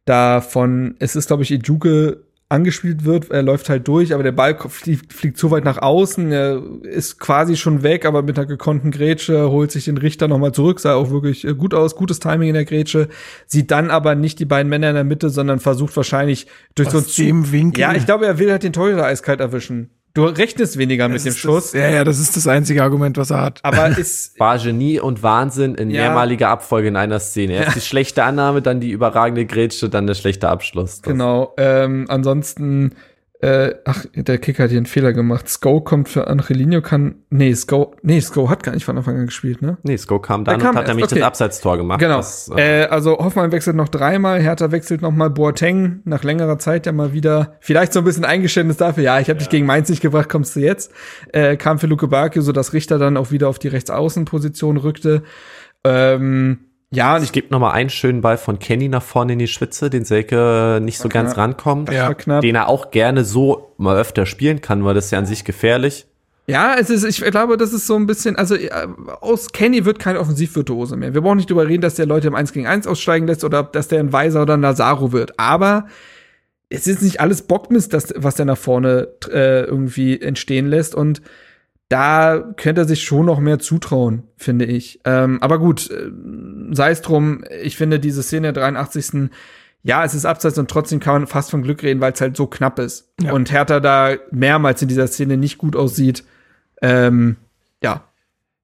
da 0.05 0.41
von, 0.41 0.95
es 0.99 1.15
ist, 1.15 1.27
glaube 1.27 1.43
ich, 1.43 1.51
Ijuke 1.51 2.23
angespielt 2.51 3.05
wird. 3.05 3.31
Er 3.31 3.43
läuft 3.43 3.69
halt 3.69 3.88
durch, 3.88 4.13
aber 4.13 4.23
der 4.23 4.33
Ball 4.33 4.57
fliegt, 4.67 5.13
fliegt 5.13 5.38
zu 5.38 5.51
weit 5.51 5.63
nach 5.63 5.77
außen. 5.77 6.31
Er 6.31 6.61
ist 6.83 7.17
quasi 7.19 7.55
schon 7.55 7.81
weg, 7.81 8.05
aber 8.05 8.23
mit 8.23 8.38
einer 8.38 8.45
gekonnten 8.45 8.91
Grätsche 8.91 9.49
holt 9.49 9.71
sich 9.71 9.85
den 9.85 9.97
Richter 9.97 10.27
nochmal 10.27 10.51
zurück. 10.51 10.81
Sah 10.81 10.95
auch 10.95 11.11
wirklich 11.11 11.47
äh, 11.47 11.53
gut 11.53 11.73
aus, 11.73 11.95
gutes 11.95 12.19
Timing 12.19 12.49
in 12.49 12.55
der 12.55 12.65
Grätsche. 12.65 13.07
Sieht 13.47 13.71
dann 13.71 13.89
aber 13.89 14.15
nicht 14.15 14.38
die 14.39 14.45
beiden 14.45 14.69
Männer 14.69 14.89
in 14.89 14.95
der 14.95 15.03
Mitte, 15.05 15.29
sondern 15.29 15.59
versucht 15.59 15.95
wahrscheinlich 15.95 16.47
durch 16.75 16.89
so 16.89 16.97
Aus 16.97 17.15
dem 17.15 17.51
Winkel. 17.51 17.81
Ja, 17.81 17.95
ich 17.95 18.05
glaube, 18.05 18.25
er 18.25 18.38
will 18.38 18.51
halt 18.51 18.63
den 18.63 18.73
Torhüter 18.73 19.05
eiskalt 19.05 19.39
erwischen. 19.39 19.89
Du 20.13 20.25
rechnest 20.25 20.77
weniger 20.77 21.07
mit 21.07 21.15
Das 21.17 21.23
dem 21.23 21.29
ist 21.29 21.39
Schuss, 21.39 21.71
Das, 21.71 21.81
ja, 21.81 21.89
ja, 21.89 22.03
das 22.03 22.19
ist 22.19 22.35
das 22.35 22.45
einzige 22.47 22.83
Argument, 22.83 23.15
was 23.17 23.29
er 23.31 23.41
hat. 23.41 23.59
aber 23.63 23.88
ist 23.97 24.38
War 24.39 24.57
Genie 24.57 24.99
und 24.99 25.23
Wahnsinn 25.23 25.75
in 25.75 25.89
Ja. 25.89 26.01
mehrmaliger 26.03 26.49
Abfolge 26.49 26.89
in 26.89 26.97
einer 26.97 27.19
Szene. 27.21 27.53
Erst 27.53 27.77
die 27.77 27.81
schlechte 27.81 28.23
Annahme, 28.25 28.61
dann 28.61 28.81
die 28.81 28.91
überragende 28.91 29.45
Grätsche, 29.45 29.88
dann 29.89 30.07
der 30.07 30.15
schlechte 30.15 30.49
Abschluss. 30.49 31.01
Das- 31.01 31.11
Genau. 31.11 31.53
Ähm, 31.57 32.05
ansonsten, 32.09 32.91
äh, 33.41 33.73
ach, 33.85 34.05
der 34.13 34.38
Kicker 34.38 34.63
hat 34.63 34.69
hier 34.69 34.77
einen 34.77 34.85
Fehler 34.85 35.13
gemacht. 35.13 35.49
Sko 35.49 35.81
kommt 35.81 36.09
für 36.09 36.27
Angelino, 36.27 36.81
kann. 36.81 37.15
Nee, 37.31 37.55
Sko, 37.55 37.95
nee, 38.03 38.22
Sko 38.22 38.51
hat 38.51 38.61
gar 38.61 38.73
nicht 38.73 38.85
von 38.85 38.95
Anfang 38.95 39.18
an 39.18 39.26
gespielt, 39.26 39.63
ne? 39.63 39.77
Nee, 39.81 39.97
Sko 39.97 40.19
kam 40.19 40.45
dann 40.45 40.59
kam 40.59 40.72
und 40.72 40.77
hat 40.77 40.88
nämlich 40.88 41.05
okay. 41.05 41.15
das 41.15 41.23
Abseitstor 41.23 41.77
gemacht. 41.77 41.99
Genau. 41.99 42.19
was, 42.19 42.51
äh, 42.55 42.84
äh, 42.84 42.85
also 42.85 43.18
Hoffmann 43.18 43.51
wechselt 43.51 43.76
noch 43.76 43.89
dreimal, 43.89 44.39
Hertha 44.39 44.72
wechselt 44.72 45.01
noch 45.01 45.09
mal 45.09 45.31
Boateng 45.31 46.01
nach 46.03 46.23
längerer 46.23 46.59
Zeit 46.59 46.85
ja 46.85 46.91
mal 46.91 47.13
wieder. 47.13 47.55
Vielleicht 47.61 47.93
so 47.93 47.99
ein 47.99 48.05
bisschen 48.05 48.26
Eingeständnis 48.26 48.77
dafür, 48.77 49.03
ja, 49.03 49.19
ich 49.19 49.27
habe 49.27 49.39
dich 49.39 49.49
gegen 49.49 49.65
Mainz 49.65 49.89
nicht 49.89 50.01
gebracht, 50.01 50.30
kommst 50.30 50.55
du 50.55 50.59
jetzt. 50.59 50.91
Äh, 51.34 51.57
kam 51.57 51.80
für 51.80 51.88
Luke 51.88 52.07
Bakio, 52.07 52.43
so 52.43 52.51
dass 52.51 52.73
Richter 52.73 52.99
dann 52.99 53.18
auch 53.18 53.31
wieder 53.31 53.49
auf 53.49 53.57
die 53.57 53.69
Rechtsaußenposition 53.69 54.77
rückte. 54.77 55.23
Ähm, 55.84 56.59
ja, 56.91 57.15
und 57.15 57.23
Ich 57.23 57.30
ich 57.30 57.31
gebe 57.31 57.47
noch 57.51 57.59
mal 57.59 57.72
einen 57.72 57.89
schönen 57.89 58.22
Ball 58.22 58.38
von 58.38 58.59
Kenny 58.59 58.89
nach 58.89 59.01
vorne 59.03 59.34
in 59.34 59.39
die 59.39 59.47
Schwitze, 59.47 59.89
den 59.89 60.05
Selke 60.05 60.80
nicht 60.81 60.97
so 60.99 61.09
ganz 61.09 61.34
knapp. 61.34 61.45
rankommt. 61.45 61.89
knapp. 62.13 62.41
Den 62.41 62.55
er 62.55 62.68
auch 62.68 62.91
gerne 62.91 63.23
so 63.23 63.73
mal 63.77 63.97
öfter 63.97 64.26
spielen 64.26 64.61
kann, 64.61 64.84
weil 64.84 64.93
das 64.93 65.05
ist 65.05 65.11
ja 65.11 65.19
an 65.19 65.26
sich 65.26 65.45
gefährlich. 65.45 66.05
Ja, 66.47 66.76
es 66.77 66.89
ist, 66.89 67.05
ich 67.05 67.22
glaube, 67.22 67.55
das 67.55 67.72
ist 67.72 67.88
so 67.88 67.95
ein 67.95 68.07
bisschen, 68.07 68.35
also 68.35 68.55
äh, 68.55 68.69
aus 69.22 69.53
Kenny 69.53 69.85
wird 69.85 69.99
kein 69.99 70.18
Offensivvirtuose 70.18 70.97
mehr. 70.97 71.13
Wir 71.13 71.22
brauchen 71.22 71.38
nicht 71.38 71.49
drüber 71.49 71.68
reden, 71.68 71.81
dass 71.81 71.95
der 71.95 72.07
Leute 72.07 72.27
im 72.27 72.35
1 72.35 72.51
gegen 72.51 72.68
1 72.68 72.88
aussteigen 72.88 73.27
lässt 73.27 73.45
oder 73.45 73.63
dass 73.63 73.88
der 73.88 73.99
ein 73.99 74.11
Weiser 74.11 74.41
oder 74.41 74.55
ein 74.55 74.61
Lazaro 74.61 75.13
wird. 75.13 75.39
Aber 75.39 75.88
es 76.68 76.88
ist 76.88 77.03
nicht 77.03 77.22
alles 77.22 77.43
Bockmist, 77.43 77.93
das, 77.93 78.13
was 78.18 78.35
der 78.35 78.45
nach 78.45 78.57
vorne 78.57 79.09
äh, 79.31 79.63
irgendwie 79.63 80.19
entstehen 80.19 80.68
lässt. 80.68 80.95
Und 80.95 81.22
da 81.91 82.53
könnte 82.55 82.81
er 82.81 82.88
sich 82.88 83.03
schon 83.03 83.26
noch 83.26 83.41
mehr 83.41 83.59
zutrauen, 83.59 84.23
finde 84.38 84.63
ich. 84.63 85.01
Ähm, 85.03 85.41
aber 85.41 85.59
gut, 85.59 85.91
äh, 85.91 86.09
sei 86.72 86.91
es 86.91 87.01
drum, 87.01 87.43
ich 87.61 87.76
finde 87.76 87.99
diese 87.99 88.23
Szene 88.23 88.53
der 88.53 88.63
83. 88.63 89.30
Ja, 89.84 90.05
es 90.05 90.13
ist 90.13 90.23
abseits 90.23 90.57
und 90.57 90.72
trotzdem 90.72 91.01
kann 91.01 91.15
man 91.15 91.27
fast 91.27 91.51
von 91.51 91.63
Glück 91.63 91.84
reden, 91.84 91.99
weil 91.99 92.13
es 92.13 92.22
halt 92.22 92.38
so 92.38 92.47
knapp 92.47 92.80
ist. 92.80 93.11
Ja. 93.19 93.34
Und 93.34 93.51
Hertha 93.51 93.81
da 93.81 94.15
mehrmals 94.31 94.81
in 94.81 94.88
dieser 94.88 95.07
Szene 95.07 95.35
nicht 95.35 95.57
gut 95.57 95.76
aussieht. 95.76 96.23
Ähm, 96.81 97.35
ja. 97.84 98.05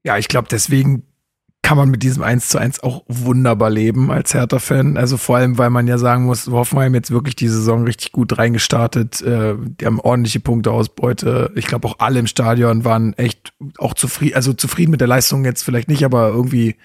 Ja, 0.03 0.17
ich 0.17 0.29
glaube, 0.29 0.47
deswegen 0.49 1.03
kann 1.61 1.77
man 1.77 1.89
mit 1.89 2.01
diesem 2.01 2.23
1 2.23 2.47
zu 2.47 2.59
1 2.59 2.81
auch 2.81 3.03
wunderbar 3.07 3.69
leben 3.69 4.09
als 4.09 4.33
Hertha-Fan. 4.33 4.95
Also 4.95 5.17
vor 5.17 5.37
allem, 5.37 5.57
weil 5.57 5.69
man 5.69 5.85
ja 5.87 5.97
sagen 5.97 6.23
muss, 6.23 6.47
Hoffenheim 6.47 6.93
jetzt 6.93 7.11
wirklich 7.11 7.35
die 7.35 7.49
Saison 7.49 7.83
richtig 7.83 8.13
gut 8.13 8.37
reingestartet. 8.37 9.21
Äh, 9.21 9.55
die 9.59 9.85
haben 9.85 9.99
ordentliche 9.99 10.39
Punkteausbeute. 10.39 11.51
Ich 11.55 11.67
glaube, 11.67 11.87
auch 11.89 11.95
alle 11.99 12.19
im 12.19 12.27
Stadion 12.27 12.85
waren 12.85 13.13
echt 13.13 13.53
auch 13.77 13.93
zufrieden, 13.95 14.35
also 14.35 14.53
zufrieden 14.53 14.91
mit 14.91 15.01
der 15.01 15.09
Leistung 15.09 15.43
jetzt 15.43 15.63
vielleicht 15.63 15.89
nicht, 15.89 16.05
aber 16.05 16.29
irgendwie 16.29 16.77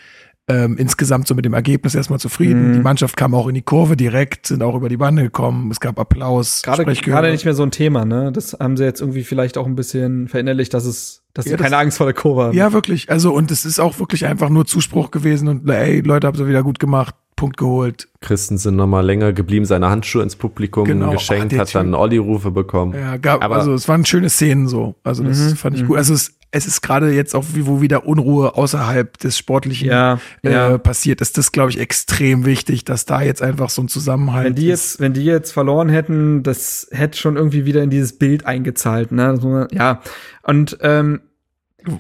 ähm, 0.52 0.76
insgesamt 0.76 1.26
so 1.26 1.34
mit 1.34 1.44
dem 1.44 1.54
Ergebnis 1.54 1.94
erstmal 1.94 2.18
zufrieden. 2.20 2.68
Mhm. 2.70 2.72
Die 2.74 2.80
Mannschaft 2.80 3.16
kam 3.16 3.34
auch 3.34 3.48
in 3.48 3.54
die 3.54 3.62
Kurve 3.62 3.96
direkt, 3.96 4.46
sind 4.48 4.62
auch 4.62 4.74
über 4.74 4.88
die 4.88 4.96
Bande 4.96 5.22
gekommen. 5.22 5.70
Es 5.70 5.80
gab 5.80 5.98
Applaus. 5.98 6.62
Gerade 6.62 6.84
gerade 6.84 7.30
nicht 7.30 7.44
mehr 7.44 7.54
so 7.54 7.62
ein 7.62 7.70
Thema, 7.70 8.04
ne? 8.04 8.30
Das 8.32 8.56
haben 8.60 8.76
sie 8.76 8.84
jetzt 8.84 9.00
irgendwie 9.00 9.24
vielleicht 9.24 9.56
auch 9.58 9.66
ein 9.66 9.74
bisschen 9.76 10.28
verinnerlicht, 10.28 10.74
dass 10.74 10.84
es, 10.84 11.22
dass 11.34 11.44
sie 11.46 11.52
Ja, 11.52 11.56
das- 11.56 11.64
keine 11.64 11.78
Angst 11.78 11.96
vor 11.98 12.06
der 12.06 12.14
Kurve 12.14 12.42
haben. 12.44 12.56
Ja, 12.56 12.72
wirklich. 12.72 13.10
Also, 13.10 13.32
und 13.32 13.50
es 13.50 13.64
ist 13.64 13.78
auch 13.80 13.98
wirklich 13.98 14.26
einfach 14.26 14.50
nur 14.50 14.66
Zuspruch 14.66 15.10
gewesen 15.10 15.48
und 15.48 15.68
ey, 15.70 16.00
Leute, 16.00 16.26
habt 16.26 16.38
ihr 16.38 16.46
wieder 16.48 16.62
gut 16.62 16.78
gemacht, 16.78 17.14
Punkt 17.36 17.56
geholt. 17.56 18.08
Christensen 18.20 18.76
noch 18.76 18.86
mal 18.86 19.00
länger 19.00 19.32
geblieben, 19.32 19.64
seine 19.64 19.88
Handschuhe 19.90 20.22
ins 20.22 20.36
Publikum 20.36 20.84
Genau. 20.84 21.10
geschenkt, 21.12 21.52
der 21.52 21.60
hat 21.60 21.74
dann 21.74 21.94
Olli-Rufe 21.94 22.50
bekommen. 22.50 22.94
Ja, 22.94 23.16
gab, 23.16 23.42
Aber- 23.42 23.56
also 23.56 23.72
es 23.74 23.88
waren 23.88 24.04
schöne 24.04 24.30
Szenen 24.30 24.68
so. 24.68 24.94
Also 25.02 25.24
das 25.24 25.38
Mhm, 25.38 25.56
fand 25.56 25.76
ich 25.76 25.86
gut. 25.86 25.96
Also 25.96 26.14
es, 26.14 26.34
es 26.54 26.66
ist 26.66 26.82
gerade 26.82 27.10
jetzt 27.12 27.34
auch, 27.34 27.44
wie- 27.54 27.66
wo 27.66 27.80
wieder 27.80 28.06
Unruhe 28.06 28.56
außerhalb 28.56 29.16
des 29.18 29.38
Sportlichen 29.38 29.88
Ja, 29.88 30.20
äh, 30.42 30.52
ja. 30.52 30.78
passiert, 30.78 31.20
ist 31.22 31.38
das, 31.38 31.50
glaube 31.50 31.70
ich, 31.70 31.80
extrem 31.80 32.44
wichtig, 32.44 32.84
dass 32.84 33.06
da 33.06 33.22
jetzt 33.22 33.42
einfach 33.42 33.70
so 33.70 33.82
ein 33.82 33.88
Zusammenhalt 33.88 34.44
Wenn 34.46 34.54
die 34.54 34.66
jetzt, 34.66 35.00
wenn 35.00 35.14
die 35.14 35.24
jetzt 35.24 35.50
verloren 35.50 35.88
hätten, 35.88 36.42
das 36.42 36.86
hätte 36.92 37.18
schon 37.18 37.36
irgendwie 37.36 37.64
wieder 37.64 37.82
in 37.82 37.90
dieses 37.90 38.18
Bild 38.18 38.44
eingezahlt, 38.46 39.10
ne? 39.12 39.66
Ja. 39.72 40.00
Und 40.42 40.76
ähm, 40.82 41.14
ist. 41.16 41.31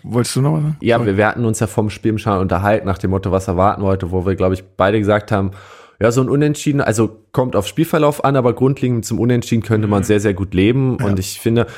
Wolltest 0.02 0.36
du 0.36 0.40
noch 0.40 0.54
was 0.54 0.62
sagen? 0.62 0.76
Ja, 0.80 1.04
wir, 1.04 1.16
wir 1.16 1.26
hatten 1.26 1.44
uns 1.44 1.60
ja 1.60 1.66
vom 1.66 1.90
Spiel 1.90 2.10
im 2.10 2.18
Schal 2.18 2.40
unterhalten, 2.40 2.86
nach 2.86 2.98
dem 2.98 3.10
Motto, 3.10 3.30
was 3.30 3.48
erwarten 3.48 3.82
wir 3.82 3.86
heute, 3.86 4.10
wo 4.10 4.26
wir, 4.26 4.34
glaube 4.34 4.54
ich, 4.54 4.64
beide 4.76 4.98
gesagt 4.98 5.32
haben, 5.32 5.52
ja, 6.00 6.10
so 6.10 6.20
ein 6.20 6.28
Unentschieden, 6.28 6.80
also 6.80 7.20
kommt 7.30 7.54
auf 7.54 7.66
Spielverlauf 7.66 8.24
an, 8.24 8.34
aber 8.34 8.54
grundlegend 8.54 9.04
zum 9.04 9.20
Unentschieden 9.20 9.62
könnte 9.62 9.86
man 9.86 10.02
sehr, 10.02 10.18
sehr 10.18 10.34
gut 10.34 10.52
leben. 10.52 10.96
Und 10.96 11.18
ich 11.20 11.38
finde, 11.38 11.68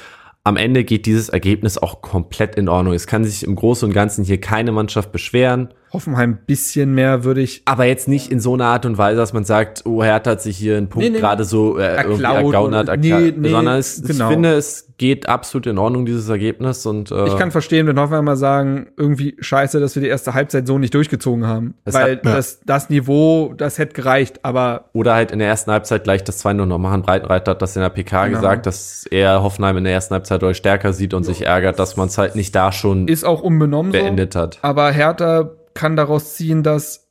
am 0.44 0.56
Ende 0.56 0.84
geht 0.84 1.06
dieses 1.06 1.28
Ergebnis 1.28 1.76
auch 1.76 2.00
komplett 2.00 2.54
in 2.54 2.68
Ordnung. 2.68 2.94
Es 2.94 3.06
kann 3.06 3.24
sich 3.24 3.44
im 3.44 3.54
Großen 3.54 3.86
und 3.88 3.94
Ganzen 3.94 4.24
hier 4.24 4.40
keine 4.40 4.72
Mannschaft 4.72 5.12
beschweren. 5.12 5.68
Hoffenheim 5.94 6.30
ein 6.32 6.38
bisschen 6.46 6.92
mehr 6.94 7.24
würde 7.24 7.40
ich. 7.40 7.62
Aber 7.64 7.84
jetzt 7.86 8.06
nicht 8.08 8.30
in 8.30 8.40
so 8.40 8.52
einer 8.54 8.66
Art 8.66 8.84
und 8.84 8.98
Weise, 8.98 9.16
dass 9.16 9.32
man 9.32 9.44
sagt, 9.44 9.82
oh, 9.86 10.02
Hertha 10.02 10.32
hat 10.32 10.42
sich 10.42 10.58
hier 10.58 10.76
einen 10.76 10.88
Punkt 10.90 11.04
Nee, 11.08 11.14
nee. 11.14 11.18
gerade 11.20 11.44
so 11.44 11.78
äh, 11.78 11.96
irgendwie 11.96 12.22
Erklaut 12.22 12.44
ergaunert, 12.44 12.88
oder- 12.88 12.92
erkla- 12.94 13.20
nee, 13.20 13.34
nee, 13.36 13.48
sondern 13.48 13.78
es, 13.78 14.02
genau. 14.02 14.24
ich 14.28 14.32
finde, 14.32 14.52
es 14.54 14.88
geht 14.96 15.28
absolut 15.28 15.66
in 15.66 15.76
Ordnung, 15.78 16.06
dieses 16.06 16.28
Ergebnis. 16.28 16.84
Und 16.86 17.10
äh, 17.10 17.26
Ich 17.26 17.36
kann 17.36 17.50
verstehen, 17.50 17.86
wenn 17.86 17.98
Hoffenheim 17.98 18.24
mal 18.26 18.36
sagen, 18.36 18.88
irgendwie 18.96 19.36
scheiße, 19.40 19.80
dass 19.80 19.94
wir 19.96 20.02
die 20.02 20.08
erste 20.08 20.34
Halbzeit 20.34 20.66
so 20.68 20.78
nicht 20.78 20.94
durchgezogen 20.94 21.46
haben. 21.46 21.74
Weil 21.84 22.16
hat- 22.18 22.24
ja. 22.24 22.34
das, 22.36 22.60
das 22.64 22.90
Niveau, 22.90 23.54
das 23.56 23.78
hätte 23.78 23.94
gereicht, 23.94 24.40
aber 24.44 24.90
Oder 24.92 25.14
halt 25.14 25.30
in 25.32 25.38
der 25.40 25.48
ersten 25.48 25.70
Halbzeit 25.72 26.04
gleich 26.04 26.22
das 26.22 26.44
2-0 26.44 26.66
noch 26.66 26.78
machen. 26.78 27.02
Breitenreiter 27.02 27.52
hat 27.52 27.62
das 27.62 27.74
in 27.76 27.82
der 27.82 27.88
PK 27.90 28.26
Genau. 28.26 28.38
gesagt, 28.38 28.66
dass 28.66 29.04
er 29.10 29.42
Hoffenheim 29.42 29.76
in 29.78 29.84
der 29.84 29.92
ersten 29.92 30.14
Halbzeit 30.14 30.42
deutlich 30.42 30.58
stärker 30.58 30.92
sieht 30.92 31.14
und 31.14 31.24
sich 31.24 31.44
ärgert, 31.46 31.78
dass 31.78 31.96
man 31.96 32.08
es 32.08 32.16
halt 32.18 32.36
nicht 32.36 32.54
da 32.54 32.70
schon 32.72 33.08
ist 33.08 33.24
auch 33.24 33.42
unbenommen 33.42 33.92
beendet 33.92 34.34
hat. 34.36 34.58
Aber 34.62 34.90
Hertha 34.92 35.50
kann 35.74 35.96
daraus 35.96 36.34
ziehen, 36.34 36.62
dass 36.62 37.04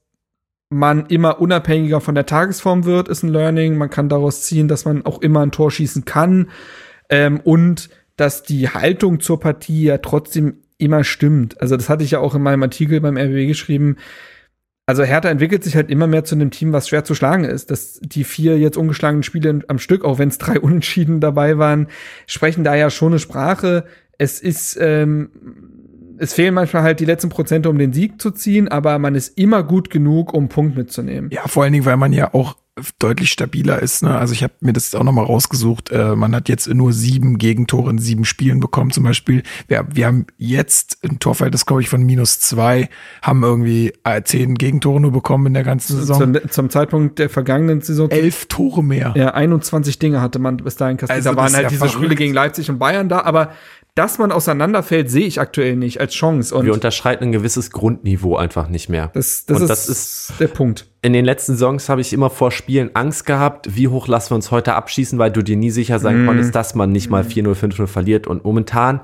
man 0.70 1.06
immer 1.06 1.40
unabhängiger 1.40 2.02
von 2.02 2.16
der 2.16 2.26
Tagesform 2.26 2.86
wird, 2.86 3.08
ist 3.08 3.24
ein 3.24 3.30
Learning. 3.30 3.78
Man 3.78 3.90
kann 3.90 4.10
daraus 4.10 4.44
ziehen, 4.44 4.68
dass 4.68 4.86
man 4.86 5.06
auch 5.06 5.22
immer 5.22 5.42
ein 5.42 5.52
Tor 5.52 5.72
schießen 5.72 6.06
kann. 6.06 6.50
Ähm, 7.10 7.40
und 7.42 7.90
dass 8.16 8.44
die 8.44 8.70
Haltung 8.70 9.20
zur 9.20 9.40
Partie 9.40 9.84
ja 9.84 9.98
trotzdem 10.00 10.58
immer 10.78 11.04
stimmt. 11.04 11.60
Also 11.62 11.78
das 11.78 11.90
hatte 11.90 12.04
ich 12.04 12.12
ja 12.12 12.20
auch 12.20 12.36
in 12.36 12.42
meinem 12.42 12.64
Artikel 12.64 13.00
beim 13.02 13.18
RBB 13.18 13.48
geschrieben. 13.48 13.98
Also 14.86 15.04
Hertha 15.04 15.30
entwickelt 15.30 15.64
sich 15.64 15.76
halt 15.76 15.90
immer 15.90 16.08
mehr 16.08 16.26
zu 16.26 16.36
einem 16.36 16.52
Team, 16.52 16.74
was 16.74 16.90
schwer 16.90 17.06
zu 17.06 17.16
schlagen 17.16 17.46
ist. 17.46 17.72
Dass 17.72 18.00
die 18.02 18.24
vier 18.24 18.58
jetzt 18.60 18.78
ungeschlagenen 18.78 19.24
Spiele 19.24 19.62
am 19.68 19.80
Stück, 19.80 20.04
auch 20.04 20.20
wenn 20.20 20.30
es 20.30 20.38
drei 20.38 20.60
Unentschieden 20.60 21.20
dabei 21.20 21.58
waren, 21.58 21.88
sprechen 22.28 22.64
da 22.64 22.76
ja 22.76 22.90
schon 22.90 23.14
eine 23.14 23.20
Sprache. 23.20 23.86
Es 24.18 24.40
ist, 24.40 24.78
ähm, 24.80 25.30
es 26.24 26.34
fehlen 26.34 26.54
manchmal 26.54 26.84
halt 26.84 27.00
die 27.00 27.06
letzten 27.06 27.30
Prozente, 27.30 27.70
um 27.70 27.78
den 27.78 27.94
Sieg 27.94 28.22
zu 28.22 28.32
ziehen, 28.32 28.68
aber 28.68 28.98
man 28.98 29.14
ist 29.14 29.38
immer 29.38 29.64
gut 29.64 29.90
genug, 29.90 30.34
um 30.34 30.50
Punkt 30.50 30.78
mitzunehmen. 30.78 31.30
Ja, 31.32 31.48
vor 31.48 31.64
allen 31.64 31.74
Dingen, 31.74 31.86
weil 31.86 31.98
man 31.98 32.14
ja 32.14 32.34
auch 32.34 32.56
deutlich 32.98 33.30
stabiler 33.30 33.82
ist. 33.82 34.02
Ne? 34.02 34.18
Also 34.18 34.34
ich 34.34 34.42
habe 34.42 34.54
mir 34.62 34.74
das 34.74 34.96
auch 34.96 35.04
nochmal 35.04 35.26
rausgesucht. 35.26 35.92
Äh, 35.92 36.16
man 36.16 36.36
hat 36.36 36.50
jetzt 36.50 36.68
nur 36.68 36.92
sieben 36.92 37.38
Gegentore 37.38 37.92
in 37.92 38.00
sieben 38.00 38.26
Spielen 38.26 38.60
bekommen. 38.60 38.90
Zum 38.90 39.04
Beispiel, 39.04 39.44
wir, 39.68 39.86
wir 39.92 40.08
haben 40.08 40.26
jetzt 40.38 40.98
ein 41.04 41.20
Torverhältnis, 41.20 41.68
glaube 41.68 41.84
ich, 41.84 41.90
von 41.90 42.02
minus 42.04 42.40
zwei, 42.40 42.90
haben 43.22 43.44
irgendwie 43.44 43.94
äh, 44.04 44.24
zehn 44.24 44.56
Gegentore 44.56 45.00
nur 45.00 45.12
bekommen 45.12 45.48
in 45.48 45.54
der 45.54 45.64
ganzen 45.64 45.98
Saison. 45.98 46.34
Zum, 46.34 46.50
zum 46.50 46.70
Zeitpunkt 46.72 47.20
der 47.20 47.30
vergangenen 47.30 47.82
Saison 47.82 48.10
Elf 48.10 48.48
Tore 48.48 48.84
mehr. 48.84 49.14
Ja, 49.16 49.36
21 49.36 50.00
Dinge 50.00 50.22
hatte 50.22 50.40
man 50.40 50.58
bis 50.58 50.76
dahin 50.76 50.98
kassiert. 50.98 51.18
Also 51.18 51.30
da 51.30 51.36
das 51.36 51.44
waren 51.44 51.54
halt 51.54 51.64
ja 51.64 51.70
diese 51.70 51.80
verrückt. 51.80 51.96
Spiele 51.96 52.16
gegen 52.16 52.34
Leipzig 52.34 52.72
und 52.72 52.80
Bayern 52.80 53.08
da, 53.08 53.22
aber 53.22 53.52
dass 53.96 54.18
man 54.18 54.32
auseinanderfällt, 54.32 55.12
sehe 55.12 55.28
ich 55.28 55.40
aktuell 55.40 55.76
nicht 55.76 56.00
als 56.00 56.16
Chance. 56.16 56.56
Und 56.56 56.66
Wir 56.66 56.74
unterschreiten 56.74 57.26
ein 57.26 57.32
gewisses 57.32 57.70
Grundniveau 57.70 58.36
einfach 58.36 58.68
nicht 58.68 58.90
mehr. 58.90 59.12
das, 59.14 59.46
das, 59.46 59.58
und 59.58 59.64
ist 59.64 59.70
das 59.70 59.90
ist 59.90 60.34
der 60.40 60.48
Punkt. 60.48 60.88
In 61.04 61.14
den 61.14 61.26
letzten 61.26 61.54
Saisons 61.54 61.90
habe 61.90 62.02
ich 62.02 62.14
immer 62.14 62.30
vor 62.30 62.50
Spielen 62.52 62.92
Angst 62.96 63.26
gehabt, 63.26 63.76
wie 63.76 63.88
hoch 63.90 64.08
lassen 64.08 64.32
wir 64.32 64.36
uns 64.36 64.50
heute 64.52 64.74
abschießen, 64.74 65.20
weil 65.20 65.32
du 65.32 65.44
dir 65.44 65.58
nie 65.58 65.70
sicher 65.70 66.00
sein 66.00 66.22
Mhm. 66.24 66.28
konntest, 66.28 66.56
dass 66.56 66.74
man 66.76 66.92
nicht 66.92 67.10
mal 67.12 67.24
4-0, 67.24 67.54
5-0 67.56 67.88
verliert. 67.88 68.26
Und 68.26 68.44
momentan 68.46 69.02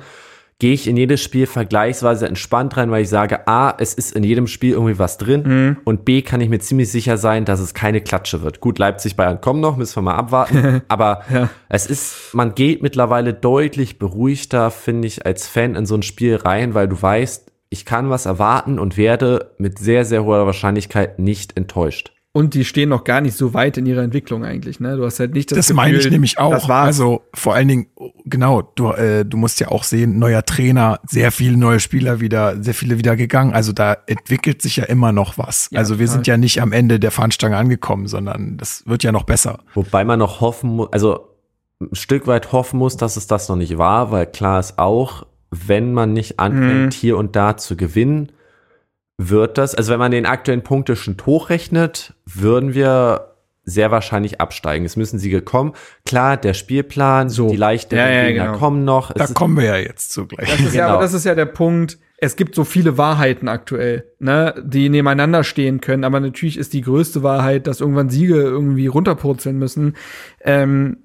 gehe 0.59 0.73
ich 0.73 0.88
in 0.88 0.97
jedes 0.97 1.21
Spiel 1.21 1.45
vergleichsweise 1.45 2.27
entspannt 2.27 2.76
rein, 2.76 2.91
weil 2.91 3.03
ich 3.03 3.09
sage, 3.09 3.47
A, 3.47 3.73
es 3.77 3.93
ist 3.93 4.13
in 4.13 4.23
jedem 4.23 4.45
Spiel 4.47 4.73
irgendwie 4.73 4.99
was 4.99 5.17
drin 5.17 5.43
Mhm. 5.45 5.77
und 5.85 6.03
B, 6.03 6.21
kann 6.21 6.41
ich 6.41 6.49
mir 6.49 6.59
ziemlich 6.59 6.91
sicher 6.91 7.17
sein, 7.17 7.45
dass 7.45 7.61
es 7.61 7.73
keine 7.73 8.01
Klatsche 8.01 8.41
wird. 8.43 8.59
Gut, 8.59 8.77
Leipzig, 8.80 9.15
Bayern 9.15 9.39
kommen 9.39 9.61
noch, 9.61 9.77
müssen 9.77 9.95
wir 9.97 10.01
mal 10.01 10.15
abwarten. 10.15 10.81
Aber 10.89 11.21
Ja. 11.34 11.49
es 11.69 11.85
ist, 11.85 12.34
man 12.34 12.55
geht 12.55 12.81
mittlerweile 12.81 13.34
deutlich 13.34 13.99
beruhigter, 13.99 14.69
finde 14.71 15.07
ich, 15.07 15.26
als 15.26 15.47
Fan 15.47 15.76
in 15.76 15.85
so 15.85 15.95
ein 15.95 16.03
Spiel 16.03 16.35
rein, 16.35 16.73
weil 16.73 16.88
du 16.89 17.01
weißt, 17.01 17.48
ich 17.69 17.85
kann 17.85 18.09
was 18.09 18.25
erwarten 18.25 18.79
und 18.79 18.97
werde 18.97 19.51
mit 19.57 19.79
sehr, 19.79 20.05
sehr 20.05 20.23
hoher 20.23 20.45
Wahrscheinlichkeit 20.45 21.19
nicht 21.19 21.55
enttäuscht. 21.55 22.11
Und 22.31 22.53
die 22.53 22.63
stehen 22.63 22.89
noch 22.89 23.05
gar 23.05 23.21
nicht 23.21 23.35
so 23.35 23.55
weit 23.55 23.77
in 23.77 23.87
ihrer 23.87 24.03
Entwicklung 24.03 24.45
eigentlich. 24.45 24.79
Ne? 24.79 24.95
Du 24.97 25.03
hast 25.03 25.19
halt 25.19 25.33
nicht 25.33 25.49
das, 25.51 25.57
Das 25.57 25.67
Gefühl, 25.67 25.75
meine 25.77 25.97
ich 25.97 26.09
nämlich 26.09 26.37
auch. 26.37 26.51
Das 26.51 26.69
war's. 26.69 26.85
Also 26.87 27.23
vor 27.33 27.55
allen 27.55 27.67
Dingen, 27.67 27.87
genau, 28.23 28.61
du, 28.61 28.91
äh, 28.91 29.25
du 29.25 29.35
musst 29.35 29.59
ja 29.59 29.69
auch 29.69 29.83
sehen, 29.83 30.19
neuer 30.19 30.45
Trainer, 30.45 30.99
sehr 31.07 31.31
viele 31.31 31.57
neue 31.57 31.79
Spieler 31.79 32.19
wieder, 32.19 32.61
sehr 32.61 32.75
viele 32.75 32.99
wieder 32.99 33.15
gegangen. 33.15 33.53
Also 33.53 33.73
da 33.73 33.97
entwickelt 34.05 34.61
sich 34.61 34.75
ja 34.75 34.83
immer 34.83 35.11
noch 35.11 35.39
was. 35.39 35.69
Ja, 35.71 35.79
also 35.79 35.97
wir 35.97 36.05
total. 36.05 36.13
sind 36.13 36.27
ja 36.27 36.37
nicht 36.37 36.61
am 36.61 36.71
Ende 36.71 36.99
der 36.99 37.09
Fahnenstange 37.09 37.57
angekommen, 37.57 38.07
sondern 38.07 38.57
das 38.57 38.85
wird 38.85 39.01
ja 39.01 39.11
noch 39.11 39.23
besser. 39.23 39.59
Wobei 39.73 40.05
man 40.05 40.19
noch 40.19 40.39
hoffen 40.39 40.69
muss, 40.75 40.93
also 40.93 41.35
ein 41.81 41.95
Stück 41.95 42.27
weit 42.27 42.51
hoffen 42.51 42.77
muss, 42.77 42.95
dass 42.95 43.17
es 43.17 43.25
das 43.25 43.49
noch 43.49 43.55
nicht 43.55 43.79
war, 43.79 44.11
weil 44.11 44.27
klar 44.27 44.59
ist 44.59 44.77
auch, 44.77 45.25
wenn 45.51 45.93
man 45.93 46.13
nicht 46.13 46.39
anfängt, 46.39 46.93
hier 46.93 47.17
und 47.17 47.35
da 47.35 47.57
zu 47.57 47.76
gewinnen, 47.76 48.31
wird 49.17 49.57
das, 49.57 49.76
also 49.76 49.91
wenn 49.91 49.99
man 49.99 50.11
den 50.11 50.26
aktuellen 50.26 50.63
Punkteschnitt 50.63 51.26
hochrechnet, 51.26 52.13
würden 52.26 52.73
wir 52.73 53.26
sehr 53.65 53.91
wahrscheinlich 53.91 54.39
absteigen. 54.41 54.85
Es 54.85 54.95
müssen 54.95 55.19
Siege 55.19 55.41
kommen. 55.41 55.73
Klar, 56.05 56.38
der 56.38 56.53
Spielplan, 56.53 57.30
So. 57.30 57.49
die 57.49 57.55
leichten 57.57 57.95
Ja, 57.95 58.09
ja, 58.09 58.26
Gegner 58.27 58.45
genau. 58.47 58.57
kommen 58.57 58.84
noch. 58.85 59.11
Da 59.11 59.26
Es 59.26 59.30
ist- 59.31 59.35
kommen 59.35 59.57
wir 59.57 59.65
ja 59.65 59.77
jetzt 59.77 60.11
zu 60.11 60.26
gleich. 60.26 60.49
Das 60.49 60.59
ist 60.59 60.73
ja, 60.73 60.85
Genau. 60.85 60.93
aber 60.95 61.03
das 61.03 61.13
ist 61.13 61.26
ja 61.26 61.35
der 61.35 61.45
Punkt. 61.45 61.99
Es 62.17 62.35
gibt 62.35 62.55
so 62.55 62.63
viele 62.63 62.97
Wahrheiten 62.97 63.47
aktuell, 63.47 64.05
ne, 64.19 64.55
die 64.65 64.89
nebeneinander 64.89 65.43
stehen 65.43 65.81
können. 65.81 66.03
Aber 66.03 66.19
natürlich 66.19 66.57
ist 66.57 66.73
die 66.73 66.81
größte 66.81 67.21
Wahrheit, 67.23 67.67
dass 67.67 67.80
irgendwann 67.81 68.09
Siege 68.09 68.35
irgendwie 68.41 68.88
runterpurzeln 68.88 69.57
müssen. 69.57 69.95
Ähm, 70.41 70.97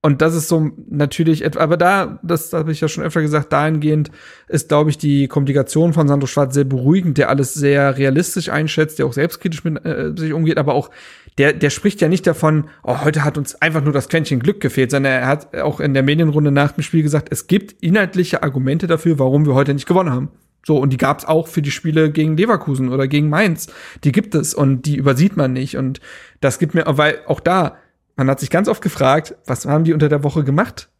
und 0.00 0.22
das 0.22 0.34
ist 0.36 0.48
so 0.48 0.70
natürlich 0.88 1.44
aber 1.58 1.76
da, 1.76 2.20
das 2.22 2.52
habe 2.52 2.70
ich 2.70 2.80
ja 2.80 2.86
schon 2.86 3.02
öfter 3.02 3.20
gesagt, 3.20 3.52
dahingehend 3.52 4.12
ist, 4.46 4.68
glaube 4.68 4.90
ich, 4.90 4.98
die 4.98 5.26
Kommunikation 5.26 5.92
von 5.92 6.06
Sandro 6.06 6.28
Schwarz 6.28 6.54
sehr 6.54 6.64
beruhigend, 6.64 7.18
der 7.18 7.28
alles 7.28 7.54
sehr 7.54 7.98
realistisch 7.98 8.48
einschätzt, 8.48 8.98
der 8.98 9.06
auch 9.06 9.12
selbstkritisch 9.12 9.64
mit 9.64 9.84
äh, 9.84 10.12
sich 10.16 10.32
umgeht, 10.32 10.58
aber 10.58 10.74
auch 10.74 10.90
der, 11.38 11.52
der 11.52 11.70
spricht 11.70 12.00
ja 12.00 12.08
nicht 12.08 12.26
davon, 12.26 12.68
oh, 12.82 13.00
heute 13.02 13.24
hat 13.24 13.38
uns 13.38 13.54
einfach 13.56 13.82
nur 13.82 13.92
das 13.92 14.08
Quäntchen 14.08 14.40
Glück 14.40 14.60
gefehlt, 14.60 14.90
sondern 14.90 15.12
er 15.12 15.26
hat 15.26 15.56
auch 15.56 15.80
in 15.80 15.94
der 15.94 16.02
Medienrunde 16.02 16.50
nach 16.50 16.72
dem 16.72 16.82
Spiel 16.82 17.02
gesagt, 17.02 17.28
es 17.30 17.46
gibt 17.46 17.82
inhaltliche 17.82 18.42
Argumente 18.42 18.86
dafür, 18.86 19.18
warum 19.18 19.46
wir 19.46 19.54
heute 19.54 19.74
nicht 19.74 19.86
gewonnen 19.86 20.10
haben. 20.10 20.30
So, 20.66 20.76
und 20.78 20.92
die 20.92 20.96
gab 20.96 21.18
es 21.18 21.24
auch 21.24 21.48
für 21.48 21.62
die 21.62 21.70
Spiele 21.70 22.10
gegen 22.10 22.36
Leverkusen 22.36 22.90
oder 22.90 23.08
gegen 23.08 23.30
Mainz. 23.30 23.68
Die 24.04 24.12
gibt 24.12 24.34
es 24.34 24.52
und 24.52 24.82
die 24.82 24.96
übersieht 24.96 25.36
man 25.36 25.52
nicht. 25.52 25.76
Und 25.76 26.00
das 26.40 26.58
gibt 26.58 26.74
mir, 26.74 26.84
weil 26.86 27.20
auch 27.26 27.40
da, 27.40 27.76
man 28.18 28.28
hat 28.28 28.40
sich 28.40 28.50
ganz 28.50 28.68
oft 28.68 28.82
gefragt, 28.82 29.36
was 29.46 29.64
haben 29.64 29.84
die 29.84 29.92
unter 29.92 30.08
der 30.08 30.24
Woche 30.24 30.42
gemacht? 30.42 30.90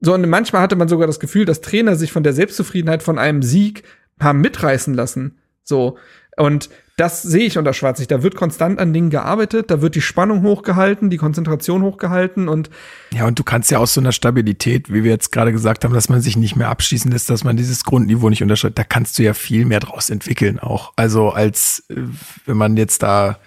So, 0.00 0.12
und 0.14 0.28
manchmal 0.28 0.62
hatte 0.62 0.76
man 0.76 0.86
sogar 0.86 1.06
das 1.06 1.18
Gefühl, 1.18 1.46
dass 1.46 1.62
Trainer 1.62 1.96
sich 1.96 2.12
von 2.12 2.22
der 2.22 2.34
Selbstzufriedenheit 2.34 3.02
von 3.02 3.18
einem 3.18 3.42
Sieg 3.42 3.84
haben 4.20 4.42
mitreißen 4.42 4.92
lassen. 4.92 5.38
So. 5.64 5.96
Und 6.36 6.68
das 6.98 7.22
sehe 7.22 7.46
ich 7.46 7.56
unter 7.56 7.72
Schwarzig. 7.72 8.06
Da 8.08 8.22
wird 8.22 8.34
konstant 8.34 8.80
an 8.80 8.92
Dingen 8.92 9.08
gearbeitet, 9.08 9.70
da 9.70 9.80
wird 9.80 9.94
die 9.94 10.02
Spannung 10.02 10.42
hochgehalten, 10.42 11.08
die 11.08 11.16
Konzentration 11.16 11.82
hochgehalten 11.82 12.48
und 12.48 12.68
Ja, 13.12 13.26
und 13.26 13.38
du 13.38 13.44
kannst 13.44 13.70
ja 13.70 13.78
aus 13.78 13.94
so 13.94 14.00
einer 14.00 14.12
Stabilität, 14.12 14.92
wie 14.92 15.04
wir 15.04 15.10
jetzt 15.10 15.32
gerade 15.32 15.52
gesagt 15.52 15.84
haben, 15.84 15.94
dass 15.94 16.10
man 16.10 16.20
sich 16.20 16.36
nicht 16.36 16.54
mehr 16.54 16.68
abschießen 16.68 17.10
lässt, 17.10 17.30
dass 17.30 17.44
man 17.44 17.56
dieses 17.56 17.84
Grundniveau 17.84 18.28
nicht 18.28 18.42
unterschreitet, 18.42 18.78
da 18.78 18.84
kannst 18.84 19.18
du 19.18 19.22
ja 19.22 19.32
viel 19.32 19.64
mehr 19.64 19.80
draus 19.80 20.10
entwickeln 20.10 20.58
auch. 20.58 20.92
Also 20.96 21.30
als 21.30 21.84
äh, 21.88 22.02
wenn 22.44 22.58
man 22.58 22.76
jetzt 22.76 23.02
da 23.02 23.38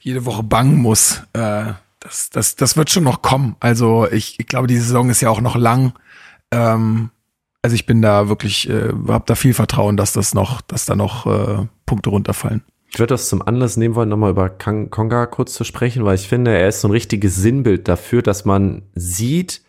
jede 0.00 0.24
Woche 0.24 0.44
bangen 0.44 0.76
muss, 0.76 1.22
äh, 1.32 1.72
das, 2.00 2.30
das, 2.30 2.56
das 2.56 2.76
wird 2.76 2.90
schon 2.90 3.04
noch 3.04 3.22
kommen. 3.22 3.56
Also 3.60 4.06
ich, 4.10 4.40
ich 4.40 4.46
glaube, 4.46 4.66
die 4.66 4.76
Saison 4.78 5.10
ist 5.10 5.20
ja 5.20 5.30
auch 5.30 5.40
noch 5.40 5.56
lang. 5.56 5.92
Ähm, 6.50 7.10
also 7.62 7.74
ich 7.74 7.86
bin 7.86 8.00
da 8.02 8.28
wirklich, 8.28 8.68
äh, 8.68 8.88
habe 9.08 9.24
da 9.26 9.34
viel 9.34 9.54
Vertrauen, 9.54 9.96
dass 9.96 10.12
das 10.12 10.34
noch, 10.34 10.60
dass 10.62 10.86
da 10.86 10.96
noch 10.96 11.26
äh, 11.26 11.66
Punkte 11.86 12.10
runterfallen. 12.10 12.62
Ich 12.92 12.98
würde 12.98 13.14
das 13.14 13.28
zum 13.28 13.42
Anlass 13.46 13.76
nehmen 13.76 13.94
wollen, 13.94 14.08
nochmal 14.08 14.30
über 14.30 14.48
Kang 14.48 14.90
Konga 14.90 15.26
kurz 15.26 15.54
zu 15.54 15.62
sprechen, 15.62 16.04
weil 16.04 16.16
ich 16.16 16.26
finde, 16.26 16.56
er 16.58 16.68
ist 16.68 16.80
so 16.80 16.88
ein 16.88 16.92
richtiges 16.92 17.36
Sinnbild 17.36 17.86
dafür, 17.86 18.22
dass 18.22 18.44
man 18.44 18.82
sieht, 18.94 19.62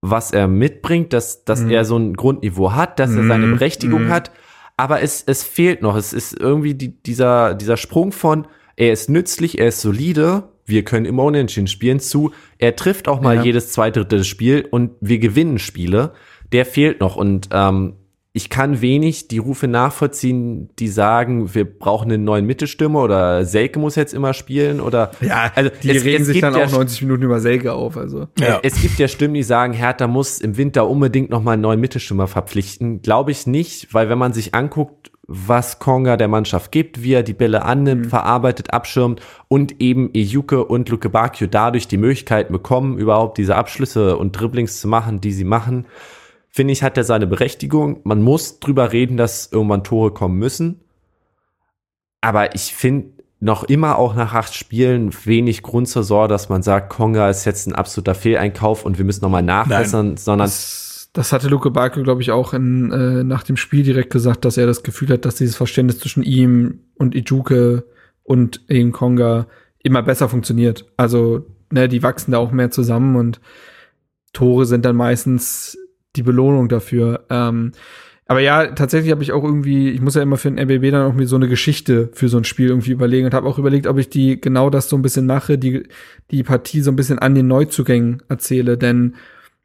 was 0.00 0.32
er 0.32 0.48
mitbringt, 0.48 1.12
dass, 1.12 1.44
dass 1.44 1.60
er 1.62 1.84
so 1.84 1.96
ein 1.96 2.14
Grundniveau 2.14 2.72
hat, 2.72 2.98
dass 2.98 3.14
er 3.14 3.26
seine 3.26 3.46
Mhm. 3.46 3.52
Berechtigung 3.54 4.04
Mhm. 4.06 4.10
hat, 4.10 4.32
aber 4.76 5.02
es, 5.02 5.22
es 5.26 5.42
fehlt 5.44 5.82
noch. 5.82 5.96
Es 5.96 6.12
ist 6.12 6.38
irgendwie 6.38 6.74
die, 6.74 7.00
dieser, 7.02 7.54
dieser 7.54 7.76
Sprung 7.76 8.10
von, 8.12 8.46
er 8.76 8.92
ist 8.92 9.08
nützlich, 9.08 9.58
er 9.58 9.68
ist 9.68 9.80
solide, 9.80 10.44
wir 10.68 10.84
können 10.84 11.06
immer 11.06 11.24
unentschieden 11.24 11.66
spielen, 11.68 12.00
zu, 12.00 12.32
er 12.58 12.76
trifft 12.76 13.08
auch 13.08 13.20
mal 13.20 13.36
Ja. 13.36 13.42
jedes 13.42 13.72
zweite, 13.72 14.00
dritte 14.04 14.24
Spiel 14.24 14.66
und 14.70 14.90
wir 15.00 15.18
gewinnen 15.18 15.58
Spiele. 15.58 16.12
Der 16.52 16.64
fehlt 16.66 17.00
noch 17.00 17.16
und 17.16 17.48
ähm, 17.52 17.94
ich 18.34 18.50
kann 18.50 18.80
wenig 18.80 19.26
die 19.28 19.38
Rufe 19.38 19.66
nachvollziehen, 19.66 20.70
die 20.78 20.88
sagen, 20.88 21.54
wir 21.54 21.64
brauchen 21.64 22.12
einen 22.12 22.24
neuen 22.24 22.46
Mittelstürmer 22.46 23.02
oder 23.02 23.44
Selke 23.44 23.78
muss 23.80 23.96
jetzt 23.96 24.14
immer 24.14 24.32
spielen 24.32 24.80
oder 24.80 25.10
ja, 25.20 25.50
also 25.54 25.70
die 25.82 25.90
es- 25.90 26.04
regen 26.04 26.22
es 26.22 26.28
sich 26.28 26.40
dann 26.40 26.54
auch 26.54 26.70
90 26.70 27.02
Minuten 27.02 27.24
über 27.24 27.40
Selke 27.40 27.72
auf. 27.72 27.96
Also 27.96 28.28
Ja. 28.38 28.60
es 28.62 28.80
gibt 28.80 28.98
ja 28.98 29.08
Stimmen, 29.08 29.34
die 29.34 29.42
sagen, 29.42 29.72
Hertha 29.72 30.06
muss 30.06 30.40
im 30.40 30.56
Winter 30.56 30.88
unbedingt 30.88 31.30
noch 31.30 31.42
mal 31.42 31.52
einen 31.52 31.62
neuen 31.62 31.80
Mittelstürmer 31.80 32.28
verpflichten. 32.28 33.02
Glaube 33.02 33.32
ich 33.32 33.46
nicht, 33.46 33.92
weil 33.92 34.08
wenn 34.08 34.18
man 34.18 34.32
sich 34.32 34.54
anguckt, 34.54 35.10
was 35.30 35.78
Konga 35.78 36.16
der 36.16 36.26
Mannschaft 36.26 36.72
gibt, 36.72 37.02
wie 37.02 37.12
er 37.12 37.22
die 37.22 37.34
Bälle 37.34 37.62
annimmt, 37.62 38.06
verarbeitet, 38.06 38.72
abschirmt 38.72 39.20
und 39.46 39.80
eben 39.80 40.10
Ejuke 40.14 40.64
und 40.64 40.88
Luke 40.88 41.10
Bakio 41.10 41.46
dadurch 41.46 41.86
die 41.86 41.98
Möglichkeit 41.98 42.48
bekommen, 42.48 42.96
überhaupt 42.96 43.36
diese 43.36 43.54
Abschlüsse 43.54 44.16
und 44.16 44.32
Dribblings 44.32 44.80
zu 44.80 44.88
machen, 44.88 45.20
die 45.20 45.32
sie 45.32 45.44
machen, 45.44 45.86
finde 46.48 46.72
ich, 46.72 46.82
hat 46.82 46.96
er 46.96 47.04
seine 47.04 47.26
Berechtigung. 47.26 48.00
Man 48.04 48.22
muss 48.22 48.58
drüber 48.58 48.92
reden, 48.92 49.18
dass 49.18 49.52
irgendwann 49.52 49.84
Tore 49.84 50.12
kommen 50.12 50.38
müssen. 50.38 50.80
aber 52.22 52.54
ich 52.54 52.74
finde 52.74 53.18
noch 53.40 53.64
immer 53.64 53.98
auch 53.98 54.14
nach 54.14 54.34
acht 54.34 54.54
Spielen 54.54 55.14
wenig 55.24 55.62
Grund 55.62 55.88
zur 55.88 56.02
Sorge, 56.02 56.32
dass 56.32 56.48
man 56.48 56.62
sagt, 56.62 56.90
Konga 56.90 57.28
ist 57.30 57.44
jetzt 57.44 57.66
ein 57.68 57.74
absoluter 57.74 58.14
Fehleinkauf 58.14 58.84
und 58.84 58.98
wir 58.98 59.04
müssen 59.04 59.22
nochmal 59.22 59.42
nachbessern, 59.42 60.16
sondern 60.16 60.48
Das, 61.18 61.32
hatte 61.32 61.48
Luke 61.48 61.72
Barke, 61.72 62.00
glaube 62.04 62.22
ich, 62.22 62.30
auch 62.30 62.54
in, 62.54 62.92
äh, 62.92 63.24
nach 63.24 63.42
dem 63.42 63.56
Spiel 63.56 63.82
direkt 63.82 64.12
gesagt, 64.12 64.44
dass 64.44 64.56
er 64.56 64.66
das 64.66 64.84
Gefühl 64.84 65.08
hat, 65.08 65.24
dass 65.24 65.34
dieses 65.34 65.56
Verständnis 65.56 65.98
zwischen 65.98 66.22
ihm 66.22 66.84
und 66.94 67.16
Ijuke 67.16 67.86
und 68.22 68.60
eben 68.68 68.92
Konga 68.92 69.48
immer 69.82 70.04
besser 70.04 70.28
funktioniert. 70.28 70.86
Also, 70.96 71.44
ne, 71.72 71.88
die 71.88 72.04
wachsen 72.04 72.30
da 72.30 72.38
auch 72.38 72.52
mehr 72.52 72.70
zusammen 72.70 73.16
und 73.16 73.40
Tore 74.32 74.64
sind 74.64 74.84
dann 74.84 74.94
meistens 74.94 75.76
die 76.14 76.22
Belohnung 76.22 76.68
dafür. 76.68 77.26
Ähm, 77.30 77.72
aber 78.26 78.38
ja, 78.38 78.68
tatsächlich 78.68 79.10
habe 79.10 79.24
ich 79.24 79.32
auch 79.32 79.42
irgendwie, 79.42 79.90
ich 79.90 80.00
muss 80.00 80.14
ja 80.14 80.22
immer 80.22 80.36
für 80.36 80.52
den 80.52 80.58
RBB 80.60 80.92
dann 80.92 81.10
auch 81.10 81.14
mir 81.14 81.26
so 81.26 81.34
eine 81.34 81.48
Geschichte 81.48 82.10
für 82.12 82.28
so 82.28 82.36
ein 82.36 82.44
Spiel 82.44 82.68
irgendwie 82.68 82.92
überlegen 82.92 83.26
und 83.26 83.34
habe 83.34 83.48
auch 83.48 83.58
überlegt, 83.58 83.88
ob 83.88 83.98
ich 83.98 84.08
die 84.08 84.40
genau 84.40 84.70
das 84.70 84.88
so 84.88 84.94
ein 84.94 85.02
bisschen 85.02 85.26
mache, 85.26 85.58
die 85.58 85.82
die 86.30 86.44
Partie 86.44 86.80
so 86.80 86.92
ein 86.92 86.96
bisschen 86.96 87.18
an 87.18 87.34
den 87.34 87.48
Neuzugängen 87.48 88.22
erzähle, 88.28 88.78
denn 88.78 89.16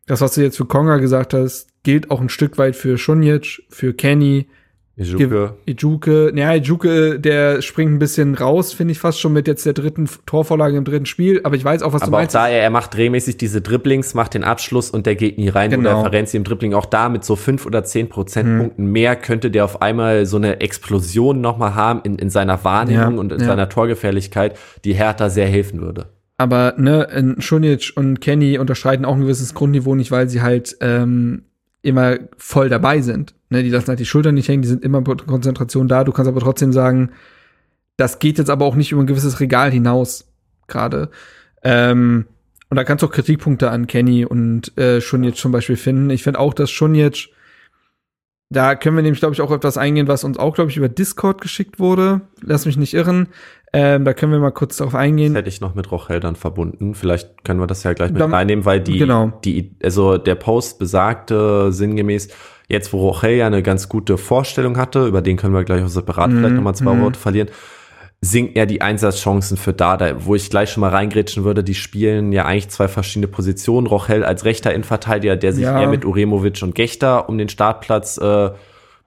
das, 0.05 0.21
was 0.21 0.35
du 0.35 0.41
jetzt 0.41 0.57
für 0.57 0.65
Konga 0.65 0.97
gesagt 0.97 1.33
hast, 1.33 1.67
gilt 1.83 2.11
auch 2.11 2.21
ein 2.21 2.29
Stück 2.29 2.57
weit 2.57 2.75
für 2.75 2.97
Shunjic, 2.97 3.63
für 3.69 3.93
Kenny, 3.93 4.47
Ijuke, 4.95 5.55
Ijuke, 5.65 6.31
naja, 6.35 6.53
Ijuke, 6.53 7.19
der 7.19 7.63
springt 7.63 7.91
ein 7.93 7.97
bisschen 7.97 8.35
raus, 8.35 8.73
finde 8.73 8.91
ich 8.91 8.99
fast 8.99 9.19
schon 9.19 9.33
mit 9.33 9.47
jetzt 9.47 9.65
der 9.65 9.73
dritten 9.73 10.07
Torvorlage 10.27 10.77
im 10.77 10.83
dritten 10.83 11.07
Spiel, 11.07 11.41
aber 11.43 11.55
ich 11.55 11.65
weiß 11.65 11.81
auch, 11.81 11.93
was 11.93 12.01
du 12.01 12.07
aber 12.07 12.17
auch 12.17 12.21
meinst. 12.21 12.35
da, 12.35 12.47
er, 12.47 12.61
er 12.61 12.69
macht 12.69 12.93
drehmäßig 12.93 13.37
diese 13.37 13.59
Dribblings, 13.59 14.13
macht 14.13 14.35
den 14.35 14.43
Abschluss 14.43 14.91
und 14.91 15.07
der 15.07 15.15
geht 15.15 15.39
nie 15.39 15.49
rein. 15.49 15.71
Genau. 15.71 16.01
Oder 16.01 16.11
Ferenzi 16.11 16.37
im 16.37 16.43
Dribbling 16.43 16.75
auch 16.75 16.85
da 16.85 17.09
mit 17.09 17.23
so 17.23 17.35
fünf 17.35 17.65
oder 17.65 17.83
zehn 17.83 18.07
Prozentpunkten 18.07 18.85
mehr 18.85 19.15
könnte 19.15 19.49
der 19.49 19.65
auf 19.65 19.81
einmal 19.81 20.27
so 20.27 20.37
eine 20.37 20.61
Explosion 20.61 21.41
nochmal 21.41 21.73
haben 21.73 22.01
in, 22.03 22.19
in 22.19 22.29
seiner 22.29 22.63
Wahrnehmung 22.63 23.15
Ja, 23.15 23.19
und 23.19 23.31
in 23.31 23.39
ja. 23.39 23.47
seiner 23.47 23.69
Torgefährlichkeit, 23.69 24.59
die 24.85 24.93
Hertha 24.93 25.29
sehr 25.29 25.47
helfen 25.47 25.81
würde. 25.81 26.12
Aber 26.37 26.73
ne, 26.77 27.03
in 27.15 27.41
Schunic 27.41 27.93
und 27.95 28.19
Kenny 28.19 28.57
unterschreiten 28.57 29.05
auch 29.05 29.15
ein 29.15 29.21
gewisses 29.21 29.53
Grundniveau 29.53 29.95
nicht, 29.95 30.11
weil 30.11 30.29
sie 30.29 30.41
halt 30.41 30.75
ähm, 30.81 31.43
immer 31.81 32.17
voll 32.37 32.69
dabei 32.69 33.01
sind. 33.01 33.35
Ne, 33.49 33.61
die 33.61 33.69
lassen 33.69 33.89
halt 33.89 33.99
die 33.99 34.05
Schultern 34.05 34.35
nicht 34.35 34.47
hängen, 34.47 34.63
die 34.63 34.67
sind 34.67 34.83
immer 34.83 35.01
mit 35.01 35.27
Konzentration 35.27 35.87
da. 35.87 36.03
Du 36.03 36.11
kannst 36.11 36.29
aber 36.29 36.39
trotzdem 36.39 36.73
sagen, 36.73 37.11
das 37.97 38.19
geht 38.19 38.39
jetzt 38.39 38.49
aber 38.49 38.65
auch 38.65 38.75
nicht 38.75 38.91
über 38.91 39.01
ein 39.01 39.07
gewisses 39.07 39.39
Regal 39.39 39.71
hinaus 39.71 40.25
gerade. 40.67 41.09
Ähm, 41.63 42.25
und 42.69 42.77
da 42.77 42.83
kannst 42.83 43.03
du 43.03 43.07
auch 43.07 43.11
Kritikpunkte 43.11 43.69
an 43.69 43.85
Kenny 43.85 44.25
und 44.25 44.75
äh, 44.77 44.99
Schunic 44.99 45.35
zum 45.35 45.51
Beispiel 45.51 45.75
finden. 45.75 46.09
Ich 46.09 46.23
finde 46.23 46.39
auch, 46.39 46.55
dass 46.55 46.71
Schunic, 46.71 47.29
da 48.49 48.73
können 48.73 48.95
wir 48.95 49.03
nämlich, 49.03 49.19
glaube 49.19 49.35
ich, 49.35 49.41
auch 49.41 49.51
etwas 49.51 49.77
eingehen, 49.77 50.07
was 50.07 50.23
uns 50.23 50.39
auch, 50.39 50.55
glaube 50.55 50.71
ich, 50.71 50.77
über 50.77 50.89
Discord 50.89 51.39
geschickt 51.41 51.79
wurde. 51.79 52.21
Lass 52.41 52.65
mich 52.65 52.77
nicht 52.77 52.95
irren. 52.95 53.27
Ähm, 53.75 54.05
da 54.05 54.13
können 54.13 54.31
wir 54.31 54.39
mal 54.39 54.51
kurz 54.51 54.77
darauf 54.77 54.93
eingehen. 54.93 55.33
Das 55.33 55.39
hätte 55.41 55.49
ich 55.49 55.59
noch 55.59 55.73
mit 55.73 55.91
Rochel 55.91 56.19
dann 56.19 56.35
verbunden. 56.35 56.93
Vielleicht 56.93 57.43
können 57.43 57.59
wir 57.59 57.65
das 57.67 57.83
ja 57.83 57.93
gleich 57.93 58.11
mit 58.11 58.21
Dann- 58.21 58.33
reinnehmen, 58.33 58.65
weil 58.65 58.79
die, 58.79 58.99
genau. 58.99 59.33
die, 59.43 59.75
also 59.83 60.17
der 60.19 60.35
Post 60.35 60.77
besagte 60.77 61.71
sinngemäß, 61.71 62.27
jetzt 62.69 62.93
wo 62.93 62.99
Rochel 62.99 63.31
ja 63.31 63.47
eine 63.47 63.63
ganz 63.63 63.89
gute 63.89 64.17
Vorstellung 64.19 64.77
hatte, 64.77 65.07
über 65.07 65.21
den 65.23 65.37
können 65.37 65.55
wir 65.55 65.63
gleich 65.63 65.83
auch 65.83 65.87
separat 65.87 66.29
Mhm, 66.29 66.37
vielleicht 66.37 66.55
nochmal 66.55 66.75
zwei 66.75 66.93
mhm. 66.93 67.01
Worte 67.01 67.19
verlieren, 67.19 67.49
sinkt 68.21 68.55
er 68.55 68.67
die 68.67 68.81
Einsatzchancen 68.81 69.57
für 69.57 69.73
Dada, 69.73 70.23
wo 70.25 70.35
ich 70.35 70.49
gleich 70.51 70.69
schon 70.69 70.81
mal 70.81 70.91
reingrätschen 70.91 71.43
würde, 71.43 71.63
die 71.63 71.73
spielen 71.73 72.31
ja 72.31 72.45
eigentlich 72.45 72.69
zwei 72.69 72.87
verschiedene 72.87 73.27
Positionen. 73.27 73.87
Rochel 73.87 74.23
als 74.23 74.45
rechter 74.45 74.71
Innenverteidiger, 74.71 75.35
der 75.35 75.51
sich 75.51 75.63
Ja. 75.65 75.81
eher 75.81 75.89
mit 75.89 76.05
Uremovic 76.05 76.61
und 76.61 76.75
Gechter 76.75 77.27
um 77.27 77.37
den 77.39 77.49
Startplatz 77.49 78.17
äh, 78.19 78.51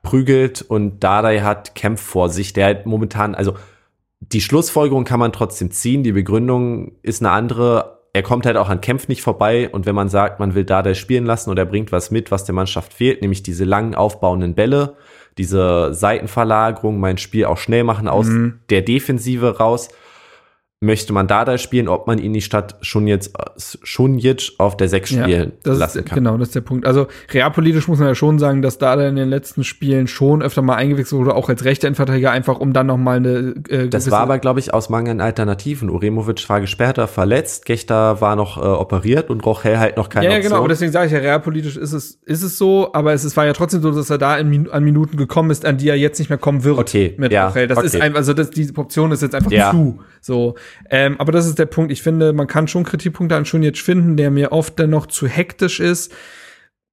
prügelt 0.02 0.62
und 0.62 1.02
Dardai 1.02 1.40
hat 1.40 1.74
kämpft 1.74 2.04
vor 2.04 2.28
sich, 2.28 2.52
der 2.52 2.66
halt 2.66 2.86
momentan, 2.86 3.34
also 3.34 3.54
die 4.20 4.40
Schlussfolgerung 4.40 5.04
kann 5.04 5.20
man 5.20 5.32
trotzdem 5.32 5.70
ziehen, 5.70 6.02
die 6.02 6.12
Begründung 6.12 6.92
ist 7.02 7.22
eine 7.22 7.30
andere. 7.30 8.00
Er 8.12 8.22
kommt 8.22 8.46
halt 8.46 8.56
auch 8.56 8.70
an 8.70 8.80
Kämpf 8.80 9.08
nicht 9.08 9.20
vorbei 9.20 9.68
und 9.68 9.84
wenn 9.84 9.94
man 9.94 10.08
sagt, 10.08 10.40
man 10.40 10.54
will 10.54 10.64
Dardai 10.64 10.94
spielen 10.94 11.26
lassen 11.26 11.50
und 11.50 11.58
er 11.58 11.66
bringt 11.66 11.92
was 11.92 12.10
mit, 12.10 12.30
was 12.30 12.44
der 12.44 12.54
Mannschaft 12.54 12.94
fehlt, 12.94 13.20
nämlich 13.20 13.42
diese 13.42 13.64
langen 13.64 13.94
aufbauenden 13.94 14.54
Bälle, 14.54 14.96
diese 15.36 15.92
Seitenverlagerung, 15.92 16.98
mein 16.98 17.18
Spiel 17.18 17.44
auch 17.44 17.58
schnell 17.58 17.84
machen 17.84 18.08
aus 18.08 18.26
Mhm. 18.26 18.60
der 18.70 18.80
Defensive 18.82 19.58
raus, 19.58 19.88
möchte 20.80 21.14
man 21.14 21.26
Dardai 21.26 21.56
spielen, 21.56 21.88
ob 21.88 22.06
man 22.06 22.18
ihn 22.18 22.32
nicht 22.32 22.44
statt 22.44 22.76
schon 22.82 23.06
jetzt 23.06 23.32
schon 23.82 24.18
jetzt 24.18 24.60
auf 24.60 24.76
der 24.76 24.90
6 24.90 25.08
spielen 25.08 25.52
das 25.62 25.78
lassen 25.78 25.98
ist, 26.00 26.04
kann. 26.04 26.16
Genau, 26.16 26.36
das 26.36 26.48
ist 26.48 26.54
der 26.54 26.60
Punkt. 26.60 26.86
Also 26.86 27.06
realpolitisch 27.32 27.88
muss 27.88 27.98
man 27.98 28.08
ja 28.08 28.14
schon 28.14 28.38
sagen, 28.38 28.60
dass 28.60 28.76
Dada 28.76 29.08
in 29.08 29.16
den 29.16 29.30
letzten 29.30 29.64
Spielen 29.64 30.06
schon 30.06 30.42
öfter 30.42 30.60
mal 30.60 30.74
eingewechselt 30.74 31.18
wurde, 31.18 31.34
auch 31.34 31.48
als 31.48 31.64
rechter 31.64 31.88
Innenverteidiger, 31.88 32.30
einfach 32.30 32.60
um 32.60 32.74
dann 32.74 32.88
noch 32.88 32.98
mal 32.98 33.16
eine 33.16 33.54
äh, 33.70 33.88
Das 33.88 34.10
war 34.10 34.20
aber, 34.20 34.38
glaube 34.38 34.60
ich, 34.60 34.74
aus 34.74 34.90
Mangel 34.90 35.12
an 35.12 35.20
Alternativen. 35.22 35.88
Uremovic 35.88 36.46
war 36.50 36.60
gesperrter, 36.60 37.08
verletzt, 37.08 37.64
Gechter 37.64 38.20
war 38.20 38.36
noch 38.36 38.58
äh, 38.58 38.60
operiert 38.60 39.30
und 39.30 39.46
Rochel 39.46 39.78
halt 39.78 39.96
noch 39.96 40.10
keine 40.10 40.26
ja, 40.26 40.32
ja, 40.32 40.36
Option. 40.36 40.50
genau, 40.50 40.60
aber 40.60 40.68
deswegen 40.68 40.92
sage 40.92 41.06
ich 41.06 41.12
ja, 41.12 41.20
realpolitisch 41.20 41.78
ist 41.78 41.94
es, 41.94 42.18
ist 42.26 42.42
es 42.42 42.58
so, 42.58 42.92
aber 42.92 43.14
es, 43.14 43.24
ist, 43.24 43.34
war 43.38 43.46
ja 43.46 43.54
trotzdem 43.54 43.80
so, 43.80 43.92
dass 43.92 44.10
er 44.10 44.18
da 44.18 44.36
in, 44.36 44.70
an 44.70 44.84
Minuten 44.84 45.16
gekommen 45.16 45.50
ist, 45.50 45.64
an 45.64 45.78
die 45.78 45.88
er 45.88 45.96
jetzt 45.96 46.18
nicht 46.18 46.28
mehr 46.28 46.38
kommen 46.38 46.64
wird. 46.64 46.78
Okay, 46.78 47.14
mit 47.16 47.32
ja, 47.32 47.46
Rachel. 47.46 47.66
Das 47.66 47.82
ist 47.82 47.94
okay. 47.94 48.04
einfach, 48.04 48.18
also 48.18 48.34
das, 48.34 48.50
die 48.50 48.70
Option 48.76 49.10
ist 49.12 49.22
jetzt 49.22 49.34
einfach 49.34 49.50
Ja. 49.50 49.70
zu. 49.70 50.00
So. 50.20 50.54
Ähm, 50.90 51.16
aber 51.18 51.32
das 51.32 51.46
ist 51.46 51.58
der 51.58 51.66
Punkt. 51.66 51.92
Ich 51.92 52.02
finde, 52.02 52.32
man 52.32 52.46
kann 52.46 52.68
schon 52.68 52.84
Kritikpunkte 52.84 53.36
an 53.36 53.44
Schunic 53.44 53.78
finden, 53.78 54.16
der 54.16 54.30
mir 54.30 54.52
oft 54.52 54.78
dann 54.78 54.90
noch 54.90 55.06
zu 55.06 55.26
hektisch 55.26 55.80
ist, 55.80 56.12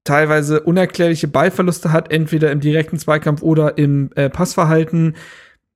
teilweise 0.04 0.62
unerklärliche 0.62 1.28
Ballverluste 1.28 1.92
hat, 1.92 2.12
entweder 2.12 2.52
im 2.52 2.60
direkten 2.60 2.98
Zweikampf 2.98 3.42
oder 3.42 3.78
im 3.78 4.10
äh, 4.16 4.30
Passverhalten. 4.30 5.16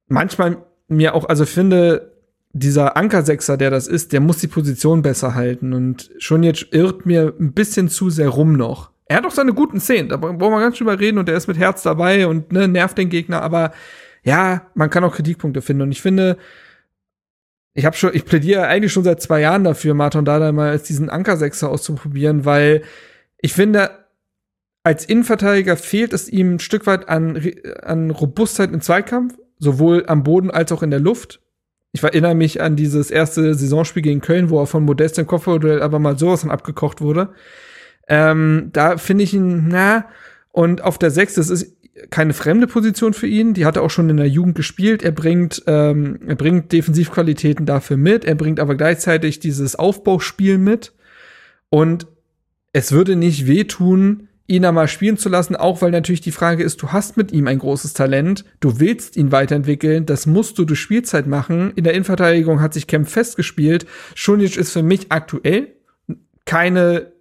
Manchmal 0.07 0.57
mir 0.87 1.15
auch, 1.15 1.27
also 1.27 1.45
finde, 1.45 2.13
dieser 2.53 2.97
Ankersechser, 2.97 3.57
der 3.57 3.69
das 3.69 3.87
ist, 3.87 4.13
der 4.13 4.19
muss 4.19 4.37
die 4.37 4.47
Position 4.47 5.01
besser 5.01 5.35
halten. 5.35 5.73
Und 5.73 6.09
jetzt 6.41 6.67
irrt 6.71 7.05
mir 7.05 7.33
ein 7.39 7.53
bisschen 7.53 7.89
zu 7.89 8.09
sehr 8.09 8.29
rum 8.29 8.53
noch. 8.53 8.91
Er 9.05 9.17
hat 9.17 9.25
auch 9.25 9.31
seine 9.31 9.53
guten 9.53 9.79
Szenen, 9.79 10.09
da 10.09 10.17
brauchen 10.17 10.39
wir 10.39 10.59
ganz 10.59 10.77
drüber 10.77 10.99
reden 10.99 11.17
und 11.17 11.29
er 11.29 11.37
ist 11.37 11.47
mit 11.47 11.57
Herz 11.57 11.81
dabei 11.81 12.27
und 12.27 12.51
ne, 12.51 12.67
nervt 12.67 12.97
den 12.97 13.09
Gegner, 13.09 13.41
aber 13.41 13.71
ja, 14.23 14.63
man 14.73 14.89
kann 14.89 15.05
auch 15.05 15.15
Kritikpunkte 15.15 15.61
finden. 15.61 15.83
Und 15.83 15.91
ich 15.91 16.01
finde, 16.01 16.37
ich 17.77 17.85
habe 17.85 17.95
schon, 17.95 18.09
ich 18.15 18.25
plädiere 18.25 18.65
eigentlich 18.65 18.91
schon 18.91 19.03
seit 19.03 19.21
zwei 19.21 19.41
Jahren 19.41 19.63
dafür, 19.63 19.93
Martin 19.93 20.25
Dada 20.25 20.51
mal 20.51 20.71
als 20.71 20.81
diesen 20.81 21.11
Ankersechser 21.11 21.69
auszuprobieren, 21.69 22.43
weil 22.43 22.81
ich 23.37 23.53
finde, 23.53 23.91
als 24.81 25.05
Innenverteidiger 25.05 25.77
fehlt 25.77 26.11
es 26.11 26.27
ihm 26.27 26.55
ein 26.55 26.59
Stück 26.59 26.87
weit 26.87 27.07
an, 27.07 27.39
an 27.83 28.09
Robustheit 28.09 28.71
im 28.71 28.81
Zweikampf, 28.81 29.37
sowohl 29.59 30.05
am 30.07 30.23
Boden 30.23 30.49
als 30.49 30.71
auch 30.71 30.81
in 30.81 30.89
der 30.89 30.99
Luft. 30.99 31.39
Ich 31.91 32.01
erinnere 32.01 32.33
mich 32.33 32.61
an 32.61 32.75
dieses 32.75 33.11
erste 33.11 33.53
Saisonspiel 33.53 34.01
gegen 34.01 34.21
Köln, 34.21 34.49
wo 34.49 34.59
er 34.59 34.65
von 34.65 34.83
Modest 34.83 35.19
im 35.19 35.27
Kopfballduell 35.27 35.83
aber 35.83 35.99
mal 35.99 36.17
sowas 36.17 36.41
von 36.41 36.49
abgekocht 36.49 36.99
wurde. 36.99 37.29
Ähm, 38.07 38.71
da 38.73 38.97
finde 38.97 39.23
ich 39.23 39.35
ihn, 39.35 39.67
na, 39.67 40.07
und 40.49 40.81
auf 40.83 40.97
der 40.97 41.11
Sechs, 41.11 41.35
das 41.35 41.51
ist 41.51 41.76
keine 42.09 42.33
fremde 42.33 42.67
Position 42.67 43.13
für 43.13 43.27
ihn. 43.27 43.53
Die 43.53 43.65
hat 43.65 43.75
er 43.75 43.83
auch 43.83 43.89
schon 43.89 44.09
in 44.09 44.17
der 44.17 44.29
Jugend 44.29 44.55
gespielt. 44.55 45.03
Er 45.03 45.11
bringt, 45.11 45.63
ähm, 45.67 46.19
er 46.27 46.35
bringt 46.35 46.71
Defensivqualitäten 46.71 47.65
dafür 47.65 47.97
mit. 47.97 48.25
Er 48.25 48.35
bringt 48.35 48.59
aber 48.59 48.75
gleichzeitig 48.75 49.39
dieses 49.39 49.75
Aufbauspiel 49.75 50.57
mit. 50.57 50.93
Und 51.69 52.07
es 52.73 52.91
würde 52.91 53.15
nicht 53.15 53.47
wehtun, 53.47 54.27
ihn 54.47 54.65
einmal 54.65 54.87
spielen 54.87 55.17
zu 55.17 55.27
lassen, 55.27 55.55
auch 55.55 55.81
weil 55.81 55.91
natürlich 55.91 56.21
die 56.21 56.31
Frage 56.31 56.63
ist, 56.63 56.81
du 56.81 56.93
hast 56.93 57.17
mit 57.17 57.33
ihm 57.33 57.47
ein 57.47 57.59
großes 57.59 57.93
Talent, 57.93 58.45
du 58.61 58.79
willst 58.79 59.17
ihn 59.17 59.33
weiterentwickeln, 59.33 60.05
das 60.05 60.25
musst 60.25 60.57
du 60.57 60.63
durch 60.63 60.79
Spielzeit 60.79 61.27
machen. 61.27 61.73
In 61.75 61.83
der 61.83 61.93
Innenverteidigung 61.93 62.61
hat 62.61 62.73
sich 62.73 62.87
Kempf 62.87 63.11
festgespielt. 63.11 63.85
Schunic 64.15 64.55
ist 64.55 64.71
für 64.71 64.83
mich 64.83 65.11
aktuell 65.11 65.73
keine, 66.45 67.11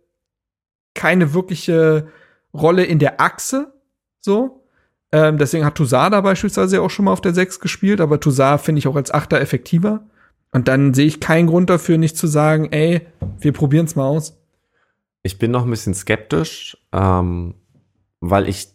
keine 0.94 1.34
wirkliche 1.34 2.08
Rolle 2.54 2.84
in 2.84 3.00
der 3.00 3.20
Achse, 3.20 3.72
so. 4.20 4.65
Ähm, 5.12 5.38
deswegen 5.38 5.64
hat 5.64 5.76
Toussaint 5.76 6.12
da 6.12 6.20
beispielsweise 6.20 6.82
auch 6.82 6.90
schon 6.90 7.04
mal 7.04 7.12
auf 7.12 7.20
der 7.20 7.34
6 7.34 7.60
gespielt, 7.60 8.00
aber 8.00 8.20
Toussaint 8.20 8.60
finde 8.60 8.80
ich 8.80 8.88
auch 8.88 8.96
als 8.96 9.12
Achter 9.12 9.40
effektiver. 9.40 10.02
Und 10.52 10.68
dann 10.68 10.94
sehe 10.94 11.06
ich 11.06 11.20
keinen 11.20 11.46
Grund 11.46 11.70
dafür, 11.70 11.98
nicht 11.98 12.16
zu 12.16 12.26
sagen, 12.26 12.72
ey, 12.72 13.02
wir 13.38 13.52
probieren 13.52 13.86
es 13.86 13.96
mal 13.96 14.06
aus. 14.06 14.38
Ich 15.22 15.38
bin 15.38 15.50
noch 15.50 15.64
ein 15.64 15.70
bisschen 15.70 15.94
skeptisch, 15.94 16.76
ähm, 16.92 17.54
weil 18.20 18.48
ich, 18.48 18.68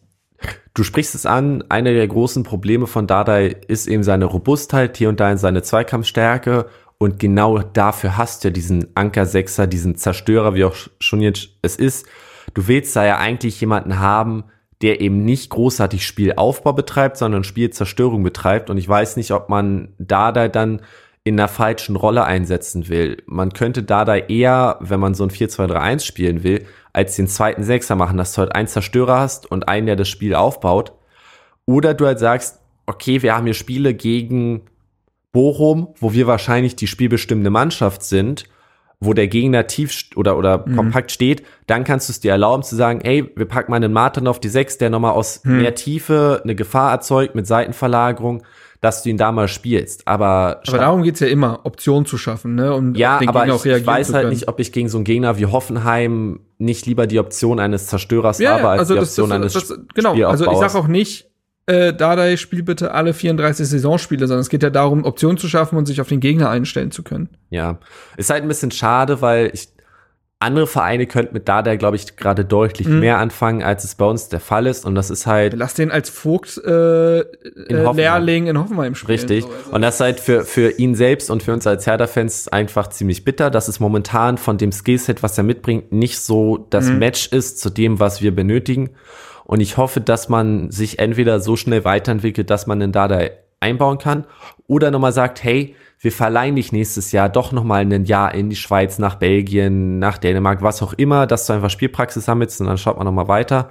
du 0.73 0.83
sprichst 0.83 1.15
es 1.15 1.25
an, 1.25 1.63
eine 1.69 1.93
der 1.93 2.07
großen 2.07 2.43
Probleme 2.43 2.87
von 2.87 3.07
Dardai 3.07 3.55
ist 3.67 3.87
eben 3.87 4.03
seine 4.03 4.25
Robustheit, 4.25 4.97
hier 4.97 5.09
und 5.09 5.19
da 5.19 5.31
in 5.31 5.37
seine 5.37 5.63
Zweikampfstärke 5.63 6.67
und 7.01 7.17
genau 7.17 7.57
dafür 7.57 8.15
hast 8.15 8.43
du 8.43 8.49
ja 8.49 8.53
diesen 8.53 8.95
Anker-Sechser, 8.95 9.65
diesen 9.65 9.95
Zerstörer, 9.95 10.53
wie 10.53 10.65
auch 10.65 10.75
schon 10.99 11.21
jetzt 11.21 11.49
es 11.63 11.75
ist. 11.75 12.05
Du 12.53 12.67
willst 12.67 12.95
da 12.95 13.03
ja 13.03 13.17
eigentlich 13.17 13.59
jemanden 13.59 13.97
haben, 13.97 14.43
der 14.81 15.01
eben 15.01 15.23
nicht 15.23 15.49
großartig 15.49 16.05
Spielaufbau 16.05 16.73
betreibt, 16.73 17.17
sondern 17.17 17.43
Spielzerstörung 17.43 18.23
betreibt 18.23 18.69
und 18.69 18.77
ich 18.77 18.87
weiß 18.87 19.17
nicht, 19.17 19.31
ob 19.31 19.49
man 19.49 19.93
Dardai 19.97 20.49
dann 20.49 20.81
in 21.23 21.39
einer 21.39 21.47
falschen 21.47 21.95
Rolle 21.95 22.23
einsetzen 22.23 22.89
will. 22.89 23.21
Man 23.27 23.53
könnte 23.53 23.83
da 23.83 24.05
da 24.05 24.15
eher, 24.15 24.77
wenn 24.79 24.99
man 24.99 25.13
so 25.13 25.23
ein 25.23 25.29
4-2-3-1 25.29 26.03
spielen 26.03 26.43
will, 26.43 26.65
als 26.93 27.15
den 27.15 27.27
zweiten 27.27 27.63
Sechser 27.63 27.95
machen, 27.95 28.17
dass 28.17 28.33
du 28.33 28.39
halt 28.39 28.55
einen 28.55 28.67
Zerstörer 28.67 29.19
hast 29.19 29.49
und 29.49 29.67
einen, 29.67 29.85
der 29.85 29.95
das 29.95 30.09
Spiel 30.09 30.33
aufbaut. 30.33 30.93
Oder 31.65 31.93
du 31.93 32.07
halt 32.07 32.17
sagst, 32.17 32.59
okay, 32.87 33.21
wir 33.21 33.35
haben 33.35 33.45
hier 33.45 33.53
Spiele 33.53 33.93
gegen 33.93 34.63
Bochum, 35.31 35.93
wo 35.99 36.11
wir 36.11 36.25
wahrscheinlich 36.25 36.75
die 36.75 36.87
spielbestimmende 36.87 37.51
Mannschaft 37.51 38.03
sind, 38.03 38.45
wo 39.03 39.13
der 39.13 39.27
Gegner 39.27 39.65
tief 39.67 39.91
oder, 40.15 40.37
oder 40.37 40.63
Mhm. 40.65 40.75
kompakt 40.75 41.11
steht, 41.11 41.43
dann 41.67 41.83
kannst 41.83 42.07
du 42.07 42.11
es 42.11 42.19
dir 42.19 42.31
erlauben 42.31 42.61
zu 42.61 42.75
sagen, 42.75 43.01
ey, 43.01 43.29
wir 43.35 43.45
packen 43.47 43.71
mal 43.71 43.77
einen 43.77 43.91
Martin 43.91 44.27
auf 44.27 44.39
die 44.39 44.47
Sechs, 44.47 44.77
der 44.77 44.91
nochmal 44.91 45.13
aus 45.13 45.41
Mhm. 45.43 45.57
mehr 45.57 45.75
Tiefe 45.75 46.39
eine 46.43 46.53
Gefahr 46.55 46.91
erzeugt 46.91 47.33
mit 47.33 47.47
Seitenverlagerung, 47.47 48.43
dass 48.79 49.03
du 49.03 49.09
ihn 49.09 49.17
da 49.17 49.31
mal 49.31 49.47
spielst. 49.47 50.07
Aber, 50.07 50.61
Aber 50.67 50.77
darum 50.77 51.03
geht's 51.03 51.19
ja 51.19 51.27
immer, 51.27 51.61
Optionen 51.63 52.05
zu 52.05 52.17
schaffen, 52.17 52.55
ne? 52.55 52.73
Um 52.75 52.93
ja, 52.95 53.19
den 53.19 53.29
aber 53.29 53.41
Gegner 53.45 53.55
ich, 53.55 53.65
ich 53.81 53.85
weiß 53.85 54.13
halt 54.13 54.29
nicht, 54.29 54.47
ob 54.47 54.59
ich 54.59 54.71
gegen 54.71 54.87
so 54.89 54.97
einen 54.97 55.05
Gegner 55.05 55.37
wie 55.37 55.45
Hoffenheim 55.47 56.39
nicht 56.59 56.85
lieber 56.85 57.07
die 57.07 57.19
Option 57.19 57.59
eines 57.59 57.87
Zerstörers 57.87 58.37
ja, 58.39 58.51
habe, 58.53 58.69
als 58.69 58.79
also 58.81 58.93
die 58.93 58.99
das, 58.99 59.09
Option 59.09 59.29
das, 59.29 59.35
eines 59.35 59.53
das, 59.53 59.79
genau, 59.95 60.13
also 60.27 60.51
ich 60.51 60.57
sag 60.57 60.75
auch 60.75 60.87
nicht, 60.87 61.30
äh, 61.67 61.93
Dardai, 61.93 62.37
spiel 62.37 62.63
bitte 62.63 62.93
alle 62.93 63.13
34 63.13 63.67
Saisonspiele, 63.67 64.27
sondern 64.27 64.41
es 64.41 64.49
geht 64.49 64.63
ja 64.63 64.69
darum, 64.69 65.05
Optionen 65.05 65.37
zu 65.37 65.47
schaffen 65.47 65.77
und 65.77 65.85
sich 65.85 66.01
auf 66.01 66.07
den 66.09 66.19
Gegner 66.19 66.49
einstellen 66.49 66.91
zu 66.91 67.03
können. 67.03 67.29
Ja, 67.49 67.77
ist 68.17 68.29
halt 68.29 68.41
ein 68.43 68.47
bisschen 68.47 68.71
schade, 68.71 69.21
weil 69.21 69.51
ich 69.53 69.69
andere 70.43 70.65
Vereine 70.65 71.05
könnten 71.05 71.35
mit 71.35 71.47
Dada, 71.47 71.75
glaube 71.75 71.97
ich, 71.97 72.17
gerade 72.17 72.43
deutlich 72.43 72.87
Mhm. 72.87 72.99
mehr 73.01 73.19
anfangen, 73.19 73.61
als 73.61 73.83
es 73.83 73.93
bei 73.93 74.05
uns 74.05 74.27
der 74.27 74.39
Fall 74.39 74.65
ist. 74.65 74.87
Und 74.87 74.95
das 74.95 75.11
ist 75.11 75.27
halt 75.27 75.53
Lass 75.53 75.75
den 75.75 75.91
als 75.91 76.09
Vogt 76.09 76.57
äh, 76.65 77.19
äh, 77.19 77.23
Hoffenheim. 77.85 77.95
Lehrling 77.95 78.47
in 78.47 78.57
Hoffenheim 78.57 78.95
spielen. 78.95 79.19
richtig. 79.19 79.43
So, 79.43 79.51
also. 79.51 79.71
Und 79.73 79.83
das 79.83 79.95
ist 79.95 80.01
halt 80.01 80.19
für, 80.19 80.43
für 80.43 80.71
ihn 80.79 80.95
selbst 80.95 81.29
und 81.29 81.43
für 81.43 81.53
uns 81.53 81.67
als 81.67 81.85
Hertha-Fans 81.85 82.47
einfach 82.47 82.87
ziemlich 82.87 83.23
bitter, 83.23 83.51
dass 83.51 83.67
es 83.67 83.79
momentan 83.79 84.39
von 84.39 84.57
dem 84.57 84.71
Skillset, 84.71 85.21
was 85.21 85.37
er 85.37 85.43
mitbringt, 85.43 85.91
nicht 85.91 86.19
so 86.19 86.65
das 86.71 86.87
Mhm. 86.89 86.97
Match 86.97 87.27
ist 87.27 87.59
zu 87.59 87.69
dem, 87.69 87.99
was 87.99 88.23
wir 88.23 88.33
benötigen. 88.35 88.89
Und 89.45 89.59
ich 89.59 89.77
hoffe, 89.77 90.01
dass 90.01 90.29
man 90.29 90.71
sich 90.71 90.99
entweder 90.99 91.39
so 91.39 91.55
schnell 91.55 91.83
weiterentwickelt, 91.83 92.49
dass 92.49 92.67
man 92.67 92.79
den 92.79 92.91
Dada 92.91 93.21
einbauen 93.59 93.97
kann 93.97 94.25
oder 94.67 94.91
nochmal 94.91 95.13
sagt, 95.13 95.43
hey, 95.43 95.75
wir 95.99 96.11
verleihen 96.11 96.55
dich 96.55 96.71
nächstes 96.71 97.11
Jahr 97.11 97.29
doch 97.29 97.51
nochmal 97.51 97.81
ein 97.81 98.05
Jahr 98.05 98.33
in 98.33 98.49
die 98.49 98.55
Schweiz, 98.55 98.97
nach 98.97 99.15
Belgien, 99.15 99.99
nach 99.99 100.17
Dänemark, 100.17 100.63
was 100.63 100.81
auch 100.81 100.93
immer, 100.93 101.27
dass 101.27 101.45
du 101.45 101.53
einfach 101.53 101.69
Spielpraxis 101.69 102.25
sammelst 102.25 102.59
und 102.59 102.67
dann 102.67 102.79
schaut 102.79 102.97
man 102.97 103.05
nochmal 103.05 103.27
weiter. 103.27 103.69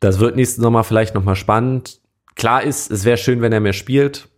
Das 0.00 0.20
wird 0.20 0.36
nächsten 0.36 0.62
Sommer 0.62 0.84
vielleicht 0.84 1.14
nochmal 1.14 1.36
spannend. 1.36 2.00
Klar 2.34 2.62
ist, 2.62 2.90
es 2.90 3.04
wäre 3.04 3.18
schön, 3.18 3.42
wenn 3.42 3.52
er 3.52 3.60
mehr 3.60 3.74
spielt. 3.74 4.28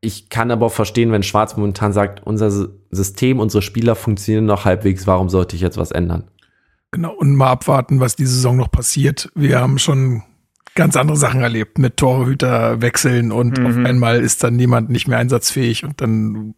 Ich 0.00 0.28
kann 0.28 0.50
aber 0.50 0.66
auch 0.66 0.72
verstehen, 0.72 1.12
wenn 1.12 1.22
Schwarz 1.22 1.56
momentan 1.56 1.92
sagt, 1.92 2.26
unser 2.26 2.50
System, 2.90 3.38
unsere 3.38 3.62
Spieler 3.62 3.94
funktionieren 3.94 4.46
noch 4.46 4.64
halbwegs, 4.64 5.06
warum 5.06 5.28
sollte 5.28 5.54
ich 5.54 5.62
jetzt 5.62 5.76
was 5.76 5.92
ändern? 5.92 6.24
Genau, 6.92 7.12
und 7.12 7.34
mal 7.36 7.50
abwarten, 7.50 8.00
was 8.00 8.16
diese 8.16 8.34
Saison 8.34 8.56
noch 8.56 8.70
passiert. 8.70 9.30
Wir 9.34 9.60
haben 9.60 9.78
schon 9.78 10.22
ganz 10.74 10.96
andere 10.96 11.16
Sachen 11.16 11.40
erlebt 11.40 11.78
mit 11.78 11.96
Torhüter 11.96 12.80
wechseln 12.80 13.32
und 13.32 13.58
Mhm. 13.58 13.66
auf 13.66 13.76
einmal 13.76 14.20
ist 14.20 14.42
dann 14.42 14.56
niemand 14.56 14.88
nicht 14.90 15.06
mehr 15.08 15.18
einsatzfähig 15.18 15.84
und 15.84 16.00
dann 16.00 16.54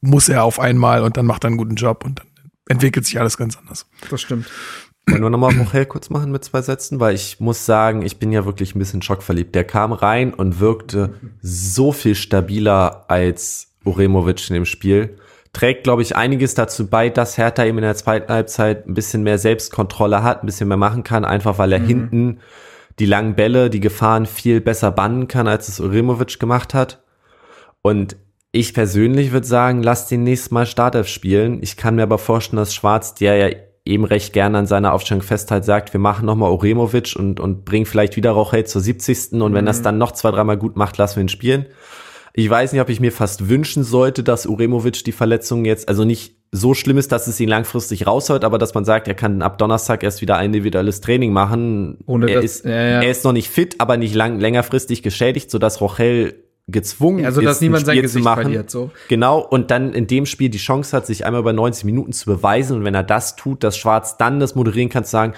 muss 0.00 0.28
er 0.28 0.44
auf 0.44 0.60
einmal 0.60 1.02
und 1.02 1.16
dann 1.16 1.26
macht 1.26 1.44
er 1.44 1.48
einen 1.48 1.56
guten 1.56 1.74
Job 1.74 2.04
und 2.04 2.20
dann 2.20 2.26
entwickelt 2.68 3.06
sich 3.06 3.18
alles 3.20 3.36
ganz 3.36 3.56
anders. 3.56 3.86
das 4.10 4.20
stimmt. 4.20 4.46
Wollen 5.08 5.22
wir 5.22 5.30
nochmal 5.30 5.56
Rochel 5.56 5.86
kurz 5.86 6.10
machen 6.10 6.32
mit 6.32 6.42
zwei 6.42 6.62
Sätzen? 6.62 6.98
Weil 6.98 7.14
ich 7.14 7.38
muss 7.38 7.64
sagen, 7.64 8.02
ich 8.02 8.18
bin 8.18 8.32
ja 8.32 8.44
wirklich 8.44 8.74
ein 8.74 8.80
bisschen 8.80 9.02
schockverliebt. 9.02 9.54
Der 9.54 9.62
kam 9.62 9.92
rein 9.92 10.34
und 10.34 10.58
wirkte 10.58 11.14
so 11.40 11.92
viel 11.92 12.16
stabiler 12.16 13.04
als 13.08 13.68
Uremovic 13.84 14.48
in 14.50 14.54
dem 14.54 14.64
Spiel. 14.64 15.16
Trägt, 15.56 15.84
glaube 15.84 16.02
ich, 16.02 16.14
einiges 16.14 16.52
dazu 16.52 16.86
bei, 16.86 17.08
dass 17.08 17.38
Hertha 17.38 17.64
eben 17.64 17.78
in 17.78 17.84
der 17.84 17.94
zweiten 17.94 18.30
Halbzeit 18.30 18.86
ein 18.86 18.92
bisschen 18.92 19.22
mehr 19.22 19.38
Selbstkontrolle 19.38 20.22
hat, 20.22 20.42
ein 20.42 20.46
bisschen 20.46 20.68
mehr 20.68 20.76
machen 20.76 21.02
kann, 21.02 21.24
einfach 21.24 21.56
weil 21.56 21.72
er 21.72 21.80
hinten 21.80 22.40
die 22.98 23.06
langen 23.06 23.36
Bälle, 23.36 23.70
die 23.70 23.80
Gefahren 23.80 24.26
viel 24.26 24.60
besser 24.60 24.90
bannen 24.90 25.28
kann, 25.28 25.48
als 25.48 25.68
es 25.68 25.80
Uremovic 25.80 26.38
gemacht 26.38 26.74
hat. 26.74 27.02
Und 27.80 28.16
ich 28.52 28.74
persönlich 28.74 29.32
würde 29.32 29.46
sagen, 29.46 29.82
lass 29.82 30.08
den 30.08 30.24
nächstes 30.24 30.50
Mal 30.50 30.66
Startelf 30.66 31.08
spielen. 31.08 31.62
Ich 31.62 31.78
kann 31.78 31.94
mir 31.94 32.02
aber 32.02 32.18
vorstellen, 32.18 32.58
dass 32.58 32.74
Schwarz, 32.74 33.14
der 33.14 33.36
ja 33.36 33.56
eben 33.86 34.04
recht 34.04 34.34
gerne 34.34 34.58
an 34.58 34.66
seiner 34.66 34.92
Aufstellung 34.92 35.22
festhält, 35.22 35.64
sagt, 35.64 35.94
wir 35.94 36.00
machen 36.00 36.26
nochmal 36.26 36.50
Uremovic 36.50 37.16
und, 37.16 37.40
und 37.40 37.64
bringen 37.64 37.86
vielleicht 37.86 38.16
wieder 38.16 38.32
Rochel 38.32 38.64
zur 38.64 38.82
70. 38.82 39.40
Und 39.40 39.54
wenn 39.54 39.64
das 39.64 39.80
dann 39.80 39.96
noch 39.96 40.12
zwei, 40.12 40.32
dreimal 40.32 40.58
gut 40.58 40.76
macht, 40.76 40.98
lassen 40.98 41.16
wir 41.16 41.22
ihn 41.22 41.30
spielen. 41.30 41.64
Ich 42.38 42.48
weiß 42.50 42.72
nicht, 42.72 42.82
ob 42.82 42.90
ich 42.90 43.00
mir 43.00 43.12
fast 43.12 43.48
wünschen 43.48 43.82
sollte, 43.82 44.22
dass 44.22 44.44
Uremovic 44.46 45.02
die 45.04 45.12
Verletzung 45.12 45.64
jetzt, 45.64 45.88
also 45.88 46.04
nicht 46.04 46.36
so 46.52 46.74
schlimm 46.74 46.98
ist, 46.98 47.10
dass 47.10 47.26
es 47.26 47.40
ihn 47.40 47.48
langfristig 47.48 48.06
rausholt, 48.06 48.44
aber 48.44 48.58
dass 48.58 48.74
man 48.74 48.84
sagt, 48.84 49.08
er 49.08 49.14
kann 49.14 49.40
ab 49.40 49.56
Donnerstag 49.56 50.02
erst 50.04 50.20
wieder 50.20 50.36
ein 50.36 50.46
individuelles 50.46 51.00
Training 51.00 51.32
machen. 51.32 51.96
Ohne 52.06 52.28
er, 52.28 52.36
das- 52.42 52.44
ist, 52.56 52.64
ja, 52.66 52.70
ja. 52.72 53.02
er 53.02 53.10
ist 53.10 53.24
noch 53.24 53.32
nicht 53.32 53.48
fit, 53.50 53.76
aber 53.80 53.96
nicht 53.96 54.14
lang, 54.14 54.38
längerfristig 54.38 55.02
geschädigt, 55.02 55.50
sodass 55.50 55.80
Rochel 55.80 56.34
gezwungen 56.68 57.24
Also, 57.24 57.40
ist, 57.40 57.46
dass 57.46 57.60
niemand 57.62 57.82
ein 57.84 57.86
sein 57.86 57.94
Spiel 57.94 58.02
Gesicht 58.02 58.22
zu 58.22 58.28
machen. 58.28 58.42
verliert, 58.42 58.70
so. 58.70 58.90
Genau, 59.08 59.38
und 59.40 59.70
dann 59.70 59.94
in 59.94 60.06
dem 60.06 60.26
Spiel 60.26 60.50
die 60.50 60.58
Chance 60.58 60.94
hat, 60.96 61.06
sich 61.06 61.24
einmal 61.24 61.40
über 61.40 61.52
90 61.54 61.84
Minuten 61.84 62.12
zu 62.12 62.26
beweisen. 62.26 62.76
Und 62.78 62.84
wenn 62.84 62.94
er 62.94 63.02
das 63.04 63.36
tut, 63.36 63.64
dass 63.64 63.78
Schwarz 63.78 64.18
dann 64.18 64.40
das 64.40 64.54
moderieren 64.54 64.90
kann, 64.90 65.04
zu 65.04 65.10
sagen, 65.10 65.32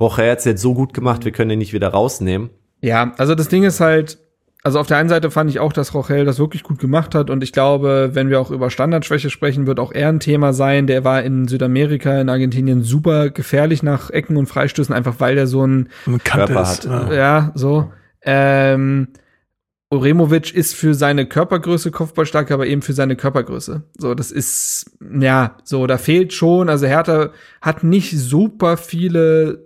Rocher 0.00 0.30
hat 0.30 0.38
es 0.38 0.44
jetzt 0.46 0.62
so 0.62 0.72
gut 0.74 0.94
gemacht, 0.94 1.24
wir 1.24 1.32
können 1.32 1.50
ihn 1.50 1.58
nicht 1.58 1.72
wieder 1.74 1.88
rausnehmen. 1.88 2.50
Ja, 2.80 3.12
also 3.18 3.34
das 3.34 3.48
Ding 3.48 3.64
ist 3.64 3.80
halt, 3.80 4.18
also 4.64 4.80
auf 4.80 4.86
der 4.88 4.96
einen 4.96 5.08
Seite 5.08 5.30
fand 5.30 5.48
ich 5.50 5.60
auch, 5.60 5.72
dass 5.72 5.94
Rochel 5.94 6.24
das 6.24 6.38
wirklich 6.38 6.64
gut 6.64 6.78
gemacht 6.78 7.14
hat 7.14 7.30
und 7.30 7.44
ich 7.44 7.52
glaube, 7.52 8.10
wenn 8.12 8.28
wir 8.28 8.40
auch 8.40 8.50
über 8.50 8.70
Standardschwäche 8.70 9.30
sprechen, 9.30 9.66
wird 9.66 9.78
auch 9.78 9.92
er 9.92 10.08
ein 10.08 10.20
Thema 10.20 10.52
sein. 10.52 10.86
Der 10.86 11.04
war 11.04 11.22
in 11.22 11.46
Südamerika, 11.46 12.20
in 12.20 12.28
Argentinien 12.28 12.82
super 12.82 13.30
gefährlich 13.30 13.82
nach 13.82 14.10
Ecken 14.10 14.36
und 14.36 14.46
Freistößen, 14.46 14.94
einfach 14.94 15.16
weil 15.18 15.36
der 15.36 15.46
so 15.46 15.64
ein, 15.64 15.88
Und 16.06 16.24
Kante 16.24 16.52
Körper 16.52 16.62
ist, 16.62 16.88
hat, 16.88 17.10
ja. 17.10 17.14
ja, 17.14 17.52
so. 17.54 17.92
Ähm, 18.22 19.08
Uremovic 19.90 20.52
ist 20.54 20.74
für 20.74 20.92
seine 20.92 21.26
Körpergröße 21.26 21.90
Kopfballstark, 21.90 22.50
aber 22.50 22.66
eben 22.66 22.82
für 22.82 22.92
seine 22.92 23.16
Körpergröße. 23.16 23.84
So, 23.96 24.14
das 24.14 24.30
ist, 24.30 24.98
ja, 25.18 25.56
so, 25.64 25.86
da 25.86 25.96
fehlt 25.96 26.34
schon, 26.34 26.68
also 26.68 26.86
Hertha 26.86 27.30
hat 27.62 27.84
nicht 27.84 28.18
super 28.18 28.76
viele 28.76 29.64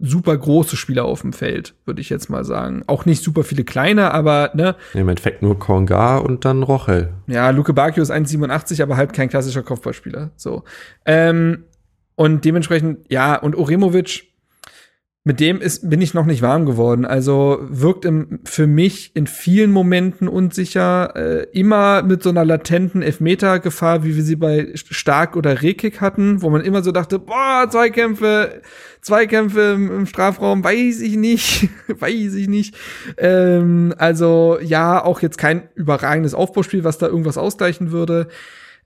super 0.00 0.36
große 0.36 0.76
Spieler 0.76 1.04
auf 1.04 1.20
dem 1.20 1.32
Feld, 1.32 1.74
würde 1.84 2.00
ich 2.00 2.08
jetzt 2.08 2.30
mal 2.30 2.44
sagen. 2.44 2.82
Auch 2.86 3.04
nicht 3.04 3.22
super 3.22 3.44
viele 3.44 3.64
kleine, 3.64 4.12
aber, 4.12 4.50
ne, 4.54 4.76
Im 4.94 5.08
Endeffekt 5.08 5.42
nur 5.42 5.58
Konga 5.58 6.18
und 6.18 6.44
dann 6.44 6.62
Rochel. 6.62 7.12
ja, 7.26 7.50
Luke 7.50 7.72
Bacchio 7.72 8.02
ist 8.02 8.10
1,87, 8.10 8.82
aber 8.82 8.96
halt 8.96 9.12
kein 9.12 9.28
klassischer 9.28 9.62
Kopfballspieler. 9.62 10.30
So. 10.36 10.64
Ähm, 11.04 11.64
und 12.16 12.44
dementsprechend, 12.44 13.10
ja, 13.10 13.36
und 13.36 13.54
Oremovic, 13.56 14.29
mit 15.22 15.38
dem 15.38 15.60
ist, 15.60 15.90
bin 15.90 16.00
ich 16.00 16.14
noch 16.14 16.24
nicht 16.24 16.40
warm 16.40 16.64
geworden. 16.64 17.04
Also 17.04 17.58
wirkt 17.60 18.06
im, 18.06 18.40
für 18.44 18.66
mich 18.66 19.14
in 19.14 19.26
vielen 19.26 19.70
Momenten 19.70 20.28
unsicher, 20.28 21.14
äh, 21.14 21.46
immer 21.52 22.02
mit 22.02 22.22
so 22.22 22.30
einer 22.30 22.46
latenten 22.46 23.02
Elfmeter-Gefahr, 23.02 24.02
wie 24.02 24.16
wir 24.16 24.22
sie 24.22 24.36
bei 24.36 24.70
Stark 24.74 25.36
oder 25.36 25.60
Rekik 25.60 26.00
hatten, 26.00 26.40
wo 26.40 26.48
man 26.48 26.62
immer 26.62 26.82
so 26.82 26.90
dachte, 26.90 27.18
boah, 27.18 27.66
Zweikämpfe, 27.70 28.62
Zweikämpfe 29.02 29.72
im, 29.74 29.90
im 29.90 30.06
Strafraum, 30.06 30.64
weiß 30.64 31.02
ich 31.02 31.16
nicht, 31.16 31.68
weiß 31.88 32.34
ich 32.34 32.48
nicht. 32.48 32.74
Ähm, 33.18 33.94
also 33.98 34.58
ja, 34.62 35.04
auch 35.04 35.20
jetzt 35.20 35.36
kein 35.36 35.68
überragendes 35.74 36.32
Aufbauspiel, 36.32 36.82
was 36.82 36.96
da 36.96 37.06
irgendwas 37.08 37.36
ausgleichen 37.36 37.92
würde. 37.92 38.28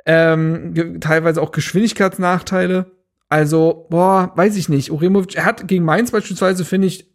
Ähm, 0.05 0.99
teilweise 1.01 1.41
auch 1.41 1.53
Geschwindigkeitsnachteile. 1.53 2.91
Also, 3.29 3.87
boah, 3.91 4.33
weiß 4.37 4.57
ich 4.57 4.69
nicht. 4.69 4.91
Uremovic, 4.91 5.35
er 5.37 5.45
hat 5.45 5.67
gegen 5.67 5.85
Mainz 5.85 6.11
beispielsweise, 6.11 6.65
finde 6.65 6.89
ich, 6.89 7.11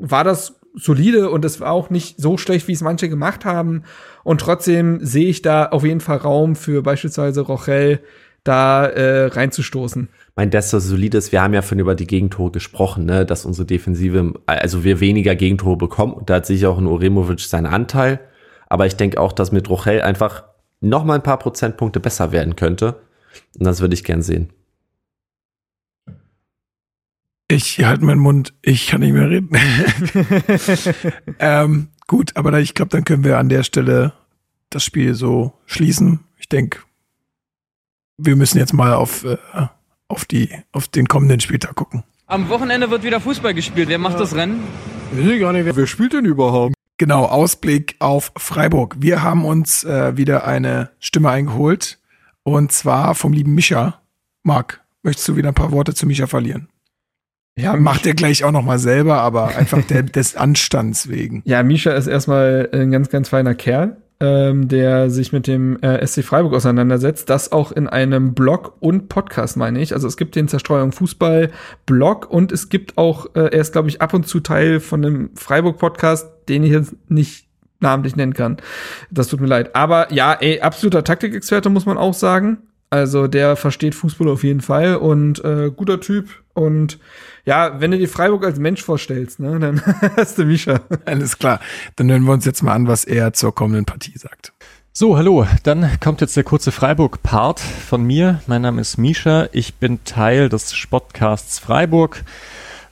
war 0.00 0.24
das 0.24 0.60
solide 0.74 1.30
und 1.30 1.44
das 1.44 1.60
war 1.60 1.70
auch 1.70 1.90
nicht 1.90 2.20
so 2.20 2.36
schlecht, 2.36 2.68
wie 2.68 2.72
es 2.72 2.82
manche 2.82 3.08
gemacht 3.08 3.44
haben. 3.44 3.82
Und 4.24 4.40
trotzdem 4.40 5.04
sehe 5.04 5.28
ich 5.28 5.42
da 5.42 5.66
auf 5.66 5.84
jeden 5.84 6.00
Fall 6.00 6.18
Raum 6.18 6.56
für 6.56 6.82
beispielsweise 6.82 7.42
Rochel 7.42 8.00
da 8.44 8.86
äh, 8.86 9.26
reinzustoßen. 9.26 10.08
Mein 10.34 10.50
desto 10.50 10.80
solides, 10.80 11.30
wir 11.30 11.42
haben 11.42 11.54
ja 11.54 11.62
von 11.62 11.78
über 11.78 11.94
die 11.94 12.06
Gegentore 12.06 12.50
gesprochen, 12.50 13.04
ne, 13.04 13.24
dass 13.24 13.44
unsere 13.44 13.66
Defensive, 13.66 14.34
also 14.46 14.82
wir 14.82 14.98
weniger 15.00 15.36
Gegentore 15.36 15.76
bekommen. 15.76 16.14
Und 16.14 16.30
da 16.30 16.36
hat 16.36 16.46
sicher 16.46 16.70
auch 16.70 16.78
ein 16.78 16.86
Uremovic 16.86 17.40
seinen 17.40 17.66
Anteil. 17.66 18.20
Aber 18.68 18.86
ich 18.86 18.96
denke 18.96 19.20
auch, 19.20 19.32
dass 19.32 19.52
mit 19.52 19.68
Rochel 19.68 20.00
einfach 20.00 20.44
noch 20.80 21.04
mal 21.04 21.16
ein 21.16 21.22
paar 21.22 21.38
Prozentpunkte 21.38 22.00
besser 22.00 22.32
werden 22.32 22.56
könnte. 22.56 22.96
Und 23.58 23.66
das 23.66 23.80
würde 23.80 23.94
ich 23.94 24.04
gern 24.04 24.22
sehen. 24.22 24.48
Ich 27.52 27.84
halte 27.84 28.02
meinen 28.06 28.18
Mund, 28.18 28.54
ich 28.62 28.86
kann 28.86 29.02
nicht 29.02 29.12
mehr 29.12 29.28
reden. 29.28 29.50
ähm, 31.38 31.88
gut, 32.06 32.34
aber 32.34 32.58
ich 32.60 32.72
glaube, 32.72 32.88
dann 32.88 33.04
können 33.04 33.24
wir 33.24 33.38
an 33.38 33.50
der 33.50 33.62
Stelle 33.62 34.14
das 34.70 34.82
Spiel 34.82 35.12
so 35.12 35.52
schließen. 35.66 36.20
Ich 36.38 36.48
denke, 36.48 36.78
wir 38.16 38.36
müssen 38.36 38.56
jetzt 38.56 38.72
mal 38.72 38.94
auf, 38.94 39.24
äh, 39.24 39.36
auf, 40.08 40.24
die, 40.24 40.48
auf 40.72 40.88
den 40.88 41.08
kommenden 41.08 41.40
Spieltag 41.40 41.74
gucken. 41.74 42.04
Am 42.26 42.48
Wochenende 42.48 42.88
wird 42.88 43.02
wieder 43.02 43.20
Fußball 43.20 43.52
gespielt. 43.52 43.90
Wer 43.90 43.98
macht 43.98 44.18
das 44.18 44.34
Rennen? 44.34 44.62
Wer 45.10 45.86
spielt 45.86 46.14
denn 46.14 46.24
überhaupt? 46.24 46.74
Genau, 46.96 47.26
Ausblick 47.26 47.96
auf 47.98 48.32
Freiburg. 48.34 48.96
Wir 48.98 49.22
haben 49.22 49.44
uns 49.44 49.84
äh, 49.84 50.16
wieder 50.16 50.46
eine 50.46 50.88
Stimme 51.00 51.28
eingeholt 51.28 51.98
und 52.44 52.72
zwar 52.72 53.14
vom 53.14 53.34
lieben 53.34 53.54
Mischa. 53.54 54.00
Marc, 54.42 54.80
möchtest 55.02 55.28
du 55.28 55.36
wieder 55.36 55.48
ein 55.48 55.54
paar 55.54 55.72
Worte 55.72 55.92
zu 55.92 56.06
Mischa 56.06 56.26
verlieren? 56.26 56.71
Ja, 57.56 57.76
Macht 57.76 58.06
er 58.06 58.14
gleich 58.14 58.44
auch 58.44 58.52
noch 58.52 58.64
mal 58.64 58.78
selber, 58.78 59.20
aber 59.20 59.56
einfach 59.56 59.82
der, 59.82 60.02
des 60.02 60.36
Anstands 60.36 61.08
wegen. 61.08 61.42
Ja, 61.44 61.62
Misha 61.62 61.92
ist 61.92 62.06
erstmal 62.06 62.68
ein 62.72 62.90
ganz, 62.90 63.10
ganz 63.10 63.28
feiner 63.28 63.54
Kerl. 63.54 63.96
ähm, 64.20 64.68
der 64.68 65.10
sich 65.10 65.32
mit 65.32 65.48
dem 65.48 65.80
äh, 65.82 66.06
SC 66.06 66.22
Freiburg 66.22 66.54
auseinandersetzt. 66.54 67.28
Das 67.28 67.50
auch 67.50 67.72
in 67.72 67.88
einem 67.88 68.34
Blog 68.34 68.76
und 68.78 69.08
Podcast, 69.08 69.56
meine 69.56 69.80
ich. 69.82 69.94
Also 69.94 70.06
es 70.06 70.16
gibt 70.16 70.36
den 70.36 70.46
Zerstreuung 70.46 70.92
Fußball 70.92 71.50
Blog 71.86 72.30
und 72.30 72.52
es 72.52 72.68
gibt 72.68 72.96
auch, 72.98 73.26
äh, 73.34 73.40
er 73.40 73.60
ist, 73.60 73.72
glaube 73.72 73.88
ich, 73.88 74.00
ab 74.00 74.14
und 74.14 74.28
zu 74.28 74.38
Teil 74.38 74.78
von 74.78 75.04
einem 75.04 75.30
Freiburg-Podcast, 75.34 76.28
den 76.48 76.62
ich 76.62 76.70
jetzt 76.70 76.94
nicht 77.08 77.48
namentlich 77.80 78.14
nennen 78.14 78.32
kann. 78.32 78.58
Das 79.10 79.26
tut 79.26 79.40
mir 79.40 79.48
leid. 79.48 79.74
Aber 79.74 80.12
ja, 80.12 80.32
ey, 80.34 80.60
absoluter 80.60 81.02
Taktikexperte 81.02 81.68
muss 81.68 81.84
man 81.84 81.98
auch 81.98 82.14
sagen. 82.14 82.58
Also 82.92 83.26
der 83.26 83.56
versteht 83.56 83.94
Fußball 83.94 84.28
auf 84.28 84.44
jeden 84.44 84.60
Fall 84.60 84.96
und 84.96 85.42
äh, 85.42 85.70
guter 85.74 85.98
Typ. 85.98 86.28
Und 86.52 86.98
ja, 87.46 87.80
wenn 87.80 87.90
du 87.90 87.96
dir 87.96 88.06
Freiburg 88.06 88.44
als 88.44 88.58
Mensch 88.58 88.82
vorstellst, 88.82 89.40
ne, 89.40 89.58
dann 89.58 89.82
hast 90.18 90.36
du 90.36 90.44
Mischa. 90.44 90.82
Alles 91.06 91.38
klar. 91.38 91.58
Dann 91.96 92.10
hören 92.10 92.24
wir 92.24 92.32
uns 92.34 92.44
jetzt 92.44 92.62
mal 92.62 92.74
an, 92.74 92.88
was 92.88 93.06
er 93.06 93.32
zur 93.32 93.54
kommenden 93.54 93.86
Partie 93.86 94.18
sagt. 94.18 94.52
So, 94.92 95.16
hallo. 95.16 95.46
Dann 95.62 95.88
kommt 96.00 96.20
jetzt 96.20 96.36
der 96.36 96.44
kurze 96.44 96.70
Freiburg-Part 96.70 97.60
von 97.60 98.04
mir. 98.04 98.42
Mein 98.46 98.60
Name 98.60 98.82
ist 98.82 98.98
Mischa. 98.98 99.48
Ich 99.52 99.76
bin 99.76 100.04
Teil 100.04 100.50
des 100.50 100.74
Sportcasts 100.74 101.60
Freiburg. 101.60 102.22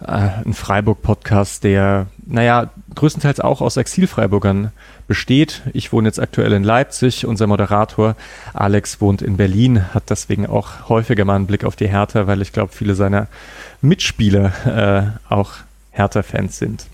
Äh, 0.01 0.29
ein 0.47 0.55
Freiburg-Podcast, 0.55 1.63
der, 1.63 2.07
naja, 2.25 2.71
größtenteils 2.95 3.41
auch 3.41 3.61
aus 3.61 3.77
Exil-Freiburgern 3.77 4.73
besteht. 5.11 5.63
Ich 5.73 5.93
wohne 5.93 6.07
jetzt 6.07 6.21
aktuell 6.21 6.53
in 6.53 6.63
Leipzig. 6.63 7.27
Unser 7.27 7.49
Moderator 7.49 8.15
Alex 8.55 9.01
wohnt 9.01 9.23
in 9.23 9.37
Berlin, 9.37 9.93
hat 9.93 10.09
deswegen 10.09 10.47
auch 10.47 10.89
häufiger 10.89 11.25
mal 11.25 11.35
einen 11.35 11.49
Blick 11.49 11.65
auf 11.65 11.75
die 11.75 11.89
Hertha, 11.89 12.29
weil 12.29 12.41
ich 12.41 12.53
glaube, 12.53 12.73
viele 12.73 12.95
seiner 12.95 13.27
Mitspieler 13.81 15.19
äh, 15.29 15.33
auch 15.35 15.55
Hertha-Fans 15.91 16.59
sind. 16.59 16.87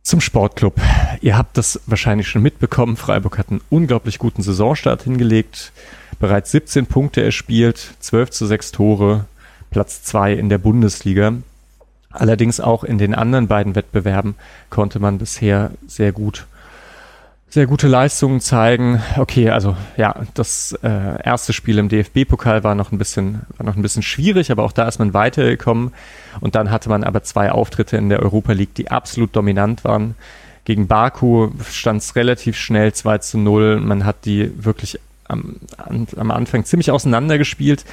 Zum 0.00 0.22
Sportclub. 0.22 0.80
Ihr 1.20 1.36
habt 1.36 1.58
das 1.58 1.78
wahrscheinlich 1.84 2.26
schon 2.26 2.40
mitbekommen. 2.40 2.96
Freiburg 2.96 3.36
hat 3.36 3.50
einen 3.50 3.60
unglaublich 3.68 4.18
guten 4.18 4.40
Saisonstart 4.40 5.02
hingelegt. 5.02 5.72
Bereits 6.20 6.52
17 6.52 6.86
Punkte 6.86 7.22
erspielt, 7.22 7.96
12 8.00 8.30
zu 8.30 8.46
6 8.46 8.72
Tore, 8.72 9.26
Platz 9.70 10.04
2 10.04 10.32
in 10.32 10.48
der 10.48 10.56
Bundesliga. 10.56 11.34
Allerdings 12.16 12.60
auch 12.60 12.84
in 12.84 12.98
den 12.98 13.14
anderen 13.14 13.48
beiden 13.48 13.74
Wettbewerben 13.74 14.34
konnte 14.70 14.98
man 14.98 15.18
bisher 15.18 15.70
sehr 15.86 16.12
gut 16.12 16.46
sehr 17.48 17.66
gute 17.66 17.86
Leistungen 17.86 18.40
zeigen. 18.40 19.00
Okay, 19.16 19.50
also 19.50 19.76
ja, 19.96 20.16
das 20.34 20.76
äh, 20.82 21.22
erste 21.22 21.52
Spiel 21.52 21.78
im 21.78 21.88
DFB-Pokal 21.88 22.64
war 22.64 22.74
noch 22.74 22.92
ein 22.92 22.98
bisschen 22.98 23.42
war 23.56 23.64
noch 23.64 23.76
ein 23.76 23.82
bisschen 23.82 24.02
schwierig, 24.02 24.50
aber 24.50 24.64
auch 24.64 24.72
da 24.72 24.86
ist 24.88 24.98
man 24.98 25.14
weitergekommen 25.14 25.92
und 26.40 26.54
dann 26.54 26.70
hatte 26.70 26.88
man 26.88 27.04
aber 27.04 27.22
zwei 27.22 27.52
Auftritte 27.52 27.96
in 27.96 28.08
der 28.08 28.20
Europa 28.20 28.52
League, 28.52 28.74
die 28.74 28.90
absolut 28.90 29.34
dominant 29.34 29.84
waren. 29.84 30.16
Gegen 30.66 30.88
Baku 30.88 31.50
stand 31.70 32.02
es 32.02 32.16
relativ 32.16 32.56
schnell 32.56 32.92
2 32.92 33.18
zu 33.18 33.38
0. 33.38 33.80
Man 33.80 34.04
hat 34.04 34.24
die 34.24 34.52
wirklich 34.62 34.98
am, 35.28 35.56
am 35.78 36.30
Anfang 36.32 36.64
ziemlich 36.64 36.90
auseinandergespielt. 36.90 37.84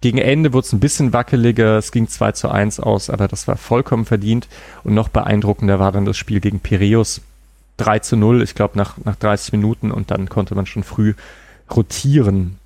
Gegen 0.00 0.18
Ende 0.18 0.52
wurde 0.52 0.66
es 0.66 0.72
ein 0.72 0.80
bisschen 0.80 1.12
wackeliger, 1.12 1.76
es 1.76 1.90
ging 1.90 2.08
2 2.08 2.32
zu 2.32 2.48
1 2.50 2.78
aus, 2.80 3.10
aber 3.10 3.26
das 3.26 3.48
war 3.48 3.56
vollkommen 3.56 4.04
verdient. 4.04 4.48
Und 4.84 4.94
noch 4.94 5.08
beeindruckender 5.08 5.80
war 5.80 5.90
dann 5.90 6.04
das 6.04 6.16
Spiel 6.16 6.40
gegen 6.40 6.60
Piraeus. 6.60 7.20
3 7.78 8.00
zu 8.00 8.16
0, 8.16 8.42
ich 8.42 8.54
glaube 8.54 8.76
nach, 8.76 8.96
nach 9.04 9.16
30 9.16 9.52
Minuten 9.52 9.90
und 9.90 10.10
dann 10.10 10.28
konnte 10.28 10.54
man 10.54 10.66
schon 10.66 10.82
früh 10.82 11.14
rotieren. 11.74 12.58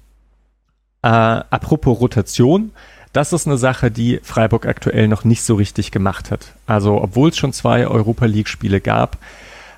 Äh, 1.03 1.09
apropos 1.09 2.01
Rotation, 2.01 2.71
das 3.13 3.33
ist 3.33 3.47
eine 3.47 3.59
Sache, 3.59 3.91
die 3.91 4.21
Freiburg 4.23 4.67
aktuell 4.67 5.09
noch 5.09 5.25
nicht 5.25 5.43
so 5.43 5.55
richtig 5.55 5.91
gemacht 5.91 6.31
hat. 6.31 6.55
Also 6.67 7.01
obwohl 7.03 7.29
es 7.29 7.37
schon 7.37 7.53
zwei 7.53 7.87
Europa 7.87 8.25
League-Spiele 8.25 8.81
gab, 8.81 9.19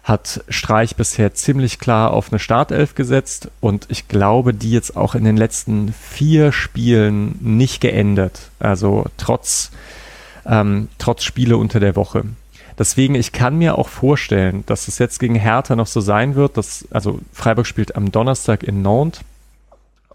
hat 0.04 0.44
Streich 0.50 0.96
bisher 0.96 1.32
ziemlich 1.32 1.78
klar 1.78 2.12
auf 2.12 2.30
eine 2.30 2.38
Startelf 2.38 2.94
gesetzt 2.94 3.48
und 3.60 3.86
ich 3.88 4.06
glaube, 4.06 4.52
die 4.52 4.70
jetzt 4.70 4.98
auch 4.98 5.14
in 5.14 5.24
den 5.24 5.38
letzten 5.38 5.94
vier 5.94 6.52
Spielen 6.52 7.38
nicht 7.40 7.80
geändert. 7.80 8.50
Also 8.58 9.06
trotz, 9.16 9.70
ähm, 10.44 10.88
trotz 10.98 11.24
Spiele 11.24 11.56
unter 11.56 11.80
der 11.80 11.96
Woche. 11.96 12.24
Deswegen, 12.78 13.14
ich 13.14 13.32
kann 13.32 13.56
mir 13.56 13.78
auch 13.78 13.88
vorstellen, 13.88 14.64
dass 14.66 14.88
es 14.88 14.98
jetzt 14.98 15.20
gegen 15.20 15.36
Hertha 15.36 15.74
noch 15.74 15.86
so 15.86 16.02
sein 16.02 16.34
wird, 16.34 16.58
dass, 16.58 16.86
also 16.90 17.20
Freiburg 17.32 17.66
spielt 17.66 17.96
am 17.96 18.12
Donnerstag 18.12 18.62
in 18.62 18.82
Nantes 18.82 19.22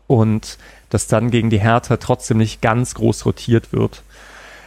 und 0.05 0.59
dass 0.91 1.07
dann 1.07 1.31
gegen 1.31 1.49
die 1.49 1.61
Hertha 1.61 1.97
trotzdem 1.97 2.37
nicht 2.37 2.61
ganz 2.61 2.93
groß 2.93 3.25
rotiert 3.25 3.73
wird. 3.73 4.03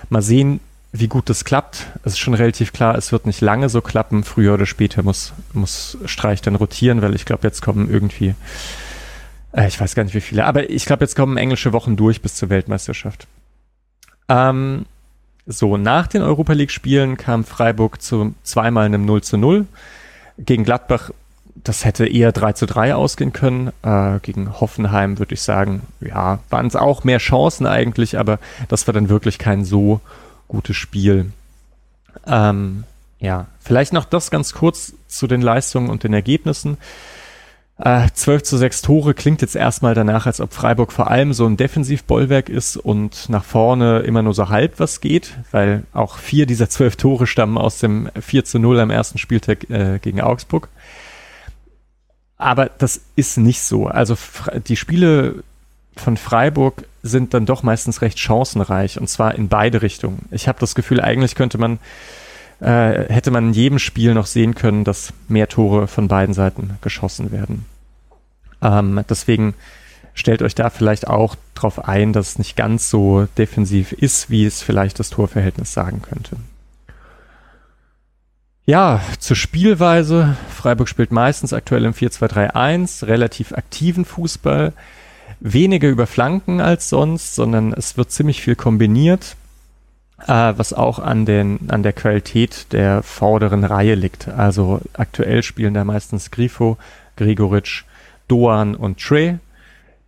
Mal 0.08 0.22
sehen, 0.22 0.58
wie 0.92 1.08
gut 1.08 1.30
das 1.30 1.44
klappt. 1.44 1.86
Es 2.04 2.12
ist 2.12 2.18
schon 2.18 2.34
relativ 2.34 2.72
klar, 2.72 2.96
es 2.96 3.12
wird 3.12 3.26
nicht 3.26 3.40
lange 3.40 3.70
so 3.70 3.80
klappen. 3.80 4.24
Früher 4.24 4.54
oder 4.54 4.66
später 4.66 5.02
muss, 5.02 5.32
muss 5.54 5.96
Streich 6.04 6.42
dann 6.42 6.54
rotieren, 6.54 7.00
weil 7.00 7.14
ich 7.14 7.24
glaube, 7.24 7.46
jetzt 7.46 7.62
kommen 7.62 7.90
irgendwie, 7.90 8.34
äh, 9.52 9.66
ich 9.66 9.80
weiß 9.80 9.94
gar 9.94 10.04
nicht 10.04 10.14
wie 10.14 10.20
viele, 10.20 10.44
aber 10.44 10.68
ich 10.68 10.84
glaube, 10.84 11.04
jetzt 11.04 11.16
kommen 11.16 11.38
englische 11.38 11.72
Wochen 11.72 11.96
durch 11.96 12.20
bis 12.20 12.34
zur 12.34 12.50
Weltmeisterschaft. 12.50 13.26
Ähm, 14.28 14.84
so, 15.46 15.78
nach 15.78 16.06
den 16.06 16.22
Europa 16.22 16.52
League-Spielen 16.52 17.16
kam 17.16 17.44
Freiburg 17.44 18.00
zu 18.02 18.34
zweimal 18.44 18.84
einem 18.84 19.06
0 19.06 19.22
zu 19.22 19.38
0. 19.38 19.66
Gegen 20.38 20.62
Gladbach, 20.62 21.10
das 21.54 21.84
hätte 21.84 22.06
eher 22.06 22.32
3 22.32 22.52
zu 22.52 22.66
3 22.66 22.94
ausgehen 22.94 23.32
können. 23.32 23.72
Äh, 23.82 24.20
gegen 24.20 24.60
Hoffenheim 24.60 25.18
würde 25.18 25.34
ich 25.34 25.40
sagen, 25.40 25.82
ja, 26.00 26.38
waren 26.50 26.66
es 26.66 26.76
auch 26.76 27.02
mehr 27.02 27.18
Chancen 27.18 27.66
eigentlich, 27.66 28.18
aber 28.18 28.38
das 28.68 28.86
war 28.86 28.94
dann 28.94 29.08
wirklich 29.08 29.38
kein 29.38 29.64
so 29.64 30.00
gutes 30.52 30.76
Spiel. 30.76 31.32
Ähm, 32.26 32.84
ja, 33.18 33.46
vielleicht 33.60 33.94
noch 33.94 34.04
das 34.04 34.30
ganz 34.30 34.52
kurz 34.52 34.92
zu 35.08 35.26
den 35.26 35.40
Leistungen 35.40 35.88
und 35.88 36.04
den 36.04 36.12
Ergebnissen. 36.12 36.76
Äh, 37.78 38.08
12 38.12 38.42
zu 38.42 38.58
6 38.58 38.82
Tore 38.82 39.14
klingt 39.14 39.40
jetzt 39.40 39.56
erstmal 39.56 39.94
danach, 39.94 40.26
als 40.26 40.42
ob 40.42 40.52
Freiburg 40.52 40.92
vor 40.92 41.10
allem 41.10 41.32
so 41.32 41.46
ein 41.46 41.56
Defensivbollwerk 41.56 42.50
ist 42.50 42.76
und 42.76 43.30
nach 43.30 43.44
vorne 43.44 44.00
immer 44.00 44.20
nur 44.20 44.34
so 44.34 44.50
halb 44.50 44.78
was 44.78 45.00
geht, 45.00 45.38
weil 45.52 45.84
auch 45.94 46.18
vier 46.18 46.44
dieser 46.44 46.68
zwölf 46.68 46.96
Tore 46.96 47.26
stammen 47.26 47.56
aus 47.56 47.78
dem 47.78 48.10
4 48.20 48.44
zu 48.44 48.58
0 48.58 48.78
am 48.78 48.90
ersten 48.90 49.18
Spieltag 49.18 49.70
äh, 49.70 49.98
gegen 50.00 50.20
Augsburg. 50.20 50.68
Aber 52.36 52.66
das 52.66 53.00
ist 53.16 53.38
nicht 53.38 53.62
so. 53.62 53.86
Also 53.86 54.18
die 54.66 54.76
Spiele 54.76 55.42
von 55.96 56.16
Freiburg 56.16 56.84
sind 57.02 57.34
dann 57.34 57.46
doch 57.46 57.62
meistens 57.62 58.02
recht 58.02 58.18
chancenreich 58.18 58.98
und 58.98 59.08
zwar 59.08 59.34
in 59.34 59.48
beide 59.48 59.82
Richtungen. 59.82 60.26
Ich 60.30 60.48
habe 60.48 60.60
das 60.60 60.74
Gefühl, 60.74 61.00
eigentlich 61.00 61.34
könnte 61.34 61.58
man, 61.58 61.78
äh, 62.60 63.12
hätte 63.12 63.30
man 63.30 63.48
in 63.48 63.52
jedem 63.52 63.78
Spiel 63.78 64.14
noch 64.14 64.26
sehen 64.26 64.54
können, 64.54 64.84
dass 64.84 65.12
mehr 65.28 65.48
Tore 65.48 65.88
von 65.88 66.08
beiden 66.08 66.34
Seiten 66.34 66.78
geschossen 66.80 67.32
werden. 67.32 67.66
Ähm, 68.62 69.00
deswegen 69.08 69.54
stellt 70.14 70.42
euch 70.42 70.54
da 70.54 70.70
vielleicht 70.70 71.08
auch 71.08 71.36
darauf 71.54 71.88
ein, 71.88 72.12
dass 72.12 72.30
es 72.30 72.38
nicht 72.38 72.56
ganz 72.56 72.88
so 72.90 73.26
defensiv 73.36 73.92
ist, 73.92 74.30
wie 74.30 74.44
es 74.44 74.62
vielleicht 74.62 74.98
das 74.98 75.10
Torverhältnis 75.10 75.72
sagen 75.72 76.02
könnte. 76.02 76.36
Ja, 78.64 79.00
zur 79.18 79.34
Spielweise. 79.34 80.36
Freiburg 80.48 80.88
spielt 80.88 81.10
meistens 81.10 81.52
aktuell 81.52 81.84
im 81.84 81.94
4-2-3-1, 81.94 83.06
relativ 83.08 83.52
aktiven 83.52 84.04
Fußball 84.04 84.72
weniger 85.40 85.88
über 85.88 86.06
Flanken 86.06 86.60
als 86.60 86.88
sonst, 86.88 87.34
sondern 87.34 87.72
es 87.72 87.96
wird 87.96 88.10
ziemlich 88.10 88.42
viel 88.42 88.54
kombiniert, 88.54 89.36
äh, 90.26 90.54
was 90.56 90.72
auch 90.72 90.98
an, 90.98 91.26
den, 91.26 91.58
an 91.68 91.82
der 91.82 91.92
Qualität 91.92 92.72
der 92.72 93.02
vorderen 93.02 93.64
Reihe 93.64 93.94
liegt. 93.94 94.28
Also 94.28 94.80
aktuell 94.92 95.42
spielen 95.42 95.74
da 95.74 95.84
meistens 95.84 96.30
Grifo, 96.30 96.78
Grigoric, 97.16 97.84
Doan 98.28 98.74
und 98.74 99.00
Trey, 99.00 99.38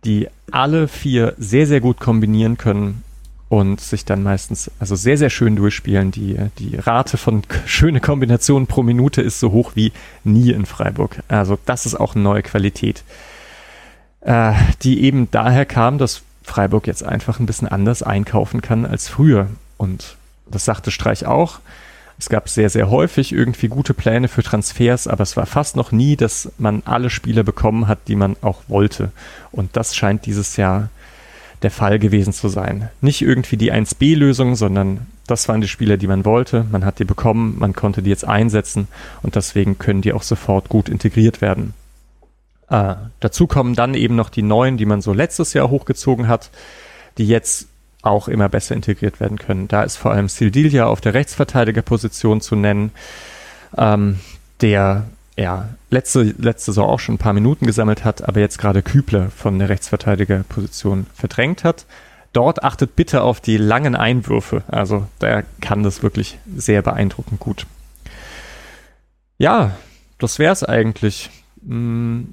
die 0.05 0.27
alle 0.51 0.87
vier 0.87 1.33
sehr, 1.37 1.67
sehr 1.67 1.81
gut 1.81 1.99
kombinieren 1.99 2.57
können 2.57 3.03
und 3.49 3.81
sich 3.81 4.05
dann 4.05 4.23
meistens 4.23 4.71
also 4.79 4.95
sehr, 4.95 5.17
sehr 5.17 5.29
schön 5.29 5.55
durchspielen. 5.55 6.11
Die, 6.11 6.37
die 6.59 6.77
Rate 6.77 7.17
von 7.17 7.43
schöne 7.65 7.99
Kombinationen 7.99 8.67
pro 8.67 8.83
Minute 8.83 9.21
ist 9.21 9.39
so 9.39 9.51
hoch 9.51 9.73
wie 9.75 9.91
nie 10.23 10.51
in 10.51 10.65
Freiburg. 10.65 11.21
Also 11.27 11.57
das 11.65 11.85
ist 11.85 11.95
auch 11.95 12.15
eine 12.15 12.23
neue 12.23 12.41
Qualität 12.41 13.03
äh, 14.25 14.53
die 14.81 15.03
eben 15.03 15.29
daher 15.31 15.65
kam, 15.65 15.97
dass 15.97 16.23
Freiburg 16.43 16.87
jetzt 16.87 17.03
einfach 17.03 17.39
ein 17.39 17.45
bisschen 17.45 17.67
anders 17.67 18.03
einkaufen 18.03 18.61
kann 18.61 18.85
als 18.85 19.07
früher. 19.07 19.47
Und 19.77 20.17
das 20.47 20.65
sagte 20.65 20.91
Streich 20.91 21.25
auch. 21.25 21.59
Es 22.17 22.29
gab 22.29 22.47
sehr, 22.47 22.69
sehr 22.69 22.89
häufig 22.89 23.33
irgendwie 23.33 23.67
gute 23.67 23.93
Pläne 23.93 24.27
für 24.27 24.41
Transfers, 24.41 25.07
aber 25.07 25.23
es 25.23 25.35
war 25.35 25.45
fast 25.45 25.75
noch 25.75 25.91
nie, 25.91 26.15
dass 26.15 26.51
man 26.57 26.81
alle 26.85 27.09
Spieler 27.09 27.43
bekommen 27.43 27.87
hat, 27.87 27.99
die 28.07 28.15
man 28.15 28.37
auch 28.41 28.61
wollte. 28.67 29.11
Und 29.51 29.75
das 29.75 29.95
scheint 29.95 30.25
dieses 30.25 30.55
Jahr 30.55 30.89
der 31.61 31.71
Fall 31.71 31.99
gewesen 31.99 32.31
zu 32.31 32.47
sein. 32.47 32.89
Nicht 33.01 33.21
irgendwie 33.21 33.57
die 33.57 33.73
1B-Lösung, 33.73 34.55
sondern 34.55 35.07
das 35.27 35.49
waren 35.49 35.61
die 35.61 35.67
Spieler, 35.67 35.97
die 35.97 36.07
man 36.07 36.23
wollte. 36.23 36.65
Man 36.71 36.85
hat 36.85 36.99
die 36.99 37.05
bekommen, 37.05 37.57
man 37.59 37.73
konnte 37.73 38.01
die 38.01 38.11
jetzt 38.11 38.27
einsetzen 38.27 38.87
und 39.23 39.35
deswegen 39.35 39.77
können 39.77 40.01
die 40.01 40.13
auch 40.13 40.23
sofort 40.23 40.69
gut 40.69 40.87
integriert 40.87 41.41
werden. 41.41 41.73
Äh, 42.69 42.95
dazu 43.19 43.47
kommen 43.47 43.75
dann 43.75 43.93
eben 43.93 44.15
noch 44.15 44.29
die 44.29 44.41
neuen, 44.41 44.77
die 44.77 44.85
man 44.85 45.01
so 45.01 45.13
letztes 45.13 45.53
Jahr 45.53 45.69
hochgezogen 45.69 46.27
hat, 46.27 46.49
die 47.17 47.27
jetzt 47.27 47.67
auch 48.01 48.27
immer 48.27 48.49
besser 48.49 48.75
integriert 48.75 49.19
werden 49.19 49.37
können. 49.37 49.67
Da 49.67 49.83
ist 49.83 49.97
vor 49.97 50.11
allem 50.11 50.29
Sildilia 50.29 50.85
auf 50.85 51.01
der 51.01 51.13
Rechtsverteidigerposition 51.13 52.41
zu 52.41 52.55
nennen, 52.55 52.91
ähm, 53.77 54.19
der 54.61 55.05
ja, 55.37 55.69
letzte, 55.89 56.23
letzte 56.37 56.71
Saison 56.71 56.89
auch 56.89 56.99
schon 56.99 57.15
ein 57.15 57.19
paar 57.19 57.33
Minuten 57.33 57.65
gesammelt 57.65 58.05
hat, 58.05 58.27
aber 58.27 58.39
jetzt 58.39 58.57
gerade 58.57 58.81
Kübler 58.81 59.31
von 59.31 59.59
der 59.59 59.69
Rechtsverteidigerposition 59.69 61.07
verdrängt 61.13 61.63
hat. 61.63 61.85
Dort 62.31 62.63
achtet 62.63 62.95
bitte 62.95 63.21
auf 63.21 63.41
die 63.41 63.57
langen 63.57 63.95
Einwürfe. 63.95 64.63
Also 64.67 65.07
da 65.19 65.43
kann 65.61 65.83
das 65.83 66.03
wirklich 66.03 66.37
sehr 66.55 66.81
beeindruckend 66.81 67.39
gut. 67.39 67.65
Ja, 69.37 69.75
das 70.19 70.39
wär's 70.39 70.63
eigentlich. 70.63 71.29
Mm, 71.61 72.25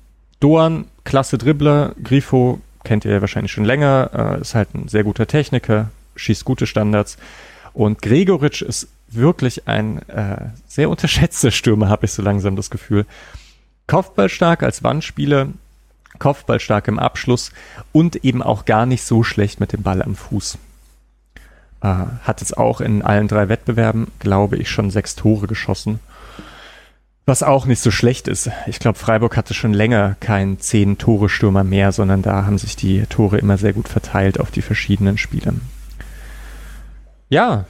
Doan, 0.43 0.87
klasse 1.05 1.39
Dribbler, 1.39 1.95
Grifo 2.03 2.61
kennt 2.85 3.05
ihr 3.05 3.13
ja 3.13 3.21
wahrscheinlich 3.21 3.53
schon 3.53 3.65
länger, 3.65 4.11
äh, 4.13 4.41
ist 4.41 4.57
halt 4.57 4.75
ein 4.75 4.89
sehr 4.89 5.05
guter 5.05 5.29
Techniker, 5.29 5.91
schießt 6.17 6.45
gute 6.45 6.67
Standards. 6.67 7.17
Und 7.73 8.03
Gregoritsch 8.03 8.63
ist 8.63 8.89
wirklich 9.09 9.69
ein 9.69 10.07
äh, 10.09 10.49
sehr 10.67 10.91
unterschätzter 10.91 11.53
Stürmer, 11.53 11.89
habe 11.89 12.07
ich 12.07 12.13
so 12.13 12.23
langsam 12.23 12.57
das 12.57 12.71
Gefühl. 12.71 13.07
Kopfballstark 13.87 14.65
als 14.65 14.83
Wandspieler, 14.83 15.49
Kopfballstark 16.19 16.89
im 16.89 16.99
Abschluss 16.99 17.53
und 17.93 18.25
eben 18.25 18.43
auch 18.43 18.65
gar 18.65 18.85
nicht 18.85 19.05
so 19.05 19.23
schlecht 19.23 19.61
mit 19.61 19.73
dem 19.73 19.83
Ball 19.83 20.03
am 20.03 20.17
Fuß. 20.17 20.59
Äh, 21.83 21.87
hat 22.23 22.41
jetzt 22.41 22.59
auch 22.59 22.81
in 22.81 23.03
allen 23.03 23.29
drei 23.29 23.49
Wettbewerben, 23.49 24.09
glaube 24.19 24.57
ich, 24.57 24.71
schon 24.71 24.91
sechs 24.91 25.15
Tore 25.15 25.47
geschossen. 25.47 26.01
Was 27.25 27.45
auch 27.45 27.67
nicht 27.67 27.81
so 27.81 27.93
schlecht 27.93 28.27
ist. 28.27 28.51
Ich 28.67 28.81
glaube, 28.81 28.99
Freiburg 28.99 29.37
hatte 29.37 29.55
schon 29.55 29.73
länger 29.73 30.17
keinen 30.19 30.59
zehn 30.59 30.99
Tore 30.99 31.29
Stürmer 31.29 31.63
mehr, 31.63 31.93
sondern 31.93 32.21
da 32.21 32.45
haben 32.45 32.59
sich 32.59 32.75
die 32.75 33.07
Tore 33.07 33.39
immer 33.39 33.59
sehr 33.59 33.73
gut 33.73 33.89
verteilt 33.89 34.41
auf 34.41 34.51
die 34.51 34.63
verschiedenen 34.63 35.19
Spiele. 35.19 35.55
Ja, 37.29 37.67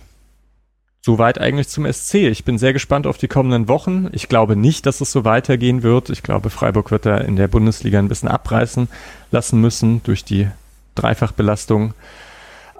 soweit 1.03 1.39
eigentlich 1.39 1.69
zum 1.69 1.91
SC. 1.91 2.15
Ich 2.15 2.45
bin 2.45 2.57
sehr 2.57 2.73
gespannt 2.73 3.07
auf 3.07 3.19
die 3.19 3.29
kommenden 3.29 3.69
Wochen. 3.69 4.09
Ich 4.13 4.29
glaube 4.29 4.57
nicht, 4.57 4.87
dass 4.87 5.03
es 5.03 5.13
so 5.13 5.25
weitergehen 5.27 5.83
wird. 5.83 6.09
Ich 6.09 6.23
glaube, 6.23 6.49
Freiburg 6.49 6.91
wird 6.91 7.05
da 7.05 7.19
in 7.19 7.37
der 7.37 7.49
Bundesliga 7.49 7.99
ein 7.99 8.09
bisschen 8.09 8.31
abreißen 8.31 8.89
lassen 9.31 9.61
müssen 9.61 10.03
durch 10.03 10.25
die 10.25 10.49
Dreifachbelastung. 10.95 11.93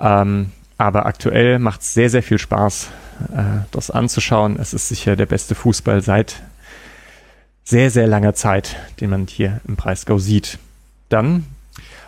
Ähm, 0.01 0.53
aber 0.79 1.05
aktuell 1.05 1.59
macht 1.59 1.83
es 1.83 1.93
sehr, 1.93 2.09
sehr 2.09 2.23
viel 2.23 2.39
Spaß, 2.39 2.89
äh, 3.37 3.43
das 3.71 3.91
anzuschauen. 3.91 4.59
Es 4.59 4.73
ist 4.73 4.89
sicher 4.89 5.17
der 5.17 5.27
beste 5.27 5.55
Fußball 5.55 6.01
seit 6.01 6.43
sehr, 7.65 7.91
sehr 7.91 8.07
langer 8.07 8.35
Zeit, 8.35 8.77
den 9.01 9.11
man 9.11 9.27
hier 9.27 9.61
im 9.67 9.77
Breisgau 9.77 10.19
sieht. 10.19 10.59
Dann 11.09 11.45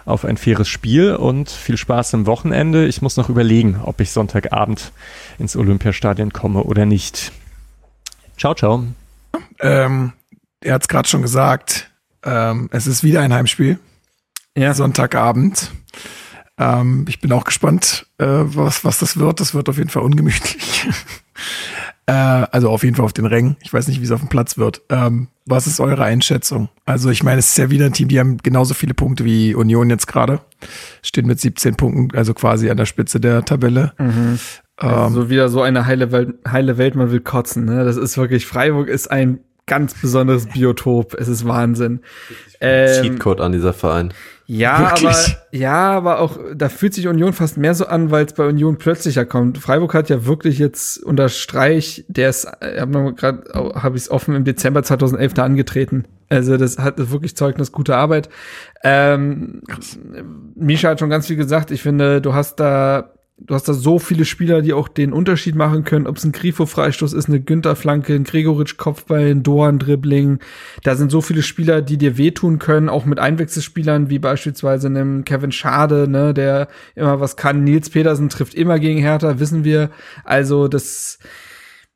auf 0.04 0.24
ein 0.24 0.36
faires 0.36 0.68
Spiel 0.68 1.14
und 1.14 1.50
viel 1.50 1.76
Spaß 1.76 2.12
im 2.12 2.26
Wochenende. 2.26 2.86
Ich 2.86 3.00
muss 3.00 3.16
noch 3.16 3.28
überlegen, 3.28 3.80
ob 3.82 4.00
ich 4.00 4.10
Sonntagabend 4.10 4.92
ins 5.38 5.56
Olympiastadion 5.56 6.32
komme 6.32 6.64
oder 6.64 6.84
nicht. 6.84 7.32
Ciao, 8.36 8.54
ciao. 8.54 8.84
Ähm, 9.60 10.12
er 10.60 10.74
hat 10.74 10.82
es 10.82 10.88
gerade 10.88 11.08
schon 11.08 11.22
gesagt, 11.22 11.90
ähm, 12.24 12.68
es 12.72 12.86
ist 12.86 13.02
wieder 13.02 13.20
ein 13.20 13.32
Heimspiel. 13.32 13.78
Ja. 14.56 14.74
Sonntagabend. 14.74 15.70
Ähm, 16.58 17.06
ich 17.08 17.20
bin 17.20 17.32
auch 17.32 17.44
gespannt, 17.44 18.06
äh, 18.18 18.26
was, 18.26 18.84
was 18.84 18.98
das 18.98 19.16
wird. 19.16 19.40
Das 19.40 19.54
wird 19.54 19.68
auf 19.68 19.78
jeden 19.78 19.90
Fall 19.90 20.02
ungemütlich. 20.02 20.86
Äh, 22.06 22.12
also 22.12 22.70
auf 22.70 22.84
jeden 22.84 22.96
Fall 22.96 23.04
auf 23.04 23.12
den 23.12 23.26
Rängen. 23.26 23.56
Ich 23.62 23.72
weiß 23.72 23.88
nicht, 23.88 24.00
wie 24.00 24.04
es 24.04 24.10
auf 24.10 24.20
dem 24.20 24.28
Platz 24.28 24.58
wird. 24.58 24.82
Ähm, 24.90 25.28
was 25.46 25.66
ist 25.66 25.80
eure 25.80 26.04
Einschätzung? 26.04 26.68
Also 26.84 27.10
ich 27.10 27.22
meine, 27.22 27.38
es 27.38 27.48
ist 27.48 27.58
ja 27.58 27.70
wieder 27.70 27.86
ein 27.86 27.92
Team, 27.92 28.08
die 28.08 28.18
haben 28.18 28.38
genauso 28.38 28.74
viele 28.74 28.94
Punkte 28.94 29.24
wie 29.24 29.54
Union 29.54 29.90
jetzt 29.90 30.06
gerade. 30.06 30.40
Steht 31.02 31.26
mit 31.26 31.40
17 31.40 31.76
Punkten, 31.76 32.16
also 32.16 32.34
quasi 32.34 32.70
an 32.70 32.76
der 32.76 32.86
Spitze 32.86 33.20
der 33.20 33.44
Tabelle. 33.44 33.92
Mhm. 33.98 34.38
Also 34.76 35.22
ähm, 35.22 35.30
wieder 35.30 35.48
so 35.48 35.62
eine 35.62 35.86
heile 35.86 36.12
Welt, 36.12 36.34
heile 36.50 36.78
Welt, 36.78 36.94
man 36.94 37.10
will 37.10 37.20
kotzen. 37.20 37.64
Ne? 37.64 37.84
Das 37.84 37.96
ist 37.96 38.18
wirklich, 38.18 38.46
Freiburg 38.46 38.88
ist 38.88 39.10
ein 39.10 39.40
ganz 39.66 39.94
besonderes 39.94 40.46
Biotop. 40.46 41.14
Es 41.14 41.28
ist 41.28 41.46
Wahnsinn. 41.46 42.00
Ähm, 42.60 43.02
Cheatcode 43.02 43.40
an 43.40 43.52
dieser 43.52 43.72
Verein. 43.72 44.12
Ja, 44.46 44.90
Wirklich? 44.90 45.08
aber 45.08 45.46
ja, 45.52 45.90
aber 45.92 46.20
auch 46.20 46.38
da 46.54 46.68
fühlt 46.68 46.92
sich 46.92 47.08
Union 47.08 47.32
fast 47.32 47.56
mehr 47.56 47.74
so 47.74 47.86
an, 47.86 48.10
weil 48.10 48.26
es 48.26 48.34
bei 48.34 48.46
Union 48.46 48.76
plötzlicher 48.76 49.24
kommt. 49.24 49.58
Freiburg 49.58 49.94
hat 49.94 50.10
ja 50.10 50.26
wirklich 50.26 50.58
jetzt 50.58 51.02
unter 51.02 51.30
Streich, 51.30 52.04
der 52.08 52.28
ist, 52.28 52.46
habe 52.46 53.14
gerade 53.14 53.42
habe 53.74 53.96
ich 53.96 54.04
es 54.04 54.10
offen 54.10 54.34
im 54.34 54.44
Dezember 54.44 54.82
2011 54.82 55.34
da 55.34 55.44
angetreten. 55.44 56.04
Also 56.28 56.56
das 56.56 56.78
hat 56.78 57.10
wirklich 57.10 57.36
Zeugnis 57.36 57.72
gute 57.72 57.96
Arbeit. 57.96 58.28
Ähm, 58.82 59.62
Misha 60.54 60.90
hat 60.90 61.00
schon 61.00 61.10
ganz 61.10 61.26
viel 61.26 61.36
gesagt. 61.36 61.70
Ich 61.70 61.82
finde, 61.82 62.20
du 62.20 62.34
hast 62.34 62.56
da 62.56 63.13
du 63.36 63.54
hast 63.54 63.68
da 63.68 63.72
so 63.72 63.98
viele 63.98 64.24
Spieler, 64.24 64.62
die 64.62 64.72
auch 64.72 64.88
den 64.88 65.12
Unterschied 65.12 65.54
machen 65.54 65.84
können, 65.84 66.06
ob 66.06 66.16
es 66.16 66.24
ein 66.24 66.32
Grifo-Freistoß 66.32 67.12
ist, 67.12 67.28
eine 67.28 67.40
Günther-Flanke, 67.40 68.14
ein 68.14 68.24
Gregoritsch-Kopfball, 68.24 69.30
ein 69.30 69.42
Doan-Dribbling. 69.42 70.38
Da 70.82 70.94
sind 70.94 71.10
so 71.10 71.20
viele 71.20 71.42
Spieler, 71.42 71.82
die 71.82 71.98
dir 71.98 72.16
wehtun 72.16 72.58
können, 72.58 72.88
auch 72.88 73.04
mit 73.04 73.18
Einwechselspielern, 73.18 74.08
wie 74.08 74.18
beispielsweise 74.18 74.86
einem 74.86 75.24
Kevin 75.24 75.52
Schade, 75.52 76.08
ne, 76.08 76.32
der 76.32 76.68
immer 76.94 77.20
was 77.20 77.36
kann. 77.36 77.64
Nils 77.64 77.90
Petersen 77.90 78.28
trifft 78.28 78.54
immer 78.54 78.78
gegen 78.78 79.00
Hertha, 79.00 79.40
wissen 79.40 79.64
wir. 79.64 79.90
Also 80.24 80.68
das, 80.68 81.18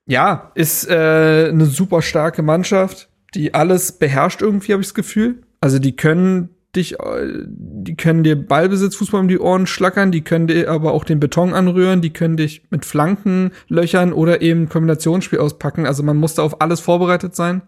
ja, 0.06 0.50
ist 0.54 0.88
äh, 0.88 1.48
eine 1.50 1.66
super 1.66 2.02
starke 2.02 2.42
Mannschaft, 2.42 3.08
die 3.34 3.54
alles 3.54 3.92
beherrscht 3.92 4.42
irgendwie, 4.42 4.72
habe 4.72 4.82
ich 4.82 4.88
das 4.88 4.94
Gefühl. 4.94 5.42
Also 5.60 5.78
die 5.78 5.96
können 5.96 6.50
dich, 6.76 7.00
äh, 7.00 7.44
die 7.46 7.96
können 7.96 8.24
dir 8.24 8.36
Ballbesitzfußball 8.36 9.20
um 9.20 9.28
die 9.28 9.38
Ohren 9.38 9.66
schlackern, 9.66 10.12
die 10.12 10.22
können 10.22 10.46
dir 10.46 10.70
aber 10.70 10.92
auch 10.92 11.04
den 11.04 11.20
Beton 11.20 11.54
anrühren, 11.54 12.00
die 12.00 12.12
können 12.12 12.36
dich 12.36 12.62
mit 12.70 12.84
Flanken 12.84 13.52
löchern 13.68 14.12
oder 14.12 14.42
eben 14.42 14.68
Kombinationsspiel 14.68 15.38
auspacken. 15.38 15.86
Also 15.86 16.02
man 16.02 16.16
muss 16.16 16.34
da 16.34 16.42
auf 16.42 16.60
alles 16.60 16.80
vorbereitet 16.80 17.34
sein. 17.34 17.62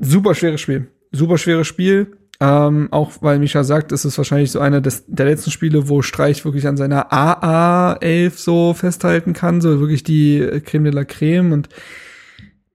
Super 0.00 0.34
schweres 0.34 0.60
Spiel. 0.60 0.88
Super 1.12 1.38
schweres 1.38 1.66
Spiel. 1.66 2.16
Ähm, 2.40 2.88
auch 2.90 3.12
weil 3.20 3.38
Micha 3.38 3.62
sagt, 3.62 3.92
es 3.92 4.04
ist 4.04 4.18
wahrscheinlich 4.18 4.50
so 4.50 4.58
einer 4.58 4.80
des, 4.80 5.04
der 5.06 5.26
letzten 5.26 5.52
Spiele, 5.52 5.88
wo 5.88 6.02
Streich 6.02 6.44
wirklich 6.44 6.66
an 6.66 6.76
seiner 6.76 7.12
AA-11 7.12 8.32
so 8.36 8.74
festhalten 8.74 9.32
kann, 9.34 9.60
so 9.60 9.78
wirklich 9.78 10.02
die 10.02 10.60
Creme 10.64 10.84
de 10.84 10.92
la 10.92 11.04
Creme 11.04 11.52
und 11.52 11.68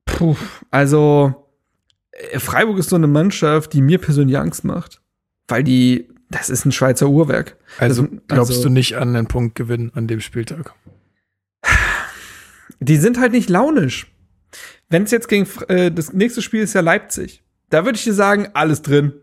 puh, 0.06 0.38
also 0.72 1.49
Freiburg 2.38 2.78
ist 2.78 2.90
so 2.90 2.96
eine 2.96 3.08
Mannschaft, 3.08 3.74
die 3.74 3.82
mir 3.82 3.98
persönlich 3.98 4.38
Angst 4.38 4.64
macht, 4.64 5.02
weil 5.48 5.64
die, 5.64 6.10
das 6.30 6.50
ist 6.50 6.66
ein 6.66 6.72
Schweizer 6.72 7.10
Uhrwerk. 7.10 7.58
Also 7.78 8.04
das, 8.04 8.22
glaubst 8.28 8.52
also, 8.52 8.64
du 8.64 8.70
nicht 8.70 8.98
an 8.98 9.14
den 9.14 9.28
Punktgewinn 9.28 9.92
an 9.94 10.08
dem 10.08 10.22
Spieltag? 10.22 10.74
Die 12.80 12.98
sind 12.98 13.20
halt 13.20 13.32
nicht 13.32 13.50
launisch. 13.50 14.08
Wenn 14.90 15.04
es 15.04 15.12
jetzt 15.12 15.28
gegen 15.28 15.48
äh, 15.68 15.92
das 15.92 16.14
nächste 16.14 16.42
Spiel 16.42 16.62
ist 16.62 16.74
ja 16.74 16.82
Leipzig. 16.82 17.44
Da 17.70 17.86
würde 17.86 17.98
ich 17.98 18.04
dir 18.04 18.14
sagen, 18.14 18.48
alles 18.54 18.82
drin. 18.82 19.14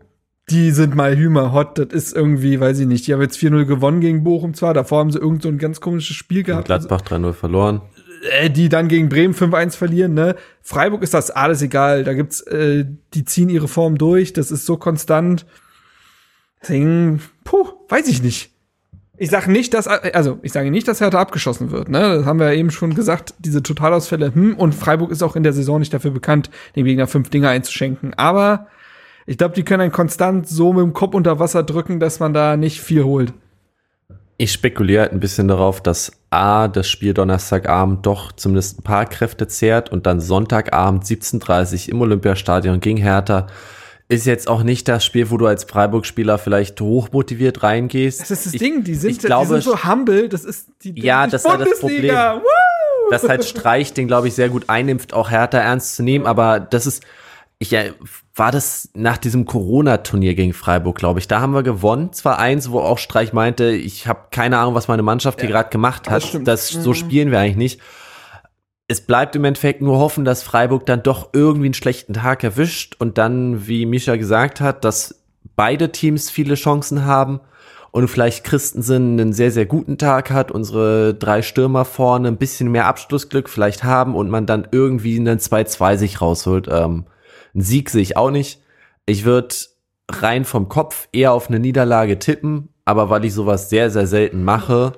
Die 0.49 0.71
sind 0.71 0.95
mal 0.95 1.17
Hümer 1.17 1.51
hot. 1.51 1.77
Das 1.77 1.87
ist 1.91 2.15
irgendwie, 2.15 2.59
weiß 2.59 2.79
ich 2.79 2.87
nicht. 2.87 3.05
Die 3.05 3.13
haben 3.13 3.21
jetzt 3.21 3.37
4-0 3.37 3.65
gewonnen 3.65 3.99
gegen 3.99 4.23
Bochum 4.23 4.53
zwar. 4.53 4.73
Davor 4.73 4.99
haben 4.99 5.11
sie 5.11 5.19
irgend 5.19 5.41
so 5.41 5.49
ein 5.49 5.57
ganz 5.57 5.81
komisches 5.81 6.15
Spiel 6.15 6.43
gehabt. 6.43 6.65
Gladbach 6.65 7.01
3-0 7.01 7.33
verloren 7.33 7.81
äh, 8.27 8.49
die 8.49 8.69
dann 8.69 8.87
gegen 8.87 9.09
Bremen 9.09 9.33
5-1 9.33 9.75
verlieren, 9.75 10.13
ne? 10.13 10.35
Freiburg 10.61 11.03
ist 11.03 11.13
das 11.13 11.31
alles 11.31 11.61
egal. 11.61 12.03
Da 12.03 12.13
gibt's, 12.13 12.41
äh, 12.41 12.85
die 13.13 13.25
ziehen 13.25 13.49
ihre 13.49 13.67
Form 13.67 13.97
durch, 13.97 14.33
das 14.33 14.51
ist 14.51 14.65
so 14.65 14.77
konstant. 14.77 15.45
Deswegen, 16.61 17.21
puh, 17.43 17.67
weiß 17.89 18.07
ich 18.07 18.21
nicht. 18.21 18.51
Ich 19.19 19.31
sage 19.31 19.51
nicht, 19.51 19.73
dass, 19.73 19.87
also 19.87 20.37
ich 20.43 20.51
sage 20.51 20.69
nicht, 20.69 20.87
dass 20.87 21.01
Hertha 21.01 21.19
abgeschossen 21.19 21.71
wird. 21.71 21.89
Ne? 21.89 22.17
Das 22.17 22.25
haben 22.25 22.39
wir 22.39 22.53
ja 22.53 22.59
eben 22.59 22.69
schon 22.69 22.93
gesagt, 22.93 23.33
diese 23.39 23.63
Totalausfälle. 23.63 24.33
Hm, 24.33 24.55
und 24.55 24.75
Freiburg 24.75 25.11
ist 25.11 25.23
auch 25.23 25.35
in 25.35 25.43
der 25.43 25.53
Saison 25.53 25.79
nicht 25.79 25.93
dafür 25.93 26.11
bekannt, 26.11 26.51
dem 26.75 26.85
Gegner 26.85 27.07
fünf 27.07 27.29
Dinger 27.31 27.49
einzuschenken. 27.49 28.13
Aber 28.13 28.67
ich 29.25 29.37
glaube, 29.37 29.55
die 29.55 29.63
können 29.63 29.81
einen 29.81 29.91
konstant 29.91 30.47
so 30.47 30.71
mit 30.71 30.83
dem 30.83 30.93
Kopf 30.93 31.15
unter 31.15 31.39
Wasser 31.39 31.63
drücken, 31.63 31.99
dass 31.99 32.19
man 32.19 32.33
da 32.33 32.57
nicht 32.57 32.79
viel 32.79 33.03
holt. 33.03 33.33
Ich 34.37 34.51
spekuliere 34.51 35.01
halt 35.01 35.13
ein 35.13 35.19
bisschen 35.19 35.47
darauf, 35.47 35.81
dass 35.81 36.11
A, 36.29 36.67
das 36.67 36.89
Spiel 36.89 37.13
Donnerstagabend 37.13 38.05
doch 38.05 38.31
zumindest 38.31 38.79
ein 38.79 38.83
paar 38.83 39.05
Kräfte 39.05 39.47
zehrt 39.47 39.91
und 39.91 40.05
dann 40.05 40.19
Sonntagabend 40.19 41.05
17.30 41.05 41.89
im 41.89 42.01
Olympiastadion 42.01 42.79
gegen 42.79 42.97
Hertha 42.97 43.47
ist 44.09 44.25
jetzt 44.25 44.47
auch 44.47 44.63
nicht 44.63 44.87
das 44.87 45.03
Spiel, 45.03 45.29
wo 45.31 45.37
du 45.37 45.47
als 45.47 45.65
Freiburg-Spieler 45.65 46.37
vielleicht 46.37 46.79
hochmotiviert 46.79 47.63
reingehst. 47.63 48.21
Das 48.21 48.31
ist 48.31 48.45
das 48.45 48.53
ich, 48.53 48.59
Ding, 48.59 48.83
die 48.83 48.95
sind, 48.95 49.19
glaube, 49.19 49.55
die 49.55 49.61
sind 49.61 49.63
so 49.63 49.83
humble, 49.83 50.29
das 50.29 50.45
ist 50.45 50.69
die, 50.81 50.93
die 50.93 51.01
Ja, 51.01 51.27
das 51.27 51.43
ist 51.43 51.49
halt 51.49 51.61
das 51.61 51.79
Problem. 51.79 52.15
Woo! 52.15 53.11
Dass 53.11 53.27
halt 53.27 53.43
Streich 53.43 53.93
den, 53.93 54.07
glaube 54.07 54.27
ich, 54.27 54.33
sehr 54.33 54.49
gut 54.49 54.65
einnimmt, 54.67 55.13
auch 55.13 55.29
Hertha 55.29 55.57
ernst 55.57 55.95
zu 55.95 56.03
nehmen, 56.03 56.25
aber 56.25 56.59
das 56.59 56.87
ist, 56.87 57.03
ich 57.59 57.71
ja, 57.71 57.81
war 58.35 58.51
das 58.51 58.89
nach 58.93 59.17
diesem 59.17 59.45
Corona-Turnier 59.45 60.35
gegen 60.35 60.53
Freiburg, 60.53 60.97
glaube 60.97 61.19
ich. 61.19 61.27
Da 61.27 61.41
haben 61.41 61.53
wir 61.53 61.63
gewonnen. 61.63 62.13
Zwar 62.13 62.37
eins, 62.37 62.69
wo 62.69 62.79
auch 62.79 62.99
Streich 62.99 63.33
meinte, 63.33 63.71
ich 63.71 64.07
habe 64.07 64.27
keine 64.29 64.59
Ahnung, 64.59 64.75
was 64.75 64.87
meine 64.87 65.01
Mannschaft 65.01 65.41
hier 65.41 65.49
gerade 65.49 65.69
gemacht 65.69 66.09
hat. 66.09 66.33
Das, 66.35 66.43
das 66.43 66.69
so 66.69 66.91
mhm. 66.91 66.95
spielen 66.95 67.31
wir 67.31 67.39
eigentlich 67.39 67.57
nicht. 67.57 67.81
Es 68.87 69.01
bleibt 69.01 69.35
im 69.35 69.43
Endeffekt 69.43 69.81
nur 69.81 69.97
hoffen, 69.97 70.23
dass 70.23 70.43
Freiburg 70.43 70.85
dann 70.85 71.03
doch 71.03 71.29
irgendwie 71.33 71.65
einen 71.65 71.73
schlechten 71.73 72.13
Tag 72.13 72.43
erwischt 72.43 72.95
und 72.99 73.17
dann, 73.17 73.67
wie 73.67 73.85
Misha 73.85 74.15
gesagt 74.15 74.61
hat, 74.61 74.85
dass 74.85 75.23
beide 75.55 75.91
Teams 75.91 76.29
viele 76.29 76.55
Chancen 76.55 77.05
haben 77.05 77.41
und 77.91 78.07
vielleicht 78.07 78.43
Christensen 78.43 79.19
einen 79.19 79.33
sehr, 79.33 79.51
sehr 79.51 79.65
guten 79.65 79.97
Tag 79.97 80.29
hat, 80.29 80.51
unsere 80.51 81.15
drei 81.15 81.41
Stürmer 81.41 81.83
vorne 81.83 82.27
ein 82.27 82.37
bisschen 82.37 82.71
mehr 82.71 82.85
Abschlussglück 82.85 83.49
vielleicht 83.49 83.83
haben 83.83 84.15
und 84.15 84.29
man 84.29 84.45
dann 84.45 84.67
irgendwie 84.71 85.19
einen 85.19 85.39
2-2 85.39 85.97
sich 85.97 86.21
rausholt. 86.21 86.67
Ähm, 86.71 87.05
Ein 87.57 87.61
Sieg 87.61 87.89
sehe 87.89 88.01
ich 88.03 88.15
auch 88.15 88.31
nicht. 88.31 88.61
Ich 89.07 89.25
würde 89.25 89.53
rein 90.09 90.45
vom 90.45 90.69
Kopf 90.69 91.09
eher 91.11 91.33
auf 91.33 91.49
eine 91.49 91.59
Niederlage 91.59 92.19
tippen, 92.19 92.69
aber 92.85 93.09
weil 93.09 93.25
ich 93.25 93.33
sowas 93.33 93.69
sehr, 93.69 93.89
sehr 93.89 94.07
selten 94.07 94.43
mache, 94.43 94.93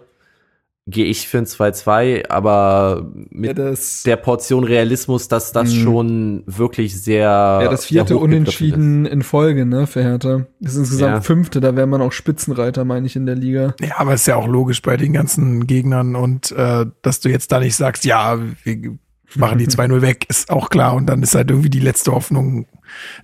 gehe 0.87 1.05
ich 1.05 1.27
für 1.27 1.37
ein 1.37 1.45
2-2, 1.45 2.29
aber 2.29 3.11
mit 3.29 3.49
Ja, 3.49 3.53
das- 3.53 4.01
der 4.03 4.15
Portion 4.17 4.63
Realismus, 4.63 5.27
dass 5.27 5.51
das 5.51 5.71
Mhm. 5.71 5.83
schon 5.83 6.43
wirklich 6.47 6.99
sehr. 7.01 7.21
Ja, 7.29 7.67
das 7.69 7.85
vierte 7.85 8.17
Unentschieden 8.17 9.05
in 9.05 9.21
Folge, 9.21 9.65
ne, 9.67 9.85
für 9.87 10.01
Hertha. 10.01 10.45
Das 10.59 10.73
ist 10.73 10.79
insgesamt 10.79 11.13
Ja. 11.15 11.21
fünfte, 11.21 11.61
da 11.61 11.75
wäre 11.75 11.85
man 11.85 12.01
auch 12.01 12.11
Spitzenreiter, 12.11 12.85
meine 12.85 13.05
ich, 13.05 13.15
in 13.15 13.27
der 13.27 13.35
Liga. 13.35 13.75
Ja, 13.79 13.99
aber 13.99 14.15
ist 14.15 14.25
ja 14.25 14.35
auch 14.35 14.47
logisch 14.47 14.81
bei 14.81 14.97
den 14.97 15.13
ganzen 15.13 15.67
Gegnern 15.67 16.15
und 16.15 16.51
äh, 16.53 16.87
dass 17.03 17.19
du 17.19 17.29
jetzt 17.29 17.51
da 17.51 17.59
nicht 17.59 17.75
sagst, 17.75 18.03
ja, 18.03 18.39
wir 18.63 18.97
machen 19.35 19.57
die 19.57 19.67
2-0 19.67 20.01
weg, 20.01 20.25
ist 20.29 20.49
auch 20.49 20.69
klar. 20.69 20.95
Und 20.95 21.07
dann 21.07 21.23
ist 21.23 21.35
halt 21.35 21.49
irgendwie 21.49 21.69
die 21.69 21.79
letzte 21.79 22.11
Hoffnung, 22.11 22.65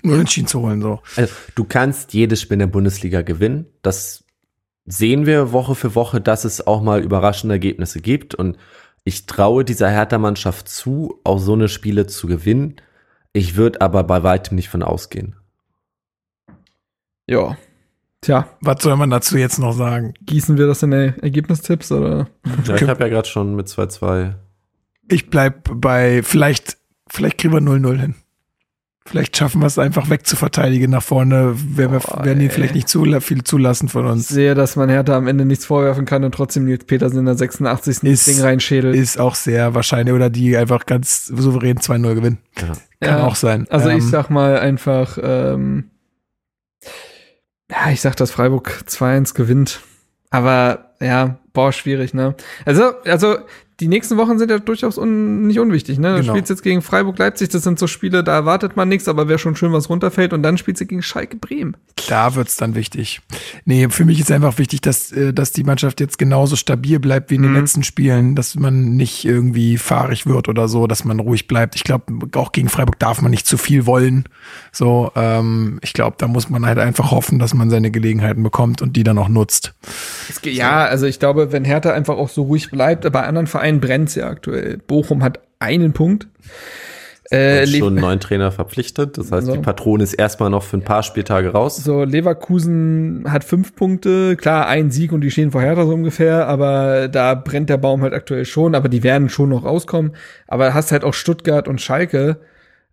einen 0.04 0.14
Unentschieden 0.14 0.48
zu 0.48 0.62
holen. 0.62 0.82
So. 0.82 1.02
Also, 1.16 1.34
du 1.56 1.64
kannst 1.64 2.14
jedes 2.14 2.42
Spiel 2.42 2.56
in 2.56 2.60
der 2.60 2.68
Bundesliga 2.68 3.22
gewinnen. 3.22 3.66
Das 3.82 4.24
sehen 4.86 5.26
wir 5.26 5.52
Woche 5.52 5.76
für 5.76 5.96
Woche, 5.96 6.22
dass 6.22 6.46
es 6.46 6.66
auch 6.66 6.82
mal 6.82 7.04
überraschende 7.04 7.56
Ergebnisse 7.56 8.02
gibt. 8.02 8.36
Und 8.36 8.58
ich 9.04 9.26
traue 9.26 9.66
dieser 9.66 9.90
Hertha-Mannschaft 9.90 10.70
zu, 10.70 11.20
auch 11.24 11.40
so 11.40 11.54
eine 11.54 11.70
Spiele 11.70 12.08
zu 12.08 12.28
gewinnen. 12.28 12.76
Ich 13.34 13.56
würde 13.56 13.82
aber 13.82 14.04
bei 14.04 14.24
weitem 14.24 14.56
nicht 14.56 14.70
von 14.70 14.84
ausgehen. 14.84 15.36
Ja. 17.28 17.58
Tja, 18.22 18.48
Was 18.62 18.82
soll 18.82 18.96
man 18.96 19.10
dazu 19.10 19.38
jetzt 19.38 19.60
noch 19.60 19.74
sagen? 19.74 20.14
gießen 20.22 20.58
wir 20.58 20.66
das 20.66 20.82
in 20.82 20.92
die 20.92 21.14
Ergebnistipps 21.22 21.92
oder? 21.92 22.28
Ja, 22.66 22.76
ich 22.76 22.88
habe 22.88 23.04
ja 23.04 23.10
gerade 23.10 23.28
schon 23.28 23.56
mit 23.56 23.68
2-2. 23.68 24.34
Ich 25.08 25.30
bleib 25.30 25.70
bei, 25.74 26.22
vielleicht, 26.24 26.78
vielleicht 27.08 27.38
kriegen 27.38 27.54
wir 27.54 27.62
0-0 27.62 28.00
hin. 28.00 28.16
Vielleicht 29.08 29.38
schaffen 29.38 29.62
wir 29.62 29.68
es 29.68 29.78
einfach 29.78 30.10
wegzuverteidigen 30.10 30.90
nach 30.90 31.04
vorne. 31.04 31.54
Wir, 31.56 31.92
wir 31.92 32.00
Boah, 32.00 32.26
werden 32.26 32.40
die 32.40 32.46
ey. 32.46 32.52
vielleicht 32.52 32.74
nicht 32.74 32.90
zu 32.90 33.04
viel 33.22 33.44
zulassen 33.44 33.88
von 33.88 34.04
Ich 34.08 34.12
uns. 34.12 34.28
sehe, 34.30 34.56
dass 34.56 34.76
man 34.76 34.90
Hertha 34.90 35.16
am 35.16 35.28
Ende 35.28 35.46
nichts 35.46 35.64
vorwerfen 35.66 36.06
kann 36.06 36.24
und 36.24 36.34
trotzdem 36.34 36.66
Nils 36.66 36.86
Petersen 36.86 37.20
in 37.20 37.26
der 37.26 37.36
86. 37.36 38.02
Ist- 38.02 38.28
das 38.28 38.34
Ding 38.36 38.44
reinschädelt. 38.44 38.96
Ist 38.96 39.20
auch 39.20 39.36
sehr 39.36 39.76
wahrscheinlich. 39.76 40.12
Oder 40.16 40.32
die 40.32 40.58
einfach 40.58 40.88
ganz 40.88 41.28
souverän 41.28 41.78
2-0 41.78 42.16
gewinnen. 42.16 42.40
Ja. 42.58 42.64
Kann 43.00 43.20
Ja, 43.20 43.28
auch 43.28 43.36
sein. 43.36 43.68
Also 43.70 43.90
Ähm, 43.90 44.00
ich 44.00 44.06
sag 44.06 44.32
mal 44.32 44.58
einfach, 44.58 45.20
ähm, 45.22 45.92
ja, 47.70 47.92
ich 47.92 48.02
sag, 48.02 48.16
dass 48.16 48.32
Freiburg 48.32 48.84
2-1 48.88 49.36
gewinnt. 49.36 49.82
Aber 50.32 50.96
ja, 51.00 51.38
boah, 51.54 51.72
schwierig, 51.72 52.14
ne? 52.16 52.36
Also, 52.66 53.00
also 53.04 53.38
die 53.80 53.88
nächsten 53.90 54.16
Wochen 54.18 54.40
sind 54.40 54.50
ja 54.52 54.60
durchaus 54.60 54.98
un 54.98 55.48
nicht 55.48 55.60
unwichtig, 55.60 56.00
ne? 56.00 56.16
Du 56.16 56.22
Genau. 56.22 56.34
spielst 56.34 56.50
jetzt 56.50 56.64
gegen 56.64 56.82
Freiburg 56.82 57.18
Leipzig, 57.20 57.50
das 57.50 57.64
sind 57.64 57.78
so 57.78 57.88
Spiele, 57.88 58.24
da 58.24 58.34
erwartet 58.34 58.76
man 58.78 58.88
nichts, 58.88 59.08
aber 59.08 59.28
wäre 59.28 59.38
schon 59.40 59.56
schön, 59.56 59.74
was 59.74 59.90
runterfällt. 59.90 60.32
Und 60.34 60.44
dann 60.44 60.58
spielst 60.58 60.82
du 60.82 60.86
gegen 60.86 61.02
Schalke 61.02 61.36
Bremen. 61.38 61.76
Da 62.08 62.36
wird's 62.36 62.56
dann 62.58 62.76
wichtig. 62.76 63.22
Nee, 63.66 63.90
für 63.90 64.06
mich 64.06 64.20
ist 64.20 64.32
einfach 64.32 64.58
wichtig, 64.60 64.82
dass, 64.82 65.12
äh, 65.12 65.34
dass 65.34 65.52
die 65.52 65.64
Mannschaft 65.64 66.00
jetzt 66.00 66.18
genauso 66.18 66.56
stabil 66.56 67.00
bleibt 67.00 67.32
wie 67.32 67.36
in 67.36 67.42
den 67.42 67.52
Mhm. 67.52 67.58
letzten 67.58 67.84
Spielen, 67.84 68.36
dass 68.36 68.56
man 68.56 68.96
nicht 68.96 69.26
irgendwie 69.26 69.78
fahrig 69.78 70.26
wird 70.26 70.48
oder 70.48 70.68
so, 70.68 70.88
dass 70.88 71.04
man 71.04 71.20
ruhig 71.20 71.48
bleibt. 71.48 71.76
Ich 71.76 71.84
glaube, 71.84 72.06
auch 72.36 72.52
gegen 72.54 72.70
Freiburg 72.70 72.98
darf 73.00 73.22
man 73.22 73.32
nicht 73.32 73.46
zu 73.48 73.58
viel 73.58 73.86
wollen. 73.86 74.26
So, 74.72 75.12
ähm, 75.16 75.80
ich 75.82 75.94
glaube, 75.94 76.16
da 76.20 76.28
muss 76.28 76.50
man 76.50 76.66
halt 76.66 76.78
einfach 76.80 77.12
hoffen, 77.12 77.40
dass 77.40 77.54
man 77.54 77.70
seine 77.70 77.92
Gelegenheiten 77.92 78.42
bekommt 78.44 78.82
und 78.82 78.96
die 78.96 79.04
dann 79.04 79.18
auch 79.18 79.28
nutzt. 79.30 79.74
Es 80.30 80.40
Ja, 80.44 80.86
also 80.86 81.06
ich 81.08 81.20
glaube, 81.20 81.52
wenn 81.52 81.66
Hertha 81.66 81.92
einfach 81.92 82.16
auch 82.18 82.30
so 82.30 82.44
ruhig 82.44 82.70
bleibt, 82.72 83.12
bei 83.12 83.24
anderen 83.26 83.48
Vereinen 83.48 83.65
brennt's 83.74 84.16
ja 84.16 84.28
aktuell. 84.28 84.78
Bochum 84.78 85.24
hat 85.24 85.40
einen 85.60 85.94
Punkt. 85.94 86.28
Äh, 87.32 87.66
schon 87.66 87.94
einen 87.94 88.02
neuen 88.02 88.20
Trainer 88.20 88.52
verpflichtet. 88.52 89.18
Das 89.18 89.32
heißt, 89.32 89.48
So. 89.48 89.54
die 89.54 89.60
Patrone 89.60 90.04
ist 90.04 90.14
erstmal 90.14 90.52
noch 90.52 90.62
für 90.64 90.78
ein 90.78 90.84
paar 90.84 91.02
Spieltage 91.02 91.50
raus. 91.50 91.78
So, 91.78 92.04
Leverkusen 92.04 93.26
hat 93.28 93.44
fünf 93.44 93.76
Punkte, 93.76 94.36
klar, 94.36 94.68
ein 94.68 94.92
Sieg 94.92 95.12
und 95.12 95.22
die 95.22 95.32
stehen 95.32 95.52
vor 95.52 95.62
Hertha 95.62 95.86
so 95.86 95.94
ungefähr, 95.94 96.48
aber 96.48 97.08
da 97.08 97.34
brennt 97.34 97.70
der 97.70 97.78
Baum 97.78 98.04
halt 98.04 98.14
aktuell 98.14 98.46
schon, 98.46 98.76
aber 98.76 98.90
die 98.90 99.02
werden 99.02 99.30
schon 99.30 99.50
noch 99.50 99.66
rauskommen. 99.66 100.12
Aber 100.48 100.76
hast 100.76 100.92
halt 100.92 101.04
auch 101.04 101.16
Stuttgart 101.16 101.68
und 101.68 101.82
Schalke, 101.82 102.38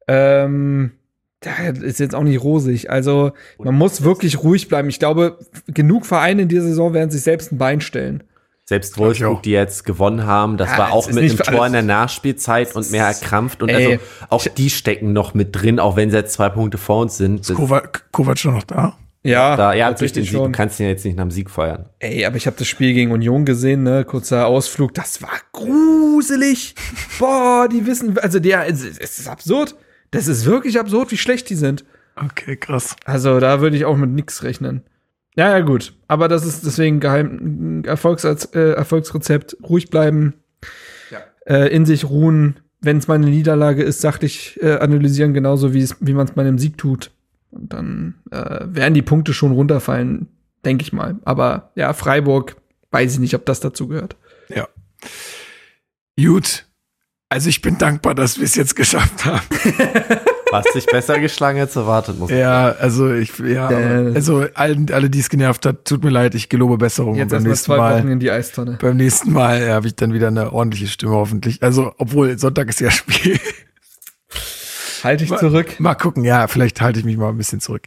ähm, 0.08 0.92
da 1.40 1.50
ist 1.82 2.00
jetzt 2.00 2.14
auch 2.14 2.22
nicht 2.22 2.42
rosig. 2.42 2.88
Also, 2.88 3.32
man 3.58 3.74
muss 3.74 4.02
wirklich 4.02 4.42
ruhig 4.42 4.68
bleiben. 4.68 4.88
Ich 4.88 4.98
glaube, 4.98 5.38
genug 5.66 6.06
Vereine 6.06 6.42
in 6.42 6.48
dieser 6.48 6.62
Saison 6.62 6.94
werden 6.94 7.10
sich 7.10 7.22
selbst 7.22 7.52
ein 7.52 7.58
Bein 7.58 7.80
stellen. 7.82 8.22
Selbst 8.72 8.96
Wolfsburg, 8.96 9.42
die 9.42 9.50
jetzt 9.50 9.84
gewonnen 9.84 10.24
haben, 10.24 10.56
das 10.56 10.70
Ja, 10.70 10.78
war 10.78 10.92
auch 10.92 11.06
ist 11.06 11.14
mit 11.14 11.24
einem 11.24 11.36
Tor 11.36 11.54
alles. 11.60 11.66
in 11.66 11.72
der 11.74 11.82
Nachspielzeit 11.82 12.74
und 12.74 12.90
mehr 12.90 13.04
erkrampft. 13.04 13.62
Und 13.62 13.68
Ey, 13.68 13.92
also 13.92 14.00
auch 14.30 14.46
die 14.46 14.70
stecken 14.70 15.12
noch 15.12 15.34
mit 15.34 15.50
drin, 15.52 15.78
auch 15.78 15.96
wenn 15.96 16.08
sie 16.10 16.16
jetzt 16.16 16.32
zwei 16.32 16.48
Punkte 16.48 16.78
vor 16.78 17.02
uns 17.02 17.18
sind. 17.18 17.46
Das, 17.48 17.54
Kovac, 17.54 18.04
Kovac 18.12 18.38
schon 18.38 18.54
noch 18.54 18.62
da? 18.62 18.96
Ja, 19.24 19.56
da, 19.56 19.74
ja, 19.74 19.92
durch 19.92 20.12
den 20.12 20.24
Sieg, 20.24 20.32
du 20.32 20.38
schon. 20.38 20.52
kannst 20.52 20.80
ihn 20.80 20.84
ja 20.84 20.90
jetzt 20.90 21.04
nicht 21.04 21.16
nach 21.18 21.24
dem 21.24 21.30
Sieg 21.30 21.50
feiern. 21.50 21.84
Ey, 21.98 22.24
aber 22.24 22.36
ich 22.36 22.46
habe 22.46 22.56
das 22.58 22.66
Spiel 22.66 22.94
gegen 22.94 23.12
Union 23.12 23.44
gesehen, 23.44 23.82
ne? 23.82 24.04
Kurzer 24.06 24.46
Ausflug. 24.46 24.94
Das 24.94 25.20
war 25.22 25.38
gruselig. 25.52 26.74
Boah, 27.18 27.68
die 27.70 27.86
wissen, 27.86 28.18
also 28.18 28.40
der, 28.40 28.66
es 28.68 28.82
es 28.82 29.18
ist 29.18 29.28
absurd. 29.28 29.74
Das 30.12 30.28
ist 30.28 30.44
wirklich 30.46 30.80
absurd, 30.80 31.10
wie 31.12 31.16
schlecht 31.18 31.50
die 31.50 31.54
sind. 31.54 31.84
Okay, 32.16 32.56
krass. 32.56 32.96
Also 33.04 33.38
da 33.38 33.60
würde 33.60 33.76
ich 33.76 33.84
auch 33.84 33.96
mit 33.96 34.10
nix 34.10 34.42
rechnen. 34.42 34.82
Ja, 35.34 35.50
ja, 35.50 35.60
gut. 35.60 35.94
Aber 36.08 36.28
das 36.28 36.44
ist 36.44 36.66
deswegen 36.66 37.00
geheim 37.00 37.84
Erfolgs 37.84 38.24
äh, 38.24 38.72
Erfolgsrezept. 38.72 39.56
Ruhig 39.62 39.88
bleiben, 39.88 40.34
äh, 41.46 41.74
in 41.74 41.86
sich 41.86 42.04
ruhen. 42.04 42.60
Wenn 42.80 42.98
es 42.98 43.08
mal 43.08 43.14
eine 43.14 43.26
Niederlage 43.26 43.82
ist, 43.82 44.00
sachlich 44.00 44.58
äh, 44.60 44.76
analysieren, 44.78 45.34
genauso 45.34 45.72
wie 45.72 45.82
es, 45.82 45.96
wie 46.00 46.14
man 46.14 46.26
es 46.26 46.32
bei 46.32 46.42
einem 46.42 46.58
Sieg 46.58 46.76
tut. 46.76 47.12
Und 47.50 47.72
dann 47.72 48.14
äh, 48.30 48.60
werden 48.64 48.94
die 48.94 49.02
Punkte 49.02 49.32
schon 49.32 49.52
runterfallen, 49.52 50.28
denke 50.64 50.82
ich 50.82 50.92
mal. 50.92 51.16
Aber 51.24 51.70
ja, 51.76 51.92
Freiburg, 51.92 52.56
weiß 52.90 53.14
ich 53.14 53.18
nicht, 53.20 53.34
ob 53.34 53.46
das 53.46 53.60
dazu 53.60 53.88
gehört. 53.88 54.16
Ja. 54.48 54.68
Gut. 56.20 56.66
Also 57.28 57.48
ich 57.48 57.62
bin 57.62 57.78
dankbar, 57.78 58.14
dass 58.14 58.38
wir 58.38 58.44
es 58.44 58.56
jetzt 58.56 58.74
geschafft 58.74 59.24
haben. 59.24 59.46
Was 60.52 60.66
sich 60.72 60.86
besser 60.86 61.18
geschlagen 61.18 61.58
als 61.58 61.74
erwartet, 61.76 62.18
muss 62.18 62.30
ich 62.30 62.36
Ja, 62.36 62.70
also 62.72 63.12
ich, 63.12 63.36
ja, 63.38 63.70
Äh. 63.70 63.74
aber- 64.06 64.14
also 64.14 64.46
allen, 64.54 64.90
alle, 64.92 65.10
die 65.10 65.18
es 65.20 65.28
genervt 65.28 65.66
hat, 65.66 65.84
tut 65.84 66.04
mir 66.04 66.10
leid, 66.10 66.34
ich 66.34 66.48
gelobe 66.48 66.78
Besserung. 66.78 67.16
Jetzt 67.16 67.32
erstmal 67.32 67.50
nächsten 67.50 67.66
zwei 67.66 67.76
Wochen 67.78 68.04
Mal, 68.06 68.12
in 68.12 68.20
die 68.20 68.30
Eistonne. 68.30 68.78
beim 68.80 68.96
nächsten 68.96 69.32
Mal 69.32 69.68
habe 69.72 69.86
ich 69.88 69.96
dann 69.96 70.12
wieder 70.12 70.28
eine 70.28 70.52
ordentliche 70.52 70.86
Stimme 70.86 71.12
hoffentlich. 71.12 71.62
Also, 71.62 71.92
obwohl 71.98 72.38
Sonntag 72.38 72.68
ist 72.68 72.80
ja 72.80 72.90
Spiel. 72.90 73.38
Halte 75.04 75.24
ich 75.24 75.34
zurück. 75.36 75.80
Mal 75.80 75.94
gucken, 75.96 76.22
ja, 76.24 76.46
vielleicht 76.46 76.80
halte 76.80 77.00
ich 77.00 77.04
mich 77.04 77.16
mal 77.16 77.30
ein 77.30 77.36
bisschen 77.36 77.60
zurück. 77.60 77.82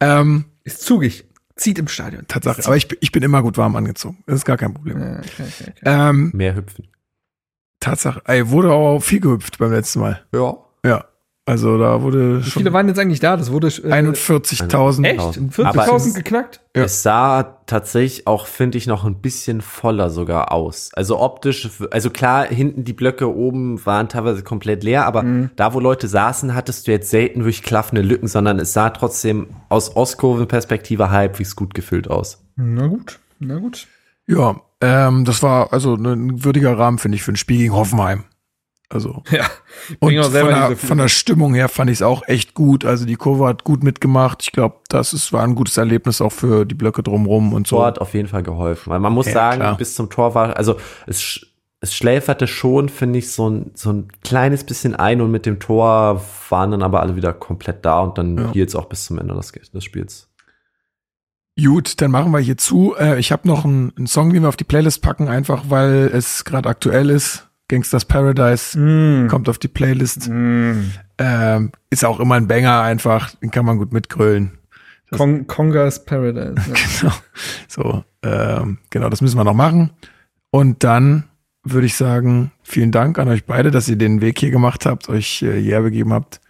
Ähm, 0.00 0.44
Ist 0.64 0.82
zugig. 0.82 1.24
Zieht 1.56 1.78
im 1.78 1.88
Stadion. 1.88 2.26
Tatsache. 2.28 2.62
Aber 2.66 2.76
ich, 2.76 2.88
bin- 2.88 2.98
ich 3.00 3.12
bin 3.12 3.22
immer 3.22 3.42
gut 3.42 3.56
warm 3.56 3.76
angezogen. 3.76 4.22
Das 4.26 4.36
ist 4.36 4.44
gar 4.44 4.56
kein 4.56 4.74
Problem. 4.74 4.98
Ja, 5.00 5.18
okay, 5.18 5.28
okay, 5.38 5.64
okay. 5.70 5.72
Ähm, 5.84 6.30
Mehr 6.34 6.54
hüpfen. 6.56 6.88
Tatsache. 7.80 8.22
Ey, 8.26 8.48
wurde 8.50 8.70
auch 8.72 9.00
viel 9.00 9.20
gehüpft 9.20 9.58
beim 9.58 9.70
letzten 9.72 10.00
Mal. 10.00 10.22
Ja. 10.34 10.56
Ja. 10.84 11.04
Also 11.44 11.76
da 11.76 12.02
wurde 12.02 12.38
Wie 12.38 12.42
schon 12.50 12.60
viele 12.62 12.72
waren 12.72 12.86
jetzt 12.86 13.00
eigentlich 13.00 13.18
da? 13.18 13.36
Das 13.36 13.50
wurde 13.50 13.66
äh, 13.66 13.70
41.000. 14.30 15.04
echt? 15.04 15.20
Aber 15.58 15.82
40.000 15.82 15.96
es- 15.96 16.14
geknackt? 16.14 16.60
Ja. 16.76 16.84
Es 16.84 17.02
sah 17.02 17.42
tatsächlich 17.66 18.28
auch, 18.28 18.46
finde 18.46 18.78
ich, 18.78 18.86
noch 18.86 19.04
ein 19.04 19.16
bisschen 19.20 19.60
voller 19.60 20.08
sogar 20.08 20.52
aus. 20.52 20.90
Also 20.94 21.18
optisch, 21.18 21.68
also 21.90 22.10
klar, 22.10 22.46
hinten 22.46 22.84
die 22.84 22.92
Blöcke 22.92 23.34
oben 23.34 23.84
waren 23.84 24.08
teilweise 24.08 24.42
komplett 24.44 24.84
leer, 24.84 25.04
aber 25.04 25.24
Mhm. 25.24 25.50
da, 25.56 25.74
wo 25.74 25.80
Leute 25.80 26.06
saßen, 26.06 26.54
hattest 26.54 26.86
du 26.86 26.92
jetzt 26.92 27.10
selten 27.10 27.40
wirklich 27.40 27.64
klaffende 27.64 28.02
Lücken, 28.02 28.28
sondern 28.28 28.60
es 28.60 28.72
sah 28.72 28.90
trotzdem 28.90 29.48
aus 29.68 29.96
Ostkurvenperspektive 29.96 31.10
halbwegs 31.10 31.56
gut 31.56 31.74
gefüllt 31.74 32.08
aus. 32.08 32.40
Na 32.54 32.86
gut, 32.86 33.18
na 33.40 33.58
gut. 33.58 33.88
Ja, 34.28 34.60
ähm, 34.80 35.24
das 35.24 35.42
war 35.42 35.72
also 35.72 35.94
ein 35.94 36.44
würdiger 36.44 36.78
Rahmen, 36.78 36.98
finde 36.98 37.16
ich, 37.16 37.24
für 37.24 37.32
ein 37.32 37.36
Spiel 37.36 37.58
gegen 37.58 37.74
Hoffenheim. 37.74 38.24
Also 38.92 39.22
Ja, 39.30 39.46
und 40.00 40.14
von 40.22 40.32
der, 40.32 40.76
von 40.76 40.98
der 40.98 41.08
Stimmung 41.08 41.54
her 41.54 41.68
fand 41.68 41.88
ich 41.90 41.98
es 41.98 42.02
auch 42.02 42.22
echt 42.28 42.54
gut. 42.54 42.84
Also 42.84 43.06
die 43.06 43.16
Kurve 43.16 43.46
hat 43.46 43.64
gut 43.64 43.82
mitgemacht. 43.82 44.42
Ich 44.42 44.52
glaube, 44.52 44.76
das 44.88 45.12
ist, 45.12 45.32
war 45.32 45.42
ein 45.44 45.54
gutes 45.54 45.76
Erlebnis 45.76 46.20
auch 46.20 46.32
für 46.32 46.64
die 46.66 46.74
Blöcke 46.74 47.02
drumrum 47.02 47.52
und 47.54 47.66
so. 47.66 47.76
Tor 47.76 47.86
hat 47.86 47.98
auf 48.00 48.12
jeden 48.14 48.28
Fall 48.28 48.42
geholfen, 48.42 48.90
weil 48.90 49.00
man 49.00 49.12
muss 49.12 49.26
Ja, 49.26 49.32
sagen, 49.32 49.60
klar. 49.60 49.76
bis 49.76 49.94
zum 49.94 50.10
Tor 50.10 50.34
war, 50.34 50.56
also 50.56 50.76
es, 51.06 51.46
es 51.80 51.94
schläferte 51.94 52.46
schon, 52.46 52.88
finde 52.88 53.18
ich, 53.18 53.30
so 53.32 53.48
ein, 53.48 53.70
so 53.74 53.90
ein 53.92 54.08
kleines 54.22 54.64
bisschen 54.64 54.94
ein 54.94 55.20
und 55.20 55.30
mit 55.30 55.46
dem 55.46 55.58
Tor 55.58 56.22
waren 56.50 56.70
dann 56.70 56.82
aber 56.82 57.00
alle 57.00 57.16
wieder 57.16 57.32
komplett 57.32 57.84
da 57.84 58.00
und 58.00 58.18
dann 58.18 58.36
Ja. 58.38 58.52
hielt 58.52 58.68
es 58.68 58.76
auch 58.76 58.86
bis 58.86 59.04
zum 59.06 59.18
Ende 59.18 59.34
des, 59.34 59.50
des 59.52 59.82
Spiels. 59.84 60.28
Gut, 61.62 62.00
dann 62.00 62.10
machen 62.10 62.32
wir 62.32 62.38
hier 62.38 62.56
zu. 62.56 62.94
Äh, 62.98 63.18
ich 63.18 63.30
habe 63.30 63.46
noch 63.46 63.64
einen, 63.66 63.92
einen 63.96 64.06
Song, 64.06 64.32
den 64.32 64.42
wir 64.42 64.48
auf 64.48 64.56
die 64.56 64.64
Playlist 64.64 65.02
packen, 65.02 65.28
einfach 65.28 65.64
weil 65.68 66.10
es 66.12 66.44
gerade 66.44 66.68
aktuell 66.68 67.10
ist. 67.10 67.48
Gangsters 67.72 68.04
Paradise 68.04 68.78
Mm. 68.78 69.28
kommt 69.28 69.48
auf 69.48 69.58
die 69.58 69.68
Playlist. 69.68 70.28
Mm. 70.28 70.90
Ähm, 71.16 71.72
ist 71.88 72.04
auch 72.04 72.20
immer 72.20 72.34
ein 72.34 72.46
Banger 72.46 72.82
einfach, 72.82 73.34
den 73.36 73.50
kann 73.50 73.64
man 73.64 73.78
gut 73.78 73.94
mitgrölen. 73.94 74.58
Kong 75.10 75.46
Kongas 75.46 76.04
Paradise. 76.04 76.54
Ja. 76.68 76.74
Genau. 77.00 77.14
So, 77.68 78.04
ähm, 78.22 78.78
genau, 78.90 79.08
das 79.08 79.22
müssen 79.22 79.38
wir 79.38 79.44
noch 79.44 79.54
machen. 79.54 79.90
Und 80.50 80.84
dann 80.84 81.24
würde 81.64 81.86
ich 81.86 81.96
sagen, 81.96 82.52
vielen 82.62 82.92
Dank 82.92 83.18
an 83.18 83.28
euch 83.28 83.46
beide, 83.46 83.70
dass 83.70 83.88
ihr 83.88 83.96
den 83.96 84.20
Weg 84.20 84.38
hier 84.38 84.50
gemacht 84.50 84.84
habt, 84.84 85.08
euch 85.08 85.42
äh, 85.42 85.58
hierher 85.58 85.80
begeben 85.80 86.12
habt. 86.12 86.40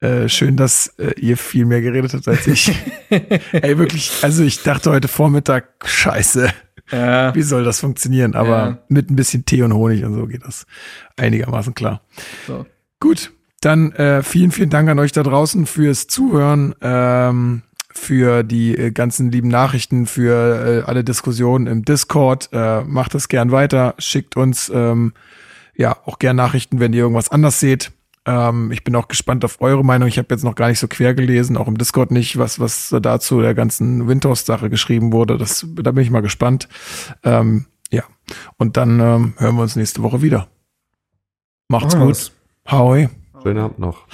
Äh, 0.00 0.30
schön, 0.30 0.56
dass 0.56 0.88
äh, 0.98 1.12
ihr 1.20 1.36
viel 1.36 1.66
mehr 1.66 1.82
geredet 1.82 2.14
habt 2.14 2.26
als 2.28 2.46
ich. 2.46 2.72
Ey, 3.10 3.76
wirklich, 3.76 4.10
also 4.22 4.42
ich 4.42 4.62
dachte 4.62 4.90
heute 4.90 5.08
Vormittag, 5.08 5.66
scheiße, 5.84 6.48
Ja. 6.92 7.34
wie 7.34 7.42
soll 7.42 7.64
das 7.64 7.80
funktionieren? 7.80 8.34
Aber 8.34 8.48
Ja. 8.48 8.78
mit 8.88 9.10
ein 9.10 9.16
bisschen 9.16 9.44
Tee 9.46 9.62
und 9.62 9.72
Honig 9.74 10.04
und 10.04 10.14
so 10.14 10.26
geht 10.26 10.44
das 10.44 10.66
einigermaßen 11.16 11.74
klar. 11.74 12.02
So. 12.46 12.66
Gut, 13.00 13.32
dann 13.60 13.92
äh, 13.92 14.22
vielen, 14.22 14.50
vielen 14.52 14.70
Dank 14.70 14.88
an 14.88 14.98
euch 14.98 15.12
da 15.12 15.22
draußen 15.22 15.66
fürs 15.66 16.06
Zuhören, 16.06 16.74
ähm, 16.82 17.62
für 17.94 18.42
die 18.42 18.76
äh, 18.76 18.90
ganzen 18.90 19.30
lieben 19.30 19.48
Nachrichten, 19.48 20.06
für 20.06 20.82
äh, 20.84 20.88
alle 20.88 21.04
Diskussionen 21.04 21.66
im 21.66 21.84
Discord. 21.84 22.48
Äh, 22.52 22.82
macht 22.84 23.14
das 23.14 23.28
gern 23.28 23.50
weiter, 23.52 23.94
schickt 23.98 24.36
uns 24.36 24.70
ähm, 24.74 25.12
ja 25.76 25.96
auch 26.04 26.18
gern 26.18 26.36
Nachrichten, 26.36 26.80
wenn 26.80 26.92
ihr 26.92 27.00
irgendwas 27.02 27.30
anders 27.30 27.60
seht. 27.60 27.92
Ähm, 28.24 28.70
ich 28.70 28.84
bin 28.84 28.94
auch 28.94 29.08
gespannt 29.08 29.44
auf 29.44 29.60
eure 29.60 29.84
Meinung. 29.84 30.08
Ich 30.08 30.18
habe 30.18 30.28
jetzt 30.30 30.44
noch 30.44 30.54
gar 30.54 30.68
nicht 30.68 30.78
so 30.78 30.88
quer 30.88 31.14
gelesen, 31.14 31.56
auch 31.56 31.66
im 31.66 31.78
Discord 31.78 32.10
nicht, 32.10 32.38
was 32.38 32.60
was 32.60 32.94
dazu 33.02 33.40
der 33.40 33.54
ganzen 33.54 34.06
Windhorst-Sache 34.06 34.70
geschrieben 34.70 35.12
wurde. 35.12 35.38
Das, 35.38 35.66
da 35.74 35.90
bin 35.90 36.04
ich 36.04 36.10
mal 36.10 36.22
gespannt. 36.22 36.68
Ähm, 37.24 37.66
ja, 37.90 38.04
und 38.58 38.76
dann 38.76 39.00
ähm, 39.00 39.34
hören 39.38 39.56
wir 39.56 39.62
uns 39.62 39.76
nächste 39.76 40.02
Woche 40.02 40.22
wieder. 40.22 40.48
Macht's 41.68 41.94
Machen 41.94 42.06
gut. 42.06 42.32
Hoi. 42.70 43.08
Schönen 43.42 43.58
Abend 43.58 43.78
noch. 43.78 44.06